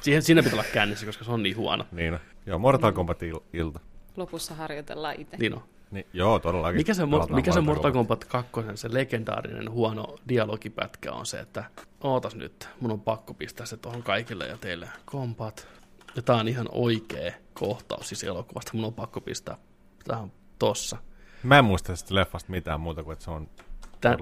Siihen, 0.00 0.22
siinä 0.22 0.42
pitää 0.42 0.58
olla 0.58 0.68
kännissä, 0.72 1.06
koska 1.06 1.24
se 1.24 1.30
on 1.30 1.42
niin 1.42 1.56
huono. 1.56 1.84
Niin 1.92 2.14
on. 2.14 2.20
Joo, 2.46 2.58
Mortal 2.58 2.92
Kombat 2.92 3.22
il- 3.22 3.42
ilta. 3.52 3.80
Lopussa 4.16 4.54
harjoitellaan 4.54 5.14
itse. 5.18 5.36
Niin 5.36 5.54
on. 5.54 5.62
Niin, 5.90 6.06
joo, 6.12 6.38
todellakin. 6.38 6.76
Mikä 6.76 6.94
se, 6.94 7.02
mikä 7.34 7.52
se 7.52 7.60
Mortal 7.60 7.92
Kombat 7.92 8.24
2, 8.24 8.52
se 8.74 8.94
legendaarinen 8.94 9.70
huono 9.70 10.18
dialogipätkä 10.28 11.12
on 11.12 11.26
se, 11.26 11.40
että 11.40 11.64
ootas 12.00 12.34
nyt, 12.34 12.68
mun 12.80 12.90
on 12.90 13.00
pakko 13.00 13.34
pistää 13.34 13.66
se 13.66 13.76
tuohon 13.76 14.02
kaikille 14.02 14.46
ja 14.46 14.56
teille. 14.56 14.88
Kombat. 15.04 15.68
Ja 16.16 16.22
tää 16.22 16.36
on 16.36 16.48
ihan 16.48 16.68
oikea 16.72 17.32
kohtaus 17.54 18.08
siis 18.08 18.24
elokuvasta, 18.24 18.70
mun 18.74 18.84
on 18.84 18.94
pakko 18.94 19.20
pistää 19.20 19.56
tähän 20.04 20.32
tossa. 20.58 20.96
Mä 21.42 21.58
en 21.58 21.64
muista 21.64 21.86
tästä 21.86 22.14
leffasta 22.14 22.50
mitään 22.50 22.80
muuta 22.80 23.02
kuin, 23.02 23.12
että 23.12 23.24
se 23.24 23.30
on 23.30 23.48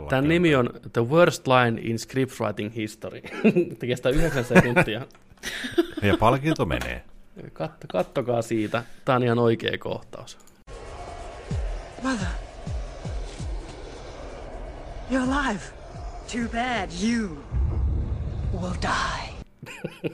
Tämän 0.09 0.29
nimi 0.29 0.55
on 0.55 0.71
The 0.93 1.09
Worst 1.09 1.47
Line 1.47 1.81
in 1.81 1.99
Scriptwriting 1.99 2.75
History. 2.75 3.21
Tämä 3.21 3.87
kestää 3.89 4.13
yhdeksän 4.13 4.45
sekuntia. 4.45 5.07
ja 6.03 6.17
palkinto 6.17 6.67
menee. 6.67 7.05
Katto, 7.53 7.87
kattokaa 7.93 8.43
siitä. 8.43 8.85
Tämä 9.05 9.17
on 9.17 9.23
ihan 9.23 9.39
oikea 9.39 9.79
kohtaus. 9.79 10.39
Mother. 12.03 12.27
You're 15.11 15.33
alive. 15.33 15.61
Too 16.33 16.49
bad 16.53 16.91
you 17.03 17.45
will 18.61 18.75
die. 18.83 19.31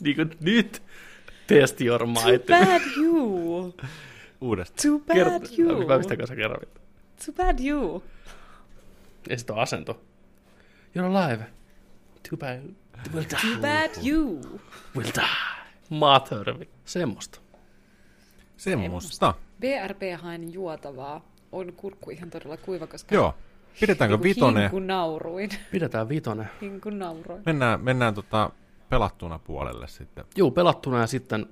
niin 0.00 0.16
kuin 0.16 0.30
nyt 0.40 0.82
test 1.46 1.80
your 1.80 2.06
mind. 2.06 2.38
Too 2.38 2.58
bad 2.58 2.82
you. 2.96 3.74
Uudestaan. 4.40 4.78
Too 4.82 4.98
bad 4.98 5.16
Kert- 5.16 5.58
you. 5.58 5.86
Mä 5.86 5.98
pistän 5.98 6.18
kanssa 6.18 6.36
kerran. 6.36 6.60
Too 7.26 7.34
bad 7.36 7.58
you. 7.66 8.02
Ja 9.30 9.38
sitten 9.38 9.56
on 9.56 9.62
asento. 9.62 10.00
You're 10.96 11.16
alive. 11.16 11.57
Too 12.30 12.38
bad. 12.38 12.60
Will 13.14 13.24
die. 13.30 13.40
Too 13.52 13.60
bad 13.60 13.90
you. 14.06 14.40
Will 14.96 15.12
die. 15.14 15.24
Mother. 15.90 16.66
Semmosta. 16.84 17.38
Semmosta. 18.56 19.34
BRB 19.60 20.02
hain 20.22 20.52
juotavaa. 20.52 21.20
On 21.52 21.72
kurkku 21.72 22.10
ihan 22.10 22.30
todella 22.30 22.56
kuiva, 22.56 22.86
koska... 22.86 23.14
Joo. 23.14 23.34
Pidetäänkö 23.80 24.22
vitone? 24.22 24.60
Hinku 24.62 24.78
nauruin. 24.78 25.50
Pidetään 25.70 26.08
vitone. 26.08 26.48
Hinku 26.60 26.90
nauruin. 26.90 27.42
Mennään, 27.46 27.80
mennään 27.80 28.14
tota, 28.14 28.50
pelattuna 28.88 29.38
puolelle 29.38 29.88
sitten. 29.88 30.24
Joo, 30.36 30.50
pelattuna 30.50 31.00
ja 31.00 31.06
sitten 31.06 31.46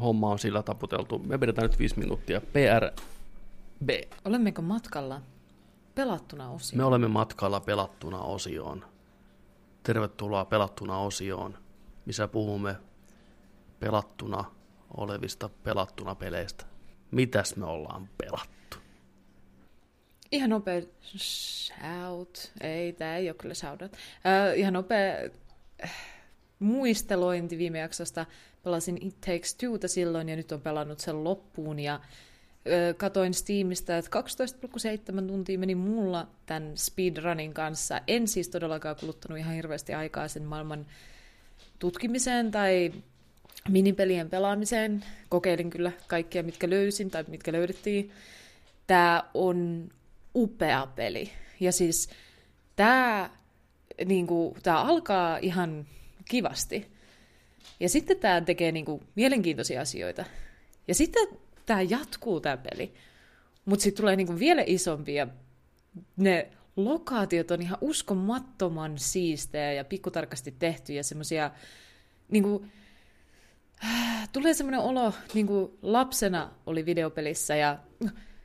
homma 0.00 0.30
on 0.30 0.38
sillä 0.38 0.62
taputeltu. 0.62 1.18
Me 1.18 1.38
pidetään 1.38 1.68
nyt 1.68 1.78
viisi 1.78 1.98
minuuttia. 1.98 2.40
PRB. 2.40 3.90
Olemmeko 4.24 4.62
matkalla 4.62 5.20
pelattuna 5.94 6.50
osioon? 6.50 6.78
Me 6.78 6.84
olemme 6.84 7.08
matkalla 7.08 7.60
pelattuna 7.60 8.20
osioon. 8.20 8.84
Tervetuloa 9.82 10.44
pelattuna 10.44 10.98
osioon, 10.98 11.58
missä 12.06 12.28
puhumme 12.28 12.76
pelattuna 13.80 14.44
olevista 14.96 15.48
pelattuna 15.48 16.14
peleistä. 16.14 16.64
Mitäs 17.10 17.56
me 17.56 17.66
ollaan 17.66 18.08
pelattu? 18.18 18.78
Ihan 20.32 20.50
nopea 20.50 20.82
shout. 21.16 22.52
Ei, 22.60 22.92
tämä 22.92 23.16
ei 23.16 23.28
ole 23.28 23.36
kyllä 23.36 23.54
shout. 23.54 23.82
Uh, 23.82 23.88
ihan 24.56 24.72
nopea 24.72 25.14
äh, 25.84 25.92
muistelointi 26.58 27.58
viime 27.58 27.78
jaksosta. 27.78 28.26
Pelasin 28.62 28.98
It 29.06 29.20
Takes 29.20 29.54
Two 29.54 29.78
silloin 29.86 30.28
ja 30.28 30.36
nyt 30.36 30.52
on 30.52 30.60
pelannut 30.60 31.00
sen 31.00 31.24
loppuun 31.24 31.78
ja 31.78 32.00
katoin 32.96 33.34
Steamista, 33.34 33.96
että 33.96 34.20
12,7 35.22 35.26
tuntia 35.26 35.58
meni 35.58 35.74
mulla 35.74 36.26
tämän 36.46 36.72
speedrunin 36.76 37.54
kanssa. 37.54 38.00
En 38.06 38.28
siis 38.28 38.48
todellakaan 38.48 38.96
kuluttanut 38.96 39.38
ihan 39.38 39.54
hirveästi 39.54 39.94
aikaa 39.94 40.28
sen 40.28 40.42
maailman 40.42 40.86
tutkimiseen 41.78 42.50
tai 42.50 42.92
minipelien 43.68 44.30
pelaamiseen. 44.30 45.04
Kokeilin 45.28 45.70
kyllä 45.70 45.92
kaikkia, 46.06 46.42
mitkä 46.42 46.70
löysin 46.70 47.10
tai 47.10 47.24
mitkä 47.28 47.52
löydettiin. 47.52 48.10
Tämä 48.86 49.22
on 49.34 49.88
upea 50.34 50.86
peli. 50.96 51.30
Ja 51.60 51.72
siis 51.72 52.08
tämä 52.76 53.30
niinku, 54.04 54.56
tää 54.62 54.80
alkaa 54.80 55.38
ihan 55.38 55.86
kivasti. 56.24 56.86
Ja 57.80 57.88
sitten 57.88 58.16
tämä 58.16 58.40
tekee 58.40 58.72
niinku, 58.72 59.02
mielenkiintoisia 59.14 59.80
asioita. 59.80 60.24
Ja 60.88 60.94
sitten 60.94 61.28
tämä 61.68 61.82
jatkuu 61.82 62.40
tämä 62.40 62.56
peli. 62.56 62.94
Mutta 63.64 63.82
sitten 63.82 64.02
tulee 64.02 64.16
niinku, 64.16 64.38
vielä 64.38 64.62
isompia. 64.66 65.28
Ne 66.16 66.50
lokaatiot 66.76 67.50
on 67.50 67.62
ihan 67.62 67.78
uskomattoman 67.80 68.98
siistejä 68.98 69.72
ja 69.72 69.84
pikkutarkasti 69.84 70.54
tehty 70.58 70.92
ja 70.92 71.04
semmoisia 71.04 71.50
niinku, 72.28 72.66
tulee 74.32 74.54
semmoinen 74.54 74.80
olo, 74.80 75.14
niin 75.34 75.46
kuin 75.46 75.78
lapsena 75.82 76.50
oli 76.66 76.86
videopelissä 76.86 77.56
ja 77.56 77.78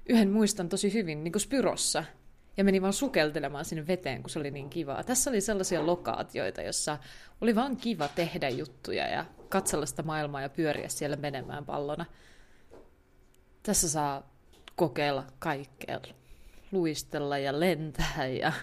yhden 0.10 0.30
muistan 0.30 0.70
tosi 0.70 0.94
hyvin, 0.94 1.24
niin 1.24 1.32
kuin 1.32 1.42
Spyrossa. 1.42 2.04
Ja 2.58 2.64
meni 2.64 2.82
vaan 2.82 2.94
sukeltelemaan 2.94 3.66
sinne 3.66 3.88
veteen, 3.88 4.22
kun 4.22 4.30
se 4.30 4.40
oli 4.40 4.52
niin 4.52 4.70
kivaa. 4.70 5.04
Tässä 5.04 5.30
oli 5.30 5.42
sellaisia 5.42 5.86
lokaatioita, 5.86 6.62
jossa 6.62 6.98
oli 7.42 7.56
vaan 7.56 7.78
kiva 7.78 8.08
tehdä 8.08 8.50
juttuja 8.50 9.08
ja 9.08 9.26
katsella 9.50 9.86
sitä 9.86 10.04
maailmaa 10.04 10.42
ja 10.42 10.50
pyöriä 10.50 10.90
siellä 10.90 11.16
menemään 11.16 11.66
pallona. 11.66 12.06
Tässä 13.64 13.90
saa 13.90 14.30
kokeilla 14.76 15.24
kaikkea. 15.40 16.00
Luistella 16.72 17.38
ja 17.38 17.60
lentää 17.60 18.28
ja, 18.28 18.54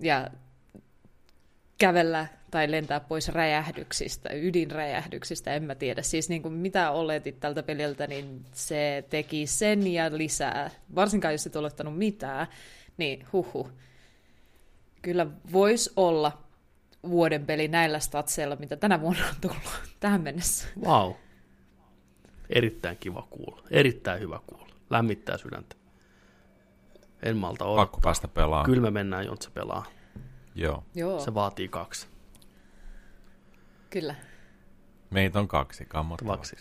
ja 0.00 0.30
kävellä 1.78 2.26
tai 2.50 2.70
lentää 2.70 3.00
pois 3.00 3.28
räjähdyksistä, 3.28 4.28
ydinräjähdyksistä, 4.32 5.54
en 5.54 5.62
mä 5.62 5.74
tiedä. 5.74 6.02
Siis 6.02 6.28
niin 6.28 6.42
kuin 6.42 6.54
mitä 6.54 6.90
oletit 6.90 7.40
tältä 7.40 7.62
peliltä, 7.62 8.06
niin 8.06 8.44
se 8.52 9.04
teki 9.10 9.46
sen 9.46 9.86
ja 9.86 10.16
lisää. 10.16 10.70
Varsinkaan 10.94 11.34
jos 11.34 11.46
et 11.46 11.56
olettanut 11.56 11.98
mitään, 11.98 12.46
niin 12.96 13.26
huhu. 13.32 13.70
Kyllä 15.02 15.26
voisi 15.52 15.92
olla 15.96 16.44
vuoden 17.08 17.46
peli 17.46 17.68
näillä 17.68 17.98
statseilla, 18.00 18.56
mitä 18.56 18.76
tänä 18.76 19.00
vuonna 19.00 19.28
on 19.28 19.34
tullut 19.40 19.58
tähän 20.00 20.20
mennessä. 20.20 20.68
Wow. 20.84 21.12
Erittäin 22.50 22.96
kiva 22.96 23.26
kuulla. 23.30 23.62
Erittäin 23.70 24.20
hyvä 24.20 24.40
kuulla. 24.46 24.74
Lämmittää 24.90 25.38
sydäntä. 25.38 25.76
En 27.22 27.36
malta 27.36 27.64
odottaa. 27.64 27.86
Pakko 27.86 28.00
päästä 28.00 28.28
pelaamaan. 28.28 28.66
Kyllä 28.66 28.82
me 28.82 28.90
mennään, 28.90 29.26
Jontse 29.26 29.50
pelaa. 29.50 29.84
Joo. 30.54 30.84
Joo. 30.94 31.20
Se 31.20 31.34
vaatii 31.34 31.68
kaksi. 31.68 32.06
Kyllä. 33.90 34.14
Meitä 35.10 35.40
on 35.40 35.48
kaksi, 35.48 35.84
kammot 35.84 36.22
kaksi. 36.26 36.56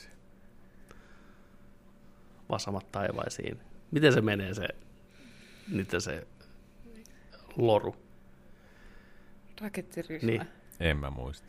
Vasamat 2.49 2.91
taivaisiin. 2.91 3.59
Miten 3.91 4.13
se 4.13 4.21
menee 4.21 4.53
se, 4.53 4.67
nyt 5.71 5.89
se 5.97 6.27
loru? 7.57 7.95
Rakettiryhmä. 9.61 10.27
Niin. 10.27 10.41
En 10.79 10.97
mä 10.97 11.09
muista. 11.09 11.47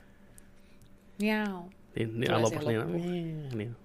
Miau. 1.20 1.62
Niin, 1.96 2.20
niin 2.20 2.42
lopuksi 2.42 2.68
niin, 2.68 3.48
niin. 3.48 3.76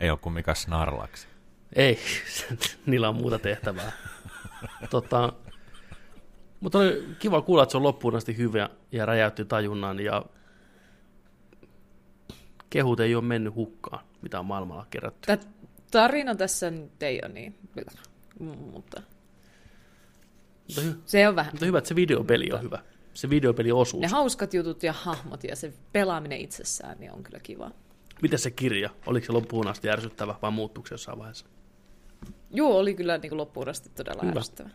Ei 0.00 0.10
ole 0.10 0.32
mikä 0.32 0.54
snarlaksi. 0.54 1.28
Ei, 1.72 1.98
niillä 2.86 3.08
on 3.08 3.14
muuta 3.14 3.38
tehtävää. 3.38 3.92
tota, 4.90 5.32
mutta 6.60 6.78
oli 6.78 7.04
kiva 7.18 7.42
kuulla, 7.42 7.62
että 7.62 7.70
se 7.70 7.76
on 7.76 7.82
loppuun 7.82 8.16
asti 8.16 8.36
hyvä 8.36 8.68
ja 8.92 9.06
räjäytti 9.06 9.44
tajunnan 9.44 10.00
ja 10.00 10.24
kehut 12.70 13.00
ei 13.00 13.14
ole 13.14 13.24
mennyt 13.24 13.54
hukkaan, 13.54 14.04
mitä 14.22 14.38
on 14.38 14.46
maailmalla 14.46 14.86
kerätty. 14.90 15.26
Tämä 15.26 15.52
tarina 15.90 16.34
tässä 16.34 16.70
nyt 16.70 17.02
ei 17.02 17.20
ole 17.24 17.32
niin 17.32 17.58
hyvä, 17.76 17.90
mutta, 18.72 19.02
mutta 20.66 20.80
hy- 20.80 20.98
se 21.06 21.28
on 21.28 21.36
vähän. 21.36 21.52
Mutta 21.52 21.66
hyvä, 21.66 21.78
että 21.78 21.88
se 21.88 21.96
videopeli 21.96 22.52
on 22.52 22.62
hyvä. 22.62 22.78
Se 23.14 23.30
videopeli 23.30 23.72
osuus. 23.72 24.00
Ne 24.00 24.08
hauskat 24.08 24.54
jutut 24.54 24.82
ja 24.82 24.92
hahmot 24.92 25.44
ja 25.44 25.56
se 25.56 25.72
pelaaminen 25.92 26.40
itsessään 26.40 27.00
niin 27.00 27.12
on 27.12 27.22
kyllä 27.22 27.40
kiva. 27.40 27.70
Miten 28.22 28.38
se 28.38 28.50
kirja? 28.50 28.90
Oliko 29.06 29.26
se 29.26 29.32
loppuun 29.32 29.68
asti 29.68 29.90
ärsyttävä 29.90 30.34
vai 30.42 30.50
muuttuuko 30.50 30.86
se 30.86 30.94
jossain 30.94 31.18
vaiheessa? 31.18 31.46
Joo, 32.50 32.78
oli 32.78 32.94
kyllä 32.94 33.18
niin 33.18 33.30
kuin 33.30 33.36
loppuun 33.36 33.68
asti 33.68 33.88
todella 33.88 34.22
hyvä. 34.22 34.38
ärsyttävä. 34.38 34.70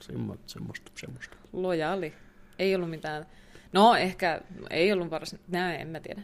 Semmo, 0.00 0.36
semmoista, 0.46 0.92
semmoista. 0.94 1.36
Lojaali. 1.52 2.14
Ei 2.58 2.74
ollut 2.74 2.90
mitään. 2.90 3.26
No, 3.72 3.96
ehkä 3.96 4.40
ei 4.70 4.92
ollut 4.92 5.10
varsin. 5.10 5.40
Näin, 5.48 5.80
en 5.80 5.88
mä 5.88 6.00
tiedä. 6.00 6.22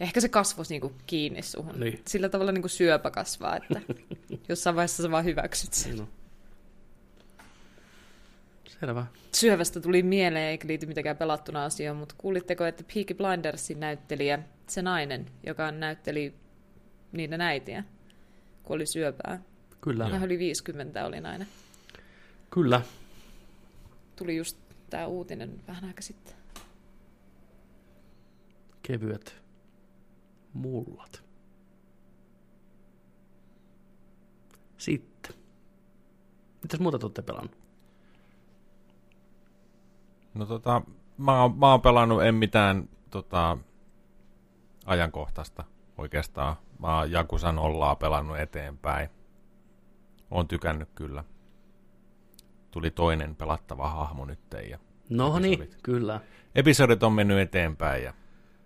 Ehkä 0.00 0.20
se 0.20 0.28
kasvoi 0.28 0.64
niinku 0.68 0.92
kiinni 1.06 1.42
suhun. 1.42 1.80
Niin. 1.80 2.02
Sillä 2.06 2.28
tavalla 2.28 2.52
niinku 2.52 2.68
syöpä 2.68 3.10
kasvaa, 3.10 3.56
että 3.56 3.80
jossain 4.48 4.76
vaiheessa 4.76 5.02
sä 5.02 5.10
vaan 5.10 5.24
hyväksyt 5.24 5.74
sen. 5.74 5.96
No. 5.96 6.08
Selvä. 8.80 9.06
Syövästä 9.32 9.80
tuli 9.80 10.02
mieleen, 10.02 10.48
eikä 10.50 10.68
liity 10.68 10.86
mitenkään 10.86 11.16
pelattuna 11.16 11.64
asiaan, 11.64 11.96
mutta 11.96 12.14
kuulitteko, 12.18 12.64
että 12.64 12.84
Peaky 12.94 13.14
Blindersin 13.14 13.80
näyttelijä, 13.80 14.38
se 14.68 14.82
nainen, 14.82 15.26
joka 15.46 15.70
näytteli 15.70 16.34
niiden 17.12 17.40
äitiä, 17.40 17.84
kun 18.62 18.74
oli 18.74 18.86
syöpää. 18.86 19.42
Kyllä. 19.80 20.08
Hän 20.08 20.22
oli 20.22 20.38
50, 20.38 21.06
oli 21.06 21.20
nainen. 21.20 21.48
Kyllä. 22.50 22.80
Tuli 24.16 24.36
just 24.36 24.58
tämä 24.90 25.06
uutinen 25.06 25.60
vähän 25.68 25.84
aika 25.84 26.02
sitten. 26.02 26.34
Kevyet 28.82 29.42
mullat. 30.52 31.24
Sitten. 34.78 35.34
Mitäs 36.62 36.80
muuta 36.80 36.98
te 36.98 37.06
olette 37.06 37.22
pelannut? 37.22 37.58
No 40.34 40.46
tota, 40.46 40.82
mä 41.18 41.42
oon, 41.42 41.58
mä 41.58 41.70
oon 41.70 41.80
pelannut 41.80 42.22
en 42.22 42.34
mitään 42.34 42.88
tota, 43.10 43.58
ajankohtaista 44.84 45.64
oikeastaan. 45.98 46.56
Mä 46.78 46.98
oon 46.98 47.10
Jakusan 47.10 47.58
ollaa 47.58 47.96
pelannut 47.96 48.38
eteenpäin. 48.38 49.10
Oon 50.30 50.48
tykännyt 50.48 50.88
kyllä 50.94 51.24
tuli 52.70 52.90
toinen 52.90 53.36
pelattava 53.36 53.88
hahmo 53.88 54.24
nyt. 54.24 54.40
Ja 54.70 54.78
no 55.10 55.38
niin, 55.38 55.70
kyllä. 55.82 56.20
Episodit 56.54 57.02
on 57.02 57.12
mennyt 57.12 57.38
eteenpäin 57.38 58.04
ja 58.04 58.14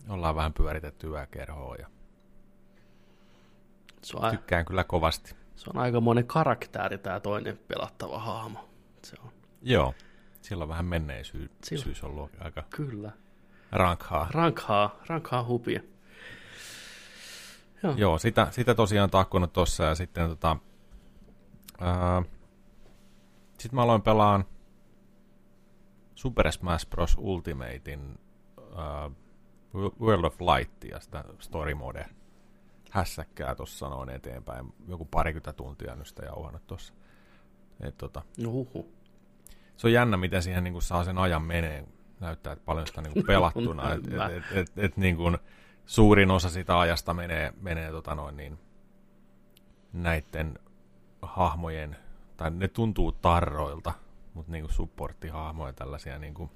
ollaan 0.09 0.37
vähän 0.37 0.53
pyöritetty 0.53 1.07
yökerhoa 1.07 1.77
ja 1.77 1.87
se 4.03 4.17
on, 4.17 4.31
tykkään 4.31 4.65
kyllä 4.65 4.85
kovasti. 4.85 5.35
Se 5.57 5.71
on 5.75 5.81
aika 5.83 6.01
monen 6.01 6.27
karakteri 6.27 6.99
tämä 6.99 7.21
toinen 7.21 7.59
pelattava 7.69 8.19
hahmo. 8.19 8.69
Se 9.05 9.17
on. 9.25 9.31
Joo, 9.63 9.95
sillä 10.41 10.63
on 10.63 10.69
vähän 10.69 10.85
menneisyys 10.85 12.03
ollut 12.03 12.31
aika 12.41 12.63
kyllä. 12.71 13.11
rankhaa. 13.73 14.29
Rankhaa, 14.31 15.01
rankhaa 15.07 15.45
hupia. 15.45 15.81
Joo, 17.83 17.95
Joo 17.97 18.19
sitä, 18.19 18.49
sitä 18.51 18.75
tosiaan 18.75 19.11
takkunut 19.11 19.53
tuossa 19.53 19.85
ja 19.85 19.95
sitten 19.95 20.29
tota, 20.29 20.57
ää, 21.81 22.23
sitten 23.59 23.75
mä 23.75 23.83
aloin 23.83 24.03
pelaan 24.03 24.45
Super 26.15 26.53
Smash 26.53 26.89
Bros. 26.89 27.17
Ultimatein 27.19 28.19
uh, 28.59 29.13
World 30.01 30.25
of 30.25 30.41
Lightia, 30.41 31.01
sitä 31.01 31.25
story 31.39 31.75
mode 31.75 32.07
hässäkkää 32.91 33.55
tuossa 33.55 33.89
noin 33.89 34.11
eteenpäin. 34.11 34.75
Joku 34.89 35.05
parikymmentä 35.05 35.53
tuntia 35.53 35.95
nyt 35.95 36.07
sitä 36.07 36.25
jauhannut 36.25 36.67
tuossa. 36.67 36.95
Tota, 37.99 38.23
Uhuhu. 38.47 38.93
se 39.77 39.87
on 39.87 39.93
jännä, 39.93 40.17
miten 40.17 40.43
siihen 40.43 40.65
niin 40.65 40.83
saa 40.83 41.05
sen 41.05 41.19
ajan 41.19 41.43
menee. 41.43 41.85
Näyttää, 42.21 42.53
että 42.53 42.65
paljon 42.65 42.87
sitä 42.87 43.03
niin 43.03 43.25
pelattuna. 43.27 43.93
et, 43.93 44.07
et, 44.07 44.31
et, 44.37 44.57
et, 44.57 44.73
et, 44.77 44.97
niin 44.97 45.17
kuin 45.17 45.39
suurin 45.89 46.31
osa 46.31 46.49
sitä 46.49 46.79
ajasta 46.79 47.15
menee, 47.15 47.53
menee 47.61 47.91
tota 47.91 48.15
noin 48.15 48.37
niin, 48.37 48.59
näiden 49.93 50.59
hahmojen, 51.23 51.97
tai 52.37 52.51
ne 52.51 52.69
tuntuu 52.69 53.13
tarroilta, 53.13 53.93
mutta 54.35 54.53
niin 54.53 54.73
supporttihahmoja 54.73 55.73
tällaisia 55.73 56.19
niin 56.19 56.35
kuin, 56.35 56.51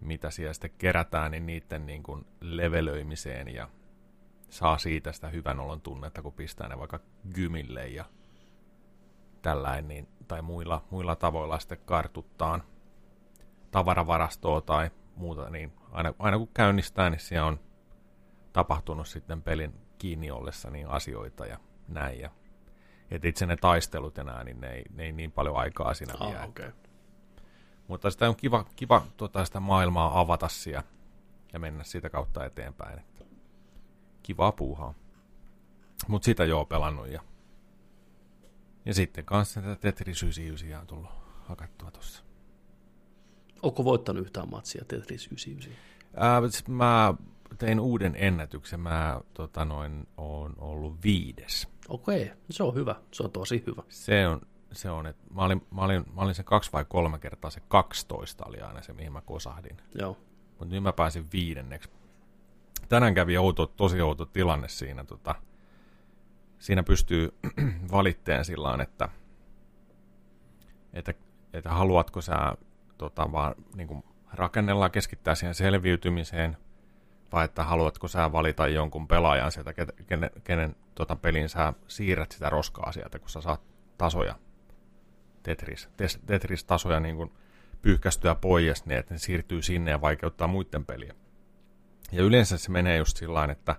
mitä 0.00 0.30
siellä 0.30 0.52
sitten 0.52 0.70
kerätään, 0.78 1.30
niin 1.30 1.46
niiden 1.46 1.86
niin 1.86 2.02
kuin 2.02 2.26
levelöimiseen 2.40 3.54
ja 3.54 3.68
saa 4.50 4.78
siitä 4.78 5.12
sitä 5.12 5.28
hyvän 5.28 5.60
olon 5.60 5.80
tunnetta, 5.80 6.22
kun 6.22 6.32
pistää 6.32 6.68
ne 6.68 6.78
vaikka 6.78 7.00
gymille 7.34 7.88
ja 7.88 8.04
tällainen, 9.42 9.88
niin, 9.88 10.08
tai 10.28 10.42
muilla, 10.42 10.84
muilla 10.90 11.16
tavoilla 11.16 11.58
sitten 11.58 11.78
kartuttaa 11.84 12.60
tavaravarastoa 13.70 14.60
tai 14.60 14.90
muuta, 15.16 15.50
niin 15.50 15.72
aina, 15.92 16.14
aina 16.18 16.38
kun 16.38 16.48
käynnistää, 16.54 17.10
niin 17.10 17.20
siellä 17.20 17.46
on 17.46 17.60
tapahtunut 18.52 19.08
sitten 19.08 19.42
pelin 19.42 19.74
kiinni 19.98 20.30
ollessa 20.30 20.70
niin 20.70 20.88
asioita 20.88 21.46
ja 21.46 21.58
näin. 21.88 22.20
Ja, 22.20 22.30
et 23.10 23.24
itse 23.24 23.46
ne 23.46 23.56
taistelut 23.56 24.16
ja 24.16 24.24
näin, 24.24 24.44
niin 24.44 24.60
ne 24.60 24.70
ei, 24.72 24.84
ne 24.90 25.02
ei 25.04 25.12
niin 25.12 25.32
paljon 25.32 25.56
aikaa 25.56 25.94
siinä 25.94 26.14
ah, 26.20 26.28
vie. 26.28 26.42
Okay. 26.42 26.72
Mutta 27.88 28.10
sitä 28.10 28.28
on 28.28 28.36
kiva, 28.36 28.64
kiva 28.76 29.06
tota, 29.16 29.44
sitä 29.44 29.60
maailmaa 29.60 30.20
avata 30.20 30.48
siellä 30.48 30.82
ja 31.52 31.58
mennä 31.58 31.84
sitä 31.84 32.10
kautta 32.10 32.44
eteenpäin. 32.44 32.98
Että 32.98 33.24
kiva 34.22 34.52
puuhaa. 34.52 34.94
Mutta 36.08 36.24
sitä 36.24 36.44
joo 36.44 36.64
pelannut 36.64 37.08
ja 37.08 37.22
ja 38.84 38.94
sitten 38.94 39.24
kanssa 39.24 39.62
tätä 39.62 39.76
Tetris 39.76 40.22
99 40.22 40.80
on 40.80 40.86
tullut 40.86 41.10
hakattua 41.44 41.90
tuossa. 41.90 42.24
Onko 43.62 43.84
voittanut 43.84 44.22
yhtään 44.22 44.50
matsia 44.50 44.84
Tetris 44.88 45.26
99? 45.26 45.72
Ää, 46.16 46.40
mä 46.68 47.14
tein 47.58 47.80
uuden 47.80 48.14
ennätyksen. 48.18 48.80
Mä 48.80 49.20
tota 49.34 49.64
noin, 49.64 50.06
on 50.16 50.54
ollut 50.58 51.02
viides. 51.04 51.68
Okei, 51.88 52.22
okay. 52.22 52.36
se 52.50 52.62
on 52.62 52.74
hyvä. 52.74 52.94
Se 53.10 53.22
on 53.22 53.30
tosi 53.30 53.64
hyvä. 53.66 53.82
Se 53.88 54.26
on, 54.26 54.40
se 54.72 54.90
on 54.90 55.06
että 55.06 55.34
mä 55.34 55.44
olin, 55.44 55.66
mä, 55.70 55.82
olin, 55.82 56.04
mä 56.14 56.22
olin 56.22 56.34
se 56.34 56.42
kaksi 56.42 56.72
vai 56.72 56.84
kolme 56.88 57.18
kertaa, 57.18 57.50
se 57.50 57.60
12 57.68 58.44
oli 58.44 58.60
aina 58.60 58.82
se, 58.82 58.92
mihin 58.92 59.12
mä 59.12 59.20
kosahdin. 59.20 59.76
Joo. 59.94 60.16
Mutta 60.58 60.74
nyt 60.74 60.82
mä 60.82 60.92
pääsin 60.92 61.26
viidenneksi. 61.32 61.90
Tänään 62.88 63.14
kävi 63.14 63.38
outo, 63.38 63.66
tosi 63.66 64.00
outo 64.00 64.26
tilanne 64.26 64.68
siinä. 64.68 65.04
Tota, 65.04 65.34
siinä 66.58 66.82
pystyy 66.82 67.34
valitteen 67.92 68.44
sillä 68.44 68.82
että, 68.82 69.08
että, 70.92 71.14
että 71.52 71.70
haluatko 71.70 72.20
sä 72.20 72.56
tota, 73.02 73.32
vaan 73.32 73.54
niin 73.76 73.88
kuin 73.88 74.04
rakennella 74.32 74.90
keskittää 74.90 75.34
siihen 75.34 75.54
selviytymiseen, 75.54 76.56
vai 77.32 77.44
että 77.44 77.64
haluatko 77.64 78.08
sä 78.08 78.32
valita 78.32 78.68
jonkun 78.68 79.08
pelaajan 79.08 79.52
sieltä, 79.52 79.72
kenen, 80.06 80.30
kenen 80.44 80.76
tota, 80.94 81.16
pelin 81.16 81.48
sä 81.48 81.72
siirrät 81.88 82.32
sitä 82.32 82.50
roskaa 82.50 82.92
sieltä, 82.92 83.18
kun 83.18 83.28
sä 83.28 83.40
saat 83.40 83.60
tasoja, 83.98 84.34
Tetris, 85.42 85.88
Tetris-tasoja 86.26 87.00
niin 87.00 87.16
kuin 87.16 87.32
pyyhkästyä 87.82 88.34
pois, 88.34 88.86
niin 88.86 88.98
että 88.98 89.14
ne 89.14 89.18
siirtyy 89.18 89.62
sinne 89.62 89.90
ja 89.90 90.00
vaikeuttaa 90.00 90.48
muiden 90.48 90.84
peliä. 90.84 91.14
Ja 92.12 92.22
yleensä 92.22 92.58
se 92.58 92.70
menee 92.70 92.96
just 92.96 93.16
sillä 93.16 93.44
että 93.44 93.76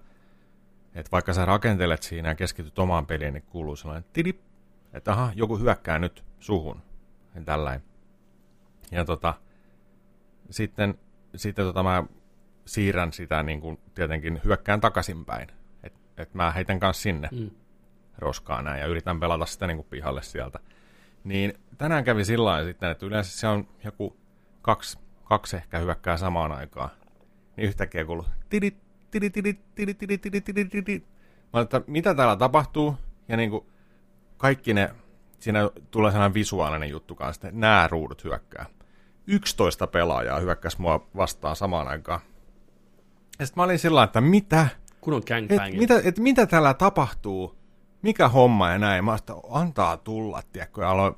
että 0.96 1.12
vaikka 1.12 1.34
sä 1.34 1.46
rakentelet 1.46 2.04
siinä 2.04 2.30
ja 2.30 2.36
keskityt 2.36 2.80
omaan 2.80 3.06
peliin, 3.06 3.34
niin 3.34 3.44
kuuluu 3.44 3.76
sellainen 3.76 4.10
tidip, 4.14 4.40
että 4.94 5.12
aha, 5.12 5.32
joku 5.36 5.58
hyökkää 5.58 6.00
nyt 6.00 6.24
suhun. 6.40 6.82
Ja 7.36 7.42
tällainen. 7.42 7.93
Ja 8.94 9.06
tota, 9.06 9.34
sitten, 10.50 10.96
sitten 11.36 11.66
tota 11.66 11.84
mä 11.84 12.04
siirrän 12.66 13.14
sitä 13.14 13.44
niin 13.44 13.62
kuin 13.62 13.80
tietenkin 13.96 14.42
hyökkään 14.46 14.82
takaisinpäin. 14.82 15.48
Että 15.84 16.00
et 16.18 16.34
mä 16.34 16.52
heitän 16.52 16.80
kanssa 16.80 17.02
sinne 17.04 17.30
mm. 17.32 17.50
roskaa 18.18 18.62
näin 18.62 18.80
ja 18.80 18.88
yritän 18.88 19.20
pelata 19.20 19.46
sitä 19.46 19.68
niin 19.68 19.78
kuin 19.78 19.88
pihalle 19.90 20.22
sieltä. 20.22 20.60
Niin 21.24 21.54
tänään 21.78 22.04
kävi 22.04 22.26
sillä 22.26 22.46
lailla 22.46 22.70
sitten, 22.70 22.92
että 22.92 23.06
yleensä 23.06 23.40
se 23.40 23.48
on 23.48 23.68
joku 23.84 24.18
kaksi, 24.62 25.00
kaksi 25.24 25.56
ehkä 25.56 25.80
hyökkää 25.80 26.18
samaan 26.18 26.52
aikaan. 26.52 26.90
Niin 27.58 27.68
yhtäkkiä 27.68 28.06
kuuluu 28.06 28.26
tidit, 28.50 28.78
Mä 31.54 31.62
että 31.62 31.82
mitä 31.88 32.16
täällä 32.16 32.36
tapahtuu? 32.36 32.98
Ja 33.28 33.38
niin 33.38 33.50
kuin 33.50 33.66
kaikki 34.38 34.74
ne, 34.74 34.90
siinä 35.40 35.70
tulee 35.92 36.12
sellainen 36.12 36.34
visuaalinen 36.34 36.90
juttu 36.90 37.16
kanssa, 37.16 37.48
että 37.48 37.60
nämä 37.60 37.88
ruudut 37.92 38.24
hyökkää. 38.24 38.66
11 39.28 39.88
pelaajaa 39.88 40.40
hyökkäsi 40.40 40.82
mua 40.82 41.08
vastaan 41.16 41.56
samaan 41.56 41.88
aikaan. 41.88 42.20
Ja 43.40 43.46
sitten 43.46 43.62
mä 43.62 43.66
olin 43.66 43.80
sillä 43.80 44.04
että 44.04 44.22
mitä? 44.22 44.68
Kun 45.02 45.14
on 45.14 45.22
et, 45.50 45.78
mitä, 45.78 46.02
et, 46.04 46.20
mitä 46.20 46.46
täällä 46.46 46.74
tapahtuu? 46.74 47.58
Mikä 48.02 48.28
homma 48.28 48.70
ja 48.70 48.78
näin? 48.78 49.06
Mä 49.06 49.18
sitä 49.18 49.34
antaa 49.50 49.98
tulla, 49.98 50.42
tiedätkö, 50.54 50.82
ja 50.82 50.90
aloin 50.90 51.16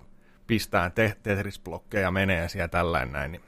pistää 0.47 0.89
te- 0.89 1.17
Tetris-blokkeja 1.23 2.11
menee 2.11 2.49
siellä 2.49 2.67
tällainen 2.67 3.13
näin. 3.13 3.31
Niin, 3.31 3.41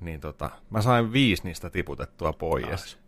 niin 0.00 0.20
tota, 0.20 0.50
mä 0.70 0.82
sain 0.82 1.12
viisi 1.12 1.44
niistä 1.44 1.70
tiputettua 1.70 2.32
pois. 2.32 2.66
Nice. 2.66 2.98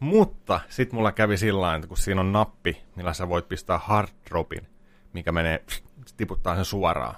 Mutta 0.00 0.60
sitten 0.68 0.96
mulla 0.96 1.12
kävi 1.12 1.36
sillä 1.36 1.74
että 1.74 1.88
kun 1.88 1.96
siinä 1.96 2.20
on 2.20 2.32
nappi, 2.32 2.82
millä 2.96 3.12
sä 3.12 3.28
voit 3.28 3.48
pistää 3.48 3.78
hard 3.78 4.08
dropin, 4.30 4.66
mikä 5.12 5.32
menee, 5.32 5.64
tiputtaa 6.16 6.54
sen 6.54 6.64
suoraan, 6.64 7.14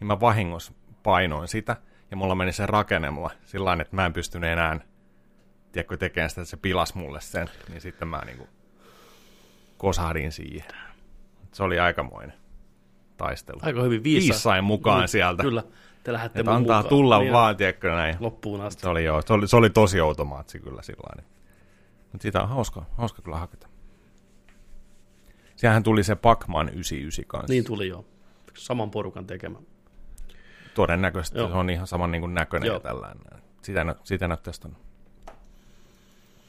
niin 0.00 0.06
mä 0.06 0.20
vahingossa 0.20 0.72
painoin 1.04 1.48
sitä, 1.48 1.76
ja 2.10 2.16
mulla 2.16 2.34
meni 2.34 2.52
se 2.52 2.66
rakenne 2.66 3.10
mulla 3.10 3.30
sillä 3.46 3.72
että 3.72 3.96
mä 3.96 4.06
en 4.06 4.12
pystynyt 4.12 4.50
enää 4.50 4.80
tiedätkö, 5.72 5.96
tekemään 5.96 6.30
sitä, 6.30 6.40
että 6.40 6.50
se 6.50 6.56
pilas 6.56 6.94
mulle 6.94 7.20
sen, 7.20 7.50
niin 7.68 7.80
sitten 7.80 8.08
mä 8.08 8.22
niinku 8.26 8.48
kosahdin 9.76 10.32
siihen. 10.32 10.70
Se 11.52 11.62
oli 11.62 11.78
aikamoinen 11.78 12.32
taistelu. 13.16 13.60
Aika 13.62 13.82
hyvin 13.82 14.04
viisa. 14.04 14.32
Viissain 14.32 14.64
mukaan 14.64 15.00
mm, 15.02 15.08
sieltä. 15.08 15.42
Kyllä, 15.42 15.62
te 16.04 16.12
lähdette 16.12 16.40
antaa 16.40 16.58
mukaan. 16.58 16.84
tulla 16.84 17.18
niin 17.18 17.32
vaan, 17.32 17.56
tiedätkö 17.56 17.90
näin. 17.90 18.16
Loppuun 18.20 18.60
asti. 18.60 18.82
Se 18.82 18.88
oli, 18.88 19.04
joo, 19.04 19.22
se 19.22 19.32
oli, 19.32 19.48
se 19.48 19.56
oli 19.56 19.70
tosi 19.70 20.00
automaatsi 20.00 20.60
kyllä 20.60 20.82
sillä 20.82 21.22
mutta 22.12 22.22
sitä 22.22 22.42
on 22.42 22.48
hauska, 22.48 22.86
hauska 22.92 23.22
kyllä 23.22 23.36
hakata. 23.36 23.68
Siellähän 25.56 25.82
tuli 25.82 26.04
se 26.04 26.14
Pacman 26.14 26.68
99 26.68 27.24
kanssa. 27.26 27.52
Niin 27.52 27.64
tuli 27.64 27.88
joo. 27.88 28.04
Saman 28.58 28.90
porukan 28.90 29.26
tekemä. 29.26 29.58
Todennäköisesti 30.74 31.38
joo. 31.38 31.48
se 31.48 31.54
on 31.54 31.70
ihan 31.70 31.86
saman 31.86 32.10
niin 32.10 32.20
kuin 32.20 32.34
näköinen 32.34 32.66
joo. 32.66 32.76
ja 32.76 32.80
tällainen. 32.80 33.42
Sitä, 33.62 33.94
sitä 34.04 34.24
en 34.24 34.30
ole 34.30 34.38
testannut. 34.42 34.78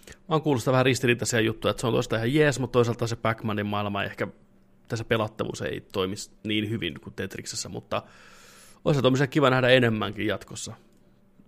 Mä 0.07 0.35
oon 0.35 0.41
kuullut 0.41 0.61
sitä 0.61 0.71
vähän 0.71 0.85
ristiriitaisia 0.85 1.39
juttuja, 1.39 1.69
että 1.69 1.81
se 1.81 1.87
on 1.87 1.93
toista 1.93 2.15
ihan 2.15 2.33
jees, 2.33 2.59
mutta 2.59 2.73
toisaalta 2.73 3.07
se 3.07 3.15
Pac-Manin 3.15 3.65
maailma 3.65 4.03
ehkä 4.03 4.27
tässä 4.87 5.05
pelattavuus 5.05 5.61
ei 5.61 5.81
toimisi 5.81 6.31
niin 6.43 6.69
hyvin 6.69 6.99
kuin 7.01 7.13
Tetriksessä, 7.13 7.69
mutta 7.69 8.03
olisi 8.85 9.01
tuommoisia 9.01 9.27
kiva 9.27 9.49
nähdä 9.49 9.69
enemmänkin 9.69 10.27
jatkossa 10.27 10.73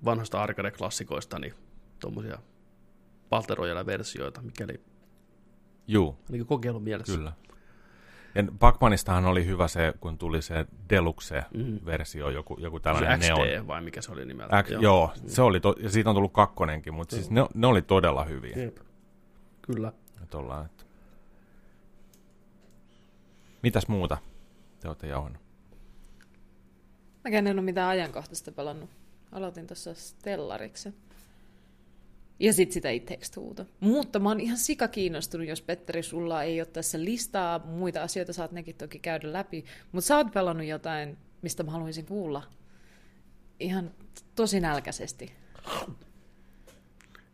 vanhoista 0.06 0.44
arcade-klassikoista, 0.44 1.40
niin 1.40 1.54
tuommoisia 2.00 2.38
Battle 3.30 3.56
Royale-versioita, 3.56 4.42
mikäli 4.42 4.82
Juu. 5.88 6.18
Niin 6.30 6.46
kokeilun 6.46 6.84
mielessä. 6.84 7.18
Kyllä. 7.18 7.34
Ja 8.36 8.44
Pacmanistahan 8.60 9.26
oli 9.26 9.46
hyvä 9.46 9.68
se, 9.68 9.94
kun 10.00 10.18
tuli 10.18 10.42
se 10.42 10.66
Deluxe-versio, 10.90 12.28
mm. 12.28 12.34
joku, 12.34 12.58
joku 12.60 12.80
tällainen 12.80 13.22
se 13.22 13.34
XD, 13.34 13.38
neon. 13.38 13.68
vai 13.68 13.82
mikä 13.82 14.02
se 14.02 14.12
oli 14.12 14.26
nimeltä? 14.26 14.64
X, 14.64 14.70
joo, 14.70 14.82
joo 14.82 15.12
mm. 15.24 15.30
se 15.30 15.42
oli 15.42 15.60
to, 15.60 15.76
ja 15.80 15.90
siitä 15.90 16.10
on 16.10 16.16
tullut 16.16 16.34
kakkonenkin, 16.34 16.94
mutta 16.94 17.16
siis 17.16 17.32
ne, 17.32 17.46
ne 17.54 17.68
oli 17.68 17.82
todella 17.82 18.24
hyviä. 18.24 18.58
Jep. 18.58 18.78
Kyllä. 19.62 19.92
Ollaan, 20.34 20.66
että... 20.66 20.84
Mitäs 23.64 23.88
muuta 23.88 24.18
te 24.80 24.88
olette 24.88 25.08
jauhannut? 25.08 25.42
Mäkään 27.24 27.48
en 27.48 27.60
ole 27.60 27.66
mitään 27.66 27.90
ajankohtaista 27.90 28.52
pelannut. 28.52 28.90
Aloitin 29.32 29.68
tuossa 29.68 29.94
Stellariksen. 29.94 30.94
Ja 32.40 32.54
sitten 32.54 32.74
sitä 32.74 32.90
It 32.90 33.10
Mutta 33.80 34.20
mä 34.20 34.30
oon 34.30 34.40
ihan 34.40 34.58
sika 34.58 34.88
kiinnostunut, 34.88 35.48
jos 35.48 35.62
Petteri, 35.62 36.04
sulla 36.04 36.44
ei 36.44 36.62
ole 36.62 36.68
tässä 36.68 37.00
listaa 37.04 37.60
muita 37.60 38.04
asioita, 38.04 38.34
saat 38.34 38.52
nekin 38.52 38.76
toki 38.76 39.00
käydä 39.00 39.34
läpi. 39.34 39.66
Mutta 39.92 40.08
sä 40.08 40.18
oot 40.18 40.32
pelannut 40.34 40.68
jotain, 40.68 41.18
mistä 41.42 41.64
mä 41.64 41.72
haluaisin 41.72 42.06
kuulla. 42.06 42.44
Ihan 43.60 43.92
tosi 44.36 44.60
nälkäisesti. 44.60 45.32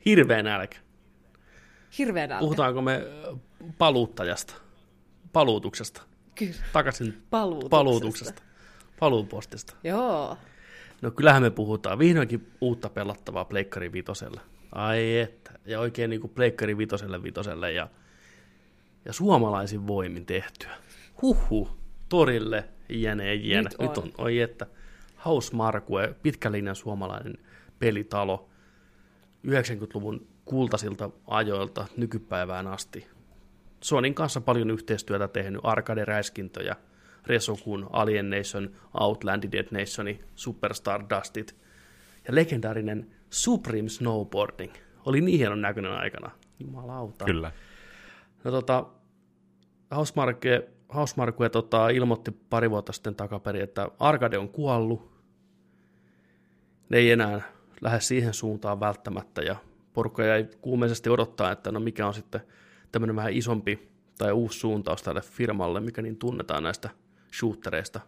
Hirveä 0.05 0.43
nälkä. 0.43 0.77
Hirveä 1.97 2.27
nälkä. 2.27 2.39
Puhutaanko 2.39 2.81
me 2.81 3.01
paluuttajasta? 3.77 4.53
Paluutuksesta? 5.33 6.01
Kyllä. 6.35 6.53
Takaisin 6.73 7.23
paluutuksesta. 7.29 7.69
paluutuksesta. 7.69 8.41
Paluupostista. 8.99 9.75
Joo. 9.83 10.37
No 11.01 11.11
kyllähän 11.11 11.43
me 11.43 11.49
puhutaan 11.49 11.99
vihdoinkin 11.99 12.51
uutta 12.61 12.89
pelattavaa 12.89 13.45
Pleikkari 13.45 13.91
Vitosella. 13.91 14.41
Ai 14.73 15.19
että. 15.19 15.51
Ja 15.65 15.79
oikein 15.79 16.09
niin 16.09 16.21
kuin 16.21 16.33
Pleikkari 16.33 16.77
vitoselle 16.77 17.23
vitoselle 17.23 17.71
ja, 17.71 17.87
ja 19.05 19.13
suomalaisin 19.13 19.87
voimin 19.87 20.25
tehtyä. 20.25 20.71
Huhhuh. 21.21 21.77
Torille 22.09 22.63
jäneen 22.89 23.45
jänä. 23.49 23.69
Nyt 23.69 23.79
on. 23.79 23.87
Nyt 23.87 23.97
on, 23.97 24.11
oi 24.25 24.39
että. 24.39 24.67
Hausmarkue, 25.15 26.15
pitkälinjan 26.23 26.75
suomalainen 26.75 27.37
pelitalo 27.79 28.49
90-luvun 29.47 30.27
kultasilta 30.45 31.09
ajoilta 31.27 31.85
nykypäivään 31.97 32.67
asti. 32.67 33.07
Sonin 33.81 34.13
kanssa 34.13 34.41
paljon 34.41 34.71
yhteistyötä 34.71 35.27
tehnyt 35.27 35.61
arcade-räiskintöjä, 35.63 36.75
Resokun, 37.25 37.89
Alien 37.91 38.29
Nation, 38.29 38.71
Outland 38.93 39.51
Dead 39.51 39.67
Nation, 39.71 40.25
Superstar 40.35 41.03
Dustit 41.09 41.55
ja 42.27 42.35
legendaarinen 42.35 43.07
Supreme 43.33 43.89
Snowboarding 43.89 44.73
oli 45.05 45.21
niin 45.21 45.37
hienon 45.37 45.61
näköinen 45.61 45.91
aikana. 45.91 46.31
Jumalauta. 46.59 47.25
Kyllä. 47.25 47.51
No 48.43 48.51
tota, 48.51 48.85
Hausmarque, 49.91 50.69
Hausmarque 50.89 51.49
tota, 51.49 51.89
ilmoitti 51.89 52.31
pari 52.31 52.69
vuotta 52.69 52.93
sitten 52.93 53.15
takaperin, 53.15 53.63
että 53.63 53.87
Arcade 53.99 54.37
on 54.37 54.49
kuollut. 54.49 55.11
Ne 56.89 56.97
ei 56.97 57.11
enää 57.11 57.41
lähde 57.81 57.99
siihen 57.99 58.33
suuntaan 58.33 58.79
välttämättä 58.79 59.41
ja 59.41 59.55
porukka 59.93 60.23
jäi 60.23 60.47
kuumeisesti 60.61 61.09
odottaa, 61.09 61.51
että 61.51 61.71
no 61.71 61.79
mikä 61.79 62.07
on 62.07 62.13
sitten 62.13 62.41
tämmöinen 62.91 63.15
vähän 63.15 63.33
isompi 63.33 63.89
tai 64.17 64.31
uusi 64.31 64.59
suuntaus 64.59 65.03
tälle 65.03 65.21
firmalle, 65.21 65.79
mikä 65.79 66.01
niin 66.01 66.17
tunnetaan 66.17 66.63
näistä 66.63 66.89
shootereista, 67.39 67.99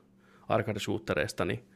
arcade-shootereista, 0.49 1.45
niin 1.45 1.67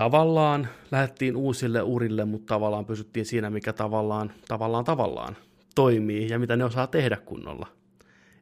tavallaan 0.00 0.68
lähdettiin 0.90 1.36
uusille 1.36 1.82
urille, 1.82 2.24
mutta 2.24 2.54
tavallaan 2.54 2.86
pysyttiin 2.86 3.26
siinä, 3.26 3.50
mikä 3.50 3.72
tavallaan, 3.72 4.32
tavallaan, 4.48 4.84
tavallaan 4.84 5.36
toimii 5.74 6.28
ja 6.28 6.38
mitä 6.38 6.56
ne 6.56 6.64
osaa 6.64 6.86
tehdä 6.86 7.16
kunnolla. 7.16 7.66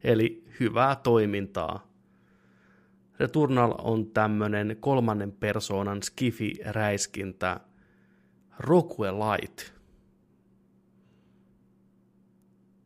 Eli 0.05 0.45
hyvää 0.61 0.97
toimintaa. 0.97 1.87
Returnal 3.19 3.75
on 3.79 4.07
tämmöinen 4.07 4.77
kolmannen 4.81 5.33
persoonan 5.33 6.03
skifi-räiskintä 6.03 7.61
Light. 8.69 9.73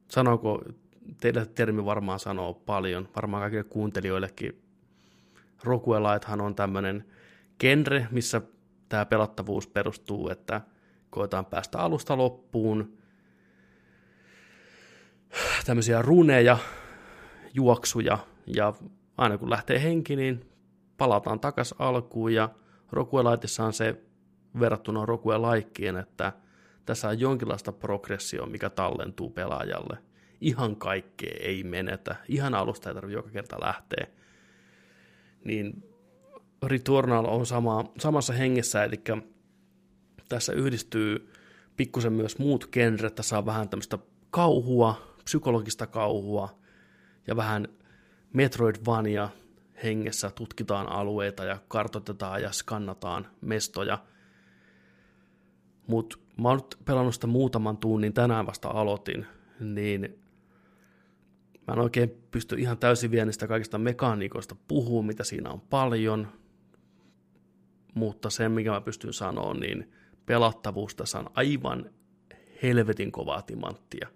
Sanooko, 0.09 0.62
teille 1.20 1.47
termi 1.47 1.84
varmaan 1.84 2.20
sanoo 2.20 2.55
paljon, 2.55 3.09
varmaan 3.17 3.42
kaikille 3.42 3.65
kuuntelijoillekin. 3.65 4.62
Lighthan 5.65 6.41
on 6.41 6.55
tämmöinen 6.55 7.05
genre, 7.59 8.07
missä 8.10 8.42
tämä 8.93 9.07
pelattavuus 9.07 9.67
perustuu, 9.67 10.29
että 10.29 10.61
koetaan 11.11 11.47
päästä 11.47 11.79
alusta 11.79 12.17
loppuun, 12.17 12.99
tämmöisiä 15.67 16.03
runeja, 16.03 16.59
juoksuja, 17.55 18.19
ja 18.47 18.75
aina 19.17 19.39
kun 19.39 19.51
lähtee 19.51 19.83
henki, 19.83 20.17
niin 20.17 20.51
palataan 20.97 21.41
takas 21.41 21.75
alkuun, 21.79 22.35
ja 22.35 22.49
Rokuelaitissa 22.91 23.65
on 23.65 23.73
se 23.73 24.03
verrattuna 24.61 25.07
Rokuelaikkien, 25.07 25.97
että 25.97 26.33
tässä 26.87 27.09
on 27.09 27.21
jonkinlaista 27.21 27.73
progressioa, 27.73 28.47
mikä 28.47 28.71
tallentuu 28.71 29.31
pelaajalle. 29.31 29.99
Ihan 30.41 30.77
kaikkea 30.77 31.37
ei 31.41 31.65
menetä, 31.65 32.17
ihan 32.29 32.55
alusta 32.55 32.89
ei 32.91 32.95
tarvitse 32.95 33.19
joka 33.19 33.31
kerta 33.31 33.57
lähteä. 33.61 34.07
Niin 35.45 35.92
Returnal 36.62 37.24
on 37.24 37.47
sama, 37.47 37.92
samassa 37.99 38.32
hengessä, 38.32 38.84
eli 38.84 39.02
tässä 40.28 40.52
yhdistyy 40.52 41.32
pikkusen 41.76 42.12
myös 42.12 42.39
muut 42.39 42.68
genret, 42.73 43.15
tässä 43.15 43.39
on 43.39 43.47
vähän 43.47 43.68
tämmöistä 43.68 43.99
kauhua, 44.31 45.16
psykologista 45.24 45.86
kauhua 45.86 46.58
ja 47.26 47.36
vähän 47.36 47.68
Metroidvania 48.32 49.28
hengessä 49.84 50.31
tutkitaan 50.31 50.89
alueita 50.89 51.44
ja 51.44 51.58
kartoitetaan 51.68 52.42
ja 52.42 52.52
skannataan 52.52 53.26
mestoja. 53.41 53.99
Mutta 55.86 56.16
mä 56.36 56.49
oon 56.49 56.58
nyt 56.58 56.78
pelannut 56.84 57.15
sitä 57.15 57.26
muutaman 57.26 57.76
tunnin, 57.76 58.12
tänään 58.12 58.47
vasta 58.47 58.68
aloitin, 58.68 59.26
niin 59.60 60.18
mä 61.66 61.73
en 61.73 61.78
oikein 61.78 62.10
pysty 62.31 62.57
ihan 62.58 62.78
täysin 62.78 63.10
vielä 63.10 63.24
niistä 63.24 63.47
kaikista 63.47 63.78
mekaniikoista 63.78 64.57
puhumaan, 64.68 65.07
mitä 65.07 65.24
siinä 65.24 65.50
on 65.50 65.60
paljon, 65.60 66.28
mutta 67.95 68.31
sen, 68.31 68.53
mikä 68.53 68.71
mä 68.71 68.81
pystyn 68.81 69.12
sanoa, 69.12 69.55
niin 69.55 69.93
pelattavuus 70.27 70.95
tässä 70.95 71.19
on 71.19 71.31
aivan 71.35 71.91
helvetin 72.62 73.12
kovaa 73.12 73.43
timanttia. 73.43 74.09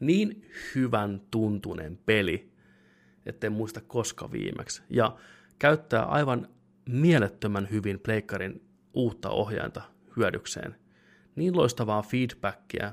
Niin 0.00 0.46
hyvän 0.74 1.20
tuntunen 1.30 1.98
peli, 2.06 2.52
etten 3.26 3.52
muista 3.52 3.80
koska 3.80 4.32
viimeksi. 4.32 4.82
Ja 4.90 5.16
käyttää 5.58 6.04
aivan 6.04 6.48
mielettömän 6.88 7.68
hyvin 7.70 8.00
pleikkarin 8.00 8.62
uutta 8.94 9.30
ohjainta 9.30 9.82
hyödykseen. 10.16 10.76
Niin 11.36 11.56
loistavaa 11.56 12.02
feedbackia 12.02 12.92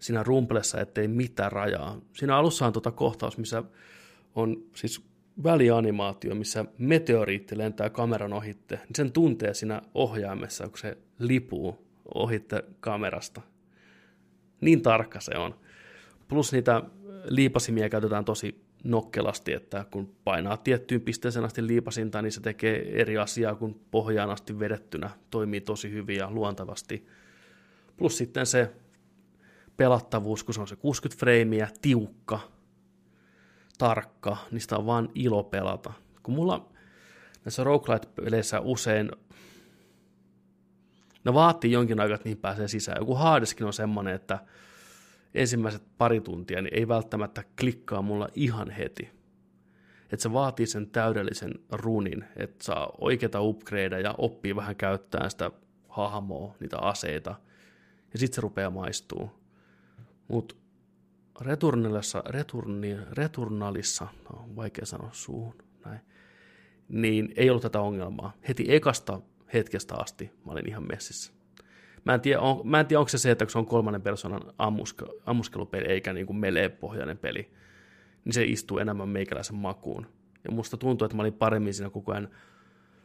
siinä 0.00 0.22
rumpelessa, 0.22 0.80
ettei 0.80 1.08
mitään 1.08 1.52
rajaa. 1.52 2.00
Siinä 2.12 2.36
alussa 2.36 2.66
on 2.66 2.72
tuota 2.72 2.90
kohtaus, 2.90 3.38
missä 3.38 3.62
on 4.34 4.56
siis 4.74 5.07
välianimaatio, 5.44 6.34
missä 6.34 6.64
meteoriitti 6.78 7.58
lentää 7.58 7.90
kameran 7.90 8.32
ohitte, 8.32 8.76
niin 8.76 8.96
sen 8.96 9.12
tuntee 9.12 9.54
siinä 9.54 9.82
ohjaimessa, 9.94 10.68
kun 10.68 10.78
se 10.78 10.98
lipuu 11.18 11.86
ohitte 12.14 12.64
kamerasta. 12.80 13.40
Niin 14.60 14.82
tarkka 14.82 15.20
se 15.20 15.38
on. 15.38 15.54
Plus 16.28 16.52
niitä 16.52 16.82
liipasimia 17.28 17.88
käytetään 17.88 18.24
tosi 18.24 18.64
nokkelasti, 18.84 19.52
että 19.52 19.84
kun 19.90 20.14
painaa 20.24 20.56
tiettyyn 20.56 21.00
pisteeseen 21.00 21.44
asti 21.44 21.66
liipasinta, 21.66 22.22
niin 22.22 22.32
se 22.32 22.40
tekee 22.40 23.00
eri 23.00 23.18
asiaa 23.18 23.54
kuin 23.54 23.80
pohjaan 23.90 24.30
asti 24.30 24.58
vedettynä. 24.58 25.10
Toimii 25.30 25.60
tosi 25.60 25.90
hyvin 25.90 26.16
ja 26.16 26.30
luontavasti. 26.30 27.06
Plus 27.96 28.18
sitten 28.18 28.46
se 28.46 28.72
pelattavuus, 29.76 30.44
kun 30.44 30.54
se 30.54 30.60
on 30.60 30.68
se 30.68 30.76
60 30.76 31.20
freimiä, 31.20 31.68
tiukka, 31.82 32.40
tarkka, 33.78 34.36
sitä 34.58 34.76
on 34.76 34.86
vaan 34.86 35.08
ilo 35.14 35.44
pelata. 35.44 35.92
Kun 36.22 36.34
mulla 36.34 36.68
näissä 37.44 37.64
roguelite-peleissä 37.64 38.60
usein 38.60 39.10
ne 41.24 41.34
vaatii 41.34 41.72
jonkin 41.72 42.00
aikaa, 42.00 42.14
että 42.14 42.24
niihin 42.24 42.40
pääsee 42.40 42.68
sisään. 42.68 42.98
Joku 43.00 43.14
Hadeskin 43.14 43.66
on 43.66 43.72
semmoinen, 43.72 44.14
että 44.14 44.38
ensimmäiset 45.34 45.82
pari 45.98 46.20
tuntia 46.20 46.62
niin 46.62 46.74
ei 46.74 46.88
välttämättä 46.88 47.44
klikkaa 47.60 48.02
mulla 48.02 48.28
ihan 48.34 48.70
heti. 48.70 49.10
Että 50.02 50.22
se 50.22 50.32
vaatii 50.32 50.66
sen 50.66 50.90
täydellisen 50.90 51.54
runin, 51.72 52.24
että 52.36 52.64
saa 52.64 52.92
oikeita 52.98 53.40
upgradeja 53.40 54.00
ja 54.00 54.14
oppii 54.18 54.56
vähän 54.56 54.76
käyttää 54.76 55.28
sitä 55.28 55.50
hahmoa, 55.88 56.54
niitä 56.60 56.78
aseita, 56.78 57.34
ja 58.12 58.18
sitten 58.18 58.34
se 58.34 58.40
rupeaa 58.40 58.70
maistuu. 58.70 59.30
Mutta 60.28 60.54
Returnalissa, 61.40 62.22
returni, 62.26 62.96
returnalissa, 63.12 64.08
no, 64.32 64.44
vaikea 64.56 64.86
sanoa 64.86 65.10
suuhun, 65.12 65.54
näin, 65.84 66.00
niin 66.88 67.32
ei 67.36 67.50
ollut 67.50 67.62
tätä 67.62 67.80
ongelmaa. 67.80 68.32
Heti 68.48 68.74
ekasta 68.74 69.20
hetkestä 69.52 69.94
asti 69.96 70.30
mä 70.46 70.52
olin 70.52 70.68
ihan 70.68 70.88
messissä. 70.88 71.32
Mä 72.04 72.14
en 72.14 72.20
tiedä, 72.20 72.40
on, 72.40 72.68
mä 72.68 72.80
en 72.80 72.86
tiedä 72.86 73.00
onko 73.00 73.08
se 73.08 73.18
se, 73.18 73.30
että 73.30 73.44
kun 73.44 73.52
se 73.52 73.58
on 73.58 73.66
kolmannen 73.66 74.02
persoonan 74.02 74.42
ammuske, 74.58 75.04
ammuskelupeli 75.26 75.86
eikä 75.86 76.12
niin 76.12 76.26
kuin 76.26 76.36
melee-pohjainen 76.36 77.18
peli, 77.18 77.50
niin 78.24 78.32
se 78.32 78.44
istuu 78.44 78.78
enemmän 78.78 79.08
meikäläisen 79.08 79.56
makuun. 79.56 80.06
Ja 80.44 80.52
musta 80.52 80.76
tuntuu, 80.76 81.04
että 81.06 81.16
mä 81.16 81.22
olin 81.22 81.32
paremmin 81.32 81.74
siinä 81.74 81.90
koko 81.90 82.12
ajan 82.12 82.28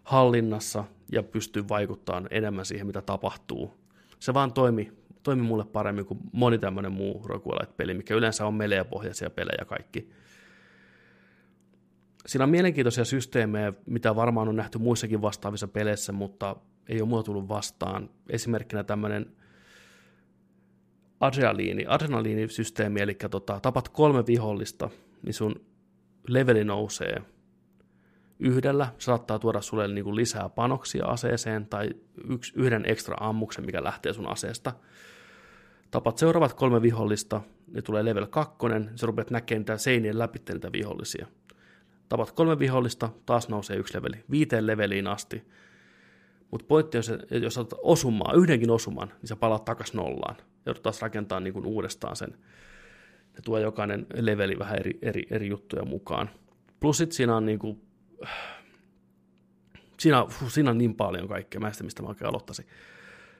hallinnassa 0.03 0.83
ja 1.11 1.23
pystyin 1.23 1.69
vaikuttamaan 1.69 2.27
enemmän 2.31 2.65
siihen, 2.65 2.87
mitä 2.87 3.01
tapahtuu. 3.01 3.73
Se 4.19 4.33
vaan 4.33 4.53
toimi 4.53 4.93
toimi 5.23 5.41
mulle 5.41 5.65
paremmin 5.65 6.05
kuin 6.05 6.19
moni 6.31 6.57
tämmöinen 6.57 6.91
muu 6.91 7.21
roguelite-peli, 7.25 7.93
mikä 7.93 8.15
yleensä 8.15 8.45
on 8.45 8.53
melee-pohjaisia 8.53 9.29
pelejä 9.29 9.65
kaikki. 9.67 10.09
Siinä 12.25 12.43
on 12.43 12.49
mielenkiintoisia 12.49 13.05
systeemejä, 13.05 13.73
mitä 13.85 14.15
varmaan 14.15 14.47
on 14.47 14.55
nähty 14.55 14.77
muissakin 14.77 15.21
vastaavissa 15.21 15.67
peleissä, 15.67 16.11
mutta 16.11 16.55
ei 16.89 17.01
ole 17.01 17.09
muuta 17.09 17.25
tullut 17.25 17.49
vastaan. 17.49 18.09
Esimerkkinä 18.29 18.83
tämmöinen 18.83 19.25
adrenaliini, 21.19 21.85
adrenaliinisysteemi, 21.87 23.01
eli 23.01 23.17
tota, 23.31 23.59
tapat 23.59 23.89
kolme 23.89 24.25
vihollista, 24.27 24.89
niin 25.21 25.33
sun 25.33 25.55
leveli 26.27 26.63
nousee 26.63 27.21
yhdellä. 28.39 28.87
saattaa 28.97 29.39
tuoda 29.39 29.61
sulle 29.61 29.87
niin 29.87 30.03
kuin 30.03 30.15
lisää 30.15 30.49
panoksia 30.49 31.05
aseeseen 31.05 31.67
tai 31.67 31.89
yksi, 32.29 32.53
yhden 32.55 32.83
ekstra 32.85 33.15
ammuksen, 33.19 33.65
mikä 33.65 33.83
lähtee 33.83 34.13
sun 34.13 34.27
aseesta– 34.27 34.73
tapat 35.93 36.17
seuraavat 36.17 36.53
kolme 36.53 36.81
vihollista, 36.81 37.41
ne 37.67 37.81
tulee 37.81 38.05
level 38.05 38.27
2, 38.27 38.55
sä 38.95 39.05
rupeat 39.07 39.31
näkemään 39.31 39.79
seinien 39.79 40.19
läpi 40.19 40.39
niitä 40.53 40.71
vihollisia. 40.71 41.27
Tapat 42.09 42.31
kolme 42.31 42.59
vihollista, 42.59 43.09
taas 43.25 43.49
nousee 43.49 43.77
yksi 43.77 43.95
leveli, 43.95 44.23
viiteen 44.31 44.67
leveliin 44.67 45.07
asti. 45.07 45.43
Mutta 46.51 46.65
pointti 46.67 46.97
on 46.97 47.03
se, 47.03 47.13
että 47.13 47.35
jos 47.35 47.57
otat 47.57 47.79
osumaa, 47.81 48.33
yhdenkin 48.33 48.71
osuman, 48.71 49.07
niin 49.07 49.27
sä 49.27 49.35
palaat 49.35 49.65
takas 49.65 49.93
nollaan. 49.93 50.35
Joudut 50.65 50.83
taas 50.83 51.01
rakentaa 51.01 51.39
niin 51.39 51.53
kuin 51.53 51.65
uudestaan 51.65 52.15
sen. 52.15 52.31
Ne 53.33 53.39
tuo 53.45 53.59
jokainen 53.59 54.05
leveli 54.13 54.59
vähän 54.59 54.79
eri, 54.79 54.99
eri, 55.01 55.23
eri 55.29 55.47
juttuja 55.47 55.85
mukaan. 55.85 56.29
Plus 56.79 56.97
sit 56.97 57.11
siinä 57.11 57.35
on 57.35 57.45
niin 57.45 57.59
kuin, 57.59 57.81
siinä, 59.99 60.25
siinä 60.47 60.71
on 60.71 60.77
niin 60.77 60.95
paljon 60.95 61.27
kaikkea, 61.27 61.61
mä 61.61 61.71
sitä, 61.71 61.83
mistä 61.83 62.01
mä 62.01 62.09
oikein 62.09 62.29
aloittaisin. 62.29 62.65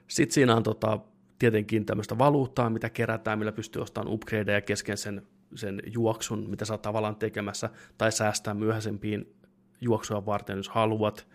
Sitten 0.07 0.33
siinä 0.33 0.55
on 0.55 0.63
tota, 0.63 0.99
tietenkin 1.39 1.85
tämmöistä 1.85 2.17
valuuttaa, 2.17 2.69
mitä 2.69 2.89
kerätään, 2.89 3.39
millä 3.39 3.51
pystyy 3.51 3.81
ostamaan 3.81 4.13
upgradeja 4.13 4.61
kesken 4.61 4.97
sen, 4.97 5.27
sen 5.55 5.81
juoksun, 5.85 6.49
mitä 6.49 6.65
sä 6.65 6.73
oot 6.73 6.81
tavallaan 6.81 7.15
tekemässä, 7.15 7.69
tai 7.97 8.11
säästää 8.11 8.53
myöhäisempiin 8.53 9.35
juoksua 9.81 10.25
varten, 10.25 10.57
jos 10.57 10.69
haluat. 10.69 11.27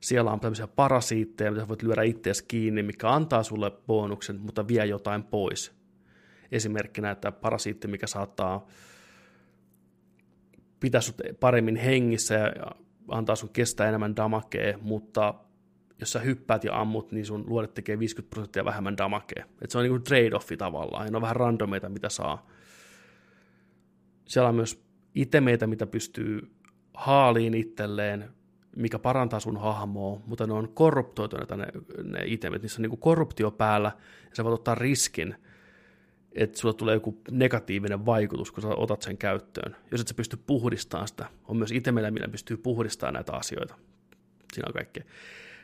Siellä 0.00 0.32
on 0.32 0.40
tämmöisiä 0.40 0.66
parasiitteja, 0.66 1.52
mitä 1.52 1.68
voit 1.68 1.82
lyödä 1.82 2.02
itseäsi 2.02 2.44
kiinni, 2.48 2.82
mikä 2.82 3.10
antaa 3.10 3.42
sulle 3.42 3.72
bonuksen, 3.86 4.40
mutta 4.40 4.68
vie 4.68 4.86
jotain 4.86 5.22
pois. 5.22 5.72
Esimerkkinä, 6.52 7.10
että 7.10 7.32
parasiitti, 7.32 7.88
mikä 7.88 8.06
saattaa 8.06 8.66
pitää 10.80 11.00
sut 11.00 11.16
paremmin 11.40 11.76
hengissä 11.76 12.34
ja 12.34 12.52
antaa 13.08 13.36
sun 13.36 13.50
kestää 13.52 13.88
enemmän 13.88 14.16
damakea, 14.16 14.78
mutta 14.78 15.34
jos 16.00 16.12
sä 16.12 16.20
hyppäät 16.20 16.64
ja 16.64 16.80
ammut, 16.80 17.12
niin 17.12 17.26
sun 17.26 17.44
luodet 17.46 17.74
tekee 17.74 17.98
50 17.98 18.30
prosenttia 18.30 18.64
vähemmän 18.64 18.96
damakea. 18.96 19.44
Et 19.62 19.70
se 19.70 19.78
on 19.78 19.84
niin 19.84 20.02
trade-offi 20.02 20.56
tavallaan, 20.56 21.06
ja 21.06 21.10
ne 21.10 21.16
on 21.16 21.22
vähän 21.22 21.36
randomeita, 21.36 21.88
mitä 21.88 22.08
saa. 22.08 22.46
Siellä 24.24 24.48
on 24.48 24.54
myös 24.54 24.82
itemeitä, 25.14 25.66
mitä 25.66 25.86
pystyy 25.86 26.50
haaliin 26.94 27.54
itselleen, 27.54 28.30
mikä 28.76 28.98
parantaa 28.98 29.40
sun 29.40 29.60
hahmoa, 29.60 30.20
mutta 30.26 30.46
ne 30.46 30.52
on 30.52 30.68
korruptoituneita 30.68 31.56
ne, 31.56 31.66
ne 32.04 32.18
itemet, 32.24 32.62
niissä 32.62 32.82
on 32.82 32.88
niin 32.88 33.00
korruptio 33.00 33.50
päällä, 33.50 33.92
ja 34.30 34.36
sä 34.36 34.44
voit 34.44 34.54
ottaa 34.54 34.74
riskin, 34.74 35.34
että 36.32 36.58
sulla 36.58 36.74
tulee 36.74 36.94
joku 36.94 37.20
negatiivinen 37.30 38.06
vaikutus, 38.06 38.52
kun 38.52 38.62
sä 38.62 38.68
otat 38.68 39.02
sen 39.02 39.18
käyttöön. 39.18 39.76
Jos 39.90 40.00
et 40.00 40.08
sä 40.08 40.14
pysty 40.14 40.36
puhdistamaan 40.46 41.08
sitä, 41.08 41.26
on 41.48 41.56
myös 41.56 41.72
itemeillä, 41.72 42.10
millä 42.10 42.28
pystyy 42.28 42.56
puhdistamaan 42.56 43.14
näitä 43.14 43.32
asioita. 43.32 43.74
Siinä 44.52 44.66
on 44.68 44.72
kaikkea. 44.72 45.04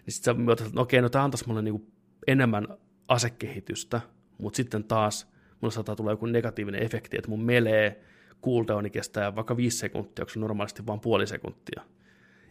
Niin 0.07 0.15
sitten 0.15 0.35
sä 0.35 0.41
mietit, 0.41 0.67
että 0.67 0.77
no 0.77 0.83
okei, 0.83 1.03
no 1.03 1.09
tämä 1.09 1.25
antaisi 1.25 1.49
mulle 1.49 1.63
niinku 1.63 1.87
enemmän 2.27 2.69
asekehitystä, 3.09 4.01
mutta 4.39 4.57
sitten 4.57 4.85
taas 4.85 5.29
mulle 5.61 5.73
saattaa 5.73 5.97
tulla 5.97 6.11
joku 6.11 6.27
negatiivinen 6.27 6.83
efekti, 6.83 7.17
että 7.17 7.31
mun 7.31 7.45
melee 7.45 8.01
cooldowni 8.43 8.91
kestää 8.91 9.37
vaikka 9.37 9.57
viisi 9.57 9.79
sekuntia, 9.79 10.23
onko 10.23 10.33
se 10.33 10.39
normaalisti 10.39 10.87
vain 10.87 11.01
puoli 11.01 11.27
sekuntia. 11.27 11.83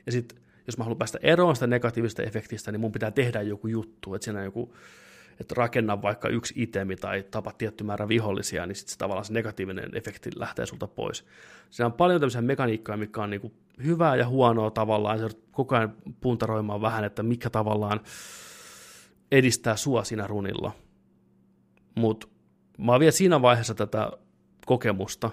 Ja 0.05 0.11
sitten 0.11 0.37
jos 0.67 0.77
mä 0.77 0.83
haluan 0.83 0.97
päästä 0.97 1.19
eroon 1.21 1.55
sitä 1.55 1.67
negatiivisesta 1.67 2.23
efektistä, 2.23 2.71
niin 2.71 2.79
mun 2.79 2.91
pitää 2.91 3.11
tehdä 3.11 3.41
joku 3.41 3.67
juttu, 3.67 4.13
että 4.13 4.25
siinä 4.25 4.39
on 4.39 4.45
joku, 4.45 4.75
että 5.39 5.55
rakenna 5.57 6.01
vaikka 6.01 6.29
yksi 6.29 6.53
itemi 6.57 6.95
tai 6.95 7.23
tapa 7.31 7.51
tietty 7.51 7.83
määrä 7.83 8.07
vihollisia, 8.07 8.65
niin 8.65 8.75
sitten 8.75 8.91
se 8.91 8.97
tavallaan 8.97 9.25
se 9.25 9.33
negatiivinen 9.33 9.89
efekti 9.93 10.29
lähtee 10.35 10.65
sulta 10.65 10.87
pois. 10.87 11.25
Siinä 11.69 11.85
on 11.85 11.93
paljon 11.93 12.21
tämmöisiä 12.21 12.41
mekaniikkoja, 12.41 12.97
mikä 12.97 13.21
on 13.21 13.29
niin 13.29 13.53
hyvää 13.83 14.15
ja 14.15 14.27
huonoa 14.27 14.71
tavallaan, 14.71 15.19
se 15.19 15.37
koko 15.51 15.75
ajan 15.75 15.95
puntaroimaan 16.21 16.81
vähän, 16.81 17.03
että 17.03 17.23
mikä 17.23 17.49
tavallaan 17.49 17.99
edistää 19.31 19.75
sua 19.75 20.03
siinä 20.03 20.27
runilla. 20.27 20.71
Mutta 21.95 22.27
mä 22.77 22.91
oon 22.91 22.99
vielä 22.99 23.11
siinä 23.11 23.41
vaiheessa 23.41 23.75
tätä 23.75 24.11
kokemusta, 24.65 25.31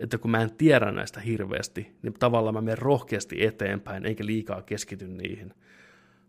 että 0.00 0.18
kun 0.18 0.30
mä 0.30 0.42
en 0.42 0.56
tiedä 0.56 0.92
näistä 0.92 1.20
hirveästi, 1.20 1.96
niin 2.02 2.14
tavallaan 2.14 2.54
mä 2.54 2.60
menen 2.60 2.78
rohkeasti 2.78 3.44
eteenpäin, 3.44 4.06
eikä 4.06 4.26
liikaa 4.26 4.62
keskity 4.62 5.08
niihin. 5.08 5.54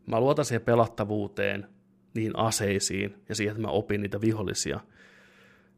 Mä 0.05 0.19
luotan 0.19 0.45
siihen 0.45 0.61
pelattavuuteen, 0.61 1.67
niihin 2.13 2.39
aseisiin 2.39 3.23
ja 3.29 3.35
siihen, 3.35 3.51
että 3.51 3.67
mä 3.67 3.71
opin 3.71 4.01
niitä 4.01 4.21
vihollisia. 4.21 4.79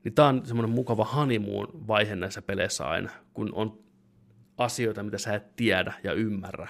Niin 0.04 0.14
tää 0.14 0.28
on 0.28 0.46
semmoinen 0.46 0.76
mukava 0.76 1.06
honeymoon 1.06 1.88
vaihe 1.88 2.16
näissä 2.16 2.42
peleissä 2.42 2.88
aina, 2.88 3.10
kun 3.34 3.50
on 3.54 3.80
asioita, 4.58 5.04
mitä 5.04 5.18
sä 5.18 5.36
et 5.36 5.56
tiedä 5.56 5.94
ja 6.04 6.14
ymmärrä. 6.14 6.68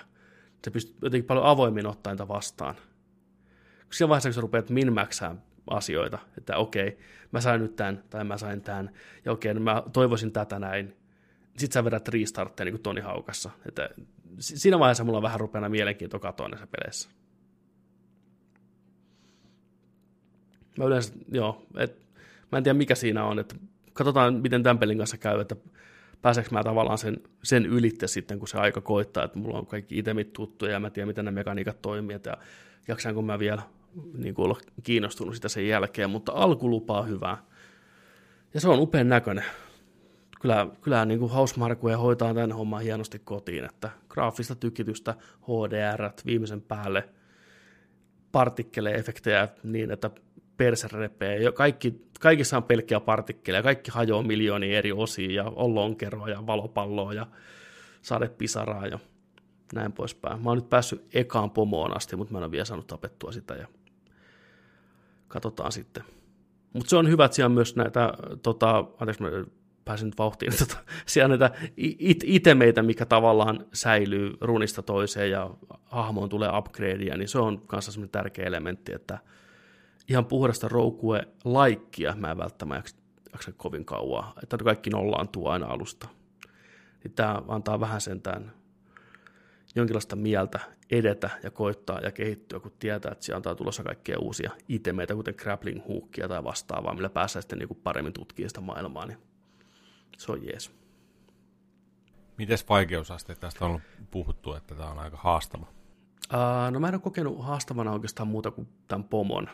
Se 0.64 0.72
pystyy 0.72 0.96
jotenkin 1.02 1.28
paljon 1.28 1.46
avoimmin 1.46 1.88
ottaa 1.88 2.14
niitä 2.14 2.28
vastaan. 2.28 2.76
Siinä 3.92 4.10
vaiheessa, 4.10 4.30
kun 4.30 4.34
sä 4.34 4.42
rupeat 4.42 4.70
minmäksään 4.70 5.44
asioita, 5.68 6.20
että 6.38 6.58
okei, 6.58 6.98
mä 7.32 7.42
sain 7.42 7.62
nyt 7.62 7.76
tämän, 7.76 8.04
tai 8.10 8.24
mä 8.24 8.38
sain 8.38 8.62
tämän, 8.62 8.92
ja 9.26 9.32
okei, 9.32 9.54
no 9.54 9.60
mä 9.60 9.84
toivoisin 9.94 10.32
tätä 10.32 10.60
näin, 10.60 10.96
sit 11.58 11.72
sä 11.72 11.86
vedät 11.86 12.08
restartteja 12.08 12.66
niin 12.66 12.74
kuin 12.74 12.82
Toni 12.82 13.02
Haukassa. 13.02 13.50
Että 13.68 13.90
siinä 14.40 14.80
vaiheessa 14.80 15.04
mulla 15.04 15.18
on 15.18 15.24
vähän 15.24 15.40
rupeana 15.40 15.70
mielenkiintoa 15.70 16.20
katoa 16.20 16.48
näissä 16.48 16.68
peleissä. 16.68 17.10
Mä 20.78 20.86
yleensä, 20.86 21.14
joo, 21.32 21.66
et, 21.78 21.98
mä 22.52 22.58
en 22.58 22.64
tiedä 22.64 22.78
mikä 22.78 22.96
siinä 22.96 23.26
on, 23.26 23.40
että 23.40 23.56
katsotaan 23.94 24.34
miten 24.34 24.64
tämän 24.64 24.80
pelin 24.80 24.98
kanssa 24.98 25.18
käy, 25.18 25.40
että 25.40 25.56
pääseekö 26.22 26.50
mä 26.52 26.64
tavallaan 26.64 26.98
sen, 26.98 27.18
sen 27.44 27.66
ylitte 27.66 28.08
sitten, 28.08 28.40
kun 28.40 28.48
se 28.48 28.58
aika 28.58 28.82
koittaa, 28.82 29.24
että 29.24 29.40
mulla 29.40 29.58
on 29.58 29.66
kaikki 29.66 29.98
itemit 29.98 30.34
tuttuja 30.34 30.72
ja 30.72 30.80
mä 30.80 30.90
tiedän, 30.90 31.08
miten 31.08 31.26
ne 31.26 31.32
mekaniikat 31.32 31.82
toimii, 31.82 32.20
ja 32.26 32.38
jaksaanko 32.88 33.22
mä 33.22 33.40
vielä 33.40 33.62
niin 34.18 34.36
kuin 34.36 34.46
olla 34.46 34.60
kiinnostunut 34.84 35.36
sitä 35.36 35.50
sen 35.50 35.68
jälkeen, 35.68 36.10
mutta 36.10 36.32
alku 36.32 36.70
lupaa 36.70 37.04
hyvää. 37.04 37.38
Ja 38.54 38.62
se 38.62 38.70
on 38.70 38.80
upean 38.80 39.10
näköinen. 39.10 39.46
Kyllä, 40.42 40.68
kyllä 40.82 41.06
niin 41.06 41.20
kuin 41.20 41.32
Hausmarkuja 41.32 41.98
hoitaa 41.98 42.34
tämän 42.34 42.52
homman 42.52 42.82
hienosti 42.82 43.20
kotiin, 43.20 43.66
että 43.66 43.90
graafista 44.10 44.56
tykitystä, 44.56 45.16
HDR, 45.42 46.10
viimeisen 46.26 46.62
päälle, 46.62 47.10
partikkeleefektejä 48.32 49.48
niin, 49.64 49.92
että 49.92 50.10
perse 50.62 50.88
repee. 50.92 51.52
Kaikki, 51.52 52.02
kaikissa 52.20 52.58
on 52.58 52.64
pelkkiä 52.64 53.00
partikkeleja, 53.00 53.64
kaikki 53.64 53.92
hajoaa 53.92 54.24
miljoonia 54.24 54.78
eri 54.78 54.92
osia 54.92 55.32
ja 55.32 55.52
on 55.56 55.76
lonkeroa 55.76 56.30
ja 56.30 56.48
valopalloa 56.48 57.14
ja 57.14 57.28
sadepisaraa 58.02 58.88
ja 58.88 59.00
näin 59.74 59.92
poispäin. 59.92 60.42
Mä 60.44 60.50
oon 60.50 60.58
nyt 60.58 60.70
päässyt 60.70 61.06
ekaan 61.14 61.52
pomoon 61.52 61.98
asti, 61.98 62.16
mutta 62.16 62.32
mä 62.32 62.38
en 62.38 62.44
ole 62.44 62.52
vielä 62.52 62.66
saanut 62.66 62.88
tapettua 62.88 63.32
sitä 63.32 63.54
ja 63.54 63.68
katsotaan 65.28 65.72
sitten. 65.72 66.04
Mutta 66.74 66.90
se 66.90 66.98
on 66.98 67.10
hyvä, 67.10 67.26
että 67.26 67.36
siellä 67.36 67.48
on 67.48 67.56
myös 67.56 67.76
näitä, 67.76 68.14
tota, 68.44 68.78
anteeksi 68.78 69.24
mä 69.24 69.30
pääsin 69.86 70.06
nyt 70.06 70.18
vauhtiin, 70.18 70.54
tota, 70.60 70.78
siellä 71.06 71.38
näitä 71.38 71.52
it- 71.78 72.24
itemeitä, 72.26 72.84
mikä 72.84 73.06
tavallaan 73.06 73.66
säilyy 73.74 74.34
runista 74.42 74.82
toiseen 74.82 75.32
ja 75.32 75.50
hahmoon 75.86 76.30
tulee 76.30 76.50
upgradeja, 76.58 77.18
niin 77.18 77.28
se 77.28 77.40
on 77.40 77.62
kanssa 77.68 77.92
semmoinen 77.92 78.12
tärkeä 78.12 78.46
elementti, 78.46 78.94
että 78.94 79.20
ihan 80.12 80.26
puhdasta 80.26 80.68
roukue 80.68 81.28
laikkia 81.46 82.16
mä 82.18 82.32
en 82.32 82.38
välttämättä 82.38 82.92
jaksa 83.32 83.52
kovin 83.52 83.86
kauan, 83.86 84.34
että 84.44 84.58
kaikki 84.58 84.90
nollaan 84.90 85.28
tuo 85.28 85.50
aina 85.50 85.68
alusta. 85.68 86.08
Niin 87.04 87.14
tämä 87.14 87.42
antaa 87.48 87.80
vähän 87.80 88.02
sentään 88.02 88.54
jonkinlaista 89.76 90.16
mieltä 90.16 90.60
edetä 90.92 91.30
ja 91.44 91.52
koittaa 91.52 92.00
ja 92.00 92.12
kehittyä, 92.12 92.60
kun 92.60 92.72
tietää, 92.80 93.12
että 93.12 93.26
siellä 93.26 93.38
antaa 93.38 93.56
tulossa 93.56 93.84
kaikkea 93.84 94.20
uusia 94.20 94.52
itemeitä, 94.68 95.16
kuten 95.16 95.36
grappling 95.38 95.88
hookia 95.88 96.28
tai 96.28 96.44
vastaavaa, 96.44 96.94
millä 96.94 97.10
pääsee 97.10 97.42
sitten 97.42 97.60
niin 97.60 97.80
paremmin 97.84 98.14
tutkimaan 98.14 98.50
sitä 98.50 98.62
maailmaa, 98.62 99.06
niin 99.06 99.18
se 100.18 100.32
on 100.32 100.46
jees. 100.46 100.72
Mites 102.38 102.70
vaikeusaste? 102.70 103.36
Tästä 103.36 103.66
on 103.66 103.82
puhuttu, 104.12 104.54
että 104.54 104.76
tämä 104.76 104.90
on 104.90 105.00
aika 105.00 105.18
haastava. 105.18 105.66
Uh, 106.34 106.72
no 106.72 106.80
mä 106.80 106.88
en 106.88 106.94
ole 106.94 107.02
kokenut 107.02 107.46
haastavana 107.46 107.92
oikeastaan 107.92 108.28
muuta 108.28 108.52
kuin 108.52 108.68
tämän 108.88 109.04
pomon. 109.04 109.50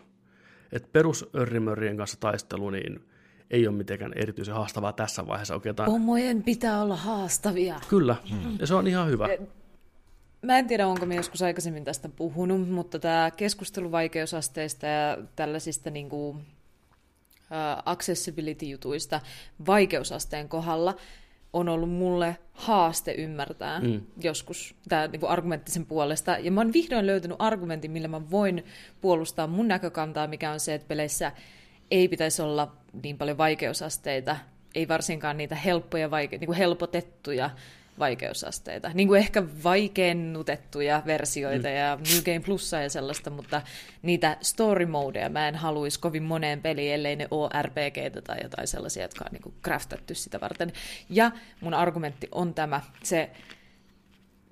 Et 0.71 0.91
perusörrimörrien 0.91 1.97
kanssa 1.97 2.19
taistelu, 2.19 2.69
niin 2.69 3.07
ei 3.51 3.67
ole 3.67 3.75
mitenkään 3.75 4.13
erityisen 4.15 4.55
haastavaa 4.55 4.93
tässä 4.93 5.27
vaiheessa 5.27 5.53
oikeastaan. 5.53 5.91
Pomojen 5.91 6.43
pitää 6.43 6.81
olla 6.81 6.95
haastavia. 6.95 7.79
Kyllä, 7.89 8.15
hmm. 8.29 8.57
ja 8.59 8.67
se 8.67 8.75
on 8.75 8.87
ihan 8.87 9.07
hyvä. 9.07 9.27
Mä 10.41 10.57
en 10.57 10.67
tiedä, 10.67 10.87
onko 10.87 11.05
me 11.05 11.15
joskus 11.15 11.41
aikaisemmin 11.41 11.83
tästä 11.83 12.09
puhunut, 12.09 12.69
mutta 12.69 12.99
tämä 12.99 13.31
keskustelu 13.37 13.91
vaikeusasteista 13.91 14.85
ja 14.85 15.17
tällaisista 15.35 15.89
niin 15.89 16.09
kuin, 16.09 16.37
uh, 16.37 16.43
accessibility-jutuista 17.85 19.21
vaikeusasteen 19.67 20.49
kohdalla 20.49 20.95
on 21.53 21.69
ollut 21.69 21.89
mulle 21.89 22.37
haaste 22.53 23.11
ymmärtää 23.11 23.79
mm. 23.79 24.01
joskus 24.21 24.75
tämä 24.89 25.07
niin 25.07 25.27
argumentti 25.27 25.71
sen 25.71 25.85
puolesta. 25.85 26.37
Ja 26.37 26.51
mä 26.51 26.59
oon 26.59 26.73
vihdoin 26.73 27.07
löytänyt 27.07 27.37
argumentin, 27.39 27.91
millä 27.91 28.07
mä 28.07 28.29
voin 28.31 28.65
puolustaa 29.01 29.47
mun 29.47 29.67
näkökantaa, 29.67 30.27
mikä 30.27 30.51
on 30.51 30.59
se, 30.59 30.73
että 30.73 30.87
peleissä 30.87 31.31
ei 31.91 32.07
pitäisi 32.07 32.41
olla 32.41 32.75
niin 33.03 33.17
paljon 33.17 33.37
vaikeusasteita, 33.37 34.37
ei 34.75 34.87
varsinkaan 34.87 35.37
niitä 35.37 35.55
helppoja, 35.55 36.07
vaike- 36.07 36.37
niin 36.37 36.45
kuin 36.45 36.57
helpotettuja 36.57 37.49
vaikeusasteita. 37.99 38.91
Niin 38.93 39.07
kuin 39.07 39.19
ehkä 39.19 39.43
vaikeennutettuja 39.63 41.03
versioita 41.05 41.67
mm. 41.67 41.75
ja 41.75 41.95
New 41.95 42.23
Game 42.23 42.39
Plussa 42.39 42.81
ja 42.81 42.89
sellaista, 42.89 43.29
mutta 43.29 43.61
niitä 44.01 44.37
story 44.41 44.85
modeja 44.85 45.29
mä 45.29 45.47
en 45.47 45.55
haluaisi 45.55 45.99
kovin 45.99 46.23
moneen 46.23 46.61
peliin, 46.61 46.93
ellei 46.93 47.15
ne 47.15 47.27
ole 47.31 47.61
RPGtä 47.61 48.21
tai 48.21 48.37
jotain 48.43 48.67
sellaisia, 48.67 49.03
jotka 49.03 49.25
on 49.25 49.31
niin 49.31 49.41
kuin 49.41 49.55
craftattu 49.63 50.15
sitä 50.15 50.41
varten. 50.41 50.73
Ja 51.09 51.31
mun 51.61 51.73
argumentti 51.73 52.27
on 52.31 52.53
tämä, 52.53 52.81
se 53.03 53.29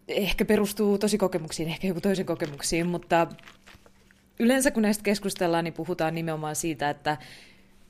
ehkä 0.08 0.46
perustuu 0.46 0.98
tosi 0.98 1.18
kokemuksiin, 1.18 1.70
ehkä 1.70 1.88
joku 1.88 2.02
toisen 2.02 2.26
kokemuksiin, 2.26 2.88
mutta 2.88 3.28
yleensä 4.40 4.72
kun 4.72 4.84
näistä 4.84 5.04
keskustellaan, 5.04 5.64
niin 5.64 5.74
puhutaan 5.74 6.16
nimenomaan 6.16 6.56
siitä, 6.56 6.90
että 6.90 7.18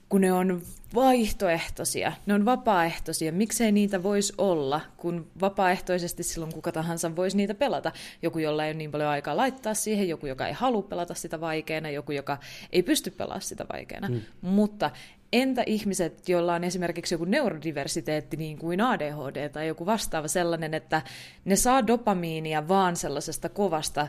kun 0.10 0.22
ne 0.22 0.34
on 0.34 0.62
vaihtoehtoisia, 0.96 2.12
ne 2.26 2.34
on 2.34 2.46
vapaaehtoisia. 2.46 3.32
Miksei 3.32 3.72
niitä 3.72 4.04
voisi 4.04 4.34
olla, 4.38 4.82
kun 4.98 5.28
vapaaehtoisesti 5.42 6.24
silloin 6.24 6.54
kuka 6.54 6.72
tahansa 6.72 7.16
voisi 7.16 7.38
niitä 7.38 7.54
pelata. 7.56 7.92
Joku, 8.22 8.40
jolla 8.40 8.66
ei 8.66 8.70
ole 8.72 8.78
niin 8.78 8.92
paljon 8.92 9.10
aikaa 9.10 9.38
laittaa 9.38 9.74
siihen, 9.74 10.10
joku, 10.10 10.26
joka 10.26 10.48
ei 10.48 10.54
halua 10.54 10.82
pelata 10.82 11.14
sitä 11.14 11.42
vaikeana, 11.42 11.90
joku, 11.90 12.12
joka 12.12 12.38
ei 12.72 12.84
pysty 12.84 13.12
pelaamaan 13.12 13.42
sitä 13.42 13.66
vaikeana. 13.74 14.10
Mm. 14.10 14.22
Mutta 14.42 14.92
entä 15.34 15.64
ihmiset, 15.66 16.30
joilla 16.30 16.54
on 16.54 16.64
esimerkiksi 16.64 17.14
joku 17.14 17.26
neurodiversiteetti 17.26 18.38
niin 18.38 18.58
kuin 18.58 18.82
ADHD 18.82 19.50
tai 19.50 19.68
joku 19.68 19.86
vastaava 19.86 20.28
sellainen, 20.28 20.74
että 20.74 21.02
ne 21.46 21.56
saa 21.56 21.88
dopamiinia 21.88 22.68
vaan 22.68 22.96
sellaisesta 22.96 23.50
kovasta 23.50 24.08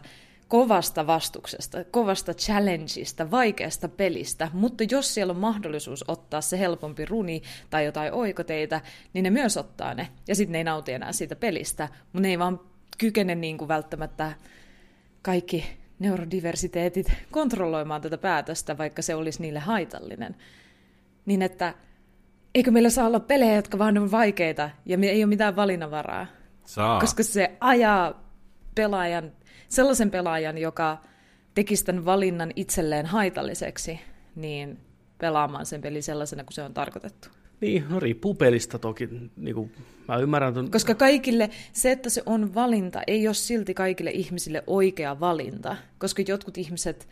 kovasta 0.48 1.06
vastuksesta, 1.06 1.84
kovasta 1.84 2.34
challengeista, 2.34 3.30
vaikeasta 3.30 3.88
pelistä, 3.88 4.50
mutta 4.52 4.84
jos 4.90 5.14
siellä 5.14 5.30
on 5.30 5.38
mahdollisuus 5.38 6.04
ottaa 6.08 6.40
se 6.40 6.58
helpompi 6.58 7.04
runi 7.04 7.42
tai 7.70 7.84
jotain 7.84 8.12
oikoteita, 8.12 8.80
niin 9.12 9.22
ne 9.22 9.30
myös 9.30 9.56
ottaa 9.56 9.94
ne. 9.94 10.08
Ja 10.28 10.34
sitten 10.34 10.52
ne 10.52 10.58
ei 10.58 10.64
nauti 10.64 10.92
enää 10.92 11.12
siitä 11.12 11.36
pelistä, 11.36 11.88
mutta 12.02 12.20
ne 12.20 12.28
ei 12.28 12.38
vaan 12.38 12.60
kykene 12.98 13.34
niin 13.34 13.58
kuin 13.58 13.68
välttämättä 13.68 14.32
kaikki 15.22 15.64
neurodiversiteetit 15.98 17.12
kontrolloimaan 17.30 18.00
tätä 18.00 18.18
päätöstä, 18.18 18.78
vaikka 18.78 19.02
se 19.02 19.14
olisi 19.14 19.42
niille 19.42 19.58
haitallinen. 19.58 20.36
Niin 21.26 21.42
että 21.42 21.74
eikö 22.54 22.70
meillä 22.70 22.90
saa 22.90 23.06
olla 23.06 23.20
pelejä, 23.20 23.54
jotka 23.54 23.78
vaan 23.78 23.98
on 23.98 24.10
vaikeita 24.10 24.70
ja 24.86 24.98
me 24.98 25.06
ei 25.06 25.24
ole 25.24 25.28
mitään 25.28 25.56
valinnanvaraa. 25.56 26.26
Saa. 26.64 27.00
Koska 27.00 27.22
se 27.22 27.56
ajaa 27.60 28.24
pelaajan 28.74 29.32
sellaisen 29.68 30.10
pelaajan, 30.10 30.58
joka 30.58 30.98
tekisi 31.54 31.84
tämän 31.84 32.04
valinnan 32.04 32.52
itselleen 32.56 33.06
haitalliseksi, 33.06 34.00
niin 34.36 34.78
pelaamaan 35.18 35.66
sen 35.66 35.80
peli 35.80 36.02
sellaisena 36.02 36.44
kuin 36.44 36.54
se 36.54 36.62
on 36.62 36.74
tarkoitettu. 36.74 37.28
Niin, 37.60 37.84
no 37.88 38.00
riippuu 38.00 38.34
pelistä 38.34 38.78
toki. 38.78 39.08
Niin 39.36 39.54
kuin 39.54 39.72
mä 40.08 40.16
ymmärrän 40.16 40.54
ton... 40.54 40.70
Koska 40.70 40.94
kaikille, 40.94 41.50
se, 41.72 41.92
että 41.92 42.10
se 42.10 42.22
on 42.26 42.54
valinta, 42.54 43.02
ei 43.06 43.28
ole 43.28 43.34
silti 43.34 43.74
kaikille 43.74 44.10
ihmisille 44.10 44.64
oikea 44.66 45.20
valinta. 45.20 45.76
Koska 45.98 46.22
jotkut 46.28 46.58
ihmiset, 46.58 47.08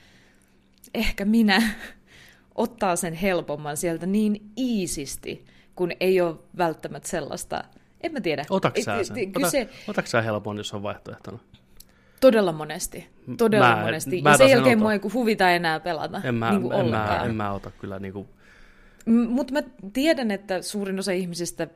ehkä 0.94 1.24
minä, 1.24 1.62
ottaa 2.55 2.97
sen 2.97 3.15
helpomman 3.15 3.76
sieltä 3.76 4.07
niin 4.07 4.50
iisisti, 4.58 5.44
kun 5.74 5.92
ei 6.00 6.20
ole 6.20 6.36
välttämättä 6.58 7.08
sellaista, 7.08 7.65
en 8.00 8.12
mä 8.12 8.20
tiedä. 8.20 8.44
Otatko 8.50 8.83
sä 8.83 9.05
sen? 9.05 9.33
Ota, 9.36 9.50
se... 9.50 9.68
Otatko 9.89 10.10
sä 10.10 10.23
helpon, 10.23 10.57
jos 10.57 10.74
on 10.74 10.83
vaihtoehtona? 10.83 11.39
Todella 12.25 12.53
monesti. 12.53 13.07
Todella 13.39 13.77
mä, 13.77 13.83
monesti. 13.83 14.23
Mä 14.23 14.31
ja 14.31 14.36
sen 14.36 14.51
jälkeen 14.51 14.78
mua 14.78 14.93
ei 14.93 15.01
huvita 15.12 15.51
enää 15.51 15.81
pelata. 15.81 16.20
En 16.25 16.35
mä, 16.35 16.51
niin 16.51 16.73
en 16.73 16.86
mä, 16.91 17.23
en 17.25 17.35
mä 17.35 17.53
ota 17.53 17.70
kyllä 17.70 17.99
niin 17.99 18.12
kuin... 18.12 18.28
Mutta 19.28 19.53
mä 19.53 19.62
tiedän, 19.93 20.31
että 20.31 20.62
suurin 20.62 20.99
osa 20.99 21.12
ihmisistä 21.12 21.69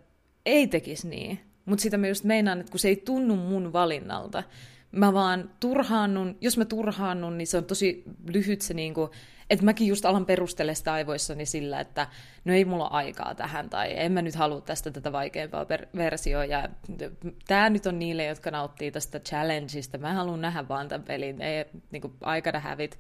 ei 0.47 0.67
tekisi 0.67 1.09
niin. 1.09 1.41
Mutta 1.65 1.83
sitä 1.83 1.97
mä 1.97 2.09
just 2.09 2.25
meinaan, 2.25 2.61
että 2.61 2.71
kun 2.71 2.81
se 2.81 2.89
ei 2.89 2.97
tunnu 2.97 3.37
mun 3.37 3.73
valinnalta, 3.73 4.43
mä 4.93 5.13
vaan 5.13 5.51
turhaannun, 5.61 6.37
jos 6.41 6.59
mä 6.59 6.65
turhaannun, 6.65 7.39
niin 7.39 7.47
se 7.47 7.57
on 7.57 7.65
tosi 7.65 8.05
lyhyt 8.33 8.61
se 8.61 8.75
niinku, 8.75 9.11
että 9.51 9.65
mäkin 9.65 9.87
just 9.87 10.05
alan 10.05 10.27
perustella 10.27 10.75
sitä 10.75 10.93
aivoissani 10.93 11.47
sillä, 11.47 11.81
että 11.81 12.07
no 12.45 12.55
ei 12.55 12.65
mulla 12.65 12.87
aikaa 12.87 13.35
tähän, 13.35 13.71
tai 13.71 13.93
en 13.97 14.13
mä 14.13 14.23
nyt 14.23 14.35
halua 14.35 14.61
tästä 14.61 14.91
tätä 14.91 15.13
vaikeampaa 15.13 15.65
per- 15.65 15.87
versioa, 15.97 16.45
ja 16.45 16.69
tämä 17.47 17.71
nyt 17.71 17.87
on 17.87 17.99
niille, 17.99 18.25
jotka 18.25 18.51
nauttii 18.51 18.91
tästä 18.91 19.21
challengeista, 19.21 19.99
mä 19.99 20.13
haluan 20.13 20.41
nähdä 20.41 20.69
vaan 20.69 20.89
tämän 20.89 21.05
pelin, 21.05 21.41
ei 21.41 21.65
niinku, 21.91 22.13
aika 22.21 22.61
hävit, 22.61 22.99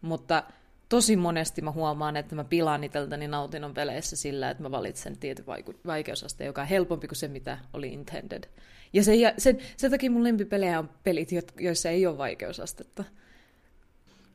mutta 0.00 0.42
tosi 0.88 1.16
monesti 1.16 1.62
mä 1.62 1.70
huomaan, 1.70 2.16
että 2.16 2.34
mä 2.34 2.44
pilaan 2.44 2.84
iteltäni 2.84 3.28
nautinnon 3.28 3.74
peleissä 3.74 4.16
sillä, 4.16 4.50
että 4.50 4.62
mä 4.62 4.70
valitsen 4.70 5.18
tietyn 5.18 5.46
vaikeusasteen, 5.86 6.46
joka 6.46 6.62
on 6.62 6.68
helpompi 6.68 7.08
kuin 7.08 7.16
se, 7.16 7.28
mitä 7.28 7.58
oli 7.72 7.92
intended. 7.92 8.44
Ja 8.92 9.04
sen, 9.04 9.18
sen, 9.38 9.58
sen 9.76 9.90
takia 9.90 10.10
mun 10.10 10.24
lempipelejä 10.24 10.78
on 10.78 10.90
pelit, 11.04 11.30
joissa 11.60 11.88
ei 11.88 12.06
ole 12.06 12.18
vaikeusastetta. 12.18 13.04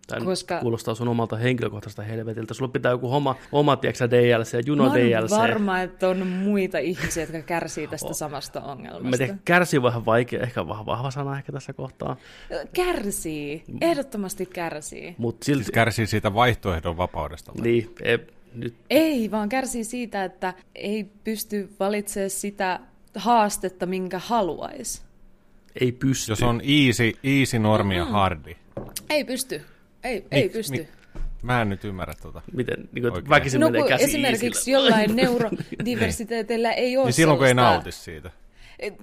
Tämä 0.08 0.26
koska... 0.26 0.60
kuulostaa 0.60 0.96
sun 0.96 1.08
omalta 1.08 1.36
henkilökohtaisesta 1.36 2.02
helvetiltä. 2.02 2.54
Sulla 2.54 2.72
pitää 2.72 2.92
joku 2.92 3.16
oma, 3.16 3.36
oma 3.52 3.76
tiedätkö, 3.76 4.10
DLC 4.10 4.54
ja 4.54 4.62
Juno 4.66 4.90
Mä 4.90 4.96
DLC. 4.96 5.32
varma, 5.32 5.82
että 5.82 6.10
on 6.10 6.28
muita 6.28 6.78
ihmisiä, 6.78 7.24
jotka 7.24 7.42
kärsii 7.42 7.88
tästä 7.88 8.08
oh. 8.08 8.16
samasta 8.16 8.62
ongelmasta. 8.62 9.10
Mä 9.10 9.18
tiedän, 9.18 9.42
kärsii 9.46 9.82
vähän 9.82 10.06
vaikea, 10.06 10.42
ehkä 10.42 10.68
vahva, 10.68 10.86
vahva 10.86 11.12
sana 11.12 11.38
ehkä 11.38 11.52
tässä 11.52 11.74
kohtaa. 11.74 12.18
Kärsii, 12.74 13.64
ehdottomasti 13.82 14.46
kärsii. 14.46 15.16
Mut 15.18 15.44
silti... 15.44 15.64
Siis 15.64 15.74
kärsii 15.74 16.08
siitä 16.08 16.34
vaihtoehdon 16.34 16.98
vapaudesta. 16.98 17.52
Vai? 17.58 17.64
Niin, 17.64 17.96
ei, 18.02 18.20
nyt. 18.56 18.76
ei, 18.90 19.32
vaan 19.32 19.50
kärsii 19.50 19.84
siitä, 19.84 20.24
että 20.24 20.54
ei 20.76 21.04
pysty 21.24 21.70
valitsemaan 21.80 22.30
sitä 22.30 22.80
haastetta, 23.16 23.86
minkä 23.86 24.20
haluaisi. 24.20 25.02
Ei 25.82 25.92
pysty. 25.92 26.32
Jos 26.32 26.44
on 26.44 26.62
easy, 26.62 27.12
easy 27.24 27.60
normi 27.60 27.98
ja 27.98 28.06
hardi. 28.06 28.56
Ei 29.10 29.24
pysty. 29.24 29.62
Ei, 30.04 30.26
ei 30.32 30.50
pysty. 30.50 30.78
Mi- 30.78 30.88
Mä 31.42 31.62
en 31.62 31.70
nyt 31.70 31.86
ymmärrä 31.86 32.14
tuota. 32.22 32.42
Miten 32.54 32.90
niin 32.92 33.12
kuin, 33.12 33.30
väkisin 33.30 33.62
no, 33.62 33.70
menee 33.70 33.88
käsi 33.88 34.04
esimerkiksi 34.04 34.72
iisillä. 34.72 34.78
jollain 34.78 35.16
neurodiversiteetillä 35.22 36.72
ei 36.72 36.98
ole 36.98 37.06
Niin 37.06 37.14
silloin 37.14 37.38
kun 37.38 37.48
ei 37.48 37.54
nauti 37.54 37.92
siitä. 37.92 38.32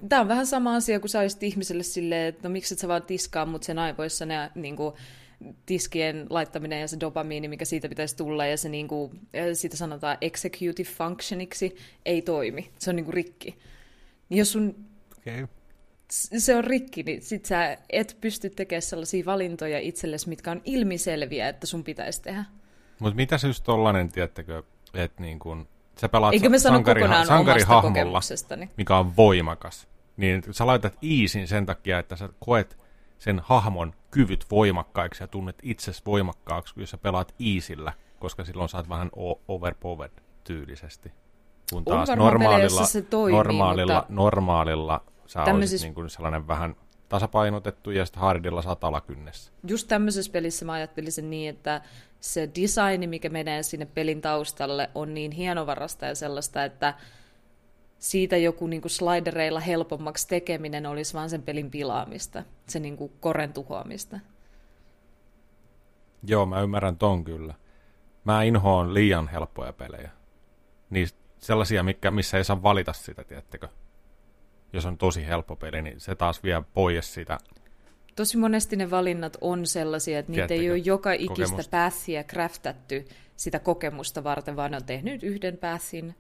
Tämä 0.09 0.23
on 0.23 0.29
vähän 0.29 0.47
sama 0.47 0.75
asia, 0.75 1.01
kun 1.01 1.09
sä 1.09 1.21
olisit 1.21 1.43
ihmiselle 1.43 1.83
silleen, 1.83 2.29
että 2.29 2.49
no 2.49 2.53
miksi 2.53 2.75
et 2.75 2.79
sä 2.79 2.89
vaan 2.89 3.03
tiskaa, 3.03 3.47
mutta 3.47 3.67
sen 3.67 3.79
aivoissa 3.79 4.27
ne 4.27 4.51
niin 4.55 4.77
kuin, 4.77 4.95
tiskien 5.67 6.27
laittaminen 6.31 6.81
ja 6.81 6.89
se 6.89 6.97
dopamiini, 7.01 7.49
mikä 7.49 7.65
siitä 7.65 7.89
pitäisi 7.89 8.17
tulla, 8.17 8.47
ja 8.47 8.57
se 8.57 8.69
niin 8.69 8.89
kuin, 8.89 9.21
siitä 9.53 9.77
sanotaan 9.77 10.19
executive 10.21 10.89
functioniksi, 10.91 11.77
ei 12.07 12.23
toimi. 12.23 12.71
Se 12.79 12.91
on 12.91 12.97
niin 12.97 13.05
kuin 13.05 13.15
rikki. 13.15 13.59
Niin 14.29 14.39
jos 14.39 14.53
sun 14.53 14.75
okay 15.19 15.47
se 16.11 16.57
on 16.57 16.65
rikki, 16.65 17.03
niin 17.03 17.23
sit 17.23 17.45
sä 17.45 17.79
et 17.91 18.17
pysty 18.21 18.51
tekemään 18.51 18.83
sellaisia 18.83 19.25
valintoja 19.27 19.79
itsellesi, 19.79 20.29
mitkä 20.29 20.51
on 20.51 20.61
ilmiselviä, 20.65 21.49
että 21.49 21.67
sun 21.67 21.85
pitäisi 21.85 22.23
tehdä. 22.23 22.45
Mutta 22.99 23.17
mitä 23.17 23.39
se 23.39 23.47
just 23.47 23.65
tollanen, 23.65 24.13
tiettäkö, 24.13 24.63
että 24.95 25.23
niin 25.23 25.39
kun, 25.39 25.69
sä 26.01 26.09
pelaat 26.09 26.33
Eikö 26.33 26.49
me 26.49 26.59
sankari, 26.59 27.03
sankarihahmolla, 27.27 28.21
mikä 28.77 28.97
on 28.97 29.17
voimakas, 29.17 29.89
niin 30.17 30.43
sä 30.51 30.67
laitat 30.67 30.99
iisin 31.03 31.49
sen 31.49 31.67
takia, 31.67 31.99
että 31.99 32.17
sä 32.17 32.29
koet 32.39 32.79
sen 33.19 33.41
hahmon 33.45 33.95
kyvyt 34.11 34.47
voimakkaiksi 34.51 35.23
ja 35.23 35.29
tunnet 35.29 35.57
itses 35.63 36.07
voimakkaaksi, 36.07 36.75
jos 36.77 36.91
sä 36.91 36.99
pelaat 36.99 37.35
iisillä, 37.41 37.93
koska 38.19 38.45
silloin 38.45 38.69
saat 38.69 38.89
vähän 38.89 39.11
overpowered 39.49 40.13
tyylisesti. 40.45 41.13
Kun 41.73 41.85
taas 41.85 42.09
normaalilla, 42.17 42.85
se 42.85 43.03
toimii, 43.03 43.37
normaalilla, 43.37 43.95
mutta... 43.95 44.13
normaalilla 44.15 45.05
sä 45.31 45.45
tämmöisessä... 45.45 45.75
olisit 45.75 45.87
niin 45.87 45.95
kuin 45.95 46.11
sellainen 46.11 46.49
vähän 46.49 46.77
tasapainotettu 47.09 47.91
ja 47.91 48.07
sitten 48.07 48.21
hardilla 48.21 48.63
saat 48.63 48.85
alakynnessä. 48.85 49.53
Just 49.67 49.89
tämmöisessä 49.89 50.33
pelissä 50.33 50.65
mä 50.65 50.73
ajattelin 50.73 51.13
sen 51.13 51.31
niin, 51.31 51.51
että 51.51 51.81
se 52.21 52.51
designi, 52.61 53.07
mikä 53.07 53.29
menee 53.29 53.63
sinne 53.63 53.87
pelin 53.87 54.21
taustalle, 54.21 54.91
on 54.95 55.15
niin 55.15 55.33
hienovarasta 55.33 56.07
ja 56.07 56.15
sellaista, 56.15 56.65
että 56.65 56.95
siitä 57.99 58.37
joku 58.37 58.67
niin 58.67 58.83
kuin 58.83 58.91
slidereilla 58.91 59.61
helpommaksi 59.61 60.29
tekeminen 60.29 60.87
olisi 60.87 61.15
vaan 61.15 61.31
sen 61.31 61.43
pelin 61.43 61.71
pilaamista, 61.71 62.43
se 62.67 62.81
niin 62.81 62.97
kuin 62.97 63.13
koren 63.21 63.53
tuhoamista. 63.53 64.21
Joo, 66.27 66.47
mä 66.47 66.61
ymmärrän 66.61 66.97
ton 66.97 67.25
kyllä. 67.25 67.55
Mä 68.25 68.43
inhoon 68.43 68.95
liian 68.95 69.29
helppoja 69.29 69.73
pelejä. 69.73 70.11
Niin 70.91 71.09
sellaisia, 71.39 71.83
mikä, 71.83 72.11
missä 72.11 72.39
ei 72.39 72.45
saa 72.45 72.63
valita 72.63 72.93
sitä, 72.93 73.25
tiettekö? 73.25 73.69
Jos 74.73 74.87
on 74.87 74.99
tosi 74.99 75.27
helppo 75.27 75.57
peli, 75.57 75.83
niin 75.83 76.01
se 76.01 76.15
taas 76.15 76.43
vie 76.43 76.63
pois 76.75 77.15
sitä. 77.15 77.39
Tosi 78.17 78.37
monesti 78.37 78.77
ne 78.77 78.91
valinnat 78.91 79.37
on 79.41 79.67
sellaisia, 79.67 80.19
että 80.19 80.33
niitä 80.33 80.55
ei 80.55 80.71
ole 80.71 80.79
joka 80.79 81.13
ikistä 81.13 81.63
pathia 81.71 82.25
craftattu 82.25 82.95
sitä 83.37 83.59
kokemusta 83.59 84.25
varten, 84.25 84.57
vaan 84.57 84.71
ne 84.71 84.77
on 84.77 84.85
tehnyt 84.85 85.23
yhden 85.23 85.57
pathin, 85.57 86.15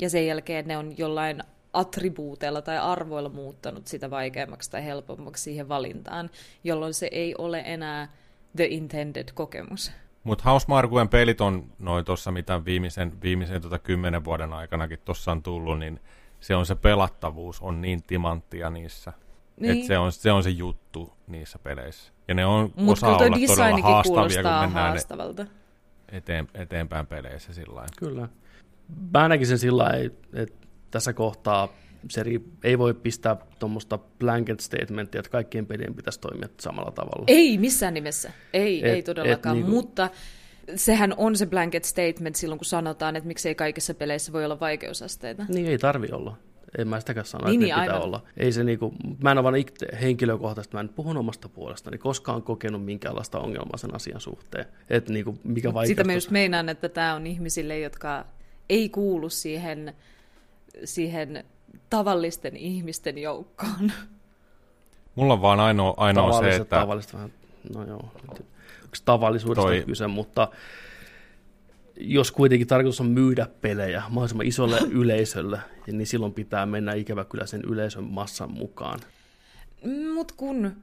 ja 0.00 0.10
sen 0.10 0.26
jälkeen 0.26 0.68
ne 0.68 0.78
on 0.78 0.98
jollain 0.98 1.42
attribuuteilla 1.72 2.62
tai 2.62 2.78
arvoilla 2.78 3.28
muuttanut 3.28 3.86
sitä 3.86 4.10
vaikeammaksi 4.10 4.70
tai 4.70 4.84
helpommaksi 4.84 5.42
siihen 5.42 5.68
valintaan, 5.68 6.30
jolloin 6.64 6.94
se 6.94 7.08
ei 7.12 7.34
ole 7.38 7.62
enää 7.66 8.08
the 8.56 8.64
intended 8.64 9.28
kokemus. 9.34 9.92
Mutta 10.24 10.44
Housemarkuen 10.44 11.08
pelit 11.08 11.40
on 11.40 11.72
noin 11.78 12.04
tuossa, 12.04 12.32
mitä 12.32 12.64
viimeisen, 12.64 13.22
viimeisen 13.22 13.62
tota 13.62 13.78
kymmenen 13.78 14.24
vuoden 14.24 14.52
aikanakin 14.52 14.98
tuossa 15.04 15.32
on 15.32 15.42
tullut, 15.42 15.78
niin 15.78 16.00
se 16.42 16.56
on 16.56 16.66
se 16.66 16.74
pelattavuus 16.74 17.60
on 17.60 17.80
niin 17.80 18.02
timanttia 18.02 18.70
niissä. 18.70 19.12
Niin. 19.60 19.72
Että 19.72 19.86
se 19.86 19.98
on, 19.98 20.12
se 20.12 20.32
on 20.32 20.42
se 20.42 20.50
juttu 20.50 21.12
niissä 21.26 21.58
peleissä. 21.58 22.12
Ja 22.28 22.34
ne 22.34 22.46
on 22.46 22.72
Mut 22.76 22.92
osa 22.92 23.06
olla 23.06 23.18
todella 23.18 23.78
haastavia, 23.82 24.42
kun 24.42 24.52
mennään 24.52 24.70
haastavalta. 24.70 25.46
Eteen, 26.12 26.48
eteenpäin 26.54 27.06
peleissä 27.06 27.52
sillä 27.52 27.84
Kyllä. 27.98 28.28
Mä 29.12 29.28
näkisin 29.28 29.58
sillä 29.58 29.90
että 30.32 30.66
tässä 30.90 31.12
kohtaa 31.12 31.68
se 32.10 32.24
ei 32.64 32.78
voi 32.78 32.94
pistää 32.94 33.36
tuommoista 33.58 33.98
blanket 33.98 34.60
statementia, 34.60 35.18
että 35.18 35.30
kaikkien 35.30 35.66
pelien 35.66 35.94
pitäisi 35.94 36.20
toimia 36.20 36.48
samalla 36.60 36.90
tavalla. 36.90 37.24
Ei 37.26 37.58
missään 37.58 37.94
nimessä. 37.94 38.32
Ei, 38.52 38.78
et, 38.78 38.94
ei 38.94 39.02
todellakaan. 39.02 39.56
Et, 39.56 39.62
niin 39.62 39.70
kuin... 39.72 39.84
Mutta 39.84 40.10
sehän 40.76 41.14
on 41.16 41.36
se 41.36 41.46
blanket 41.46 41.84
statement 41.84 42.36
silloin, 42.36 42.58
kun 42.58 42.64
sanotaan, 42.64 43.16
että 43.16 43.26
miksei 43.26 43.54
kaikissa 43.54 43.94
peleissä 43.94 44.32
voi 44.32 44.44
olla 44.44 44.60
vaikeusasteita. 44.60 45.44
Niin 45.48 45.66
ei 45.66 45.78
tarvi 45.78 46.08
olla. 46.12 46.36
En 46.78 46.88
mä 46.88 47.00
sitäkään 47.00 47.26
sano, 47.26 47.44
niin, 47.44 47.62
että 47.62 47.66
niin, 47.66 47.84
pitää 47.84 47.94
aivan. 47.94 48.06
olla. 48.06 48.22
Ei 48.36 48.52
se 48.52 48.64
niinku, 48.64 48.94
mä 49.22 49.30
en 49.30 49.38
ole 49.38 49.44
vaan 49.44 49.54
henkilökohtaisesti, 50.00 50.76
mä 50.76 50.80
en 50.80 50.88
puhun 50.88 51.16
omasta 51.16 51.48
puolestani, 51.48 51.98
koskaan 51.98 52.42
kokenut 52.42 52.84
minkäänlaista 52.84 53.40
ongelmaa 53.40 53.76
sen 53.76 53.94
asian 53.94 54.20
suhteen. 54.20 54.66
Että 54.90 55.12
niinku, 55.12 55.38
mikä 55.44 55.70
Mut 55.70 55.86
Sitä 55.86 56.04
mä 56.04 56.12
just 56.12 56.30
meinaan, 56.30 56.68
että 56.68 56.88
tämä 56.88 57.14
on 57.14 57.26
ihmisille, 57.26 57.78
jotka 57.78 58.24
ei 58.68 58.88
kuulu 58.88 59.28
siihen, 59.28 59.94
siihen 60.84 61.44
tavallisten 61.90 62.56
ihmisten 62.56 63.18
joukkoon. 63.18 63.92
Mulla 65.14 65.32
on 65.32 65.42
vaan 65.42 65.60
ainoa, 65.60 65.94
ainoa 65.96 66.40
se, 66.40 66.56
että... 66.56 66.80
Tavalliset 66.80 67.14
vähän, 67.14 67.32
no 67.74 67.84
joo, 67.84 68.12
tavallisuudesta 69.04 69.62
toi... 69.62 69.78
on 69.78 69.84
kyse, 69.84 70.06
mutta 70.06 70.48
jos 71.96 72.32
kuitenkin 72.32 72.68
tarkoitus 72.68 73.00
on 73.00 73.06
myydä 73.06 73.46
pelejä 73.60 74.02
mahdollisimman 74.08 74.46
isolle 74.46 74.78
yleisölle, 75.00 75.58
niin 75.86 76.06
silloin 76.06 76.34
pitää 76.34 76.66
mennä 76.66 76.94
ikävä 76.94 77.24
kyllä 77.24 77.46
sen 77.46 77.62
yleisön 77.68 78.04
massan 78.04 78.50
mukaan. 78.50 79.00
Mutta 80.14 80.34
kun 80.36 80.76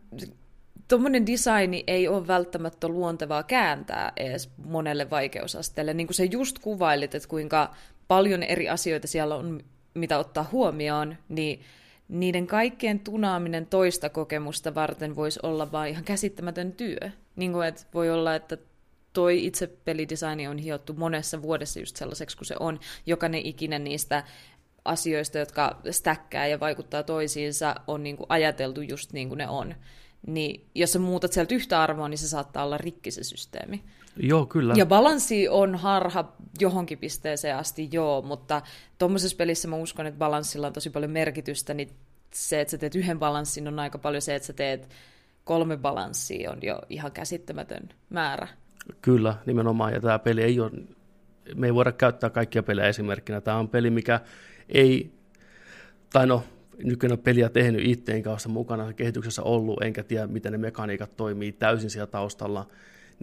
tuommoinen 0.87 1.27
designi 1.27 1.83
ei 1.87 2.07
ole 2.07 2.27
välttämättä 2.27 2.87
luontevaa 2.87 3.43
kääntää 3.43 4.13
edes 4.17 4.49
monelle 4.65 5.09
vaikeusasteelle. 5.09 5.93
Niin 5.93 6.07
kuin 6.07 6.15
se 6.15 6.25
just 6.25 6.59
kuvailit, 6.59 7.15
että 7.15 7.29
kuinka 7.29 7.75
paljon 8.07 8.43
eri 8.43 8.69
asioita 8.69 9.07
siellä 9.07 9.35
on, 9.35 9.61
mitä 9.93 10.17
ottaa 10.17 10.49
huomioon, 10.51 11.15
niin 11.29 11.61
niiden 12.09 12.47
kaikkien 12.47 12.99
tunaaminen 12.99 13.65
toista 13.65 14.09
kokemusta 14.09 14.75
varten 14.75 15.15
voisi 15.15 15.39
olla 15.43 15.71
vain 15.71 15.91
ihan 15.91 16.03
käsittämätön 16.03 16.71
työ. 16.71 17.09
Niin 17.35 17.53
kuin, 17.53 17.67
että 17.67 17.85
voi 17.93 18.11
olla, 18.11 18.35
että 18.35 18.57
toi 19.13 19.45
itse 19.45 19.67
pelidesigni 19.67 20.47
on 20.47 20.57
hiottu 20.57 20.93
monessa 20.93 21.41
vuodessa 21.41 21.79
just 21.79 21.95
sellaiseksi 21.95 22.37
kuin 22.37 22.45
se 22.45 22.55
on. 22.59 22.79
Jokainen 23.05 23.45
ikinen 23.45 23.83
niistä 23.83 24.23
asioista, 24.85 25.37
jotka 25.37 25.81
stäkkää 25.91 26.47
ja 26.47 26.59
vaikuttaa 26.59 27.03
toisiinsa, 27.03 27.75
on 27.87 28.03
niin 28.03 28.17
kuin 28.17 28.27
ajateltu 28.29 28.81
just 28.81 29.13
niin 29.13 29.27
kuin 29.27 29.37
ne 29.37 29.47
on. 29.47 29.75
Niin 30.27 30.69
jos 30.75 30.93
sä 30.93 30.99
muutat 30.99 31.33
sieltä 31.33 31.55
yhtä 31.55 31.81
arvoa, 31.81 32.09
niin 32.09 32.17
se 32.17 32.27
saattaa 32.27 32.65
olla 32.65 32.77
rikki 32.77 33.11
se 33.11 33.23
systeemi. 33.23 33.83
Joo, 34.19 34.45
kyllä. 34.45 34.73
Ja 34.77 34.85
balanssi 34.85 35.49
on 35.49 35.75
harha 35.75 36.33
johonkin 36.59 36.97
pisteeseen 36.97 37.57
asti, 37.57 37.89
joo, 37.91 38.21
mutta 38.21 38.61
tuommoisessa 38.97 39.37
pelissä 39.37 39.67
mä 39.67 39.75
uskon, 39.75 40.05
että 40.05 40.17
balanssilla 40.17 40.67
on 40.67 40.73
tosi 40.73 40.89
paljon 40.89 41.11
merkitystä, 41.11 41.73
niin 41.73 41.89
se, 42.33 42.61
että 42.61 42.71
sä 42.71 42.77
teet 42.77 42.95
yhden 42.95 43.19
balanssin, 43.19 43.67
on 43.67 43.79
aika 43.79 43.97
paljon 43.97 44.21
se, 44.21 44.35
että 44.35 44.45
sä 44.45 44.53
teet 44.53 44.89
kolme 45.43 45.77
balanssia, 45.77 46.51
on 46.51 46.57
jo 46.61 46.81
ihan 46.89 47.11
käsittämätön 47.11 47.89
määrä. 48.09 48.47
Kyllä, 49.01 49.35
nimenomaan, 49.45 49.93
ja 49.93 50.01
tämä 50.01 50.19
peli 50.19 50.41
ei 50.41 50.59
ole, 50.59 50.71
me 51.55 51.67
ei 51.67 51.73
voida 51.73 51.91
käyttää 51.91 52.29
kaikkia 52.29 52.63
pelejä 52.63 52.87
esimerkkinä. 52.87 53.41
Tämä 53.41 53.57
on 53.57 53.69
peli, 53.69 53.89
mikä 53.89 54.19
ei, 54.69 55.11
tai 56.13 56.27
no, 56.27 56.43
nykyinen 56.83 57.19
peliä 57.19 57.49
tehnyt 57.49 57.81
itse, 57.87 58.11
enkä 58.11 58.29
ole 58.29 58.37
mukana 58.47 58.93
kehityksessä 58.93 59.43
ollut, 59.43 59.83
enkä 59.83 60.03
tiedä, 60.03 60.27
miten 60.27 60.51
ne 60.51 60.57
mekaniikat 60.57 61.17
toimii 61.17 61.51
täysin 61.51 61.89
siellä 61.89 62.07
taustalla, 62.07 62.67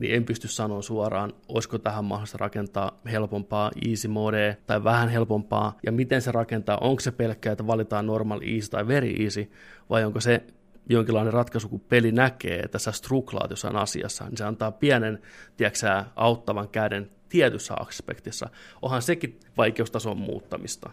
niin 0.01 0.15
en 0.15 0.25
pysty 0.25 0.49
sanoa 0.49 0.83
suoraan, 0.83 1.33
olisiko 1.49 1.79
tähän 1.79 2.05
mahdollista 2.05 2.39
rakentaa 2.39 3.01
helpompaa 3.11 3.71
easy 3.89 4.09
mode 4.09 4.57
tai 4.67 4.85
vähän 4.85 5.09
helpompaa, 5.09 5.79
ja 5.87 5.93
miten 5.93 6.23
se 6.23 6.33
rakentaa, 6.33 6.79
onko 6.79 7.01
se 7.01 7.11
pelkkä, 7.13 7.53
että 7.53 7.67
valitaan 7.67 8.07
normal 8.07 8.41
easy 8.41 8.71
tai 8.71 8.89
very 8.89 9.11
easy, 9.11 9.51
vai 9.91 10.05
onko 10.05 10.21
se 10.21 10.43
jonkinlainen 10.89 11.33
ratkaisu, 11.33 11.69
kun 11.69 11.81
peli 11.81 12.13
näkee, 12.13 12.61
että 12.61 12.79
sä 12.79 12.93
struklaat 12.93 13.51
jossain 13.51 13.77
asiassa, 13.77 14.25
niin 14.25 14.37
se 14.37 14.45
antaa 14.45 14.73
pienen, 14.73 15.19
tiedätkö, 15.57 16.05
auttavan 16.17 16.69
käden 16.69 17.11
tietyssä 17.29 17.75
aspektissa. 17.75 18.49
Onhan 18.83 19.03
sekin 19.03 19.41
vaikeustason 19.57 20.19
muuttamista. 20.19 20.91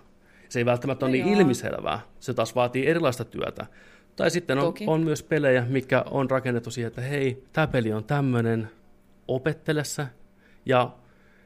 Se 0.49 0.59
ei 0.59 0.65
välttämättä 0.65 1.05
ole 1.05 1.11
no 1.11 1.13
niin 1.13 1.31
joo. 1.31 1.39
ilmiselvää, 1.39 1.99
se 2.19 2.33
taas 2.33 2.55
vaatii 2.55 2.87
erilaista 2.87 3.25
työtä. 3.25 3.65
Tai 4.15 4.31
sitten 4.31 4.57
on, 4.57 4.73
on 4.87 5.01
myös 5.01 5.23
pelejä, 5.23 5.65
mikä 5.69 6.05
on 6.11 6.29
rakennettu 6.29 6.71
siihen, 6.71 6.87
että 6.87 7.01
hei, 7.01 7.43
tämä 7.53 7.67
peli 7.67 7.93
on 7.93 8.03
tämmöinen, 8.03 8.69
opettele 9.27 9.83
se. 9.83 10.07
Ja 10.65 10.95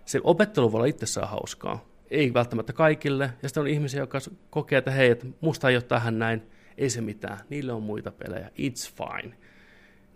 se 0.06 0.20
opettelu 0.24 0.72
voi 0.72 0.78
olla 0.78 0.86
itsessään 0.86 1.30
hauskaa. 1.30 1.86
Ei 2.12 2.34
välttämättä 2.34 2.74
kaikille. 2.74 3.30
Ja 3.44 3.50
sitten 3.50 3.62
on 3.62 3.68
ihmisiä, 3.68 4.00
jotka 4.00 4.20
kokee, 4.50 4.78
että 4.78 4.92
hei, 4.92 5.10
että 5.10 5.26
musta 5.42 5.70
ei 5.70 5.76
ole 5.76 5.84
tähän 5.84 6.20
näin, 6.20 6.42
ei 6.78 6.90
se 6.90 7.02
mitään, 7.02 7.38
niille 7.50 7.74
on 7.74 7.84
muita 7.84 8.12
pelejä, 8.12 8.50
it's 8.50 8.92
fine. 8.96 9.36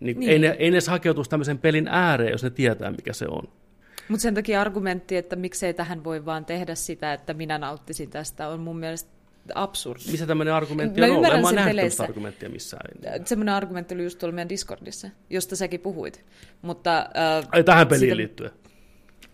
Niin, 0.00 0.18
niin. 0.18 0.30
Ei, 0.30 0.38
ne, 0.38 0.48
ei 0.58 0.70
ne 0.70 0.74
edes 0.74 0.88
hakeutuisi 0.88 1.30
tämmöisen 1.30 1.58
pelin 1.58 1.88
ääreen, 1.88 2.30
jos 2.30 2.42
ne 2.42 2.50
tietää, 2.50 2.90
mikä 2.90 3.12
se 3.12 3.26
on. 3.28 3.48
Mutta 4.08 4.22
sen 4.22 4.34
takia 4.34 4.60
argumentti, 4.60 5.16
että 5.16 5.36
miksei 5.36 5.74
tähän 5.74 6.04
voi 6.04 6.24
vaan 6.24 6.44
tehdä 6.44 6.74
sitä, 6.74 7.12
että 7.12 7.34
minä 7.34 7.58
nauttisin 7.58 8.10
tästä, 8.10 8.48
on 8.48 8.60
mun 8.60 8.78
mielestä 8.78 9.10
absurdi. 9.54 10.10
Missä 10.10 10.26
tämmöinen 10.26 10.54
argumentti 10.54 11.00
mä 11.00 11.06
on 11.06 11.12
ollut? 11.12 11.32
En 11.32 11.42
mä 11.42 11.52
nähnyt 11.52 12.00
argumenttia 12.00 12.48
missään. 12.48 12.90
Semmoinen 13.24 13.54
argumentti 13.54 13.94
oli 13.94 14.02
just 14.02 14.18
tuolla 14.18 14.34
meidän 14.34 14.48
Discordissa, 14.48 15.08
josta 15.30 15.56
säkin 15.56 15.80
puhuit. 15.80 16.24
Mutta, 16.62 16.98
äh, 16.98 17.48
Ai 17.52 17.64
tähän 17.64 17.88
peliin 17.88 18.00
sitä, 18.00 18.16
liittyen? 18.16 18.50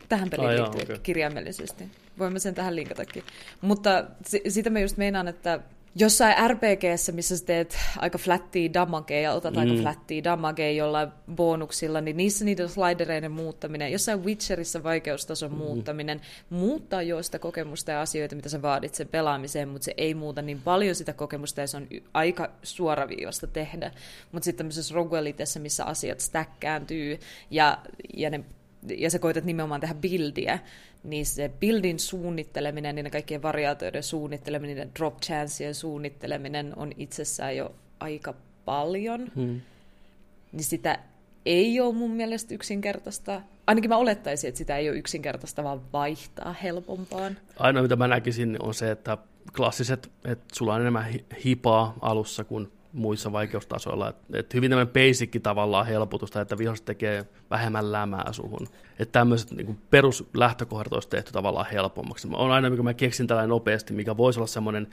Tähän 0.08 0.30
peliin 0.30 0.48
Ai 0.48 0.58
liittyen, 0.58 0.84
okay. 0.84 0.98
kirjaimellisesti. 1.02 1.84
Voimme 2.18 2.38
sen 2.38 2.54
tähän 2.54 2.76
linkatakin. 2.76 3.22
Mutta 3.60 4.04
sitä 4.48 4.70
mä 4.70 4.80
just 4.80 4.96
meinaan, 4.96 5.28
että 5.28 5.60
jossain 5.94 6.34
RPGssä, 6.50 7.12
missä 7.12 7.36
sä 7.36 7.44
teet 7.44 7.78
aika 7.98 8.18
flattia 8.18 8.72
damagea 8.74 9.20
ja 9.20 9.32
otat 9.32 9.54
mm. 9.54 9.60
aika 9.60 9.74
flattia 9.82 10.24
damagea 10.24 10.70
jollain 10.70 11.08
bonuksilla, 11.34 12.00
niin 12.00 12.16
niissä 12.16 12.44
niiden 12.44 12.68
slidereiden 12.68 13.32
muuttaminen, 13.32 13.92
jossain 13.92 14.24
Witcherissa 14.24 14.82
vaikeustason 14.82 15.50
mm. 15.50 15.56
muuttaminen, 15.56 16.20
muuttaa 16.50 17.02
jo 17.02 17.22
sitä 17.22 17.38
kokemusta 17.38 17.90
ja 17.90 18.00
asioita, 18.00 18.36
mitä 18.36 18.48
sä 18.48 18.62
vaadit 18.62 18.94
sen 18.94 19.08
pelaamiseen, 19.08 19.68
mutta 19.68 19.84
se 19.84 19.94
ei 19.96 20.14
muuta 20.14 20.42
niin 20.42 20.62
paljon 20.62 20.94
sitä 20.94 21.12
kokemusta 21.12 21.60
ja 21.60 21.66
se 21.66 21.76
on 21.76 21.88
aika 22.14 22.50
suoraviivasta 22.62 23.46
tehdä. 23.46 23.90
Mutta 24.32 24.44
sitten 24.44 24.58
tämmöisessä 24.58 24.94
roguelitessa, 24.94 25.60
missä 25.60 25.84
asiat 25.84 26.20
stäkkääntyy 26.20 27.18
ja, 27.50 27.78
ja 28.16 28.30
ne 28.30 28.44
ja 28.96 29.10
sä 29.10 29.18
koetat 29.18 29.44
nimenomaan 29.44 29.80
tehdä 29.80 29.94
bildiä, 29.94 30.58
niin 31.04 31.26
se 31.26 31.50
buildin 31.60 31.98
suunnitteleminen, 31.98 32.94
niiden 32.94 33.12
kaikkien 33.12 33.42
variaatioiden 33.42 34.02
suunnitteleminen, 34.02 34.76
niiden 34.76 34.94
drop 34.98 35.20
chanceien 35.20 35.74
suunnitteleminen 35.74 36.72
on 36.76 36.92
itsessään 36.96 37.56
jo 37.56 37.74
aika 38.00 38.34
paljon. 38.64 39.32
Hmm. 39.36 39.60
Niin 40.52 40.64
sitä 40.64 40.98
ei 41.46 41.80
ole 41.80 41.94
mun 41.94 42.10
mielestä 42.10 42.54
yksinkertaista. 42.54 43.42
Ainakin 43.66 43.90
mä 43.90 43.96
olettaisin, 43.96 44.48
että 44.48 44.58
sitä 44.58 44.76
ei 44.76 44.90
ole 44.90 44.98
yksinkertaista, 44.98 45.64
vaan 45.64 45.92
vaihtaa 45.92 46.52
helpompaan. 46.52 47.36
Ainoa, 47.56 47.82
mitä 47.82 47.96
mä 47.96 48.08
näkisin, 48.08 48.56
on 48.62 48.74
se, 48.74 48.90
että 48.90 49.18
klassiset, 49.56 50.10
että 50.24 50.44
sulla 50.52 50.74
on 50.74 50.80
enemmän 50.80 51.14
hipaa 51.44 51.94
alussa 52.00 52.44
kuin 52.44 52.72
muissa 52.98 53.32
vaikeustasoilla. 53.32 54.08
Et, 54.08 54.16
et 54.32 54.54
hyvin 54.54 54.70
tämmöinen 54.70 54.92
basic 54.92 55.42
tavallaan 55.42 55.86
helpotusta, 55.86 56.40
että 56.40 56.58
viholliset 56.58 56.84
tekee 56.84 57.26
vähemmän 57.50 57.92
lämää 57.92 58.32
suhun. 58.32 58.66
Että 58.98 59.12
tämmöiset 59.12 59.50
niin 59.50 59.78
peruslähtökohdat 59.90 60.92
olisi 60.92 61.08
tehty 61.08 61.32
tavallaan 61.32 61.66
helpommaksi. 61.72 62.28
On 62.32 62.50
aina, 62.50 62.70
mikä 62.70 62.82
mä 62.82 62.94
keksin 62.94 63.26
tällainen 63.26 63.48
nopeasti, 63.48 63.92
mikä 63.92 64.16
voisi 64.16 64.38
olla 64.38 64.46
semmoinen, 64.46 64.86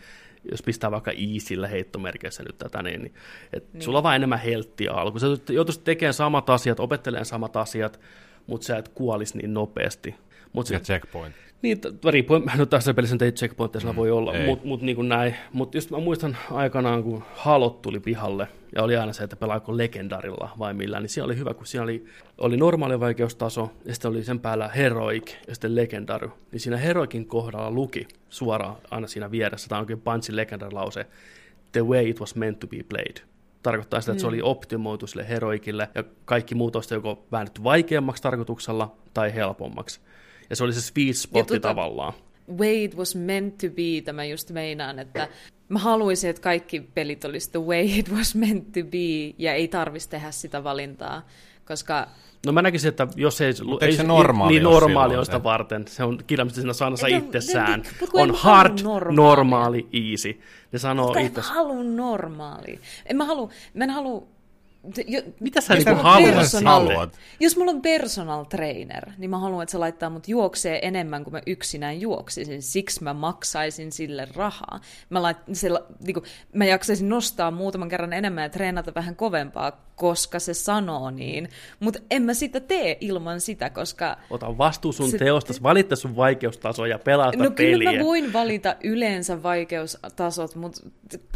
jos 0.51 0.61
pistää 0.61 0.92
vaikka 0.92 1.11
easyllä 1.11 1.67
heittomerkeissä 1.67 2.43
nyt 2.43 2.58
tätä, 2.58 2.84
niin, 2.84 3.01
niin 3.01 3.14
että 3.53 3.69
niin. 3.74 3.82
sulla 3.82 3.98
on 3.98 4.03
vain 4.03 4.16
enemmän 4.16 4.40
helttiä 4.40 4.92
alku. 4.92 5.19
Sä 5.19 5.27
joutuisit 5.50 5.84
tekemään 5.84 6.14
samat 6.14 6.50
asiat, 6.50 6.80
opettelemaan 6.80 7.25
samat 7.25 7.56
asiat, 7.56 8.00
mutta 8.48 8.67
sä 8.67 8.77
et 8.77 8.90
kuolisi 8.90 9.38
niin 9.38 9.53
nopeasti. 9.53 10.16
Mut 10.56 10.69
ja 10.69 10.80
se, 10.80 10.84
checkpoint. 10.84 11.35
Niin, 11.61 11.82
riippuen, 12.09 12.43
no 12.58 12.66
tässä 12.66 12.93
pelissä 12.93 13.17
ei 13.22 13.32
checkpointteja 13.32 13.92
mm, 13.92 13.95
voi 13.95 14.11
olla, 14.11 14.34
mutta 14.45 14.67
mut, 14.67 14.82
niin 14.82 15.09
näin. 15.09 15.35
Mutta 15.53 15.77
just 15.77 15.92
mä 15.92 15.98
muistan 15.98 16.38
aikanaan, 16.51 17.03
kun 17.03 17.24
Halot 17.34 17.82
tuli 17.82 18.00
pihalle, 18.00 18.48
ja 18.75 18.84
oli 18.84 18.98
aina 18.98 19.14
se, 19.14 19.24
että 19.24 19.35
pelaako 19.35 19.77
legendarilla 19.77 20.50
vai 20.59 20.74
millään, 20.74 21.03
niin 21.03 21.09
siinä 21.09 21.25
oli 21.25 21.38
hyvä, 21.38 21.53
kun 21.53 21.66
siinä 21.66 21.84
oli, 21.84 22.06
oli 22.38 22.58
normaali 22.58 23.00
vaikeustaso, 23.00 23.72
ja 23.85 23.93
sitten 23.93 24.11
oli 24.11 24.24
sen 24.24 24.40
päällä 24.40 24.67
heroic, 24.67 25.32
ja 25.48 25.53
sitten 25.56 25.75
legendary. 25.75 26.30
Niin 26.51 26.59
siinä 26.59 26.77
heroikin 26.77 27.25
kohdalla 27.25 27.72
luki 27.72 28.08
suoraan 28.30 28.75
aina 28.92 29.08
siinä 29.08 29.32
vieressä, 29.32 29.69
tämä 29.69 29.80
on 29.80 29.84
oikein 29.84 30.01
Punchin 30.01 30.35
legendary-lause, 30.35 31.06
the 31.72 31.85
way 31.85 32.09
it 32.09 32.19
was 32.19 32.35
meant 32.35 32.59
to 32.59 32.67
be 32.67 32.84
played 32.90 33.17
tarkoittaa 33.64 34.01
sitä, 34.01 34.11
että 34.11 34.22
se 34.22 34.27
oli 34.27 34.38
mm. 34.38 34.43
optimoitu 34.43 35.08
sille 35.08 35.30
heroikille, 35.30 35.90
ja 35.95 36.03
kaikki 36.25 36.56
muut 36.56 36.75
olisi 36.75 36.93
joko 36.93 37.25
väännetty 37.32 37.64
vaikeammaksi 37.64 38.24
tarkoituksella 38.24 38.95
tai 39.14 39.34
helpommaksi. 39.34 40.01
Ja 40.49 40.56
se 40.56 40.64
oli 40.64 40.74
se 40.74 40.82
sweet 40.82 41.17
spotti 41.17 41.48
tuota, 41.48 41.67
tavallaan. 41.67 42.14
Way 42.57 42.83
it 42.83 42.98
was 42.98 43.15
meant 43.15 43.57
to 43.57 43.67
be, 43.67 44.01
tämä 44.06 44.25
just 44.25 44.51
meinaan, 44.51 44.99
että 44.99 45.27
mä 45.69 45.80
haluaisin, 45.80 46.30
että 46.30 46.41
kaikki 46.41 46.80
pelit 46.80 47.25
olisi 47.25 47.51
the 47.51 47.59
way 47.59 47.85
it 47.85 48.11
was 48.11 48.35
meant 48.35 48.72
to 48.72 48.80
be, 48.83 49.33
ja 49.38 49.53
ei 49.53 49.67
tarvitsisi 49.67 50.09
tehdä 50.09 50.32
sitä 50.32 50.64
valintaa, 50.64 51.27
koska 51.67 52.07
No 52.45 52.51
mä 52.51 52.61
näkisin, 52.61 52.90
että 52.90 53.07
jos 53.15 53.41
ei, 53.41 53.53
ei 53.82 53.91
se 53.91 54.03
normaali 54.03 54.53
niin 54.53 54.64
normaali 54.64 55.15
on 55.15 55.25
sitä 55.25 55.43
varten. 55.43 55.88
Se 55.88 56.03
on 56.03 56.19
kirjaimisesti 56.27 56.61
siinä 56.61 56.74
sanassa 56.74 57.07
itsessään. 57.07 57.83
On 58.14 58.35
hard, 58.35 58.82
normaali. 58.83 59.15
normaali, 59.15 59.88
easy. 59.93 60.41
Ne 60.72 60.80
sanoo 60.80 61.15
itse. 61.19 61.40
En 61.40 61.45
halua 61.45 61.83
normaali. 61.83 62.80
En 63.06 63.17
mä 63.17 63.25
halua, 63.25 63.49
mä 63.74 63.83
en 63.83 63.90
halua 63.90 64.27
jo, 65.08 65.22
Mitä 65.40 65.62
sä 65.62 65.74
niin 65.74 65.98
haluat? 66.66 67.20
Jos 67.40 67.58
mulla 67.58 67.72
on 67.72 67.82
personal 67.82 68.44
trainer, 68.44 69.12
niin 69.18 69.30
mä 69.30 69.40
haluan, 69.40 69.64
että 69.64 69.72
se 69.72 69.78
laittaa 69.78 70.10
mut 70.10 70.28
juoksee 70.28 70.80
enemmän 70.82 71.24
kuin 71.24 71.32
mä 71.32 71.42
yksinään 71.48 72.02
juoksisin. 72.02 72.62
Siksi 72.62 73.04
mä 73.04 73.14
maksaisin 73.14 73.92
sille 73.92 74.28
rahaa. 74.36 74.80
Mä, 75.10 75.22
lait, 75.22 75.38
se, 75.54 75.70
niin 76.06 76.14
kuin, 76.14 76.24
mä 76.54 76.66
jaksaisin 76.66 77.10
nostaa 77.10 77.52
muutaman 77.52 77.90
kerran 77.90 78.14
enemmän 78.14 78.44
ja 78.44 78.50
treenata 78.50 78.92
vähän 78.96 79.16
kovempaa, 79.16 79.72
koska 79.95 80.40
se 80.40 80.53
sanoo 80.53 81.11
niin. 81.11 81.49
Mutta 81.80 81.99
en 82.11 82.24
mä 82.24 82.33
sitä 82.33 82.59
tee 82.59 82.98
ilman 83.01 83.41
sitä, 83.41 83.69
koska... 83.69 84.17
Ota 84.30 84.57
vastuu 84.57 84.91
sun 84.91 85.11
se... 85.11 85.17
teosta, 85.17 85.53
valitse 85.64 85.95
sun 85.95 86.15
vaikeustaso 86.15 86.85
ja 86.85 86.99
pelata 86.99 87.43
no, 87.43 87.51
peliä. 87.51 87.75
No 87.75 87.80
kyllä 87.80 87.91
mä 87.91 88.03
voin 88.03 88.33
valita 88.33 88.75
yleensä 88.83 89.43
vaikeustasot, 89.43 90.56
mutta 90.56 90.82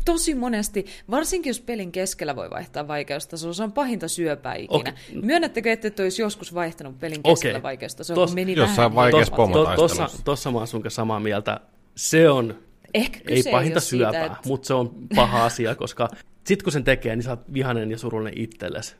tosi 0.06 0.36
monesti, 0.36 0.86
varsinkin 1.12 1.50
jos 1.50 1.62
pelin 1.62 1.92
keskellä 1.92 2.36
voi 2.36 2.50
vaihtaa 2.50 2.88
vaikeustasoa, 2.88 3.54
se 3.54 3.64
on 3.64 3.72
pahinta 3.72 4.08
syöpää 4.08 4.56
ikinä. 4.56 4.80
Okay. 4.80 5.22
Myönnättekö, 5.22 5.72
että 5.72 5.88
et 5.88 6.00
olisi 6.00 6.22
joskus 6.22 6.54
vaihtanut 6.54 7.00
pelin 7.00 7.24
keskellä 7.24 7.58
okay. 7.58 7.64
vaikeustasoa, 7.64 8.16
Tos, 8.16 8.30
kun 8.30 8.36
meni 8.36 8.56
jossain 8.56 8.96
vaikeassa 8.96 9.36
pomotaistelussa. 9.36 10.24
Tuossa 10.24 10.52
mä 10.52 10.58
oon 10.58 10.68
sun 10.68 10.84
samaa 10.88 11.20
mieltä. 11.20 11.60
Se 11.96 12.30
on 12.30 12.56
Ehkä 12.94 13.20
ei 13.28 13.44
pahinta 13.52 13.80
syöpää, 13.80 14.12
siitä, 14.12 14.26
että... 14.26 14.50
mutta 14.50 14.68
se 14.68 14.74
on 14.74 14.96
paha 15.16 15.46
asia, 15.46 15.76
koska 15.76 16.10
sitten 16.50 16.64
kun 16.64 16.74
sen 16.74 16.84
tekee, 16.84 17.16
niin 17.16 17.24
sä 17.24 17.30
oot 17.30 17.54
vihainen 17.54 17.92
ja 17.92 17.98
surullinen 17.98 18.42
itsellesi. 18.42 18.96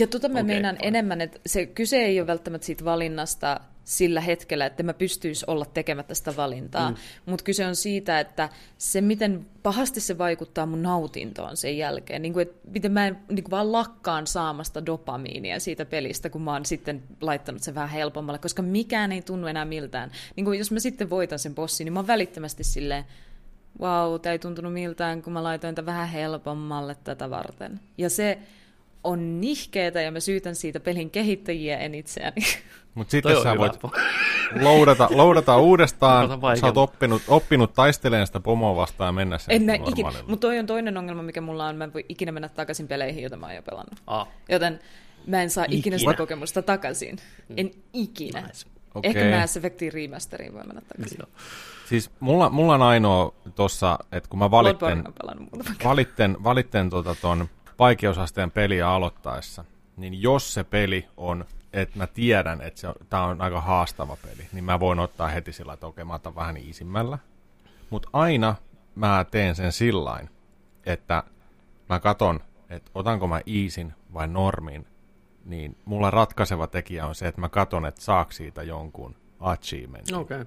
Ja 0.00 0.06
tota 0.06 0.28
mä 0.28 0.32
okay, 0.32 0.42
meinaan 0.46 0.76
fine. 0.76 0.88
enemmän, 0.88 1.20
että 1.20 1.40
se 1.46 1.66
kyse 1.66 1.96
ei 1.96 2.20
ole 2.20 2.26
välttämättä 2.26 2.66
siitä 2.66 2.84
valinnasta 2.84 3.60
sillä 3.84 4.20
hetkellä, 4.20 4.66
että 4.66 4.82
mä 4.82 4.94
pystyisi 4.94 5.44
olla 5.48 5.64
tekemättä 5.64 6.14
sitä 6.14 6.36
valintaa, 6.36 6.90
mm. 6.90 6.96
mutta 7.26 7.44
kyse 7.44 7.66
on 7.66 7.76
siitä, 7.76 8.20
että 8.20 8.48
se 8.78 9.00
miten 9.00 9.46
pahasti 9.62 10.00
se 10.00 10.18
vaikuttaa 10.18 10.66
mun 10.66 10.82
nautintoon 10.82 11.56
sen 11.56 11.78
jälkeen, 11.78 12.22
niin 12.22 12.32
kuin, 12.32 12.42
että 12.42 12.68
miten 12.70 12.92
mä 12.92 13.06
en 13.06 13.18
niin 13.28 13.44
kuin 13.44 13.50
vaan 13.50 13.72
lakkaan 13.72 14.26
saamasta 14.26 14.86
dopamiinia 14.86 15.60
siitä 15.60 15.84
pelistä, 15.84 16.30
kun 16.30 16.42
mä 16.42 16.52
oon 16.52 16.64
sitten 16.66 17.02
laittanut 17.20 17.62
sen 17.62 17.74
vähän 17.74 17.90
helpommalle, 17.90 18.38
koska 18.38 18.62
mikään 18.62 19.12
ei 19.12 19.22
tunnu 19.22 19.46
enää 19.46 19.64
miltään. 19.64 20.10
Niin 20.36 20.44
kuin, 20.44 20.58
jos 20.58 20.70
mä 20.70 20.78
sitten 20.78 21.10
voitan 21.10 21.38
sen 21.38 21.54
bossin, 21.54 21.84
niin 21.84 21.92
mä 21.92 21.98
oon 21.98 22.06
välittömästi 22.06 22.64
silleen, 22.64 23.04
wow, 23.80 24.20
tämä 24.20 24.32
ei 24.32 24.38
tuntunut 24.38 24.72
miltään, 24.72 25.22
kun 25.22 25.32
mä 25.32 25.42
laitoin 25.42 25.74
tämän 25.74 25.86
vähän 25.86 26.08
helpommalle 26.08 26.96
tätä 27.04 27.30
varten. 27.30 27.80
Ja 27.98 28.10
se 28.10 28.38
on 29.04 29.40
nihkeetä 29.40 30.00
ja 30.00 30.12
mä 30.12 30.20
syytän 30.20 30.54
siitä 30.54 30.80
pelin 30.80 31.10
kehittäjiä 31.10 31.78
en 31.78 31.94
itseäni. 31.94 32.42
Mutta 32.94 33.10
sitten 33.10 33.42
sä 33.42 33.58
voit 33.58 33.72
loudata, 34.62 35.08
loudata 35.10 35.58
uudestaan, 35.58 36.28
sä 36.60 36.66
oot 36.66 36.76
oppinut, 36.76 37.22
oppinut 37.28 37.74
taistelemaan 37.74 38.26
sitä 38.26 38.40
pomoa 38.40 38.76
vastaan 38.76 39.08
ja 39.08 39.12
mennä 39.12 39.38
sen 39.38 39.70
En 39.70 39.88
ikinä, 39.88 40.12
mutta 40.26 40.46
toi 40.46 40.58
on 40.58 40.66
toinen 40.66 40.96
ongelma, 40.96 41.22
mikä 41.22 41.40
mulla 41.40 41.66
on, 41.66 41.76
mä 41.76 41.84
en 41.84 41.94
voi 41.94 42.04
ikinä 42.08 42.32
mennä 42.32 42.48
takaisin 42.48 42.88
peleihin, 42.88 43.22
joita 43.22 43.36
mä 43.36 43.46
oon 43.46 43.54
jo 43.54 43.62
pelannut. 43.62 44.02
Ah. 44.06 44.28
Joten 44.48 44.80
mä 45.26 45.42
en 45.42 45.50
saa 45.50 45.64
ikinä, 45.64 45.78
ikinä 45.78 45.98
sitä 45.98 46.14
kokemusta 46.14 46.62
takaisin. 46.62 47.18
En 47.56 47.70
ikinä. 47.92 48.40
Nice. 48.40 48.66
Okay. 48.94 49.10
Ehkä 49.10 49.40
Mass 49.40 49.56
Effectin 49.56 49.92
remasteriin 49.92 50.52
voi 50.54 50.62
mennä 50.64 50.82
takaisin. 50.88 51.18
Joo. 51.20 51.28
Siis 51.84 52.10
mulla, 52.20 52.50
mulla 52.50 52.74
on 52.74 52.82
ainoa 52.82 53.34
tossa, 53.54 53.98
että 54.12 54.30
kun 54.30 54.38
mä 54.38 54.50
valitten, 54.50 55.04
valitten, 55.84 56.36
valitten 56.44 56.90
tota 56.90 57.14
ton 57.14 57.48
vaikeusasteen 57.78 58.50
peliä 58.50 58.90
aloittaessa, 58.90 59.64
niin 59.96 60.22
jos 60.22 60.54
se 60.54 60.64
peli 60.64 61.08
on, 61.16 61.44
että 61.72 61.98
mä 61.98 62.06
tiedän, 62.06 62.60
että 62.60 62.80
se 62.80 62.88
tää 63.10 63.24
on 63.24 63.40
aika 63.40 63.60
haastava 63.60 64.16
peli, 64.22 64.48
niin 64.52 64.64
mä 64.64 64.80
voin 64.80 64.98
ottaa 64.98 65.28
heti 65.28 65.52
sillä, 65.52 65.72
että 65.72 65.86
okei, 65.86 66.04
mä 66.04 66.14
otan 66.14 66.34
vähän 66.34 66.56
iisimmällä. 66.56 67.18
Mutta 67.90 68.08
aina 68.12 68.54
mä 68.94 69.26
teen 69.30 69.54
sen 69.54 69.72
sillain, 69.72 70.30
että 70.86 71.22
mä 71.88 72.00
katon, 72.00 72.40
että 72.70 72.90
otanko 72.94 73.28
mä 73.28 73.40
iisin 73.46 73.92
vai 74.14 74.28
normin, 74.28 74.86
niin 75.44 75.76
mulla 75.84 76.10
ratkaiseva 76.10 76.66
tekijä 76.66 77.06
on 77.06 77.14
se, 77.14 77.28
että 77.28 77.40
mä 77.40 77.48
katon, 77.48 77.86
että 77.86 78.00
saako 78.00 78.32
siitä 78.32 78.62
jonkun 78.62 79.16
achievementin. 79.40 80.16
Okei. 80.16 80.44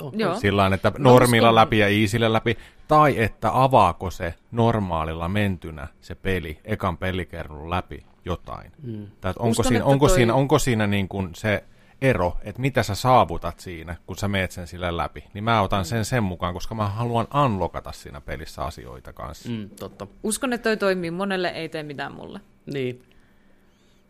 Okay. 0.00 0.26
Okay. 0.26 0.40
Sillä 0.40 0.70
että 0.74 0.92
normilla 0.98 1.48
no, 1.48 1.54
läpi 1.54 1.78
ja 1.78 1.88
easyllä 1.88 2.32
läpi, 2.32 2.56
tai 2.88 3.22
että 3.22 3.50
avaako 3.62 4.10
se 4.10 4.34
normaalilla 4.50 5.28
mentynä 5.28 5.88
se 6.00 6.14
peli, 6.14 6.58
ekan 6.64 6.98
pelikerran 6.98 7.70
läpi 7.70 8.04
jotain. 8.24 8.72
Mm. 8.82 9.06
Tai 9.20 9.32
onko, 9.38 9.48
Uskon, 9.48 9.64
siinä, 9.64 9.84
onko, 9.84 10.06
toi... 10.08 10.16
siinä, 10.16 10.34
onko 10.34 10.58
siinä 10.58 10.86
niin 10.86 11.08
kuin 11.08 11.34
se 11.34 11.64
ero, 12.02 12.36
että 12.42 12.60
mitä 12.60 12.82
sä 12.82 12.94
saavutat 12.94 13.60
siinä, 13.60 13.96
kun 14.06 14.16
sä 14.16 14.28
meet 14.28 14.50
sen 14.50 14.66
sille 14.66 14.96
läpi, 14.96 15.24
niin 15.34 15.44
mä 15.44 15.62
otan 15.62 15.84
sen 15.84 16.04
sen 16.04 16.22
mukaan, 16.22 16.54
koska 16.54 16.74
mä 16.74 16.88
haluan 16.88 17.26
unlockata 17.44 17.92
siinä 17.92 18.20
pelissä 18.20 18.64
asioita 18.64 19.12
kanssa. 19.12 19.48
Mm, 19.48 19.70
totta. 19.70 20.06
Uskon, 20.22 20.52
että 20.52 20.70
toi 20.70 20.76
toimii. 20.76 21.10
Monelle 21.10 21.48
ei 21.48 21.68
tee 21.68 21.82
mitään 21.82 22.12
mulle. 22.12 22.40
Niin. 22.66 23.02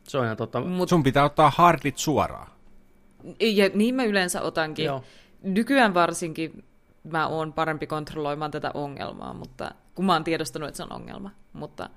Se 0.03 0.19
on 0.19 0.25
ihan 0.25 0.37
totta. 0.37 0.61
Mut... 0.61 0.89
Sun 0.89 1.03
pitää 1.03 1.25
ottaa 1.25 1.53
hardit 1.57 1.99
suoraan. 1.99 2.49
Ja 3.41 3.71
niin 3.75 3.95
mä 3.95 4.05
yleensä 4.05 4.43
otankin. 4.43 4.85
Joo 4.85 5.05
nykyään 5.43 5.95
varsinkin 5.95 6.65
mä 7.05 7.27
oon 7.27 7.53
parempi 7.53 7.87
kontrolloimaan 7.87 8.51
tätä 8.51 8.71
ongelmaa, 8.75 9.35
mutta 9.35 9.75
kun 9.95 10.05
mä 10.05 10.13
oon 10.13 10.25
tiedostanut, 10.25 10.69
että 10.69 10.77
se 10.77 10.83
on 10.83 10.93
ongelma, 10.93 11.31
mutta 11.53 11.91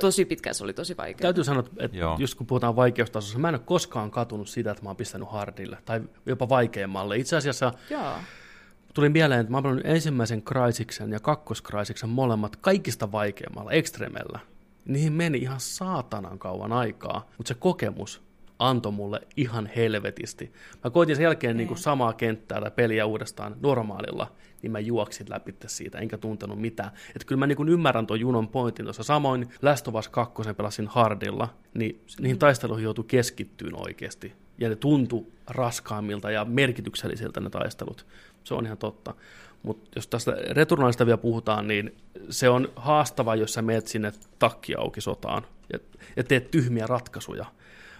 tosi 0.00 0.24
pitkään 0.24 0.54
se 0.54 0.64
oli 0.64 0.72
tosi 0.72 0.96
vaikea. 0.96 1.22
Täytyy 1.22 1.44
sanoa, 1.44 1.64
että 1.78 1.96
Joo. 1.96 2.16
just 2.18 2.34
kun 2.34 2.46
puhutaan 2.46 2.76
vaikeustasossa, 2.76 3.38
mä 3.38 3.48
en 3.48 3.54
ole 3.54 3.62
koskaan 3.64 4.10
katunut 4.10 4.48
sitä, 4.48 4.70
että 4.70 4.82
mä 4.82 4.88
oon 4.88 4.96
pistänyt 4.96 5.28
hardille 5.30 5.78
tai 5.84 6.00
jopa 6.26 6.48
vaikeammalle. 6.48 7.16
Itse 7.16 7.36
asiassa 7.36 7.72
Joo. 7.90 8.14
tuli 8.94 9.08
mieleen, 9.08 9.40
että 9.40 9.50
mä 9.50 9.58
oon 9.64 9.80
ensimmäisen 9.84 10.42
Crysiksen 10.42 11.10
ja 11.10 11.20
kakkoskrysiksen 11.20 12.08
molemmat 12.10 12.56
kaikista 12.56 13.12
vaikeammalla, 13.12 13.72
ekstremellä. 13.72 14.40
Niihin 14.84 15.12
meni 15.12 15.38
ihan 15.38 15.60
saatanan 15.60 16.38
kauan 16.38 16.72
aikaa, 16.72 17.28
mutta 17.38 17.48
se 17.48 17.54
kokemus 17.54 18.22
antoi 18.58 18.92
mulle 18.92 19.20
ihan 19.36 19.70
helvetisti. 19.76 20.52
Mä 20.84 20.90
koitin 20.90 21.16
sen 21.16 21.22
jälkeen 21.22 21.56
niin 21.56 21.68
kuin 21.68 21.78
samaa 21.78 22.12
kenttää 22.12 22.60
tai 22.60 22.70
peliä 22.70 23.06
uudestaan 23.06 23.56
normaalilla, 23.62 24.32
niin 24.62 24.72
mä 24.72 24.78
juoksin 24.78 25.26
läpi 25.30 25.54
siitä, 25.66 25.98
enkä 25.98 26.18
tuntenut 26.18 26.60
mitään. 26.60 26.90
Että 27.08 27.26
kyllä 27.26 27.38
mä 27.38 27.46
niin 27.46 27.56
kuin 27.56 27.68
ymmärrän 27.68 28.06
tuon 28.06 28.20
junon 28.20 28.48
pointin 28.48 28.84
tuossa. 28.84 29.02
Samoin 29.02 29.48
Last 29.62 29.88
of 29.88 29.94
Us 29.94 30.08
2 30.08 30.34
pelasin 30.56 30.88
hardilla, 30.88 31.48
niin 31.74 32.00
niihin 32.20 32.38
taisteluihin 32.38 32.84
joutui 32.84 33.04
keskittyyn 33.08 33.80
oikeasti. 33.86 34.32
Ja 34.58 34.68
ne 34.68 34.76
tuntui 34.76 35.26
raskaammilta 35.46 36.30
ja 36.30 36.44
merkityksellisiltä 36.44 37.40
ne 37.40 37.50
taistelut. 37.50 38.06
Se 38.44 38.54
on 38.54 38.66
ihan 38.66 38.78
totta. 38.78 39.14
Mutta 39.62 39.90
jos 39.96 40.06
tästä 40.06 40.36
Returnalista 40.50 41.06
vielä 41.06 41.18
puhutaan, 41.18 41.68
niin 41.68 41.94
se 42.30 42.48
on 42.48 42.68
haastava, 42.76 43.34
jos 43.34 43.54
sä 43.54 43.62
meet 43.62 43.86
sinne 43.86 44.12
takki 44.38 44.74
auki 44.74 45.00
sotaan 45.00 45.46
ja, 45.72 45.78
ja 46.16 46.24
teet 46.24 46.50
tyhmiä 46.50 46.86
ratkaisuja. 46.86 47.46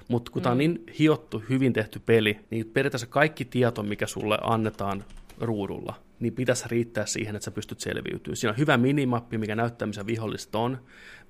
Mutta 0.08 0.33
kun 0.33 0.41
mm. 0.41 0.42
tämä 0.42 0.52
on 0.52 0.58
niin 0.58 0.84
hiottu, 0.99 1.42
hyvin 1.49 1.73
tehty 1.73 1.99
peli, 2.07 2.41
niin 2.50 2.70
periaatteessa 2.73 3.07
kaikki 3.07 3.44
tieto, 3.44 3.83
mikä 3.83 4.07
sulle 4.07 4.39
annetaan 4.42 5.05
ruudulla, 5.41 5.94
niin 6.20 6.33
pitäisi 6.33 6.65
riittää 6.68 7.07
siihen, 7.07 7.36
että 7.36 7.44
sä 7.44 7.50
pystyt 7.50 7.81
selviytymään. 7.81 8.36
Siinä 8.36 8.50
on 8.50 8.58
hyvä 8.58 8.76
minimappi, 8.76 9.39
mikä 9.39 9.57
näyttää, 9.57 9.86
missä 9.86 10.07
viholliset 10.07 10.55
on. 10.55 10.78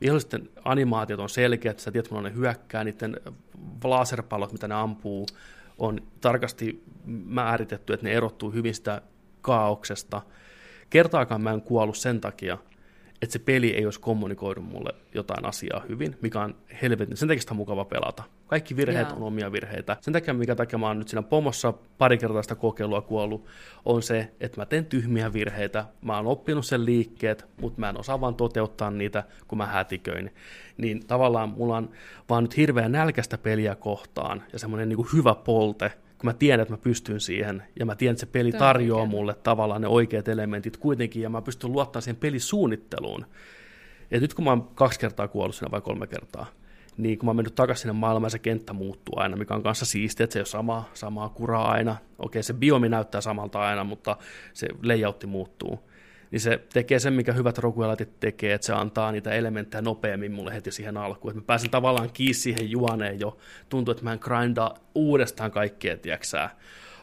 Vihollisten 0.00 0.48
animaatiot 0.64 1.20
on 1.20 1.28
selkeät, 1.28 1.78
sä 1.78 1.90
tiedät, 1.90 2.10
milloin 2.10 2.32
ne 2.32 2.38
hyökkää, 2.38 2.84
niiden 2.84 3.16
laserpallot, 3.84 4.52
mitä 4.52 4.68
ne 4.68 4.74
ampuu, 4.74 5.26
on 5.78 6.00
tarkasti 6.20 6.84
määritetty, 7.06 7.92
että 7.92 8.06
ne 8.06 8.12
erottuu 8.12 8.50
hyvin 8.50 8.74
sitä 8.74 9.02
kaauksesta. 9.40 10.22
Kertaakaan 10.90 11.40
mä 11.40 11.50
en 11.50 11.62
kuollut 11.62 11.96
sen 11.96 12.20
takia, 12.20 12.58
että 13.22 13.32
se 13.32 13.38
peli 13.38 13.70
ei 13.70 13.84
olisi 13.84 14.00
kommunikoinut 14.00 14.64
mulle 14.64 14.94
jotain 15.14 15.44
asiaa 15.44 15.84
hyvin, 15.88 16.16
mikä 16.20 16.40
on 16.40 16.54
helvetin, 16.82 17.16
sen 17.16 17.28
takia 17.28 17.40
sitä 17.40 17.52
on 17.52 17.56
mukava 17.56 17.84
pelata. 17.84 18.22
Kaikki 18.47 18.76
virheet 18.76 19.06
yeah. 19.06 19.16
on 19.16 19.23
omia 19.23 19.52
virheitä. 19.52 19.97
Sen 20.00 20.12
takia, 20.12 20.34
mikä 20.34 20.55
takia 20.55 20.78
mä 20.78 20.86
oon 20.86 20.98
nyt 20.98 21.08
siinä 21.08 21.23
pomossa 21.23 21.74
pari 21.98 22.18
kertaa 22.18 22.42
sitä 22.42 22.55
kokeilua 22.55 23.00
kuollut, 23.00 23.47
on 23.84 24.02
se, 24.02 24.32
että 24.40 24.60
mä 24.60 24.66
teen 24.66 24.86
tyhmiä 24.86 25.32
virheitä. 25.32 25.84
Mä 26.02 26.16
oon 26.16 26.26
oppinut 26.26 26.66
sen 26.66 26.84
liikkeet, 26.84 27.47
mutta 27.60 27.81
mä 27.81 27.89
en 27.89 28.00
osaa 28.00 28.20
vaan 28.20 28.34
toteuttaa 28.34 28.90
niitä, 28.90 29.24
kun 29.48 29.58
mä 29.58 29.66
hätiköin. 29.66 30.34
Niin 30.76 31.06
tavallaan 31.06 31.48
mulla 31.48 31.76
on 31.76 31.90
vaan 32.28 32.44
nyt 32.44 32.56
hirveä 32.56 32.89
nälkästä 32.89 33.39
peliä 33.39 33.74
kohtaan 33.74 34.42
ja 34.52 34.58
semmoinen 34.58 34.89
niin 34.89 35.06
hyvä 35.12 35.34
polte, 35.34 35.92
kun 36.18 36.28
mä 36.28 36.32
tiedän, 36.32 36.62
että 36.62 36.74
mä 36.74 36.78
pystyn 36.78 37.20
siihen, 37.20 37.62
ja 37.78 37.86
mä 37.86 37.97
tiedän, 37.97 38.12
että 38.12 38.20
se 38.20 38.32
peli 38.32 38.52
tarjoaa 38.52 39.06
mulle 39.06 39.34
tavallaan 39.34 39.81
ne 39.81 39.89
oikeat 39.89 40.28
elementit 40.28 40.76
kuitenkin, 40.76 41.23
ja 41.23 41.31
mä 41.31 41.42
pystyn 41.42 41.73
luottamaan 41.73 42.02
siihen 42.02 42.20
pelisuunnitteluun. 42.20 43.26
Ja 44.10 44.20
nyt 44.20 44.34
kun 44.34 44.44
mä 44.44 44.50
oon 44.50 44.68
kaksi 44.74 45.00
kertaa 45.00 45.28
kuollut 45.28 45.55
siinä 45.55 45.70
vai 45.70 45.81
kolme 45.81 46.06
kertaa, 46.06 46.47
niin 46.97 47.18
kun 47.18 47.26
mä 47.26 47.31
oon 47.31 47.36
mennyt 47.36 47.55
takaisin 47.55 47.82
sinne 47.82 47.92
maailmaan, 47.92 48.31
se 48.31 48.39
kenttä 48.39 48.73
muuttuu 48.73 49.14
aina, 49.18 49.36
mikä 49.36 49.55
on 49.55 49.62
kanssa 49.62 49.84
siistiä, 49.84 50.24
että 50.24 50.32
se 50.32 50.39
ei 50.39 50.40
ole 50.40 50.47
sama, 50.47 50.89
samaa 50.94 51.28
kuraa 51.28 51.70
aina. 51.70 51.97
Okei, 52.18 52.42
se 52.42 52.55
biomi 52.55 52.89
näyttää 52.89 53.20
samalta 53.20 53.60
aina, 53.60 53.84
mutta 53.84 54.16
se 54.52 54.68
layoutti 54.82 55.26
muuttuu 55.26 55.81
niin 56.34 56.40
se 56.40 56.60
tekee 56.73 56.98
sen, 56.98 57.12
mikä 57.12 57.32
hyvät 57.32 57.58
roguelitit 57.58 58.20
tekee, 58.20 58.55
että 58.55 58.66
se 58.66 58.73
antaa 58.73 59.12
niitä 59.12 59.31
elementtejä 59.31 59.82
nopeammin 59.82 60.32
mulle 60.32 60.55
heti 60.55 60.73
siihen 60.73 60.97
alkuun. 60.97 61.31
Että 61.31 61.40
mä 61.40 61.47
pääsen 61.47 61.70
tavallaan 61.70 62.10
kiinni 62.12 62.34
siihen 62.34 62.70
juoneen 62.70 63.20
jo. 63.20 63.36
Tuntuu, 63.68 63.92
että 63.92 64.05
mä 64.05 64.12
en 64.12 64.18
grindaa 64.23 64.74
uudestaan 64.94 65.50
kaikkea, 65.50 65.97
tiedäksää, 65.97 66.56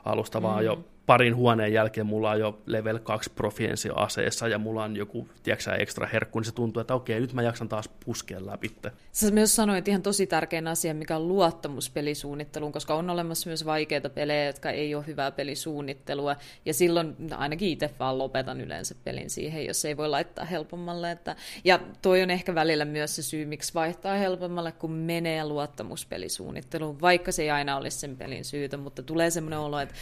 alusta, 0.06 0.42
vaan 0.42 0.60
mm. 0.60 0.66
jo 0.66 0.86
parin 1.06 1.36
huoneen 1.36 1.74
jälkeen 1.74 2.06
mulla 2.06 2.32
on 2.32 2.40
jo 2.40 2.62
level 2.66 3.00
2 3.00 3.30
profiensi 3.36 3.90
aseessa 3.96 4.48
ja 4.48 4.58
mulla 4.58 4.84
on 4.84 4.96
joku, 4.96 5.30
tiedätkö 5.44 5.76
ekstra 5.76 6.08
herkku, 6.08 6.40
niin 6.40 6.46
se 6.46 6.52
tuntuu, 6.52 6.82
että 6.82 6.96
okei, 6.96 7.20
nyt 7.20 7.34
mä 7.34 7.42
jaksan 7.42 7.70
taas 7.70 7.90
puskea 8.06 8.46
läpi. 8.46 8.72
Sä 9.12 9.32
myös 9.32 9.56
sanoit 9.56 9.88
ihan 9.88 10.02
tosi 10.02 10.28
tärkeän 10.28 10.68
asian, 10.68 10.98
mikä 10.98 11.16
on 11.16 11.28
luottamus 11.28 11.90
pelisuunnitteluun, 11.90 12.72
koska 12.72 12.96
on 12.96 13.10
olemassa 13.10 13.50
myös 13.50 13.66
vaikeita 13.66 14.10
pelejä, 14.10 14.46
jotka 14.46 14.70
ei 14.70 14.96
ole 14.96 15.08
hyvää 15.08 15.32
pelisuunnittelua, 15.32 16.36
ja 16.66 16.74
silloin 16.74 17.16
ainakin 17.38 17.70
itse 17.70 17.90
vaan 18.00 18.18
lopetan 18.18 18.62
yleensä 18.62 18.96
pelin 19.04 19.30
siihen, 19.30 19.66
jos 19.66 19.86
ei 19.86 19.98
voi 19.98 20.10
laittaa 20.10 20.46
helpommalle. 20.46 21.12
Että... 21.12 21.36
Ja 21.64 21.80
toi 22.02 22.24
on 22.24 22.30
ehkä 22.30 22.56
välillä 22.56 22.86
myös 22.86 23.16
se 23.16 23.22
syy, 23.22 23.46
miksi 23.46 23.74
vaihtaa 23.74 24.16
helpommalle, 24.16 24.72
kun 24.72 24.92
menee 24.92 25.46
luottamuspelisuunnitteluun, 25.46 27.02
vaikka 27.02 27.32
se 27.32 27.42
ei 27.42 27.50
aina 27.50 27.78
olisi 27.78 28.00
sen 28.00 28.18
pelin 28.18 28.46
syytä, 28.46 28.78
mutta 28.78 29.04
tulee 29.04 29.30
semmoinen 29.30 29.60
olo, 29.60 29.80
että 29.80 29.96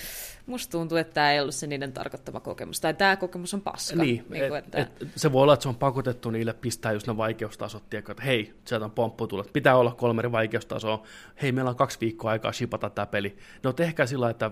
musta 0.46 0.72
tuntuu, 0.72 0.89
että 0.98 1.14
tämä 1.14 1.32
ei 1.32 1.40
ollut 1.40 1.56
se 1.56 1.68
niiden 1.68 1.94
tarkoittama 1.94 2.40
kokemus, 2.40 2.82
tai 2.82 2.94
tämä 2.94 3.16
kokemus 3.16 3.54
on 3.54 3.62
paska. 3.62 3.96
Niin, 3.96 4.26
niin 4.30 4.48
kuin, 4.48 4.60
että... 4.60 4.78
et, 4.78 5.08
se 5.16 5.32
voi 5.32 5.44
olla, 5.44 5.54
että 5.54 5.64
se 5.64 5.70
on 5.70 5.76
pakotettu 5.76 6.30
niille 6.30 6.54
pistää 6.54 6.92
just 6.92 7.08
ne 7.08 7.18
vaikeustasot, 7.18 7.90
tiedätkö, 7.90 8.12
että 8.12 8.24
hei, 8.24 8.54
sieltä 8.66 8.86
on 8.86 8.92
pomppu 8.92 9.28
tullut, 9.28 9.54
pitää 9.54 9.78
olla 9.78 9.92
kolme 9.92 10.20
eri 10.20 10.32
vaikeustasoa, 10.32 11.04
hei, 11.42 11.52
meillä 11.52 11.70
on 11.70 11.76
kaksi 11.76 11.98
viikkoa 12.02 12.32
aikaa 12.32 12.52
shipata 12.52 12.90
tämä 12.90 13.06
peli. 13.06 13.38
No 13.64 13.74
tehkää 13.74 14.06
sillä, 14.06 14.30
että 14.30 14.52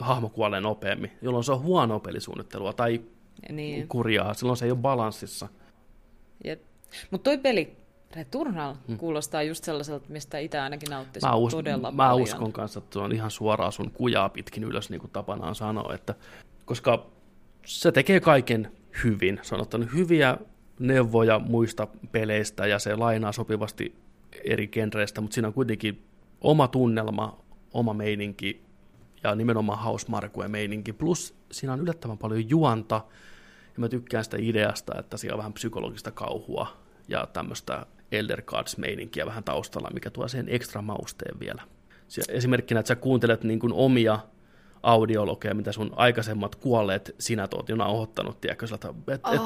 hahmo 0.00 0.28
kuolee 0.28 0.60
nopeammin, 0.60 1.12
jolloin 1.22 1.44
se 1.44 1.52
on 1.52 1.62
huono 1.62 2.00
pelisuunnittelua 2.00 2.72
tai 2.72 3.00
niin. 3.48 3.88
kurjaa, 3.88 4.34
silloin 4.34 4.56
se 4.56 4.64
ei 4.64 4.70
ole 4.70 4.78
balanssissa. 4.78 5.48
Mutta 7.10 7.24
toi 7.24 7.38
peli, 7.38 7.76
Returnal 8.16 8.74
hmm. 8.88 8.98
kuulostaa 8.98 9.42
just 9.42 9.64
sellaiselta, 9.64 10.06
mistä 10.08 10.38
itse 10.38 10.58
ainakin 10.58 10.90
nauttisi 10.90 11.26
mä 11.26 11.34
us- 11.34 11.52
todella 11.52 11.90
mä 11.90 11.96
paljon. 11.96 12.22
uskon 12.22 12.52
kanssa, 12.52 12.78
että 12.78 12.92
se 12.92 12.98
on 12.98 13.12
ihan 13.12 13.30
suoraan 13.30 13.72
sun 13.72 13.90
kujaa 13.90 14.28
pitkin 14.28 14.64
ylös, 14.64 14.90
niin 14.90 15.00
kuin 15.00 15.10
tapanaan 15.10 15.54
sanoa, 15.54 15.94
että 15.94 16.14
koska 16.64 17.06
se 17.66 17.92
tekee 17.92 18.20
kaiken 18.20 18.72
hyvin. 19.04 19.40
Se 19.42 19.54
on 19.54 19.60
ottanut 19.60 19.92
hyviä 19.94 20.38
neuvoja 20.78 21.38
muista 21.38 21.88
peleistä 22.12 22.66
ja 22.66 22.78
se 22.78 22.96
lainaa 22.96 23.32
sopivasti 23.32 23.94
eri 24.44 24.68
genreistä, 24.68 25.20
mutta 25.20 25.34
siinä 25.34 25.48
on 25.48 25.54
kuitenkin 25.54 26.04
oma 26.40 26.68
tunnelma, 26.68 27.38
oma 27.72 27.94
meininki 27.94 28.62
ja 29.22 29.34
nimenomaan 29.34 29.78
hausmarkue 29.78 30.48
meininki. 30.48 30.92
Plus 30.92 31.34
siinä 31.52 31.72
on 31.72 31.80
yllättävän 31.80 32.18
paljon 32.18 32.50
juonta 32.50 33.04
ja 33.64 33.80
mä 33.80 33.88
tykkään 33.88 34.24
sitä 34.24 34.36
ideasta, 34.40 34.98
että 34.98 35.16
siellä 35.16 35.34
on 35.34 35.38
vähän 35.38 35.52
psykologista 35.52 36.10
kauhua 36.10 36.66
ja 37.08 37.28
tämmöistä 37.32 37.86
Elder 38.12 38.42
Gods-meininkiä 38.42 39.26
vähän 39.26 39.44
taustalla, 39.44 39.90
mikä 39.94 40.10
tuo 40.10 40.28
sen 40.28 40.48
ekstra 40.48 40.82
mausteen 40.82 41.40
vielä. 41.40 41.62
Esimerkkinä, 42.28 42.80
että 42.80 42.88
sä 42.88 42.96
kuuntelet 42.96 43.44
niin 43.44 43.58
kuin 43.58 43.72
omia 43.72 44.18
audiologeja, 44.82 45.54
mitä 45.54 45.72
sun 45.72 45.92
aikaisemmat 45.96 46.54
kuolleet 46.54 47.14
sinä 47.18 47.48
oot 47.54 47.68
jo 47.68 47.76
nauhoittanut, 47.76 48.40
tiedätkö, 48.40 48.66
sieltä, 48.66 48.88
et, 49.08 49.14
et, 49.14 49.40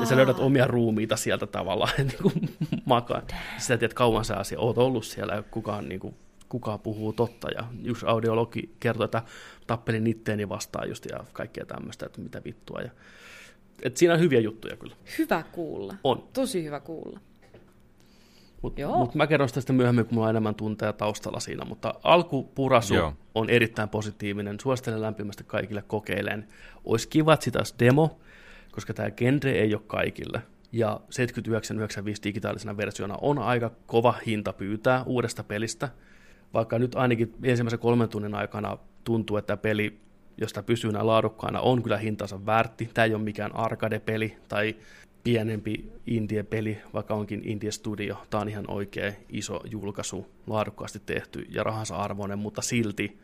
ja 0.00 0.06
sä 0.06 0.16
löydät 0.16 0.38
omia 0.38 0.66
ruumiita 0.66 1.16
sieltä 1.16 1.46
tavallaan 1.46 1.92
niin 1.98 2.22
kuin 2.22 2.56
makaan. 2.84 3.22
Sä 3.58 3.76
tiedät, 3.76 3.94
kauan 3.94 4.24
sä 4.24 4.36
asia, 4.36 4.60
oot 4.60 4.78
ollut 4.78 5.04
siellä 5.04 5.34
ja 5.34 5.42
kukaan, 5.42 5.88
niin 5.88 6.00
kuin, 6.00 6.14
kukaan 6.48 6.80
puhuu 6.80 7.12
totta. 7.12 7.50
Ja 7.50 7.64
yksi 7.84 8.06
audiologi 8.06 8.70
kertoi, 8.80 9.04
että 9.04 9.22
tappelin 9.66 10.06
itteeni 10.06 10.48
vastaan 10.48 10.88
just 10.88 11.06
ja 11.10 11.24
kaikkea 11.32 11.66
tämmöistä, 11.66 12.06
että 12.06 12.20
mitä 12.20 12.44
vittua. 12.44 12.80
Ja, 12.80 12.90
et 13.82 13.96
siinä 13.96 14.14
on 14.14 14.20
hyviä 14.20 14.40
juttuja 14.40 14.76
kyllä. 14.76 14.96
Hyvä 15.18 15.42
kuulla. 15.52 15.94
On. 16.04 16.28
Tosi 16.32 16.64
hyvä 16.64 16.80
kuulla. 16.80 17.20
Mutta 18.66 18.98
mut 18.98 19.14
mä 19.14 19.26
kerron 19.26 19.48
sitä 19.48 19.72
myöhemmin, 19.72 20.06
kun 20.06 20.14
mulla 20.14 20.26
on 20.26 20.30
enemmän 20.30 20.54
tunteja 20.54 20.92
taustalla 20.92 21.40
siinä, 21.40 21.64
mutta 21.64 21.94
alkupurasu 22.02 22.94
Joo. 22.94 23.12
on 23.34 23.50
erittäin 23.50 23.88
positiivinen. 23.88 24.60
Suosittelen 24.60 25.02
lämpimästi 25.02 25.44
kaikille 25.44 25.82
kokeileen. 25.82 26.48
Olisi 26.84 27.08
kiva, 27.08 27.34
että 27.34 27.44
sitä 27.44 27.62
demo, 27.78 28.20
koska 28.72 28.94
tämä 28.94 29.10
genre 29.10 29.50
ei 29.50 29.74
ole 29.74 29.82
kaikille. 29.86 30.42
Ja 30.72 31.00
79,95 31.10 32.24
digitaalisena 32.24 32.76
versiona 32.76 33.18
on 33.20 33.38
aika 33.38 33.70
kova 33.86 34.14
hinta 34.26 34.52
pyytää 34.52 35.02
uudesta 35.02 35.44
pelistä, 35.44 35.88
vaikka 36.54 36.78
nyt 36.78 36.94
ainakin 36.94 37.34
ensimmäisen 37.42 37.78
kolmen 37.78 38.08
tunnin 38.08 38.34
aikana 38.34 38.78
tuntuu, 39.04 39.36
että 39.36 39.56
peli, 39.56 40.00
josta 40.36 40.62
pysyy 40.62 40.92
näin 40.92 41.06
laadukkaana, 41.06 41.60
on 41.60 41.82
kyllä 41.82 41.98
hintansa 41.98 42.46
väärti. 42.46 42.90
Tämä 42.94 43.04
ei 43.04 43.14
ole 43.14 43.22
mikään 43.22 43.56
arcade-peli 43.56 44.36
tai 44.48 44.76
pienempi 45.26 45.92
indie-peli, 46.06 46.78
vaikka 46.94 47.14
onkin 47.14 47.42
Indie 47.44 47.70
Studio. 47.70 48.16
Tämä 48.30 48.40
on 48.40 48.48
ihan 48.48 48.64
oikea 48.68 49.12
iso 49.28 49.60
julkaisu, 49.70 50.26
laadukkaasti 50.46 51.02
tehty 51.06 51.46
ja 51.48 51.62
rahansa 51.62 51.96
arvoinen, 51.96 52.38
mutta 52.38 52.62
silti 52.62 53.18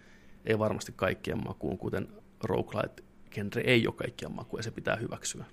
ei 0.47 0.59
varmasti 0.59 0.93
kaikkien 0.97 1.45
makuun, 1.45 1.79
kuten 1.79 2.09
roguelite 2.43 3.03
genre 3.31 3.63
ei 3.65 3.87
ole 3.87 3.95
kaikkien 3.95 4.33
makuun 4.33 4.59
ja 4.59 4.63
se 4.63 4.71
pitää 4.71 4.97
hyväksyä. 4.97 5.45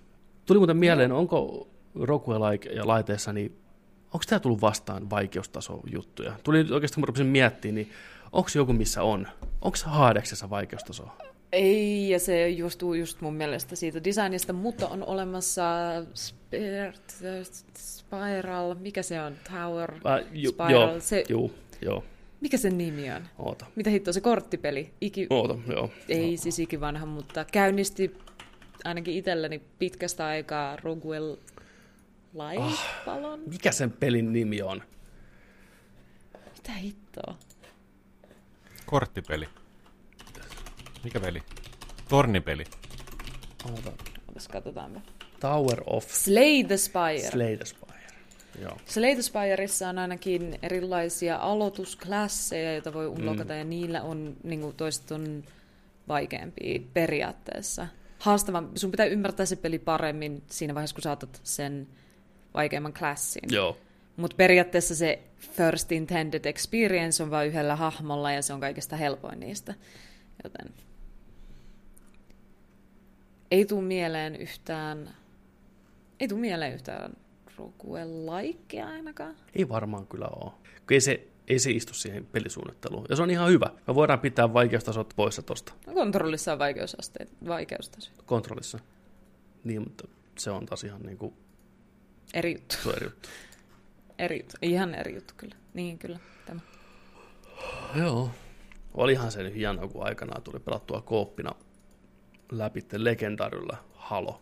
Tuli 0.46 0.60
muuten 0.60 0.78
mieleen, 0.78 1.12
onko 1.12 1.68
roguelike 1.96 2.70
ja 2.70 2.88
laiteessa, 2.88 3.34
niin 3.34 3.58
onko 4.06 4.24
tämä 4.30 4.40
tullut 4.40 4.62
vastaan 4.62 5.10
vaikeustaso 5.10 5.82
juttuja? 5.92 6.34
Tuli 6.44 6.60
oikeastaan, 6.72 7.02
kun 7.02 7.08
rupesin 7.08 7.28
miettimään, 7.28 7.76
niin 7.76 7.92
onko 8.32 8.50
joku 8.56 8.74
missä 8.74 9.04
on? 9.04 9.28
Onko 9.62 9.76
se 9.76 9.86
haadeksessa 9.86 10.50
vaikeustaso? 10.50 11.08
Ei, 11.52 12.10
ja 12.10 12.20
se 12.20 12.50
juostuu 12.50 12.94
just 12.94 13.22
mun 13.22 13.34
mielestä 13.34 13.76
siitä 13.76 14.04
designista, 14.04 14.54
mutta 14.54 14.88
on 14.88 15.04
olemassa 15.04 15.64
Spiral, 17.76 18.76
mikä 18.76 19.04
se 19.04 19.22
on? 19.22 19.36
Tower, 19.52 19.94
äh, 19.94 20.26
ju, 20.32 20.52
Spiral. 20.52 20.72
Joo, 20.72 21.00
se, 21.00 21.24
juu, 21.30 21.54
joo. 21.82 22.04
Mikä 22.42 22.58
sen 22.58 22.78
nimi 22.78 23.12
on? 23.12 23.28
Oota. 23.40 23.66
Mitä 23.76 23.90
hittoa, 23.90 24.14
se 24.14 24.22
korttipeli? 24.22 24.94
Iki... 25.02 25.28
Oota, 25.30 25.56
joo. 25.68 25.90
Ei 26.10 26.32
no. 26.32 26.38
siis 26.38 26.60
ikivanha, 26.60 27.06
mutta 27.06 27.46
käynnisti 27.46 28.18
ainakin 28.84 29.14
itselleni 29.14 29.62
pitkästä 29.80 30.26
aikaa 30.26 30.76
Roguel 30.76 31.38
Life-palon. 32.34 33.40
Ah, 33.40 33.48
mikä 33.48 33.72
sen 33.72 33.92
pelin 33.92 34.34
nimi 34.34 34.62
on? 34.62 34.84
Mitä 36.56 36.72
hittoa? 36.72 37.38
Korttipeli. 38.86 39.50
Mikä 41.04 41.20
peli? 41.20 41.44
Tornipeli. 42.10 42.64
Oota. 43.72 43.92
Otas, 44.28 44.48
katsotaanpa. 44.48 45.02
Tower 45.40 45.82
of... 45.86 46.06
Slay 46.08 46.64
the 46.64 46.78
Spire. 46.78 47.32
Slay 47.32 47.58
the 47.58 47.66
Spire. 47.66 47.90
Joo. 48.62 48.78
Slay 48.86 49.14
the 49.14 49.22
Spireissa 49.22 49.90
on 49.90 49.98
ainakin 49.98 50.60
erilaisia 50.62 51.38
aloitusklasseja, 51.38 52.74
joita 52.74 52.94
voi 52.94 53.08
unlockata, 53.08 53.54
mm. 53.54 53.60
ja 53.60 53.66
niillä 53.66 54.02
on 54.02 54.38
niin 54.44 54.62
kuin, 54.62 54.76
toiset 54.76 55.12
on 55.12 55.44
vaikeampia 56.08 56.80
periaatteessa. 56.94 57.88
Haastava. 58.20 58.64
Sun 58.76 58.92
pitää 58.92 59.06
ymmärtää 59.06 59.46
se 59.46 59.56
peli 59.56 59.80
paremmin 59.80 60.44
siinä 60.48 60.76
vaiheessa, 60.76 60.96
kun 60.96 61.04
saatat 61.04 61.42
sen 61.44 61.88
vaikeamman 62.54 62.94
klassin. 62.94 63.44
Joo. 63.52 63.78
Mutta 64.18 64.36
periaatteessa 64.36 64.96
se 64.96 65.20
first 65.40 65.92
intended 65.92 66.46
experience 66.46 67.24
on 67.24 67.32
vain 67.32 67.48
yhdellä 67.48 67.76
hahmolla, 67.76 68.32
ja 68.32 68.42
se 68.42 68.54
on 68.54 68.60
kaikista 68.60 68.96
helpoin 68.96 69.40
niistä. 69.40 69.74
Joten 70.44 70.74
ei 73.52 73.66
tule 73.66 73.82
mieleen 73.82 74.36
yhtään, 74.36 75.16
ei 76.20 76.28
tule 76.28 76.40
mieleen 76.40 76.74
yhtään 76.74 77.14
Rogue-laikkea 77.58 78.88
ainakaan. 78.88 79.36
Ei 79.56 79.70
varmaan 79.70 80.08
kyllä 80.08 80.28
ole. 80.28 80.52
Ei 80.92 81.02
se, 81.02 81.28
ei 81.48 81.60
se 81.60 81.72
istu 81.72 81.94
siihen 81.94 82.26
pelisuunnitteluun. 82.26 83.06
Ja 83.10 83.16
se 83.16 83.24
on 83.24 83.30
ihan 83.30 83.50
hyvä. 83.50 83.72
Me 83.88 83.96
voidaan 83.96 84.20
pitää 84.20 84.54
vaikeustasot 84.54 85.14
poissa 85.16 85.42
tosta. 85.42 85.74
No, 85.88 85.94
kontrollissa 85.94 86.54
on 86.54 86.60
vaikeusasteet, 86.60 87.30
vaikeustaso. 87.48 88.12
Kontrollissa. 88.26 88.80
Niin, 89.64 89.82
mutta 89.82 90.08
se 90.38 90.52
on 90.52 90.66
taas 90.66 90.84
ihan 90.84 91.02
niin 91.02 91.18
kuin... 91.18 91.34
Eri 92.34 92.54
juttu. 92.54 92.76
Se 92.84 92.90
on 92.90 92.96
eri 92.96 93.06
juttu. 93.06 93.30
eri 94.20 94.38
juttu. 94.40 94.56
Ihan 94.62 94.96
eri 94.96 95.16
juttu 95.16 95.34
kyllä. 95.38 95.56
Niin 95.74 96.00
kyllä. 96.00 96.20
Tämä. 96.46 96.60
Joo. 97.96 98.32
Olihan 98.94 99.32
se 99.32 99.44
nyt 99.44 99.56
hienoa, 99.56 99.88
kun 99.88 100.06
aikanaan 100.06 100.42
tuli 100.42 100.60
pelattua 100.60 101.02
kooppina 101.02 101.52
läpi 102.52 102.86
legendaarilla 102.98 103.78
Halo. 103.94 104.42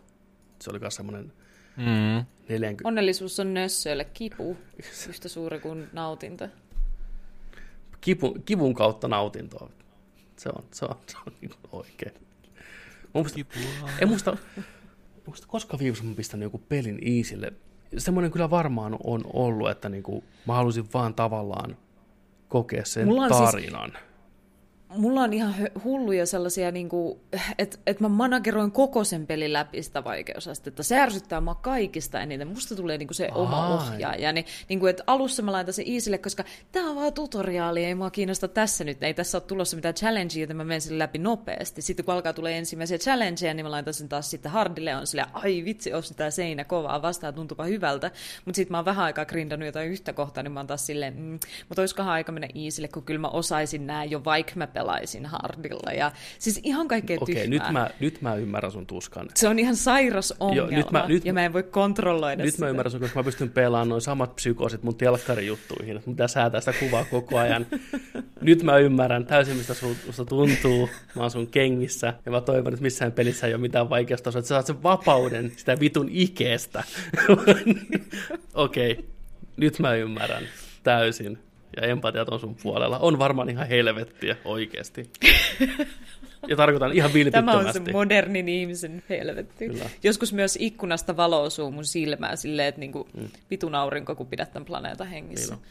Se 0.60 0.70
oli 0.70 0.78
myös 0.78 0.94
semmoinen 0.94 1.32
mm. 1.76 2.24
40... 2.48 2.88
Onnellisuus 2.88 3.40
on 3.40 3.54
nössöille 3.54 4.04
kipu, 4.04 4.56
yhtä 5.08 5.28
suuri 5.28 5.60
kuin 5.60 5.88
nautinto. 5.92 6.48
Kipu, 8.00 8.36
kivun 8.44 8.74
kautta 8.74 9.08
nautintoa. 9.08 9.70
Se 10.36 10.48
on, 10.48 10.64
se 10.72 10.84
on, 10.84 10.96
se 11.06 11.16
on 11.26 11.32
niin 11.40 11.50
oikein. 11.72 12.12
Musta, 13.12 13.40
ei 13.98 14.06
musta, 14.06 14.36
musta 15.26 15.46
koska 15.46 15.78
viimeksi 15.78 16.04
mä 16.04 16.14
pistän 16.14 16.42
joku 16.42 16.58
pelin 16.58 17.08
iisille. 17.08 17.52
Semmoinen 17.98 18.30
kyllä 18.30 18.50
varmaan 18.50 18.96
on 19.04 19.22
ollut, 19.32 19.70
että 19.70 19.88
niinku, 19.88 20.24
mä 20.46 20.54
halusin 20.54 20.88
vaan 20.94 21.14
tavallaan 21.14 21.76
kokea 22.48 22.84
sen 22.84 23.08
Mulla 23.08 23.28
siis 23.28 23.50
tarinan. 23.50 23.90
Siis 23.90 24.07
mulla 24.96 25.20
on 25.20 25.32
ihan 25.32 25.54
hulluja 25.84 26.26
sellaisia, 26.26 26.70
niin 26.70 26.88
että 27.58 27.78
et 27.86 28.00
mä 28.00 28.08
manageroin 28.08 28.72
koko 28.72 29.04
sen 29.04 29.26
pelin 29.26 29.52
läpi 29.52 29.82
sitä 29.82 30.04
vaikeusastetta. 30.04 30.82
Se 30.82 31.00
ärsyttää 31.00 31.40
mua 31.40 31.54
kaikista 31.54 32.20
eniten. 32.20 32.48
Musta 32.48 32.76
tulee 32.76 32.98
niin 32.98 33.06
kuin 33.06 33.14
se 33.14 33.24
Ai. 33.24 33.30
oma 33.34 33.68
ohjaaja. 33.68 34.32
Niin, 34.32 34.46
niin 34.68 34.80
kuin, 34.80 34.90
että 34.90 35.02
alussa 35.06 35.42
mä 35.42 35.52
laitan 35.52 35.74
se 35.74 35.84
easylle, 35.86 36.18
koska 36.18 36.44
tämä 36.72 36.90
on 36.90 36.96
vaan 36.96 37.12
tutoriaali, 37.12 37.84
ei 37.84 37.94
mua 37.94 38.10
kiinnosta 38.10 38.48
tässä 38.48 38.84
nyt. 38.84 39.02
Ei 39.02 39.14
tässä 39.14 39.38
ole 39.38 39.44
tulossa 39.46 39.76
mitään 39.76 39.94
challengea, 39.94 40.40
joten 40.40 40.56
mä 40.56 40.64
menen 40.64 40.80
sille 40.80 40.98
läpi 40.98 41.18
nopeasti. 41.18 41.82
Sitten 41.82 42.04
kun 42.04 42.14
alkaa 42.14 42.32
tulee 42.32 42.58
ensimmäisiä 42.58 42.98
challengeja, 42.98 43.54
niin 43.54 43.66
mä 43.66 43.70
laitan 43.70 43.94
sen 43.94 44.08
taas 44.08 44.30
sitten 44.30 44.52
hardille. 44.52 44.96
On 44.96 45.06
sille, 45.06 45.24
ai 45.32 45.62
vitsi, 45.64 45.92
on 45.92 46.02
sitä 46.02 46.30
seinä 46.30 46.64
kovaa 46.64 47.02
vastaan, 47.02 47.34
tuntupa 47.34 47.64
hyvältä. 47.64 48.10
Mutta 48.44 48.56
sitten 48.56 48.72
mä 48.72 48.78
oon 48.78 48.84
vähän 48.84 49.04
aikaa 49.04 49.24
grindannut 49.24 49.66
jotain 49.66 49.90
yhtä 49.90 50.12
kohtaa, 50.12 50.42
niin 50.42 50.52
mä 50.52 50.60
oon 50.60 50.66
taas 50.66 50.86
silleen, 50.86 51.16
mm, 51.16 51.38
mutta 51.68 51.82
olisikohan 51.82 52.12
aika 52.12 52.32
mennä 52.32 52.48
easylle, 52.54 52.88
kun 52.88 53.02
kyllä 53.02 53.20
mä 53.20 53.28
osaisin 53.28 53.86
nämä 53.86 54.04
jo, 54.04 54.24
vaikka 54.24 54.52
mä 54.56 54.66
pelaisin 54.78 55.26
hardilla. 55.26 55.92
Ja, 55.92 56.12
siis 56.38 56.60
ihan 56.62 56.88
kaikkea 56.88 57.18
Okei, 57.20 57.34
okay, 57.34 57.46
nyt 57.46 57.62
mä, 57.70 57.90
nyt 58.00 58.22
mä 58.22 58.34
ymmärrän 58.34 58.72
sun 58.72 58.86
tuskan. 58.86 59.28
Se 59.34 59.48
on 59.48 59.58
ihan 59.58 59.76
sairas 59.76 60.34
ongelma, 60.40 60.70
jo, 60.70 60.76
nyt 60.76 60.90
mä, 60.90 61.04
nyt, 61.08 61.24
ja 61.24 61.32
mä 61.32 61.44
en 61.44 61.52
voi 61.52 61.62
kontrolloida 61.62 62.44
Nyt 62.44 62.54
sitä. 62.54 62.64
mä 62.64 62.70
ymmärrän 62.70 62.90
sun, 62.90 63.00
koska 63.00 63.18
mä 63.18 63.24
pystyn 63.24 63.50
pelaamaan 63.50 63.88
noin 63.88 64.00
samat 64.00 64.34
psykoosit 64.34 64.82
mun 64.82 64.96
telkkarijuttuihin, 64.96 65.96
että 65.96 66.10
mitä 66.10 66.28
säätää 66.28 66.60
sitä 66.60 66.72
kuvaa 66.80 67.04
koko 67.04 67.38
ajan. 67.38 67.66
nyt 68.40 68.62
mä 68.62 68.76
ymmärrän 68.76 69.26
täysin, 69.26 69.56
mistä 69.56 69.74
susta 69.74 70.24
tuntuu. 70.24 70.88
Mä 71.14 71.22
oon 71.22 71.30
sun 71.30 71.46
kengissä, 71.46 72.14
ja 72.26 72.32
mä 72.32 72.40
toivon, 72.40 72.72
että 72.72 72.82
missään 72.82 73.12
pelissä 73.12 73.46
ei 73.46 73.54
ole 73.54 73.60
mitään 73.60 73.90
vaikeusta, 73.90 74.30
että 74.30 74.40
sä 74.40 74.48
saat 74.48 74.66
sen 74.66 74.82
vapauden 74.82 75.52
sitä 75.56 75.80
vitun 75.80 76.08
ikeestä. 76.12 76.84
Okei, 78.54 78.92
okay, 78.92 79.04
nyt 79.56 79.78
mä 79.78 79.94
ymmärrän 79.94 80.44
täysin 80.82 81.38
ja 81.80 81.88
empatiat 81.88 82.28
on 82.28 82.40
sun 82.40 82.56
puolella. 82.62 82.98
On 82.98 83.18
varmaan 83.18 83.50
ihan 83.50 83.68
helvettiä 83.68 84.36
oikeasti. 84.44 85.10
Ja 86.48 86.56
tarkoitan 86.56 86.92
ihan 86.92 87.12
vilpittömästi. 87.14 87.62
Tämä 87.62 87.68
on 87.68 87.86
se 87.86 87.92
modernin 87.92 88.48
ihmisen 88.48 89.02
helvetti. 89.08 89.68
Kyllä. 89.68 89.84
Joskus 90.02 90.32
myös 90.32 90.58
ikkunasta 90.60 91.16
valo 91.16 91.42
osuu 91.42 91.70
mun 91.70 91.84
silmään 91.84 92.36
silleen, 92.36 92.68
että 92.68 92.80
niinku 92.80 93.08
mm. 93.16 93.28
vitun 93.50 93.74
aurinko, 93.74 94.14
kun 94.14 94.26
pidät 94.26 94.52
tämän 94.52 94.64
planeetan 94.64 95.06
hengissä. 95.06 95.54
Niin 95.54 95.64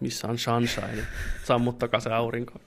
Missä 0.00 0.28
on 0.28 0.38
sunshine? 0.38 1.06
Sammuttakaa 1.44 2.00
se 2.00 2.10
aurinko. 2.10 2.60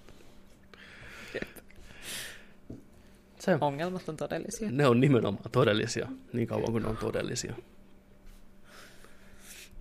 Se, 3.40 3.58
Ongelmat 3.62 4.10
on 4.10 4.18
todellisia. 4.18 4.72
Ne 4.72 4.88
on 4.88 5.00
nimenomaan 5.00 5.52
todellisia, 5.52 6.08
niin 6.34 6.48
kauan 6.48 6.72
kuin 6.72 6.84
ne 6.84 6.90
on 6.90 6.98
todellisia. 6.98 7.54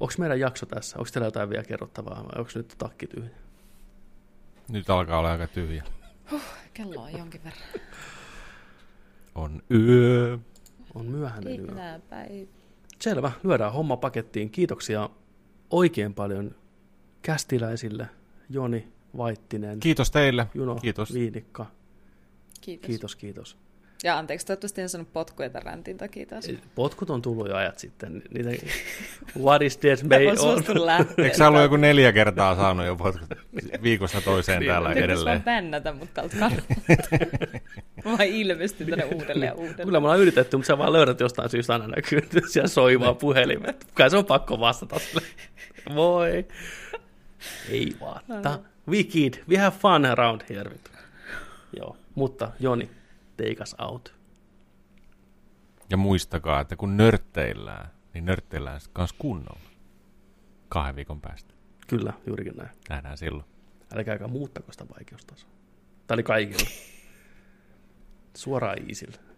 Onko 0.02 0.14
meidän 0.18 0.40
jakso 0.40 0.66
tässä? 0.66 0.98
Onko 0.98 1.10
teillä 1.12 1.26
jotain 1.26 1.50
vielä 1.50 1.64
kerrottavaa 1.64 2.24
vai 2.24 2.38
onko 2.38 2.50
nyt 2.54 2.74
takki 2.78 3.06
tyhjä? 3.06 3.30
Nyt 4.68 4.90
alkaa 4.90 5.18
olla 5.18 5.32
aika 5.32 5.46
tyhjä. 5.46 5.84
Huh, 6.30 6.42
kello 6.74 7.02
on 7.02 7.12
jonkin 7.12 7.40
verran. 7.44 7.62
On 9.34 9.62
yö. 9.70 10.38
On 10.94 11.06
myöhäinen 11.06 11.60
yö. 11.60 12.00
Päivä. 12.10 12.50
Selvä, 13.00 13.32
lyödään 13.42 13.72
homma 13.72 13.96
pakettiin. 13.96 14.50
Kiitoksia 14.50 15.10
oikein 15.70 16.14
paljon 16.14 16.54
kästiläisille, 17.22 18.08
Joni, 18.50 18.92
Vaittinen. 19.16 19.80
Kiitos 19.80 20.10
teille. 20.10 20.46
Juno, 20.54 20.74
Kiitos. 20.74 21.14
Viinikka. 21.14 21.66
Kiitos. 22.60 22.86
Kiitos, 22.86 23.16
kiitos. 23.16 23.58
Ja 24.04 24.18
anteeksi, 24.18 24.46
toivottavasti 24.46 24.80
en 24.80 24.88
sanonut 24.88 25.12
potkuja 25.12 25.50
tämän 25.50 25.66
räntin 25.66 25.98
takia 25.98 26.26
taas. 26.26 26.48
Potkut 26.74 27.10
on 27.10 27.22
tullut 27.22 27.48
jo 27.48 27.56
ajat 27.56 27.78
sitten. 27.78 28.22
Niitä, 28.34 28.66
what 29.40 29.62
is 29.62 29.76
this 29.76 30.04
may 30.10 30.26
on? 30.26 30.64
Eikö 31.18 31.36
sä 31.36 31.48
ollut 31.48 31.62
joku 31.62 31.76
neljä 31.76 32.12
kertaa 32.12 32.56
saanut 32.56 32.86
jo 32.86 32.96
potkut 32.96 33.28
viikossa 33.82 34.20
toiseen 34.20 34.60
niin, 34.60 34.70
täällä 34.70 34.94
niin, 34.94 35.04
edelleen? 35.04 35.36
Nyt 35.36 35.44
bännätä 35.44 35.92
mut 35.92 36.14
täältä 36.14 36.36
kannalta. 36.38 36.64
Mä 38.18 38.24
ilmestyn 38.24 38.86
tänne 38.86 39.04
uudelleen 39.04 39.48
ja 39.48 39.54
uudelleen. 39.54 39.86
Kyllä 39.86 40.00
me 40.00 40.06
ollaan 40.06 40.20
yritetty, 40.20 40.56
mutta 40.56 40.66
sä 40.66 40.78
vaan 40.78 40.92
löydät 40.92 41.20
jostain 41.20 41.50
syystä 41.50 41.72
aina 41.72 41.86
näkyy, 41.86 42.18
että 42.18 42.40
siellä 42.48 42.68
soivaa 42.68 43.14
puhelimet. 43.14 43.86
Kai 43.94 44.10
se 44.10 44.16
on 44.16 44.24
pakko 44.24 44.60
vastata 44.60 44.98
sille. 44.98 45.22
Voi. 45.94 46.46
Ei 47.70 47.96
vaan. 48.00 48.22
We 48.88 49.04
kid, 49.04 49.34
we 49.48 49.56
have 49.56 49.76
fun 49.78 50.04
around 50.04 50.40
here. 50.50 50.70
Joo, 51.76 51.96
mutta 52.14 52.50
Joni, 52.60 52.90
take 53.42 53.62
us 53.62 53.76
out. 53.78 54.14
Ja 55.90 55.96
muistakaa, 55.96 56.60
että 56.60 56.76
kun 56.76 56.96
nörtteillään, 56.96 57.90
niin 58.14 58.24
nörtteillään 58.24 58.80
myös 58.98 59.12
kunnolla. 59.12 59.70
Kahden 60.68 60.96
viikon 60.96 61.20
päästä. 61.20 61.54
Kyllä, 61.88 62.12
juurikin 62.26 62.56
näin. 62.56 62.70
Nähdään 62.88 63.18
silloin. 63.18 63.44
Älkääkä 63.94 64.28
muuttako 64.28 64.72
sitä 64.72 64.86
vaikeustasoa. 64.88 65.50
Tämä 66.06 66.16
oli 66.16 66.22
kaikilla. 66.22 66.70
Suoraan 68.36 68.78
iisillä. 68.88 69.31